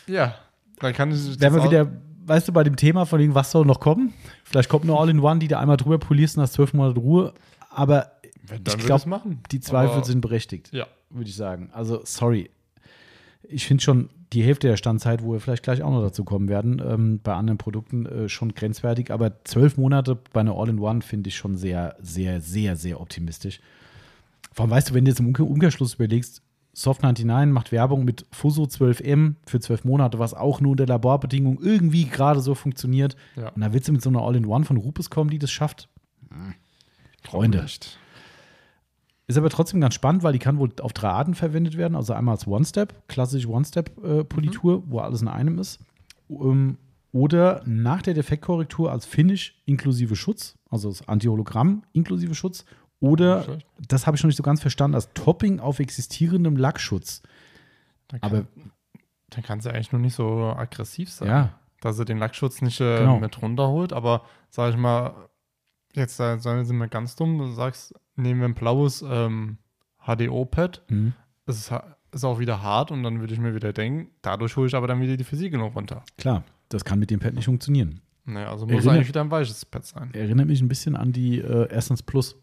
Ja. 0.08 0.36
Dann 0.80 0.94
kann 0.94 1.12
ich. 1.12 1.40
Wären 1.40 1.56
wir 1.56 1.64
wieder, 1.64 1.92
weißt 2.26 2.48
du, 2.48 2.52
bei 2.54 2.64
dem 2.64 2.76
Thema 2.76 3.06
von 3.06 3.20
wegen, 3.20 3.34
was 3.36 3.52
soll 3.52 3.66
noch 3.66 3.80
kommen? 3.80 4.14
Vielleicht 4.44 4.70
kommt 4.70 4.84
eine 4.84 4.98
All-in-One, 4.98 5.40
die 5.40 5.48
da 5.48 5.60
einmal 5.60 5.78
drüber 5.78 6.00
polierst 6.00 6.38
und 6.38 6.44
hast 6.44 6.54
zwölf 6.54 6.74
Monate 6.74 7.00
Ruhe. 7.00 7.34
Aber 7.70 8.12
Wenn, 8.48 8.58
ich 8.58 8.64
dann 8.64 8.74
würde 8.82 8.86
glaube, 8.86 9.38
die 9.52 9.60
Zweifel 9.60 9.98
Aber- 9.98 10.06
sind 10.06 10.22
berechtigt, 10.22 10.70
Ja. 10.74 10.88
würde 11.10 11.30
ich 11.30 11.36
sagen. 11.36 11.70
Also, 11.74 12.02
sorry. 12.04 12.50
Ich 13.48 13.68
finde 13.68 13.84
schon 13.84 14.10
die 14.34 14.42
Hälfte 14.44 14.68
der 14.68 14.76
Standzeit, 14.76 15.24
wo 15.24 15.34
wir 15.34 15.40
vielleicht 15.40 15.64
gleich 15.64 15.82
auch 15.84 15.92
noch 15.92 16.02
dazu 16.02 16.24
kommen 16.26 16.50
werden, 16.50 16.82
ähm, 16.86 17.20
bei 17.24 17.34
anderen 17.36 17.58
Produkten 17.60 18.06
äh, 18.06 18.28
schon 18.28 18.54
grenzwertig. 18.56 19.12
Aber 19.12 19.44
zwölf 19.46 19.78
Monate 19.78 20.18
bei 20.34 20.42
einer 20.42 20.56
All-in-One 20.58 21.04
finde 21.04 21.28
ich 21.30 21.38
schon 21.38 21.56
sehr, 21.56 21.96
sehr, 22.02 22.42
sehr, 22.42 22.76
sehr 22.76 23.00
optimistisch. 23.00 23.60
Vor 24.52 24.64
allem, 24.66 24.72
weißt 24.72 24.90
du, 24.90 24.94
wenn 24.96 25.06
du 25.06 25.12
jetzt 25.12 25.20
im 25.20 25.28
Umkehr 25.28 25.46
Umkehrschluss 25.48 25.94
überlegst, 25.94 26.42
Soft 26.76 27.03
99 27.03 27.53
macht 27.53 27.72
Werbung 27.72 28.03
mit 28.03 28.26
Fuso 28.31 28.64
12M 28.64 29.35
für 29.47 29.61
zwölf 29.61 29.85
Monate, 29.85 30.19
was 30.19 30.34
auch 30.34 30.60
nur 30.60 30.72
unter 30.72 30.85
Laborbedingungen 30.85 31.60
irgendwie 31.61 32.06
gerade 32.06 32.41
so 32.41 32.53
funktioniert. 32.53 33.15
Ja. 33.38 33.49
Und 33.49 33.61
da 33.61 33.72
willst 33.72 33.88
du 33.88 33.93
mit 33.93 34.02
so 34.02 34.10
einer 34.10 34.22
All-in-One 34.22 34.65
von 34.65 34.76
Rupes 34.76 35.10
kommen, 35.10 35.30
die 35.30 35.39
das 35.39 35.52
schafft. 35.52 35.88
Freunde. 37.23 37.61
Nicht. 37.61 37.97
Ist 39.27 39.38
aber 39.38 39.49
trotzdem 39.49 39.80
ganz 39.81 39.95
spannend, 39.95 40.22
weil 40.23 40.34
die 40.34 40.39
kann 40.39 40.60
wohl 40.60 40.69
auf 40.81 40.91
drei 40.91 41.10
Arten 41.10 41.34
verwendet 41.34 41.77
werden. 41.77 41.95
Also 41.95 42.14
einmal 42.14 42.35
als 42.35 42.45
One-Step, 42.45 43.07
klassische 43.07 43.49
One-Step-Politur, 43.49 44.84
wo 44.88 44.99
alles 44.99 45.22
in 45.22 45.30
einem 45.30 45.57
ist. 45.57 45.80
Ähm, 46.30 46.77
oder 47.14 47.64
nach 47.65 48.02
der 48.02 48.14
Defektkorrektur 48.14 48.91
als 48.91 49.06
Finish 49.06 49.61
inklusive 49.65 50.18
Schutz, 50.18 50.57
also 50.69 50.89
das 50.89 51.07
Anti-Hologramm 51.07 51.84
inklusive 51.93 52.35
Schutz. 52.35 52.65
Oder, 53.06 53.60
das 53.88 54.07
habe 54.07 54.18
ich 54.18 54.23
noch 54.23 54.27
nicht 54.27 54.38
so 54.38 54.44
ganz 54.44 54.61
verstanden, 54.61 54.95
als 54.95 55.10
Topping 55.14 55.60
auf 55.60 55.80
existierendem 55.80 56.56
Lackschutz. 56.57 57.22
Dann 58.07 58.22
kann, 58.22 58.32
Aber 58.32 58.45
dann 59.30 59.44
kann 59.44 59.60
sie 59.61 59.69
eigentlich 59.72 59.91
nur 59.91 60.02
nicht 60.02 60.15
so 60.15 60.53
aggressiv 60.56 61.10
sein. 61.10 61.27
ja, 61.27 61.60
Dass 61.82 61.98
sie 61.98 62.06
den 62.06 62.18
Lackschutz 62.18 62.61
nicht 62.61 62.80
äh, 62.82 62.99
Genau. 62.99 63.19
mit 63.19 63.41
runterholt. 63.41 63.94
Aber 63.94 64.23
sag 64.49 64.72
ich 64.72 64.77
mal, 64.77 65.14
jetzt 65.94 66.19
äh, 66.19 66.38
sagen 66.38 66.68
wir 66.80 66.88
ganz 66.88 67.15
dumm, 67.15 67.38
du 67.38 67.52
sagst, 67.52 67.94
nehmen 68.15 68.40
wir 68.41 68.48
ein 68.48 68.53
blaues 68.56 69.03
ähm, 69.07 69.57
HDO-Pad. 70.06 70.84
mhm. 70.90 71.14
Es 71.48 71.57
ist, 71.57 71.72
ist 72.11 72.23
auch 72.23 72.40
wieder 72.40 72.64
hart 72.64 72.90
und 72.91 73.03
dann 73.03 73.19
würde 73.19 73.34
ich 73.34 73.40
mir 73.40 73.53
wieder 73.53 73.72
denken, 73.72 74.10
dadurch 74.23 74.56
hole 74.57 74.68
ich 74.68 74.73
aber 74.76 74.88
dann 74.88 74.99
wieder 75.02 75.15
die 75.15 75.23
Versiegelung 75.23 75.73
runter. 75.73 76.03
klar, 76.18 76.44
das 76.69 76.84
kann 76.86 76.98
mit 76.98 77.11
dem 77.11 77.19
Pad 77.19 77.36
nicht 77.36 77.45
funktionieren. 77.45 78.02
Naja, 78.27 78.49
also 78.49 78.65
muss 78.65 78.77
Erinnert- 78.77 78.95
eigentlich 78.95 79.07
wieder 79.10 79.22
ein 79.22 79.30
weiches 79.30 79.64
Pad 79.65 79.86
sein. 79.86 80.10
Erinnert 80.14 80.48
mich 80.48 80.60
ein 80.61 80.68
bisschen 80.68 80.95
an 80.95 81.11
die 81.11 81.40
äh, 81.40 81.69
Essence 81.69 82.02
Plus. 82.02 82.36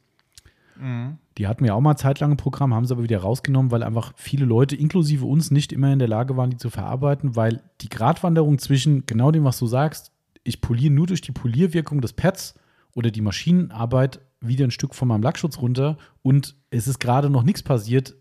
Mhm. 0.78 1.18
Die 1.38 1.46
hatten 1.46 1.64
ja 1.64 1.74
auch 1.74 1.80
mal 1.80 1.96
zeitlang 1.96 2.32
ein 2.32 2.36
Programm, 2.36 2.74
haben 2.74 2.84
sie 2.86 2.94
aber 2.94 3.02
wieder 3.02 3.18
rausgenommen, 3.18 3.70
weil 3.70 3.82
einfach 3.82 4.12
viele 4.16 4.44
Leute, 4.44 4.76
inklusive 4.76 5.24
uns, 5.24 5.50
nicht 5.50 5.72
immer 5.72 5.92
in 5.92 5.98
der 5.98 6.08
Lage 6.08 6.36
waren, 6.36 6.50
die 6.50 6.56
zu 6.56 6.70
verarbeiten, 6.70 7.36
weil 7.36 7.62
die 7.80 7.88
Gratwanderung 7.88 8.58
zwischen 8.58 9.06
genau 9.06 9.30
dem, 9.30 9.44
was 9.44 9.58
du 9.58 9.66
sagst, 9.66 10.12
ich 10.44 10.60
poliere 10.60 10.92
nur 10.92 11.06
durch 11.06 11.20
die 11.20 11.32
Polierwirkung 11.32 12.00
des 12.00 12.12
Pads 12.12 12.54
oder 12.94 13.10
die 13.10 13.20
Maschinenarbeit 13.20 14.20
wieder 14.40 14.64
ein 14.66 14.70
Stück 14.72 14.94
von 14.94 15.08
meinem 15.08 15.22
Lackschutz 15.22 15.58
runter 15.58 15.96
und 16.22 16.56
es 16.70 16.88
ist 16.88 16.98
gerade 16.98 17.30
noch 17.30 17.44
nichts 17.44 17.62
passiert. 17.62 18.14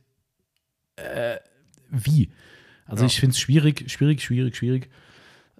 Äh, 0.97 1.37
wie? 1.89 2.31
Also 2.85 3.03
Ja. 3.03 3.07
ich 3.07 3.19
finde 3.19 3.33
es 3.33 3.39
schwierig, 3.39 3.89
schwierig, 3.91 4.21
schwierig, 4.21 4.55
schwierig. 4.55 4.89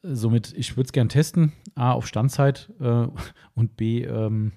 Äh, 0.04 0.14
Somit, 0.16 0.54
ich 0.56 0.76
würde 0.78 0.86
es 0.88 0.92
gern 0.94 1.10
testen. 1.10 1.54
A, 1.76 1.94
auf 1.94 2.08
Standzeit 2.08 2.72
äh, 2.80 3.08
und 3.56 3.76
B, 3.78 4.04
ähm, 4.04 4.52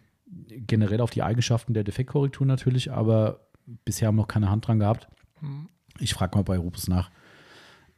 generell 0.49 1.01
auf 1.01 1.11
die 1.11 1.23
Eigenschaften 1.23 1.75
der 1.75 1.85
Defektkorrektur 1.85 2.47
natürlich, 2.47 2.93
aber 2.93 3.41
bisher 3.85 4.09
haben 4.09 4.17
wir 4.17 4.23
noch 4.23 4.29
keine 4.29 4.51
Hand 4.51 4.67
dran 4.67 4.79
gehabt. 4.79 5.09
Mhm. 5.41 5.69
Ich 5.99 6.15
frage 6.15 6.37
mal 6.37 6.43
bei 6.43 6.59
Rupes 6.59 6.89
nach, 6.89 7.11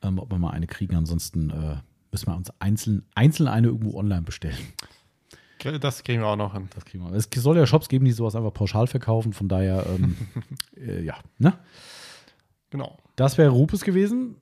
ähm, 0.03 0.19
ob 0.19 0.31
wir 0.31 0.39
mal 0.39 0.51
eine 0.51 0.67
kriegen. 0.67 0.97
Ansonsten 0.97 1.51
äh, 1.51 1.77
müssen 2.13 2.27
wir 2.27 2.37
uns 2.37 2.51
einzeln, 2.61 3.07
einzeln 3.15 3.49
eine 3.49 3.69
irgendwo 3.69 3.99
online 3.99 4.23
bestellen. 4.23 4.57
Das 5.81 6.05
kriegen 6.05 6.21
wir 6.21 6.29
auch 6.29 6.37
noch 6.37 6.53
hin. 6.53 6.69
Das 6.75 6.85
kriegen 6.85 7.05
wir. 7.05 7.13
Es 7.17 7.29
soll 7.35 7.57
ja 7.57 7.67
Shops 7.67 7.89
geben, 7.89 8.05
die 8.05 8.13
sowas 8.13 8.37
einfach 8.37 8.53
pauschal 8.53 8.87
verkaufen. 8.87 9.33
Von 9.33 9.49
daher, 9.49 9.87
ähm, 9.87 10.17
äh, 10.77 11.03
ja, 11.03 11.17
ne? 11.39 11.59
Genau. 12.71 12.99
Das 13.17 13.39
wäre 13.39 13.51
Rupes 13.51 13.83
gewesen. 13.83 14.37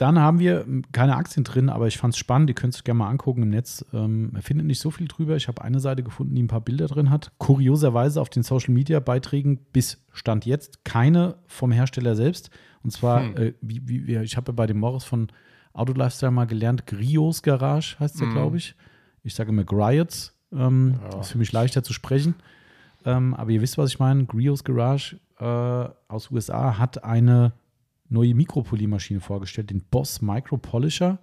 Dann 0.00 0.18
haben 0.18 0.38
wir 0.38 0.62
m, 0.62 0.82
keine 0.92 1.16
Aktien 1.16 1.44
drin, 1.44 1.68
aber 1.68 1.86
ich 1.86 1.98
fand 1.98 2.14
es 2.14 2.18
spannend. 2.18 2.48
Ihr 2.48 2.54
könnt 2.54 2.74
es 2.74 2.84
gerne 2.84 2.98
mal 2.98 3.08
angucken 3.08 3.42
im 3.42 3.50
Netz. 3.50 3.84
Ähm, 3.92 4.30
man 4.32 4.40
findet 4.42 4.66
nicht 4.66 4.80
so 4.80 4.90
viel 4.90 5.08
drüber. 5.08 5.36
Ich 5.36 5.46
habe 5.48 5.62
eine 5.62 5.78
Seite 5.80 6.02
gefunden, 6.02 6.34
die 6.34 6.42
ein 6.42 6.48
paar 6.48 6.62
Bilder 6.62 6.86
drin 6.86 7.10
hat. 7.10 7.32
Kurioserweise 7.38 8.20
auf 8.20 8.30
den 8.30 8.42
Social 8.42 8.72
Media 8.72 9.00
Beiträgen 9.00 9.58
bis 9.72 10.02
Stand 10.12 10.46
jetzt 10.46 10.84
keine 10.84 11.36
vom 11.46 11.70
Hersteller 11.72 12.16
selbst. 12.16 12.50
Und 12.82 12.92
zwar, 12.92 13.22
Hm. 13.24 13.36
äh, 13.36 13.52
wie, 13.60 13.82
wie, 13.86 14.06
wie, 14.06 14.16
ich 14.18 14.36
habe 14.38 14.52
ja 14.52 14.54
bei 14.54 14.66
dem 14.66 14.78
Morris 14.78 15.04
von 15.04 15.28
Auto 15.72 15.92
Lifestyle 15.92 16.32
mal 16.32 16.46
gelernt, 16.46 16.86
Grios 16.86 17.42
Garage 17.42 17.96
heißt 18.00 18.20
der, 18.20 18.26
Mhm. 18.28 18.32
glaube 18.32 18.56
ich. 18.56 18.74
Ich 19.22 19.34
sage 19.34 19.50
immer 19.50 19.64
Griots. 19.64 20.34
Ähm, 20.52 20.94
Ja. 21.12 21.20
Ist 21.20 21.30
für 21.32 21.38
mich 21.38 21.52
leichter 21.52 21.82
zu 21.82 21.92
sprechen. 21.92 22.34
Ähm, 23.04 23.34
aber 23.34 23.50
ihr 23.50 23.60
wisst, 23.62 23.76
was 23.78 23.90
ich 23.90 23.98
meine. 23.98 24.24
Grios 24.24 24.64
Garage 24.64 25.20
äh, 25.38 25.44
aus 26.08 26.30
USA 26.30 26.78
hat 26.78 27.04
eine 27.04 27.52
neue 28.10 28.34
Mikropoliermaschine 28.34 29.20
vorgestellt, 29.20 29.70
den 29.70 29.82
Boss 29.90 30.20
Micro 30.20 30.56
Polisher. 30.58 31.18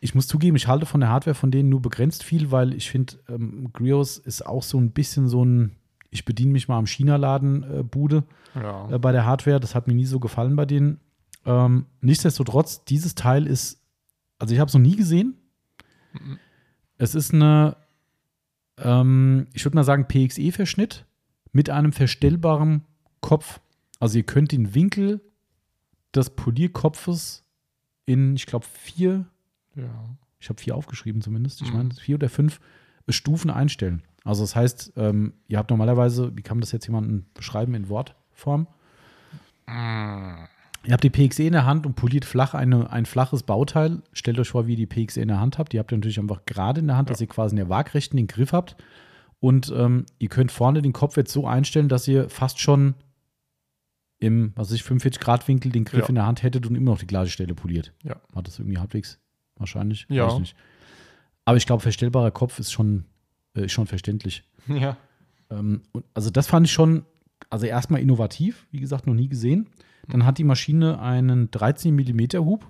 Ich 0.00 0.14
muss 0.14 0.28
zugeben, 0.28 0.56
ich 0.56 0.68
halte 0.68 0.86
von 0.86 1.00
der 1.00 1.08
Hardware 1.10 1.34
von 1.34 1.50
denen 1.50 1.68
nur 1.70 1.82
begrenzt 1.82 2.22
viel, 2.22 2.50
weil 2.52 2.74
ich 2.74 2.90
finde, 2.90 3.14
ähm, 3.28 3.70
Grios 3.72 4.18
ist 4.18 4.46
auch 4.46 4.62
so 4.62 4.78
ein 4.78 4.90
bisschen 4.92 5.26
so 5.28 5.44
ein, 5.44 5.72
ich 6.10 6.24
bediene 6.24 6.52
mich 6.52 6.68
mal 6.68 6.78
am 6.78 6.86
China-Laden-Bude 6.86 8.24
Ja. 8.54 8.90
äh, 8.90 8.98
bei 8.98 9.12
der 9.12 9.24
Hardware. 9.24 9.58
Das 9.58 9.74
hat 9.74 9.86
mir 9.88 9.94
nie 9.94 10.04
so 10.06 10.20
gefallen 10.20 10.54
bei 10.54 10.66
denen. 10.66 11.00
Ähm, 11.46 11.86
nichtsdestotrotz, 12.00 12.84
dieses 12.84 13.14
Teil 13.14 13.46
ist, 13.46 13.80
also 14.38 14.52
ich 14.54 14.60
habe 14.60 14.68
es 14.68 14.74
noch 14.74 14.80
nie 14.80 14.96
gesehen. 14.96 15.34
Mhm. 16.12 16.38
Es 16.98 17.14
ist 17.14 17.32
eine, 17.32 17.76
ähm, 18.78 19.46
ich 19.54 19.64
würde 19.64 19.76
mal 19.76 19.84
sagen, 19.84 20.06
PXE-Verschnitt 20.08 21.04
mit 21.52 21.70
einem 21.70 21.92
verstellbaren 21.92 22.82
Kopf. 23.20 23.60
Also 23.98 24.18
ihr 24.18 24.24
könnt 24.24 24.52
den 24.52 24.74
Winkel 24.74 25.20
des 26.16 26.30
Polierkopfes 26.30 27.44
in, 28.06 28.34
ich 28.36 28.46
glaube, 28.46 28.66
vier, 28.66 29.26
ja. 29.74 30.04
ich 30.40 30.48
habe 30.48 30.60
vier 30.60 30.76
aufgeschrieben 30.76 31.20
zumindest, 31.20 31.62
ich 31.62 31.70
Mhm. 31.70 31.76
meine 31.76 31.94
vier 31.94 32.16
oder 32.16 32.28
fünf 32.28 32.60
Stufen 33.08 33.50
einstellen. 33.50 34.02
Also 34.24 34.42
das 34.42 34.56
heißt, 34.56 34.94
ähm, 34.96 35.34
ihr 35.46 35.58
habt 35.58 35.70
normalerweise, 35.70 36.36
wie 36.36 36.42
kann 36.42 36.56
man 36.56 36.62
das 36.62 36.72
jetzt 36.72 36.86
jemandem 36.86 37.26
beschreiben 37.34 37.74
in 37.74 37.88
Wortform? 37.88 38.66
Ihr 39.68 40.92
habt 40.92 41.02
die 41.02 41.10
PXE 41.10 41.44
in 41.44 41.52
der 41.52 41.66
Hand 41.66 41.86
und 41.86 41.94
poliert 41.94 42.24
flach 42.24 42.54
eine, 42.54 42.90
ein 42.90 43.06
flaches 43.06 43.42
Bauteil. 43.42 44.02
Stellt 44.12 44.38
euch 44.38 44.50
vor, 44.50 44.66
wie 44.66 44.74
ihr 44.76 44.86
die 44.86 44.86
PXE 44.86 45.20
in 45.20 45.28
der 45.28 45.40
Hand 45.40 45.58
habt. 45.58 45.72
Die 45.72 45.78
habt 45.78 45.92
ihr 45.92 45.98
natürlich 45.98 46.20
einfach 46.20 46.44
gerade 46.46 46.80
in 46.80 46.86
der 46.86 46.96
Hand, 46.96 47.10
dass 47.10 47.20
ihr 47.20 47.26
quasi 47.26 47.54
in 47.54 47.56
der 47.56 47.68
Waagrechten 47.68 48.16
den 48.16 48.28
Griff 48.28 48.52
habt. 48.52 48.76
Und 49.40 49.72
ähm, 49.76 50.06
ihr 50.18 50.28
könnt 50.28 50.52
vorne 50.52 50.82
den 50.82 50.92
Kopf 50.92 51.16
jetzt 51.16 51.32
so 51.32 51.46
einstellen, 51.46 51.88
dass 51.88 52.06
ihr 52.08 52.28
fast 52.30 52.60
schon 52.60 52.94
im, 54.18 54.52
was 54.56 54.72
ich, 54.72 54.82
45-Grad-Winkel 54.82 55.70
den 55.72 55.84
Griff 55.84 56.02
Ja. 56.02 56.08
in 56.08 56.14
der 56.14 56.26
Hand 56.26 56.42
hättet 56.42 56.66
und 56.66 56.74
immer 56.74 56.92
noch 56.92 56.98
die 56.98 57.06
gleiche 57.06 57.30
Stelle 57.30 57.54
poliert. 57.54 57.92
Ja. 58.02 58.16
Hat 58.34 58.46
das 58.46 58.58
irgendwie 58.58 58.78
halbwegs 58.78 59.18
wahrscheinlich? 59.56 60.06
Ja. 60.08 60.26
Weiß 60.26 60.34
ich 60.34 60.38
nicht. 60.40 60.56
Aber 61.44 61.56
ich 61.56 61.66
glaube, 61.66 61.82
verstellbarer 61.82 62.30
Kopf 62.30 62.58
ist 62.58 62.72
schon, 62.72 63.04
äh, 63.54 63.68
schon 63.68 63.86
verständlich. 63.86 64.44
Ja. 64.68 64.96
Ähm, 65.50 65.82
also 66.12 66.30
das 66.30 66.48
fand 66.48 66.66
ich 66.66 66.72
schon, 66.72 67.04
also 67.50 67.66
erstmal 67.66 68.00
innovativ, 68.00 68.66
wie 68.72 68.80
gesagt, 68.80 69.06
noch 69.06 69.14
nie 69.14 69.28
gesehen. 69.28 69.68
Dann 70.08 70.24
hat 70.26 70.38
die 70.38 70.44
Maschine 70.44 70.98
einen 71.00 71.50
13 71.52 71.94
mm 71.94 72.38
Hub, 72.44 72.66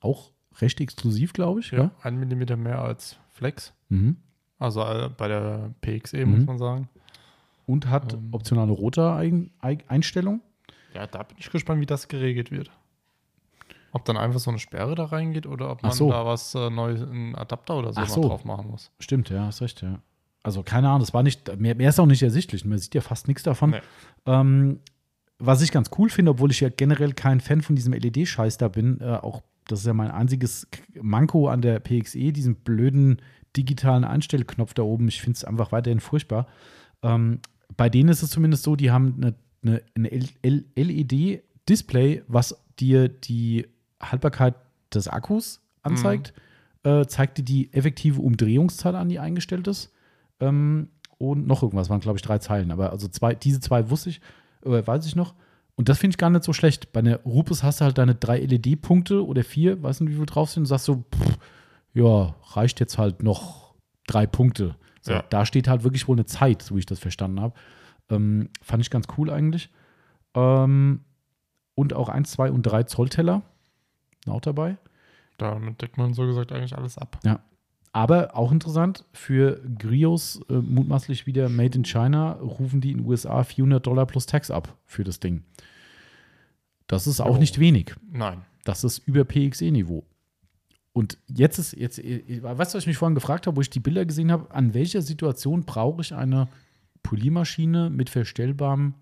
auch 0.00 0.30
recht 0.60 0.80
exklusiv, 0.80 1.32
glaube 1.32 1.60
ich. 1.60 1.70
ja. 1.72 1.78
Ja. 1.84 1.90
Ein 2.02 2.18
Millimeter 2.20 2.56
mehr 2.56 2.80
als 2.80 3.18
Flex. 3.32 3.72
Mhm. 3.88 4.16
Also 4.58 4.82
äh, 4.82 5.10
bei 5.16 5.26
der 5.28 5.74
PXE, 5.80 6.24
Mhm. 6.26 6.30
muss 6.36 6.46
man 6.46 6.58
sagen. 6.58 6.88
Und 7.66 7.88
hat 7.90 8.12
Ähm. 8.14 8.28
optionale 8.30 8.70
Rotor-Einstellung. 8.72 10.40
Ja, 10.96 11.06
da 11.06 11.22
bin 11.22 11.36
ich 11.38 11.50
gespannt, 11.50 11.80
wie 11.82 11.86
das 11.86 12.08
geregelt 12.08 12.50
wird. 12.50 12.70
Ob 13.92 14.04
dann 14.06 14.16
einfach 14.16 14.40
so 14.40 14.50
eine 14.50 14.58
Sperre 14.58 14.94
da 14.94 15.04
reingeht 15.04 15.46
oder 15.46 15.70
ob 15.70 15.82
man 15.82 15.92
so. 15.92 16.10
da 16.10 16.24
was 16.24 16.54
äh, 16.54 16.70
Neues, 16.70 17.02
einen 17.02 17.34
Adapter 17.34 17.76
oder 17.76 17.92
so 17.92 18.04
so. 18.06 18.22
drauf 18.22 18.44
machen 18.44 18.70
muss. 18.70 18.90
Stimmt, 18.98 19.28
ja, 19.28 19.44
hast 19.44 19.60
recht, 19.60 19.82
ja. 19.82 20.00
Also 20.42 20.62
keine 20.62 20.88
Ahnung, 20.88 21.00
das 21.00 21.12
war 21.12 21.22
nicht, 21.22 21.58
mehr, 21.58 21.74
mehr 21.74 21.90
ist 21.90 22.00
auch 22.00 22.06
nicht 22.06 22.22
ersichtlich. 22.22 22.64
Man 22.64 22.78
sieht 22.78 22.94
ja 22.94 23.02
fast 23.02 23.28
nichts 23.28 23.42
davon. 23.42 23.70
Nee. 23.70 23.80
Ähm, 24.24 24.80
was 25.38 25.60
ich 25.60 25.70
ganz 25.70 25.90
cool 25.98 26.08
finde, 26.08 26.30
obwohl 26.30 26.50
ich 26.50 26.60
ja 26.60 26.70
generell 26.70 27.12
kein 27.12 27.40
Fan 27.40 27.60
von 27.60 27.76
diesem 27.76 27.92
LED-Scheiß 27.92 28.56
da 28.56 28.68
bin, 28.68 29.00
äh, 29.00 29.16
auch 29.16 29.42
das 29.66 29.80
ist 29.80 29.86
ja 29.86 29.92
mein 29.92 30.10
einziges 30.10 30.66
Manko 31.00 31.48
an 31.48 31.60
der 31.60 31.80
PXE, 31.80 32.32
diesen 32.32 32.54
blöden 32.54 33.20
digitalen 33.56 34.04
Einstellknopf 34.04 34.74
da 34.74 34.82
oben. 34.82 35.08
Ich 35.08 35.20
finde 35.20 35.36
es 35.36 35.44
einfach 35.44 35.72
weiterhin 35.72 36.00
furchtbar. 36.00 36.46
Ähm, 37.02 37.40
bei 37.76 37.88
denen 37.90 38.08
ist 38.08 38.22
es 38.22 38.30
zumindest 38.30 38.62
so, 38.62 38.76
die 38.76 38.90
haben 38.90 39.14
eine, 39.16 39.34
eine, 39.66 39.82
eine 39.94 40.08
LED-Display, 40.74 42.22
was 42.28 42.56
dir 42.78 43.08
die 43.08 43.66
Haltbarkeit 44.02 44.54
des 44.92 45.08
Akkus 45.08 45.60
anzeigt, 45.82 46.32
äh, 46.84 47.06
zeigt 47.06 47.38
dir 47.38 47.42
die 47.42 47.72
effektive 47.72 48.20
Umdrehungszahl 48.20 48.94
an, 48.94 49.08
die 49.08 49.18
eingestellt 49.18 49.66
ist. 49.68 49.92
Ähm, 50.40 50.88
und 51.18 51.46
noch 51.46 51.62
irgendwas, 51.62 51.88
waren 51.88 52.00
glaube 52.00 52.18
ich 52.18 52.22
drei 52.22 52.38
Zeilen. 52.38 52.70
Aber 52.70 52.90
also 52.90 53.08
zwei, 53.08 53.34
diese 53.34 53.60
zwei 53.60 53.88
wusste 53.90 54.10
ich, 54.10 54.20
äh, 54.64 54.86
weiß 54.86 55.06
ich 55.06 55.16
noch. 55.16 55.34
Und 55.74 55.88
das 55.88 55.98
finde 55.98 56.14
ich 56.14 56.18
gar 56.18 56.30
nicht 56.30 56.44
so 56.44 56.52
schlecht. 56.52 56.92
Bei 56.92 57.00
einer 57.00 57.16
Rupus 57.24 57.62
hast 57.62 57.80
du 57.80 57.84
halt 57.84 57.98
deine 57.98 58.14
drei 58.14 58.38
LED-Punkte 58.40 59.24
oder 59.24 59.44
vier, 59.44 59.82
weiß 59.82 60.00
nicht, 60.00 60.12
wie 60.12 60.16
viel 60.16 60.26
drauf 60.26 60.50
sind, 60.50 60.62
und 60.62 60.66
sagst 60.66 60.86
so, 60.86 61.04
pff, 61.14 61.38
ja, 61.94 62.34
reicht 62.52 62.80
jetzt 62.80 62.98
halt 62.98 63.22
noch 63.22 63.74
drei 64.06 64.26
Punkte. 64.26 64.76
So, 65.02 65.12
Ja. 65.12 65.24
Da 65.28 65.46
steht 65.46 65.68
halt 65.68 65.84
wirklich 65.84 66.08
wohl 66.08 66.16
eine 66.16 66.26
Zeit, 66.26 66.62
so 66.62 66.74
wie 66.74 66.80
ich 66.80 66.86
das 66.86 66.98
verstanden 66.98 67.40
habe. 67.40 67.54
Ähm, 68.10 68.50
fand 68.62 68.82
ich 68.82 68.90
ganz 68.90 69.06
cool 69.18 69.30
eigentlich. 69.30 69.70
Ähm, 70.34 71.00
und 71.74 71.92
auch 71.94 72.08
1, 72.08 72.30
2 72.30 72.50
und 72.50 72.62
3 72.62 72.84
Zollteller. 72.84 73.42
Auch 74.26 74.40
dabei. 74.40 74.76
Damit 75.38 75.82
deckt 75.82 75.98
man 75.98 76.14
so 76.14 76.26
gesagt 76.26 76.52
eigentlich 76.52 76.76
alles 76.76 76.98
ab. 76.98 77.18
Aber 77.92 78.36
auch 78.36 78.52
interessant, 78.52 79.04
für 79.12 79.60
Grios, 79.78 80.40
äh, 80.50 80.54
mutmaßlich 80.54 81.26
wieder 81.26 81.48
Made 81.48 81.78
in 81.78 81.84
China, 81.84 82.32
rufen 82.32 82.80
die 82.80 82.90
in 82.92 82.98
den 82.98 83.06
USA 83.06 83.42
400 83.42 83.86
Dollar 83.86 84.06
plus 84.06 84.26
Tax 84.26 84.50
ab 84.50 84.76
für 84.84 85.02
das 85.04 85.18
Ding. 85.20 85.44
Das 86.86 87.06
ist 87.06 87.20
auch 87.20 87.34
Jo. 87.34 87.40
nicht 87.40 87.58
wenig. 87.58 87.94
Nein. 88.10 88.42
Das 88.64 88.84
ist 88.84 88.98
über 89.06 89.24
PXE-Niveau. 89.24 90.04
Und 90.92 91.18
jetzt 91.26 91.58
ist, 91.58 91.72
jetzt, 91.76 91.98
äh, 91.98 92.42
weißt 92.42 92.74
du, 92.74 92.76
was 92.76 92.82
ich 92.84 92.86
mich 92.86 92.96
vorhin 92.96 93.14
gefragt 93.14 93.46
habe, 93.46 93.56
wo 93.56 93.60
ich 93.60 93.70
die 93.70 93.80
Bilder 93.80 94.04
gesehen 94.06 94.30
habe, 94.32 94.50
an 94.54 94.74
welcher 94.74 95.02
Situation 95.02 95.64
brauche 95.64 96.00
ich 96.00 96.14
eine 96.14 96.48
Poliermaschine 97.06 97.90
mit 97.90 98.10
verstellbarem, 98.10 98.94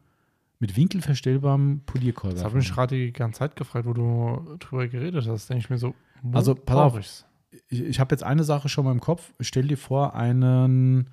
mit 0.58 0.76
winkelverstellbarem 0.76 1.82
Polierkolber? 1.86 2.34
Das 2.36 2.44
habe 2.44 2.58
ich 2.58 2.64
mich 2.66 2.74
gerade 2.74 2.94
die 2.96 3.12
ganze 3.12 3.38
Zeit 3.40 3.56
gefragt, 3.56 3.86
wo 3.86 3.92
du 3.92 4.56
drüber 4.58 4.86
geredet 4.88 5.26
hast. 5.26 5.48
Denke 5.48 5.60
ich 5.64 5.70
mir 5.70 5.78
so, 5.78 5.94
Also, 6.32 6.54
pass 6.54 6.76
auf. 6.76 6.98
ich's? 6.98 7.24
ich, 7.68 7.80
ich 7.82 8.00
habe 8.00 8.14
jetzt 8.14 8.22
eine 8.24 8.44
Sache 8.44 8.68
schon 8.68 8.84
mal 8.84 8.92
im 8.92 9.00
Kopf. 9.00 9.32
Stell 9.40 9.68
dir 9.68 9.76
vor, 9.78 10.14
einen, 10.14 11.10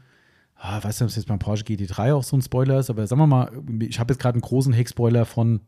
ah, 0.56 0.78
weiß 0.84 1.00
nicht, 1.00 1.02
ob 1.04 1.08
es 1.10 1.16
jetzt 1.16 1.28
beim 1.28 1.40
Porsche 1.40 1.64
GT3 1.66 2.14
auch 2.14 2.24
so 2.24 2.36
ein 2.38 2.42
Spoiler 2.42 2.80
ist, 2.80 2.90
aber 2.90 3.06
sagen 3.08 3.22
wir 3.22 3.28
mal, 3.28 3.52
ich 3.80 4.00
habe 4.00 4.14
jetzt 4.14 4.22
gerade 4.22 4.36
einen 4.36 4.42
großen 4.42 4.74
Heckspoiler 4.74 5.26
von, 5.26 5.62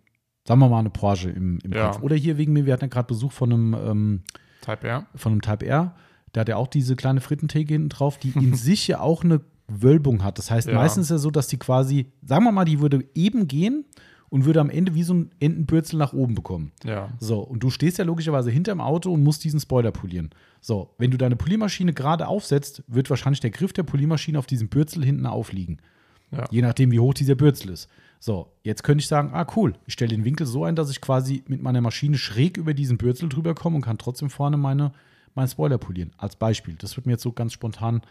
sagen 0.48 0.60
wir 0.60 0.70
mal, 0.70 0.80
eine 0.80 0.90
Porsche 0.90 1.30
im, 1.30 1.60
im 1.64 1.72
Ja. 1.74 1.91
Kopf. 1.91 2.02
Oder 2.04 2.16
hier 2.16 2.38
wegen 2.38 2.54
mir, 2.54 2.66
wir 2.66 2.74
hatten 2.74 2.86
ja 2.86 2.90
gerade 2.90 3.08
Besuch 3.08 3.32
von 3.32 3.52
einem, 3.54 3.74
ähm, 3.74 4.22
Type 4.62 4.88
R. 4.88 5.06
von 5.16 5.32
einem 5.34 5.41
Type 5.41 5.66
R. 5.66 5.95
Der 6.34 6.41
hat 6.41 6.50
ja 6.50 6.56
auch 6.56 6.68
diese 6.68 6.95
kleine 6.95 7.22
Frittentheke 7.22 7.74
hinten 7.74 7.90
drauf, 7.90 8.18
die 8.18 8.30
in 8.32 8.54
sich 8.56 8.88
ja 8.88 9.00
auch 9.02 9.24
eine 9.24 9.41
Wölbung 9.82 10.24
hat. 10.24 10.38
Das 10.38 10.52
heißt, 10.52 10.68
Ja. 10.68 10.76
meistens 10.76 11.06
ist 11.06 11.12
ja 11.12 11.18
so, 11.18 11.32
dass 11.32 11.48
die 11.48 11.58
quasi, 11.58 12.08
sagen 12.26 12.44
wir 12.45 12.52
mal, 12.52 12.66
die 12.66 12.80
würde 12.80 13.06
eben 13.16 13.48
gehen 13.48 13.86
und 14.30 14.45
würde 14.45 14.62
am 14.62 14.70
Ende 14.70 14.95
wie 14.95 15.04
so 15.04 15.14
ein 15.14 15.30
Entenbürzel 15.40 15.98
nach 15.98 16.14
oben 16.14 16.36
bekommen. 16.36 16.72
Ja. 16.84 17.10
So, 17.20 17.40
und 17.40 17.62
du 17.62 17.70
stehst 17.70 17.98
ja 18.00 18.06
logischerweise 18.06 18.50
hinterm 18.52 18.82
Auto 18.82 19.12
und 19.14 19.24
musst 19.24 19.44
diesen 19.44 19.60
Spoiler 19.60 19.91
polieren. 19.91 20.32
So, 20.60 20.90
wenn 20.98 21.12
du 21.12 21.18
deine 21.18 21.36
Poliermaschine 21.36 21.94
gerade 21.94 22.28
aufsetzt, 22.28 22.84
wird 22.88 23.10
wahrscheinlich 23.10 23.41
der 23.41 23.52
Griff 23.52 23.74
der 23.74 23.84
Poliermaschine 23.84 24.40
auf 24.40 24.45
diesem 24.48 24.70
Bürzel 24.70 25.04
hinten 25.06 25.26
aufliegen. 25.26 25.78
Ja. 26.32 26.45
Je 26.50 26.62
nachdem, 26.64 26.91
wie 26.91 27.00
hoch 27.00 27.14
dieser 27.14 27.36
Bürzel 27.36 27.70
ist. 27.70 27.88
So, 28.20 28.48
jetzt 28.64 28.84
könnte 28.84 29.02
ich 29.02 29.08
sagen, 29.08 29.32
ah 29.34 29.45
cool, 29.56 29.74
ich 29.86 29.94
stelle 29.94 30.16
den 30.16 30.26
Winkel 30.26 30.48
so 30.48 30.64
ein, 30.64 30.76
dass 30.76 30.90
ich 30.90 31.00
quasi 31.02 31.44
mit 31.48 31.62
meiner 31.62 31.82
Maschine 31.82 32.18
schräg 32.18 32.58
über 32.58 32.74
diesen 32.74 32.98
Bürzel 32.98 33.30
drüber 33.30 33.54
komme 33.54 33.76
und 33.76 33.82
kann 33.84 33.98
trotzdem 34.00 34.30
vorne 34.32 34.58
meine, 34.58 34.94
meinen 35.36 35.50
Spoiler 35.50 35.78
polieren. 35.78 36.12
Als 36.18 36.38
Beispiel. 36.38 36.76
Das 36.80 36.95
wird 36.95 37.06
mir 37.06 37.12
jetzt 37.14 37.24
so 37.24 37.34
ganz 37.34 37.54
spontan 37.54 38.02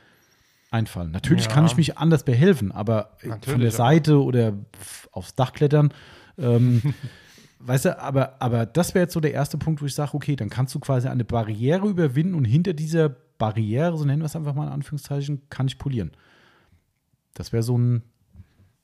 einfallen. 0.73 1.11
Natürlich 1.11 1.45
Ja. 1.47 1.51
kann 1.53 1.67
ich 1.67 1.77
mich 1.77 1.99
anders 1.99 2.25
behelfen, 2.25 2.73
aber 2.73 3.11
von 3.19 3.29
der 3.29 3.39
Natürlich, 3.39 3.75
aber- 3.75 3.89
Seite 3.89 4.23
oder 4.23 4.55
aufs 5.13 5.35
Dach 5.35 5.53
klettern, 5.53 5.93
ähm, 6.39 6.83
Weißt 7.65 7.85
du, 7.85 7.97
aber, 7.97 8.43
aber 8.43 8.67
das 8.67 8.93
wäre 8.93 9.05
jetzt 9.05 9.13
so 9.15 9.21
der 9.21 9.33
erste 9.33 9.57
Punkt, 9.57 9.81
wo 9.81 9.87
ich 9.87 9.95
sage, 9.95 10.15
okay, 10.15 10.35
dann 10.35 10.51
kannst 10.51 10.75
du 10.75 10.81
quasi 10.81 11.07
eine 11.07 11.23
Barriere 11.25 11.87
überwinden 11.89 12.35
und 12.35 12.45
hinter 12.45 12.73
dieser 12.73 13.09
Barriere, 13.09 13.97
so 13.97 14.05
nennen 14.05 14.21
wir 14.21 14.27
es 14.27 14.35
einfach 14.35 14.53
mal 14.55 14.67
in 14.67 14.73
Anführungszeichen, 14.73 15.43
kann 15.49 15.69
ich 15.69 15.79
polieren. 15.79 16.11
Das 17.35 17.53
wäre 17.53 17.63
so 17.63 17.79
ein, 17.79 18.03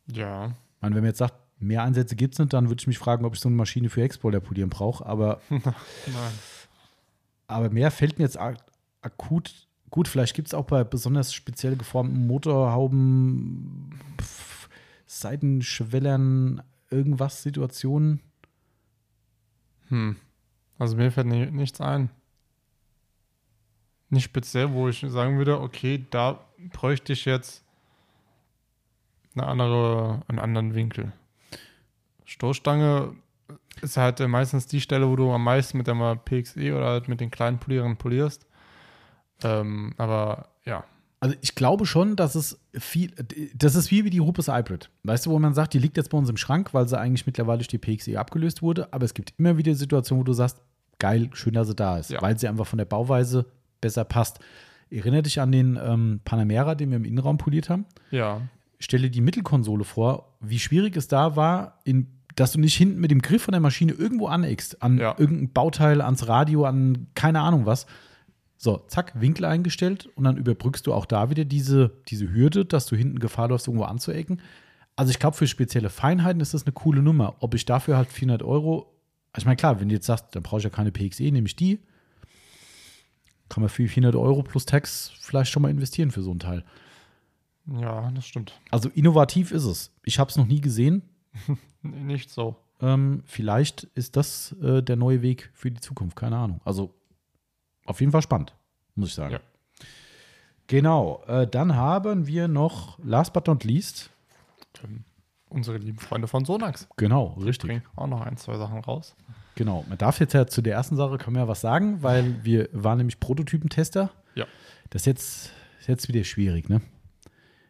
Ja. 0.06 0.46
ich 0.46 0.52
meine, 0.82 0.94
wenn 0.94 1.02
man 1.02 1.08
jetzt 1.10 1.18
sagt, 1.18 1.34
mehr 1.58 1.82
Einsätze 1.82 2.14
gibt 2.14 2.34
es 2.34 2.38
nicht, 2.38 2.52
dann 2.52 2.68
würde 2.68 2.80
ich 2.80 2.86
mich 2.86 2.98
fragen, 2.98 3.24
ob 3.24 3.34
ich 3.34 3.40
so 3.40 3.48
eine 3.48 3.56
Maschine 3.56 3.88
für 3.88 4.00
Exporter 4.02 4.38
polieren 4.38 4.70
brauche. 4.70 5.04
Aber, 5.04 5.40
Nein. 5.50 5.62
aber 7.48 7.70
mehr 7.70 7.90
fällt 7.90 8.18
mir 8.18 8.26
jetzt 8.26 8.38
ak 8.38 8.58
akut. 9.02 9.66
Gut, 9.90 10.08
vielleicht 10.08 10.34
gibt 10.34 10.48
es 10.48 10.54
auch 10.54 10.66
bei 10.66 10.84
besonders 10.84 11.32
speziell 11.32 11.76
geformten 11.76 12.26
Motorhauben, 12.26 13.90
pf, 14.20 14.68
Seitenschwellern, 15.06 16.62
irgendwas 16.90 17.42
Situationen. 17.42 18.20
Hm. 19.88 20.16
Also 20.78 20.96
mir 20.96 21.10
fällt 21.10 21.26
ni 21.26 21.46
nichts 21.50 21.80
ein. 21.80 22.10
Nicht 24.10 24.24
speziell, 24.24 24.72
wo 24.72 24.88
ich 24.88 25.04
sagen 25.08 25.38
würde, 25.38 25.60
okay, 25.60 26.06
da 26.10 26.40
bräuchte 26.72 27.12
ich 27.12 27.24
jetzt 27.24 27.64
eine 29.34 29.46
andere, 29.46 30.22
einen 30.28 30.38
anderen 30.38 30.74
Winkel. 30.74 31.12
Stoßstange 32.24 33.14
ist 33.80 33.96
halt 33.96 34.20
meistens 34.20 34.66
die 34.66 34.80
Stelle, 34.80 35.08
wo 35.08 35.16
du 35.16 35.32
am 35.32 35.44
meisten 35.44 35.78
mit 35.78 35.86
der 35.86 36.16
PXE 36.16 36.74
oder 36.74 36.86
halt 36.86 37.08
mit 37.08 37.20
den 37.20 37.30
kleinen 37.30 37.58
Polierern 37.58 37.96
polierst. 37.96 38.47
Ähm, 39.44 39.94
aber 39.98 40.48
ja, 40.64 40.84
Also 41.20 41.34
ich 41.40 41.54
glaube 41.54 41.86
schon, 41.86 42.16
dass 42.16 42.34
es 42.34 42.60
viel, 42.78 43.12
das 43.54 43.74
ist 43.74 43.90
wie 43.90 44.04
wie 44.04 44.10
die 44.10 44.18
Rupes 44.18 44.48
Hybrid. 44.48 44.90
Weißt 45.04 45.26
du, 45.26 45.30
wo 45.30 45.38
man 45.38 45.54
sagt, 45.54 45.74
die 45.74 45.78
liegt 45.78 45.96
jetzt 45.96 46.10
bei 46.10 46.18
uns 46.18 46.28
im 46.30 46.36
Schrank, 46.36 46.74
weil 46.74 46.86
sie 46.88 46.98
eigentlich 46.98 47.26
mittlerweile 47.26 47.58
durch 47.58 47.68
die 47.68 47.78
PXE 47.78 48.18
abgelöst 48.18 48.62
wurde, 48.62 48.92
aber 48.92 49.04
es 49.04 49.14
gibt 49.14 49.34
immer 49.38 49.56
wieder 49.58 49.74
Situationen, 49.74 50.20
wo 50.20 50.24
du 50.24 50.32
sagst, 50.32 50.58
geil, 50.98 51.30
schön, 51.32 51.54
dass 51.54 51.68
sie 51.68 51.74
da 51.74 51.98
ist, 51.98 52.10
Ja. 52.10 52.20
weil 52.22 52.38
sie 52.38 52.48
einfach 52.48 52.66
von 52.66 52.78
der 52.78 52.84
Bauweise 52.84 53.46
besser 53.80 54.04
passt. 54.04 54.40
Erinnere 54.90 55.22
dich 55.22 55.40
an 55.40 55.52
den 55.52 55.78
ähm, 55.82 56.20
Panamera, 56.24 56.74
den 56.74 56.90
wir 56.90 56.96
im 56.96 57.04
Innenraum 57.04 57.36
poliert 57.38 57.68
haben? 57.68 57.84
Ja. 58.10 58.40
Stelle 58.80 59.10
die 59.10 59.20
Mittelkonsole 59.20 59.84
vor, 59.84 60.36
wie 60.40 60.58
schwierig 60.58 60.96
es 60.96 61.08
da 61.08 61.36
war, 61.36 61.78
in, 61.84 62.06
dass 62.36 62.52
du 62.52 62.60
nicht 62.60 62.76
hinten 62.76 63.00
mit 63.00 63.10
dem 63.10 63.22
Griff 63.22 63.42
von 63.42 63.52
der 63.52 63.60
Maschine 63.60 63.92
irgendwo 63.92 64.28
aneckst, 64.28 64.82
an 64.82 64.98
Ja. 64.98 65.14
irgendein 65.18 65.52
Bauteil, 65.52 66.00
ans 66.00 66.26
Radio, 66.28 66.64
an 66.64 67.08
keine 67.14 67.40
Ahnung 67.40 67.66
was. 67.66 67.86
So, 68.60 68.78
zack, 68.88 69.12
Winkel 69.20 69.44
eingestellt 69.44 70.08
und 70.16 70.24
dann 70.24 70.36
überbrückst 70.36 70.84
du 70.88 70.92
auch 70.92 71.06
da 71.06 71.30
wieder 71.30 71.44
diese, 71.44 71.92
diese 72.08 72.32
Hürde, 72.32 72.64
dass 72.64 72.86
du 72.86 72.96
hinten 72.96 73.20
Gefahr 73.20 73.48
läufst, 73.48 73.68
irgendwo 73.68 73.84
anzuecken. 73.84 74.42
Also 74.96 75.10
ich 75.10 75.20
glaube, 75.20 75.36
für 75.36 75.46
spezielle 75.46 75.90
Feinheiten 75.90 76.40
ist 76.40 76.54
das 76.54 76.64
eine 76.64 76.72
coole 76.72 77.00
Nummer. 77.00 77.36
Ob 77.38 77.54
ich 77.54 77.64
dafür 77.64 77.96
halt 77.96 78.08
400 78.08 78.42
Euro, 78.42 78.92
ich 79.36 79.44
meine, 79.44 79.54
klar, 79.54 79.80
wenn 79.80 79.88
du 79.88 79.94
jetzt 79.94 80.06
sagst, 80.06 80.34
dann 80.34 80.42
brauche 80.42 80.58
ich 80.58 80.64
ja 80.64 80.70
keine 80.70 80.90
PXE, 80.90 81.22
nehme 81.30 81.46
ich 81.46 81.54
die, 81.54 81.78
kann 83.48 83.60
man 83.60 83.68
für 83.68 83.86
400 83.86 84.16
Euro 84.16 84.42
plus 84.42 84.66
Tax 84.66 85.12
vielleicht 85.20 85.52
schon 85.52 85.62
mal 85.62 85.70
investieren 85.70 86.10
für 86.10 86.22
so 86.22 86.34
ein 86.34 86.40
Teil. 86.40 86.64
Ja, 87.80 88.10
das 88.10 88.26
stimmt. 88.26 88.60
Also 88.72 88.88
innovativ 88.88 89.52
ist 89.52 89.64
es. 89.64 89.92
Ich 90.02 90.18
habe 90.18 90.30
es 90.30 90.36
noch 90.36 90.46
nie 90.46 90.60
gesehen. 90.60 91.02
Nicht 91.82 92.30
so. 92.30 92.56
Ähm, 92.80 93.22
vielleicht 93.24 93.84
ist 93.94 94.16
das 94.16 94.56
äh, 94.62 94.82
der 94.82 94.96
neue 94.96 95.22
Weg 95.22 95.50
für 95.52 95.70
die 95.70 95.80
Zukunft. 95.80 96.16
Keine 96.16 96.38
Ahnung. 96.38 96.60
Also 96.64 96.97
auf 97.88 98.00
jeden 98.00 98.12
Fall 98.12 98.22
spannend, 98.22 98.54
muss 98.94 99.08
ich 99.08 99.14
sagen. 99.14 99.32
Ja. 99.32 99.40
Genau. 100.66 101.22
Äh, 101.26 101.46
dann 101.46 101.74
haben 101.74 102.26
wir 102.26 102.46
noch, 102.48 102.98
last 103.02 103.32
but 103.32 103.46
not 103.46 103.64
least, 103.64 104.10
Ähm, 104.84 105.04
unsere 105.48 105.78
lieben 105.78 105.98
Freunde 105.98 106.28
von 106.28 106.44
Sonax 106.44 106.86
genau, 106.96 107.28
richtig. 107.42 107.68
bringen 107.68 107.82
auch 107.96 108.06
noch 108.06 108.20
ein, 108.20 108.36
zwei 108.36 108.56
Sachen 108.58 108.78
raus. 108.80 109.16
Genau. 109.54 109.84
Man 109.88 109.98
darf 109.98 110.20
jetzt 110.20 110.34
ja 110.34 110.46
zu 110.46 110.62
der 110.62 110.74
ersten 110.74 110.96
Sache, 110.96 111.16
können 111.18 111.36
wir 111.36 111.42
ja 111.42 111.48
was 111.48 111.62
sagen, 111.62 112.02
weil 112.02 112.44
wir 112.44 112.68
waren 112.72 112.98
nämlich 112.98 113.18
Prototypentester. 113.18 114.10
Ja. 114.34 114.46
Das 114.90 115.02
ist 115.02 115.06
jetzt, 115.06 115.52
ist 115.80 115.88
jetzt 115.88 116.08
wieder 116.08 116.22
schwierig, 116.24 116.68
ne? 116.68 116.80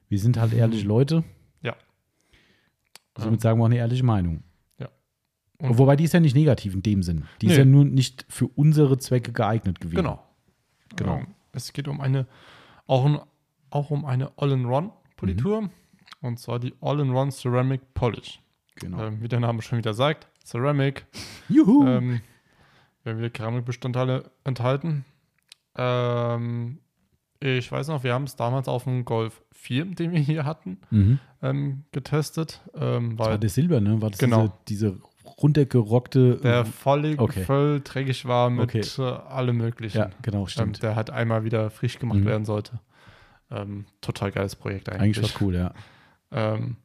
Wir 0.09 0.19
sind 0.19 0.39
halt 0.39 0.53
ehrliche 0.53 0.87
Leute. 0.87 1.23
Ja. 1.63 1.77
Somit 3.17 3.41
sagen 3.41 3.59
wir 3.59 3.63
auch 3.63 3.67
eine 3.67 3.77
ehrliche 3.77 4.05
Meinung. 4.05 4.43
Und- 5.61 5.77
Wobei 5.79 5.97
die 5.97 6.05
ist 6.05 6.15
ja 6.15 6.21
nicht 6.21 6.37
negativ 6.37 6.75
in 6.75 6.83
dem 6.83 7.03
Sinn. 7.03 7.25
Die 7.41 7.47
ist 7.47 7.53
Nee. 7.53 7.59
ja 7.59 7.65
nur 7.65 7.85
nicht 7.85 8.25
für 8.29 8.47
unsere 8.47 8.99
Zwecke 8.99 9.33
geeignet 9.33 9.81
gewesen. 9.81 9.97
Genau. 9.97 10.23
Genau. 10.97 11.23
Es 11.53 11.73
geht 11.73 11.89
um 11.89 12.01
eine, 12.01 12.27
auch, 12.87 13.27
auch 13.71 13.91
um 13.91 14.05
eine 14.05 14.31
All-in-One-Politur. 14.37 15.71
Und 16.21 16.39
zwar 16.39 16.59
die 16.61 16.75
All-in-One 16.81 17.31
Ceramic 17.33 17.81
Polish. 17.95 18.41
genau. 18.77 19.05
Ähm, 19.07 19.21
wie 19.23 19.29
der 19.29 19.41
Name 19.41 19.61
schon 19.63 19.79
wieder 19.79 19.95
sagt, 19.95 20.29
Ceramic. 20.45 21.07
Juhu. 21.49 21.85
Ähm, 21.87 22.21
werden 23.05 23.19
wieder 23.19 23.31
Keramikbestandteile 23.31 24.31
enthalten. 24.45 25.05
Ähm, 25.77 26.79
ich 27.41 27.71
weiß 27.71 27.89
noch, 27.89 28.03
wir 28.03 28.15
haben 28.15 28.25
es 28.25 28.35
damals 28.37 28.67
auf 28.69 28.85
dem 28.85 29.05
Golf 29.05 29.43
4, 29.53 29.85
den 29.87 30.13
wir 30.13 30.19
hier 30.21 30.45
hatten, 30.45 30.79
mhm. 30.91 31.21
ähm, 31.43 31.85
getestet. 31.93 32.61
Ähm, 32.75 33.17
Das 33.17 33.27
war 33.29 33.39
der 33.39 33.51
Silber, 33.51 33.81
ne? 33.81 34.01
War 34.03 34.11
das 34.11 34.19
Genau. 34.19 34.53
diese, 34.69 34.91
diese 34.91 35.01
runtergerockte. 35.43 36.37
der 36.37 36.65
voll, 36.65 37.15
Okay. 37.19 37.45
voll 37.45 37.81
dreckig 37.83 38.27
war 38.27 38.51
mit 38.51 38.65
Okay. 38.75 38.83
äh, 38.99 39.03
allem 39.03 39.57
Möglichen. 39.59 39.99
ja, 39.99 40.11
genau, 40.23 40.41
ähm, 40.43 40.47
stimmt. 40.49 40.83
der 40.83 40.97
halt 40.97 41.11
einmal 41.11 41.45
wieder 41.45 41.71
frisch 41.71 41.99
gemacht 41.99 42.21
Mhm. 42.21 42.25
werden 42.27 42.45
sollte. 42.45 42.81
Ähm, 43.51 43.87
total 44.01 44.31
geiles 44.33 44.57
Projekt 44.57 44.89
eigentlich. 44.91 45.17
Eigentlich 45.19 45.35
war 45.35 45.43
cool, 45.47 45.55
ja. 45.55 45.73
Ähm, 46.33 46.77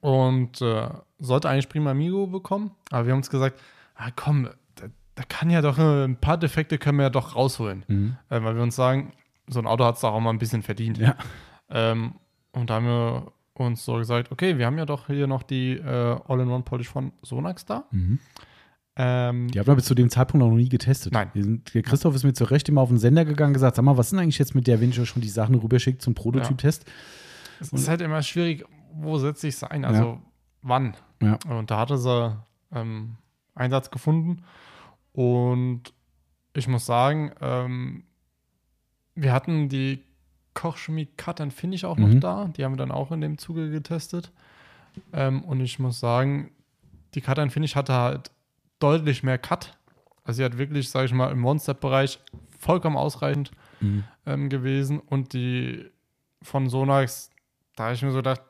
und 0.00 0.60
äh, 0.60 0.88
sollte 1.18 1.48
eigentlich 1.48 1.68
Prima 1.68 1.90
Amigo 1.92 2.26
bekommen, 2.26 2.72
aber 2.90 3.06
wir 3.06 3.12
haben 3.12 3.18
uns 3.20 3.30
gesagt, 3.30 3.58
ah, 3.96 4.10
komm, 4.14 4.48
da, 4.76 4.86
da 5.14 5.22
kann 5.24 5.50
ja 5.50 5.62
doch 5.62 5.78
äh, 5.78 6.04
ein 6.04 6.16
paar 6.16 6.38
Defekte 6.38 6.78
können 6.78 6.98
wir 6.98 7.04
ja 7.04 7.10
doch 7.10 7.34
rausholen. 7.34 7.84
Mhm. 7.88 8.16
Äh, 8.28 8.42
weil 8.42 8.54
wir 8.56 8.62
uns 8.62 8.76
sagen, 8.76 9.12
so 9.48 9.58
ein 9.58 9.66
Auto 9.66 9.84
hat 9.84 9.94
es 9.96 10.00
doch 10.02 10.12
auch 10.12 10.20
mal 10.20 10.30
ein 10.30 10.38
bisschen 10.38 10.62
verdient. 10.62 10.98
Ja. 10.98 11.16
Ähm, 11.70 12.14
und 12.52 12.68
da 12.70 12.74
haben 12.74 12.86
wir 12.86 13.32
uns 13.66 13.84
so 13.84 13.94
gesagt, 13.94 14.32
okay, 14.32 14.58
wir 14.58 14.66
haben 14.66 14.78
ja 14.78 14.86
doch 14.86 15.06
hier 15.06 15.26
noch 15.26 15.42
die 15.42 15.72
äh, 15.72 16.18
All-in-One-Polish 16.26 16.88
von 16.88 17.12
Sonax 17.22 17.64
da. 17.64 17.84
Mhm. 17.90 18.18
Ähm, 18.96 19.48
Die 19.48 19.58
haben 19.58 19.66
wir 19.66 19.76
bis 19.76 19.84
zu 19.84 19.94
dem 19.94 20.10
Zeitpunkt 20.10 20.44
noch 20.44 20.54
nie 20.54 20.68
getestet. 20.68 21.12
Nein. 21.12 21.30
Sind, 21.34 21.72
der 21.74 21.82
Christoph 21.82 22.14
ist 22.14 22.24
mir 22.24 22.32
zu 22.32 22.44
Recht 22.44 22.68
immer 22.68 22.80
auf 22.80 22.88
den 22.88 22.98
Sender 22.98 23.24
gegangen 23.24 23.50
und 23.50 23.54
gesagt: 23.54 23.76
Sag 23.76 23.84
mal, 23.84 23.96
was 23.96 24.06
ist 24.06 24.12
denn 24.12 24.18
eigentlich 24.18 24.38
jetzt 24.38 24.54
mit 24.54 24.66
der, 24.66 24.80
wenn 24.80 24.90
ich 24.90 25.08
schon 25.08 25.22
die 25.22 25.28
Sachen 25.28 25.54
rüberschickt 25.54 26.02
zum 26.02 26.14
Prototyp-Test? 26.14 26.84
es 27.60 27.72
ist 27.72 27.88
halt 27.88 28.00
immer 28.00 28.22
schwierig, 28.22 28.64
wo 28.94 29.18
setze 29.18 29.48
ich 29.48 29.54
es 29.54 29.64
ein? 29.64 29.84
Also 29.84 30.20
wann? 30.62 30.94
Ja. 31.22 31.38
Und 31.48 31.70
da 31.70 31.78
hatte 31.78 31.98
sie 31.98 32.36
ähm, 32.72 33.16
Einsatz 33.54 33.90
gefunden. 33.90 34.42
Und 35.12 35.92
ich 36.54 36.68
muss 36.68 36.86
sagen, 36.86 37.32
ähm, 37.40 38.04
wir 39.14 39.32
hatten 39.32 39.68
die 39.68 40.02
Kochchemie 40.54 41.06
Cut 41.16 41.40
and 41.40 41.52
Finish 41.52 41.84
auch 41.84 41.96
noch 41.96 42.08
Mhm. 42.08 42.20
da. 42.20 42.48
Die 42.56 42.64
haben 42.64 42.72
wir 42.72 42.76
dann 42.78 42.90
auch 42.92 43.12
in 43.12 43.20
dem 43.20 43.38
Zuge 43.38 43.70
getestet. 43.70 44.30
Ähm, 45.12 45.42
und 45.44 45.60
ich 45.60 45.78
muss 45.78 46.00
sagen, 46.00 46.50
die 47.14 47.20
Cut 47.20 47.38
and 47.38 47.52
Finish 47.52 47.76
hatte 47.76 47.94
halt 47.94 48.30
deutlich 48.80 49.22
mehr 49.22 49.38
Cut. 49.38 49.76
Also 50.24 50.38
sie 50.38 50.44
hat 50.44 50.58
wirklich, 50.58 50.90
sage 50.90 51.06
ich 51.06 51.12
mal, 51.12 51.30
im 51.30 51.44
One-Step-Bereich 51.44 52.18
vollkommen 52.58 52.96
ausreichend 52.96 53.50
Mhm. 53.80 54.04
ähm, 54.26 54.48
gewesen. 54.48 54.98
Und 55.00 55.32
die 55.32 55.86
von 56.42 56.68
Sonax, 56.68 57.30
da 57.76 57.84
habe 57.84 57.94
ich 57.94 58.02
mir 58.02 58.10
so 58.10 58.18
gedacht, 58.18 58.42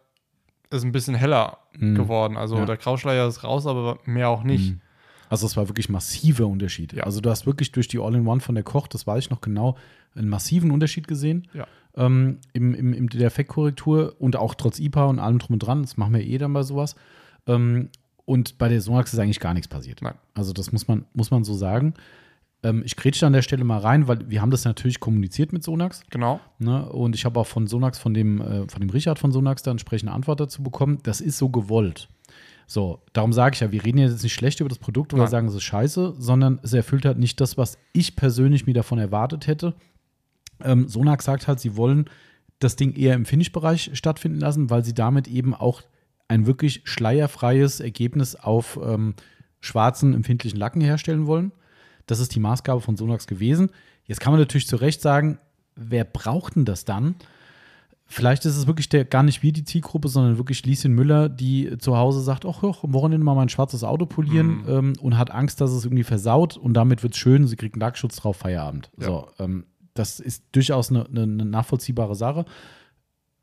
ist 0.71 0.85
ein 0.85 0.93
bisschen 0.93 1.15
heller 1.15 1.59
Mhm. 1.77 1.95
geworden. 1.97 2.37
Also 2.37 2.57
Ja. 2.59 2.65
der 2.65 2.77
Grauschleier 2.77 3.27
ist 3.29 3.45
raus, 3.45 3.67
aber 3.67 3.99
mehr 4.05 4.29
auch 4.29 4.43
nicht. 4.43 4.73
Mhm. 4.73 4.81
Also 5.31 5.47
es 5.47 5.57
war 5.57 5.69
wirklich 5.69 5.89
ein 5.89 5.93
massiver 5.93 6.47
Unterschied. 6.49 6.93
Ja. 6.93 7.05
Also 7.05 7.21
du 7.21 7.31
hast 7.31 7.47
wirklich 7.47 7.71
durch 7.71 7.87
die 7.87 8.01
All-in-One 8.01 8.41
von 8.41 8.57
der 8.57 8.65
Koch, 8.65 8.89
das 8.89 9.07
weiß 9.07 9.25
ich 9.25 9.31
noch 9.31 9.41
genau, 9.41 9.77
einen 10.15 10.29
massiven 10.29 10.73
Unterschied 10.73 11.07
gesehen. 11.07 11.49
Ja. 11.55 11.67
Ähm, 11.95 12.39
im, 12.53 12.75
im, 12.75 12.93
im 12.93 13.09
der 13.09 13.29
Effektkorrektur 13.29 14.17
und 14.19 14.37
auch 14.37 14.55
trotz 14.55 14.81
IPA 14.81 15.07
und 15.07 15.19
allem 15.21 15.39
drum 15.39 15.55
und 15.55 15.61
dran, 15.61 15.83
das 15.83 15.97
machen 15.97 16.15
wir 16.15 16.21
eh 16.21 16.37
dann 16.37 16.53
bei 16.53 16.65
sowas. 16.65 16.97
Ähm, 17.47 17.91
und 18.25 18.59
bei 18.59 18.69
der 18.69 18.81
Sonax 18.81 19.13
ist 19.13 19.21
eigentlich 19.21 19.41
gar 19.41 19.55
nichts 19.55 19.69
passiert. 19.69 20.03
Nein. 20.03 20.15
Also 20.35 20.53
das 20.53 20.73
muss 20.73 20.89
man, 20.89 21.07
muss 21.15 21.31
man 21.31 21.45
so 21.45 21.55
sagen. 21.55 21.95
Ähm, 22.65 22.83
ich 22.85 22.97
grätsche 22.97 23.25
an 23.25 23.33
der 23.33 23.43
Stelle 23.43 23.63
mal 23.63 23.79
rein, 23.79 24.09
weil 24.09 24.29
wir 24.29 24.43
haben 24.43 24.51
das 24.51 24.65
natürlich 24.65 24.99
kommuniziert 24.99 25.53
mit 25.53 25.63
Sonax. 25.63 26.03
Genau. 26.11 26.41
Ne? 26.59 26.87
Und 26.87 27.15
ich 27.15 27.25
habe 27.25 27.39
auch 27.39 27.47
von 27.47 27.69
Sonax, 27.69 28.01
von 28.01 28.15
dem, 28.15 28.41
äh, 28.41 28.69
von 28.69 28.81
dem 28.81 28.91
Richard 28.91 29.21
von 29.21 29.31
Sonax, 29.31 29.63
da 29.63 29.71
entsprechende 29.71 30.13
Antwort 30.13 30.41
dazu 30.41 30.63
bekommen. 30.63 30.99
Das 31.05 31.21
ist 31.21 31.39
so 31.39 31.49
gewollt. 31.51 32.09
So, 32.71 33.03
darum 33.13 33.33
sage 33.33 33.55
ich 33.55 33.61
ja, 33.61 33.73
wir 33.73 33.85
reden 33.85 33.99
jetzt 33.99 34.23
nicht 34.23 34.33
schlecht 34.33 34.61
über 34.61 34.69
das 34.69 34.79
Produkt 34.79 35.13
oder 35.13 35.27
sagen, 35.27 35.49
es 35.49 35.55
ist 35.55 35.65
scheiße, 35.65 36.15
sondern 36.17 36.61
es 36.63 36.73
erfüllt 36.73 37.05
halt 37.05 37.19
nicht 37.19 37.41
das, 37.41 37.59
was 37.59 37.77
ich 37.93 38.15
persönlich 38.15 38.65
mir 38.65 38.75
davon 38.75 39.01
erwartet 39.01 39.49
hätte. 39.49 39.75
Ähm, 40.63 40.87
Sonax 40.87 41.25
sagt 41.25 41.49
halt, 41.49 41.59
sie 41.59 41.77
wollen 41.77 42.09
das 42.61 42.77
Ding 42.77 42.95
eher 42.95 43.15
im 43.15 43.25
Finish-Bereich 43.25 43.91
stattfinden 43.95 44.39
lassen, 44.39 44.71
weil 44.71 44.85
sie 44.85 44.95
damit 44.95 45.27
eben 45.27 45.53
auch 45.53 45.83
ein 46.29 46.47
wirklich 46.47 46.83
schleierfreies 46.85 47.81
Ergebnis 47.81 48.37
auf 48.37 48.79
ähm, 48.81 49.15
schwarzen, 49.59 50.15
empfindlichen 50.15 50.61
Lacken 50.61 50.81
herstellen 50.81 51.27
wollen. 51.27 51.51
Das 52.07 52.21
ist 52.21 52.37
die 52.37 52.41
Maßgabe 52.41 52.81
von 52.81 52.97
Sonax 52.97 53.27
gewesen. 53.27 53.71
Jetzt 54.05 54.21
kann 54.21 54.33
man 54.33 54.39
natürlich 54.39 54.69
zu 54.69 54.77
Recht 54.77 55.01
sagen, 55.01 55.41
wer 55.75 56.05
braucht 56.05 56.55
denn 56.55 56.67
das 56.67 56.85
dann? 56.85 57.17
Vielleicht 58.13 58.45
ist 58.45 58.57
es 58.57 58.67
wirklich 58.67 58.89
der, 58.89 59.05
gar 59.05 59.23
nicht 59.23 59.43
wir 59.45 59.53
die 59.53 59.63
Zielgruppe, 59.63 60.09
sondern 60.09 60.37
wirklich 60.37 60.67
Lieschen 60.67 60.93
Müller, 60.95 61.29
die 61.29 61.79
zu 61.79 61.97
Hause 61.97 62.21
sagt, 62.23 62.45
ach, 62.45 62.63
ach 62.65 62.83
am 62.83 62.93
Wochenende 62.93 63.25
mal 63.25 63.37
mein 63.37 63.49
schwarzes 63.49 63.85
Auto 63.85 64.05
polieren 64.05 64.63
Mhm. 64.63 64.69
ähm, 64.69 64.93
und 65.01 65.17
hat 65.17 65.31
Angst, 65.31 65.61
dass 65.61 65.71
es 65.71 65.85
irgendwie 65.85 66.03
versaut 66.03 66.57
und 66.57 66.75
damit 66.75 67.05
wird 67.05 67.13
es 67.15 67.19
schön, 67.21 67.47
sie 67.47 67.55
kriegt 67.55 67.77
einen 67.77 67.81
Lackschutz 67.83 68.17
drauf, 68.17 68.37
Feierabend. 68.39 68.91
Ja. 68.99 69.07
So, 69.07 69.29
ähm, 69.39 69.65
das 69.95 70.19
ist 70.19 70.43
durchaus 70.53 70.91
eine, 70.91 71.07
eine, 71.07 71.23
eine 71.23 71.45
nachvollziehbare 71.45 72.17
Sache. 72.17 72.47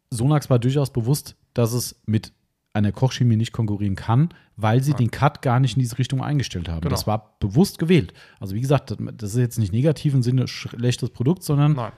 Sonax 0.09 0.49
war 0.49 0.59
durchaus 0.59 0.91
bewusst, 0.91 1.35
dass 1.53 1.73
es 1.73 2.01
mit 2.05 2.33
einer 2.73 2.91
Kochchemie 2.91 3.37
nicht 3.37 3.53
konkurrieren 3.53 3.95
kann, 3.95 4.29
weil 4.55 4.83
sie 4.83 4.91
Ja. 4.91 4.97
den 4.97 5.11
Cut 5.11 5.41
gar 5.41 5.59
nicht 5.59 5.77
in 5.77 5.81
diese 5.81 5.97
Richtung 5.97 6.21
eingestellt 6.21 6.69
haben. 6.69 6.81
Genau. 6.81 6.91
Das 6.91 7.07
war 7.07 7.37
bewusst 7.39 7.79
gewählt. 7.79 8.13
Also 8.39 8.53
wie 8.53 8.61
gesagt, 8.61 8.95
das 9.15 9.31
ist 9.31 9.37
jetzt 9.37 9.57
nicht 9.59 9.73
negativ 9.73 10.13
im 10.13 10.21
Sinne 10.23 10.47
schlechtes 10.47 11.09
Produkt, 11.09 11.43
sondern 11.43 11.73
Nein. 11.73 11.91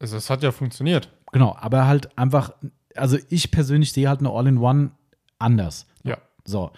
Also 0.00 0.16
es 0.16 0.30
hat 0.30 0.44
ja 0.44 0.52
funktioniert. 0.52 1.10
Genau, 1.32 1.56
aber 1.58 1.86
halt 1.86 2.16
einfach, 2.18 2.52
also 2.94 3.18
ich 3.28 3.50
persönlich 3.50 3.92
sehe 3.92 4.08
halt 4.08 4.20
eine 4.20 4.30
All-in-One 4.30 4.92
anders. 5.38 5.86
Ja. 6.04 6.18
So. 6.44 6.70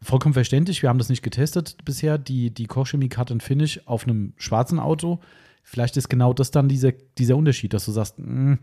Vollkommen 0.00 0.34
verständlich, 0.34 0.82
wir 0.82 0.90
haben 0.90 0.98
das 0.98 1.08
nicht 1.08 1.22
getestet 1.22 1.78
bisher, 1.84 2.18
die, 2.18 2.52
die 2.52 2.66
Kochchemie 2.66 3.08
Cut 3.08 3.32
and 3.32 3.42
Finish 3.42 3.80
auf 3.86 4.04
einem 4.04 4.34
schwarzen 4.36 4.78
Auto. 4.78 5.20
Vielleicht 5.62 5.96
ist 5.96 6.10
genau 6.10 6.34
das 6.34 6.50
dann 6.50 6.68
dieser, 6.68 6.92
dieser 6.92 7.36
Unterschied, 7.36 7.72
dass 7.72 7.86
du 7.86 7.92
sagst, 7.92 8.18
mh, 8.18 8.58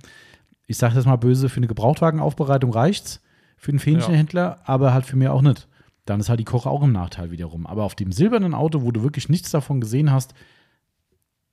ich 0.68 0.78
sage 0.78 0.94
das 0.94 1.06
mal 1.06 1.16
böse, 1.16 1.50
für 1.50 1.58
eine 1.58 1.68
Gebrauchtwagenaufbereitung 1.68 2.72
reicht's, 2.72 3.22
für 3.58 3.72
einen 3.72 3.80
Fähnchenhändler, 3.80 4.60
aber 4.66 4.94
halt 4.94 5.06
für 5.06 5.16
mir 5.16 5.34
auch 5.34 5.42
nicht. 5.42 5.68
Dann 6.06 6.20
ist 6.20 6.30
halt 6.30 6.40
die 6.40 6.46
Koch 6.46 6.66
auch 6.66 6.84
im 6.84 6.92
Nachteil 6.92 7.32
wiederum. 7.32 7.66
Aber 7.68 7.84
auf 7.84 7.96
dem 7.96 8.12
silbernen 8.12 8.54
Auto, 8.54 8.84
wo 8.84 8.92
du 8.92 9.04
wirklich 9.04 9.28
nichts 9.28 9.50
davon 9.52 9.82
gesehen 9.82 10.12
hast, 10.12 10.34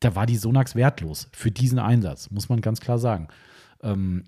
da 0.01 0.15
war 0.15 0.27
die 0.27 0.37
Sonax 0.37 0.75
wertlos 0.75 1.29
für 1.33 1.51
diesen 1.51 1.79
Einsatz, 1.79 2.31
muss 2.31 2.49
man 2.49 2.61
ganz 2.61 2.81
klar 2.81 2.99
sagen. 2.99 3.29
Ähm, 3.83 4.25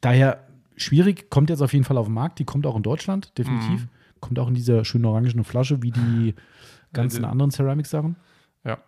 daher 0.00 0.46
schwierig, 0.76 1.30
kommt 1.30 1.50
jetzt 1.50 1.62
auf 1.62 1.72
jeden 1.72 1.84
Fall 1.84 1.96
auf 1.96 2.06
den 2.06 2.14
Markt. 2.14 2.38
Die 2.38 2.44
kommt 2.44 2.66
auch 2.66 2.76
in 2.76 2.82
Deutschland, 2.82 3.36
definitiv. 3.38 3.82
Mhm. 3.82 3.88
Kommt 4.20 4.38
auch 4.38 4.48
in 4.48 4.54
dieser 4.54 4.84
schönen 4.84 5.04
orangenen 5.04 5.44
Flasche, 5.44 5.82
wie 5.82 5.90
die 5.90 6.34
ganzen 6.92 7.24
anderen 7.24 7.50
Ceramic-Sachen. 7.50 8.16
Ja. 8.64 8.78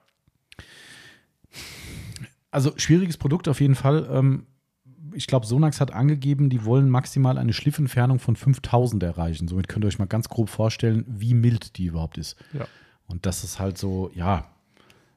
Also 2.51 2.73
schwieriges 2.77 3.17
Produkt 3.17 3.49
auf 3.49 3.61
jeden 3.61 3.75
Fall. 3.75 4.09
Ähm, 4.11 4.47
ich 5.13 5.27
glaube, 5.27 5.47
Sonax 5.47 5.81
hat 5.81 5.93
angegeben, 5.93 6.51
die 6.51 6.65
wollen 6.65 6.89
maximal 6.89 7.39
eine 7.39 7.53
Schliffentfernung 7.53 8.19
von 8.19 8.37
5000 8.37 9.03
erreichen. 9.03 9.49
Somit 9.49 9.69
könnt 9.69 9.85
ihr 9.85 9.89
euch 9.89 9.99
mal 9.99 10.07
ganz 10.07 10.29
grob 10.29 10.49
vorstellen, 10.49 11.05
wie 11.09 11.35
mild 11.35 11.79
die 11.79 11.87
überhaupt 11.87 12.19
ist. 12.19 12.37
Ja. 12.53 12.67
Und 13.07 13.27
das 13.27 13.45
ist 13.45 13.59
halt 13.59 13.79
so, 13.79 14.11
ja, 14.15 14.54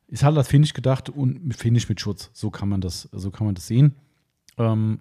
ist 0.08 0.24
halt 0.24 0.38
als 0.38 0.48
Finish 0.48 0.74
gedacht 0.74 1.10
und 1.10 1.54
Finish 1.56 1.88
mit 1.90 2.00
Schutz. 2.00 2.30
So 2.34 2.50
kann 2.50 2.70
man 2.70 2.82
das, 2.82 3.10
so 3.12 3.30
kann 3.32 3.46
man 3.46 3.56
das 3.56 3.68
sehen. 3.68 3.96
Ähm, 4.58 5.00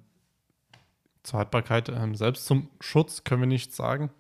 Zur 1.22 1.38
Haltbarkeit 1.40 1.88
ähm, 1.88 2.14
selbst 2.14 2.46
zum 2.46 2.68
Schutz 2.80 3.24
können 3.24 3.42
wir 3.42 3.46
nichts 3.48 3.76
sagen. 3.76 4.10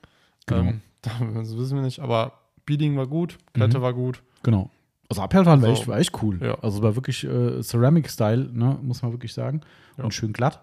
Genau. 0.46 0.60
Ähm, 0.70 0.80
das 1.34 1.56
wissen 1.56 1.76
wir 1.76 1.82
nicht, 1.82 2.00
aber 2.00 2.32
Beading 2.64 2.96
war 2.96 3.06
gut, 3.06 3.38
Glätte 3.52 3.78
Mhm. 3.78 3.82
war 3.82 3.94
gut. 3.94 4.22
Genau. 4.42 4.70
Also 5.08 5.22
Abhärtfahren 5.22 5.62
war, 5.62 5.68
Also, 5.68 5.80
echt, 5.82 5.88
war 5.88 5.98
echt 5.98 6.22
cool. 6.22 6.40
ja. 6.42 6.54
Also 6.62 6.78
es 6.78 6.82
war 6.82 6.96
wirklich 6.96 7.22
äh, 7.24 7.62
Ceramic-Style, 7.62 8.50
ne, 8.52 8.78
muss 8.82 9.02
man 9.02 9.12
wirklich 9.12 9.32
sagen. 9.34 9.60
Ja. 9.98 10.04
Und 10.04 10.14
schön 10.14 10.32
glatt. 10.32 10.62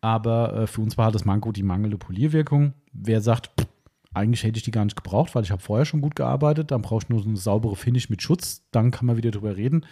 Aber 0.00 0.54
äh, 0.54 0.66
für 0.66 0.80
uns 0.80 0.98
war 0.98 1.06
halt 1.06 1.14
das 1.14 1.24
Manko 1.24 1.52
die 1.52 1.62
mangelnde 1.62 1.96
Polierwirkung. 1.96 2.74
Wer 2.92 3.20
sagt, 3.20 3.50
pff, 3.60 3.68
eigentlich 4.16 4.42
hätte 4.42 4.58
ich 4.58 4.64
die 4.64 4.70
gar 4.70 4.84
nicht 4.84 4.96
gebraucht, 4.96 5.34
weil 5.34 5.42
ich 5.42 5.50
habe 5.50 5.62
vorher 5.62 5.84
schon 5.84 6.00
gut 6.00 6.16
gearbeitet, 6.16 6.70
dann 6.70 6.82
brauche 6.82 7.04
ich 7.04 7.08
nur 7.08 7.22
so 7.22 7.28
eine 7.28 7.36
saubere 7.36 7.76
Finish 7.76 8.08
mit 8.08 8.22
Schutz, 8.22 8.62
dann 8.70 8.90
kann 8.90 9.06
man 9.06 9.16
wieder 9.16 9.30
drüber 9.30 9.56
reden. 9.56 9.84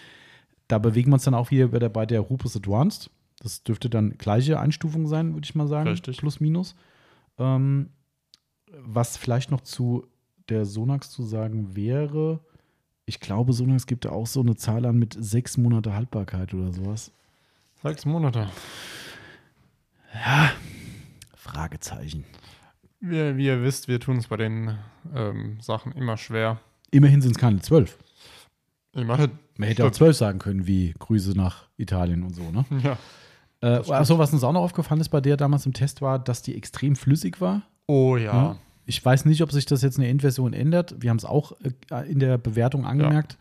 Da 0.66 0.78
bewegen 0.78 1.10
wir 1.10 1.14
uns 1.14 1.24
dann 1.24 1.34
auch 1.34 1.50
wieder 1.50 1.68
bei 1.68 2.06
der, 2.06 2.20
Rupus 2.20 2.56
Advanced. 2.56 3.10
Das 3.40 3.62
dürfte 3.62 3.90
dann 3.90 4.16
gleiche 4.16 4.58
Einstufung 4.58 5.06
sein, 5.06 5.34
würde 5.34 5.44
ich 5.44 5.54
mal 5.54 5.68
sagen. 5.68 5.88
Richtig. 5.88 6.16
Plus, 6.16 6.40
minus. 6.40 6.74
Ähm, 7.38 7.90
was 8.72 9.16
vielleicht 9.16 9.50
noch 9.50 9.60
zu 9.60 10.06
der 10.48 10.64
Sonax 10.64 11.10
zu 11.10 11.22
sagen 11.22 11.76
wäre, 11.76 12.40
ich 13.06 13.20
glaube, 13.20 13.52
Sonax 13.52 13.86
gibt 13.86 14.06
da 14.06 14.10
auch 14.10 14.26
so 14.26 14.40
eine 14.40 14.56
Zahl 14.56 14.86
an 14.86 14.96
mit 14.98 15.14
sechs 15.18 15.58
Monate 15.58 15.94
Haltbarkeit 15.94 16.54
oder 16.54 16.72
sowas. 16.72 17.12
Sechs 17.82 18.06
Monate. 18.06 18.48
Fragezeichen. 21.36 22.24
Wie, 23.06 23.36
wie 23.36 23.46
ihr 23.46 23.62
wisst, 23.62 23.86
wir 23.88 24.00
tun 24.00 24.16
es 24.16 24.28
bei 24.28 24.36
den 24.36 24.78
ähm, 25.14 25.58
Sachen 25.60 25.92
immer 25.92 26.16
schwer. 26.16 26.58
Immerhin 26.90 27.20
sind 27.20 27.32
es 27.32 27.38
keine 27.38 27.60
zwölf. 27.60 27.98
Meine, 28.94 29.30
Man 29.58 29.68
hätte 29.68 29.84
auch 29.84 29.90
zwölf 29.90 30.16
sagen 30.16 30.38
können, 30.38 30.66
wie 30.66 30.94
Grüße 30.98 31.32
nach 31.36 31.64
Italien 31.76 32.22
und 32.22 32.34
so, 32.34 32.50
ne? 32.50 32.64
ja. 32.82 32.96
Äh, 33.60 33.90
achso, 33.90 34.18
was 34.18 34.32
uns 34.32 34.44
auch 34.44 34.52
noch 34.52 34.62
aufgefallen 34.62 35.00
ist 35.00 35.08
bei 35.08 35.20
der 35.20 35.36
damals 35.36 35.66
im 35.66 35.72
Test 35.72 36.00
war, 36.00 36.18
dass 36.18 36.42
die 36.42 36.54
extrem 36.54 36.96
flüssig 36.96 37.40
war. 37.40 37.62
Oh 37.86 38.16
ja. 38.16 38.32
Ja. 38.32 38.56
Ich 38.86 39.04
weiß 39.04 39.24
nicht, 39.24 39.42
ob 39.42 39.52
sich 39.52 39.66
das 39.66 39.82
jetzt 39.82 39.96
in 39.96 40.02
der 40.02 40.10
Endversion 40.10 40.52
ändert. 40.52 40.94
Wir 41.00 41.10
haben 41.10 41.16
es 41.16 41.24
auch 41.24 41.52
äh, 41.90 42.10
in 42.10 42.18
der 42.18 42.38
Bewertung 42.38 42.86
angemerkt, 42.86 43.38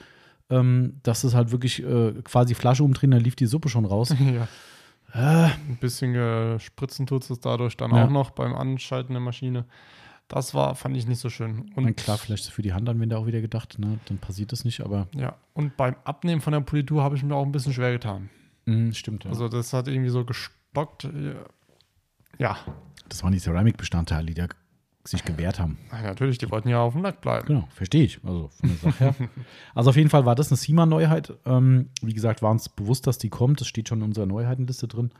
ähm, 0.49 0.99
dass 1.03 1.23
es 1.23 1.33
halt 1.33 1.51
wirklich 1.51 1.83
äh, 1.83 2.13
quasi 2.23 2.55
Flasche 2.55 2.83
umdrehen, 2.83 3.11
dann 3.11 3.21
lief 3.21 3.35
die 3.35 3.45
Suppe 3.45 3.69
schon 3.69 3.85
raus. 3.85 4.09
ja. 4.19 4.47
Ein 5.13 5.77
bisschen 5.79 6.15
äh, 6.15 6.59
spritzen 6.59 7.05
tut 7.05 7.29
es 7.29 7.39
dadurch 7.39 7.77
dann 7.77 7.93
Ja. 7.95 8.05
auch 8.05 8.09
noch 8.09 8.31
beim 8.31 8.55
Anschalten 8.55 9.13
der 9.13 9.21
Maschine. 9.21 9.65
Das 10.27 10.53
war, 10.55 10.73
fand 10.75 10.97
ich 10.97 11.05
nicht 11.05 11.19
so 11.19 11.29
schön. 11.29 11.71
und 11.75 11.85
Und 11.85 11.97
klar, 11.97 12.17
vielleicht 12.17 12.45
für 12.47 12.61
die 12.63 12.73
Handanwender 12.73 13.19
auch 13.19 13.27
wieder 13.27 13.41
gedacht, 13.41 13.77
ne? 13.77 13.99
dann 14.05 14.17
passiert 14.17 14.51
das 14.51 14.65
nicht, 14.65 14.81
aber 14.81 15.07
ja, 15.15 15.35
und 15.53 15.77
beim 15.77 15.95
Abnehmen 16.05 16.41
von 16.41 16.53
der 16.53 16.61
Politur 16.61 17.03
habe 17.03 17.15
ich 17.15 17.23
mir 17.23 17.35
auch 17.35 17.45
ein 17.45 17.51
bisschen 17.51 17.73
schwer 17.73 17.91
getan. 17.91 18.29
mh, 18.65 18.93
stimmt. 18.93 19.25
Ja. 19.25 19.29
Also 19.29 19.47
das 19.49 19.71
hat 19.73 19.87
irgendwie 19.87 20.09
so 20.09 20.25
gestockt. 20.25 21.07
Ja, 22.39 22.57
das 23.09 23.21
waren 23.23 23.33
die 23.33 23.39
Ceramic-Bestandteile, 23.39 24.25
die 24.25 24.33
da 24.33 24.47
sich 25.05 25.25
gewehrt 25.25 25.59
haben. 25.59 25.77
Ja, 25.91 26.01
natürlich, 26.01 26.37
die 26.37 26.49
wollten 26.49 26.69
ja 26.69 26.79
auf 26.79 26.93
dem 26.93 27.01
Lack 27.03 27.19
bleiben. 27.21 27.45
Genau, 27.47 27.67
verstehe 27.71 28.03
ich. 28.05 28.19
Also 28.23 28.49
von 28.49 28.69
der 28.69 28.77
Sache 28.77 28.99
her. 29.03 29.15
also 29.75 29.89
auf 29.89 29.97
jeden 29.97 30.09
Fall 30.09 30.25
war 30.25 30.35
das 30.35 30.49
eine 30.49 30.57
SEMA-Neuheit. 30.57 31.33
Ähm, 31.45 31.89
wie 32.01 32.13
gesagt, 32.13 32.41
war 32.41 32.51
uns 32.51 32.69
bewusst, 32.69 33.05
dass 33.05 33.17
die 33.17 33.29
kommt. 33.29 33.59
Das 33.59 33.67
steht 33.67 33.89
schon 33.89 33.99
in 33.99 34.05
unserer 34.05 34.25
Neuheitenliste 34.25 34.87
drin. 34.87 35.11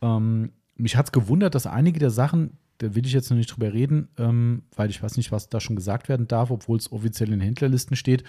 Ähm, 0.00 0.52
mich 0.76 0.96
hat 0.96 1.06
es 1.06 1.12
gewundert, 1.12 1.54
dass 1.56 1.66
einige 1.66 1.98
der 1.98 2.10
Sachen, 2.10 2.58
da 2.78 2.94
will 2.94 3.04
ich 3.06 3.12
jetzt 3.12 3.30
noch 3.30 3.36
nicht 3.36 3.48
drüber 3.54 3.72
reden, 3.72 4.08
ähm, 4.18 4.62
weil 4.76 4.90
ich 4.90 5.02
weiß 5.02 5.16
nicht, 5.16 5.32
was 5.32 5.48
da 5.48 5.58
schon 5.58 5.74
gesagt 5.76 6.08
werden 6.08 6.28
darf, 6.28 6.50
obwohl 6.50 6.78
es 6.78 6.92
offiziell 6.92 7.28
in 7.32 7.40
den 7.40 7.46
Händlerlisten 7.46 7.96
steht, 7.96 8.22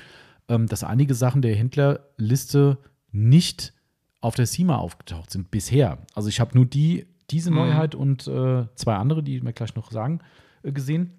ähm, 0.50 0.66
dass 0.68 0.84
einige 0.84 1.14
Sachen 1.14 1.42
der 1.42 1.56
Händlerliste 1.56 2.78
nicht 3.12 3.74
auf 4.22 4.36
der 4.36 4.48
SEMA 4.48 4.78
aufgetaucht 4.78 5.30
sind 5.30 5.52
bisher. 5.52 6.00
Also 6.16 6.30
ich 6.30 6.40
habe 6.40 6.56
nur 6.56 6.66
die, 6.66 7.06
diese 7.30 7.52
Mhm. 7.52 7.58
Neuheit 7.58 7.96
und 7.96 8.28
äh, 8.28 8.66
zwei 8.76 8.96
andere, 8.96 9.22
die 9.24 9.44
wir 9.44 9.54
gleich 9.54 9.76
noch 9.76 9.92
sagen, 9.92 10.22
gesehen. 10.64 11.14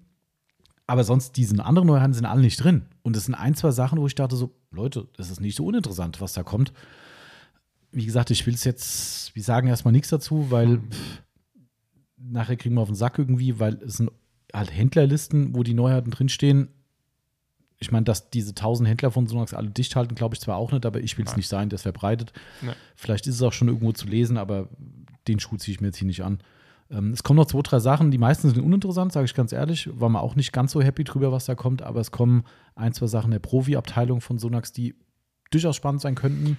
Aber 0.87 1.03
sonst, 1.03 1.37
diese 1.37 1.63
anderen 1.63 1.87
Neuheiten 1.87 2.13
sind 2.13 2.25
alle 2.25 2.41
nicht 2.41 2.63
drin. 2.63 2.85
Und 3.03 3.15
es 3.15 3.25
sind 3.25 3.35
ein, 3.35 3.53
zwei 3.53 3.71
Sachen, 3.71 3.99
wo 3.99 4.07
ich 4.07 4.15
dachte 4.15 4.35
so, 4.35 4.55
Leute, 4.71 5.07
das 5.17 5.29
ist 5.29 5.39
nicht 5.39 5.55
so 5.55 5.65
uninteressant, 5.65 6.19
was 6.19 6.33
da 6.33 6.41
kommt. 6.41 6.73
Wie 7.91 8.05
gesagt, 8.05 8.31
ich 8.31 8.45
will 8.47 8.55
es 8.55 8.63
jetzt, 8.63 9.35
wir 9.35 9.43
sagen 9.43 9.67
erstmal 9.67 9.91
nichts 9.91 10.09
dazu, 10.09 10.49
weil 10.49 10.79
pff, 10.79 11.23
nachher 12.17 12.55
kriegen 12.55 12.75
wir 12.75 12.81
auf 12.81 12.89
den 12.89 12.95
Sack 12.95 13.19
irgendwie, 13.19 13.59
weil 13.59 13.75
es 13.83 13.97
sind 13.97 14.11
halt 14.53 14.73
Händlerlisten, 14.73 15.55
wo 15.55 15.63
die 15.63 15.73
Neuheiten 15.73 16.11
drinstehen. 16.11 16.69
Ich 17.77 17.91
meine, 17.91 18.03
dass 18.03 18.29
diese 18.29 18.49
1000 18.49 18.89
Händler 18.89 19.11
von 19.11 19.27
Sonax 19.27 19.53
alle 19.53 19.69
dicht 19.69 19.95
halten, 19.95 20.15
glaube 20.15 20.35
ich 20.35 20.41
zwar 20.41 20.57
auch 20.57 20.71
nicht, 20.71 20.85
aber 20.85 21.01
ich 21.01 21.17
will 21.17 21.25
es 21.25 21.31
Nein. 21.31 21.37
nicht 21.37 21.47
sein, 21.47 21.69
das 21.69 21.83
verbreitet. 21.83 22.33
Nee. 22.61 22.71
Vielleicht 22.95 23.25
ist 23.27 23.35
es 23.35 23.41
auch 23.41 23.53
schon 23.53 23.69
irgendwo 23.69 23.93
zu 23.93 24.07
lesen, 24.07 24.37
aber 24.37 24.69
den 25.27 25.39
Schuh 25.39 25.55
ziehe 25.57 25.75
ich 25.75 25.81
mir 25.81 25.87
jetzt 25.87 25.97
hier 25.97 26.07
nicht 26.07 26.23
an. 26.23 26.39
Ähm, 26.91 27.11
es 27.11 27.23
kommen 27.23 27.37
noch 27.37 27.45
zwei, 27.45 27.61
drei 27.61 27.79
Sachen. 27.79 28.11
Die 28.11 28.17
meisten 28.17 28.49
sind 28.49 28.61
uninteressant, 28.61 29.11
sage 29.11 29.25
ich 29.25 29.33
ganz 29.33 29.51
ehrlich. 29.51 29.89
War 29.99 30.09
man 30.09 30.21
auch 30.21 30.35
nicht 30.35 30.51
ganz 30.51 30.71
so 30.71 30.81
happy 30.81 31.03
drüber, 31.03 31.31
was 31.31 31.45
da 31.45 31.55
kommt. 31.55 31.81
Aber 31.81 31.99
es 31.99 32.11
kommen 32.11 32.43
ein, 32.75 32.93
zwei 32.93 33.07
Sachen 33.07 33.31
der 33.31 33.39
Profi-Abteilung 33.39 34.21
von 34.21 34.39
Sonax, 34.39 34.71
die 34.71 34.95
durchaus 35.51 35.75
spannend 35.75 36.01
sein 36.01 36.15
könnten. 36.15 36.57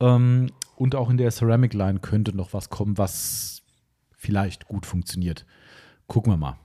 Ähm, 0.00 0.50
und 0.76 0.94
auch 0.94 1.10
in 1.10 1.16
der 1.16 1.30
Ceramic 1.30 1.74
Line 1.74 2.00
könnte 2.00 2.36
noch 2.36 2.52
was 2.52 2.70
kommen, 2.70 2.98
was 2.98 3.62
vielleicht 4.12 4.66
gut 4.66 4.86
funktioniert. 4.86 5.46
Gucken 6.06 6.32
wir 6.32 6.36
mal. 6.36 6.58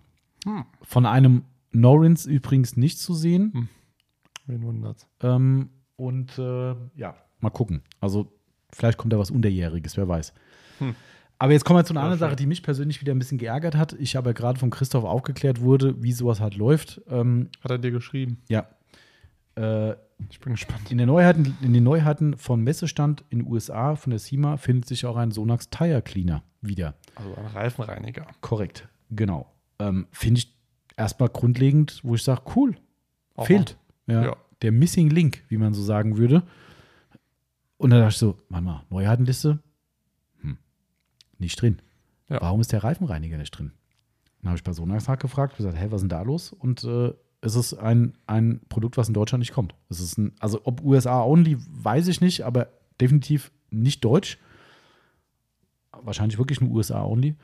Hm. 0.45 0.65
Von 0.81 1.05
einem 1.05 1.43
Norins 1.71 2.25
übrigens 2.25 2.75
nicht 2.75 2.99
zu 2.99 3.13
sehen. 3.13 3.51
Hm. 3.53 3.69
Wen 4.47 4.63
wundert's? 4.63 5.07
Ähm, 5.21 5.69
und 5.95 6.37
äh, 6.37 6.75
ja, 6.95 7.15
mal 7.39 7.49
gucken. 7.51 7.83
Also 7.99 8.31
vielleicht 8.73 8.97
kommt 8.97 9.13
da 9.13 9.19
was 9.19 9.31
Unterjähriges, 9.31 9.97
wer 9.97 10.07
weiß. 10.07 10.33
Hm. 10.79 10.95
Aber 11.41 11.53
jetzt 11.53 11.65
kommen 11.65 11.79
wir 11.79 11.83
zu 11.85 11.93
einer 11.93 12.01
anderen 12.01 12.19
Sache, 12.19 12.35
die 12.35 12.45
mich 12.45 12.61
persönlich 12.61 13.01
wieder 13.01 13.15
ein 13.15 13.17
bisschen 13.19 13.39
geärgert 13.39 13.75
hat. 13.75 13.93
Ich 13.93 14.15
habe 14.15 14.29
ja 14.29 14.33
gerade 14.33 14.59
von 14.59 14.69
Christoph 14.69 15.03
aufgeklärt 15.05 15.59
wurde, 15.59 15.95
wie 16.03 16.11
sowas 16.11 16.39
halt 16.39 16.55
läuft. 16.55 17.01
Ähm, 17.09 17.49
Hat 17.63 17.71
er 17.71 17.79
dir 17.79 17.89
geschrieben? 17.89 18.37
ja. 18.47 18.67
Äh, 19.55 19.95
Ich 20.29 20.39
bin 20.39 20.53
gespannt. 20.53 20.91
in, 20.91 20.97
der 20.99 21.07
Neuheiten, 21.07 21.57
in 21.63 21.73
den 21.73 21.83
Neuheiten 21.83 22.37
von 22.37 22.61
Messestand 22.63 23.23
in 23.29 23.39
den 23.39 23.47
USA 23.51 23.95
von 23.95 24.11
der 24.11 24.19
SEMA 24.19 24.57
findet 24.57 24.87
sich 24.87 25.03
auch 25.07 25.17
ein 25.17 25.31
Sonax 25.31 25.69
Tire 25.71 26.03
Cleaner 26.03 26.43
wieder. 26.61 26.93
Also 27.15 27.33
ein 27.35 27.47
Reifenreiniger. 27.47 28.27
Korrekt, 28.41 28.87
genau. 29.09 29.51
Ähm, 29.79 30.05
Finde 30.11 30.37
ich 30.41 30.55
erstmal 30.95 31.29
grundlegend, 31.29 31.99
wo 32.03 32.13
ich 32.13 32.23
sage, 32.23 32.41
cool, 32.55 32.75
Auch 33.35 33.47
fehlt. 33.47 33.77
Ja. 34.05 34.23
Ja. 34.25 34.35
Der 34.61 34.71
Missing 34.71 35.09
Link, 35.09 35.43
wie 35.49 35.57
man 35.57 35.73
so 35.73 35.81
sagen 35.81 36.17
würde. 36.17 36.43
Und 37.77 37.89
dann 37.89 37.99
dachte 37.99 38.11
ich 38.11 38.17
so, 38.19 38.37
Mann 38.47 38.63
mal, 38.63 38.83
Neuheitenliste? 38.91 39.57
Nicht 41.41 41.61
drin. 41.61 41.81
Ja. 42.29 42.39
Warum 42.41 42.61
ist 42.61 42.71
der 42.71 42.83
Reifenreiniger 42.83 43.37
nicht 43.37 43.51
drin? 43.51 43.73
Dann 44.41 44.49
habe 44.49 44.57
ich 44.57 44.63
bei 44.63 44.71
Sonax 44.73 45.07
nachgefragt, 45.07 45.57
gesagt, 45.57 45.77
hä, 45.77 45.87
was 45.89 45.97
ist 45.97 46.01
denn 46.03 46.09
da 46.09 46.21
los? 46.21 46.53
Und 46.53 46.83
äh, 46.85 47.11
es 47.41 47.55
ist 47.55 47.73
ein, 47.73 48.13
ein 48.27 48.61
Produkt, 48.69 48.95
was 48.97 49.07
in 49.07 49.13
Deutschland 49.13 49.41
nicht 49.41 49.51
kommt. 49.53 49.75
Es 49.89 49.99
ist 49.99 50.17
ein, 50.17 50.31
also 50.39 50.61
ob 50.63 50.81
USA 50.83 51.23
only, 51.23 51.57
weiß 51.59 52.07
ich 52.07 52.21
nicht, 52.21 52.43
aber 52.45 52.67
definitiv 53.01 53.51
nicht 53.69 54.05
deutsch. 54.05 54.37
Wahrscheinlich 56.03 56.37
wirklich 56.37 56.61
nur 56.61 56.71
USA 56.71 57.03
only. 57.03 57.35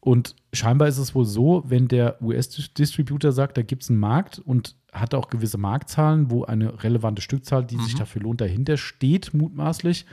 Und 0.00 0.34
scheinbar 0.52 0.88
ist 0.88 0.98
es 0.98 1.14
wohl 1.14 1.24
so, 1.24 1.62
wenn 1.66 1.86
der 1.88 2.20
US-Distributor 2.20 3.30
sagt, 3.30 3.56
da 3.56 3.62
gibt 3.62 3.84
es 3.84 3.90
einen 3.90 4.00
Markt 4.00 4.40
und 4.40 4.74
hat 4.92 5.14
auch 5.14 5.28
gewisse 5.30 5.58
Marktzahlen, 5.58 6.28
wo 6.30 6.44
eine 6.44 6.82
relevante 6.82 7.22
Stückzahl, 7.22 7.64
die 7.64 7.78
sich 7.78 7.94
Mhm. 7.94 7.98
dafür 7.98 8.22
lohnt, 8.22 8.40
dahinter 8.40 8.76
steht, 8.76 9.32
mutmaßlich, 9.32 10.04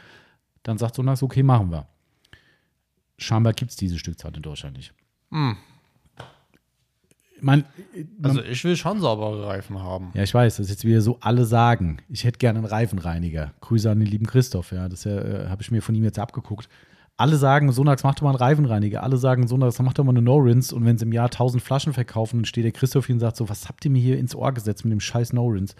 dann 0.61 0.77
sagt 0.77 0.95
Sonax, 0.95 1.23
okay, 1.23 1.41
machen 1.41 1.71
wir. 1.71 1.87
Scheinbar 3.19 3.53
gibt 3.53 3.71
es 3.71 3.77
diese 3.77 3.99
Stückzahl 3.99 4.35
in 4.35 4.41
Deutschland 4.41 4.77
nicht. 4.77 4.93
Hm. 5.31 5.57
Ich 7.37 7.43
meine, 7.43 7.63
Also 8.21 8.41
ich 8.43 8.63
will 8.65 8.75
schon 8.75 8.99
saubere 8.99 9.47
Reifen 9.47 9.81
haben. 9.81 10.11
ja, 10.13 10.23
ich 10.23 10.33
weiß, 10.33 10.57
das 10.57 10.65
ist 10.65 10.71
jetzt 10.71 10.85
wieder 10.85 10.99
so, 11.01 11.17
alle 11.21 11.45
sagen, 11.45 11.99
ich 12.09 12.25
hätte 12.25 12.37
gerne 12.37 12.59
einen 12.59 12.65
Reifenreiniger. 12.67 13.53
Grüße 13.61 13.89
an 13.89 13.99
den 13.99 14.07
lieben 14.09 14.25
Christoph, 14.25 14.71
ja, 14.73 14.89
das 14.89 15.05
äh, 15.05 15.47
habe 15.47 15.61
ich 15.61 15.71
mir 15.71 15.81
von 15.81 15.95
ihm 15.95 16.03
jetzt 16.03 16.19
abgeguckt. 16.19 16.67
Alle 17.15 17.37
sagen, 17.37 17.71
Sonax, 17.71 18.03
mach 18.03 18.15
doch 18.15 18.23
mal 18.23 18.29
einen 18.29 18.37
Reifenreiniger. 18.37 19.03
Alle 19.03 19.17
sagen, 19.17 19.47
Sonax, 19.47 19.79
mach 19.79 19.93
doch 19.93 20.03
mal 20.05 20.11
eine 20.11 20.21
No-Rinse. 20.21 20.73
Und 20.73 20.85
wenn 20.85 20.97
sie 20.97 21.03
im 21.05 21.11
Jahr 21.11 21.25
1000 21.25 21.61
Flaschen 21.61 21.91
verkaufen, 21.91 22.37
dann 22.39 22.45
steht 22.45 22.63
der 22.63 22.71
Christoph 22.71 23.07
hier 23.07 23.15
und 23.15 23.19
sagt 23.19 23.35
so, 23.35 23.49
was 23.49 23.67
habt 23.67 23.83
ihr 23.83 23.91
mir 23.91 24.01
hier 24.01 24.17
ins 24.17 24.35
Ohr 24.35 24.53
gesetzt 24.53 24.85
mit 24.85 24.91
dem 24.93 25.01
scheiß 25.01 25.33
No-Rinse? 25.33 25.75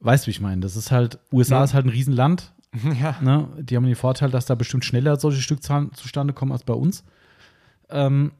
weißt 0.00 0.24
du, 0.24 0.26
wie 0.28 0.30
ich 0.30 0.40
meine? 0.40 0.62
Das 0.62 0.76
ist 0.76 0.90
halt, 0.90 1.18
USA 1.30 1.58
Ja. 1.58 1.64
ist 1.64 1.74
halt 1.74 1.84
ein 1.86 1.90
Riesenland. 1.90 2.52
ja. 3.00 3.16
Ne? 3.20 3.48
Die 3.58 3.76
haben 3.76 3.84
den 3.84 3.96
Vorteil, 3.96 4.30
dass 4.30 4.46
da 4.46 4.54
bestimmt 4.54 4.84
schneller 4.84 5.16
solche 5.18 5.42
Stückzahlen 5.42 5.92
zustande 5.94 6.32
kommen 6.32 6.52
als 6.52 6.64
bei 6.64 6.74
uns. 6.74 7.04
Ähm, 7.88 8.32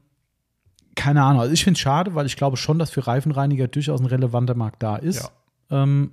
keine 0.95 1.23
Ahnung. 1.23 1.41
Also 1.41 1.53
ich 1.53 1.63
finde 1.63 1.77
es 1.77 1.81
schade, 1.81 2.15
weil 2.15 2.25
ich 2.25 2.37
glaube 2.37 2.57
schon, 2.57 2.79
dass 2.79 2.91
für 2.91 3.05
Reifenreiniger 3.07 3.67
durchaus 3.67 3.99
ein 3.99 4.05
relevanter 4.05 4.55
Markt 4.55 4.83
da 4.83 4.95
ist. 4.97 5.31
Ähm, 5.69 6.11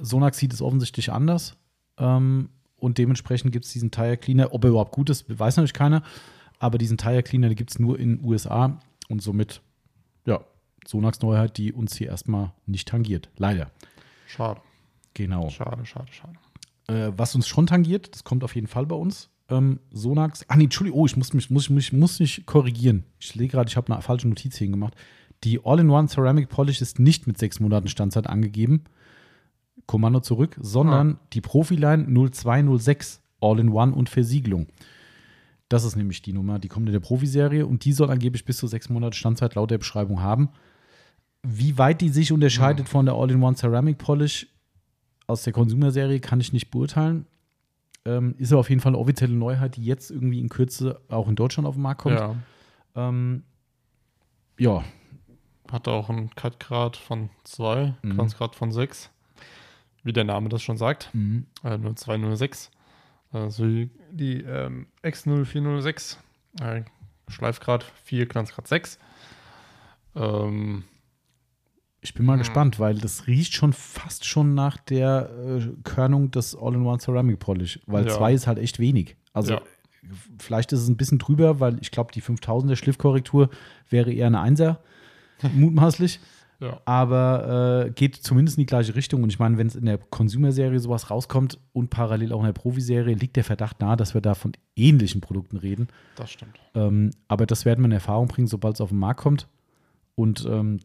Sonax 0.00 0.38
sieht 0.38 0.52
es 0.52 0.62
offensichtlich 0.62 1.12
anders. 1.12 1.56
Ähm, 1.98 2.50
und 2.76 2.98
dementsprechend 2.98 3.52
gibt 3.52 3.64
es 3.66 3.72
diesen 3.72 3.90
Tire 3.90 4.16
Cleaner. 4.16 4.54
Ob 4.54 4.64
er 4.64 4.70
überhaupt 4.70 4.92
gut 4.92 5.10
ist, 5.10 5.26
weiß 5.28 5.56
natürlich 5.56 5.74
keiner. 5.74 6.02
Aber 6.58 6.78
diesen 6.78 6.98
Tire 6.98 7.22
Cleaner 7.22 7.54
gibt 7.54 7.70
es 7.70 7.78
nur 7.78 7.98
in 7.98 8.16
den 8.16 8.24
USA. 8.24 8.78
Und 9.08 9.22
somit, 9.22 9.60
ja, 10.24 10.40
Sonax 10.86 11.20
Neuheit, 11.20 11.56
die 11.58 11.72
uns 11.72 11.96
hier 11.96 12.08
erstmal 12.08 12.52
nicht 12.66 12.88
tangiert. 12.88 13.28
Leider. 13.36 13.70
Schade, 14.26 14.60
Genau. 15.14 15.48
schade, 15.50 15.84
schade, 15.84 16.12
schade. 16.12 16.34
Äh, 16.90 17.12
was 17.16 17.34
uns 17.34 17.46
schon 17.46 17.66
tangiert, 17.66 18.12
das 18.12 18.24
kommt 18.24 18.42
auf 18.42 18.54
jeden 18.54 18.66
Fall 18.66 18.86
bei 18.86 18.96
uns. 18.96 19.30
Ähm, 19.48 19.80
Sonax. 19.92 20.44
Ah, 20.48 20.56
nee, 20.56 20.64
Entschuldigung, 20.64 21.00
oh, 21.00 21.06
ich 21.06 21.16
muss 21.16 21.32
mich, 21.32 21.50
muss, 21.50 21.70
mich, 21.70 21.92
muss 21.92 22.18
mich 22.18 22.46
korrigieren. 22.46 23.04
Ich 23.18 23.28
sehe 23.28 23.48
gerade, 23.48 23.68
ich 23.68 23.76
habe 23.76 23.92
eine 23.92 24.02
falsche 24.02 24.28
Notiz 24.28 24.56
hier 24.56 24.68
gemacht. 24.68 24.94
Die 25.44 25.64
All-in-One 25.64 26.08
Ceramic 26.08 26.48
Polish 26.48 26.80
ist 26.80 26.98
nicht 26.98 27.26
mit 27.26 27.38
sechs 27.38 27.60
Monaten 27.60 27.88
Standzeit 27.88 28.26
angegeben. 28.26 28.84
Kommando 29.86 30.20
zurück, 30.20 30.56
sondern 30.60 31.18
die 31.32 31.40
Profiline 31.40 32.04
0206 32.04 33.22
All-in-One 33.40 33.94
und 33.94 34.08
Versiegelung. 34.08 34.66
Das 35.68 35.84
ist 35.84 35.96
nämlich 35.96 36.22
die 36.22 36.32
Nummer, 36.32 36.58
die 36.58 36.68
kommt 36.68 36.88
in 36.88 36.92
der 36.92 37.00
Profiserie 37.00 37.66
und 37.66 37.84
die 37.84 37.92
soll 37.92 38.10
angeblich 38.10 38.44
bis 38.44 38.58
zu 38.58 38.66
sechs 38.66 38.88
Monate 38.88 39.16
Standzeit 39.16 39.54
laut 39.54 39.70
der 39.70 39.78
Beschreibung 39.78 40.20
haben. 40.20 40.50
Wie 41.42 41.78
weit 41.78 42.00
die 42.02 42.10
sich 42.10 42.32
unterscheidet 42.32 42.88
von 42.88 43.06
der 43.06 43.14
All-in-One 43.14 43.56
Ceramic 43.56 43.98
Polish 43.98 44.46
aus 45.30 45.42
der 45.42 45.52
Consumer-Serie, 45.52 46.20
kann 46.20 46.40
ich 46.40 46.52
nicht 46.52 46.70
beurteilen. 46.70 47.26
Ähm, 48.04 48.34
ist 48.38 48.52
aber 48.52 48.60
auf 48.60 48.70
jeden 48.70 48.80
Fall 48.80 48.90
eine 48.90 48.98
offizielle 48.98 49.34
Neuheit, 49.34 49.76
die 49.76 49.84
jetzt 49.84 50.10
irgendwie 50.10 50.40
in 50.40 50.48
Kürze 50.48 51.00
auch 51.08 51.28
in 51.28 51.36
Deutschland 51.36 51.66
auf 51.68 51.74
den 51.74 51.82
Markt 51.82 52.00
kommt. 52.02 52.18
Ja. 52.18 52.34
Ähm, 52.96 53.42
ja, 54.58 54.84
Hat 55.70 55.86
auch 55.86 56.10
einen 56.10 56.30
Cut-Grad 56.34 56.96
von 56.96 57.30
2, 57.44 57.94
Mhm. 58.02 58.10
Glanzgrad 58.14 58.56
von 58.56 58.72
6. 58.72 59.10
Wie 60.02 60.12
der 60.12 60.24
Name 60.24 60.48
das 60.48 60.62
schon 60.62 60.76
sagt. 60.78 61.10
mhm. 61.14 61.46
Äh, 61.62 61.78
0206. 61.78 62.70
Also 63.32 63.64
die, 63.66 63.90
die 64.10 64.40
ähm, 64.42 64.86
X0406. 65.04 66.16
Äh, 66.60 66.82
Schleifgrad 67.28 67.84
4, 68.04 68.26
Glanzgrad 68.26 68.66
6. 68.66 68.98
Ähm, 70.16 70.84
ich 72.02 72.14
bin 72.14 72.24
mal 72.26 72.36
Mhm. 72.36 72.40
gespannt, 72.40 72.80
weil 72.80 72.96
das 72.98 73.26
riecht 73.26 73.54
schon 73.54 73.72
fast 73.72 74.24
schon 74.24 74.54
nach 74.54 74.76
der 74.78 75.30
äh, 75.60 75.60
Körnung 75.84 76.30
des 76.30 76.56
All-in-One 76.56 76.98
Ceramic 76.98 77.38
Polish, 77.38 77.80
weil 77.86 78.06
Ja. 78.06 78.16
zwei 78.16 78.32
ist 78.32 78.46
halt 78.46 78.58
echt 78.58 78.78
wenig. 78.78 79.16
Also 79.32 79.54
Ja. 79.54 79.60
vielleicht 80.38 80.72
ist 80.72 80.80
es 80.80 80.88
ein 80.88 80.96
bisschen 80.96 81.18
drüber, 81.18 81.60
weil 81.60 81.78
ich 81.80 81.90
glaube, 81.90 82.12
die 82.12 82.22
5000er 82.22 82.76
Schliffkorrektur 82.76 83.50
wäre 83.90 84.12
eher 84.12 84.26
eine 84.28 84.40
Einser, 84.40 84.80
mutmaßlich. 85.54 86.20
ja. 86.62 86.78
aber 86.84 87.86
äh, 87.86 87.90
geht 87.92 88.16
zumindest 88.16 88.58
in 88.58 88.62
die 88.62 88.66
gleiche 88.66 88.94
Richtung. 88.94 89.22
Und 89.22 89.30
ich 89.30 89.38
meine, 89.38 89.56
wenn 89.56 89.66
es 89.66 89.76
in 89.76 89.86
der 89.86 89.96
Consumer-Serie 89.96 90.78
sowas 90.78 91.10
rauskommt 91.10 91.58
und 91.72 91.88
parallel 91.88 92.32
auch 92.34 92.40
in 92.40 92.44
der 92.46 92.52
Profi-Serie, 92.52 93.14
liegt 93.14 93.36
der 93.36 93.44
Verdacht 93.44 93.80
nahe, 93.80 93.96
dass 93.96 94.12
wir 94.12 94.20
da 94.20 94.34
von 94.34 94.52
ähnlichen 94.76 95.22
Produkten 95.22 95.56
reden. 95.56 95.88
Das 96.16 96.30
stimmt. 96.30 96.60
Ähm, 96.74 97.12
aber 97.28 97.46
das 97.46 97.64
werden 97.64 97.80
wir 97.80 97.86
in 97.86 97.92
Erfahrung 97.92 98.28
bringen, 98.28 98.46
sobald 98.46 98.74
es 98.74 98.82
auf 98.82 98.90
den 98.90 98.98
Markt 98.98 99.20
kommt. 99.20 99.48
Und 100.16 100.44
ähm, 100.50 100.80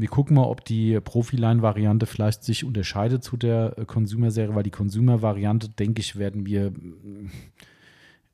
wir 0.00 0.08
gucken 0.08 0.36
mal, 0.36 0.44
ob 0.44 0.64
die 0.64 1.00
Profi-Line-Variante 1.00 2.06
vielleicht 2.06 2.44
sich 2.44 2.64
unterscheidet 2.64 3.24
zu 3.24 3.36
der 3.36 3.76
äh, 3.78 3.84
Consumer-Serie, 3.84 4.54
weil 4.54 4.62
die 4.62 4.70
Consumer-Variante, 4.70 5.68
denke 5.70 6.00
ich, 6.00 6.16
werden 6.16 6.46
wir, 6.46 6.70
mm, 6.70 7.30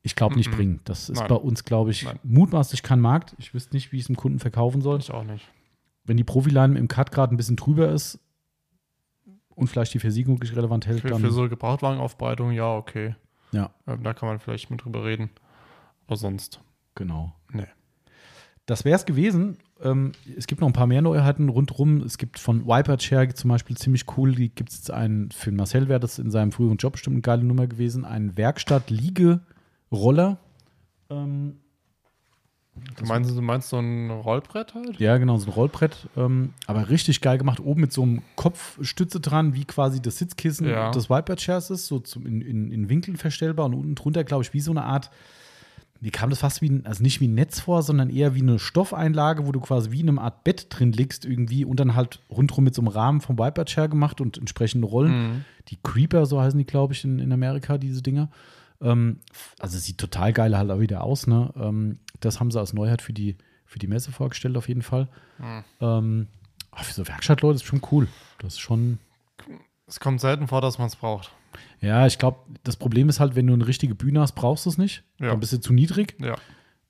ich 0.03 0.15
glaube, 0.15 0.35
nicht 0.35 0.51
Mhm. 0.51 0.55
bringen. 0.55 0.79
Das 0.83 1.09
ist 1.09 1.19
Nein. 1.19 1.27
bei 1.29 1.35
uns, 1.35 1.63
glaube 1.63 1.91
ich, 1.91 2.03
Nein. 2.03 2.19
mutmaßlich 2.23 2.83
kein 2.83 2.99
Markt. 2.99 3.35
Ich 3.39 3.53
wüsste 3.53 3.75
nicht, 3.75 3.91
wie 3.91 3.97
ich 3.97 4.03
es 4.03 4.07
dem 4.07 4.15
Kunden 4.15 4.39
verkaufen 4.39 4.81
soll 4.81 4.99
Ich 4.99 5.11
auch 5.11 5.23
nicht. 5.23 5.47
wenn 6.03 6.17
die 6.17 6.23
Profiline 6.23 6.77
im 6.77 6.87
Cut 6.87 7.11
gerade 7.11 7.33
ein 7.33 7.37
bisschen 7.37 7.55
drüber 7.55 7.89
ist 7.91 8.19
und 9.55 9.67
vielleicht 9.67 9.93
die 9.93 9.99
Versiegelung 9.99 10.37
nicht 10.39 10.55
relevant 10.55 10.85
hält, 10.85 11.01
Für, 11.01 11.07
dann 11.09 11.21
für 11.21 11.31
so 11.31 11.49
Gebrauchtwagenaufbereitung, 11.49 12.51
ja, 12.51 12.75
okay. 12.75 13.15
ja, 13.51 13.71
Ähm, 13.87 14.03
da 14.03 14.13
kann 14.13 14.29
man 14.29 14.39
vielleicht 14.39 14.69
mit 14.69 14.83
drüber 14.83 15.03
reden. 15.03 15.29
Aber 16.05 16.15
sonst. 16.17 16.61
genau. 16.93 17.33
Nee. 17.51 17.65
Das 18.67 18.83
wäre 18.85 18.95
es 18.95 19.05
gewesen. 19.05 19.57
Ähm, 19.81 20.13
es 20.37 20.47
gibt 20.47 20.61
noch 20.61 20.67
ein 20.67 20.73
paar 20.73 20.87
mehr 20.87 21.01
Neuheiten 21.01 21.49
rundherum. 21.49 21.97
Es 22.01 22.17
gibt 22.17 22.39
von 22.39 22.65
Wiper 22.65 22.97
Chair 22.97 23.33
zum 23.35 23.49
Beispiel 23.49 23.75
ziemlich 23.77 24.05
cool. 24.17 24.33
Die 24.33 24.49
gibt 24.49 24.71
es 24.71 24.89
einen, 24.89 25.29
für 25.31 25.51
Marcel 25.51 25.89
wäre 25.89 25.99
das 25.99 26.17
in 26.17 26.31
seinem 26.31 26.51
früheren 26.53 26.77
Job 26.77 26.93
bestimmt 26.93 27.15
eine 27.15 27.21
geile 27.21 27.43
Nummer 27.43 27.67
gewesen. 27.67 28.05
Ein 28.05 28.37
Werkstatt-Liege-Roller. 28.37 30.37
Ähm, 31.09 31.57
Du 32.97 33.05
meinst, 33.05 33.29
du 33.31 33.41
meinst 33.41 33.69
so 33.69 33.79
ein 33.79 34.11
Rollbrett 34.11 34.73
halt? 34.75 34.99
Ja, 34.99 35.17
genau, 35.17 35.37
so 35.37 35.47
ein 35.49 35.53
Rollbrett. 35.53 36.09
Ähm, 36.17 36.51
aber 36.67 36.89
richtig 36.89 37.21
geil 37.21 37.37
gemacht. 37.37 37.61
Oben 37.61 37.79
mit 37.79 37.93
so 37.93 38.01
einem 38.03 38.21
Kopfstütze 38.35 39.21
dran, 39.21 39.53
wie 39.53 39.63
quasi 39.63 40.01
das 40.01 40.17
Sitzkissen 40.17 40.67
Ja. 40.67 40.91
des 40.91 41.09
Wiper-Chairs 41.09 41.69
ist, 41.69 41.87
so 41.87 41.99
zum, 41.99 42.25
in, 42.25 42.41
in, 42.41 42.71
in 42.73 42.89
Winkeln 42.89 43.15
verstellbar 43.15 43.67
und 43.67 43.75
unten 43.75 43.95
drunter, 43.95 44.25
glaube 44.25 44.43
ich, 44.43 44.53
wie 44.53 44.59
so 44.59 44.71
eine 44.71 44.83
Art, 44.83 45.09
mir 46.05 46.11
kam 46.11 46.29
das 46.29 46.37
fast 46.37 46.61
wie 46.61 46.69
ein, 46.69 46.85
also 46.85 47.01
nicht 47.01 47.19
wie 47.19 47.27
ein 47.27 47.33
Netz 47.33 47.61
vor, 47.61 47.81
sondern 47.81 48.11
eher 48.11 48.35
wie 48.35 48.41
eine 48.43 48.59
Stoffeinlage, 48.59 49.47
wo 49.47 49.51
du 49.51 49.59
quasi 49.59 49.89
wie 49.89 50.01
in 50.01 50.07
einem 50.07 50.19
Art 50.19 50.43
Bett 50.43 50.67
drin 50.69 50.91
liegst 50.91 51.25
irgendwie 51.25 51.65
und 51.65 51.79
dann 51.79 51.95
halt 51.95 52.21
rundherum 52.29 52.63
mit 52.63 52.75
so 52.75 52.83
einem 52.83 52.89
Rahmen 52.89 53.21
vom 53.21 53.39
Wiper-Chair 53.39 53.87
gemacht 53.87 54.21
und 54.21 54.37
entsprechende 54.37 54.85
Rollen. 54.85 55.11
Mhm. 55.11 55.45
Die 55.69 55.79
Creeper, 55.81 56.27
so 56.27 56.39
heißen 56.39 56.59
die, 56.59 56.65
glaube 56.67 56.93
ich, 56.93 57.03
in, 57.03 57.17
in 57.17 57.33
Amerika, 57.33 57.79
diese 57.79 58.03
Dinger. 58.03 58.29
Ähm, 58.81 59.17
also 59.57 59.79
sieht 59.79 59.97
total 59.97 60.31
geil 60.31 60.55
halt 60.55 60.69
auch 60.69 60.79
wieder 60.79 61.03
aus, 61.03 61.25
ne? 61.25 61.51
Ähm, 61.55 61.97
das 62.19 62.39
haben 62.39 62.51
sie 62.51 62.59
als 62.59 62.73
Neuheit 62.73 63.01
für 63.01 63.13
die, 63.13 63.35
für 63.65 63.79
die 63.79 63.87
Messe 63.87 64.11
vorgestellt, 64.11 64.57
auf 64.57 64.67
jeden 64.67 64.83
Fall. 64.83 65.09
Mhm. 65.39 65.63
Ähm, 65.81 66.27
aber 66.69 66.83
für 66.83 66.93
so 66.93 67.07
Werkstattleute 67.07 67.55
ist 67.55 67.65
schon 67.65 67.81
cool. 67.91 68.07
Das 68.37 68.53
ist 68.53 68.59
schon. 68.59 68.99
Es 69.87 69.99
kommt 69.99 70.21
selten 70.21 70.47
vor, 70.47 70.61
dass 70.61 70.77
man 70.77 70.85
es 70.85 70.95
braucht. 70.95 71.31
Ja, 71.81 72.05
ich 72.07 72.17
glaube, 72.19 72.39
das 72.63 72.75
Problem 72.77 73.09
ist 73.09 73.19
halt, 73.19 73.35
wenn 73.35 73.47
du 73.47 73.53
eine 73.53 73.67
richtige 73.67 73.95
Bühne 73.95 74.19
hast, 74.21 74.33
brauchst 74.33 74.65
du 74.65 74.69
es 74.69 74.77
nicht. 74.77 75.03
Ja. 75.19 75.29
Dann 75.29 75.39
bist 75.39 75.53
du 75.53 75.59
zu 75.59 75.73
niedrig. 75.73 76.15
Ja. 76.19 76.35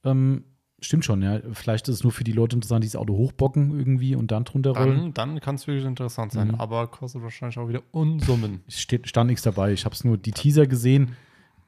Ähm, 0.04 0.44
stimmt 0.82 1.06
schon, 1.06 1.22
ja. 1.22 1.40
Vielleicht 1.54 1.88
ist 1.88 1.96
es 1.96 2.04
nur 2.04 2.12
für 2.12 2.24
die 2.24 2.32
Leute 2.32 2.56
interessant, 2.56 2.84
die 2.84 2.88
das 2.88 2.96
Auto 2.96 3.14
hochbocken 3.16 3.78
irgendwie 3.78 4.16
und 4.16 4.32
dann 4.32 4.44
drunter 4.46 4.72
rollen. 4.72 5.14
Dann, 5.14 5.14
dann 5.14 5.40
kann 5.42 5.56
es 5.56 5.68
wirklich 5.68 5.86
interessant 5.86 6.32
sein. 6.32 6.50
Mhm. 6.50 6.56
Aber 6.56 6.88
kostet 6.88 7.22
wahrscheinlich 7.24 7.58
auch 7.58 7.68
wieder 7.70 7.82
Unsummen. 7.92 8.62
Es 8.68 8.80
steht, 8.80 9.08
stand 9.08 9.28
nichts 9.30 9.44
dabei. 9.44 9.74
Ich 9.74 9.86
habe 9.86 9.96
es 9.96 10.04
nur 10.04 10.18
die 10.18 10.32
Teaser 10.32 10.68
gesehen. 10.68 11.16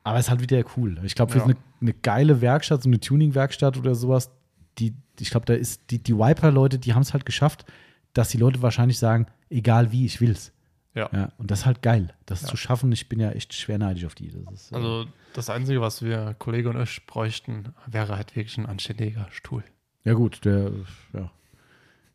Aber 0.04 0.20
es 0.20 0.26
ist 0.26 0.30
halt 0.30 0.42
wieder 0.42 0.64
cool. 0.78 1.00
Ich 1.04 1.16
glaube, 1.16 1.34
für 1.34 1.40
Ja. 1.40 1.44
eine, 1.46 1.56
eine 1.82 1.94
geile 1.94 2.40
Werkstatt, 2.42 2.82
so 2.84 2.90
eine 2.90 3.00
Tuning-Werkstatt 3.00 3.78
oder 3.78 3.94
sowas, 3.94 4.32
die, 4.80 4.94
ich 5.20 5.32
glaube, 5.32 5.46
da 5.46 5.54
ist 5.54 5.82
die, 5.90 6.02
die 6.02 6.16
Wiper-Leute, 6.18 6.80
die 6.80 6.94
haben 6.94 7.02
es 7.02 7.12
halt 7.14 7.26
geschafft, 7.26 7.66
dass 8.14 8.30
die 8.30 8.38
Leute 8.38 8.62
wahrscheinlich 8.62 9.00
sagen, 9.00 9.26
egal 9.50 9.92
wie, 9.92 10.06
ich 10.06 10.22
will's. 10.22 10.54
Ja. 10.98 11.10
Ja, 11.14 11.32
und 11.38 11.52
das 11.52 11.60
ist 11.60 11.66
halt 11.68 11.82
geil, 11.84 12.14
das 12.26 12.42
Ja. 12.42 12.48
zu 12.48 12.58
schaffen. 12.58 12.92
Ich 12.92 13.08
bin 13.08 13.20
ja 13.20 13.30
echt 13.32 13.54
schwer 13.54 13.78
neidisch 13.78 14.04
auf 14.06 14.16
die. 14.16 14.32
Das 14.32 14.54
ist, 14.54 14.72
äh, 14.72 14.76
Also 14.76 15.06
das 15.34 15.50
Einzige, 15.50 15.80
was 15.80 16.02
wir, 16.02 16.36
Kollege 16.40 16.70
und 16.70 16.82
ich, 16.82 17.06
bräuchten, 17.06 17.74
wäre 17.86 18.16
halt 18.18 18.36
wirklich 18.36 18.58
ein 18.58 18.66
anständiger 18.66 19.28
Stuhl. 19.32 19.64
ja, 20.04 20.14
gut, 20.14 20.44
der, 20.44 20.72
ja. 21.14 21.32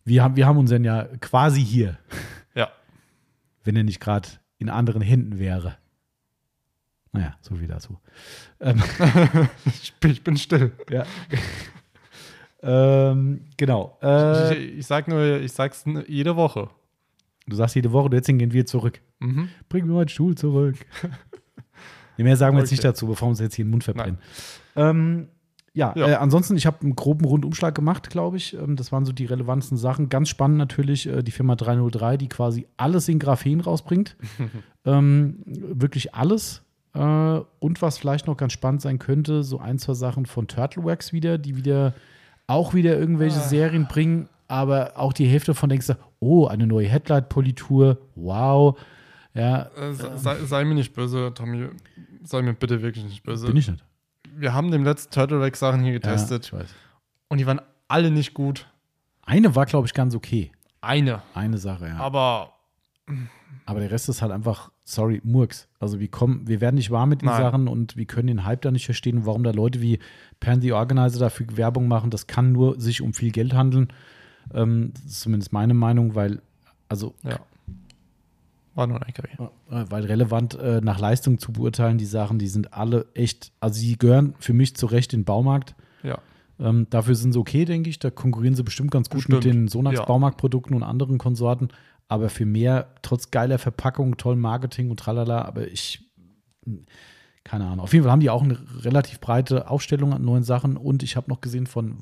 Wir 0.05 0.25
haben, 0.25 0.35
wir 0.35 0.47
haben 0.47 0.59
unseren 0.59 0.83
ja 0.83 1.05
quasi 1.21 1.65
hier, 1.65 1.97
Ja. 2.55 2.71
wenn 3.63 3.77
er 3.77 3.85
nicht 3.85 4.01
gerade 4.01 4.29
in 4.59 4.69
anderen 4.69 5.01
Händen 5.03 5.39
wäre. 5.39 5.77
Naja, 7.13 7.37
so 7.41 7.55
viel 7.55 7.69
dazu. 7.69 8.01
Ähm, 8.59 8.83
Ich 9.67 9.93
bin, 10.01 10.11
ich 10.11 10.25
bin 10.25 10.37
still. 10.37 10.73
ja. 10.91 11.05
ähm, 12.63 13.45
genau. 13.57 13.97
Äh, 14.03 14.55
ich, 14.57 14.79
ich 14.79 14.87
sag 14.87 15.09
nur, 15.09 15.23
ich 15.41 15.53
sag's 15.53 15.85
jede 16.09 16.35
Woche. 16.37 16.69
Du 17.47 17.57
sagst 17.57 17.75
jede 17.75 17.93
Woche, 17.93 18.09
jetzt 18.15 18.27
gehen 18.27 18.53
wir 18.53 18.67
zurück. 18.67 19.01
Mhm. 19.21 19.49
Bring 19.69 19.87
mir 19.87 19.95
meinen 19.95 20.09
Stuhl 20.09 20.35
zurück. 20.37 20.77
mehr 22.19 22.37
sagen 22.37 22.57
wir 22.57 22.61
jetzt 22.61 22.71
nicht 22.71 22.81
Okay. 22.81 22.89
dazu, 22.89 23.07
bevor 23.07 23.27
wir 23.27 23.31
uns 23.31 23.41
jetzt 23.41 23.55
hier 23.57 23.65
den 23.65 23.71
Mund 23.71 23.85
verbrennen. 23.85 24.19
Ähm, 24.77 25.29
ja, 25.75 25.93
Ja. 25.97 26.09
Äh, 26.09 26.15
ansonsten, 26.17 26.57
ich 26.57 26.67
habe 26.67 26.83
einen 26.83 26.95
groben 26.95 27.25
Rundumschlag 27.25 27.75
gemacht, 27.75 28.11
glaube 28.11 28.37
ich. 28.37 28.55
Ähm, 28.55 28.77
das 28.77 28.93
waren 28.93 29.05
so 29.05 29.13
die 29.13 29.25
relevantesten 29.25 29.79
Sachen. 29.79 30.09
Ganz 30.09 30.29
spannend 30.29 30.59
natürlich 30.59 31.09
äh, 31.09 31.23
die 31.23 31.31
Firma 31.33 31.57
303, 31.57 32.17
die 32.19 32.29
quasi 32.29 32.67
alles 32.77 33.09
in 33.09 33.19
Graphen 33.19 33.61
rausbringt. 33.61 34.17
ähm, 34.85 35.43
wirklich 35.47 36.15
alles. 36.15 36.63
Äh, 36.95 37.01
und 37.01 37.81
was 37.83 37.99
vielleicht 37.99 38.27
noch 38.27 38.37
ganz 38.37 38.53
spannend 38.53 38.83
sein 38.83 38.99
könnte, 38.99 39.43
so 39.43 39.59
ein, 39.59 39.79
zwei 39.79 39.95
Sachen 39.95 40.27
von 40.27 40.47
Turtleworks 40.47 41.13
wieder, 41.13 41.39
die 41.39 41.57
wieder 41.57 41.95
auch 42.47 42.75
wieder 42.75 42.99
irgendwelche 42.99 43.39
Ah. 43.39 43.49
Serien 43.49 43.87
bringen, 43.89 44.29
aber 44.53 44.93
auch 44.97 45.13
die 45.15 45.27
Hälfte 45.27 45.55
von 45.55 45.69
denkst 45.71 45.87
du, 45.87 45.95
oh, 46.21 46.47
eine 46.47 46.67
neue 46.67 46.87
Headlight-Politur, 46.89 47.99
wow. 48.15 48.79
Ja, 49.35 49.71
Äh, 49.77 49.95
sei, 49.95 50.17
sei, 50.17 50.45
sei 50.45 50.65
mir 50.65 50.75
nicht 50.75 50.93
böse, 50.95 51.33
Tommy. 51.35 51.69
Sei 52.23 52.43
mir 52.43 52.53
bitte 52.53 52.83
wirklich 52.83 53.05
nicht 53.05 53.23
böse. 53.23 53.47
bin 53.47 53.57
ich 53.57 53.71
nicht. 53.71 53.83
Wir 54.37 54.53
haben 54.55 54.71
dem 54.71 54.85
letzten 54.85 55.11
Turtleback-Sachen 55.13 55.81
hier 55.83 55.93
Ja, 55.95 55.99
getestet 55.99 56.47
ich 56.47 56.53
weiß. 56.53 56.69
und 57.29 57.39
die 57.39 57.47
waren 57.47 57.61
alle 57.89 58.11
nicht 58.11 58.35
gut. 58.35 58.67
Eine 59.25 59.55
war, 59.55 59.65
glaube 59.67 59.87
ich, 59.87 59.95
ganz 59.95 60.15
okay. 60.15 60.53
Eine. 60.83 61.23
Eine 61.35 61.59
Sache, 61.59 61.87
ja. 61.89 61.97
Aber 61.97 62.53
Aber 63.67 63.81
der 63.81 63.91
Rest 63.91 64.09
ist 64.09 64.21
halt 64.23 64.33
einfach, 64.33 64.71
sorry, 64.85 65.21
Murks. 65.25 65.69
Also 65.81 65.99
wir 66.01 66.09
kommen, 66.09 66.47
wir 66.47 66.61
werden 66.61 66.75
nicht 66.77 66.91
warm 66.91 67.09
mit 67.09 67.23
den 67.23 67.27
Nein. 67.29 67.41
Sachen 67.43 67.69
und 67.69 67.97
wir 67.97 68.05
können 68.07 68.27
den 68.29 68.45
Hype 68.45 68.63
da 68.63 68.71
nicht 68.71 68.85
verstehen, 68.85 69.19
und 69.19 69.27
warum 69.27 69.45
da 69.45 69.51
Leute 69.51 69.81
wie 69.81 69.99
Pan 70.41 70.61
the 70.61 70.73
Organizer 70.73 71.19
dafür 71.21 71.47
Werbung 71.57 71.89
machen. 71.89 72.11
Das 72.11 72.27
kann 72.27 72.53
nur 72.53 72.79
sich 72.81 73.01
um 73.01 73.15
viel 73.15 73.31
Geld 73.33 73.55
handeln. 73.55 73.89
Ähm, 74.55 74.93
das 74.95 75.05
ist 75.13 75.21
zumindest 75.21 75.53
meine 75.53 75.75
Meinung, 75.75 76.15
weil, 76.15 76.41
also 76.89 77.15
Ja. 77.23 77.41
War 78.75 78.87
nur 78.87 78.97
ein 78.97 79.07
LKW. 79.07 79.29
äh, 79.71 79.85
weil 79.91 80.05
relevant 80.07 80.55
äh, 80.55 80.81
nach 80.81 80.99
Leistung 80.99 81.39
zu 81.39 81.53
beurteilen, 81.53 81.99
die 81.99 82.07
Sachen, 82.07 82.39
die 82.39 82.49
sind 82.49 82.73
alle 82.73 83.07
echt, 83.13 83.53
also 83.61 83.79
sie 83.79 83.99
gehören 83.99 84.35
für 84.39 84.55
mich 84.55 84.75
zu 84.77 84.87
Recht 84.87 85.13
in 85.13 85.21
den 85.21 85.25
Baumarkt. 85.27 85.75
Ja. 86.03 86.19
Ähm, 86.59 86.87
dafür 86.89 87.15
sind 87.15 87.33
sie 87.35 87.39
okay, 87.39 87.67
denke 87.67 87.91
ich. 87.91 87.99
Da 87.99 88.11
konkurrieren 88.11 88.55
sie 88.55 88.63
bestimmt 88.63 88.91
ganz 88.91 89.11
gut 89.11 89.19
Bestimmt. 89.29 89.45
mit 89.45 89.55
den 89.55 89.69
Sonax 89.69 89.99
Ja. 89.99 90.05
Baumarktprodukten 90.07 90.75
und 90.75 90.83
anderen 90.85 91.19
Konsorten. 91.19 91.69
Aber 92.09 92.31
für 92.31 92.47
mehr, 92.47 92.95
trotz 93.03 93.31
geiler 93.31 93.59
Verpackung, 93.59 94.17
tollem 94.17 94.41
Marketing 94.41 94.89
und 94.91 94.99
tralala, 95.01 95.43
aber 95.43 95.69
ich, 95.69 96.11
keine 97.45 97.67
Ahnung. 97.67 97.81
Auf 97.81 97.93
jeden 97.93 98.05
Fall 98.05 98.13
haben 98.13 98.21
die 98.21 98.31
auch 98.31 98.43
eine 98.43 98.59
relativ 98.81 99.21
breite 99.21 99.69
Aufstellung 99.69 100.13
an 100.13 100.25
neuen 100.25 100.45
Sachen. 100.45 100.77
Und 100.77 101.03
ich 101.03 101.17
habe 101.17 101.29
noch 101.31 101.41
gesehen, 101.41 101.67
von 101.67 101.97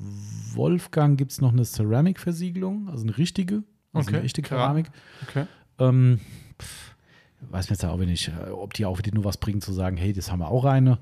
Wolfgang 0.53 1.17
gibt 1.17 1.31
es 1.31 1.41
noch 1.41 1.51
eine 1.51 1.63
Ceramic-Versiegelung, 1.63 2.89
also 2.89 3.03
eine 3.03 3.17
richtige, 3.17 3.63
also 3.93 4.07
Okay, 4.07 4.17
eine 4.17 4.25
echte 4.25 4.41
Keramik. 4.41 4.91
Okay. 5.27 5.45
Ähm, 5.79 6.19
pff, 6.61 6.95
weiß 7.49 7.69
mir 7.69 7.73
jetzt 7.73 7.85
auch 7.85 7.97
nicht, 7.97 8.29
äh, 8.29 8.51
ob 8.51 8.73
die 8.73 8.85
auch 8.85 8.97
wieder 8.97 9.13
nur 9.13 9.25
was 9.25 9.37
bringen, 9.37 9.61
zu 9.61 9.73
sagen, 9.73 9.97
hey, 9.97 10.13
das 10.13 10.31
haben 10.31 10.39
wir 10.39 10.49
auch 10.49 10.65
eine. 10.65 10.99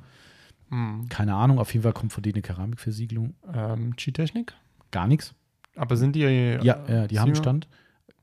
Hm. 0.69 1.08
Keine 1.09 1.35
Ahnung, 1.35 1.59
auf 1.59 1.74
jeden 1.74 1.84
Fall 1.84 1.93
kommt 1.93 2.14
von 2.14 2.24
denen 2.24 2.35
eine 2.35 2.42
Keramikversiegelung. 2.42 3.34
Ähm, 3.53 3.95
G-Technik? 3.95 4.53
Gar 4.92 5.08
nichts. 5.08 5.34
Aber 5.76 5.98
sind 5.98 6.16
die. 6.16 6.22
Ja, 6.22 6.59
ja 6.88 7.08
die 7.08 7.19
haben 7.19 7.34
Sima? 7.34 7.43
Stand. 7.43 7.68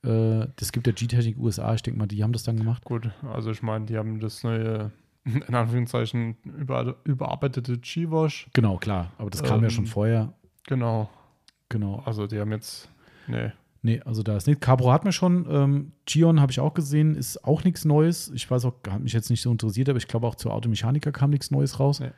Äh, 0.04 0.46
das 0.56 0.72
gibt 0.72 0.86
der 0.86 0.92
G-Technik 0.92 1.38
USA, 1.38 1.74
ich 1.74 1.82
denke 1.82 1.98
mal, 1.98 2.06
die 2.06 2.22
haben 2.22 2.32
das 2.32 2.44
dann 2.44 2.56
gemacht. 2.56 2.84
Gut, 2.84 3.10
also 3.22 3.50
ich 3.50 3.62
meine, 3.62 3.86
die 3.86 3.96
haben 3.96 4.20
das 4.20 4.44
neue, 4.44 4.92
in 5.26 5.54
Anführungszeichen, 5.54 6.36
über, 6.44 6.96
überarbeitete 7.04 7.78
G-Wash. 7.78 8.48
Genau, 8.52 8.76
klar. 8.78 9.12
Aber 9.18 9.28
das 9.30 9.42
kam 9.42 9.60
ja 9.60 9.64
Ähm, 9.66 9.70
schon 9.70 9.86
vorher. 9.86 10.32
Genau. 10.66 11.10
Genau. 11.68 12.02
Also 12.04 12.26
die 12.26 12.38
haben 12.38 12.52
jetzt. 12.52 12.88
Nee. 13.26 13.50
Nee, 13.82 14.00
also 14.04 14.22
da 14.22 14.36
ist 14.36 14.46
nichts. 14.46 14.60
Cabro 14.64 14.92
hat 14.92 15.04
mir 15.04 15.12
schon. 15.12 15.46
Ähm, 15.50 15.92
Gion 16.06 16.40
habe 16.40 16.50
ich 16.52 16.60
auch 16.60 16.74
gesehen, 16.74 17.14
ist 17.14 17.44
auch 17.44 17.62
nichts 17.64 17.84
Neues. 17.84 18.30
Ich 18.34 18.50
weiß 18.50 18.64
auch, 18.64 18.74
hat 18.88 19.00
mich 19.02 19.12
jetzt 19.12 19.30
nicht 19.30 19.42
so 19.42 19.50
interessiert, 19.50 19.88
aber 19.88 19.98
ich 19.98 20.08
glaube 20.08 20.26
auch 20.26 20.34
zur 20.34 20.52
Automechaniker 20.54 21.12
kam 21.12 21.30
nichts 21.30 21.50
Neues 21.50 21.78
raus. 21.78 22.00
Nee. 22.00 22.10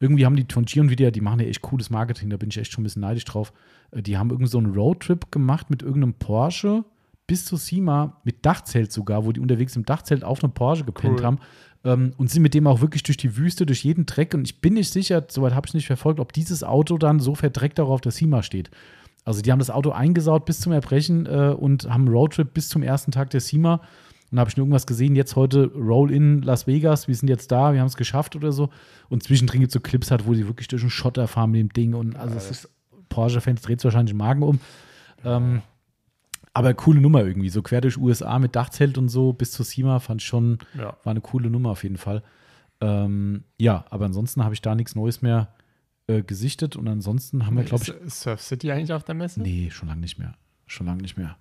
Irgendwie 0.00 0.24
haben 0.26 0.36
die 0.36 0.46
von 0.52 0.64
Gion 0.64 0.90
wieder, 0.90 1.10
die 1.10 1.20
machen 1.20 1.40
ja 1.40 1.46
echt 1.46 1.60
cooles 1.62 1.90
Marketing, 1.90 2.30
da 2.30 2.36
bin 2.36 2.50
ich 2.50 2.58
echt 2.58 2.70
schon 2.72 2.82
ein 2.82 2.84
bisschen 2.84 3.02
neidisch 3.02 3.24
drauf. 3.24 3.52
Äh, 3.90 4.02
Die 4.02 4.16
haben 4.16 4.30
irgendwie 4.30 4.50
so 4.50 4.58
einen 4.58 4.72
Roadtrip 4.72 5.32
gemacht 5.32 5.70
mit 5.70 5.82
irgendeinem 5.82 6.14
Porsche 6.14 6.84
bis 7.26 7.44
zu 7.44 7.56
Sima, 7.56 8.20
mit 8.24 8.46
Dachzelt 8.46 8.90
sogar, 8.92 9.24
wo 9.26 9.32
die 9.32 9.40
unterwegs 9.40 9.74
im 9.76 9.84
Dachzelt 9.84 10.22
auf 10.24 10.42
einem 10.42 10.52
Porsche 10.54 10.84
gepennt 10.84 11.18
Cool. 11.18 11.26
haben. 11.26 11.38
Ähm, 11.84 12.12
und 12.16 12.30
sind 12.30 12.42
mit 12.42 12.54
dem 12.54 12.66
auch 12.66 12.80
wirklich 12.80 13.02
durch 13.02 13.16
die 13.16 13.36
Wüste, 13.36 13.66
durch 13.66 13.84
jeden 13.84 14.06
Dreck. 14.06 14.34
Und 14.34 14.44
ich 14.46 14.60
bin 14.60 14.74
nicht 14.74 14.92
sicher, 14.92 15.24
soweit 15.28 15.54
habe 15.54 15.66
ich 15.66 15.74
nicht 15.74 15.86
verfolgt, 15.86 16.20
ob 16.20 16.32
dieses 16.32 16.64
Auto 16.64 16.98
dann 16.98 17.20
so 17.20 17.34
verdreckt 17.34 17.78
auch 17.80 17.90
auf 17.90 18.00
der 18.00 18.12
Sima 18.12 18.42
steht. 18.42 18.70
Also 19.24 19.42
die 19.42 19.52
haben 19.52 19.58
das 19.58 19.70
Auto 19.70 19.90
eingesaut 19.90 20.46
bis 20.46 20.60
zum 20.60 20.72
Erbrechen 20.72 21.26
äh, 21.26 21.54
und 21.56 21.84
haben 21.84 22.06
einen 22.06 22.14
Roadtrip 22.14 22.54
bis 22.54 22.68
zum 22.68 22.82
ersten 22.82 23.12
Tag 23.12 23.30
der 23.30 23.40
SEMA. 23.40 23.82
Und 24.30 24.36
da 24.36 24.40
habe 24.40 24.50
ich 24.50 24.56
nur 24.56 24.64
irgendwas 24.64 24.86
gesehen, 24.86 25.16
jetzt 25.16 25.36
heute 25.36 25.70
Roll-in 25.74 26.42
Las 26.42 26.66
Vegas, 26.66 27.08
wir 27.08 27.14
sind 27.14 27.28
jetzt 27.28 27.50
da, 27.50 27.72
wir 27.72 27.80
haben 27.80 27.86
es 27.86 27.96
geschafft 27.96 28.36
oder 28.36 28.52
so. 28.52 28.70
Und 29.08 29.22
zwischendrin 29.22 29.60
gibt 29.60 29.70
es 29.70 29.74
so 29.74 29.80
Clips 29.80 30.10
halt, 30.10 30.26
wo 30.26 30.34
die 30.34 30.46
wirklich 30.46 30.68
durch 30.68 30.82
den 30.82 30.90
Schotter 30.90 31.28
fahren 31.28 31.50
mit 31.50 31.60
dem 31.60 31.72
Ding. 31.72 31.94
Und 31.94 32.16
also 32.16 32.36
es 32.36 32.50
ist, 32.50 32.68
Porsche-Fans 33.08 33.62
dreht 33.62 33.82
wahrscheinlich 33.84 34.12
den 34.12 34.18
Magen 34.18 34.42
um. 34.42 34.60
Ähm, 35.24 35.62
aber 36.54 36.74
coole 36.74 37.00
Nummer 37.00 37.24
irgendwie, 37.24 37.48
so 37.48 37.62
quer 37.62 37.80
durch 37.80 37.96
USA 37.98 38.38
mit 38.38 38.56
Dachzelt 38.56 38.98
und 38.98 39.08
so 39.08 39.32
bis 39.32 39.52
zur 39.52 39.64
SEMA 39.64 40.00
fand 40.00 40.20
ich 40.22 40.26
schon, 40.26 40.58
Ja. 40.76 40.96
war 41.04 41.10
eine 41.10 41.20
coole 41.20 41.50
Nummer 41.50 41.70
auf 41.70 41.82
jeden 41.82 41.96
Fall. 41.98 42.22
Ähm, 42.80 43.44
ja, 43.58 43.84
aber 43.90 44.06
ansonsten 44.06 44.44
habe 44.44 44.54
ich 44.54 44.62
da 44.62 44.74
nichts 44.74 44.94
Neues 44.94 45.20
mehr 45.22 45.54
äh, 46.06 46.22
gesichtet 46.22 46.76
und 46.76 46.86
ansonsten 46.88 47.44
haben 47.46 47.56
wir, 47.56 47.64
glaube 47.64 47.82
ich, 47.84 47.90
Ist, 47.90 48.02
ist 48.02 48.20
Surf 48.20 48.40
City 48.40 48.70
eigentlich 48.72 48.92
auf 48.92 49.04
der 49.04 49.14
Messe? 49.14 49.40
Nee, 49.42 49.70
schon 49.70 49.88
lange 49.88 50.00
nicht 50.00 50.18
mehr. 50.18 50.34
Schon 50.66 50.86
lange 50.86 51.02
nicht 51.02 51.16
mehr. 51.16 51.36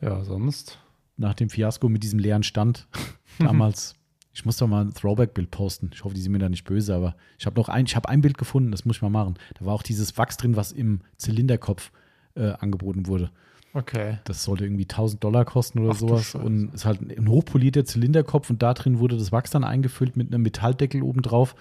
Ja, 0.00 0.24
sonst. 0.24 0.78
Nach 1.16 1.34
dem 1.34 1.50
Fiasko 1.50 1.88
mit 1.88 2.02
diesem 2.02 2.18
leeren 2.18 2.42
Stand 2.42 2.88
damals. 3.38 3.94
Ich 4.34 4.44
muss 4.46 4.56
doch 4.56 4.66
mal 4.66 4.82
ein 4.84 4.94
Throwback-Bild 4.94 5.50
posten. 5.50 5.90
Ich 5.92 6.04
hoffe, 6.04 6.14
die 6.14 6.20
sind 6.22 6.32
mir 6.32 6.38
da 6.38 6.48
nicht 6.48 6.64
böse, 6.64 6.94
aber 6.94 7.14
ich 7.38 7.44
habe 7.44 7.60
noch 7.60 7.68
ein, 7.68 7.84
ich 7.84 7.94
habe 7.96 8.08
ein 8.08 8.22
Bild 8.22 8.38
gefunden, 8.38 8.70
das 8.70 8.84
muss 8.86 8.96
ich 8.96 9.02
mal 9.02 9.10
machen. 9.10 9.34
Da 9.58 9.66
war 9.66 9.74
auch 9.74 9.82
dieses 9.82 10.16
Wachs 10.16 10.38
drin, 10.38 10.56
was 10.56 10.72
im 10.72 11.00
Zylinderkopf 11.18 11.92
äh, 12.34 12.52
angeboten 12.52 13.06
wurde. 13.06 13.30
Okay. 13.74 14.18
Das 14.24 14.44
sollte 14.44 14.64
irgendwie 14.64 14.84
1000 14.84 15.22
Dollar 15.24 15.44
kosten 15.44 15.78
oder 15.78 15.92
Ach 15.92 15.98
sowas. 15.98 16.34
Und 16.34 16.68
es 16.68 16.74
ist 16.82 16.84
halt 16.84 17.00
ein 17.00 17.28
hochpolierter 17.28 17.84
Zylinderkopf 17.84 18.50
und 18.50 18.62
da 18.62 18.74
drin 18.74 18.98
wurde 18.98 19.16
das 19.16 19.32
Wachs 19.32 19.50
dann 19.50 19.64
eingefüllt 19.64 20.16
mit 20.16 20.32
einem 20.32 20.42
Metalldeckel 20.42 21.02
obendrauf. 21.02 21.54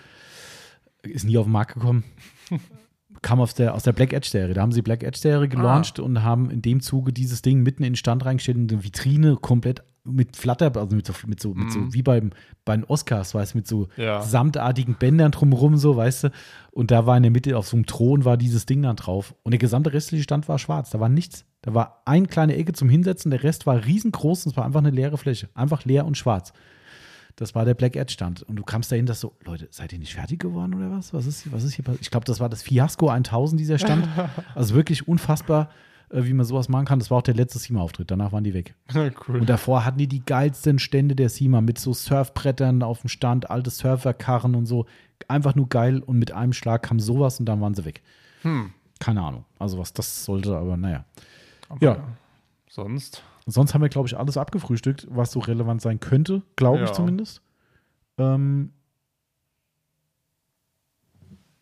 Ist 1.04 1.26
nie 1.26 1.38
auf 1.38 1.46
den 1.46 1.54
Markt 1.54 1.74
gekommen. 1.76 2.04
Kam 3.22 3.40
aus 3.40 3.54
der, 3.54 3.76
aus 3.76 3.84
der 3.84 3.94
Black 3.94 4.14
Edge 4.14 4.30
Serie. 4.30 4.54
Da 4.54 4.62
haben 4.62 4.72
sie 4.72 4.82
Black 4.82 5.04
Edge 5.04 5.18
Serie 5.18 5.48
gelauncht 5.48 6.00
und 6.00 6.24
haben 6.24 6.50
in 6.50 6.62
dem 6.62 6.82
Zuge 6.82 7.14
dieses 7.14 7.42
Ding 7.42 7.62
mitten 7.62 7.84
in 7.84 7.94
den 7.94 7.98
Stand 7.98 8.26
reingestellt 8.26 8.58
und 8.58 8.72
eine 8.72 8.84
Vitrine 8.84 9.36
komplett 9.36 9.84
mit 10.04 10.36
Flatter, 10.36 10.76
also 10.76 10.96
mit 10.96 11.06
so, 11.06 11.14
mit 11.28 11.40
so, 11.40 11.54
mit 11.54 11.72
so 11.72 11.94
wie 11.94 12.02
beim, 12.02 12.32
bei 12.66 12.76
den 12.76 12.86
Oscars, 12.86 13.36
weißt 13.36 13.54
du, 13.54 13.58
mit 13.60 13.68
so 13.68 13.88
Ja. 13.98 14.22
samtartigen 14.22 14.96
Bändern 14.96 15.32
drumherum, 15.32 15.78
so, 15.78 15.96
weißt 15.96 16.24
du. 16.26 16.30
Und 16.72 16.90
da 16.92 17.06
war 17.06 17.18
in 17.18 17.24
der 17.24 17.32
Mitte 17.32 17.56
auf 17.58 17.68
so 17.68 17.78
einem 17.78 17.86
Thron 17.86 18.26
war 18.26 18.36
dieses 18.38 18.66
Ding 18.66 18.82
dann 18.82 18.96
drauf. 18.96 19.36
Und 19.44 19.52
der 19.52 19.60
gesamte 19.60 19.94
restliche 19.94 20.24
Stand 20.24 20.48
war 20.50 20.58
schwarz. 20.58 20.90
Da 20.90 21.00
war 21.00 21.10
nichts. 21.10 21.46
Da 21.62 21.76
war 21.76 22.02
eine 22.06 22.26
kleine 22.26 22.56
Ecke 22.56 22.74
zum 22.74 22.90
Hinsetzen, 22.90 23.30
der 23.30 23.44
Rest 23.44 23.68
war 23.68 23.86
riesengroß 23.86 24.46
und 24.48 24.52
es 24.54 24.58
war 24.58 24.66
einfach 24.66 24.80
eine 24.80 24.90
leere 24.90 25.18
Fläche. 25.20 25.50
Einfach 25.54 25.86
leer 25.86 26.06
und 26.06 26.18
schwarz. 26.18 26.52
Das 27.36 27.54
war 27.56 27.64
der 27.66 27.76
Black 27.76 27.96
Edge 27.96 28.12
Stand. 28.14 28.42
Und 28.44 28.56
du 28.56 28.64
kamst 28.64 28.92
dahin, 28.92 29.06
dass 29.06 29.20
so, 29.20 29.34
Leute, 29.46 29.68
seid 29.72 29.94
ihr 29.94 30.00
nicht 30.00 30.14
fertig 30.16 30.40
geworden 30.40 30.74
oder 30.74 30.90
was? 30.92 31.14
Was 31.14 31.28
ist, 31.28 31.52
was 31.52 31.64
ist 31.64 31.74
hier 31.74 31.86
passiert? 31.86 32.02
Ich 32.02 32.10
glaube, 32.12 32.26
das 32.26 32.40
war 32.40 32.50
das 32.50 32.64
Fiasco 32.64 33.08
1000, 33.10 33.60
dieser 33.60 33.78
Stand. 33.78 34.08
Also 34.56 34.74
wirklich 34.76 35.08
unfassbar, 35.08 35.70
wie 36.14 36.34
man 36.34 36.46
sowas 36.46 36.68
machen 36.70 36.86
kann. 36.86 37.00
Das 37.00 37.10
war 37.10 37.20
auch 37.20 37.24
der 37.24 37.34
letzte 37.36 37.58
SEMA-Auftritt. 37.60 38.12
Danach 38.12 38.32
waren 38.32 38.44
die 38.44 38.54
weg. 38.54 38.76
cool. 38.96 39.40
Und 39.40 39.50
davor 39.50 39.86
hatten 39.86 39.98
die 39.98 40.08
die 40.08 40.24
geilsten 40.26 40.78
Stände 40.80 41.16
der 41.16 41.30
SEMA 41.30 41.62
mit 41.62 41.78
so 41.80 41.94
Surfbrettern 41.94 42.84
auf 42.84 43.02
dem 43.02 43.10
Stand, 43.10 43.50
alte 43.50 43.70
Surferkarren 43.70 44.56
und 44.56 44.66
so. 44.66 44.86
Einfach 45.28 45.56
nur 45.56 45.70
geil. 45.70 46.02
Und 46.02 46.18
mit 46.20 46.32
einem 46.32 46.54
Schlag 46.54 46.84
kam 46.84 47.00
sowas 47.00 47.40
und 47.40 47.46
dann 47.46 47.62
waren 47.62 47.74
sie 47.76 47.86
weg. 47.86 48.02
Hm. 48.42 48.72
Keine 49.00 49.22
Ahnung. 49.22 49.46
Also 49.60 49.78
was 49.78 49.94
das 49.94 50.26
sollte, 50.26 50.56
aber 50.58 50.78
naja. 50.78 51.06
Aber 51.70 51.84
Ja. 51.86 52.04
Sonst. 52.70 53.24
Sonst 53.48 53.74
haben 53.74 53.82
wir, 53.82 53.90
glaube 53.90 54.08
ich, 54.08 54.18
alles 54.18 54.38
abgefrühstückt, 54.38 55.08
was 55.10 55.32
so 55.32 55.40
relevant 55.40 55.82
sein 55.82 56.00
könnte, 56.00 56.42
glaube 56.56 56.84
ich 56.84 56.90
Ja. 56.90 56.94
zumindest. 56.94 57.42
Ähm, 58.18 58.72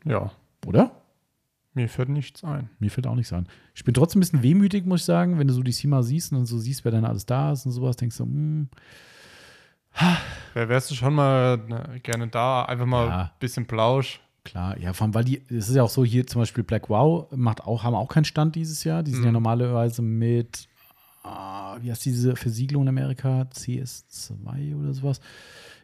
Ja. 0.05 0.31
oder? 0.65 0.91
Mir 1.79 1.87
fällt 1.87 2.09
nichts 2.09 2.43
ein. 2.43 2.69
Mir 2.79 2.91
fällt 2.91 3.07
auch 3.07 3.15
nichts 3.15 3.31
ein. 3.31 3.47
Ich 3.73 3.85
bin 3.85 3.93
trotzdem 3.93 4.19
ein 4.19 4.21
bisschen 4.21 4.43
wehmütig, 4.43 4.85
muss 4.85 4.99
ich 4.99 5.05
sagen, 5.05 5.39
wenn 5.39 5.47
du 5.47 5.53
so 5.53 5.63
die 5.63 5.71
SEMA 5.71 6.03
siehst 6.03 6.33
und 6.33 6.45
so 6.45 6.57
siehst, 6.57 6.83
wer 6.83 6.91
dann 6.91 7.05
alles 7.05 7.25
da 7.25 7.53
ist 7.53 7.65
und 7.65 7.71
sowas, 7.71 7.95
denkst 7.95 8.17
du, 8.17 8.25
hm, 8.25 8.67
Wer 10.53 10.69
wärst 10.69 10.91
du 10.91 10.95
schon 10.95 11.13
mal 11.15 11.57
ne, 11.57 11.99
gerne 12.03 12.27
da? 12.27 12.63
Einfach 12.63 12.85
mal 12.85 13.07
Ja. 13.07 13.21
ein 13.23 13.29
bisschen 13.39 13.65
Plausch. 13.65 14.19
Klar, 14.43 14.77
ja, 14.77 14.93
vor 14.93 15.05
allem, 15.05 15.13
weil 15.13 15.23
die, 15.23 15.41
es 15.49 15.69
ist 15.69 15.75
ja 15.75 15.83
auch 15.83 15.89
so, 15.89 16.03
hier 16.05 16.25
zum 16.27 16.41
Beispiel 16.41 16.63
Black 16.63 16.89
Wow 16.89 17.27
macht 17.35 17.61
auch, 17.63 17.83
haben 17.83 17.95
auch 17.95 18.07
keinen 18.07 18.25
Stand 18.25 18.55
dieses 18.55 18.83
Jahr. 18.83 19.03
Die 19.03 19.11
sind 19.11 19.21
Mhm. 19.21 19.25
ja 19.27 19.31
normalerweise 19.31 20.01
mit, 20.01 20.67
ah, 21.23 21.77
wie 21.81 21.91
heißt 21.91 22.05
diese 22.05 22.35
Versiegelung 22.35 22.83
in 22.83 22.89
Amerika? 22.89 23.41
CS2 23.53 24.75
oder 24.75 24.93
sowas. 24.93 25.19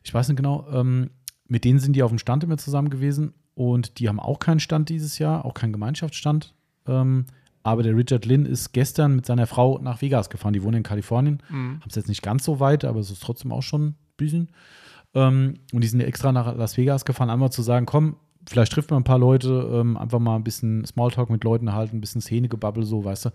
Ich 0.03 0.13
weiß 0.13 0.27
nicht 0.29 0.37
genau. 0.37 0.65
Ähm, 0.71 1.09
mit 1.47 1.63
denen 1.63 1.79
sind 1.79 1.95
die 1.95 2.03
auf 2.03 2.11
dem 2.11 2.17
Stand 2.19 2.43
immer 2.43 2.57
zusammen 2.57 2.89
gewesen 2.89 3.33
und 3.55 3.99
die 3.99 4.07
haben 4.07 4.19
auch 4.19 4.39
keinen 4.39 4.59
Stand 4.59 4.89
dieses 4.89 5.17
Jahr, 5.17 5.43
auch 5.45 5.53
keinen 5.53 5.73
Gemeinschaftsstand. 5.73 6.53
Ähm, 6.87 7.25
aber 7.63 7.81
der 7.81 7.95
Richard 7.95 8.25
Lynn 8.25 8.45
ist 8.45 8.73
gestern 8.73 9.15
mit 9.15 9.25
seiner 9.25 9.47
Frau 9.47 9.79
nach 9.81 10.01
Vegas 10.03 10.29
gefahren. 10.29 10.53
Die 10.53 10.61
wohnen 10.61 10.77
in 10.77 10.83
Kalifornien. 10.83 11.41
Mhm. 11.49 11.79
Haben 11.79 11.89
es 11.89 11.95
jetzt 11.95 12.09
nicht 12.09 12.21
ganz 12.21 12.43
so 12.43 12.59
weit, 12.59 12.85
aber 12.85 12.99
es 12.99 13.09
ist 13.09 13.23
trotzdem 13.23 13.51
auch 13.51 13.63
schon 13.63 13.87
ein 13.87 13.95
bisschen. 14.17 14.49
Ähm, 15.15 15.55
und 15.73 15.83
die 15.83 15.87
sind 15.87 16.01
extra 16.01 16.31
nach 16.31 16.55
Las 16.55 16.77
Vegas 16.77 17.05
gefahren, 17.05 17.29
einmal 17.31 17.51
zu 17.51 17.63
sagen, 17.63 17.85
komm, 17.87 18.17
vielleicht 18.47 18.73
trifft 18.73 18.91
man 18.91 18.99
ein 19.01 19.05
paar 19.05 19.17
Leute, 19.17 19.67
ähm, 19.73 19.97
einfach 19.97 20.19
mal 20.19 20.35
ein 20.35 20.43
bisschen 20.43 20.85
Smalltalk 20.85 21.29
mit 21.31 21.43
Leuten 21.43 21.73
halten, 21.73 21.97
ein 21.97 22.01
bisschen 22.01 22.21
Szenegebabbel, 22.21 22.83
so, 22.83 23.03
weißt 23.03 23.25
du. 23.25 23.29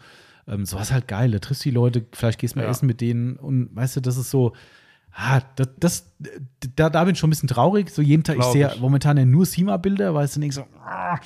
Ähm, 0.46 0.64
so 0.64 0.76
was 0.78 0.92
halt 0.92 1.08
geil. 1.08 1.30
Da 1.32 1.38
triffst 1.40 1.64
die 1.64 1.70
Leute, 1.72 2.06
vielleicht 2.12 2.38
gehst 2.38 2.54
du 2.54 2.58
mal 2.60 2.64
Ja. 2.66 2.70
essen 2.70 2.86
mit 2.86 3.00
denen 3.00 3.36
und 3.36 3.74
weißt 3.74 3.96
du, 3.96 4.00
das 4.00 4.16
ist 4.16 4.30
so, 4.30 4.52
ah, 5.12 5.40
das, 5.56 5.68
das, 5.78 6.12
da, 6.76 6.90
da 6.90 7.04
bin 7.04 7.12
ich 7.14 7.18
schon 7.18 7.28
ein 7.28 7.32
bisschen 7.32 7.48
traurig. 7.48 7.90
So 7.90 8.02
jeden 8.02 8.22
Tag, 8.24 8.36
ich 8.36 8.40
Glaub 8.42 8.52
sehe 8.52 8.72
ich. 8.74 8.80
momentan 8.80 9.16
ja 9.16 9.24
nur 9.24 9.46
SEMA-Bilder, 9.46 10.14
weißt 10.14 10.36
du, 10.36 10.40
denkst 10.40 10.56
so, 10.56 10.66
ah, 10.84 11.18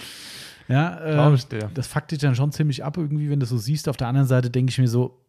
ja, 0.69 1.31
äh, 1.31 1.35
ich 1.35 1.47
dir. 1.47 1.71
das 1.75 1.87
fuckt 1.87 2.11
dich 2.11 2.19
dann 2.19 2.35
schon 2.35 2.51
ziemlich 2.53 2.83
ab, 2.85 2.97
irgendwie, 2.97 3.29
wenn 3.29 3.39
du 3.41 3.45
das 3.45 3.51
so 3.51 3.59
siehst. 3.59 3.89
Auf 3.89 3.97
der 3.97 4.09
anderen 4.09 4.27
Seite 4.29 4.51
denke 4.51 4.71
ich 4.71 4.79
mir 4.79 4.89
so, 4.89 5.21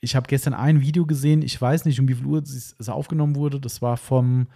ich 0.00 0.14
habe 0.14 0.26
gestern 0.28 0.54
ein 0.54 0.80
Video 0.80 1.06
gesehen, 1.06 1.42
ich 1.42 1.60
weiß 1.60 1.84
nicht, 1.86 1.98
um 1.98 2.06
wie 2.08 2.14
viel 2.14 2.26
Uhr 2.26 2.42
es 2.42 2.76
es 2.78 2.88
aufgenommen 2.88 3.34
wurde. 3.36 3.58
Das 3.60 3.82
war 3.82 3.96
vom 3.96 4.46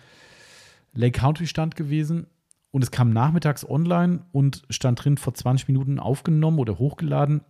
Lake 0.92 1.18
Country 1.18 1.46
Stand 1.46 1.74
gewesen. 1.76 2.26
Und 2.70 2.82
es 2.82 2.90
kam 2.90 3.10
nachmittags 3.14 3.66
online 3.68 4.20
und 4.30 4.62
stand 4.68 5.02
drin 5.02 5.16
vor 5.16 5.32
20 5.32 5.68
Minuten 5.68 5.98
aufgenommen 5.98 6.58
oder 6.58 6.78
hochgeladen. 6.78 7.40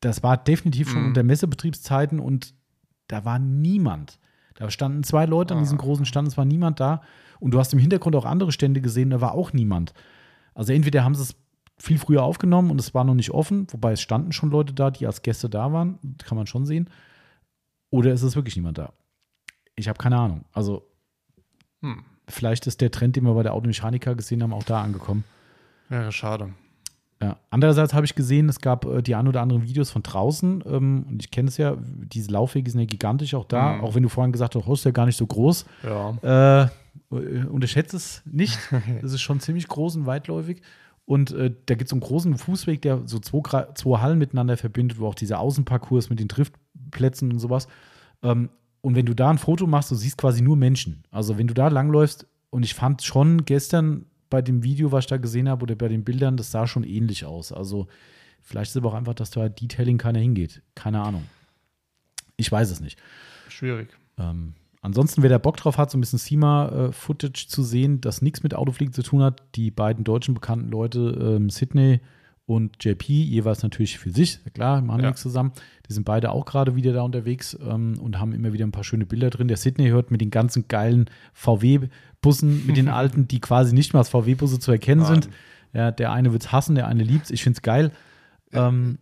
Das 0.00 0.22
war 0.22 0.36
definitiv 0.36 0.88
schon 0.90 1.02
Mhm. 1.02 1.08
unter 1.08 1.22
Messebetriebszeiten 1.24 2.20
und 2.20 2.54
da 3.08 3.24
war 3.24 3.40
niemand. 3.40 4.20
Da 4.56 4.70
standen 4.70 5.02
zwei 5.04 5.26
Leute 5.26 5.54
an 5.54 5.60
diesem 5.60 5.78
Ah. 5.78 5.82
großen 5.82 6.04
Stand, 6.06 6.28
es 6.28 6.36
war 6.36 6.44
niemand 6.44 6.80
da. 6.80 7.02
Und 7.40 7.50
du 7.52 7.58
hast 7.58 7.72
im 7.72 7.78
Hintergrund 7.78 8.14
auch 8.16 8.24
andere 8.24 8.52
Stände 8.52 8.80
gesehen, 8.80 9.10
da 9.10 9.20
war 9.20 9.32
auch 9.34 9.52
niemand. 9.52 9.92
Also 10.54 10.72
entweder 10.72 11.04
haben 11.04 11.14
sie 11.14 11.22
es 11.22 11.34
viel 11.76 11.98
früher 11.98 12.22
aufgenommen 12.22 12.70
und 12.70 12.78
es 12.80 12.94
war 12.94 13.02
noch 13.04 13.14
nicht 13.14 13.30
offen, 13.32 13.66
wobei 13.72 13.92
es 13.92 14.00
standen 14.00 14.30
schon 14.32 14.50
Leute 14.50 14.72
da, 14.72 14.90
die 14.92 15.06
als 15.06 15.22
Gäste 15.22 15.48
da 15.50 15.72
waren, 15.72 15.98
kann 16.24 16.36
man 16.38 16.46
schon 16.46 16.64
sehen. 16.66 16.88
Oder 17.90 18.12
ist 18.12 18.22
es 18.22 18.36
wirklich 18.36 18.54
niemand 18.56 18.78
da? 18.78 18.92
Ich 19.74 19.88
habe 19.88 19.98
keine 19.98 20.18
Ahnung. 20.18 20.44
Also 20.52 20.86
Hm. 21.82 22.04
vielleicht 22.28 22.66
ist 22.68 22.80
der 22.80 22.92
Trend, 22.92 23.16
den 23.16 23.24
wir 23.24 23.34
bei 23.34 23.42
der 23.42 23.54
Automechaniker 23.54 24.14
gesehen 24.14 24.42
haben, 24.42 24.52
auch 24.52 24.62
da 24.62 24.82
angekommen. 24.82 25.24
Wäre 25.88 26.12
schade. 26.12 26.54
Ja. 27.22 27.36
Andererseits 27.50 27.94
habe 27.94 28.04
ich 28.04 28.14
gesehen, 28.14 28.48
es 28.48 28.60
gab 28.60 28.84
äh, 28.84 29.02
die 29.02 29.14
ein 29.14 29.28
oder 29.28 29.40
anderen 29.40 29.62
Videos 29.62 29.90
von 29.90 30.02
draußen. 30.02 30.64
Ähm, 30.66 31.06
und 31.08 31.22
ich 31.22 31.30
kenne 31.30 31.48
es 31.48 31.56
ja, 31.56 31.76
diese 31.80 32.30
Laufwege 32.30 32.70
sind 32.70 32.80
ja 32.80 32.86
gigantisch 32.86 33.34
auch 33.34 33.44
da. 33.44 33.74
Mhm. 33.74 33.84
Auch 33.84 33.94
wenn 33.94 34.02
du 34.02 34.08
vorhin 34.08 34.32
gesagt 34.32 34.54
hast, 34.54 34.66
oh, 34.66 34.72
ist 34.72 34.84
ja 34.84 34.90
gar 34.90 35.06
nicht 35.06 35.16
so 35.16 35.26
groß. 35.26 35.64
Ja. 35.84 36.62
Äh, 36.62 36.68
unterschätze 37.46 37.96
es 37.96 38.22
nicht. 38.24 38.58
Es 39.02 39.12
ist 39.12 39.22
schon 39.22 39.40
ziemlich 39.40 39.68
groß 39.68 39.96
und 39.96 40.06
weitläufig. 40.06 40.60
Und 41.06 41.32
äh, 41.32 41.52
da 41.66 41.74
gibt 41.74 41.88
es 41.88 41.92
einen 41.92 42.00
großen 42.00 42.36
Fußweg, 42.36 42.82
der 42.82 43.02
so 43.06 43.18
zwei, 43.18 43.66
zwei 43.74 44.00
Hallen 44.00 44.18
miteinander 44.18 44.56
verbindet, 44.56 44.98
wo 44.98 45.06
auch 45.06 45.14
dieser 45.14 45.38
Außenparcours 45.38 46.10
mit 46.10 46.18
den 46.18 46.28
Driftplätzen 46.28 47.30
und 47.30 47.38
sowas. 47.38 47.68
Ähm, 48.22 48.48
und 48.80 48.96
wenn 48.96 49.06
du 49.06 49.14
da 49.14 49.30
ein 49.30 49.38
Foto 49.38 49.66
machst, 49.66 49.90
du 49.90 49.94
siehst 49.94 50.18
quasi 50.18 50.42
nur 50.42 50.56
Menschen. 50.56 51.04
Also 51.10 51.38
wenn 51.38 51.46
du 51.46 51.54
da 51.54 51.68
langläufst, 51.68 52.26
und 52.50 52.62
ich 52.62 52.74
fand 52.74 53.02
schon 53.02 53.46
gestern 53.46 54.06
bei 54.34 54.42
dem 54.42 54.64
Video, 54.64 54.90
was 54.90 55.04
ich 55.04 55.06
da 55.06 55.16
gesehen 55.16 55.48
habe, 55.48 55.62
oder 55.62 55.76
bei 55.76 55.86
den 55.86 56.02
Bildern, 56.02 56.36
das 56.36 56.50
sah 56.50 56.66
schon 56.66 56.82
ähnlich 56.82 57.24
aus. 57.24 57.52
Also 57.52 57.86
vielleicht 58.42 58.70
ist 58.70 58.74
es 58.74 58.82
aber 58.82 58.88
auch 58.88 58.94
einfach, 58.94 59.14
dass 59.14 59.30
da 59.30 59.48
Detailing 59.48 59.96
keiner 59.96 60.18
hingeht. 60.18 60.60
Keine 60.74 61.00
Ahnung. 61.00 61.22
Ich 62.36 62.50
weiß 62.50 62.72
es 62.72 62.80
nicht. 62.80 62.98
Schwierig. 63.48 63.96
Ähm, 64.18 64.54
ansonsten, 64.80 65.22
wer 65.22 65.30
da 65.30 65.38
Bock 65.38 65.56
drauf 65.56 65.78
hat, 65.78 65.92
so 65.92 65.96
ein 65.96 66.00
bisschen 66.00 66.18
SEMA-Footage 66.18 67.46
zu 67.46 67.62
sehen, 67.62 68.00
das 68.00 68.22
nichts 68.22 68.42
mit 68.42 68.56
Autofliegen 68.56 68.92
zu 68.92 69.04
tun 69.04 69.22
hat, 69.22 69.40
die 69.54 69.70
beiden 69.70 70.02
deutschen 70.02 70.34
bekannten 70.34 70.68
Leute, 70.68 70.98
ähm, 71.38 71.48
Sydney 71.48 72.00
und 72.46 72.82
JP, 72.84 73.04
jeweils 73.08 73.62
natürlich 73.62 73.98
für 73.98 74.10
sich, 74.10 74.38
klar, 74.52 74.80
machen 74.82 75.00
Ja. 75.00 75.06
nichts 75.08 75.22
zusammen. 75.22 75.52
Die 75.88 75.92
sind 75.94 76.04
beide 76.04 76.30
auch 76.30 76.44
gerade 76.44 76.74
wieder 76.76 76.92
da 76.92 77.02
unterwegs 77.02 77.56
ähm, 77.60 77.98
und 78.00 78.18
haben 78.20 78.32
immer 78.32 78.52
wieder 78.52 78.66
ein 78.66 78.72
paar 78.72 78.84
schöne 78.84 79.06
Bilder 79.06 79.30
drin. 79.30 79.48
Der 79.48 79.56
Sydney 79.56 79.88
hört 79.88 80.10
mit 80.10 80.20
den 80.20 80.30
ganzen 80.30 80.68
geilen 80.68 81.08
VW-Bussen, 81.32 82.66
mit 82.66 82.76
den 82.76 82.88
alten, 82.90 83.28
die 83.28 83.40
quasi 83.40 83.74
nicht 83.74 83.92
mehr 83.92 84.00
als 84.00 84.08
VW-Busse 84.10 84.58
zu 84.58 84.70
erkennen 84.72 85.02
Nein. 85.02 85.22
sind. 85.22 85.34
Ja, 85.72 85.90
der 85.90 86.12
eine 86.12 86.32
wird 86.32 86.42
es 86.42 86.52
hassen, 86.52 86.74
der 86.74 86.86
eine 86.86 87.02
liebt 87.02 87.24
es. 87.24 87.30
Ich 87.30 87.42
finde 87.42 87.56
es 87.58 87.62
geil. 87.62 87.90
Ähm, 88.52 88.98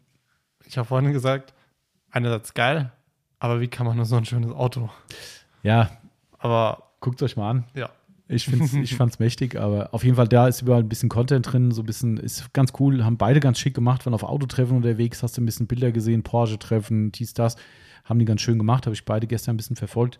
Ich 0.66 0.78
habe 0.78 0.86
vorhin 0.88 1.12
gesagt, 1.12 1.52
einerseits 2.10 2.54
geil, 2.54 2.92
aber 3.40 3.60
wie 3.60 3.68
kann 3.68 3.86
man 3.86 3.96
nur 3.96 4.06
so 4.06 4.16
ein 4.16 4.24
schönes 4.24 4.52
Auto? 4.52 4.88
ja, 5.62 5.90
Aber 6.38 6.84
guckt 7.00 7.22
euch 7.22 7.36
mal 7.36 7.50
an. 7.50 7.64
ja, 7.74 7.90
Ich, 8.32 8.50
ich 8.74 8.94
fand's 8.96 9.18
mächtig, 9.18 9.58
aber 9.58 9.92
auf 9.92 10.04
jeden 10.04 10.16
Fall, 10.16 10.28
da 10.28 10.48
ist 10.48 10.62
überall 10.62 10.80
ein 10.80 10.88
bisschen 10.88 11.08
Content 11.08 11.52
drin, 11.52 11.70
so 11.70 11.82
ein 11.82 11.86
bisschen, 11.86 12.16
ist 12.16 12.52
ganz 12.52 12.72
cool, 12.80 13.04
haben 13.04 13.16
beide 13.16 13.40
ganz 13.40 13.58
schick 13.58 13.74
gemacht, 13.74 14.06
waren 14.06 14.14
auf 14.14 14.24
Autotreffen 14.24 14.76
unterwegs, 14.76 15.22
hast 15.22 15.36
du 15.36 15.42
ein 15.42 15.46
bisschen 15.46 15.66
Bilder 15.66 15.92
gesehen, 15.92 16.22
Porsche-Treffen, 16.22 17.12
dies, 17.12 17.34
das, 17.34 17.56
haben 18.04 18.18
die 18.18 18.24
ganz 18.24 18.40
schön 18.40 18.58
gemacht, 18.58 18.86
habe 18.86 18.94
ich 18.94 19.04
beide 19.04 19.26
gestern 19.26 19.54
ein 19.54 19.56
bisschen 19.58 19.76
verfolgt. 19.76 20.18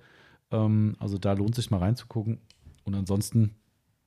Ähm, 0.51 0.97
also 0.99 1.19
da 1.19 1.33
lohnt 1.33 1.55
sich 1.55 1.71
mal 1.71 1.79
reinzugucken. 1.79 2.39
Und 2.85 2.95
ansonsten, 2.95 3.55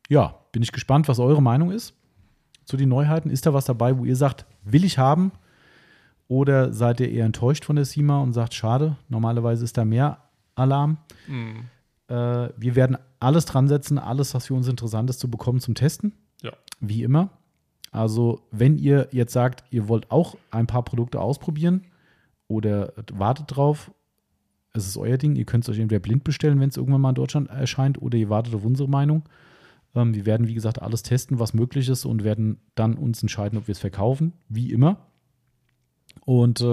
ja, 0.09 0.35
bin 0.51 0.61
ich 0.61 0.71
gespannt, 0.71 1.07
was 1.07 1.19
eure 1.19 1.41
Meinung 1.41 1.71
ist 1.71 1.93
zu 2.65 2.77
den 2.77 2.89
Neuheiten. 2.89 3.29
Ist 3.29 3.45
da 3.45 3.53
was 3.53 3.65
dabei, 3.65 3.97
wo 3.97 4.05
ihr 4.05 4.15
sagt, 4.15 4.45
will 4.63 4.83
ich 4.83 4.97
haben? 4.97 5.31
Oder 6.27 6.73
seid 6.73 6.99
ihr 6.99 7.11
eher 7.11 7.25
enttäuscht 7.25 7.65
von 7.65 7.75
der 7.75 7.85
SEMA 7.85 8.19
und 8.19 8.33
sagt, 8.33 8.53
schade, 8.53 8.97
normalerweise 9.09 9.63
ist 9.63 9.77
da 9.77 9.85
mehr 9.85 10.17
Alarm? 10.55 10.97
hm, 11.27 11.65
Äh, 12.07 12.49
wir 12.57 12.75
werden 12.75 12.97
alles 13.19 13.45
dran 13.45 13.67
setzen, 13.67 13.97
alles, 13.97 14.33
was 14.33 14.47
für 14.47 14.53
uns 14.53 14.67
interessant 14.67 15.09
ist, 15.09 15.19
zu 15.19 15.29
bekommen 15.29 15.59
zum 15.59 15.75
Testen. 15.75 16.13
Ja. 16.41 16.51
Wie 16.79 17.03
immer. 17.03 17.29
Also, 17.91 18.41
wenn 18.51 18.77
ihr 18.77 19.07
jetzt 19.11 19.33
sagt, 19.33 19.63
ihr 19.71 19.87
wollt 19.87 20.11
auch 20.11 20.35
ein 20.51 20.67
paar 20.67 20.83
Produkte 20.83 21.19
ausprobieren 21.21 21.85
oder 22.47 22.93
wartet 23.13 23.55
drauf, 23.55 23.91
es 24.73 24.85
ist 24.85 24.97
euer 24.97 25.17
Ding. 25.17 25.35
Ihr 25.37 25.45
könnt 25.45 25.63
es 25.63 25.69
euch 25.69 25.79
entweder 25.79 26.01
blind 26.01 26.25
bestellen, 26.25 26.59
wenn 26.59 26.67
es 26.69 26.75
irgendwann 26.77 26.99
mal 27.01 27.09
in 27.09 27.15
Deutschland 27.15 27.49
erscheint, 27.49 28.01
oder 28.01 28.17
ihr 28.17 28.29
wartet 28.29 28.53
auf 28.53 28.65
unsere 28.65 28.89
Meinung. 28.89 29.23
Ähm, 29.95 30.13
wir 30.13 30.25
werden, 30.25 30.47
wie 30.47 30.53
gesagt, 30.53 30.81
alles 30.81 31.01
testen, 31.03 31.39
was 31.39 31.53
möglich 31.53 31.87
ist 31.87 32.03
und 32.03 32.25
werden 32.25 32.59
dann 32.75 32.95
uns 32.95 33.21
entscheiden, 33.21 33.57
ob 33.57 33.67
wir 33.67 33.71
es 33.71 33.79
verkaufen. 33.79 34.33
Wie 34.49 34.73
immer. 34.73 34.97
Und 36.25 36.59
äh, 36.59 36.63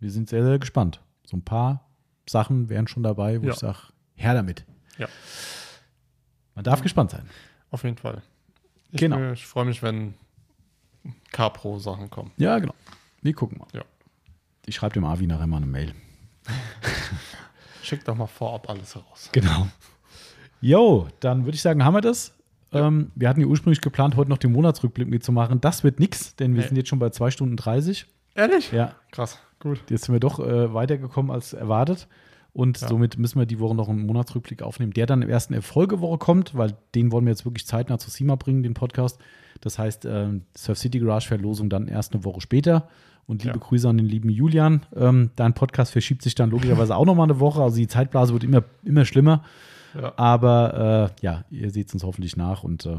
wir 0.00 0.10
sind 0.10 0.28
sehr, 0.28 0.44
sehr 0.44 0.58
gespannt. 0.60 1.00
So 1.26 1.36
ein 1.36 1.42
paar 1.44 1.88
Sachen 2.28 2.68
wären 2.68 2.86
schon 2.86 3.02
dabei, 3.02 3.42
wo 3.42 3.46
Ja. 3.46 3.52
ich 3.52 3.58
sage, 3.58 3.78
her 4.14 4.34
damit. 4.34 4.64
Ja. 4.98 5.08
Man 6.54 6.64
darf 6.64 6.82
gespannt 6.82 7.10
sein. 7.10 7.28
auf 7.70 7.82
jeden 7.84 7.96
Fall. 7.96 8.22
Ich, 8.92 9.00
Genau. 9.00 9.16
äh, 9.18 9.32
Ich 9.32 9.46
freue 9.46 9.64
mich, 9.64 9.82
wenn 9.82 10.14
Car-Pro-Sachen 11.32 12.10
kommen. 12.10 12.30
Ja, 12.36 12.58
genau. 12.58 12.74
Wir 13.22 13.34
gucken 13.34 13.58
mal. 13.58 13.66
Ja. 13.72 13.82
Ich 14.66 14.76
schreibe 14.76 14.94
dem 14.94 15.04
Avi 15.04 15.26
nachher 15.26 15.46
mal 15.46 15.56
eine 15.58 15.66
Mail. 15.66 15.92
Schick 17.82 18.04
doch 18.04 18.14
mal 18.14 18.26
vorab 18.26 18.68
alles 18.70 18.94
heraus. 18.94 19.28
Genau. 19.32 19.66
Jo, 20.60 21.08
dann 21.20 21.44
würde 21.44 21.56
ich 21.56 21.62
sagen, 21.62 21.84
haben 21.84 21.94
wir 21.94 22.00
das. 22.00 22.32
Ähm, 22.72 23.10
wir 23.14 23.28
hatten 23.28 23.40
ja 23.40 23.46
ursprünglich 23.46 23.80
geplant, 23.80 24.16
heute 24.16 24.30
noch 24.30 24.38
den 24.38 24.52
Monatsrückblick 24.52 25.08
mitzumachen. 25.08 25.60
Das 25.60 25.84
wird 25.84 26.00
nix, 26.00 26.34
denn 26.36 26.54
wir 26.54 26.62
Nee. 26.62 26.68
sind 26.68 26.76
jetzt 26.76 26.88
schon 26.88 26.98
bei 26.98 27.10
2 27.10 27.30
Stunden 27.30 27.56
30. 27.56 28.06
Ehrlich? 28.34 28.72
Ja, 28.72 28.94
Krass, 29.12 29.38
gut. 29.60 29.80
jetzt 29.90 30.04
sind 30.04 30.12
wir 30.14 30.20
doch 30.20 30.40
äh, 30.40 30.72
weitergekommen 30.72 31.30
als 31.30 31.52
erwartet. 31.52 32.08
Und 32.54 32.80
Ja. 32.80 32.88
somit 32.88 33.18
müssen 33.18 33.38
wir 33.38 33.44
die 33.46 33.58
Woche 33.60 33.74
noch 33.74 33.88
einen 33.90 34.06
Monatsrückblick 34.06 34.62
aufnehmen, 34.62 34.92
der 34.92 35.04
dann 35.06 35.20
im 35.22 35.28
ersten 35.28 35.52
Erfolgewoche 35.54 36.16
kommt, 36.18 36.56
weil 36.56 36.74
den 36.94 37.12
wollen 37.12 37.26
wir 37.26 37.32
jetzt 37.32 37.44
wirklich 37.44 37.66
zeitnah 37.66 37.98
zu 37.98 38.08
SEMA 38.10 38.36
bringen, 38.36 38.62
den 38.62 38.74
Podcast. 38.74 39.18
Das 39.60 39.78
heißt, 39.78 40.06
ähm, 40.06 40.42
Surf 40.56 40.78
City 40.78 41.00
Garage 41.00 41.26
Verlosung 41.28 41.68
dann 41.68 41.88
erst 41.88 42.14
eine 42.14 42.24
Woche 42.24 42.40
später. 42.40 42.88
Und 43.26 43.42
liebe 43.42 43.56
Ja. 43.58 43.60
Grüße 43.64 43.88
an 43.88 43.96
den 43.96 44.06
lieben 44.06 44.28
Julian. 44.28 44.82
Ähm, 44.94 45.30
dein 45.36 45.54
Podcast 45.54 45.92
verschiebt 45.92 46.22
sich 46.22 46.34
dann 46.34 46.50
logischerweise 46.50 46.94
auch 46.94 47.06
nochmal 47.06 47.24
eine 47.30 47.40
Woche. 47.40 47.62
Also 47.62 47.76
die 47.78 47.88
Zeitblase 47.88 48.32
wird 48.34 48.44
immer, 48.44 48.62
immer 48.84 49.04
schlimmer. 49.04 49.42
Ja. 49.94 50.12
Aber 50.16 51.10
äh, 51.20 51.24
ja, 51.24 51.44
ihr 51.50 51.70
seht 51.70 51.88
es 51.88 51.94
uns 51.94 52.04
hoffentlich 52.04 52.36
nach 52.36 52.62
und 52.64 52.84
äh, 52.86 52.98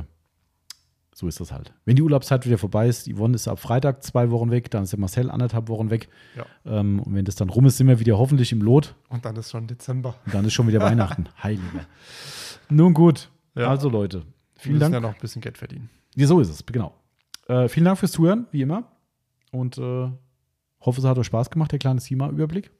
so 1.18 1.30
ist 1.30 1.40
das 1.40 1.54
halt. 1.54 1.74
Wenn 1.86 1.96
die 1.96 2.02
Urlaubszeit 2.02 2.46
wieder 2.46 2.58
vorbei 2.58 2.90
ist, 2.90 3.08
Yvonne 3.10 3.36
ist 3.36 3.48
ab 3.48 3.58
Freitag 3.58 4.04
zwei 4.04 4.32
Wochen 4.32 4.52
weg, 4.52 4.70
dann 4.70 4.84
ist 4.84 4.92
der 4.92 5.00
Marcel 5.00 5.32
anderthalb 5.32 5.70
Wochen 5.70 5.90
weg. 5.90 6.10
Ja. 6.36 6.46
Ähm, 6.66 7.00
und 7.00 7.16
wenn 7.16 7.24
das 7.24 7.36
dann 7.36 7.50
rum 7.50 7.66
ist, 7.66 7.78
sind 7.78 7.88
wir 7.88 8.02
wieder 8.02 8.18
hoffentlich 8.18 8.52
im 8.52 8.62
Lot. 8.62 8.96
Und 9.08 9.24
dann 9.24 9.34
ist 9.38 9.50
schon 9.50 9.66
Dezember. 9.66 10.16
Und 10.26 10.36
dann 10.36 10.44
ist 10.44 10.52
schon 10.54 10.68
wieder 10.68 10.80
Weihnachten. 10.82 11.30
Heiliger. 11.42 11.86
Nun 12.70 12.94
gut. 12.94 13.32
Ja. 13.56 13.70
Also 13.70 13.88
Leute, 13.88 14.24
Wir 14.24 14.26
vielen 14.58 14.74
müssen 14.74 14.92
Dank. 14.92 14.94
ja 14.96 15.00
noch 15.00 15.16
ein 15.16 15.22
bisschen 15.22 15.42
Geld 15.42 15.58
verdienen. 15.58 15.90
Ja, 16.16 16.28
so 16.28 16.42
ist 16.42 16.50
es, 16.50 16.66
genau. 16.66 16.94
Äh, 17.48 17.70
vielen 17.70 17.86
Dank 17.86 17.98
fürs 17.98 18.12
Zuhören, 18.12 18.48
wie 18.52 18.62
immer. 18.64 18.84
Und 19.54 19.78
äh, 19.78 20.12
hoffe, 20.82 21.00
es 21.00 21.06
hat 21.06 21.18
euch 21.18 21.28
Spaß 21.28 21.50
gemacht, 21.50 21.72
der 21.72 21.80
kleine 21.80 22.02
SEMA-Überblick. 22.02 22.72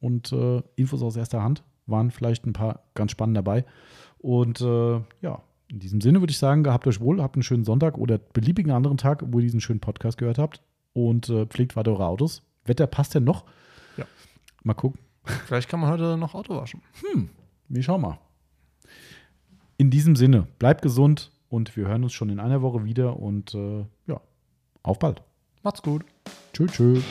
Und 0.00 0.32
äh, 0.32 0.62
Infos 0.74 1.00
aus 1.00 1.14
erster 1.16 1.44
Hand 1.44 1.62
waren 1.86 2.10
vielleicht 2.10 2.44
ein 2.44 2.52
paar 2.54 2.80
ganz 2.94 3.12
spannend 3.12 3.36
dabei. 3.36 3.64
Und 4.18 4.60
äh, 4.62 5.00
ja, 5.20 5.42
in 5.74 5.80
diesem 5.80 6.00
Sinne 6.00 6.20
würde 6.20 6.30
ich 6.30 6.38
sagen, 6.38 6.62
gehabt 6.62 6.86
euch 6.86 7.00
wohl, 7.00 7.20
habt 7.20 7.34
einen 7.34 7.42
schönen 7.42 7.64
Sonntag 7.64 7.98
oder 7.98 8.18
beliebigen 8.18 8.70
anderen 8.70 8.96
Tag, 8.96 9.24
wo 9.26 9.40
ihr 9.40 9.42
diesen 9.42 9.60
schönen 9.60 9.80
Podcast 9.80 10.18
gehört 10.18 10.38
habt. 10.38 10.62
Und 10.92 11.28
äh, 11.28 11.46
pflegt 11.46 11.74
weiter 11.74 11.90
eure 11.90 12.06
Autos. 12.06 12.42
Wetter 12.64 12.86
passt 12.86 13.16
denn 13.16 13.24
noch? 13.24 13.44
Ja. 13.96 14.04
Mal 14.62 14.74
gucken. 14.74 15.00
Vielleicht 15.24 15.68
kann 15.68 15.80
man 15.80 15.90
heute 15.90 16.16
noch 16.16 16.34
Auto 16.34 16.54
waschen. 16.54 16.80
Wir 17.68 17.82
schauen 17.82 18.02
mal. 18.02 18.18
In 19.76 19.90
diesem 19.90 20.14
Sinne, 20.14 20.46
bleibt 20.60 20.82
gesund 20.82 21.32
und 21.48 21.76
wir 21.76 21.88
hören 21.88 22.04
uns 22.04 22.12
schon 22.12 22.28
in 22.28 22.38
einer 22.38 22.62
Woche 22.62 22.84
wieder. 22.84 23.18
Und 23.18 23.52
äh, 23.54 23.84
ja, 24.06 24.20
auf 24.84 25.00
bald. 25.00 25.22
Macht's 25.64 25.82
gut. 25.82 26.04
Tschüss, 26.52 26.70
tschüss. 26.70 27.02